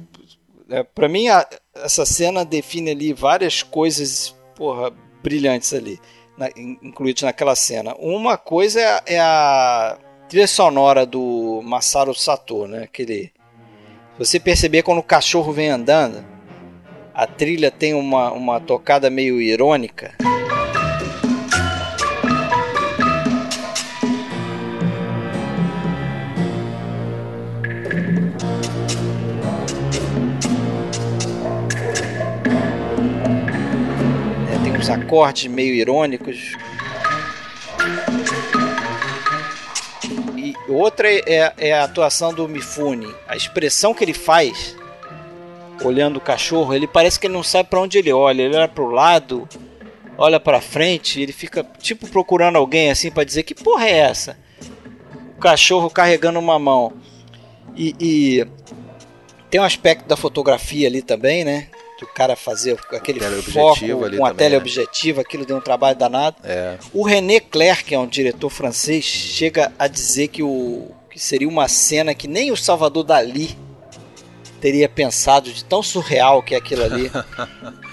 É, 0.71 0.83
para 0.83 1.09
mim, 1.09 1.29
a- 1.29 1.47
essa 1.77 2.07
cena 2.07 2.45
define 2.45 2.91
ali 2.93 3.13
várias 3.13 3.63
coisas, 3.63 4.35
porra, 4.55 4.91
brilhantes 5.23 5.73
ali, 5.75 6.01
na, 6.39 6.49
in- 6.57 6.79
incluídas 6.83 7.23
naquela 7.25 7.55
cena. 7.55 7.95
Uma 7.99 8.39
coisa 8.39 8.81
é, 8.81 8.87
a- 8.87 9.03
é 9.07 9.21
a 9.21 9.99
trilha 10.31 10.47
sonora 10.47 11.05
do 11.05 11.61
Masaru 11.63 12.15
Sato, 12.15 12.67
né? 12.67 12.85
Aquele. 12.85 13.33
Se 14.17 14.19
você 14.19 14.41
perceber 14.41 14.83
quando 14.83 14.99
o 14.99 15.03
cachorro 15.03 15.53
vem 15.53 15.69
andando, 15.69 16.25
a 17.15 17.27
trilha 17.27 17.71
tem 17.71 17.93
uma, 17.95 18.33
uma 18.33 18.61
tocada 18.61 19.11
meio 19.11 19.41
irônica. 19.41 20.15
É, 34.51 34.65
tem 34.65 34.73
uns 34.77 34.89
acordes 34.89 35.51
meio 35.51 35.75
irônicos. 35.75 36.57
E 40.37 40.55
outra 40.67 41.09
é, 41.11 41.53
é 41.59 41.73
a 41.75 41.85
atuação 41.85 42.33
do 42.33 42.49
Mifune. 42.49 43.15
A 43.29 43.37
expressão 43.37 43.93
que 43.93 44.03
ele 44.03 44.15
faz 44.15 44.81
olhando 45.85 46.17
o 46.17 46.21
cachorro, 46.21 46.75
ele 46.75 46.87
parece 46.87 47.19
que 47.19 47.27
ele 47.27 47.35
não 47.35 47.43
sabe 47.43 47.69
para 47.69 47.81
onde 47.81 47.99
ele 47.99 48.13
olha. 48.13 48.43
Ele 48.43 48.57
olha 48.57 48.69
para 48.69 48.85
o 48.85 48.91
lado, 48.91 49.49
olha 50.17 50.39
para 50.39 50.61
frente, 50.61 51.21
ele 51.21 51.33
fica 51.33 51.65
tipo 51.79 52.09
procurando 52.09 52.57
alguém 52.57 52.91
assim 52.91 53.11
para 53.11 53.25
dizer 53.25 53.43
que 53.43 53.55
porra 53.55 53.87
é 53.87 53.99
essa? 53.99 54.37
O 55.37 55.41
cachorro 55.41 55.91
carregando 55.91 56.39
uma 56.39 56.59
mão. 56.59 56.93
E, 57.77 57.95
e 57.99 58.47
tem 59.51 59.61
um 59.61 59.65
aspecto 59.65 60.07
da 60.07 60.17
fotografia 60.17 60.89
ali 60.89 61.03
também, 61.03 61.45
né? 61.45 61.69
Do 61.99 62.07
cara 62.07 62.35
fazer 62.35 62.77
aquele 62.91 63.21
foco 63.43 63.81
com 64.17 64.27
a 64.27 64.31
né? 64.31 64.35
teleobjetiva, 64.35 65.21
aquilo 65.21 65.47
deu 65.47 65.57
um 65.57 65.61
trabalho 65.61 65.97
danado. 65.97 66.37
É. 66.43 66.77
O 66.93 67.05
René 67.05 67.39
Clair, 67.39 67.85
que 67.85 67.95
é 67.95 67.99
um 67.99 68.09
diretor 68.09 68.51
francês, 68.51 69.05
chega 69.05 69.73
a 69.79 69.87
dizer 69.87 70.29
que, 70.29 70.43
o, 70.43 70.91
que 71.09 71.21
seria 71.21 71.49
uma 71.49 71.69
cena 71.69 72.13
que 72.13 72.27
nem 72.27 72.51
o 72.51 72.57
Salvador 72.57 73.05
Dali 73.05 73.57
teria 74.63 74.89
pensado 74.89 75.53
de 75.53 75.65
tão 75.65 75.83
surreal 75.83 76.41
que 76.41 76.55
é 76.55 76.59
aquilo 76.59 76.85
ali. 76.85 77.11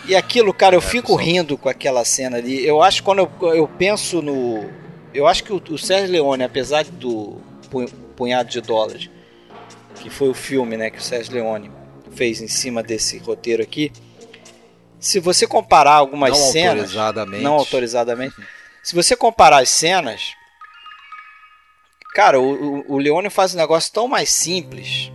E 0.05 0.15
aquilo, 0.15 0.53
cara, 0.53 0.75
eu 0.75 0.79
É, 0.79 0.83
fico 0.83 1.15
rindo 1.15 1.57
com 1.57 1.67
aquela 1.67 2.05
cena 2.05 2.37
ali. 2.37 2.63
Eu 2.65 2.81
acho 2.83 2.97
que 3.01 3.05
quando 3.05 3.27
eu, 3.41 3.53
eu 3.55 3.67
penso 3.67 4.21
no. 4.21 4.69
Eu 5.11 5.25
acho 5.25 5.43
que 5.43 5.51
o, 5.51 5.61
o 5.71 5.77
Sérgio 5.79 6.11
Leone, 6.11 6.43
apesar 6.43 6.83
do 6.85 7.41
pu- 7.71 7.89
punhado 8.15 8.49
de 8.49 8.61
dólares, 8.61 9.09
que 9.95 10.11
foi 10.11 10.29
o 10.29 10.33
filme 10.35 10.77
né, 10.77 10.91
que 10.91 10.99
o 10.99 11.01
Sérgio 11.01 11.33
Leone 11.33 11.71
fez 12.11 12.39
em 12.39 12.47
cima 12.47 12.83
desse 12.83 13.17
roteiro 13.17 13.63
aqui. 13.63 13.91
Se 14.99 15.19
você 15.19 15.47
comparar 15.47 15.93
algumas 15.93 16.31
não 16.37 16.51
cenas 16.51 16.79
autorizadamente. 16.95 17.43
não 17.43 17.53
autorizadamente. 17.55 18.35
Se 18.83 18.93
você 18.93 19.15
comparar 19.15 19.63
as 19.63 19.69
cenas, 19.69 20.21
cara, 22.13 22.39
o, 22.39 22.81
o, 22.81 22.93
o 22.95 22.97
Leone 22.99 23.29
faz 23.31 23.55
um 23.55 23.57
negócio 23.57 23.91
tão 23.91 24.07
mais 24.07 24.29
simples. 24.29 25.11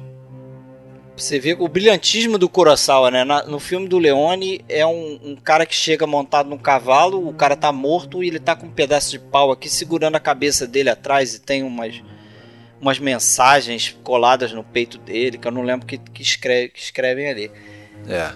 Você 1.17 1.39
vê 1.39 1.57
o 1.59 1.69
brilhantismo 1.69 2.39
do 2.39 2.49
Kurosawa, 2.49 3.11
né? 3.11 3.25
No 3.25 3.61
filme 3.61 3.87
do 3.87 3.99
Leone 3.99 4.65
é 4.69 4.85
um, 4.85 5.21
um 5.23 5.37
cara 5.37 5.65
que 5.65 5.75
chega 5.75 6.07
montado 6.07 6.49
num 6.49 6.59
cavalo, 6.59 7.29
o 7.29 7.33
cara 7.33 7.55
tá 7.55 7.71
morto 7.71 8.23
e 8.23 8.29
ele 8.29 8.41
tá 8.41 8.57
com 8.57 8.67
um 8.67 8.71
pedaço 8.71 9.13
de 9.13 9.19
pau 9.21 9.53
aqui 9.53 9.69
segurando 9.69 10.17
a 10.17 10.21
cabeça 10.21 10.67
dele 10.67 10.91
atrás 10.91 11.35
e 11.35 11.41
tem 11.41 11.63
umas 11.63 12.03
umas 12.81 12.99
mensagens 12.99 13.97
coladas 14.03 14.53
no 14.53 14.63
peito 14.63 14.99
dele, 14.99 15.39
que 15.39 15.49
eu 15.49 15.53
não 15.53 15.63
lembro 15.63 15.87
que, 15.87 15.97
que, 15.97 16.21
escreve, 16.21 16.69
que 16.69 16.81
escrevem 16.81 17.29
ali. 17.29 17.51
É. 18.07 18.31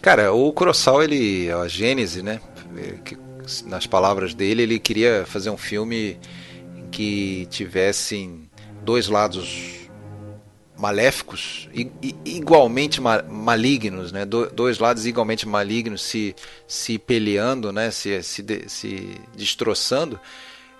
Cara, 0.00 0.32
o 0.32 0.52
Kurosawa, 0.52 1.02
ele, 1.02 1.50
a 1.50 1.66
Gênese, 1.66 2.22
né? 2.22 2.40
é, 2.76 2.92
que, 3.04 3.18
nas 3.66 3.86
palavras 3.86 4.34
dele, 4.34 4.62
ele 4.62 4.78
queria 4.78 5.24
fazer 5.26 5.50
um 5.50 5.56
filme 5.56 6.18
que 6.90 7.46
tivessem 7.50 8.48
dois 8.84 9.08
lados 9.08 9.79
maléficos 10.80 11.68
igualmente 12.24 13.00
ma- 13.00 13.22
malignos, 13.22 14.10
né? 14.12 14.24
Do- 14.24 14.48
dois 14.50 14.78
lados 14.78 15.04
igualmente 15.04 15.46
malignos 15.46 16.02
se, 16.02 16.34
se 16.66 16.98
peleando, 16.98 17.70
né? 17.70 17.90
Se, 17.90 18.22
se, 18.22 18.44
se 18.66 19.20
destroçando. 19.36 20.18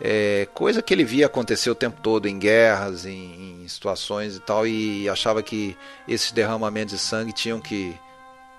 É, 0.01 0.48
coisa 0.55 0.81
que 0.81 0.94
ele 0.94 1.05
via 1.05 1.27
acontecer 1.27 1.68
o 1.68 1.74
tempo 1.74 2.01
todo 2.02 2.27
em 2.27 2.39
guerras, 2.39 3.05
em, 3.05 3.62
em 3.62 3.68
situações 3.68 4.36
e 4.36 4.40
tal, 4.40 4.66
e 4.66 5.06
achava 5.10 5.43
que 5.43 5.77
esses 6.09 6.32
derramamentos 6.32 6.94
de 6.94 7.01
sangue 7.01 7.35
tinham 7.35 7.60
que 7.60 7.94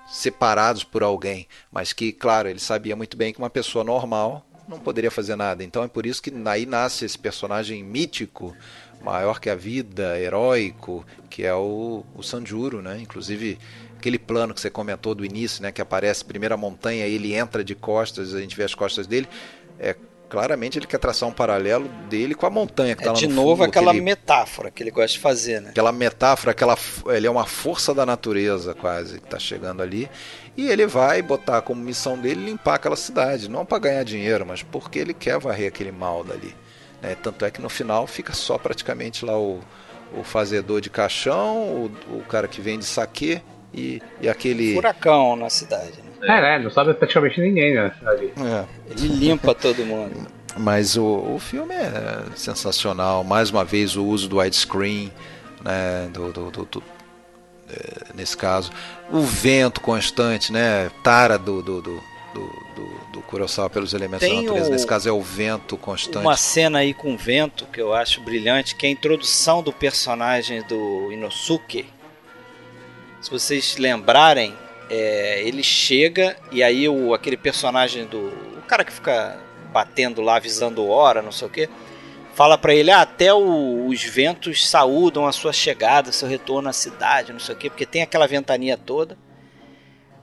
separados 0.08 0.84
por 0.84 1.02
alguém, 1.02 1.48
mas 1.72 1.92
que, 1.92 2.12
claro, 2.12 2.48
ele 2.48 2.60
sabia 2.60 2.94
muito 2.94 3.16
bem 3.16 3.32
que 3.32 3.40
uma 3.40 3.50
pessoa 3.50 3.82
normal 3.82 4.46
não 4.68 4.78
poderia 4.78 5.10
fazer 5.10 5.34
nada. 5.34 5.64
Então 5.64 5.82
é 5.82 5.88
por 5.88 6.06
isso 6.06 6.22
que 6.22 6.32
aí 6.46 6.66
nasce 6.66 7.04
esse 7.04 7.18
personagem 7.18 7.82
mítico, 7.82 8.54
maior 9.02 9.40
que 9.40 9.50
a 9.50 9.54
vida, 9.54 10.18
heróico, 10.18 11.04
que 11.28 11.44
é 11.44 11.54
o, 11.54 12.04
o 12.14 12.22
Sanjuro, 12.22 12.80
né? 12.80 12.98
Inclusive 13.00 13.58
aquele 13.98 14.18
plano 14.18 14.52
que 14.52 14.60
você 14.60 14.68
comentou 14.68 15.14
do 15.14 15.24
início, 15.24 15.62
né, 15.62 15.70
que 15.70 15.80
aparece 15.80 16.24
primeiro 16.24 16.54
a 16.54 16.58
montanha, 16.58 17.06
ele 17.06 17.34
entra 17.34 17.62
de 17.62 17.72
costas, 17.72 18.34
a 18.34 18.40
gente 18.40 18.56
vê 18.56 18.64
as 18.64 18.74
costas 18.74 19.06
dele, 19.06 19.28
é 19.78 19.94
claramente 20.28 20.78
ele 20.78 20.86
quer 20.86 20.98
traçar 20.98 21.28
um 21.28 21.32
paralelo 21.32 21.86
dele 22.08 22.34
com 22.34 22.46
a 22.46 22.50
montanha 22.50 22.96
que 22.96 23.02
está 23.02 23.10
é, 23.10 23.12
lá 23.12 23.18
de 23.18 23.28
no 23.28 23.34
novo 23.34 23.56
fundo, 23.58 23.68
aquela 23.68 23.90
aquele, 23.90 24.02
metáfora 24.02 24.70
que 24.70 24.82
ele 24.82 24.90
gosta 24.90 25.12
de 25.12 25.18
fazer, 25.18 25.60
né? 25.60 25.68
Aquela 25.68 25.92
metáfora, 25.92 26.52
aquela 26.52 26.76
ele 27.08 27.26
é 27.26 27.30
uma 27.30 27.44
força 27.44 27.92
da 27.92 28.06
natureza 28.06 28.74
quase 28.74 29.18
que 29.18 29.26
está 29.26 29.38
chegando 29.38 29.82
ali 29.82 30.08
e 30.56 30.68
ele 30.68 30.86
vai 30.86 31.20
botar 31.20 31.60
como 31.60 31.82
missão 31.82 32.18
dele 32.18 32.46
limpar 32.46 32.76
aquela 32.76 32.96
cidade, 32.96 33.48
não 33.48 33.66
para 33.66 33.78
ganhar 33.78 34.04
dinheiro, 34.04 34.46
mas 34.46 34.62
porque 34.62 34.98
ele 34.98 35.12
quer 35.12 35.38
varrer 35.38 35.68
aquele 35.68 35.92
mal 35.92 36.24
dali. 36.24 36.54
Né? 37.02 37.16
Tanto 37.20 37.44
é 37.44 37.50
que 37.50 37.60
no 37.60 37.68
final 37.68 38.06
fica 38.06 38.32
só 38.32 38.56
praticamente 38.56 39.24
lá 39.24 39.36
o, 39.36 39.60
o 40.16 40.22
fazedor 40.22 40.80
de 40.80 40.88
caixão, 40.88 41.56
o, 41.56 41.90
o 42.10 42.24
cara 42.28 42.46
que 42.46 42.60
vende 42.60 42.84
saque 42.84 43.42
e, 43.74 44.00
e 44.20 44.28
aquele. 44.28 44.74
Furacão 44.74 45.34
na 45.34 45.50
cidade, 45.50 45.98
né? 46.20 46.38
É, 46.38 46.40
né? 46.40 46.58
Não 46.60 46.70
sabe 46.70 46.94
praticamente 46.94 47.40
ninguém 47.40 47.74
né. 47.74 47.92
É. 48.04 48.64
Ele 48.90 49.08
limpa 49.08 49.54
todo 49.54 49.84
mundo. 49.84 50.26
Mas 50.56 50.96
o, 50.96 51.34
o 51.34 51.38
filme 51.38 51.74
é 51.74 52.24
sensacional. 52.36 53.24
Mais 53.24 53.50
uma 53.50 53.64
vez 53.64 53.96
o 53.96 54.04
uso 54.04 54.28
do 54.28 54.38
widescreen, 54.38 55.10
né? 55.64 56.08
Do, 56.12 56.32
do, 56.32 56.50
do, 56.50 56.64
do 56.66 56.82
é, 57.70 58.14
nesse 58.14 58.36
caso. 58.36 58.70
O 59.10 59.20
vento 59.20 59.80
constante, 59.80 60.52
né? 60.52 60.90
Tara 61.02 61.38
do, 61.38 61.62
do, 61.62 61.80
do, 61.80 62.02
do, 62.34 62.61
do 63.22 63.28
Kurosawa 63.28 63.70
pelos 63.70 63.94
elementos 63.94 64.26
Tem 64.26 64.36
da 64.36 64.42
natureza. 64.42 64.68
O, 64.68 64.72
nesse 64.72 64.86
caso 64.86 65.08
é 65.08 65.12
o 65.12 65.20
vento 65.20 65.76
constante. 65.76 66.24
Uma 66.24 66.36
cena 66.36 66.80
aí 66.80 66.92
com 66.92 67.16
vento 67.16 67.66
que 67.66 67.80
eu 67.80 67.94
acho 67.94 68.20
brilhante, 68.20 68.74
que 68.74 68.86
é 68.86 68.88
a 68.88 68.92
introdução 68.92 69.62
do 69.62 69.72
personagem 69.72 70.62
do 70.66 71.10
Inosuke 71.12 71.86
se 73.22 73.30
vocês 73.30 73.76
lembrarem, 73.76 74.52
é, 74.90 75.40
ele 75.46 75.62
chega 75.62 76.36
e 76.50 76.60
aí 76.60 76.88
o, 76.88 77.14
aquele 77.14 77.36
personagem 77.36 78.04
do. 78.04 78.18
O 78.58 78.62
cara 78.66 78.84
que 78.84 78.92
fica 78.92 79.38
batendo 79.72 80.20
lá, 80.20 80.36
avisando 80.36 80.88
hora, 80.88 81.22
não 81.22 81.30
sei 81.30 81.46
o 81.46 81.50
que, 81.50 81.68
fala 82.34 82.58
para 82.58 82.74
ele: 82.74 82.90
ah, 82.90 83.02
até 83.02 83.32
o, 83.32 83.86
os 83.86 84.02
ventos 84.02 84.68
saúdam 84.68 85.24
a 85.24 85.30
sua 85.30 85.52
chegada, 85.52 86.10
seu 86.10 86.28
retorno 86.28 86.68
à 86.68 86.72
cidade, 86.72 87.32
não 87.32 87.38
sei 87.38 87.54
o 87.54 87.58
que, 87.58 87.70
porque 87.70 87.86
tem 87.86 88.02
aquela 88.02 88.26
ventania 88.26 88.76
toda. 88.76 89.16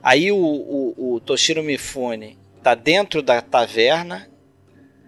Aí 0.04 0.30
o, 0.30 0.38
o, 0.38 1.16
o 1.16 1.20
Toshiro 1.22 1.64
Mifune 1.64 2.38
tá 2.64 2.76
dentro 2.76 3.22
da 3.22 3.41
taverna 3.41 4.30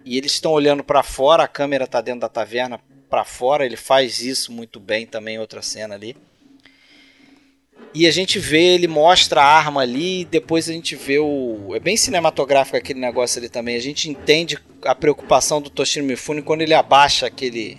e 0.04 0.16
eles 0.16 0.32
estão 0.32 0.52
olhando 0.52 0.82
para 0.82 1.02
fora, 1.02 1.44
a 1.44 1.48
câmera 1.48 1.86
tá 1.86 2.00
dentro 2.00 2.20
da 2.20 2.28
taverna 2.28 2.80
para 3.08 3.24
fora, 3.24 3.64
ele 3.64 3.76
faz 3.76 4.20
isso 4.20 4.50
muito 4.50 4.80
bem 4.80 5.06
também 5.06 5.38
outra 5.38 5.62
cena 5.62 5.94
ali. 5.94 6.16
E 7.94 8.06
a 8.06 8.10
gente 8.10 8.38
vê, 8.38 8.74
ele 8.74 8.88
mostra 8.88 9.42
a 9.42 9.44
arma 9.44 9.82
ali, 9.82 10.24
depois 10.24 10.68
a 10.68 10.72
gente 10.72 10.96
vê 10.96 11.18
o. 11.18 11.74
É 11.74 11.80
bem 11.80 11.96
cinematográfico 11.96 12.76
aquele 12.76 12.98
negócio 12.98 13.38
ali 13.38 13.50
também. 13.50 13.76
A 13.76 13.80
gente 13.80 14.08
entende 14.08 14.58
a 14.84 14.94
preocupação 14.94 15.60
do 15.60 15.68
Toshiro 15.68 16.06
Mifune 16.06 16.40
quando 16.40 16.62
ele 16.62 16.72
abaixa 16.72 17.26
aquele. 17.26 17.78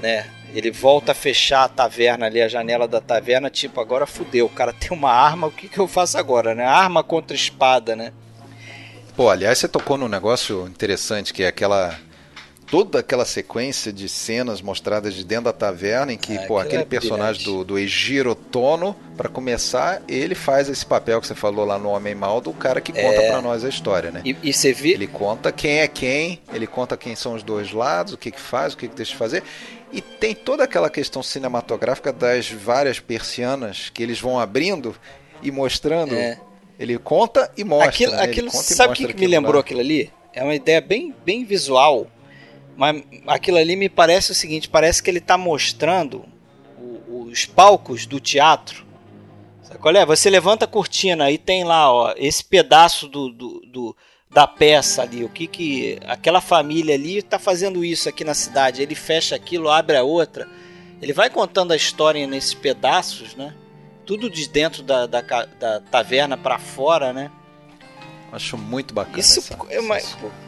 Né? 0.00 0.26
Ele 0.54 0.70
volta 0.70 1.12
a 1.12 1.14
fechar 1.14 1.64
a 1.64 1.68
taverna 1.68 2.26
ali, 2.26 2.40
a 2.40 2.48
janela 2.48 2.88
da 2.88 3.00
taverna, 3.00 3.50
tipo, 3.50 3.78
agora 3.78 4.06
fudeu, 4.06 4.46
o 4.46 4.50
cara 4.50 4.72
tem 4.72 4.96
uma 4.96 5.10
arma, 5.10 5.48
o 5.48 5.52
que, 5.52 5.68
que 5.68 5.78
eu 5.78 5.88
faço 5.88 6.16
agora, 6.16 6.54
né? 6.54 6.64
Arma 6.64 7.02
contra 7.02 7.36
espada, 7.36 7.94
né? 7.94 8.12
Pô, 9.16 9.28
aliás, 9.28 9.58
você 9.58 9.68
tocou 9.68 9.96
num 9.96 10.08
negócio 10.08 10.66
interessante, 10.66 11.32
que 11.32 11.44
é 11.44 11.46
aquela 11.46 11.96
toda 12.66 12.98
aquela 12.98 13.24
sequência 13.24 13.92
de 13.92 14.08
cenas 14.08 14.60
mostradas 14.60 15.14
de 15.14 15.24
dentro 15.24 15.44
da 15.44 15.52
taverna 15.52 16.12
em 16.12 16.18
que, 16.18 16.36
ah, 16.36 16.44
pô, 16.48 16.58
aquele 16.58 16.82
é 16.82 16.84
personagem 16.84 17.44
do, 17.44 17.62
do 17.62 17.78
Ejiro 17.78 18.34
Tono, 18.34 18.96
para 19.16 19.28
começar, 19.28 20.02
ele 20.08 20.34
faz 20.34 20.68
esse 20.68 20.84
papel 20.84 21.20
que 21.20 21.26
você 21.28 21.34
falou 21.36 21.64
lá 21.64 21.78
no 21.78 21.90
Homem 21.90 22.16
Mal 22.16 22.40
do 22.40 22.52
cara 22.52 22.80
que 22.80 22.92
conta 22.92 23.22
é... 23.22 23.28
para 23.28 23.40
nós 23.40 23.64
a 23.64 23.68
história, 23.68 24.10
né? 24.10 24.22
E, 24.24 24.36
e 24.42 24.52
você 24.52 24.72
vê... 24.72 24.90
Ele 24.90 25.06
conta 25.06 25.52
quem 25.52 25.78
é 25.78 25.86
quem, 25.86 26.40
ele 26.52 26.66
conta 26.66 26.96
quem 26.96 27.14
são 27.14 27.34
os 27.34 27.44
dois 27.44 27.70
lados, 27.70 28.14
o 28.14 28.18
que 28.18 28.32
que 28.32 28.40
faz, 28.40 28.74
o 28.74 28.76
que 28.76 28.88
que 28.88 28.96
deixa 28.96 29.12
de 29.12 29.18
fazer. 29.18 29.44
E 29.92 30.00
tem 30.00 30.34
toda 30.34 30.64
aquela 30.64 30.90
questão 30.90 31.22
cinematográfica 31.22 32.12
das 32.12 32.50
várias 32.50 32.98
persianas 32.98 33.90
que 33.94 34.02
eles 34.02 34.18
vão 34.18 34.40
abrindo 34.40 34.96
e 35.40 35.52
mostrando. 35.52 36.14
É. 36.14 36.40
Ele 36.78 36.98
conta 36.98 37.50
e 37.56 37.64
mostra. 37.64 37.88
Aquilo, 37.88 38.12
né? 38.12 38.22
aquilo 38.22 38.50
sabe 38.50 38.92
o 38.92 38.96
que, 38.96 39.12
que 39.12 39.20
me 39.20 39.26
lembrou 39.26 39.54
lá. 39.54 39.60
aquilo 39.60 39.80
ali? 39.80 40.12
É 40.32 40.42
uma 40.42 40.54
ideia 40.54 40.80
bem, 40.80 41.14
bem 41.24 41.44
visual 41.44 42.08
mas 42.76 43.02
aquilo 43.26 43.58
ali 43.58 43.76
me 43.76 43.88
parece 43.88 44.32
o 44.32 44.34
seguinte: 44.34 44.68
parece 44.68 45.02
que 45.02 45.10
ele 45.10 45.18
está 45.18 45.38
mostrando 45.38 46.24
os 47.08 47.46
palcos 47.46 48.06
do 48.06 48.20
teatro. 48.20 48.84
Sabe 49.62 49.78
qual 49.78 49.94
é? 49.94 50.04
Você 50.04 50.28
levanta 50.28 50.64
a 50.64 50.68
cortina 50.68 51.30
e 51.30 51.38
tem 51.38 51.64
lá 51.64 51.92
ó, 51.92 52.14
esse 52.16 52.44
pedaço 52.44 53.08
do, 53.08 53.30
do, 53.30 53.60
do 53.66 53.96
da 54.30 54.46
peça 54.48 55.02
ali, 55.02 55.24
o 55.24 55.28
que 55.28 55.46
que 55.46 55.98
aquela 56.06 56.40
família 56.40 56.96
ali 56.96 57.18
está 57.18 57.38
fazendo 57.38 57.84
isso 57.84 58.08
aqui 58.08 58.24
na 58.24 58.34
cidade. 58.34 58.82
Ele 58.82 58.94
fecha 58.94 59.36
aquilo, 59.36 59.70
abre 59.70 59.96
a 59.96 60.02
outra. 60.02 60.48
Ele 61.00 61.12
vai 61.12 61.30
contando 61.30 61.72
a 61.72 61.76
história 61.76 62.26
nesses 62.26 62.54
pedaços, 62.54 63.34
né? 63.36 63.54
Tudo 64.04 64.28
de 64.28 64.48
dentro 64.48 64.82
da, 64.82 65.06
da, 65.06 65.20
da 65.20 65.80
taverna 65.80 66.36
para 66.36 66.58
fora, 66.58 67.12
né? 67.12 67.30
Acho 68.32 68.58
muito 68.58 68.92
bacana. 68.92 69.18
Isso 69.18 69.38
essa, 69.38 69.56
é 69.70 69.80
uma, 69.80 69.96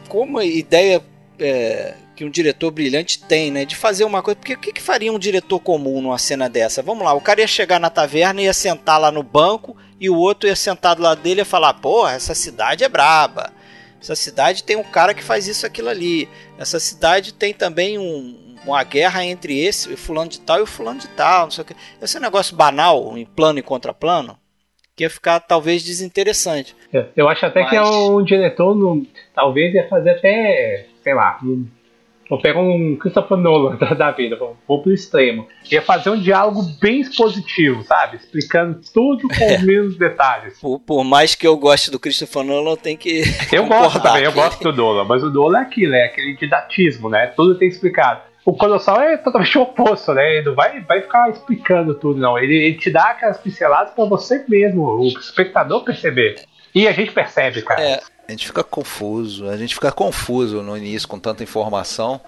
como 0.07 0.41
ideia 0.41 1.01
é, 1.39 1.93
que 2.15 2.25
um 2.25 2.29
diretor 2.29 2.71
brilhante 2.71 3.23
tem, 3.23 3.51
né? 3.51 3.63
De 3.63 3.75
fazer 3.75 4.03
uma 4.03 4.21
coisa. 4.21 4.35
Porque 4.35 4.53
o 4.53 4.57
que, 4.57 4.73
que, 4.73 4.81
faria 4.81 5.11
um 5.11 5.19
diretor 5.19 5.59
comum 5.59 6.01
numa 6.01 6.17
cena 6.17 6.49
dessa? 6.49 6.81
Vamos 6.81 7.05
lá, 7.05 7.13
o 7.13 7.21
cara 7.21 7.41
ia 7.41 7.47
chegar 7.47 7.79
na 7.79 7.89
taverna, 7.89 8.41
ia 8.41 8.53
sentar 8.53 8.99
lá 8.99 9.11
no 9.11 9.23
banco 9.23 9.75
e 9.99 10.09
o 10.09 10.17
outro 10.17 10.49
ia 10.49 10.55
sentar 10.55 10.95
do 10.95 11.01
lado 11.01 11.21
dele 11.21 11.41
e 11.41 11.45
falar: 11.45 11.75
Porra, 11.75 12.13
essa 12.13 12.35
cidade 12.35 12.83
é 12.83 12.89
braba. 12.89 13.53
Essa 14.01 14.15
cidade 14.15 14.63
tem 14.63 14.75
um 14.75 14.83
cara 14.83 15.13
que 15.13 15.23
faz 15.23 15.47
isso, 15.47 15.65
aquilo 15.65 15.89
ali. 15.89 16.29
Essa 16.57 16.79
cidade 16.79 17.33
tem 17.33 17.53
também 17.53 17.97
um, 17.97 18.46
uma 18.71 18.83
guerra 18.83 19.25
entre 19.25 19.59
esse, 19.59 19.91
o 19.91 19.97
fulano 19.97 20.29
de 20.29 20.39
tal 20.39 20.59
e 20.59 20.61
o 20.61 20.67
fulano 20.67 20.99
de 20.99 21.07
tal. 21.09 21.45
Não 21.45 21.51
sei 21.51 21.63
o 21.63 21.65
que. 21.65 21.75
Esse 22.01 22.17
é 22.17 22.19
um 22.19 22.23
negócio 22.23 22.55
banal, 22.55 23.17
em 23.17 23.25
plano 23.25 23.59
e 23.59 23.63
contraplano, 23.63 24.37
que 24.95 25.03
ia 25.03 25.09
ficar 25.09 25.39
talvez 25.39 25.83
desinteressante. 25.83 26.75
Eu 27.15 27.27
acho 27.29 27.45
até 27.45 27.61
Mas... 27.61 27.69
que 27.69 27.75
é 27.75 27.83
um 27.83 28.23
diretor, 28.23 28.75
no, 28.75 29.05
talvez 29.33 29.73
ia 29.73 29.87
fazer 29.87 30.11
até, 30.11 30.85
sei 31.03 31.13
lá, 31.13 31.39
Vou 32.29 32.39
pegar 32.41 32.59
um 32.59 32.95
Christopher 32.97 33.37
Nolan 33.37 33.75
da, 33.79 33.93
da 33.93 34.11
vida, 34.11 34.35
vou, 34.35 34.57
vou 34.67 34.81
pro 34.81 34.93
extremo. 34.93 35.47
Ia 35.71 35.81
fazer 35.81 36.09
um 36.09 36.19
diálogo 36.19 36.61
bem 36.81 36.99
expositivo, 36.99 37.83
sabe? 37.83 38.17
Explicando 38.17 38.81
tudo 38.93 39.27
com 39.27 39.55
os 39.55 39.61
mesmos 39.63 39.97
detalhes. 39.97 40.59
Por, 40.59 40.79
por, 40.79 41.03
mais 41.03 41.35
que 41.35 41.47
eu 41.47 41.55
goste 41.57 41.89
do 41.89 41.99
Christopher 41.99 42.43
Nolan, 42.43 42.71
eu 42.71 42.77
tenho 42.77 42.97
que. 42.97 43.23
Eu 43.51 43.65
gosto 43.65 44.01
também, 44.01 44.23
eu 44.23 44.33
gosto 44.33 44.61
do 44.61 44.73
Nolan, 44.73 45.05
mas 45.05 45.23
o 45.23 45.29
Nolan 45.29 45.59
é 45.59 45.61
aquilo, 45.61 45.93
é 45.93 46.05
aquele 46.05 46.35
didatismo, 46.35 47.09
né? 47.09 47.27
Tudo 47.27 47.57
tem 47.57 47.67
explicado. 47.67 48.21
O 48.47 48.55
Colossal 48.55 49.01
é 49.01 49.17
totalmente 49.17 49.57
o 49.57 49.63
oposto, 49.63 50.13
né? 50.13 50.37
Ele 50.37 50.45
não 50.45 50.55
vai, 50.55 50.79
vai 50.79 51.01
ficar 51.01 51.29
explicando 51.29 51.93
tudo, 51.93 52.17
não. 52.17 52.39
Ele, 52.39 52.55
ele 52.55 52.77
te 52.77 52.89
dá 52.89 53.11
aquelas 53.11 53.37
pinceladas 53.37 53.93
para 53.93 54.05
você 54.05 54.45
mesmo, 54.47 54.83
o 54.83 55.07
espectador 55.09 55.83
perceber. 55.83 56.39
E 56.73 56.87
a 56.87 56.93
gente 56.93 57.11
percebe, 57.11 57.61
cara. 57.61 57.81
É 57.81 57.99
a 58.27 58.31
gente 58.31 58.47
fica 58.47 58.63
confuso, 58.63 59.49
a 59.49 59.55
gente 59.55 59.73
fica 59.73 59.91
confuso 59.91 60.61
no 60.61 60.77
início 60.77 61.07
com 61.07 61.17
tanta 61.17 61.43
informação, 61.43 62.19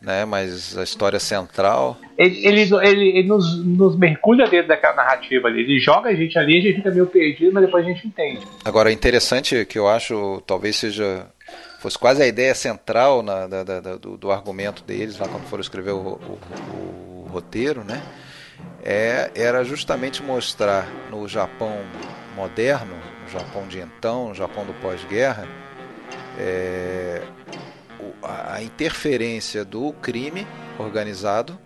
né? 0.00 0.24
Mas 0.24 0.78
a 0.78 0.84
história 0.84 1.18
central. 1.18 1.96
Ele, 2.16 2.46
ele, 2.46 2.60
ele, 2.62 3.08
ele 3.18 3.28
nos, 3.28 3.64
nos, 3.64 3.96
mergulha 3.96 4.46
dentro 4.46 4.68
daquela 4.68 4.94
narrativa 4.94 5.48
ali. 5.48 5.62
Ele 5.62 5.80
joga 5.80 6.10
a 6.10 6.14
gente 6.14 6.38
ali, 6.38 6.58
a 6.58 6.60
gente 6.60 6.76
fica 6.76 6.90
meio 6.90 7.06
perdido, 7.06 7.52
mas 7.52 7.64
depois 7.64 7.84
a 7.84 7.88
gente 7.88 8.06
entende. 8.06 8.46
Agora, 8.64 8.92
interessante 8.92 9.64
que 9.64 9.78
eu 9.78 9.88
acho, 9.88 10.40
talvez 10.46 10.76
seja. 10.76 11.26
Fosse 11.78 11.98
quase 11.98 12.22
a 12.22 12.26
ideia 12.26 12.54
central 12.54 13.22
na, 13.22 13.46
da, 13.46 13.64
da, 13.64 13.96
do, 13.96 14.16
do, 14.16 14.30
argumento 14.30 14.82
deles, 14.82 15.18
lá 15.18 15.28
quando 15.28 15.44
foram 15.44 15.60
escrever 15.60 15.92
o, 15.92 15.98
o, 15.98 16.38
o, 16.74 17.24
o 17.24 17.28
roteiro, 17.30 17.84
né? 17.84 18.02
É, 18.82 19.30
era 19.34 19.64
justamente 19.64 20.22
mostrar 20.22 20.88
no 21.10 21.28
Japão 21.28 21.76
moderno 22.34 22.96
Japão 23.28 23.68
de 23.68 23.78
então, 23.78 24.34
Japão 24.34 24.64
do 24.64 24.72
pós-guerra, 24.74 25.46
é, 26.38 27.22
a 28.22 28.62
interferência 28.62 29.64
do 29.64 29.92
crime 29.92 30.46
organizado, 30.78 31.58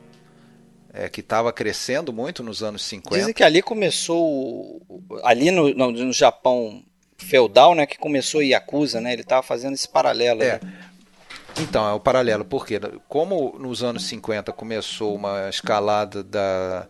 é, 0.92 1.08
que 1.08 1.20
estava 1.20 1.52
crescendo 1.52 2.12
muito 2.12 2.42
nos 2.42 2.62
anos 2.62 2.82
50. 2.82 3.16
Dizem 3.16 3.32
que 3.32 3.44
ali 3.44 3.62
começou, 3.62 4.82
ali 5.22 5.50
no, 5.50 5.72
no, 5.72 5.90
no 5.92 6.12
Japão 6.12 6.82
feudal, 7.22 7.74
né, 7.74 7.86
que 7.86 7.98
começou 7.98 8.42
Yakuza, 8.42 9.00
né, 9.00 9.12
ele 9.12 9.22
estava 9.22 9.42
fazendo 9.42 9.74
esse 9.74 9.88
paralelo. 9.88 10.42
É. 10.42 10.60
Então, 11.58 11.86
é 11.86 11.92
o 11.92 12.00
paralelo, 12.00 12.44
porque 12.44 12.80
como 13.08 13.56
nos 13.58 13.82
anos 13.82 14.04
50 14.04 14.52
começou 14.52 15.14
uma 15.14 15.48
escalada 15.48 16.22
da 16.22 16.86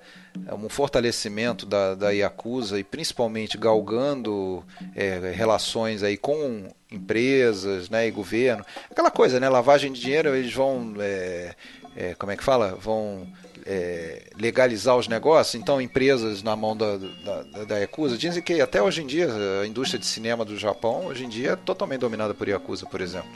um 0.52 0.68
fortalecimento 0.68 1.66
da, 1.66 1.94
da 1.94 2.10
Yakuza 2.10 2.78
e 2.78 2.84
principalmente 2.84 3.58
galgando 3.58 4.64
é, 4.94 5.30
relações 5.34 6.02
aí 6.02 6.16
com 6.16 6.68
empresas 6.90 7.90
né, 7.90 8.06
e 8.06 8.10
governo, 8.10 8.64
aquela 8.90 9.10
coisa, 9.10 9.38
né? 9.38 9.48
Lavagem 9.48 9.92
de 9.92 10.00
dinheiro, 10.00 10.34
eles 10.34 10.52
vão 10.52 10.94
é, 11.00 11.54
é, 11.96 12.14
como 12.14 12.32
é 12.32 12.36
que 12.36 12.44
fala? 12.44 12.76
Vão 12.80 13.26
é, 13.66 14.30
legalizar 14.38 14.96
os 14.96 15.08
negócios, 15.08 15.54
então 15.54 15.80
empresas 15.80 16.42
na 16.42 16.56
mão 16.56 16.76
da, 16.76 16.96
da, 16.96 17.64
da 17.64 17.78
Yakuza 17.78 18.16
dizem 18.18 18.42
que 18.42 18.60
até 18.60 18.82
hoje 18.82 19.02
em 19.02 19.06
dia 19.06 19.28
a 19.62 19.66
indústria 19.66 19.98
de 19.98 20.06
cinema 20.06 20.44
do 20.44 20.56
Japão 20.56 21.06
hoje 21.06 21.24
em 21.24 21.28
dia 21.28 21.52
é 21.52 21.56
totalmente 21.56 22.00
dominada 22.00 22.34
por 22.34 22.48
Yakuza, 22.48 22.86
por 22.86 23.00
exemplo. 23.00 23.30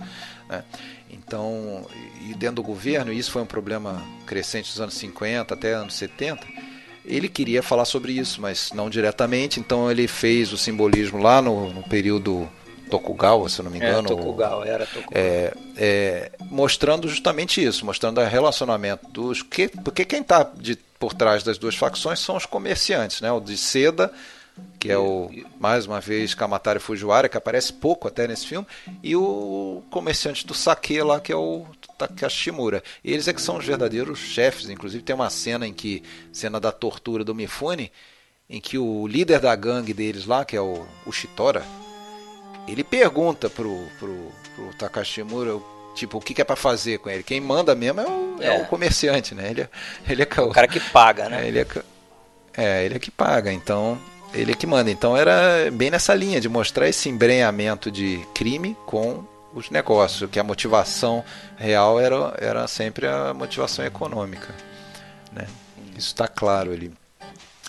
Né? 0.48 0.65
Então, 1.11 1.86
e 2.28 2.35
dentro 2.35 2.57
do 2.57 2.62
governo, 2.62 3.12
isso 3.12 3.31
foi 3.31 3.43
um 3.43 3.47
problema 3.47 4.03
crescente 4.27 4.70
dos 4.70 4.81
anos 4.81 4.94
50 4.94 5.55
até 5.55 5.73
anos 5.74 5.94
70, 5.94 6.47
ele 7.05 7.28
queria 7.28 7.62
falar 7.62 7.85
sobre 7.85 8.12
isso, 8.12 8.40
mas 8.40 8.73
não 8.73 8.90
diretamente, 8.90 9.61
então 9.61 9.90
ele 9.90 10.09
fez 10.09 10.53
o 10.53 10.59
simbolismo 10.59 11.19
lá 11.19 11.40
no, 11.40 11.73
no 11.73 11.82
período 11.85 12.48
Tokugawa, 12.90 13.48
se 13.48 13.62
não 13.62 13.70
me 13.70 13.80
é, 13.80 13.88
engano. 13.88 14.06
É, 14.06 14.16
Tokugawa, 14.16 14.66
era 14.66 14.86
Tokugawa. 14.86 15.12
É, 15.14 15.52
é, 15.76 16.32
mostrando 16.50 17.08
justamente 17.08 17.62
isso, 17.62 17.84
mostrando 17.84 18.20
o 18.20 18.24
relacionamento 18.24 19.08
dos. 19.08 19.42
Que, 19.42 19.68
porque 19.68 20.04
quem 20.04 20.20
está 20.20 20.50
por 20.98 21.14
trás 21.14 21.42
das 21.42 21.58
duas 21.58 21.74
facções 21.74 22.18
são 22.18 22.36
os 22.36 22.46
comerciantes, 22.46 23.20
né? 23.20 23.30
O 23.30 23.40
de 23.40 23.56
seda, 23.56 24.10
que 24.78 24.90
é 24.90 24.96
o, 24.96 25.30
mais 25.60 25.86
uma 25.86 26.00
vez, 26.00 26.34
Kamatari 26.34 26.80
Fujiwara, 26.80 27.28
que 27.28 27.36
aparece 27.36 27.72
pouco 27.72 28.08
até 28.08 28.26
nesse 28.26 28.46
filme, 28.46 28.66
e 29.02 29.14
o 29.14 29.82
comerciante 29.90 30.46
do 30.46 30.54
sake 30.54 31.00
lá, 31.02 31.20
que 31.20 31.32
é 31.32 31.36
o 31.36 31.66
Takashimura. 31.98 32.82
Eles 33.04 33.28
é 33.28 33.32
que 33.32 33.40
são 33.42 33.56
os 33.56 33.64
verdadeiros 33.64 34.18
chefes, 34.18 34.68
inclusive 34.68 35.02
tem 35.02 35.14
uma 35.14 35.30
cena 35.30 35.66
em 35.66 35.72
que, 35.72 36.02
cena 36.32 36.60
da 36.60 36.72
tortura 36.72 37.24
do 37.24 37.34
Mifune, 37.34 37.90
em 38.48 38.60
que 38.60 38.78
o 38.78 39.06
líder 39.06 39.40
da 39.40 39.54
gangue 39.56 39.92
deles 39.92 40.24
lá, 40.24 40.44
que 40.44 40.56
é 40.56 40.60
o, 40.60 40.86
o 41.04 41.12
Shitora, 41.12 41.64
ele 42.66 42.84
pergunta 42.84 43.48
pro, 43.48 43.86
pro, 43.98 44.32
pro 44.55 44.74
Takashimura 44.74 45.59
tipo, 45.97 46.18
o 46.18 46.20
que, 46.20 46.34
que 46.34 46.43
é 46.43 46.44
para 46.44 46.55
fazer 46.55 46.98
com 46.98 47.09
ele. 47.09 47.22
Quem 47.22 47.40
manda 47.40 47.74
mesmo 47.74 48.01
é 48.01 48.06
o, 48.06 48.36
é. 48.40 48.47
é 48.47 48.62
o 48.62 48.66
comerciante, 48.66 49.34
né? 49.34 49.51
Ele 49.51 49.62
é, 49.62 49.68
ele 50.09 50.22
é 50.22 50.40
o 50.40 50.51
cara 50.51 50.68
que 50.68 50.78
paga, 50.78 51.28
né? 51.28 51.44
É, 51.44 51.48
ele 51.48 51.59
é, 51.60 51.66
é, 52.56 52.84
ele 52.84 52.97
é 52.97 52.98
que 52.98 53.10
paga, 53.10 53.52
então 53.52 53.98
ele 54.32 54.52
é 54.52 54.55
que 54.55 54.66
manda. 54.66 54.90
Então 54.90 55.16
era 55.16 55.70
bem 55.72 55.90
nessa 55.90 56.14
linha 56.14 56.40
de 56.40 56.48
mostrar 56.48 56.88
esse 56.88 57.09
embrenhamento 57.09 57.90
de 57.90 58.24
crime 58.34 58.76
com 58.86 59.24
os 59.55 59.70
negócios, 59.70 60.30
que 60.30 60.38
a 60.38 60.44
motivação 60.44 61.24
real 61.56 61.98
era, 61.98 62.34
era 62.38 62.68
sempre 62.68 63.06
a 63.06 63.32
motivação 63.32 63.84
econômica, 63.84 64.55
né? 65.32 65.47
Isso 65.97 66.09
está 66.09 66.28
claro 66.28 66.72
ali. 66.72 66.93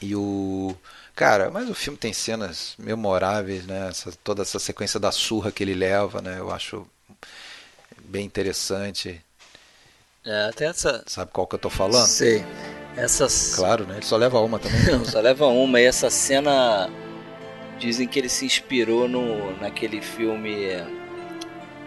E 0.02 0.14
o 0.14 0.76
Cara, 1.18 1.50
mas 1.50 1.68
o 1.68 1.74
filme 1.74 1.98
tem 1.98 2.14
cenas 2.14 2.76
memoráveis, 2.78 3.66
né? 3.66 3.88
Essa, 3.90 4.12
toda 4.24 4.44
essa 4.44 4.60
sequência 4.60 5.00
da 5.00 5.12
surra 5.12 5.52
que 5.52 5.64
ele 5.64 5.74
leva, 5.74 6.22
né? 6.22 6.36
Eu 6.38 6.52
acho 6.52 6.86
bem 8.06 8.24
interessante. 8.24 9.20
É, 10.24 10.50
até 10.50 10.66
essa. 10.66 11.04
Sabe 11.08 11.32
qual 11.34 11.48
que 11.48 11.56
eu 11.56 11.60
tô 11.60 11.72
falando? 11.72 12.06
Sei. 12.06 12.46
Essas. 12.96 13.56
Claro, 13.56 13.88
né? 13.88 13.96
Ele 13.96 14.06
só 14.06 14.16
leva 14.16 14.40
uma 14.40 14.60
também. 14.60 14.80
Não, 14.94 15.04
só 15.04 15.20
leva 15.20 15.48
uma. 15.48 15.82
E 15.82 15.86
essa 15.86 16.12
cena. 16.12 16.88
Dizem 17.80 18.08
que 18.08 18.20
ele 18.20 18.30
se 18.30 18.46
inspirou 18.46 19.08
no, 19.08 19.60
naquele 19.60 20.04
filme. 20.04 20.68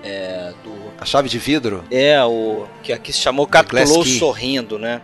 É, 0.02 0.52
do. 0.65 0.93
A 1.01 1.05
chave 1.05 1.28
de 1.28 1.39
vidro? 1.39 1.85
É, 1.89 2.20
o. 2.24 2.66
Que 2.82 2.93
aqui 2.93 3.12
se 3.12 3.20
chamou 3.20 3.47
Capitulou 3.47 4.05
Sorrindo, 4.05 4.77
né? 4.77 5.01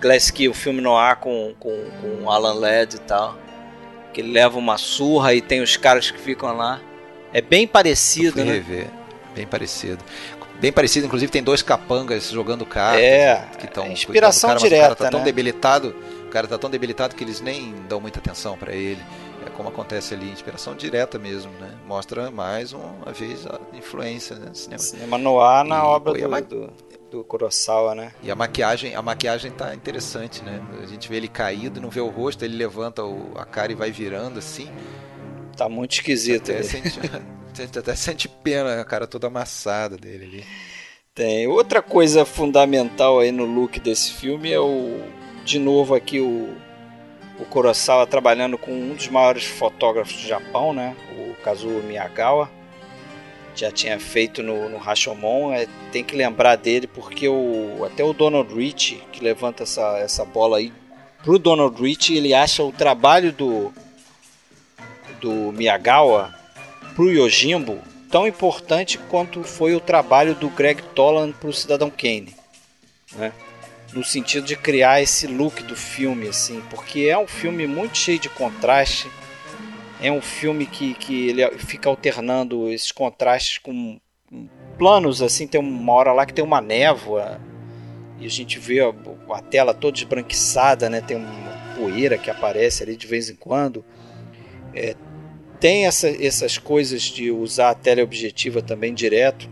Glass 0.00 0.32
Key, 0.32 0.48
o 0.48 0.54
filme 0.54 0.80
no 0.80 0.96
ar 0.96 1.20
com, 1.20 1.54
com, 1.60 1.88
com 2.00 2.28
Alan 2.28 2.54
Ladd 2.54 2.96
e 2.96 2.98
tal 2.98 3.43
que 4.14 4.20
ele 4.20 4.32
leva 4.32 4.56
uma 4.56 4.78
surra 4.78 5.34
e 5.34 5.42
tem 5.42 5.60
os 5.60 5.76
caras 5.76 6.10
que 6.10 6.18
ficam 6.18 6.56
lá. 6.56 6.80
É 7.32 7.42
bem 7.42 7.66
parecido, 7.66 8.42
né? 8.44 8.52
Rever. 8.52 8.88
Bem 9.34 9.46
parecido. 9.46 10.02
Bem 10.60 10.72
parecido, 10.72 11.06
inclusive 11.06 11.30
tem 11.30 11.42
dois 11.42 11.60
capangas 11.60 12.30
jogando 12.30 12.64
cartas. 12.64 13.02
É, 13.02 13.48
que 13.58 13.66
estão 13.66 13.90
inspiração 13.90 14.50
cara, 14.50 14.60
direta, 14.60 14.84
o 14.84 14.88
cara 14.88 14.94
tá 14.94 15.10
tão 15.10 15.18
né? 15.18 15.26
debilitado, 15.26 15.94
o 16.24 16.28
cara 16.30 16.46
tá 16.46 16.56
tão 16.56 16.70
debilitado 16.70 17.16
que 17.16 17.24
eles 17.24 17.40
nem 17.40 17.74
dão 17.88 18.00
muita 18.00 18.20
atenção 18.20 18.56
para 18.56 18.72
ele. 18.72 19.02
É 19.44 19.50
como 19.50 19.68
acontece 19.68 20.14
ali, 20.14 20.30
inspiração 20.30 20.74
direta 20.76 21.18
mesmo, 21.18 21.50
né? 21.60 21.72
Mostra 21.86 22.30
mais 22.30 22.72
uma 22.72 23.12
vez 23.12 23.46
a 23.46 23.58
influência, 23.76 24.36
né? 24.36 24.50
Cinema, 24.54 24.78
Cinema 24.78 25.18
no 25.18 25.40
ar 25.40 25.64
na 25.64 25.78
e, 25.78 25.80
obra 25.80 26.12
do, 26.12 26.42
do, 26.42 26.72
do 27.14 27.22
Kurosawa, 27.22 27.94
né? 27.94 28.12
E 28.22 28.30
a 28.30 28.34
maquiagem, 28.34 28.94
a 28.96 29.00
maquiagem 29.00 29.52
tá 29.52 29.72
interessante, 29.72 30.42
né? 30.42 30.60
A 30.82 30.86
gente 30.86 31.08
vê 31.08 31.16
ele 31.16 31.28
caído, 31.28 31.80
não 31.80 31.88
vê 31.88 32.00
o 32.00 32.08
rosto, 32.08 32.44
ele 32.44 32.56
levanta 32.56 33.04
o, 33.04 33.32
a 33.36 33.44
cara 33.44 33.70
e 33.70 33.74
vai 33.76 33.92
virando 33.92 34.40
assim. 34.40 34.68
Tá 35.56 35.68
muito 35.68 35.92
esquisito. 35.92 36.50
Até 36.50 36.62
sente, 36.64 36.98
até 37.78 37.94
sente 37.94 38.28
pena, 38.28 38.80
a 38.80 38.84
cara 38.84 39.06
toda 39.06 39.28
amassada 39.28 39.96
dele 39.96 40.24
ali. 40.24 40.44
Tem. 41.14 41.46
Outra 41.46 41.80
coisa 41.80 42.24
fundamental 42.24 43.20
aí 43.20 43.30
no 43.30 43.44
look 43.44 43.78
desse 43.78 44.12
filme 44.12 44.52
é 44.52 44.58
o. 44.58 45.00
De 45.44 45.58
novo 45.58 45.94
aqui 45.94 46.18
o. 46.18 46.52
O 47.38 47.44
Kurosawa 47.46 48.06
trabalhando 48.06 48.56
com 48.56 48.70
um 48.70 48.94
dos 48.94 49.08
maiores 49.08 49.44
fotógrafos 49.44 50.14
do 50.14 50.28
Japão, 50.28 50.72
né? 50.72 50.96
O 51.18 51.34
Kazuo 51.42 51.82
Miyagawa 51.82 52.48
já 53.54 53.70
tinha 53.70 53.98
feito 53.98 54.42
no, 54.42 54.68
no 54.68 54.78
Rashomon, 54.78 55.52
é, 55.52 55.66
tem 55.92 56.02
que 56.02 56.16
lembrar 56.16 56.56
dele 56.56 56.86
porque 56.86 57.28
o, 57.28 57.84
até 57.84 58.02
o 58.02 58.12
Donald 58.12 58.52
Rich, 58.54 59.02
que 59.12 59.22
levanta 59.22 59.62
essa, 59.62 59.98
essa 59.98 60.24
bola 60.24 60.58
aí, 60.58 60.72
pro 61.22 61.38
Donald 61.38 61.80
Rich, 61.80 62.14
ele 62.14 62.34
acha 62.34 62.62
o 62.62 62.72
trabalho 62.72 63.32
do, 63.32 63.72
do 65.20 65.52
Miyagawa 65.52 66.34
pro 66.94 67.10
Yojimbo 67.10 67.78
tão 68.10 68.26
importante 68.26 68.98
quanto 68.98 69.42
foi 69.42 69.74
o 69.74 69.80
trabalho 69.80 70.34
do 70.34 70.48
Greg 70.48 70.82
Toland 70.94 71.32
pro 71.40 71.52
Cidadão 71.52 71.90
Kane, 71.90 72.34
né? 73.12 73.32
No 73.92 74.04
sentido 74.04 74.44
de 74.44 74.56
criar 74.56 75.00
esse 75.00 75.26
look 75.26 75.62
do 75.62 75.76
filme, 75.76 76.28
assim, 76.28 76.60
porque 76.68 77.02
é 77.02 77.16
um 77.16 77.26
filme 77.26 77.66
muito 77.66 77.96
cheio 77.96 78.18
de 78.18 78.28
contraste, 78.28 79.08
é 80.00 80.10
um 80.10 80.20
filme 80.20 80.66
que, 80.66 80.94
que 80.94 81.28
ele 81.28 81.58
fica 81.58 81.88
alternando 81.88 82.68
esses 82.70 82.92
contrastes 82.92 83.58
com 83.58 83.98
planos, 84.76 85.22
assim, 85.22 85.46
tem 85.46 85.60
uma 85.60 85.92
hora 85.92 86.12
lá 86.12 86.26
que 86.26 86.34
tem 86.34 86.44
uma 86.44 86.60
névoa 86.60 87.40
e 88.18 88.26
a 88.26 88.30
gente 88.30 88.58
vê 88.58 88.80
a, 88.80 88.92
a 89.30 89.42
tela 89.42 89.74
toda 89.74 89.96
esbranquiçada, 89.98 90.88
né? 90.88 91.00
Tem 91.00 91.16
uma 91.16 91.74
poeira 91.76 92.16
que 92.16 92.30
aparece 92.30 92.82
ali 92.82 92.96
de 92.96 93.06
vez 93.06 93.28
em 93.28 93.34
quando. 93.34 93.84
É, 94.74 94.94
tem 95.60 95.86
essa, 95.86 96.08
essas 96.08 96.58
coisas 96.58 97.02
de 97.02 97.30
usar 97.30 97.70
a 97.70 97.74
teleobjetiva 97.74 98.62
também 98.62 98.94
direto. 98.94 99.48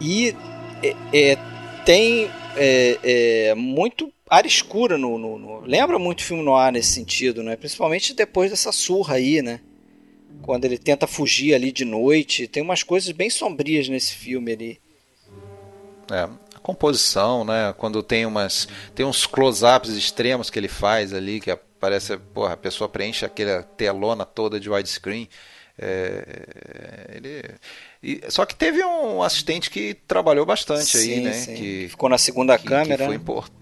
E 0.00 0.34
é, 0.82 0.96
é, 1.12 1.36
tem 1.84 2.30
é, 2.56 2.98
é 3.50 3.54
muito 3.54 4.12
área 4.30 4.48
escura 4.48 4.96
no, 4.96 5.18
no, 5.18 5.36
no, 5.36 5.60
Lembra 5.62 5.98
muito 5.98 6.22
filme 6.22 6.44
no 6.44 6.54
ar 6.54 6.72
nesse 6.72 6.92
sentido, 6.92 7.42
né? 7.42 7.56
Principalmente 7.56 8.14
depois 8.14 8.50
dessa 8.50 8.70
surra 8.70 9.16
aí, 9.16 9.42
né? 9.42 9.60
Quando 10.42 10.64
ele 10.64 10.78
tenta 10.78 11.06
fugir 11.06 11.52
ali 11.52 11.72
de 11.72 11.84
noite. 11.84 12.46
Tem 12.46 12.62
umas 12.62 12.84
coisas 12.84 13.10
bem 13.10 13.28
sombrias 13.28 13.88
nesse 13.88 14.14
filme 14.14 14.52
ali. 14.52 14.80
É, 16.10 16.22
a 16.22 16.58
composição, 16.62 17.44
né? 17.44 17.74
Quando 17.76 18.02
tem 18.02 18.24
umas. 18.24 18.68
Tem 18.94 19.04
uns 19.04 19.26
close-ups 19.26 19.90
extremos 19.90 20.48
que 20.48 20.58
ele 20.58 20.68
faz 20.68 21.12
ali, 21.12 21.40
que 21.40 21.54
parece, 21.80 22.16
porra, 22.16 22.52
a 22.52 22.56
pessoa 22.56 22.88
preenche 22.88 23.24
aquela 23.24 23.64
telona 23.64 24.24
toda 24.24 24.60
de 24.60 24.70
widescreen. 24.70 25.28
É, 25.82 27.06
ele, 27.14 27.42
e, 28.02 28.20
só 28.28 28.44
que 28.44 28.54
teve 28.54 28.84
um 28.84 29.22
assistente 29.22 29.70
que 29.70 29.94
trabalhou 29.94 30.44
bastante 30.44 30.84
sim, 30.84 31.12
aí, 31.14 31.20
né? 31.20 31.32
Sim. 31.32 31.54
Que 31.54 31.88
ficou 31.88 32.08
na 32.08 32.18
segunda 32.18 32.56
que, 32.56 32.66
câmera. 32.66 32.98
Que 32.98 33.06
foi 33.06 33.16
importante 33.16 33.59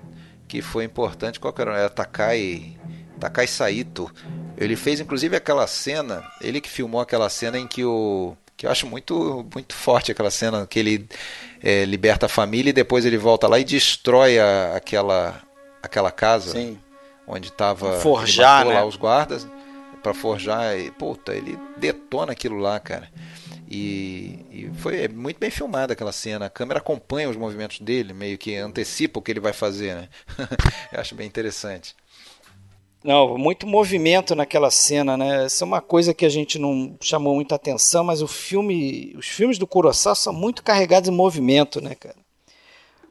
que 0.48 0.62
foi 0.62 0.84
importante. 0.84 1.38
Qual 1.38 1.52
que 1.52 1.60
era? 1.60 1.76
Era 1.78 1.90
Takai, 1.90 2.76
Takai 3.20 3.46
Saito. 3.46 4.10
Ele 4.56 4.74
fez 4.74 4.98
inclusive 4.98 5.36
aquela 5.36 5.66
cena, 5.66 6.24
ele 6.40 6.60
que 6.60 6.68
filmou 6.68 7.00
aquela 7.00 7.28
cena 7.28 7.58
em 7.58 7.66
que 7.66 7.84
o 7.84 8.36
que 8.56 8.66
eu 8.66 8.70
acho 8.72 8.88
muito 8.88 9.46
muito 9.54 9.72
forte 9.72 10.10
aquela 10.10 10.32
cena 10.32 10.66
que 10.66 10.80
ele 10.80 11.08
é, 11.62 11.84
liberta 11.84 12.26
a 12.26 12.28
família 12.28 12.70
e 12.70 12.72
depois 12.72 13.04
ele 13.06 13.16
volta 13.16 13.46
lá 13.46 13.56
e 13.60 13.64
destrói 13.64 14.36
a, 14.36 14.74
aquela 14.74 15.40
aquela 15.80 16.10
casa 16.10 16.50
Sim. 16.50 16.76
onde 17.24 17.50
estava 17.50 18.00
forjar 18.00 18.66
né? 18.66 18.74
lá 18.74 18.84
os 18.84 18.96
guardas 18.96 19.46
para 20.02 20.12
forjar 20.12 20.76
e 20.76 20.90
puta 20.90 21.32
ele 21.32 21.56
detona 21.76 22.32
aquilo 22.32 22.58
lá 22.58 22.80
cara 22.80 23.08
e, 23.70 24.46
e, 24.50 24.70
foi 24.78 25.06
muito 25.08 25.38
bem 25.38 25.50
filmada 25.50 25.92
aquela 25.92 26.12
cena. 26.12 26.46
A 26.46 26.50
câmera 26.50 26.78
acompanha 26.78 27.28
os 27.28 27.36
movimentos 27.36 27.80
dele, 27.80 28.14
meio 28.14 28.38
que 28.38 28.56
antecipa 28.56 29.18
o 29.18 29.22
que 29.22 29.30
ele 29.30 29.40
vai 29.40 29.52
fazer. 29.52 29.94
Né? 29.94 30.08
Eu 30.90 31.00
acho 31.00 31.14
bem 31.14 31.26
interessante. 31.26 31.94
Não, 33.04 33.36
muito 33.36 33.66
movimento 33.66 34.34
naquela 34.34 34.70
cena, 34.70 35.16
né? 35.16 35.44
Essa 35.44 35.64
é 35.64 35.66
uma 35.66 35.80
coisa 35.80 36.12
que 36.14 36.26
a 36.26 36.28
gente 36.28 36.58
não 36.58 36.96
chamou 37.00 37.34
muita 37.34 37.54
atenção, 37.54 38.02
mas 38.02 38.22
o 38.22 38.26
filme, 38.26 39.14
os 39.16 39.26
filmes 39.26 39.58
do 39.58 39.66
Kurosawa 39.66 40.16
são 40.16 40.32
muito 40.32 40.64
carregados 40.64 41.08
em 41.08 41.12
movimento, 41.12 41.80
né, 41.80 41.94
cara? 41.94 42.16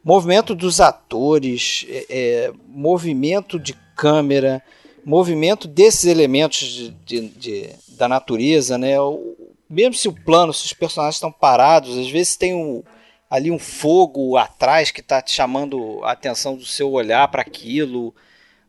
Movimento 0.04 0.56
dos 0.56 0.82
atores, 0.82 1.86
é, 1.90 2.06
é, 2.10 2.54
movimento 2.68 3.60
de 3.60 3.74
câmera, 3.96 4.62
movimento 5.06 5.68
desses 5.68 6.06
elementos 6.06 6.60
de, 6.60 6.90
de, 7.06 7.28
de, 7.30 7.70
da 7.90 8.10
natureza, 8.10 8.78
né? 8.78 9.00
O, 9.00 9.36
mesmo 9.70 9.94
se 9.94 10.08
o 10.08 10.14
plano, 10.14 10.54
se 10.54 10.66
os 10.66 10.74
personagens 10.74 11.16
estão 11.16 11.32
parados, 11.32 11.98
às 11.98 12.10
vezes 12.10 12.36
tem 12.36 12.54
um, 12.54 12.84
ali 13.30 13.52
um 13.52 13.60
fogo 13.60 14.38
atrás 14.38 14.92
que 14.92 15.02
está 15.02 15.22
te 15.22 15.32
chamando 15.32 16.00
a 16.04 16.12
atenção 16.12 16.56
do 16.56 16.66
seu 16.66 16.92
olhar 16.92 17.28
para 17.28 17.42
aquilo 17.42 18.14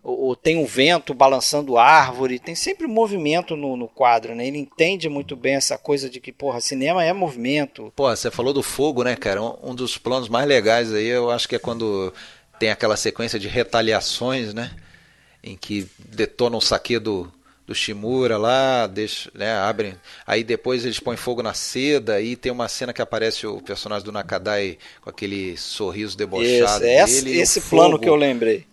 ou, 0.03 0.21
ou, 0.21 0.37
tem 0.37 0.57
um 0.57 0.65
vento 0.65 1.13
balançando 1.13 1.77
árvore, 1.77 2.39
tem 2.39 2.55
sempre 2.55 2.87
movimento 2.87 3.57
no, 3.57 3.77
no, 3.77 3.89
quadro, 3.89 4.35
né? 4.35 4.47
Ele 4.47 4.59
entende 4.59 5.09
muito 5.09 5.37
bem 5.37 5.55
essa 5.55 5.77
coisa 5.77 6.09
de 6.09 6.21
que, 6.21 6.33
porra, 6.33 6.61
cinema 6.61 7.05
é 7.05 7.13
movimento. 7.13 7.93
Pô, 7.95 8.09
você 8.09 8.31
falou 8.31 8.53
do 8.53 8.63
fogo, 8.63 9.03
né, 9.03 9.17
cara? 9.17 9.43
Um, 9.43 9.71
um 9.71 9.75
dos 9.75 9.99
planos 9.99 10.29
mais 10.29 10.47
legais 10.47 10.95
aí, 10.95 11.07
eu 11.07 11.31
acho 11.31 11.49
que 11.49 11.57
é 11.57 11.59
quando 11.59 12.13
tem 12.59 12.71
aquela 12.71 12.97
sequência 12.97 13.39
de 13.39 13.49
retaliações, 13.49 14.55
né? 14.55 14.71
Em 15.43 15.57
que 15.57 15.89
detonam 15.99 16.59
o 16.59 16.63
saque 16.63 16.99
do, 16.99 17.31
do 17.69 17.75
Shimura 17.75 18.39
lá, 18.39 18.87
deixa, 18.87 19.31
né, 19.35 19.53
abrem. 19.53 19.95
Aí 20.27 20.43
depois 20.43 20.87
eles 20.87 20.99
põem 20.99 21.19
fogo 21.19 21.43
na 21.43 21.53
seda, 21.53 22.15
aí 22.15 22.35
tem 22.35 22.51
uma 22.51 22.67
cena 22.67 22.95
que 22.95 23.03
aparece 23.03 23.47
o 23.47 23.61
personagem 23.61 24.07
do 24.07 24.11
Nakadai 24.11 24.79
com 25.03 25.11
aquele 25.11 25.55
sorriso 25.59 26.17
debochado 26.17 26.83
esse, 26.87 27.25
dele. 27.25 27.39
Esse, 27.39 27.59
esse 27.59 27.69
plano 27.69 27.99
que 27.99 28.09
eu 28.09 28.17
lembrei 28.17 28.67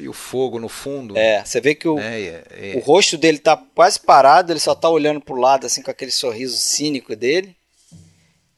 e 0.00 0.08
o 0.08 0.14
fogo 0.14 0.58
no 0.58 0.68
fundo. 0.68 1.16
É, 1.16 1.44
você 1.44 1.60
vê 1.60 1.74
que 1.74 1.86
o, 1.86 1.98
é, 1.98 2.20
é, 2.20 2.44
é. 2.50 2.76
o 2.76 2.80
rosto 2.80 3.18
dele 3.18 3.38
tá 3.38 3.56
quase 3.74 4.00
parado, 4.00 4.50
ele 4.50 4.58
só 4.58 4.74
tá 4.74 4.88
olhando 4.88 5.20
pro 5.20 5.36
lado, 5.36 5.66
assim, 5.66 5.82
com 5.82 5.90
aquele 5.90 6.10
sorriso 6.10 6.56
cínico 6.56 7.14
dele. 7.14 7.54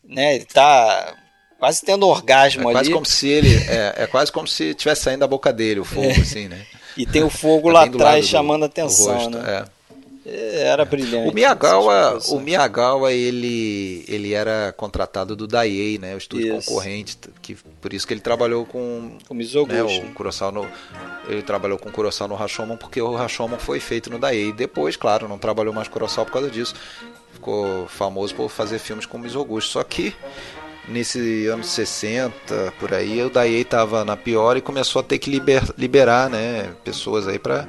Né, 0.05 0.37
ele 0.37 0.45
tá 0.45 1.17
quase 1.59 1.83
tendo 1.83 2.07
um 2.07 2.11
orgasmo 2.11 2.63
é 2.63 2.67
ali. 2.67 2.75
Quase 2.75 2.91
como 2.93 3.05
se 3.05 3.29
ele, 3.29 3.55
é, 3.69 4.05
é 4.05 4.07
quase 4.07 4.31
como 4.31 4.47
se 4.47 4.73
tivesse 4.73 5.03
saindo 5.03 5.21
da 5.21 5.27
boca 5.27 5.53
dele 5.53 5.81
o 5.81 5.85
fogo, 5.85 6.07
é. 6.07 6.13
assim, 6.13 6.47
né? 6.47 6.65
E 6.97 7.05
tem 7.07 7.23
o 7.23 7.31
fogo 7.31 7.69
lá 7.69 7.85
atrás 7.85 8.27
chamando 8.27 8.63
a 8.63 8.67
atenção, 8.67 9.31
né? 9.31 9.41
É. 9.63 9.77
Era 10.29 10.85
brilhante. 10.85 11.31
O 11.31 11.33
Miyagawa, 11.33 12.19
o 12.31 12.41
Miyagawa 12.41 13.13
ele, 13.13 14.05
ele 14.09 14.33
era 14.33 14.75
contratado 14.77 15.37
do 15.37 15.47
Daiei, 15.47 15.99
né, 15.99 16.17
o 16.17 16.19
estúdio 16.19 16.59
isso. 16.59 16.69
concorrente, 16.69 17.17
que 17.41 17.55
por 17.55 17.93
isso 17.93 18.05
que 18.05 18.13
ele 18.13 18.21
trabalhou 18.21 18.67
com 18.67 19.17
o 19.29 19.35
Mizoguchi. 19.35 20.01
Né, 20.01 20.09
o 20.11 20.15
Kurosawa 20.15 20.51
no, 20.51 20.69
ele 21.29 21.43
trabalhou 21.43 21.79
com 21.79 21.89
o 21.89 21.93
Kurosawa 21.93 22.29
no 22.29 22.35
Rashomon 22.35 22.77
porque 22.77 23.01
o 23.01 23.15
Rashomon 23.15 23.57
foi 23.59 23.79
feito 23.79 24.11
no 24.11 24.19
Daiei. 24.19 24.53
Depois, 24.53 24.97
claro, 24.97 25.29
não 25.29 25.39
trabalhou 25.39 25.73
mais 25.73 25.87
com 25.87 25.93
o 25.93 25.99
Kurosawa 26.01 26.27
por 26.27 26.33
causa 26.33 26.51
disso. 26.51 26.75
Ficou 27.33 27.87
famoso 27.87 28.35
por 28.35 28.49
fazer 28.49 28.81
filmes 28.81 29.07
com 29.07 29.19
o 29.19 29.21
Mizoguchi. 29.21 29.69
Só 29.69 29.85
que 29.85 30.13
nesse 30.89 31.47
anos 31.47 31.69
60 31.69 32.75
por 32.79 32.95
aí, 32.95 33.23
o 33.23 33.31
Daiei 33.31 33.63
estava 33.63 34.05
na 34.05 34.17
pior 34.17 34.57
e 34.57 34.61
começou 34.61 35.01
a 35.01 35.03
ter 35.03 35.19
que 35.19 35.31
liber, 35.31 35.63
liberar, 35.77 36.31
né, 36.31 36.73
pessoas 36.85 37.27
aí 37.27 37.39
para 37.39 37.69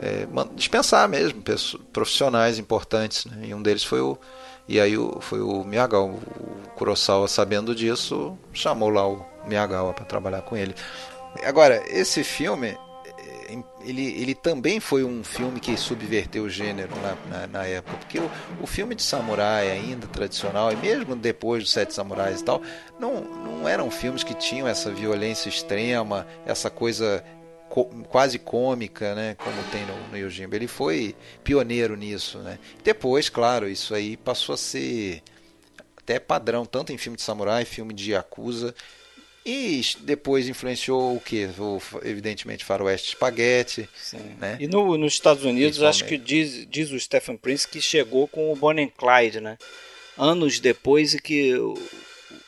é, 0.00 0.26
dispensar 0.54 1.06
mesmo 1.08 1.42
pessoas, 1.42 1.82
profissionais 1.92 2.58
importantes. 2.58 3.26
Né? 3.26 3.48
E 3.48 3.54
um 3.54 3.62
deles 3.62 3.84
foi 3.84 4.00
o. 4.00 4.18
E 4.66 4.80
aí 4.80 4.96
o, 4.96 5.20
foi 5.20 5.40
o 5.40 5.62
Miyagawa. 5.62 6.06
O 6.06 6.18
Kurosawa, 6.76 7.28
sabendo 7.28 7.74
disso, 7.74 8.38
chamou 8.52 8.88
lá 8.88 9.06
o 9.06 9.24
Miyagawa 9.46 9.92
para 9.92 10.04
trabalhar 10.04 10.42
com 10.42 10.56
ele. 10.56 10.74
Agora, 11.44 11.82
esse 11.86 12.24
filme. 12.24 12.76
Ele, 13.82 14.06
ele 14.20 14.34
também 14.34 14.78
foi 14.78 15.04
um 15.04 15.24
filme 15.24 15.58
que 15.58 15.76
subverteu 15.76 16.44
o 16.44 16.50
gênero 16.50 16.90
na, 16.96 17.38
na, 17.38 17.46
na 17.46 17.66
época, 17.66 17.96
porque 17.96 18.18
o, 18.18 18.30
o 18.60 18.66
filme 18.66 18.94
de 18.94 19.02
samurai 19.02 19.70
ainda 19.70 20.06
tradicional, 20.06 20.70
e 20.70 20.76
mesmo 20.76 21.16
depois 21.16 21.62
dos 21.62 21.72
Sete 21.72 21.94
Samurais 21.94 22.40
e 22.40 22.44
tal, 22.44 22.60
não, 22.98 23.22
não 23.22 23.68
eram 23.68 23.90
filmes 23.90 24.22
que 24.22 24.34
tinham 24.34 24.68
essa 24.68 24.90
violência 24.90 25.48
extrema, 25.48 26.26
essa 26.44 26.68
coisa 26.68 27.24
quase 28.08 28.38
cômica, 28.38 29.14
né, 29.14 29.36
como 29.36 29.62
tem 29.70 29.86
no, 29.86 30.08
no 30.08 30.18
Yojimbo. 30.18 30.54
Ele 30.54 30.66
foi 30.66 31.14
pioneiro 31.44 31.96
nisso, 31.96 32.38
né. 32.38 32.58
Depois, 32.82 33.28
claro, 33.28 33.68
isso 33.68 33.94
aí 33.94 34.16
passou 34.16 34.54
a 34.54 34.58
ser 34.58 35.22
até 35.96 36.18
padrão, 36.18 36.66
tanto 36.66 36.92
em 36.92 36.98
filme 36.98 37.16
de 37.16 37.22
samurai, 37.22 37.64
filme 37.64 37.94
de 37.94 38.12
yakuza, 38.12 38.74
e 39.44 39.80
depois 40.00 40.48
influenciou 40.48 41.16
o 41.16 41.20
que? 41.20 41.48
Evidentemente, 42.02 42.64
Faroeste 42.64 43.10
Spaghetti. 43.12 43.88
Sim. 43.96 44.36
Né? 44.38 44.56
E 44.60 44.66
no, 44.66 44.96
nos 44.98 45.14
Estados 45.14 45.44
Unidos, 45.44 45.82
acho 45.82 46.04
que 46.04 46.18
diz, 46.18 46.66
diz 46.68 46.90
o 46.90 47.00
Stephen 47.00 47.36
Prince 47.36 47.66
que 47.66 47.80
chegou 47.80 48.28
com 48.28 48.52
o 48.52 48.56
Bonnie 48.56 48.84
and 48.84 48.92
Clyde, 48.96 49.40
né? 49.40 49.56
Anos 50.18 50.60
depois 50.60 51.14
e 51.14 51.20
que 51.20 51.54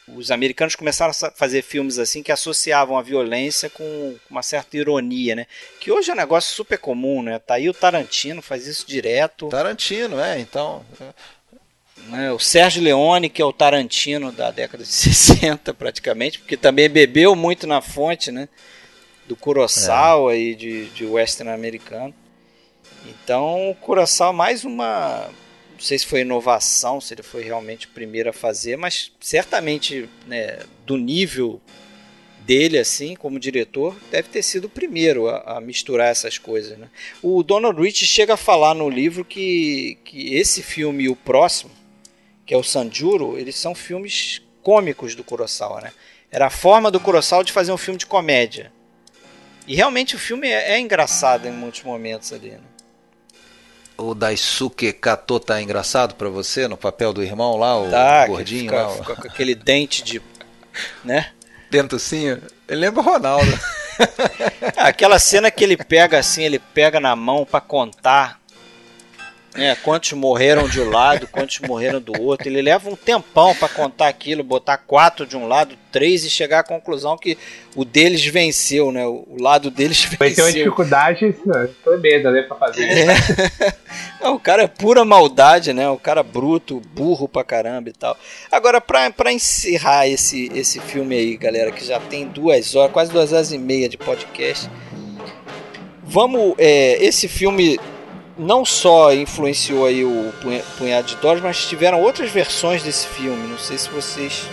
os 0.08 0.30
americanos 0.30 0.74
começaram 0.74 1.10
a 1.10 1.30
fazer 1.30 1.62
filmes 1.62 1.98
assim 1.98 2.22
que 2.22 2.32
associavam 2.32 2.98
a 2.98 3.02
violência 3.02 3.70
com 3.70 4.16
uma 4.28 4.42
certa 4.42 4.76
ironia, 4.76 5.34
né? 5.34 5.46
Que 5.80 5.90
hoje 5.90 6.10
é 6.10 6.14
um 6.14 6.16
negócio 6.16 6.54
super 6.54 6.78
comum, 6.78 7.22
né? 7.22 7.38
Tá 7.38 7.54
aí 7.54 7.68
o 7.68 7.74
Tarantino, 7.74 8.42
faz 8.42 8.66
isso 8.66 8.86
direto. 8.86 9.48
Tarantino, 9.48 10.20
é, 10.20 10.38
então. 10.38 10.84
É, 11.00 11.04
o 12.34 12.38
Sérgio 12.38 12.82
Leone, 12.82 13.28
que 13.28 13.40
é 13.40 13.44
o 13.44 13.52
Tarantino 13.52 14.32
da 14.32 14.50
década 14.50 14.84
de 14.84 14.90
60, 14.92 15.72
praticamente, 15.74 16.38
porque 16.38 16.56
também 16.56 16.88
bebeu 16.88 17.34
muito 17.34 17.66
na 17.66 17.80
fonte, 17.80 18.30
né? 18.30 18.48
Do 19.26 19.36
Kurosawa 19.36 20.34
é. 20.34 20.38
e 20.38 20.54
de, 20.54 20.86
de 20.86 21.06
western 21.06 21.52
americano. 21.52 22.14
Então, 23.06 23.70
o 23.70 23.74
Kurosawa 23.74 24.32
mais 24.32 24.64
uma 24.64 25.30
não 25.72 25.80
sei 25.80 25.98
se 25.98 26.06
foi 26.06 26.20
inovação, 26.20 27.00
se 27.00 27.12
ele 27.12 27.24
foi 27.24 27.42
realmente 27.42 27.86
o 27.86 27.90
primeiro 27.90 28.30
a 28.30 28.32
fazer, 28.32 28.76
mas 28.76 29.10
certamente 29.18 30.08
né, 30.28 30.60
do 30.86 30.96
nível 30.96 31.60
dele, 32.46 32.78
assim, 32.78 33.16
como 33.16 33.38
diretor, 33.38 33.96
deve 34.08 34.28
ter 34.28 34.44
sido 34.44 34.66
o 34.66 34.70
primeiro 34.70 35.28
a, 35.28 35.56
a, 35.56 35.60
misturar 35.60 36.08
essas 36.08 36.38
coisas. 36.38 36.78
Né? 36.78 36.88
O 37.20 37.42
Donald 37.42 37.80
Rich 37.80 38.06
chega 38.06 38.34
a 38.34 38.36
falar 38.36 38.74
no 38.74 38.88
livro 38.88 39.24
que, 39.24 39.98
que 40.04 40.36
esse 40.36 40.62
filme 40.62 41.04
e 41.04 41.08
o 41.08 41.16
próximo, 41.16 41.72
que 42.52 42.54
é 42.54 42.58
o 42.58 42.62
Sanjuro, 42.62 43.38
eles 43.38 43.56
são 43.56 43.74
filmes 43.74 44.42
cômicos 44.62 45.14
do 45.14 45.24
Kurosawa. 45.24 45.80
Né? 45.80 45.92
Era 46.30 46.48
a 46.48 46.50
forma 46.50 46.90
do 46.90 47.00
Kurosawa 47.00 47.42
de 47.42 47.50
fazer 47.50 47.72
um 47.72 47.78
filme 47.78 47.96
de 47.96 48.04
comédia. 48.04 48.70
E 49.66 49.74
realmente 49.74 50.14
o 50.16 50.18
filme 50.18 50.48
é, 50.48 50.72
é 50.72 50.78
engraçado 50.78 51.48
em 51.48 51.50
muitos 51.50 51.82
momentos 51.82 52.30
ali. 52.30 52.50
Né? 52.50 52.60
o 53.96 54.14
Daisuke 54.14 54.92
Kato 54.92 55.40
tá 55.40 55.62
engraçado 55.62 56.14
para 56.14 56.28
você 56.28 56.68
no 56.68 56.76
papel 56.76 57.12
do 57.12 57.22
irmão 57.22 57.56
lá, 57.56 57.78
o 57.80 57.88
tá, 57.88 58.26
gordinho 58.26 58.64
fica, 58.64 58.82
lá? 58.82 58.96
Fica 58.96 59.16
com 59.16 59.28
aquele 59.28 59.54
dente 59.54 60.02
de. 60.02 60.20
né? 61.02 61.30
Dentocinho. 61.70 62.42
Ele 62.68 62.80
lembra 62.80 63.00
o 63.00 63.04
Ronaldo. 63.04 63.58
Aquela 64.76 65.18
cena 65.18 65.50
que 65.50 65.64
ele 65.64 65.76
pega 65.76 66.18
assim, 66.18 66.42
ele 66.42 66.58
pega 66.58 67.00
na 67.00 67.16
mão 67.16 67.46
para 67.46 67.60
contar 67.62 68.41
é, 69.54 69.74
quantos 69.74 70.12
morreram 70.12 70.66
de 70.66 70.80
um 70.80 70.88
lado, 70.88 71.26
quantos 71.26 71.58
morreram 71.60 72.00
do 72.00 72.18
outro. 72.22 72.48
Ele 72.48 72.62
leva 72.62 72.88
um 72.88 72.96
tempão 72.96 73.54
para 73.54 73.68
contar 73.68 74.08
aquilo, 74.08 74.42
botar 74.42 74.78
quatro 74.78 75.26
de 75.26 75.36
um 75.36 75.46
lado, 75.46 75.76
três 75.90 76.24
e 76.24 76.30
chegar 76.30 76.60
à 76.60 76.64
conclusão 76.64 77.18
que 77.18 77.36
o 77.76 77.84
deles 77.84 78.24
venceu, 78.24 78.90
né? 78.90 79.06
O 79.06 79.36
lado 79.38 79.70
deles 79.70 80.04
venceu. 80.18 80.18
Vai 80.18 80.30
ter 80.32 80.42
uma 80.42 80.52
dificuldade 80.52 81.36
tremenda, 81.84 82.30
né, 82.30 82.42
pra 82.42 82.56
fazer 82.56 82.82
é. 82.82 83.14
Não, 84.22 84.36
o 84.36 84.40
cara 84.40 84.62
é 84.62 84.68
pura 84.68 85.04
maldade, 85.04 85.74
né? 85.74 85.86
O 85.90 85.98
cara 85.98 86.22
bruto, 86.22 86.80
burro 86.94 87.28
pra 87.28 87.44
caramba 87.44 87.90
e 87.90 87.92
tal. 87.92 88.16
Agora, 88.50 88.80
pra, 88.80 89.10
pra 89.10 89.32
encerrar 89.32 90.08
esse, 90.08 90.50
esse 90.54 90.80
filme 90.80 91.14
aí, 91.14 91.36
galera, 91.36 91.70
que 91.70 91.84
já 91.84 92.00
tem 92.00 92.26
duas 92.26 92.74
horas, 92.74 92.92
quase 92.92 93.12
duas 93.12 93.32
horas 93.32 93.52
e 93.52 93.58
meia 93.58 93.88
de 93.88 93.98
podcast. 93.98 94.70
Vamos. 96.04 96.54
É, 96.56 97.02
esse 97.04 97.28
filme 97.28 97.78
não 98.38 98.64
só 98.64 99.12
influenciou 99.12 99.86
aí 99.86 100.04
o 100.04 100.32
Punhado 100.78 101.06
de 101.06 101.16
Dólares, 101.16 101.42
mas 101.42 101.66
tiveram 101.66 102.00
outras 102.00 102.30
versões 102.30 102.82
desse 102.82 103.06
filme. 103.06 103.46
Não 103.48 103.58
sei 103.58 103.78
se 103.78 103.88
vocês 103.90 104.48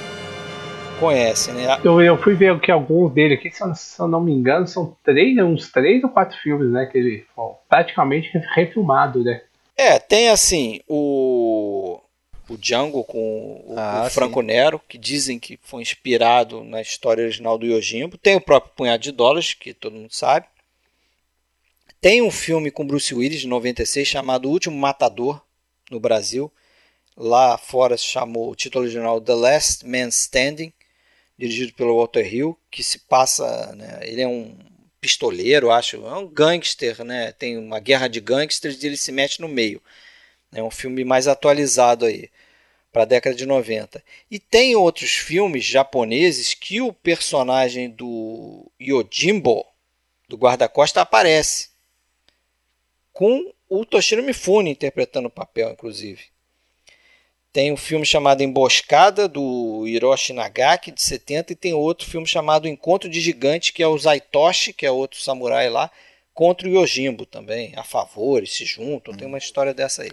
conhecem, 1.00 1.54
né? 1.54 1.80
Eu, 1.84 2.02
eu 2.02 2.18
fui 2.18 2.36
ver 2.36 2.60
que 2.60 2.72
alguns 2.72 3.14
dele 3.14 3.36
aqui, 3.36 3.50
se 3.50 3.64
eu, 3.64 3.74
se 3.74 4.00
eu, 4.00 4.08
não 4.08 4.22
me 4.22 4.34
engano, 4.34 4.68
são 4.68 4.96
três, 5.04 5.38
uns 5.38 5.72
três 5.72 6.04
ou 6.04 6.10
quatro 6.10 6.38
filmes, 6.38 6.72
né? 6.72 6.86
Que 6.86 6.98
ele 6.98 7.26
bom, 7.36 7.60
praticamente 7.70 8.30
refilmado, 8.54 9.24
né? 9.24 9.42
É, 9.78 9.98
tem 9.98 10.30
assim 10.30 10.82
o 10.88 12.02
o 12.50 12.58
Django 12.58 13.04
com 13.04 13.64
o, 13.68 13.76
ah, 13.78 14.06
o 14.08 14.10
Franco 14.10 14.42
sim. 14.42 14.48
Nero, 14.48 14.82
que 14.88 14.98
dizem 14.98 15.38
que 15.38 15.60
foi 15.62 15.84
inspirado 15.84 16.64
na 16.64 16.82
história 16.82 17.24
original 17.24 17.58
do 17.58 17.66
Yojimbo. 17.66 18.18
Tem 18.18 18.36
o 18.36 18.42
próprio 18.42 18.74
Punhado 18.76 19.04
de 19.04 19.12
Dólares, 19.12 19.54
que 19.54 19.74
todo 19.74 19.96
mundo 19.96 20.12
sabe. 20.12 20.48
Tem 22.02 22.22
um 22.22 22.32
filme 22.32 22.72
com 22.72 22.88
Bruce 22.88 23.14
Willis 23.14 23.42
de 23.42 23.48
96 23.48 24.08
chamado 24.08 24.48
O 24.48 24.52
Último 24.52 24.78
Matador 24.78 25.42
no 25.92 26.00
Brasil. 26.00 26.50
Lá 27.16 27.58
fora 27.58 27.98
se 27.98 28.06
chamou 28.06 28.50
o 28.50 28.56
título 28.56 28.86
original 28.86 29.20
The 29.20 29.34
Last 29.34 29.86
Man 29.86 30.08
Standing, 30.08 30.72
dirigido 31.38 31.74
pelo 31.74 31.98
Walter 31.98 32.34
Hill, 32.34 32.58
que 32.72 32.82
se 32.82 33.00
passa, 33.00 33.76
né, 33.76 34.00
ele 34.04 34.22
é 34.22 34.28
um 34.28 34.58
pistoleiro, 35.02 35.72
acho. 35.72 35.98
É 36.08 36.18
um 36.18 36.26
gangster, 36.26 37.04
né? 37.04 37.34
Tem 37.34 37.58
uma 37.58 37.82
guerra 37.82 38.08
de 38.08 38.22
gangsters 38.22 38.82
e 38.82 38.88
ele 38.88 38.98
se 38.98 39.12
mete 39.12 39.42
no 39.42 39.50
meio. 39.50 39.82
É 40.54 40.64
um 40.64 40.72
filme 40.72 41.04
mais 41.04 41.28
atualizado 41.28 42.06
aí, 42.06 42.30
para 42.94 43.02
a 43.04 43.06
década 43.06 43.36
de 43.36 43.46
90. 43.46 44.02
E 44.32 44.40
tem 44.40 44.74
outros 44.74 45.12
filmes 45.12 45.66
japoneses 45.66 46.54
que 46.54 46.80
o 46.80 46.94
personagem 46.94 47.90
do 47.90 48.72
Yojimbo, 48.82 49.66
do 50.30 50.38
guarda-costa, 50.38 51.02
aparece. 51.02 51.69
Com 53.20 53.52
o 53.68 53.84
Toshiro 53.84 54.24
Mifune 54.24 54.70
interpretando 54.72 55.26
o 55.26 55.30
papel, 55.30 55.72
inclusive. 55.72 56.22
Tem 57.52 57.70
um 57.70 57.76
filme 57.76 58.06
chamado 58.06 58.42
Emboscada, 58.42 59.28
do 59.28 59.86
Hiroshi 59.86 60.32
Nagaki, 60.32 60.90
de 60.90 61.02
70, 61.02 61.52
e 61.52 61.56
tem 61.58 61.74
outro 61.74 62.10
filme 62.10 62.26
chamado 62.26 62.66
Encontro 62.66 63.10
de 63.10 63.20
Gigante, 63.20 63.74
que 63.74 63.84
é 63.84 63.88
o 63.90 63.98
Zaitoshi, 63.98 64.72
que 64.72 64.86
é 64.86 64.92
outro 64.92 65.20
samurai 65.20 65.70
lá, 65.70 65.92
contra 66.34 66.66
o 66.66 66.72
Yojimbo 66.72 67.26
também, 67.26 67.74
a 67.76 67.84
favor, 67.84 68.38
eles 68.38 68.56
se 68.56 68.64
juntam, 68.64 69.14
tem 69.14 69.28
uma 69.28 69.38
história 69.38 69.74
dessa 69.74 70.04
aí. 70.04 70.12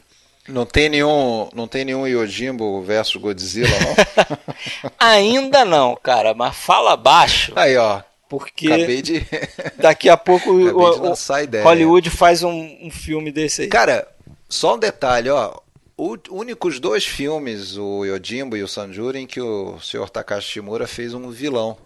Não 0.48 0.66
tem 0.66 0.88
nenhum, 0.88 1.48
não 1.54 1.68
tem 1.68 1.84
nenhum 1.84 2.08
Yojimbo 2.08 2.82
versus 2.82 3.22
Godzilla, 3.22 3.70
não? 3.70 4.90
Ainda 4.98 5.64
não, 5.64 5.94
cara, 5.94 6.34
mas 6.34 6.56
fala 6.56 6.96
baixo. 6.96 7.52
Aí, 7.54 7.76
ó. 7.76 8.02
Porque 8.28 8.66
Acabei 8.66 9.02
de. 9.02 9.26
daqui 9.78 10.08
a 10.08 10.16
pouco 10.16 10.50
o. 10.50 11.14
Hollywood 11.62 12.10
faz 12.10 12.42
um, 12.42 12.76
um 12.82 12.90
filme 12.90 13.30
desse 13.30 13.62
aí. 13.62 13.68
Cara, 13.68 14.08
só 14.48 14.74
um 14.74 14.78
detalhe, 14.78 15.30
ó. 15.30 15.54
O 15.98 16.18
únicos 16.30 16.78
dois 16.78 17.06
filmes, 17.06 17.78
o 17.78 18.04
Yojimbo 18.04 18.54
e 18.54 18.62
o 18.62 18.68
Sanjuro, 18.68 19.16
em 19.16 19.26
que 19.26 19.40
o 19.40 19.78
Sr. 19.80 20.10
Takashi 20.10 20.52
Shimura 20.52 20.86
fez 20.86 21.14
um 21.14 21.30
vilão 21.30 21.78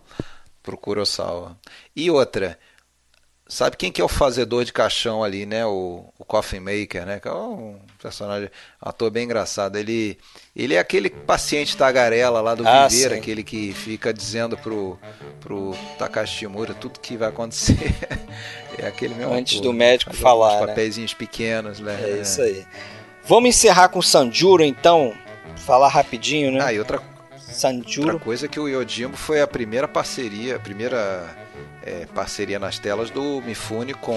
pro 0.62 0.76
Kurosawa. 0.76 1.56
E 1.94 2.10
outra, 2.10 2.58
sabe 3.50 3.76
quem 3.76 3.90
que 3.90 4.00
é 4.00 4.04
o 4.04 4.08
fazedor 4.08 4.64
de 4.64 4.72
caixão 4.72 5.24
ali, 5.24 5.44
né? 5.44 5.66
O, 5.66 6.04
o 6.16 6.24
Coffin 6.24 6.60
Maker, 6.60 7.04
né? 7.04 7.18
Que 7.18 7.28
é 7.28 7.32
um 7.32 7.78
personagem, 8.00 8.48
um 8.82 8.88
ator 8.88 9.10
bem 9.10 9.24
engraçado. 9.24 9.76
Ele, 9.76 10.16
ele 10.54 10.74
é 10.74 10.78
aquele 10.78 11.10
paciente 11.10 11.76
tagarela 11.76 12.40
lá 12.40 12.54
do 12.54 12.66
Ah, 12.66 12.86
Viveira, 12.86 13.14
sim. 13.16 13.20
aquele 13.20 13.42
que 13.42 13.72
fica 13.72 14.14
dizendo 14.14 14.56
pro, 14.56 14.98
pro 15.40 15.74
Takashi 15.98 16.38
Shimura 16.38 16.72
tudo 16.72 17.00
que 17.00 17.16
vai 17.16 17.28
acontecer. 17.28 17.92
é 18.78 18.86
aquele 18.86 19.14
mesmo 19.14 19.34
Antes 19.34 19.58
ator, 19.58 19.64
do 19.64 19.72
médico 19.72 20.14
falar, 20.14 20.46
alguns 20.46 20.60
né? 20.60 20.66
papeizinhos 20.68 21.12
pequenos, 21.12 21.80
né? 21.80 21.98
É 22.00 22.22
isso 22.22 22.40
aí. 22.40 22.64
Vamos 23.24 23.50
encerrar 23.50 23.88
com 23.88 24.00
Sanjuro, 24.00 24.62
então. 24.62 25.12
Falar 25.56 25.88
rapidinho, 25.88 26.52
né? 26.52 26.60
Ah, 26.62 26.72
e 26.72 26.78
outra, 26.78 27.02
outra 27.98 28.18
coisa 28.18 28.48
que 28.48 28.58
o 28.58 28.68
Yojimbo 28.68 29.16
foi 29.16 29.42
a 29.42 29.46
primeira 29.46 29.86
parceria, 29.86 30.56
a 30.56 30.58
primeira 30.60 31.39
é, 31.84 32.07
parceria 32.15 32.59
nas 32.59 32.78
telas 32.78 33.10
do 33.10 33.41
Mifune 33.42 33.94
com 33.94 34.12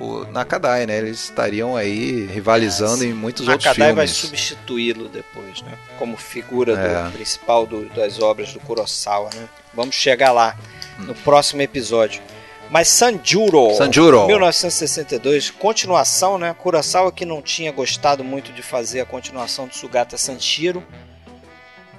o, 0.00 0.04
o 0.04 0.24
Nakadai, 0.32 0.86
né? 0.86 0.98
Eles 0.98 1.24
estariam 1.24 1.76
aí 1.76 2.26
rivalizando 2.26 3.04
em 3.04 3.12
muitos 3.12 3.46
outros 3.48 3.64
Nakadai 3.66 3.92
vai 3.94 4.06
filmes. 4.06 4.16
substituí-lo 4.26 5.08
depois, 5.08 5.62
né? 5.62 5.72
Como 5.98 6.16
figura 6.16 6.72
É. 6.78 7.04
do 7.04 7.12
principal 7.12 7.66
do- 7.66 7.88
das 7.90 8.20
obras 8.20 8.52
do 8.52 8.60
Kurosawa, 8.60 9.30
né? 9.34 9.48
Vamos 9.74 9.94
chegar 9.94 10.32
lá 10.32 10.56
no 10.98 11.14
próximo 11.14 11.60
episódio. 11.62 12.22
Mas 12.68 12.88
Sanjuro, 12.88 13.72
Sanjuro. 13.76 14.26
1962, 14.26 15.50
continuação, 15.50 16.36
né? 16.36 16.52
Kurosawa 16.58 17.12
que 17.12 17.24
não 17.24 17.40
tinha 17.40 17.70
gostado 17.70 18.24
muito 18.24 18.52
de 18.52 18.60
fazer 18.60 19.00
a 19.00 19.04
continuação 19.06 19.68
do 19.68 19.74
Sugata 19.76 20.18
Sanshiro, 20.18 20.82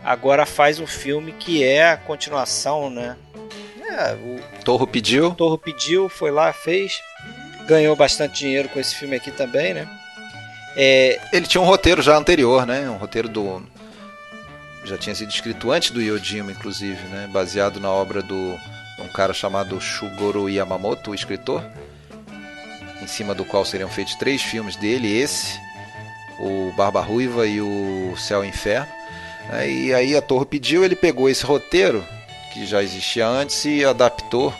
agora 0.04 0.46
faz 0.46 0.80
um 0.80 0.88
filme 0.88 1.32
que 1.32 1.64
é 1.64 1.90
a 1.92 1.96
continuação, 1.98 2.90
né? 2.90 3.16
É, 3.90 4.14
o 4.14 4.40
Torro 4.64 4.86
pediu. 4.86 5.32
Torro 5.32 5.58
pediu, 5.58 6.10
foi 6.10 6.32
lá, 6.32 6.52
fez, 6.52 7.02
ganhou 7.68 7.96
bastante 7.96 8.40
dinheiro 8.40 8.70
com 8.70 8.80
esse 8.80 8.96
filme 8.96 9.16
aqui 9.16 9.32
também, 9.32 9.74
né? 9.74 9.88
É, 10.76 11.20
Ele 11.34 11.48
tinha 11.48 11.62
um 11.62 11.66
roteiro 11.66 12.02
já 12.02 12.16
anterior, 12.16 12.66
né? 12.66 12.90
Um 12.90 12.98
roteiro 12.98 13.28
do. 13.28 13.64
Já 14.84 14.98
tinha 14.98 15.16
sido 15.16 15.30
escrito 15.30 15.72
antes 15.72 15.92
do 15.92 16.02
Yojimbo, 16.02 16.52
inclusive, 16.52 17.02
né? 17.08 17.28
Baseado 17.32 17.80
na 17.80 17.90
obra 17.90 18.22
do 18.22 18.58
um 19.00 19.08
cara 19.08 19.34
chamado 19.34 19.80
Shugoro 19.80 20.50
Yamamoto, 20.50 21.12
o 21.12 21.16
escritor, 21.16 21.64
em 23.02 23.08
cima 23.08 23.34
do 23.34 23.46
qual 23.46 23.64
seriam 23.64 23.90
feitos 23.90 24.16
três 24.16 24.42
filmes 24.42 24.76
dele, 24.76 25.18
esse, 25.18 25.60
o 26.40 26.72
Barba 26.76 27.02
Ruiva 27.02 27.46
e 27.48 27.62
o 27.62 28.16
Céu 28.18 28.44
e 28.44 28.48
Inferno. 28.48 28.88
E 29.66 29.94
aí 29.94 30.16
a 30.16 30.22
Torre 30.22 30.46
pediu, 30.46 30.84
ele 30.84 30.96
pegou 30.96 31.30
esse 31.30 31.46
roteiro, 31.46 32.04
que 32.58 32.66
já 32.66 32.82
existia 32.82 33.28
antes, 33.28 33.64
e 33.66 33.86
adaptou, 33.86 34.52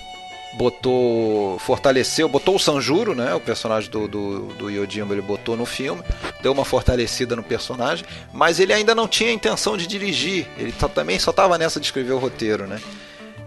botou, 0.58 1.58
fortaleceu, 1.60 2.30
botou 2.30 2.56
o 2.56 2.60
Sanjuro, 2.60 3.16
né, 3.16 3.34
o 3.34 3.40
personagem 3.40 3.90
do, 3.90 4.08
do, 4.08 4.40
do 4.54 4.70
Yojimbo, 4.70 5.14
ele 5.14 5.22
botou 5.22 5.58
no 5.58 5.66
filme, 5.66 6.02
deu 6.42 6.52
uma 6.52 6.64
fortalecida 6.66 7.36
no 7.36 7.44
personagem, 7.44 8.06
mas 8.34 8.60
ele 8.60 8.74
ainda 8.74 8.94
não 8.94 9.08
tinha 9.08 9.32
intenção 9.32 9.76
de 9.76 9.88
dirigir, 9.88 10.48
ele 10.58 10.74
só- 10.80 10.88
também 10.88 11.18
só 11.20 11.32
estava 11.32 11.58
nessa 11.58 11.80
de 11.80 11.86
escrever 11.88 12.14
o 12.14 12.18
roteiro, 12.20 12.68
né. 12.68 12.80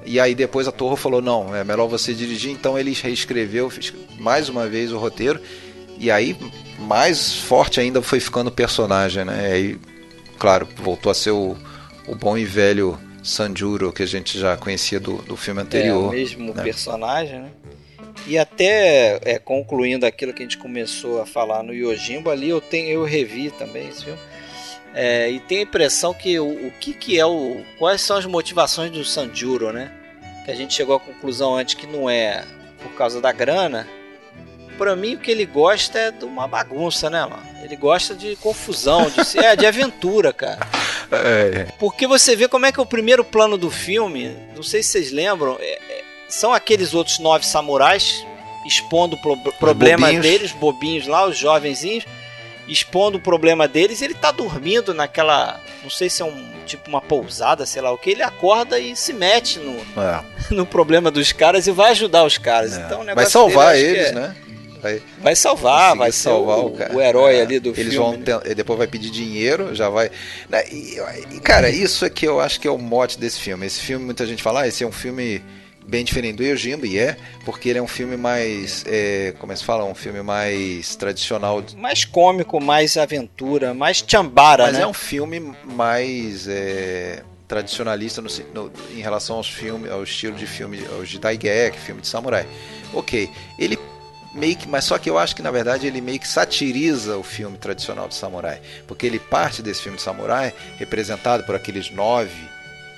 E 0.04 0.18
aí 0.18 0.34
depois 0.34 0.66
a 0.66 0.72
Torre 0.72 0.96
falou, 0.96 1.20
não, 1.20 1.54
é 1.54 1.62
melhor 1.62 1.86
você 1.86 2.14
dirigir, 2.14 2.50
então 2.50 2.78
ele 2.78 2.92
reescreveu 2.92 3.70
mais 4.18 4.48
uma 4.48 4.66
vez 4.66 4.92
o 4.92 4.98
roteiro, 4.98 5.40
e 5.98 6.10
aí 6.10 6.36
mais 6.78 7.34
forte 7.36 7.78
ainda 7.80 8.00
foi 8.02 8.18
ficando 8.18 8.48
o 8.48 8.52
personagem, 8.52 9.24
né, 9.24 9.48
e 9.48 9.52
aí, 9.52 9.78
claro, 10.38 10.66
voltou 10.76 11.10
a 11.10 11.14
ser 11.14 11.30
o, 11.30 11.56
o 12.06 12.14
bom 12.14 12.36
e 12.36 12.44
velho 12.44 12.98
Sanjuro, 13.22 13.92
que 13.92 14.02
a 14.02 14.06
gente 14.06 14.38
já 14.38 14.56
conhecia 14.56 14.98
do, 14.98 15.16
do 15.22 15.36
filme 15.36 15.60
é 15.60 15.62
o 15.62 15.66
anterior. 15.66 16.10
mesmo 16.10 16.54
né? 16.54 16.62
personagem, 16.62 17.40
né? 17.40 17.50
E 18.26 18.38
até 18.38 19.18
é, 19.22 19.38
concluindo 19.38 20.04
aquilo 20.04 20.32
que 20.32 20.42
a 20.42 20.44
gente 20.44 20.58
começou 20.58 21.20
a 21.20 21.26
falar 21.26 21.62
no 21.62 21.72
Yojimbo, 21.72 22.30
ali 22.30 22.48
eu 22.48 22.60
tenho 22.60 22.88
eu 22.88 23.04
revi 23.04 23.50
também 23.50 23.88
esse 23.88 24.04
filme. 24.04 24.18
É, 24.94 25.30
e 25.30 25.38
tenho 25.40 25.60
a 25.60 25.64
impressão 25.64 26.12
que 26.12 26.38
o, 26.38 26.66
o 26.66 26.70
que, 26.80 26.92
que 26.92 27.18
é 27.18 27.24
o. 27.24 27.62
Quais 27.78 28.00
são 28.00 28.16
as 28.16 28.26
motivações 28.26 28.90
do 28.90 29.04
Sanjuro, 29.04 29.72
né? 29.72 29.92
Que 30.44 30.50
a 30.50 30.54
gente 30.54 30.74
chegou 30.74 30.96
à 30.96 31.00
conclusão 31.00 31.56
antes 31.56 31.74
que 31.74 31.86
não 31.86 32.10
é 32.10 32.44
por 32.82 32.92
causa 32.92 33.20
da 33.20 33.30
grana. 33.30 33.86
Pra 34.80 34.96
mim, 34.96 35.14
o 35.14 35.18
que 35.18 35.30
ele 35.30 35.44
gosta 35.44 35.98
é 35.98 36.10
de 36.10 36.24
uma 36.24 36.48
bagunça, 36.48 37.10
né, 37.10 37.20
mano? 37.20 37.42
Ele 37.62 37.76
gosta 37.76 38.14
de 38.14 38.34
confusão, 38.36 39.10
de, 39.10 39.38
é, 39.38 39.54
de 39.54 39.66
aventura, 39.66 40.32
cara. 40.32 40.58
É, 41.12 41.66
Porque 41.78 42.06
você 42.06 42.34
vê 42.36 42.46
como 42.46 42.64
é 42.66 42.70
que 42.72 42.78
é 42.78 42.82
o 42.82 42.86
primeiro 42.86 43.24
plano 43.24 43.58
do 43.58 43.68
filme, 43.68 44.34
não 44.54 44.62
sei 44.62 44.80
se 44.80 44.90
vocês 44.90 45.10
lembram, 45.10 45.56
é- 45.60 45.64
é- 45.90 46.04
são 46.28 46.52
aqueles 46.54 46.94
outros 46.94 47.18
nove 47.18 47.44
samurais 47.44 48.24
expondo 48.64 49.16
o 49.16 49.20
pro- 49.20 49.52
problema 49.58 50.06
bobinhos. 50.06 50.22
deles, 50.24 50.52
bobinhos 50.52 51.06
lá, 51.08 51.26
os 51.26 51.36
jovenzinhos, 51.36 52.04
expondo 52.68 53.18
o 53.18 53.20
problema 53.20 53.66
deles, 53.66 54.00
ele 54.02 54.14
tá 54.14 54.30
dormindo 54.30 54.94
naquela, 54.94 55.60
não 55.82 55.90
sei 55.90 56.08
se 56.08 56.22
é 56.22 56.24
um 56.24 56.48
tipo 56.64 56.88
uma 56.88 57.00
pousada, 57.00 57.66
sei 57.66 57.82
lá 57.82 57.90
o 57.90 57.98
que, 57.98 58.10
ele 58.10 58.22
acorda 58.22 58.78
e 58.78 58.94
se 58.94 59.12
mete 59.12 59.58
no, 59.58 59.76
é. 60.00 60.20
no 60.54 60.64
problema 60.64 61.10
dos 61.10 61.32
caras 61.32 61.66
e 61.66 61.72
vai 61.72 61.90
ajudar 61.90 62.22
os 62.24 62.38
caras. 62.38 62.76
É. 62.78 62.82
Então, 62.82 63.04
vai 63.16 63.26
salvar 63.26 63.76
eles, 63.76 64.06
é- 64.06 64.12
né? 64.12 64.36
Vai 64.80 65.02
Vai 65.20 65.36
salvar, 65.36 65.96
vai 65.96 66.10
salvar 66.12 66.58
o, 66.58 66.70
cara. 66.70 66.94
o 66.94 67.00
herói 67.00 67.36
É, 67.36 67.42
ali 67.42 67.60
do 67.60 67.70
Eles 67.70 67.92
filme. 67.94 67.96
vão 67.96 68.12
né? 68.16 68.54
depois 68.54 68.78
vai 68.78 68.86
pedir 68.86 69.10
dinheiro, 69.10 69.74
já 69.74 69.88
vai. 69.88 70.10
né, 70.48 70.64
E, 70.70 70.96
cara, 71.42 71.68
isso 71.70 72.04
é 72.04 72.10
que 72.10 72.26
eu 72.26 72.40
acho 72.40 72.60
que 72.60 72.66
é 72.66 72.70
o 72.70 72.78
mote 72.78 73.18
desse 73.18 73.38
filme. 73.40 73.66
Esse 73.66 73.80
filme, 73.80 74.04
muita 74.04 74.26
gente 74.26 74.42
fala, 74.42 74.62
ah, 74.62 74.68
esse 74.68 74.82
é 74.82 74.86
um 74.86 74.92
filme 74.92 75.42
bem 75.86 76.04
diferente 76.04 76.36
do 76.36 76.44
Yojimbo, 76.44 76.86
e 76.86 76.98
é, 76.98 77.16
porque 77.44 77.68
ele 77.68 77.78
é 77.78 77.82
um 77.82 77.88
filme 77.88 78.16
mais. 78.16 78.84
é, 78.86 79.34
como 79.40 79.50
é 79.50 79.54
que 79.54 79.58
se 79.60 79.64
fala? 79.66 79.84
Um 79.84 79.94
filme 79.94 80.22
mais 80.22 80.94
tradicional. 80.94 81.62
Mais 81.76 82.04
cômico, 82.04 82.60
mais 82.60 82.96
aventura, 82.96 83.74
mais 83.74 84.04
chambara, 84.06 84.66
Mas 84.66 84.74
né? 84.76 84.82
é 84.82 84.86
um 84.86 84.92
filme 84.92 85.52
mais. 85.64 86.46
é, 86.48 87.22
tradicionalista 87.48 88.22
no, 88.22 88.28
no- 88.54 88.72
em 88.96 89.00
relação 89.00 89.34
aos 89.34 89.48
filmes, 89.50 89.90
ao 89.90 90.04
estilo 90.04 90.36
de 90.36 90.46
filme, 90.46 90.78
aos 90.96 91.08
de 91.08 91.18
Daigeki, 91.18 91.76
filme 91.80 92.00
de 92.00 92.06
samurai. 92.06 92.46
Ok, 92.94 93.28
ele 93.58 93.76
meio 94.32 94.56
que, 94.56 94.68
mas 94.68 94.84
só 94.84 94.98
que 94.98 95.08
eu 95.08 95.18
acho 95.18 95.34
que 95.34 95.42
na 95.42 95.50
verdade 95.50 95.86
ele 95.86 96.00
meio 96.00 96.18
que 96.18 96.28
satiriza 96.28 97.16
o 97.16 97.22
filme 97.22 97.58
tradicional 97.58 98.08
de 98.08 98.14
samurai, 98.14 98.60
porque 98.86 99.06
ele 99.06 99.18
parte 99.18 99.62
desse 99.62 99.82
filme 99.82 99.96
de 99.96 100.02
samurai 100.02 100.52
representado 100.78 101.44
por 101.44 101.54
aqueles 101.54 101.90
nove 101.90 102.49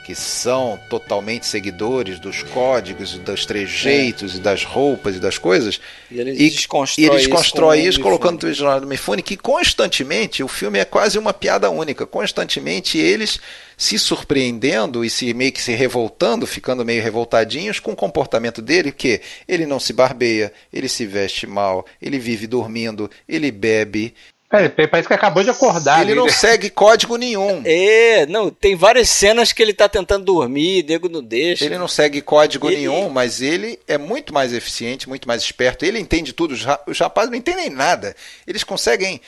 que 0.05 0.15
são 0.15 0.79
totalmente 0.89 1.47
seguidores 1.47 2.19
dos 2.19 2.43
códigos, 2.43 3.19
dos 3.19 3.47
trejeitos 3.47 4.37
e 4.37 4.41
das 4.41 4.65
roupas 4.65 5.17
e 5.17 5.21
das 5.21 5.39
coisas, 5.39 5.81
E 6.11 6.21
ele 6.21 6.33
e, 6.33 6.51
desconstrói 6.51 7.07
e 7.07 7.09
ele 7.09 7.21
isso 7.21 7.67
o 7.77 7.89
isso, 7.89 7.99
Mifune. 7.99 8.03
colocando 8.03 8.37
o 8.37 8.39
trilha 8.39 8.81
do 8.81 8.87
Mifune, 8.87 9.23
que 9.23 9.37
constantemente, 9.37 10.43
o 10.43 10.49
filme 10.49 10.79
é 10.79 10.85
quase 10.85 11.19
uma 11.19 11.33
piada 11.33 11.71
única, 11.71 12.07
constantemente 12.07 12.99
eles 12.99 13.41
se 13.77 13.99
surpreendendo 13.99 15.05
e 15.05 15.11
se 15.11 15.33
meio 15.35 15.53
que 15.53 15.61
se 15.61 15.73
revoltando, 15.73 16.47
ficando 16.47 16.85
meio 16.85 17.03
revoltadinhos 17.03 17.81
com 17.81 17.93
o 17.93 17.97
comportamento 17.97 18.63
dele, 18.63 18.93
que 18.93 19.21
ele 19.49 19.67
não 19.67 19.81
se 19.81 19.93
barbeia, 19.93 20.53
ele 20.73 20.89
se 20.89 21.07
veste 21.07 21.47
mal, 21.47 21.85
ele 22.01 22.19
vive 22.19 22.47
dormindo, 22.47 23.11
ele 23.29 23.51
bebe. 23.51 24.15
É, 24.53 24.69
parece 24.87 25.09
que 25.09 25.15
acabou 25.15 25.43
de 25.43 25.51
acordar. 25.51 26.03
Ele 26.03 26.15
não 26.15 26.29
segue 26.29 26.69
código 26.69 27.17
nenhum. 27.17 27.63
É, 27.65 28.27
não, 28.27 28.51
tem 28.51 28.77
várias 28.77 29.09
cenas 29.09 29.53
que 29.53 29.63
ele 29.63 29.73
tá 29.73 29.89
tentando 29.89 30.25
dormir, 30.25 30.85
nego 30.87 31.09
não 31.09 31.23
deixa. 31.23 31.65
Ele 31.65 31.79
não 31.79 31.89
segue 31.89 32.21
código 32.21 32.69
ele... 32.69 32.77
nenhum, 32.77 33.09
mas 33.09 33.41
ele 33.41 33.79
é 33.89 33.97
muito 33.97 34.35
mais 34.35 34.53
eficiente, 34.53 35.09
muito 35.09 35.27
mais 35.27 35.43
esperto. 35.43 35.85
Ele 35.85 35.99
entende 35.99 36.33
tudo. 36.33 36.55
Os 36.87 36.99
rapazes 36.99 37.31
não 37.31 37.39
entendem 37.39 37.71
nada. 37.71 38.15
Eles 38.47 38.63
conseguem 38.63 39.21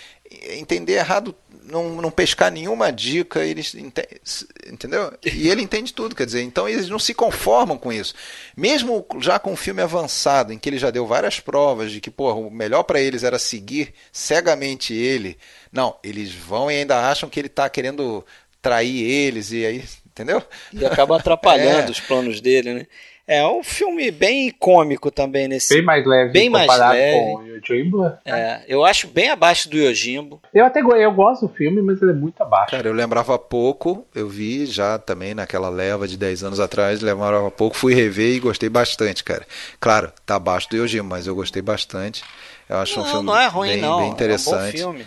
entender 0.51 0.95
errado 0.95 1.35
não, 1.67 2.01
não 2.01 2.11
pescar 2.11 2.51
nenhuma 2.51 2.93
dica, 2.93 3.45
eles 3.45 3.75
entendeu? 3.75 5.13
E 5.25 5.49
ele 5.49 5.63
entende 5.63 5.93
tudo, 5.93 6.15
quer 6.15 6.27
dizer, 6.27 6.43
então 6.43 6.69
eles 6.69 6.89
não 6.89 6.99
se 6.99 7.15
conformam 7.15 7.79
com 7.79 7.93
isso. 7.93 8.15
Mesmo 8.57 9.05
já 9.21 9.39
com 9.39 9.53
um 9.53 9.57
filme 9.57 9.83
avançado, 9.83 10.53
em 10.53 10.59
que 10.59 10.69
ele 10.69 10.79
já 10.79 10.91
deu 10.91 11.07
várias 11.07 11.41
provas 11.41 11.91
de 11.91 12.01
que, 12.01 12.11
porra, 12.11 12.39
o 12.39 12.51
melhor 12.51 12.83
para 12.83 13.01
eles 13.01 13.25
era 13.25 13.39
seguir 13.39 13.95
cegamente 14.13 14.93
ele. 14.93 15.39
Não, 15.73 15.97
eles 16.03 16.33
vão 16.33 16.71
e 16.71 16.77
ainda 16.77 17.09
acham 17.09 17.29
que 17.29 17.41
ele 17.41 17.49
está 17.49 17.69
querendo 17.69 18.25
trair 18.61 19.03
eles 19.03 19.53
e 19.53 19.65
aí, 19.65 19.85
entendeu? 20.07 20.43
E 20.73 20.85
acaba 20.85 21.17
atrapalhando 21.17 21.89
é. 21.89 21.91
os 21.91 22.01
planos 22.01 22.41
dele, 22.41 22.75
né? 22.75 22.87
É 23.27 23.47
um 23.47 23.63
filme 23.63 24.11
bem 24.11 24.51
cômico 24.51 25.11
também 25.11 25.49
nesse. 25.49 25.75
Bem 25.75 25.83
mais 25.83 26.07
leve. 26.07 26.31
Bem 26.31 26.51
mais 26.51 26.69
leve. 26.79 27.13
com 27.13 27.37
o 27.37 27.47
Yojimbo. 27.47 28.13
É, 28.23 28.61
eu 28.69 28.85
acho 28.85 29.09
bem 29.09 29.31
abaixo 29.31 29.69
do 29.71 29.79
Yojimbo. 29.79 30.43
Eu 30.53 30.65
até 30.65 30.81
eu 30.81 31.13
gosto 31.13 31.47
do 31.47 31.55
filme, 31.55 31.81
mas 31.81 32.03
ele 32.03 32.11
é 32.11 32.15
muito 32.15 32.43
abaixo. 32.43 32.73
Cara, 32.73 32.87
eu 32.87 32.93
lembrava 32.93 33.39
pouco, 33.39 34.07
eu 34.15 34.29
vi 34.29 34.67
já 34.67 34.99
também 34.99 35.35
naquela 35.35 35.71
leva 35.71 36.07
de 36.07 36.19
10 36.19 36.45
anos 36.45 36.61
atrás, 36.61 37.01
lembrava 37.01 37.51
pouco, 37.51 37.75
fui 37.75 37.95
rever 37.95 38.35
e 38.37 38.41
gostei 38.41 38.69
bastante, 38.69 39.25
cara. 39.25 39.47
Claro, 39.81 40.13
tá 40.27 40.37
abaixo 40.37 40.69
do 40.69 40.77
Yojimbo, 40.77 41.09
mas 41.09 41.27
eu 41.27 41.35
gostei 41.35 41.63
bastante. 41.63 42.23
Eu 42.69 42.77
acho 42.77 42.99
não, 42.99 43.07
um 43.07 43.11
filme 43.11 43.27
não 43.27 43.39
é 43.39 43.47
ruim, 43.47 43.69
bem, 43.71 43.81
não. 43.81 44.01
bem 44.01 44.11
interessante. 44.11 44.81
É 44.83 44.87
um 44.87 44.93
bom 44.93 44.99
filme. 44.99 45.07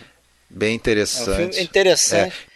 Bem 0.50 0.76
interessante. 0.76 1.30
É 1.30 1.32
um 1.32 1.36
filme 1.36 1.64
interessante. 1.64 2.36
É. 2.36 2.47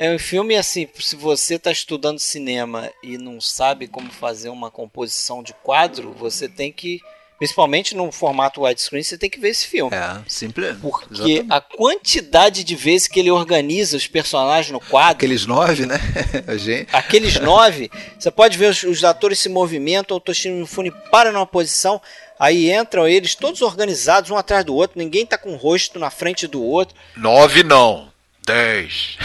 É 0.00 0.10
um 0.10 0.18
filme 0.18 0.56
assim, 0.56 0.88
se 0.98 1.14
você 1.14 1.56
está 1.56 1.70
estudando 1.70 2.18
cinema 2.18 2.90
e 3.02 3.18
não 3.18 3.38
sabe 3.38 3.86
como 3.86 4.10
fazer 4.10 4.48
uma 4.48 4.70
composição 4.70 5.42
de 5.42 5.52
quadro, 5.52 6.16
você 6.18 6.48
tem 6.48 6.72
que, 6.72 7.02
principalmente 7.38 7.94
no 7.94 8.10
formato 8.10 8.62
widescreen, 8.62 9.02
você 9.02 9.18
tem 9.18 9.28
que 9.28 9.38
ver 9.38 9.50
esse 9.50 9.66
filme. 9.66 9.94
É, 9.94 10.22
simples. 10.26 10.78
Porque 10.80 11.12
Exatamente. 11.12 11.52
a 11.52 11.60
quantidade 11.60 12.64
de 12.64 12.74
vezes 12.74 13.08
que 13.08 13.20
ele 13.20 13.30
organiza 13.30 13.94
os 13.94 14.06
personagens 14.06 14.72
no 14.72 14.80
quadro. 14.80 15.16
Aqueles 15.16 15.44
nove, 15.44 15.84
né? 15.84 16.00
aqueles 16.94 17.38
nove, 17.38 17.90
você 18.18 18.30
pode 18.30 18.56
ver 18.56 18.70
os, 18.70 18.82
os 18.84 19.04
atores 19.04 19.38
se 19.38 19.50
movimentam, 19.50 20.16
o 20.16 20.20
Toshiro 20.20 20.56
Mifune 20.56 20.90
para 21.10 21.30
numa 21.30 21.46
posição, 21.46 22.00
Aí 22.38 22.72
entram 22.72 23.06
eles 23.06 23.34
todos 23.34 23.60
organizados, 23.60 24.30
um 24.30 24.36
atrás 24.38 24.64
do 24.64 24.74
outro, 24.74 24.98
ninguém 24.98 25.26
tá 25.26 25.36
com 25.36 25.52
o 25.52 25.56
rosto 25.56 25.98
na 25.98 26.08
frente 26.08 26.46
do 26.46 26.62
outro. 26.62 26.96
Nove 27.14 27.62
não. 27.62 28.09
10. 28.50 29.18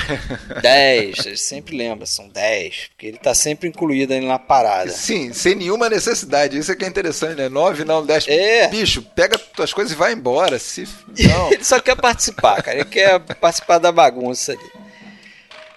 10, 0.61 1.17
ele 1.25 1.37
sempre 1.37 1.75
lembra, 1.75 2.05
são 2.05 2.29
10, 2.29 2.89
porque 2.89 3.07
ele 3.07 3.17
tá 3.17 3.33
sempre 3.33 3.67
incluído 3.67 4.13
ali 4.13 4.25
na 4.25 4.37
parada. 4.37 4.91
Sim, 4.91 5.33
sem 5.33 5.55
nenhuma 5.55 5.89
necessidade, 5.89 6.57
isso 6.57 6.71
é 6.71 6.75
que 6.75 6.85
é 6.85 6.87
interessante, 6.87 7.35
né? 7.35 7.49
9 7.49 7.83
não, 7.83 8.05
10. 8.05 8.27
É. 8.27 8.67
Bicho, 8.67 9.01
pega 9.01 9.37
tuas 9.37 9.73
coisas 9.73 9.93
e 9.93 9.95
vai 9.95 10.13
embora. 10.13 10.59
Se... 10.59 10.87
Não. 11.17 11.49
ele 11.51 11.63
só 11.63 11.79
quer 11.79 11.95
participar, 11.95 12.61
cara, 12.61 12.77
ele 12.77 12.85
quer 12.85 13.19
participar 13.19 13.79
da 13.79 13.91
bagunça 13.91 14.51
ali. 14.51 14.85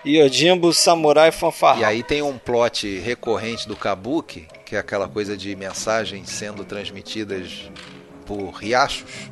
Yojimbo, 0.07 0.73
Samurai 0.73 1.33
Fanfarrão. 1.33 1.81
E 1.81 1.85
aí 1.85 2.03
tem 2.03 2.23
um 2.23 2.39
plot 2.39 2.99
recorrente 2.99 3.67
do 3.67 3.77
Kabuki, 3.77 4.47
que 4.65 4.77
é 4.77 4.79
aquela 4.79 5.09
coisa 5.09 5.37
de 5.37 5.55
mensagens 5.57 6.31
sendo 6.31 6.65
transmitidas 6.65 7.69
por 8.25 8.51
riachos 8.51 9.31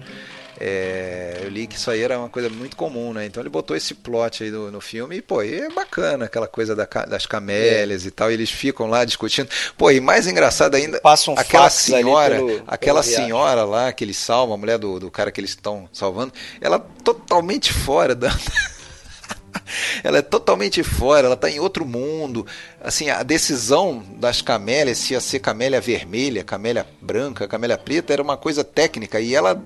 é, 0.59 1.41
eu 1.43 1.51
li 1.51 1.67
que 1.67 1.77
isso 1.77 1.91
aí 1.91 2.01
era 2.01 2.19
uma 2.19 2.29
coisa 2.29 2.49
muito 2.49 2.77
comum, 2.77 3.13
né? 3.13 3.27
Então 3.27 3.43
ele 3.43 3.51
botou 3.51 3.77
esse 3.77 3.95
plot 3.95 4.43
aí 4.43 4.51
no, 4.51 4.71
no 4.71 4.81
filme 4.81 5.17
e, 5.17 5.23
pô, 5.23 5.43
e 5.43 5.55
é 5.61 5.69
bacana 5.69 6.25
aquela 6.25 6.49
coisa 6.49 6.75
da, 6.75 6.87
das 7.07 7.27
camélias 7.27 8.05
é. 8.05 8.09
e 8.09 8.11
tal. 8.11 8.31
E 8.31 8.35
eles 8.35 8.51
ficam 8.51 8.87
lá 8.87 9.05
discutindo. 9.05 9.49
Pô, 9.77 9.91
e 9.91 10.01
mais 10.01 10.27
engraçado 10.27 10.75
ainda, 10.75 11.01
Passa 11.01 11.31
um 11.31 11.35
aquela 11.39 11.69
senhora, 11.69 12.37
pelo, 12.37 12.63
aquela 12.67 13.03
pelo 13.03 13.15
senhora 13.15 13.65
lá 13.65 13.93
que 13.93 14.03
eles 14.03 14.17
salvam, 14.17 14.55
a 14.55 14.59
mulher 14.59 14.79
do, 14.79 14.99
do 14.99 15.11
cara 15.11 15.31
que 15.31 15.41
eles 15.41 15.51
estão 15.51 15.89
salvando, 15.93 16.33
ela 16.61 16.79
totalmente 16.79 17.73
fora 17.73 18.15
da. 18.15 18.31
ela 20.03 20.19
é 20.19 20.23
totalmente 20.23 20.83
fora, 20.83 21.27
ela 21.27 21.35
está 21.35 21.51
em 21.51 21.61
outro 21.61 21.85
mundo. 21.85 22.47
Assim, 22.81 23.11
a 23.11 23.23
decisão 23.23 24.03
das 24.19 24.41
camélias, 24.41 24.99
se 24.99 25.13
ia 25.13 25.21
ser 25.21 25.41
camélia 25.41 25.81
vermelha, 25.81 26.43
camélia 26.43 26.87
branca, 27.01 27.47
camélia 27.47 27.77
preta, 27.77 28.13
era 28.13 28.23
uma 28.23 28.37
coisa 28.37 28.65
técnica 28.65 29.21
e 29.21 29.35
ela 29.35 29.63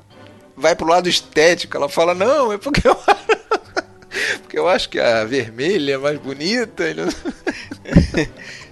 vai 0.60 0.76
pro 0.76 0.86
lado 0.86 1.08
estético. 1.08 1.76
Ela 1.76 1.88
fala, 1.88 2.14
não, 2.14 2.52
é 2.52 2.58
porque 2.58 2.86
eu, 2.86 2.96
porque 4.42 4.58
eu 4.58 4.68
acho 4.68 4.88
que 4.88 5.00
a 5.00 5.24
vermelha 5.24 5.94
é 5.94 5.98
mais 5.98 6.18
bonita. 6.18 6.84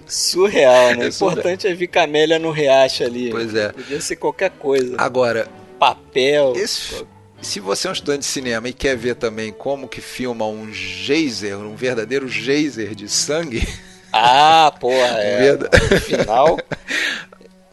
Surreal, 0.07 0.95
né? 0.95 0.97
O 0.97 1.03
é 1.03 1.07
importante 1.07 1.67
é 1.67 1.73
vir 1.73 1.87
camélia 1.87 2.39
no 2.39 2.51
riacho 2.51 3.03
ali. 3.03 3.29
Pois 3.29 3.53
é. 3.53 3.69
Podia 3.69 4.01
ser 4.01 4.15
qualquer 4.15 4.51
coisa. 4.51 4.95
Agora, 4.97 5.47
papel. 5.77 6.53
Esse, 6.55 7.05
se 7.41 7.59
você 7.59 7.87
é 7.87 7.89
um 7.89 7.93
estudante 7.93 8.21
de 8.21 8.25
cinema 8.25 8.67
e 8.67 8.73
quer 8.73 8.97
ver 8.97 9.15
também 9.15 9.51
como 9.51 9.87
que 9.87 10.01
filma 10.01 10.45
um 10.45 10.71
geyser, 10.73 11.57
um 11.57 11.75
verdadeiro 11.75 12.27
geyser 12.27 12.95
de 12.95 13.07
sangue. 13.07 13.67
Ah, 14.11 14.73
porra, 14.79 14.95
é. 15.21 15.53
No 15.53 16.01
final. 16.01 16.57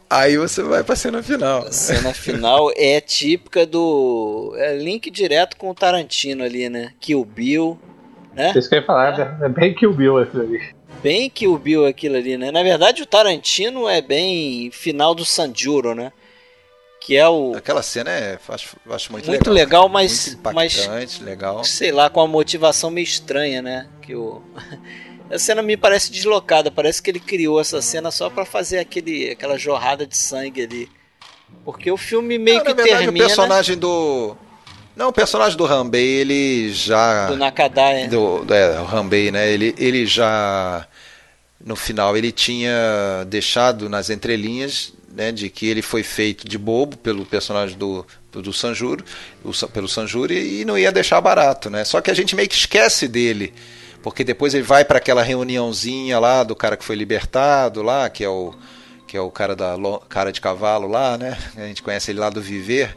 Aí 0.09 0.37
você 0.37 0.63
vai 0.63 0.85
pra 0.85 0.95
cena 0.95 1.23
final. 1.23 1.63
A 1.67 1.73
cena 1.73 2.15
final 2.15 2.71
é 2.77 3.01
típica 3.01 3.67
do. 3.67 4.55
É 4.57 4.77
link 4.77 5.11
direto 5.11 5.57
com 5.57 5.71
o 5.71 5.75
Tarantino 5.75 6.45
ali, 6.45 6.69
né? 6.69 6.93
Kill 7.01 7.25
Bill. 7.25 7.79
Né? 8.33 8.53
Isso 8.55 8.69
que 8.69 8.77
eu 8.77 8.81
ia 8.81 8.87
falar, 8.87 9.19
é, 9.19 9.47
é 9.47 9.49
bem 9.49 9.75
Kill 9.75 9.93
Bill 9.93 10.19
aquilo 10.19 10.43
ali. 10.43 10.61
Bem 11.03 11.31
Kill 11.31 11.59
Bill 11.59 11.87
aquilo 11.87 12.17
ali, 12.17 12.37
né? 12.37 12.51
Na 12.51 12.63
verdade, 12.63 13.03
o 13.03 13.07
Tarantino 13.07 13.89
é 13.89 14.01
bem 14.01 14.71
final 14.71 15.15
do 15.15 15.25
Sanjuro, 15.25 15.95
né? 15.95 16.13
Que 17.01 17.17
é 17.17 17.29
o. 17.29 17.55
Aquela 17.57 17.83
cena 17.83 18.11
é. 18.11 18.39
Acho, 18.49 18.77
acho 18.91 19.13
muito, 19.13 19.29
muito 19.29 19.51
legal. 19.51 19.83
legal 19.85 19.89
mas. 19.89 20.27
Muito 20.27 20.39
impactante, 20.41 20.89
mas, 20.89 21.21
legal. 21.21 21.65
Sei 21.65 21.91
lá, 21.91 22.11
com 22.11 22.21
a 22.21 22.27
motivação 22.27 22.91
meio 22.91 23.05
estranha, 23.05 23.63
né? 23.63 23.89
Que 24.03 24.15
o. 24.15 24.43
A 25.31 25.39
cena 25.39 25.63
me 25.63 25.77
parece 25.77 26.11
deslocada, 26.11 26.71
parece 26.71 27.03
que 27.03 27.11
ele 27.11 27.21
criou 27.21 27.61
essa 27.61 27.83
cena 27.83 28.11
só 28.11 28.31
para 28.31 28.45
fazer 28.45 28.79
aquele, 28.79 29.31
aquela 29.31 29.59
jorrada 29.59 30.07
de 30.07 30.17
sangue 30.17 30.63
ali. 30.63 30.89
Porque 31.65 31.91
o 31.91 31.97
filme 31.97 32.39
meio 32.39 32.59
Não, 32.59 32.65
que 32.65 32.71
na 32.71 32.75
verdade, 32.75 33.05
termina... 33.05 33.25
o 33.25 33.29
personagem 33.29 33.77
do... 33.77 34.37
Não, 34.95 35.09
o 35.09 35.13
personagem 35.13 35.59
do 35.59 35.65
Rambei, 35.65 36.07
ele 36.07 36.73
já... 36.73 37.27
Do 37.27 37.37
Nakadai. 37.37 38.09
Do, 38.09 38.47
é, 38.53 38.81
o 38.81 38.85
Rambei, 38.85 39.31
né? 39.31 39.51
Ele, 39.51 39.75
ele 39.77 40.07
já... 40.07 40.87
No 41.63 41.75
final, 41.75 42.17
ele 42.17 42.31
tinha 42.31 43.25
deixado 43.27 43.89
nas 43.89 44.11
entrelinhas 44.11 44.93
né, 45.13 45.33
de 45.33 45.51
que 45.51 45.67
ele 45.67 45.83
foi 45.83 46.03
feito 46.03 46.47
de 46.47 46.57
bobo 46.57 46.97
pelo 46.97 47.27
personagem 47.27 47.77
do, 47.77 48.07
do, 48.31 48.53
Sanjuro, 48.53 49.05
pelo 49.73 49.89
Sanjuri, 49.89 50.61
e 50.61 50.65
não 50.65 50.79
ia 50.79 50.93
deixar 50.93 51.21
barato, 51.21 51.71
né? 51.71 51.85
Só 51.85 52.01
que 52.01 52.11
a 52.11 52.15
gente 52.15 52.37
meio 52.37 52.49
que 52.49 52.55
esquece 52.55 53.09
dele 53.09 53.53
porque 54.07 54.23
depois 54.23 54.55
ele 54.55 54.63
vai 54.63 54.85
para 54.85 54.99
aquela 54.99 55.21
reuniãozinha 55.21 56.21
lá 56.21 56.45
do 56.45 56.55
cara 56.55 56.77
que 56.77 56.85
foi 56.85 56.95
libertado 56.95 57.83
lá, 57.83 58.09
que 58.09 58.23
é 58.23 58.29
o 58.29 58.55
que 59.05 59.17
é 59.17 59.21
o 59.21 59.33
cara 59.33 59.57
da 59.57 59.75
cara 60.09 60.31
de 60.31 60.41
cavalo 60.41 60.87
lá, 60.87 61.19
né? 61.19 61.37
A 61.57 61.63
gente 61.63 61.83
conhece 61.83 62.13
ele 62.13 62.21
lá 62.21 62.31
do 62.31 62.41
Viver. 62.41 62.97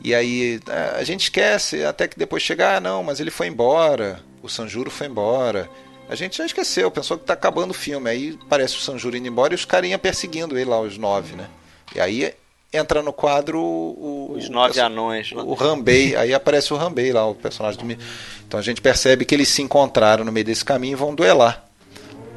E 0.00 0.14
aí 0.14 0.60
é, 0.68 1.00
a 1.00 1.02
gente 1.02 1.22
esquece 1.22 1.84
até 1.84 2.06
que 2.06 2.16
depois 2.16 2.40
chegar, 2.40 2.76
ah, 2.76 2.80
não, 2.80 3.02
mas 3.02 3.18
ele 3.18 3.32
foi 3.32 3.48
embora, 3.48 4.20
o 4.44 4.48
Sanjuro 4.48 4.92
foi 4.92 5.08
embora. 5.08 5.68
A 6.08 6.14
gente 6.14 6.38
já 6.38 6.46
esqueceu, 6.46 6.88
pensou 6.88 7.18
que 7.18 7.24
tá 7.24 7.32
acabando 7.32 7.72
o 7.72 7.74
filme. 7.74 8.08
Aí 8.08 8.38
parece 8.48 8.76
o 8.76 8.80
Sanjuro 8.80 9.16
indo 9.16 9.26
embora 9.26 9.54
e 9.54 9.56
os 9.56 9.64
carinha 9.64 9.98
perseguindo 9.98 10.56
ele 10.56 10.70
lá, 10.70 10.80
os 10.80 10.96
nove, 10.96 11.34
né? 11.34 11.48
E 11.96 11.98
aí 11.98 12.32
entra 12.74 13.02
no 13.02 13.12
quadro 13.12 13.60
o, 13.60 14.34
os 14.36 14.48
nove 14.48 14.80
o, 14.80 14.84
anões. 14.84 15.30
O, 15.32 15.38
o 15.38 15.54
Rambei, 15.54 16.16
aí 16.16 16.34
aparece 16.34 16.74
o 16.74 16.76
Rambei 16.76 17.12
lá, 17.12 17.26
o 17.26 17.34
personagem 17.34 17.78
do. 17.80 18.02
Então 18.46 18.58
a 18.58 18.62
gente 18.62 18.80
percebe 18.80 19.24
que 19.24 19.34
eles 19.34 19.48
se 19.48 19.62
encontraram 19.62 20.24
no 20.24 20.32
meio 20.32 20.44
desse 20.44 20.64
caminho 20.64 20.92
e 20.92 20.96
vão 20.96 21.14
duelar. 21.14 21.64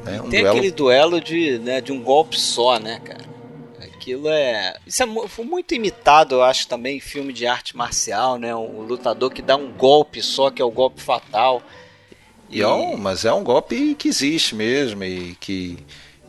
Né? 0.04 0.20
Um 0.20 0.30
Tem 0.30 0.40
duelo... 0.40 0.56
aquele 0.56 0.70
duelo 0.70 1.20
de, 1.20 1.58
né, 1.58 1.80
de 1.80 1.92
um 1.92 2.00
golpe 2.00 2.38
só, 2.38 2.78
né, 2.78 3.00
cara? 3.04 3.26
Aquilo 3.80 4.28
é. 4.28 4.76
Isso 4.86 5.02
é, 5.02 5.06
foi 5.28 5.44
muito 5.44 5.74
imitado, 5.74 6.36
eu 6.36 6.42
acho, 6.42 6.68
também 6.68 6.96
em 6.96 7.00
filme 7.00 7.32
de 7.32 7.46
arte 7.46 7.76
marcial, 7.76 8.38
né? 8.38 8.54
Um 8.54 8.82
lutador 8.82 9.30
que 9.30 9.42
dá 9.42 9.56
um 9.56 9.70
golpe 9.72 10.22
só, 10.22 10.50
que 10.50 10.62
é 10.62 10.64
o 10.64 10.70
golpe 10.70 11.02
fatal. 11.02 11.60
E... 12.48 12.62
É 12.62 12.68
um, 12.68 12.96
mas 12.96 13.24
é 13.24 13.32
um 13.32 13.44
golpe 13.44 13.94
que 13.96 14.08
existe 14.08 14.54
mesmo 14.54 15.04
e 15.04 15.36
que, 15.38 15.78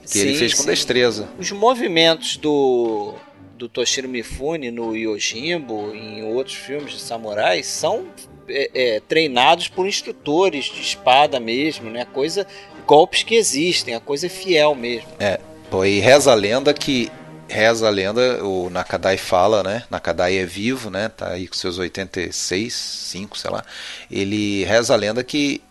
que 0.01 0.09
sim, 0.09 0.19
ele 0.19 0.37
fez 0.37 0.53
com 0.53 0.63
sim. 0.63 0.69
destreza. 0.69 1.29
Os 1.39 1.51
movimentos 1.51 2.35
do, 2.35 3.13
do 3.59 3.67
Toshiro 3.67 4.07
Mifune 4.07 4.71
no 4.71 4.95
Yojimbo, 4.95 5.93
em 5.93 6.23
outros 6.23 6.55
filmes 6.55 6.93
de 6.93 7.01
samurais, 7.01 7.67
são 7.67 8.07
é, 8.47 8.71
é, 8.73 8.99
treinados 9.01 9.67
por 9.67 9.85
instrutores 9.85 10.65
de 10.65 10.81
espada 10.81 11.41
mesmo, 11.41 11.89
né? 11.89 12.05
Coisa, 12.05 12.47
golpes 12.87 13.21
que 13.21 13.35
existem, 13.35 13.93
a 13.93 13.99
coisa 13.99 14.27
é 14.27 14.29
fiel 14.29 14.73
mesmo. 14.73 15.09
É, 15.19 15.41
e 15.85 15.99
reza 15.99 16.31
a 16.31 16.35
lenda 16.35 16.73
que 16.73 17.11
reza 17.49 17.85
a 17.85 17.89
lenda, 17.89 18.45
o 18.45 18.69
Nakadai 18.69 19.17
fala, 19.17 19.61
né? 19.61 19.83
Nakadai 19.89 20.37
é 20.37 20.45
vivo, 20.45 20.89
né? 20.89 21.09
Tá 21.09 21.31
aí 21.31 21.45
com 21.45 21.55
seus 21.55 21.77
86, 21.77 22.73
5, 22.73 23.37
sei 23.37 23.51
lá. 23.51 23.65
Ele 24.09 24.63
reza 24.63 24.93
a 24.93 24.97
lenda 24.97 25.21
que 25.21 25.61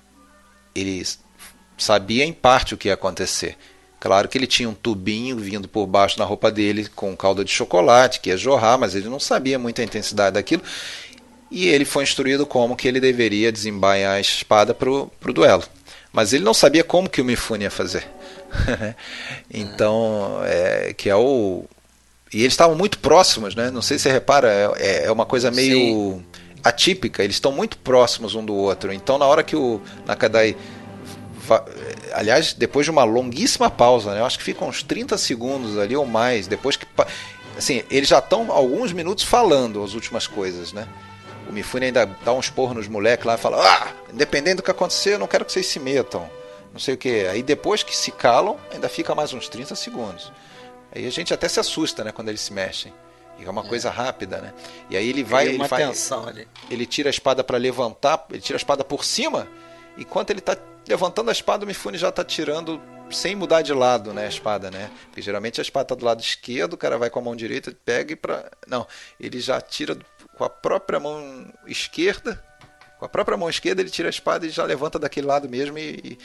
ele 0.74 1.02
sabia 1.78 2.22
em 2.22 2.34
parte 2.34 2.74
o 2.74 2.76
que 2.76 2.88
ia 2.88 2.94
acontecer. 2.94 3.56
Claro 4.00 4.28
que 4.28 4.38
ele 4.38 4.46
tinha 4.46 4.68
um 4.68 4.74
tubinho 4.74 5.36
vindo 5.36 5.68
por 5.68 5.86
baixo 5.86 6.18
na 6.18 6.24
roupa 6.24 6.50
dele 6.50 6.88
com 6.94 7.16
calda 7.16 7.44
de 7.44 7.50
chocolate, 7.50 8.20
que 8.20 8.30
ia 8.30 8.36
jorrar, 8.36 8.78
mas 8.78 8.94
ele 8.94 9.08
não 9.08 9.18
sabia 9.18 9.58
muito 9.58 9.80
a 9.80 9.84
intensidade 9.84 10.34
daquilo. 10.34 10.62
E 11.50 11.66
ele 11.66 11.84
foi 11.84 12.04
instruído 12.04 12.46
como 12.46 12.76
que 12.76 12.86
ele 12.86 13.00
deveria 13.00 13.50
desembainhar 13.50 14.14
a 14.14 14.20
espada 14.20 14.72
para 14.74 14.90
o 14.90 15.10
duelo. 15.32 15.64
Mas 16.12 16.32
ele 16.32 16.44
não 16.44 16.54
sabia 16.54 16.84
como 16.84 17.08
que 17.08 17.20
o 17.20 17.24
Mifune 17.24 17.64
ia 17.64 17.70
fazer. 17.70 18.06
então, 19.50 20.40
é, 20.44 20.94
que 20.96 21.08
é 21.08 21.16
o. 21.16 21.64
E 22.32 22.40
eles 22.40 22.52
estavam 22.52 22.76
muito 22.76 22.98
próximos, 22.98 23.54
né? 23.54 23.70
Não 23.70 23.82
sei 23.82 23.98
se 23.98 24.04
você 24.04 24.12
repara, 24.12 24.48
é, 24.76 25.04
é 25.04 25.12
uma 25.12 25.24
coisa 25.24 25.50
meio 25.50 26.16
Sim. 26.16 26.24
atípica. 26.62 27.24
Eles 27.24 27.36
estão 27.36 27.52
muito 27.52 27.78
próximos 27.78 28.34
um 28.34 28.44
do 28.44 28.54
outro. 28.54 28.92
Então, 28.92 29.18
na 29.18 29.26
hora 29.26 29.42
que 29.42 29.56
o 29.56 29.80
Nakadai 30.06 30.56
aliás, 32.12 32.52
depois 32.52 32.84
de 32.84 32.90
uma 32.90 33.04
longuíssima 33.04 33.70
pausa, 33.70 34.12
né? 34.12 34.20
Eu 34.20 34.26
acho 34.26 34.38
que 34.38 34.44
ficam 34.44 34.68
uns 34.68 34.82
30 34.82 35.16
segundos 35.18 35.78
ali 35.78 35.96
ou 35.96 36.06
mais, 36.06 36.46
depois 36.46 36.76
que 36.76 36.86
assim, 37.56 37.82
eles 37.90 38.08
já 38.08 38.18
estão 38.18 38.50
alguns 38.52 38.92
minutos 38.92 39.24
falando 39.24 39.82
as 39.82 39.94
últimas 39.94 40.26
coisas, 40.26 40.72
né? 40.72 40.86
O 41.48 41.52
Mifune 41.52 41.86
ainda 41.86 42.06
dá 42.06 42.32
um 42.32 42.40
esporro 42.40 42.74
nos 42.74 42.88
moleques 42.88 43.26
lá 43.26 43.34
e 43.34 43.38
fala: 43.38 43.58
"Ah, 43.60 43.92
independente 44.12 44.56
do 44.56 44.62
que 44.62 44.70
acontecer, 44.70 45.14
eu 45.14 45.18
não 45.18 45.26
quero 45.26 45.44
que 45.44 45.52
vocês 45.52 45.66
se 45.66 45.80
metam". 45.80 46.28
Não 46.72 46.78
sei 46.78 46.94
o 46.94 46.98
que. 46.98 47.26
Aí 47.26 47.42
depois 47.42 47.82
que 47.82 47.96
se 47.96 48.10
calam, 48.10 48.56
ainda 48.72 48.88
fica 48.88 49.14
mais 49.14 49.32
uns 49.32 49.48
30 49.48 49.74
segundos. 49.74 50.30
Aí 50.94 51.06
a 51.06 51.10
gente 51.10 51.32
até 51.32 51.48
se 51.48 51.58
assusta, 51.58 52.04
né, 52.04 52.12
quando 52.12 52.28
eles 52.28 52.40
se 52.40 52.52
mexem. 52.52 52.92
E 53.38 53.44
é 53.44 53.50
uma 53.50 53.64
é. 53.64 53.68
coisa 53.68 53.90
rápida, 53.90 54.38
né? 54.38 54.52
E 54.90 54.96
aí 54.96 55.08
ele 55.08 55.22
vai, 55.22 55.48
ele, 55.48 55.58
vai, 55.66 55.94
ele 56.70 56.86
tira 56.86 57.08
a 57.08 57.10
espada 57.10 57.44
para 57.44 57.56
levantar, 57.56 58.26
ele 58.30 58.40
tira 58.40 58.56
a 58.56 58.58
espada 58.58 58.84
por 58.84 59.04
cima, 59.04 59.46
e 59.96 60.04
quando 60.04 60.30
ele 60.30 60.40
está 60.40 60.56
levantando 60.88 61.28
a 61.28 61.32
espada, 61.32 61.64
o 61.64 61.68
Mifune 61.68 61.98
já 61.98 62.08
está 62.08 62.24
tirando 62.24 62.80
sem 63.10 63.36
mudar 63.36 63.62
de 63.62 63.72
lado, 63.72 64.12
né, 64.12 64.26
a 64.26 64.28
espada, 64.28 64.70
né? 64.70 64.90
Porque 65.06 65.22
geralmente 65.22 65.60
a 65.60 65.62
espada 65.62 65.84
está 65.84 65.94
do 65.94 66.04
lado 66.04 66.20
esquerdo, 66.20 66.74
o 66.74 66.78
cara 66.78 66.98
vai 66.98 67.10
com 67.10 67.18
a 67.18 67.22
mão 67.22 67.36
direita, 67.36 67.74
pega 67.84 68.12
e 68.12 68.16
para 68.16 68.50
não, 68.66 68.86
ele 69.20 69.40
já 69.40 69.60
tira 69.60 69.96
com 70.36 70.44
a 70.44 70.50
própria 70.50 70.98
mão 71.00 71.46
esquerda, 71.66 72.42
com 72.98 73.04
a 73.04 73.08
própria 73.08 73.36
mão 73.36 73.48
esquerda 73.48 73.80
ele 73.80 73.90
tira 73.90 74.08
a 74.08 74.10
espada 74.10 74.46
e 74.46 74.50
já 74.50 74.64
levanta 74.64 74.98
daquele 74.98 75.26
lado 75.26 75.48
mesmo 75.48 75.78
e, 75.78 76.18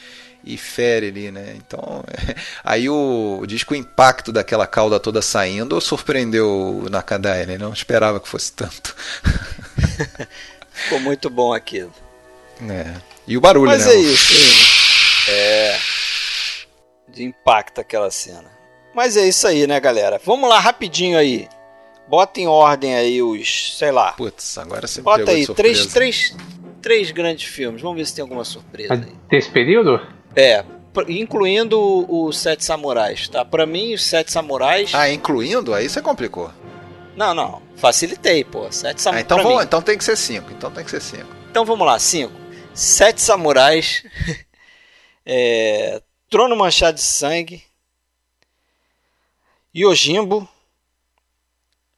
e, 0.44 0.54
e 0.54 0.58
fere 0.58 1.08
ali, 1.08 1.32
né? 1.32 1.54
Então, 1.56 2.04
aí 2.64 2.90
o, 2.90 3.44
diz 3.46 3.64
que 3.64 3.74
o 3.74 3.76
impacto 3.76 4.32
daquela 4.32 4.66
cauda 4.66 5.00
toda 5.00 5.22
saindo 5.22 5.80
surpreendeu 5.80 6.84
o 6.86 6.90
Nakadai, 6.90 7.44
ele 7.44 7.58
não 7.58 7.72
esperava 7.72 8.20
que 8.20 8.28
fosse 8.28 8.52
tanto. 8.54 8.96
Ficou 10.72 11.00
muito 11.00 11.30
bom 11.30 11.54
aquilo. 11.54 11.94
É. 12.70 12.94
E 13.28 13.38
o 13.38 13.42
barulho, 13.42 13.72
Mas 13.72 13.86
né? 13.86 13.94
é 13.94 13.96
isso. 13.96 15.30
É. 15.30 15.78
De 17.08 17.24
impacto 17.24 17.80
aquela 17.80 18.12
cena. 18.12 18.52
Mas 18.94 19.18
é 19.18 19.28
isso 19.28 19.48
aí, 19.48 19.66
né, 19.66 19.80
galera? 19.80 20.20
Vamos 20.24 20.50
lá, 20.50 20.60
rapidinho 20.60 21.18
aí. 21.18 21.48
Bota 22.08 22.40
em 22.40 22.48
ordem 22.48 22.96
aí 22.96 23.22
os, 23.22 23.78
sei 23.78 23.92
lá. 23.92 24.12
Putz, 24.12 24.58
agora 24.58 24.86
você 24.86 25.02
Bota 25.02 25.32
aí, 25.32 25.48
três, 25.48 25.86
três, 25.88 26.36
três 26.82 27.12
grandes 27.12 27.50
filmes. 27.50 27.82
Vamos 27.82 27.98
ver 27.98 28.06
se 28.06 28.14
tem 28.14 28.22
alguma 28.22 28.44
surpresa 28.44 28.94
aí. 28.94 29.14
Desse 29.30 29.50
período? 29.50 30.00
É, 30.36 30.64
incluindo 31.08 31.80
os 32.14 32.38
Sete 32.38 32.64
Samurais, 32.64 33.28
tá? 33.30 33.44
Pra 33.46 33.66
mim, 33.66 33.94
os 33.94 34.04
Sete 34.04 34.32
Samurais. 34.32 34.94
Ah, 34.94 35.10
incluindo? 35.10 35.74
Aí 35.74 35.88
você 35.88 36.02
complicou. 36.02 36.52
Não, 37.16 37.34
não. 37.34 37.62
Facilitei, 37.76 38.44
pô. 38.44 38.72
Sete 38.72 39.02
Samurais. 39.02 39.24
Ah, 39.24 39.26
então, 39.26 39.42
vamos, 39.42 39.64
então 39.64 39.82
tem 39.82 39.98
que 39.98 40.04
ser 40.04 40.18
cinco. 40.18 40.52
Então 40.52 40.70
tem 40.70 40.84
que 40.84 40.92
ser 40.92 41.02
cinco. 41.02 41.28
Então 41.50 41.64
vamos 41.64 41.88
lá, 41.88 41.98
cinco. 41.98 42.34
Sete 42.74 43.22
Samurais, 43.22 44.04
é, 45.24 46.02
Trono 46.28 46.56
Manchado 46.56 46.96
de 46.96 47.04
Sangue, 47.04 47.64
Yojimbo, 49.76 50.50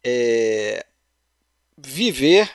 é, 0.04 0.86
Viver 1.78 2.50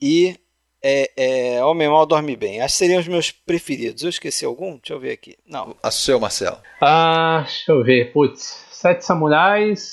e 0.00 0.38
é, 0.80 1.10
é, 1.16 1.64
Homem 1.64 1.88
Mal 1.88 2.06
Dorme 2.06 2.36
Bem. 2.36 2.60
Acho 2.60 2.74
que 2.74 2.78
seriam 2.78 3.00
os 3.00 3.08
meus 3.08 3.32
preferidos. 3.32 4.04
Eu 4.04 4.10
esqueci 4.10 4.44
algum? 4.44 4.76
Deixa 4.76 4.92
eu 4.92 5.00
ver 5.00 5.12
aqui. 5.12 5.36
Não. 5.46 5.74
A 5.82 5.90
seu, 5.90 6.20
Marcelo. 6.20 6.58
Ah, 6.80 7.42
deixa 7.44 7.72
eu 7.72 7.82
ver. 7.82 8.12
Putz, 8.12 8.64
Sete 8.70 9.04
Samurais, 9.04 9.90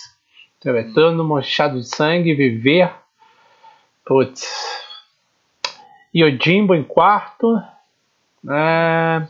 Trono 0.59 1.23
Manchado 1.23 1.79
de 1.79 1.87
Sangue, 1.87 2.35
Viver. 2.35 2.93
Putz, 4.05 4.47
Yojimbo 6.15 6.75
em 6.75 6.83
quarto. 6.83 7.61
É... 8.49 9.27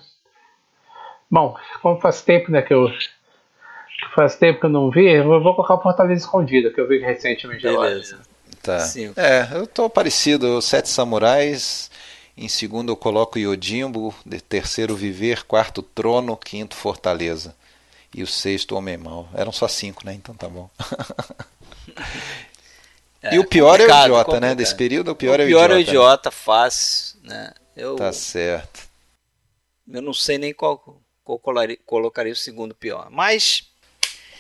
Bom, 1.30 1.56
como 1.82 2.00
faz 2.00 2.22
tempo 2.22 2.52
né, 2.52 2.62
que 2.62 2.74
eu. 2.74 2.92
Faz 4.16 4.36
tempo 4.36 4.60
que 4.60 4.66
eu 4.66 4.70
não 4.70 4.90
vi, 4.90 5.08
eu 5.08 5.42
vou 5.42 5.56
colocar 5.56 5.76
o 5.76 5.82
Fortaleza 5.82 6.22
Escondida, 6.22 6.72
que 6.72 6.82
eu 6.82 6.88
vi 6.88 6.98
recentemente 6.98 7.62
Beleza. 7.62 8.16
agora. 8.16 8.32
Tá. 8.62 8.78
É, 9.16 9.58
eu 9.58 9.66
tô 9.66 9.90
parecido. 9.90 10.62
Sete 10.62 10.90
Samurais. 10.90 11.90
Em 12.38 12.48
segundo 12.48 12.92
eu 12.92 12.96
coloco 12.96 13.40
Yojimbo. 13.40 14.14
Terceiro 14.48 14.96
Viver. 14.96 15.44
Quarto 15.46 15.82
Trono. 15.82 16.38
Quinto 16.38 16.76
Fortaleza. 16.76 17.56
E 18.14 18.22
o 18.22 18.28
sexto 18.28 18.76
Homem 18.76 18.98
Mal. 18.98 19.28
Eram 19.34 19.52
só 19.52 19.68
cinco, 19.68 20.06
né? 20.06 20.14
Então 20.14 20.36
tá 20.36 20.48
bom. 20.48 20.70
É, 23.22 23.36
e 23.36 23.40
o 23.40 23.46
pior 23.46 23.80
é 23.80 23.86
o 23.86 23.90
idiota, 23.90 24.40
né? 24.40 24.50
né? 24.50 24.56
Desse 24.56 24.76
período, 24.76 25.12
o 25.12 25.16
pior 25.16 25.40
o 25.40 25.44
é 25.44 25.46
o 25.46 25.48
pior 25.48 25.66
idiota. 25.66 25.74
é 25.74 25.78
o 25.78 25.80
idiota, 25.80 26.32
fácil, 26.32 27.20
né? 27.24 27.54
Eu, 27.76 27.96
tá 27.96 28.12
certo. 28.12 28.90
Eu 29.92 30.02
não 30.02 30.14
sei 30.14 30.38
nem 30.38 30.54
qual, 30.54 31.02
qual 31.24 31.38
colocaria, 31.40 31.78
colocaria 31.86 32.34
o 32.34 32.36
segundo 32.36 32.74
pior. 32.74 33.10
Mas. 33.10 33.70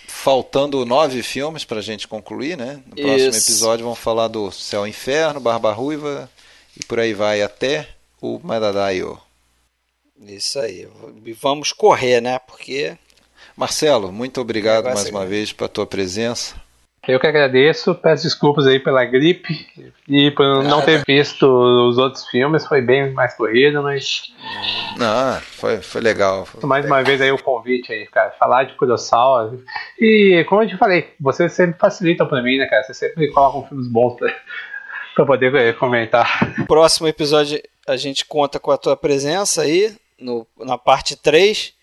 Faltando 0.08 0.85
nove 0.85 1.24
filmes 1.24 1.64
pra 1.64 1.82
gente 1.82 2.08
concluir, 2.08 2.58
né? 2.58 2.84
No 2.85 2.95
próximo 2.95 3.30
Isso. 3.30 3.50
episódio 3.50 3.85
vamos 3.85 4.00
falar 4.00 4.27
do 4.27 4.51
Céu 4.51 4.85
e 4.85 4.90
Inferno, 4.90 5.40
Barba 5.40 5.72
Ruiva 5.72 6.30
e 6.80 6.85
por 6.85 7.00
aí 7.00 7.14
vai 7.14 7.42
até 7.42 7.88
o 8.22 8.40
Madadaio. 8.43 9.19
Isso 10.22 10.60
aí. 10.60 10.88
Vamos 11.40 11.72
correr, 11.72 12.22
né? 12.22 12.40
Porque. 12.40 12.98
Marcelo, 13.56 14.11
muito 14.11 14.40
obrigado 14.40 14.85
mais 14.85 15.10
uma 15.10 15.26
vez 15.26 15.51
pela 15.51 15.69
tua 15.69 15.88
presença. 15.88 16.60
Eu 17.07 17.19
que 17.19 17.25
agradeço, 17.25 17.95
peço 17.95 18.23
desculpas 18.23 18.67
aí 18.67 18.80
pela 18.80 19.03
gripe 19.03 19.67
e 20.07 20.30
por 20.30 20.63
não 20.63 20.83
ter 20.83 21.03
visto 21.03 21.47
os 21.47 21.97
outros 21.97 22.27
filmes, 22.27 22.67
foi 22.67 22.80
bem 22.80 23.11
mais 23.11 23.33
corrido, 23.33 23.81
mas. 23.81 24.31
Não, 24.97 25.41
foi, 25.41 25.81
foi 25.81 25.99
legal. 25.99 26.45
Foi 26.45 26.67
mais 26.67 26.85
legal. 26.85 26.99
uma 26.99 27.03
vez 27.03 27.19
aí 27.19 27.31
o 27.31 27.41
convite 27.41 27.91
aí, 27.91 28.05
cara, 28.05 28.30
falar 28.38 28.65
de 28.65 28.75
Kurosawa. 28.75 29.57
E 29.99 30.45
como 30.47 30.61
eu 30.61 30.67
te 30.67 30.77
falei, 30.77 31.11
vocês 31.19 31.51
sempre 31.53 31.80
facilitam 31.80 32.27
pra 32.27 32.43
mim, 32.43 32.59
né, 32.59 32.67
cara? 32.67 32.83
Você 32.83 32.93
sempre 32.93 33.31
colocam 33.31 33.67
filmes 33.67 33.88
bons 33.88 34.15
pra, 34.17 34.31
pra 35.15 35.25
poder 35.25 35.55
eh, 35.55 35.73
comentar. 35.73 36.53
Próximo 36.67 37.07
episódio 37.07 37.59
a 37.88 37.97
gente 37.97 38.25
conta 38.25 38.59
com 38.59 38.69
a 38.69 38.77
tua 38.77 38.95
presença 38.95 39.63
aí, 39.63 39.91
no, 40.19 40.45
na 40.59 40.77
parte 40.77 41.15
3. 41.15 41.73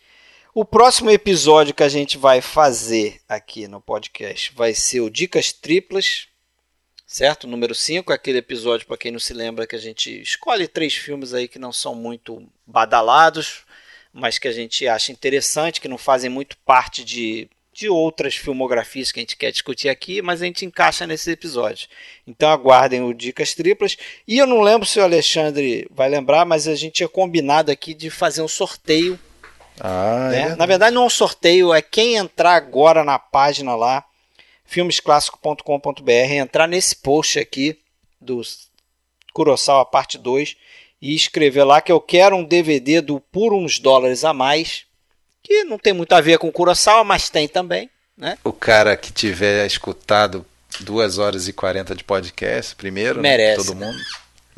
O 0.54 0.64
próximo 0.64 1.10
episódio 1.10 1.74
que 1.74 1.82
a 1.82 1.88
gente 1.90 2.16
vai 2.16 2.40
fazer 2.40 3.20
aqui 3.28 3.68
no 3.68 3.82
podcast 3.82 4.50
vai 4.54 4.72
ser 4.72 5.00
o 5.00 5.10
Dicas 5.10 5.52
Triplas, 5.52 6.26
certo? 7.06 7.46
Número 7.46 7.74
5, 7.74 8.10
aquele 8.12 8.38
episódio, 8.38 8.86
para 8.86 8.96
quem 8.96 9.12
não 9.12 9.20
se 9.20 9.34
lembra, 9.34 9.66
que 9.66 9.76
a 9.76 9.80
gente 9.80 10.22
escolhe 10.22 10.66
três 10.66 10.94
filmes 10.94 11.34
aí 11.34 11.48
que 11.48 11.58
não 11.58 11.70
são 11.70 11.94
muito 11.94 12.42
badalados, 12.66 13.64
mas 14.10 14.38
que 14.38 14.48
a 14.48 14.52
gente 14.52 14.88
acha 14.88 15.12
interessante, 15.12 15.82
que 15.82 15.86
não 15.86 15.98
fazem 15.98 16.30
muito 16.30 16.56
parte 16.64 17.04
de, 17.04 17.46
de 17.70 17.90
outras 17.90 18.34
filmografias 18.34 19.12
que 19.12 19.20
a 19.20 19.22
gente 19.22 19.36
quer 19.36 19.52
discutir 19.52 19.90
aqui, 19.90 20.22
mas 20.22 20.40
a 20.40 20.46
gente 20.46 20.64
encaixa 20.64 21.06
nesses 21.06 21.28
episódios. 21.28 21.90
Então 22.26 22.48
aguardem 22.48 23.02
o 23.02 23.12
Dicas 23.12 23.54
Triplas. 23.54 23.98
E 24.26 24.38
eu 24.38 24.46
não 24.46 24.62
lembro 24.62 24.86
se 24.86 24.98
o 24.98 25.04
Alexandre 25.04 25.86
vai 25.90 26.08
lembrar, 26.08 26.46
mas 26.46 26.66
a 26.66 26.74
gente 26.74 26.94
tinha 26.94 27.08
combinado 27.08 27.70
aqui 27.70 27.92
de 27.92 28.08
fazer 28.08 28.40
um 28.40 28.48
sorteio 28.48 29.20
ah, 29.80 30.28
né? 30.30 30.40
é. 30.40 30.56
Na 30.56 30.66
verdade, 30.66 30.94
não 30.94 31.04
é 31.04 31.06
um 31.06 31.10
sorteio, 31.10 31.72
é 31.72 31.82
quem 31.82 32.16
entrar 32.16 32.54
agora 32.54 33.04
na 33.04 33.18
página 33.18 33.74
lá, 33.74 34.04
filmesclássico.com.br, 34.64 36.10
entrar 36.32 36.66
nesse 36.66 36.96
post 36.96 37.38
aqui 37.38 37.78
do 38.20 38.40
Kurosawa 39.32 39.84
parte 39.84 40.18
2 40.18 40.56
e 41.00 41.14
escrever 41.14 41.64
lá 41.64 41.80
que 41.80 41.92
eu 41.92 42.00
quero 42.00 42.36
um 42.36 42.44
DVD 42.44 43.00
do 43.00 43.20
Por 43.20 43.52
uns 43.52 43.78
dólares 43.78 44.24
a 44.24 44.32
mais, 44.32 44.84
que 45.42 45.64
não 45.64 45.78
tem 45.78 45.92
muito 45.92 46.12
a 46.12 46.20
ver 46.20 46.38
com 46.38 46.52
Kurosawa, 46.52 47.04
mas 47.04 47.30
tem 47.30 47.48
também. 47.48 47.88
Né? 48.16 48.36
O 48.42 48.52
cara 48.52 48.96
que 48.96 49.12
tiver 49.12 49.64
escutado 49.64 50.44
2 50.80 51.18
horas 51.18 51.46
e 51.46 51.52
40 51.52 51.94
de 51.94 52.02
podcast 52.02 52.74
primeiro, 52.74 53.22
né? 53.22 53.30
Merece, 53.30 53.58
né? 53.60 53.64
todo 53.64 53.76
mundo. 53.76 53.98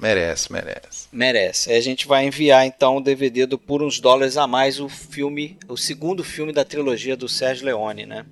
Merece, 0.00 0.50
merece. 0.50 1.08
Merece. 1.12 1.70
Aí 1.70 1.76
a 1.76 1.82
gente 1.82 2.06
vai 2.06 2.26
enviar 2.26 2.64
então 2.64 2.96
o 2.96 3.02
DVD 3.02 3.44
do 3.44 3.58
Por 3.58 3.82
uns 3.82 4.00
dólares 4.00 4.38
a 4.38 4.46
mais 4.46 4.80
o 4.80 4.88
filme, 4.88 5.58
o 5.68 5.76
segundo 5.76 6.24
filme 6.24 6.52
da 6.52 6.64
trilogia 6.64 7.16
do 7.16 7.28
Sérgio 7.28 7.66
Leone, 7.66 8.06
né? 8.06 8.24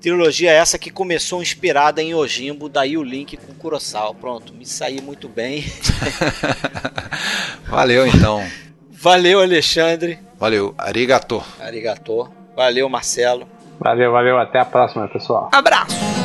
Trilogia 0.00 0.50
essa 0.50 0.78
que 0.78 0.90
começou 0.90 1.42
inspirada 1.42 2.02
em 2.02 2.14
Ojimbo, 2.14 2.70
daí 2.70 2.96
o 2.96 3.02
link 3.02 3.36
com 3.36 3.52
Kurosawa. 3.52 4.14
Pronto, 4.14 4.54
me 4.54 4.64
saí 4.64 5.02
muito 5.02 5.28
bem. 5.28 5.62
Valeu 7.68 8.06
então. 8.06 8.42
Valeu, 8.90 9.42
Alexandre. 9.42 10.18
Valeu, 10.38 10.74
arigato. 10.78 11.44
Arigato. 11.60 12.30
Valeu, 12.56 12.88
Marcelo. 12.88 13.46
Valeu, 13.78 14.10
valeu. 14.10 14.38
Até 14.38 14.58
a 14.58 14.64
próxima, 14.64 15.06
pessoal. 15.06 15.50
Abraço. 15.52 16.19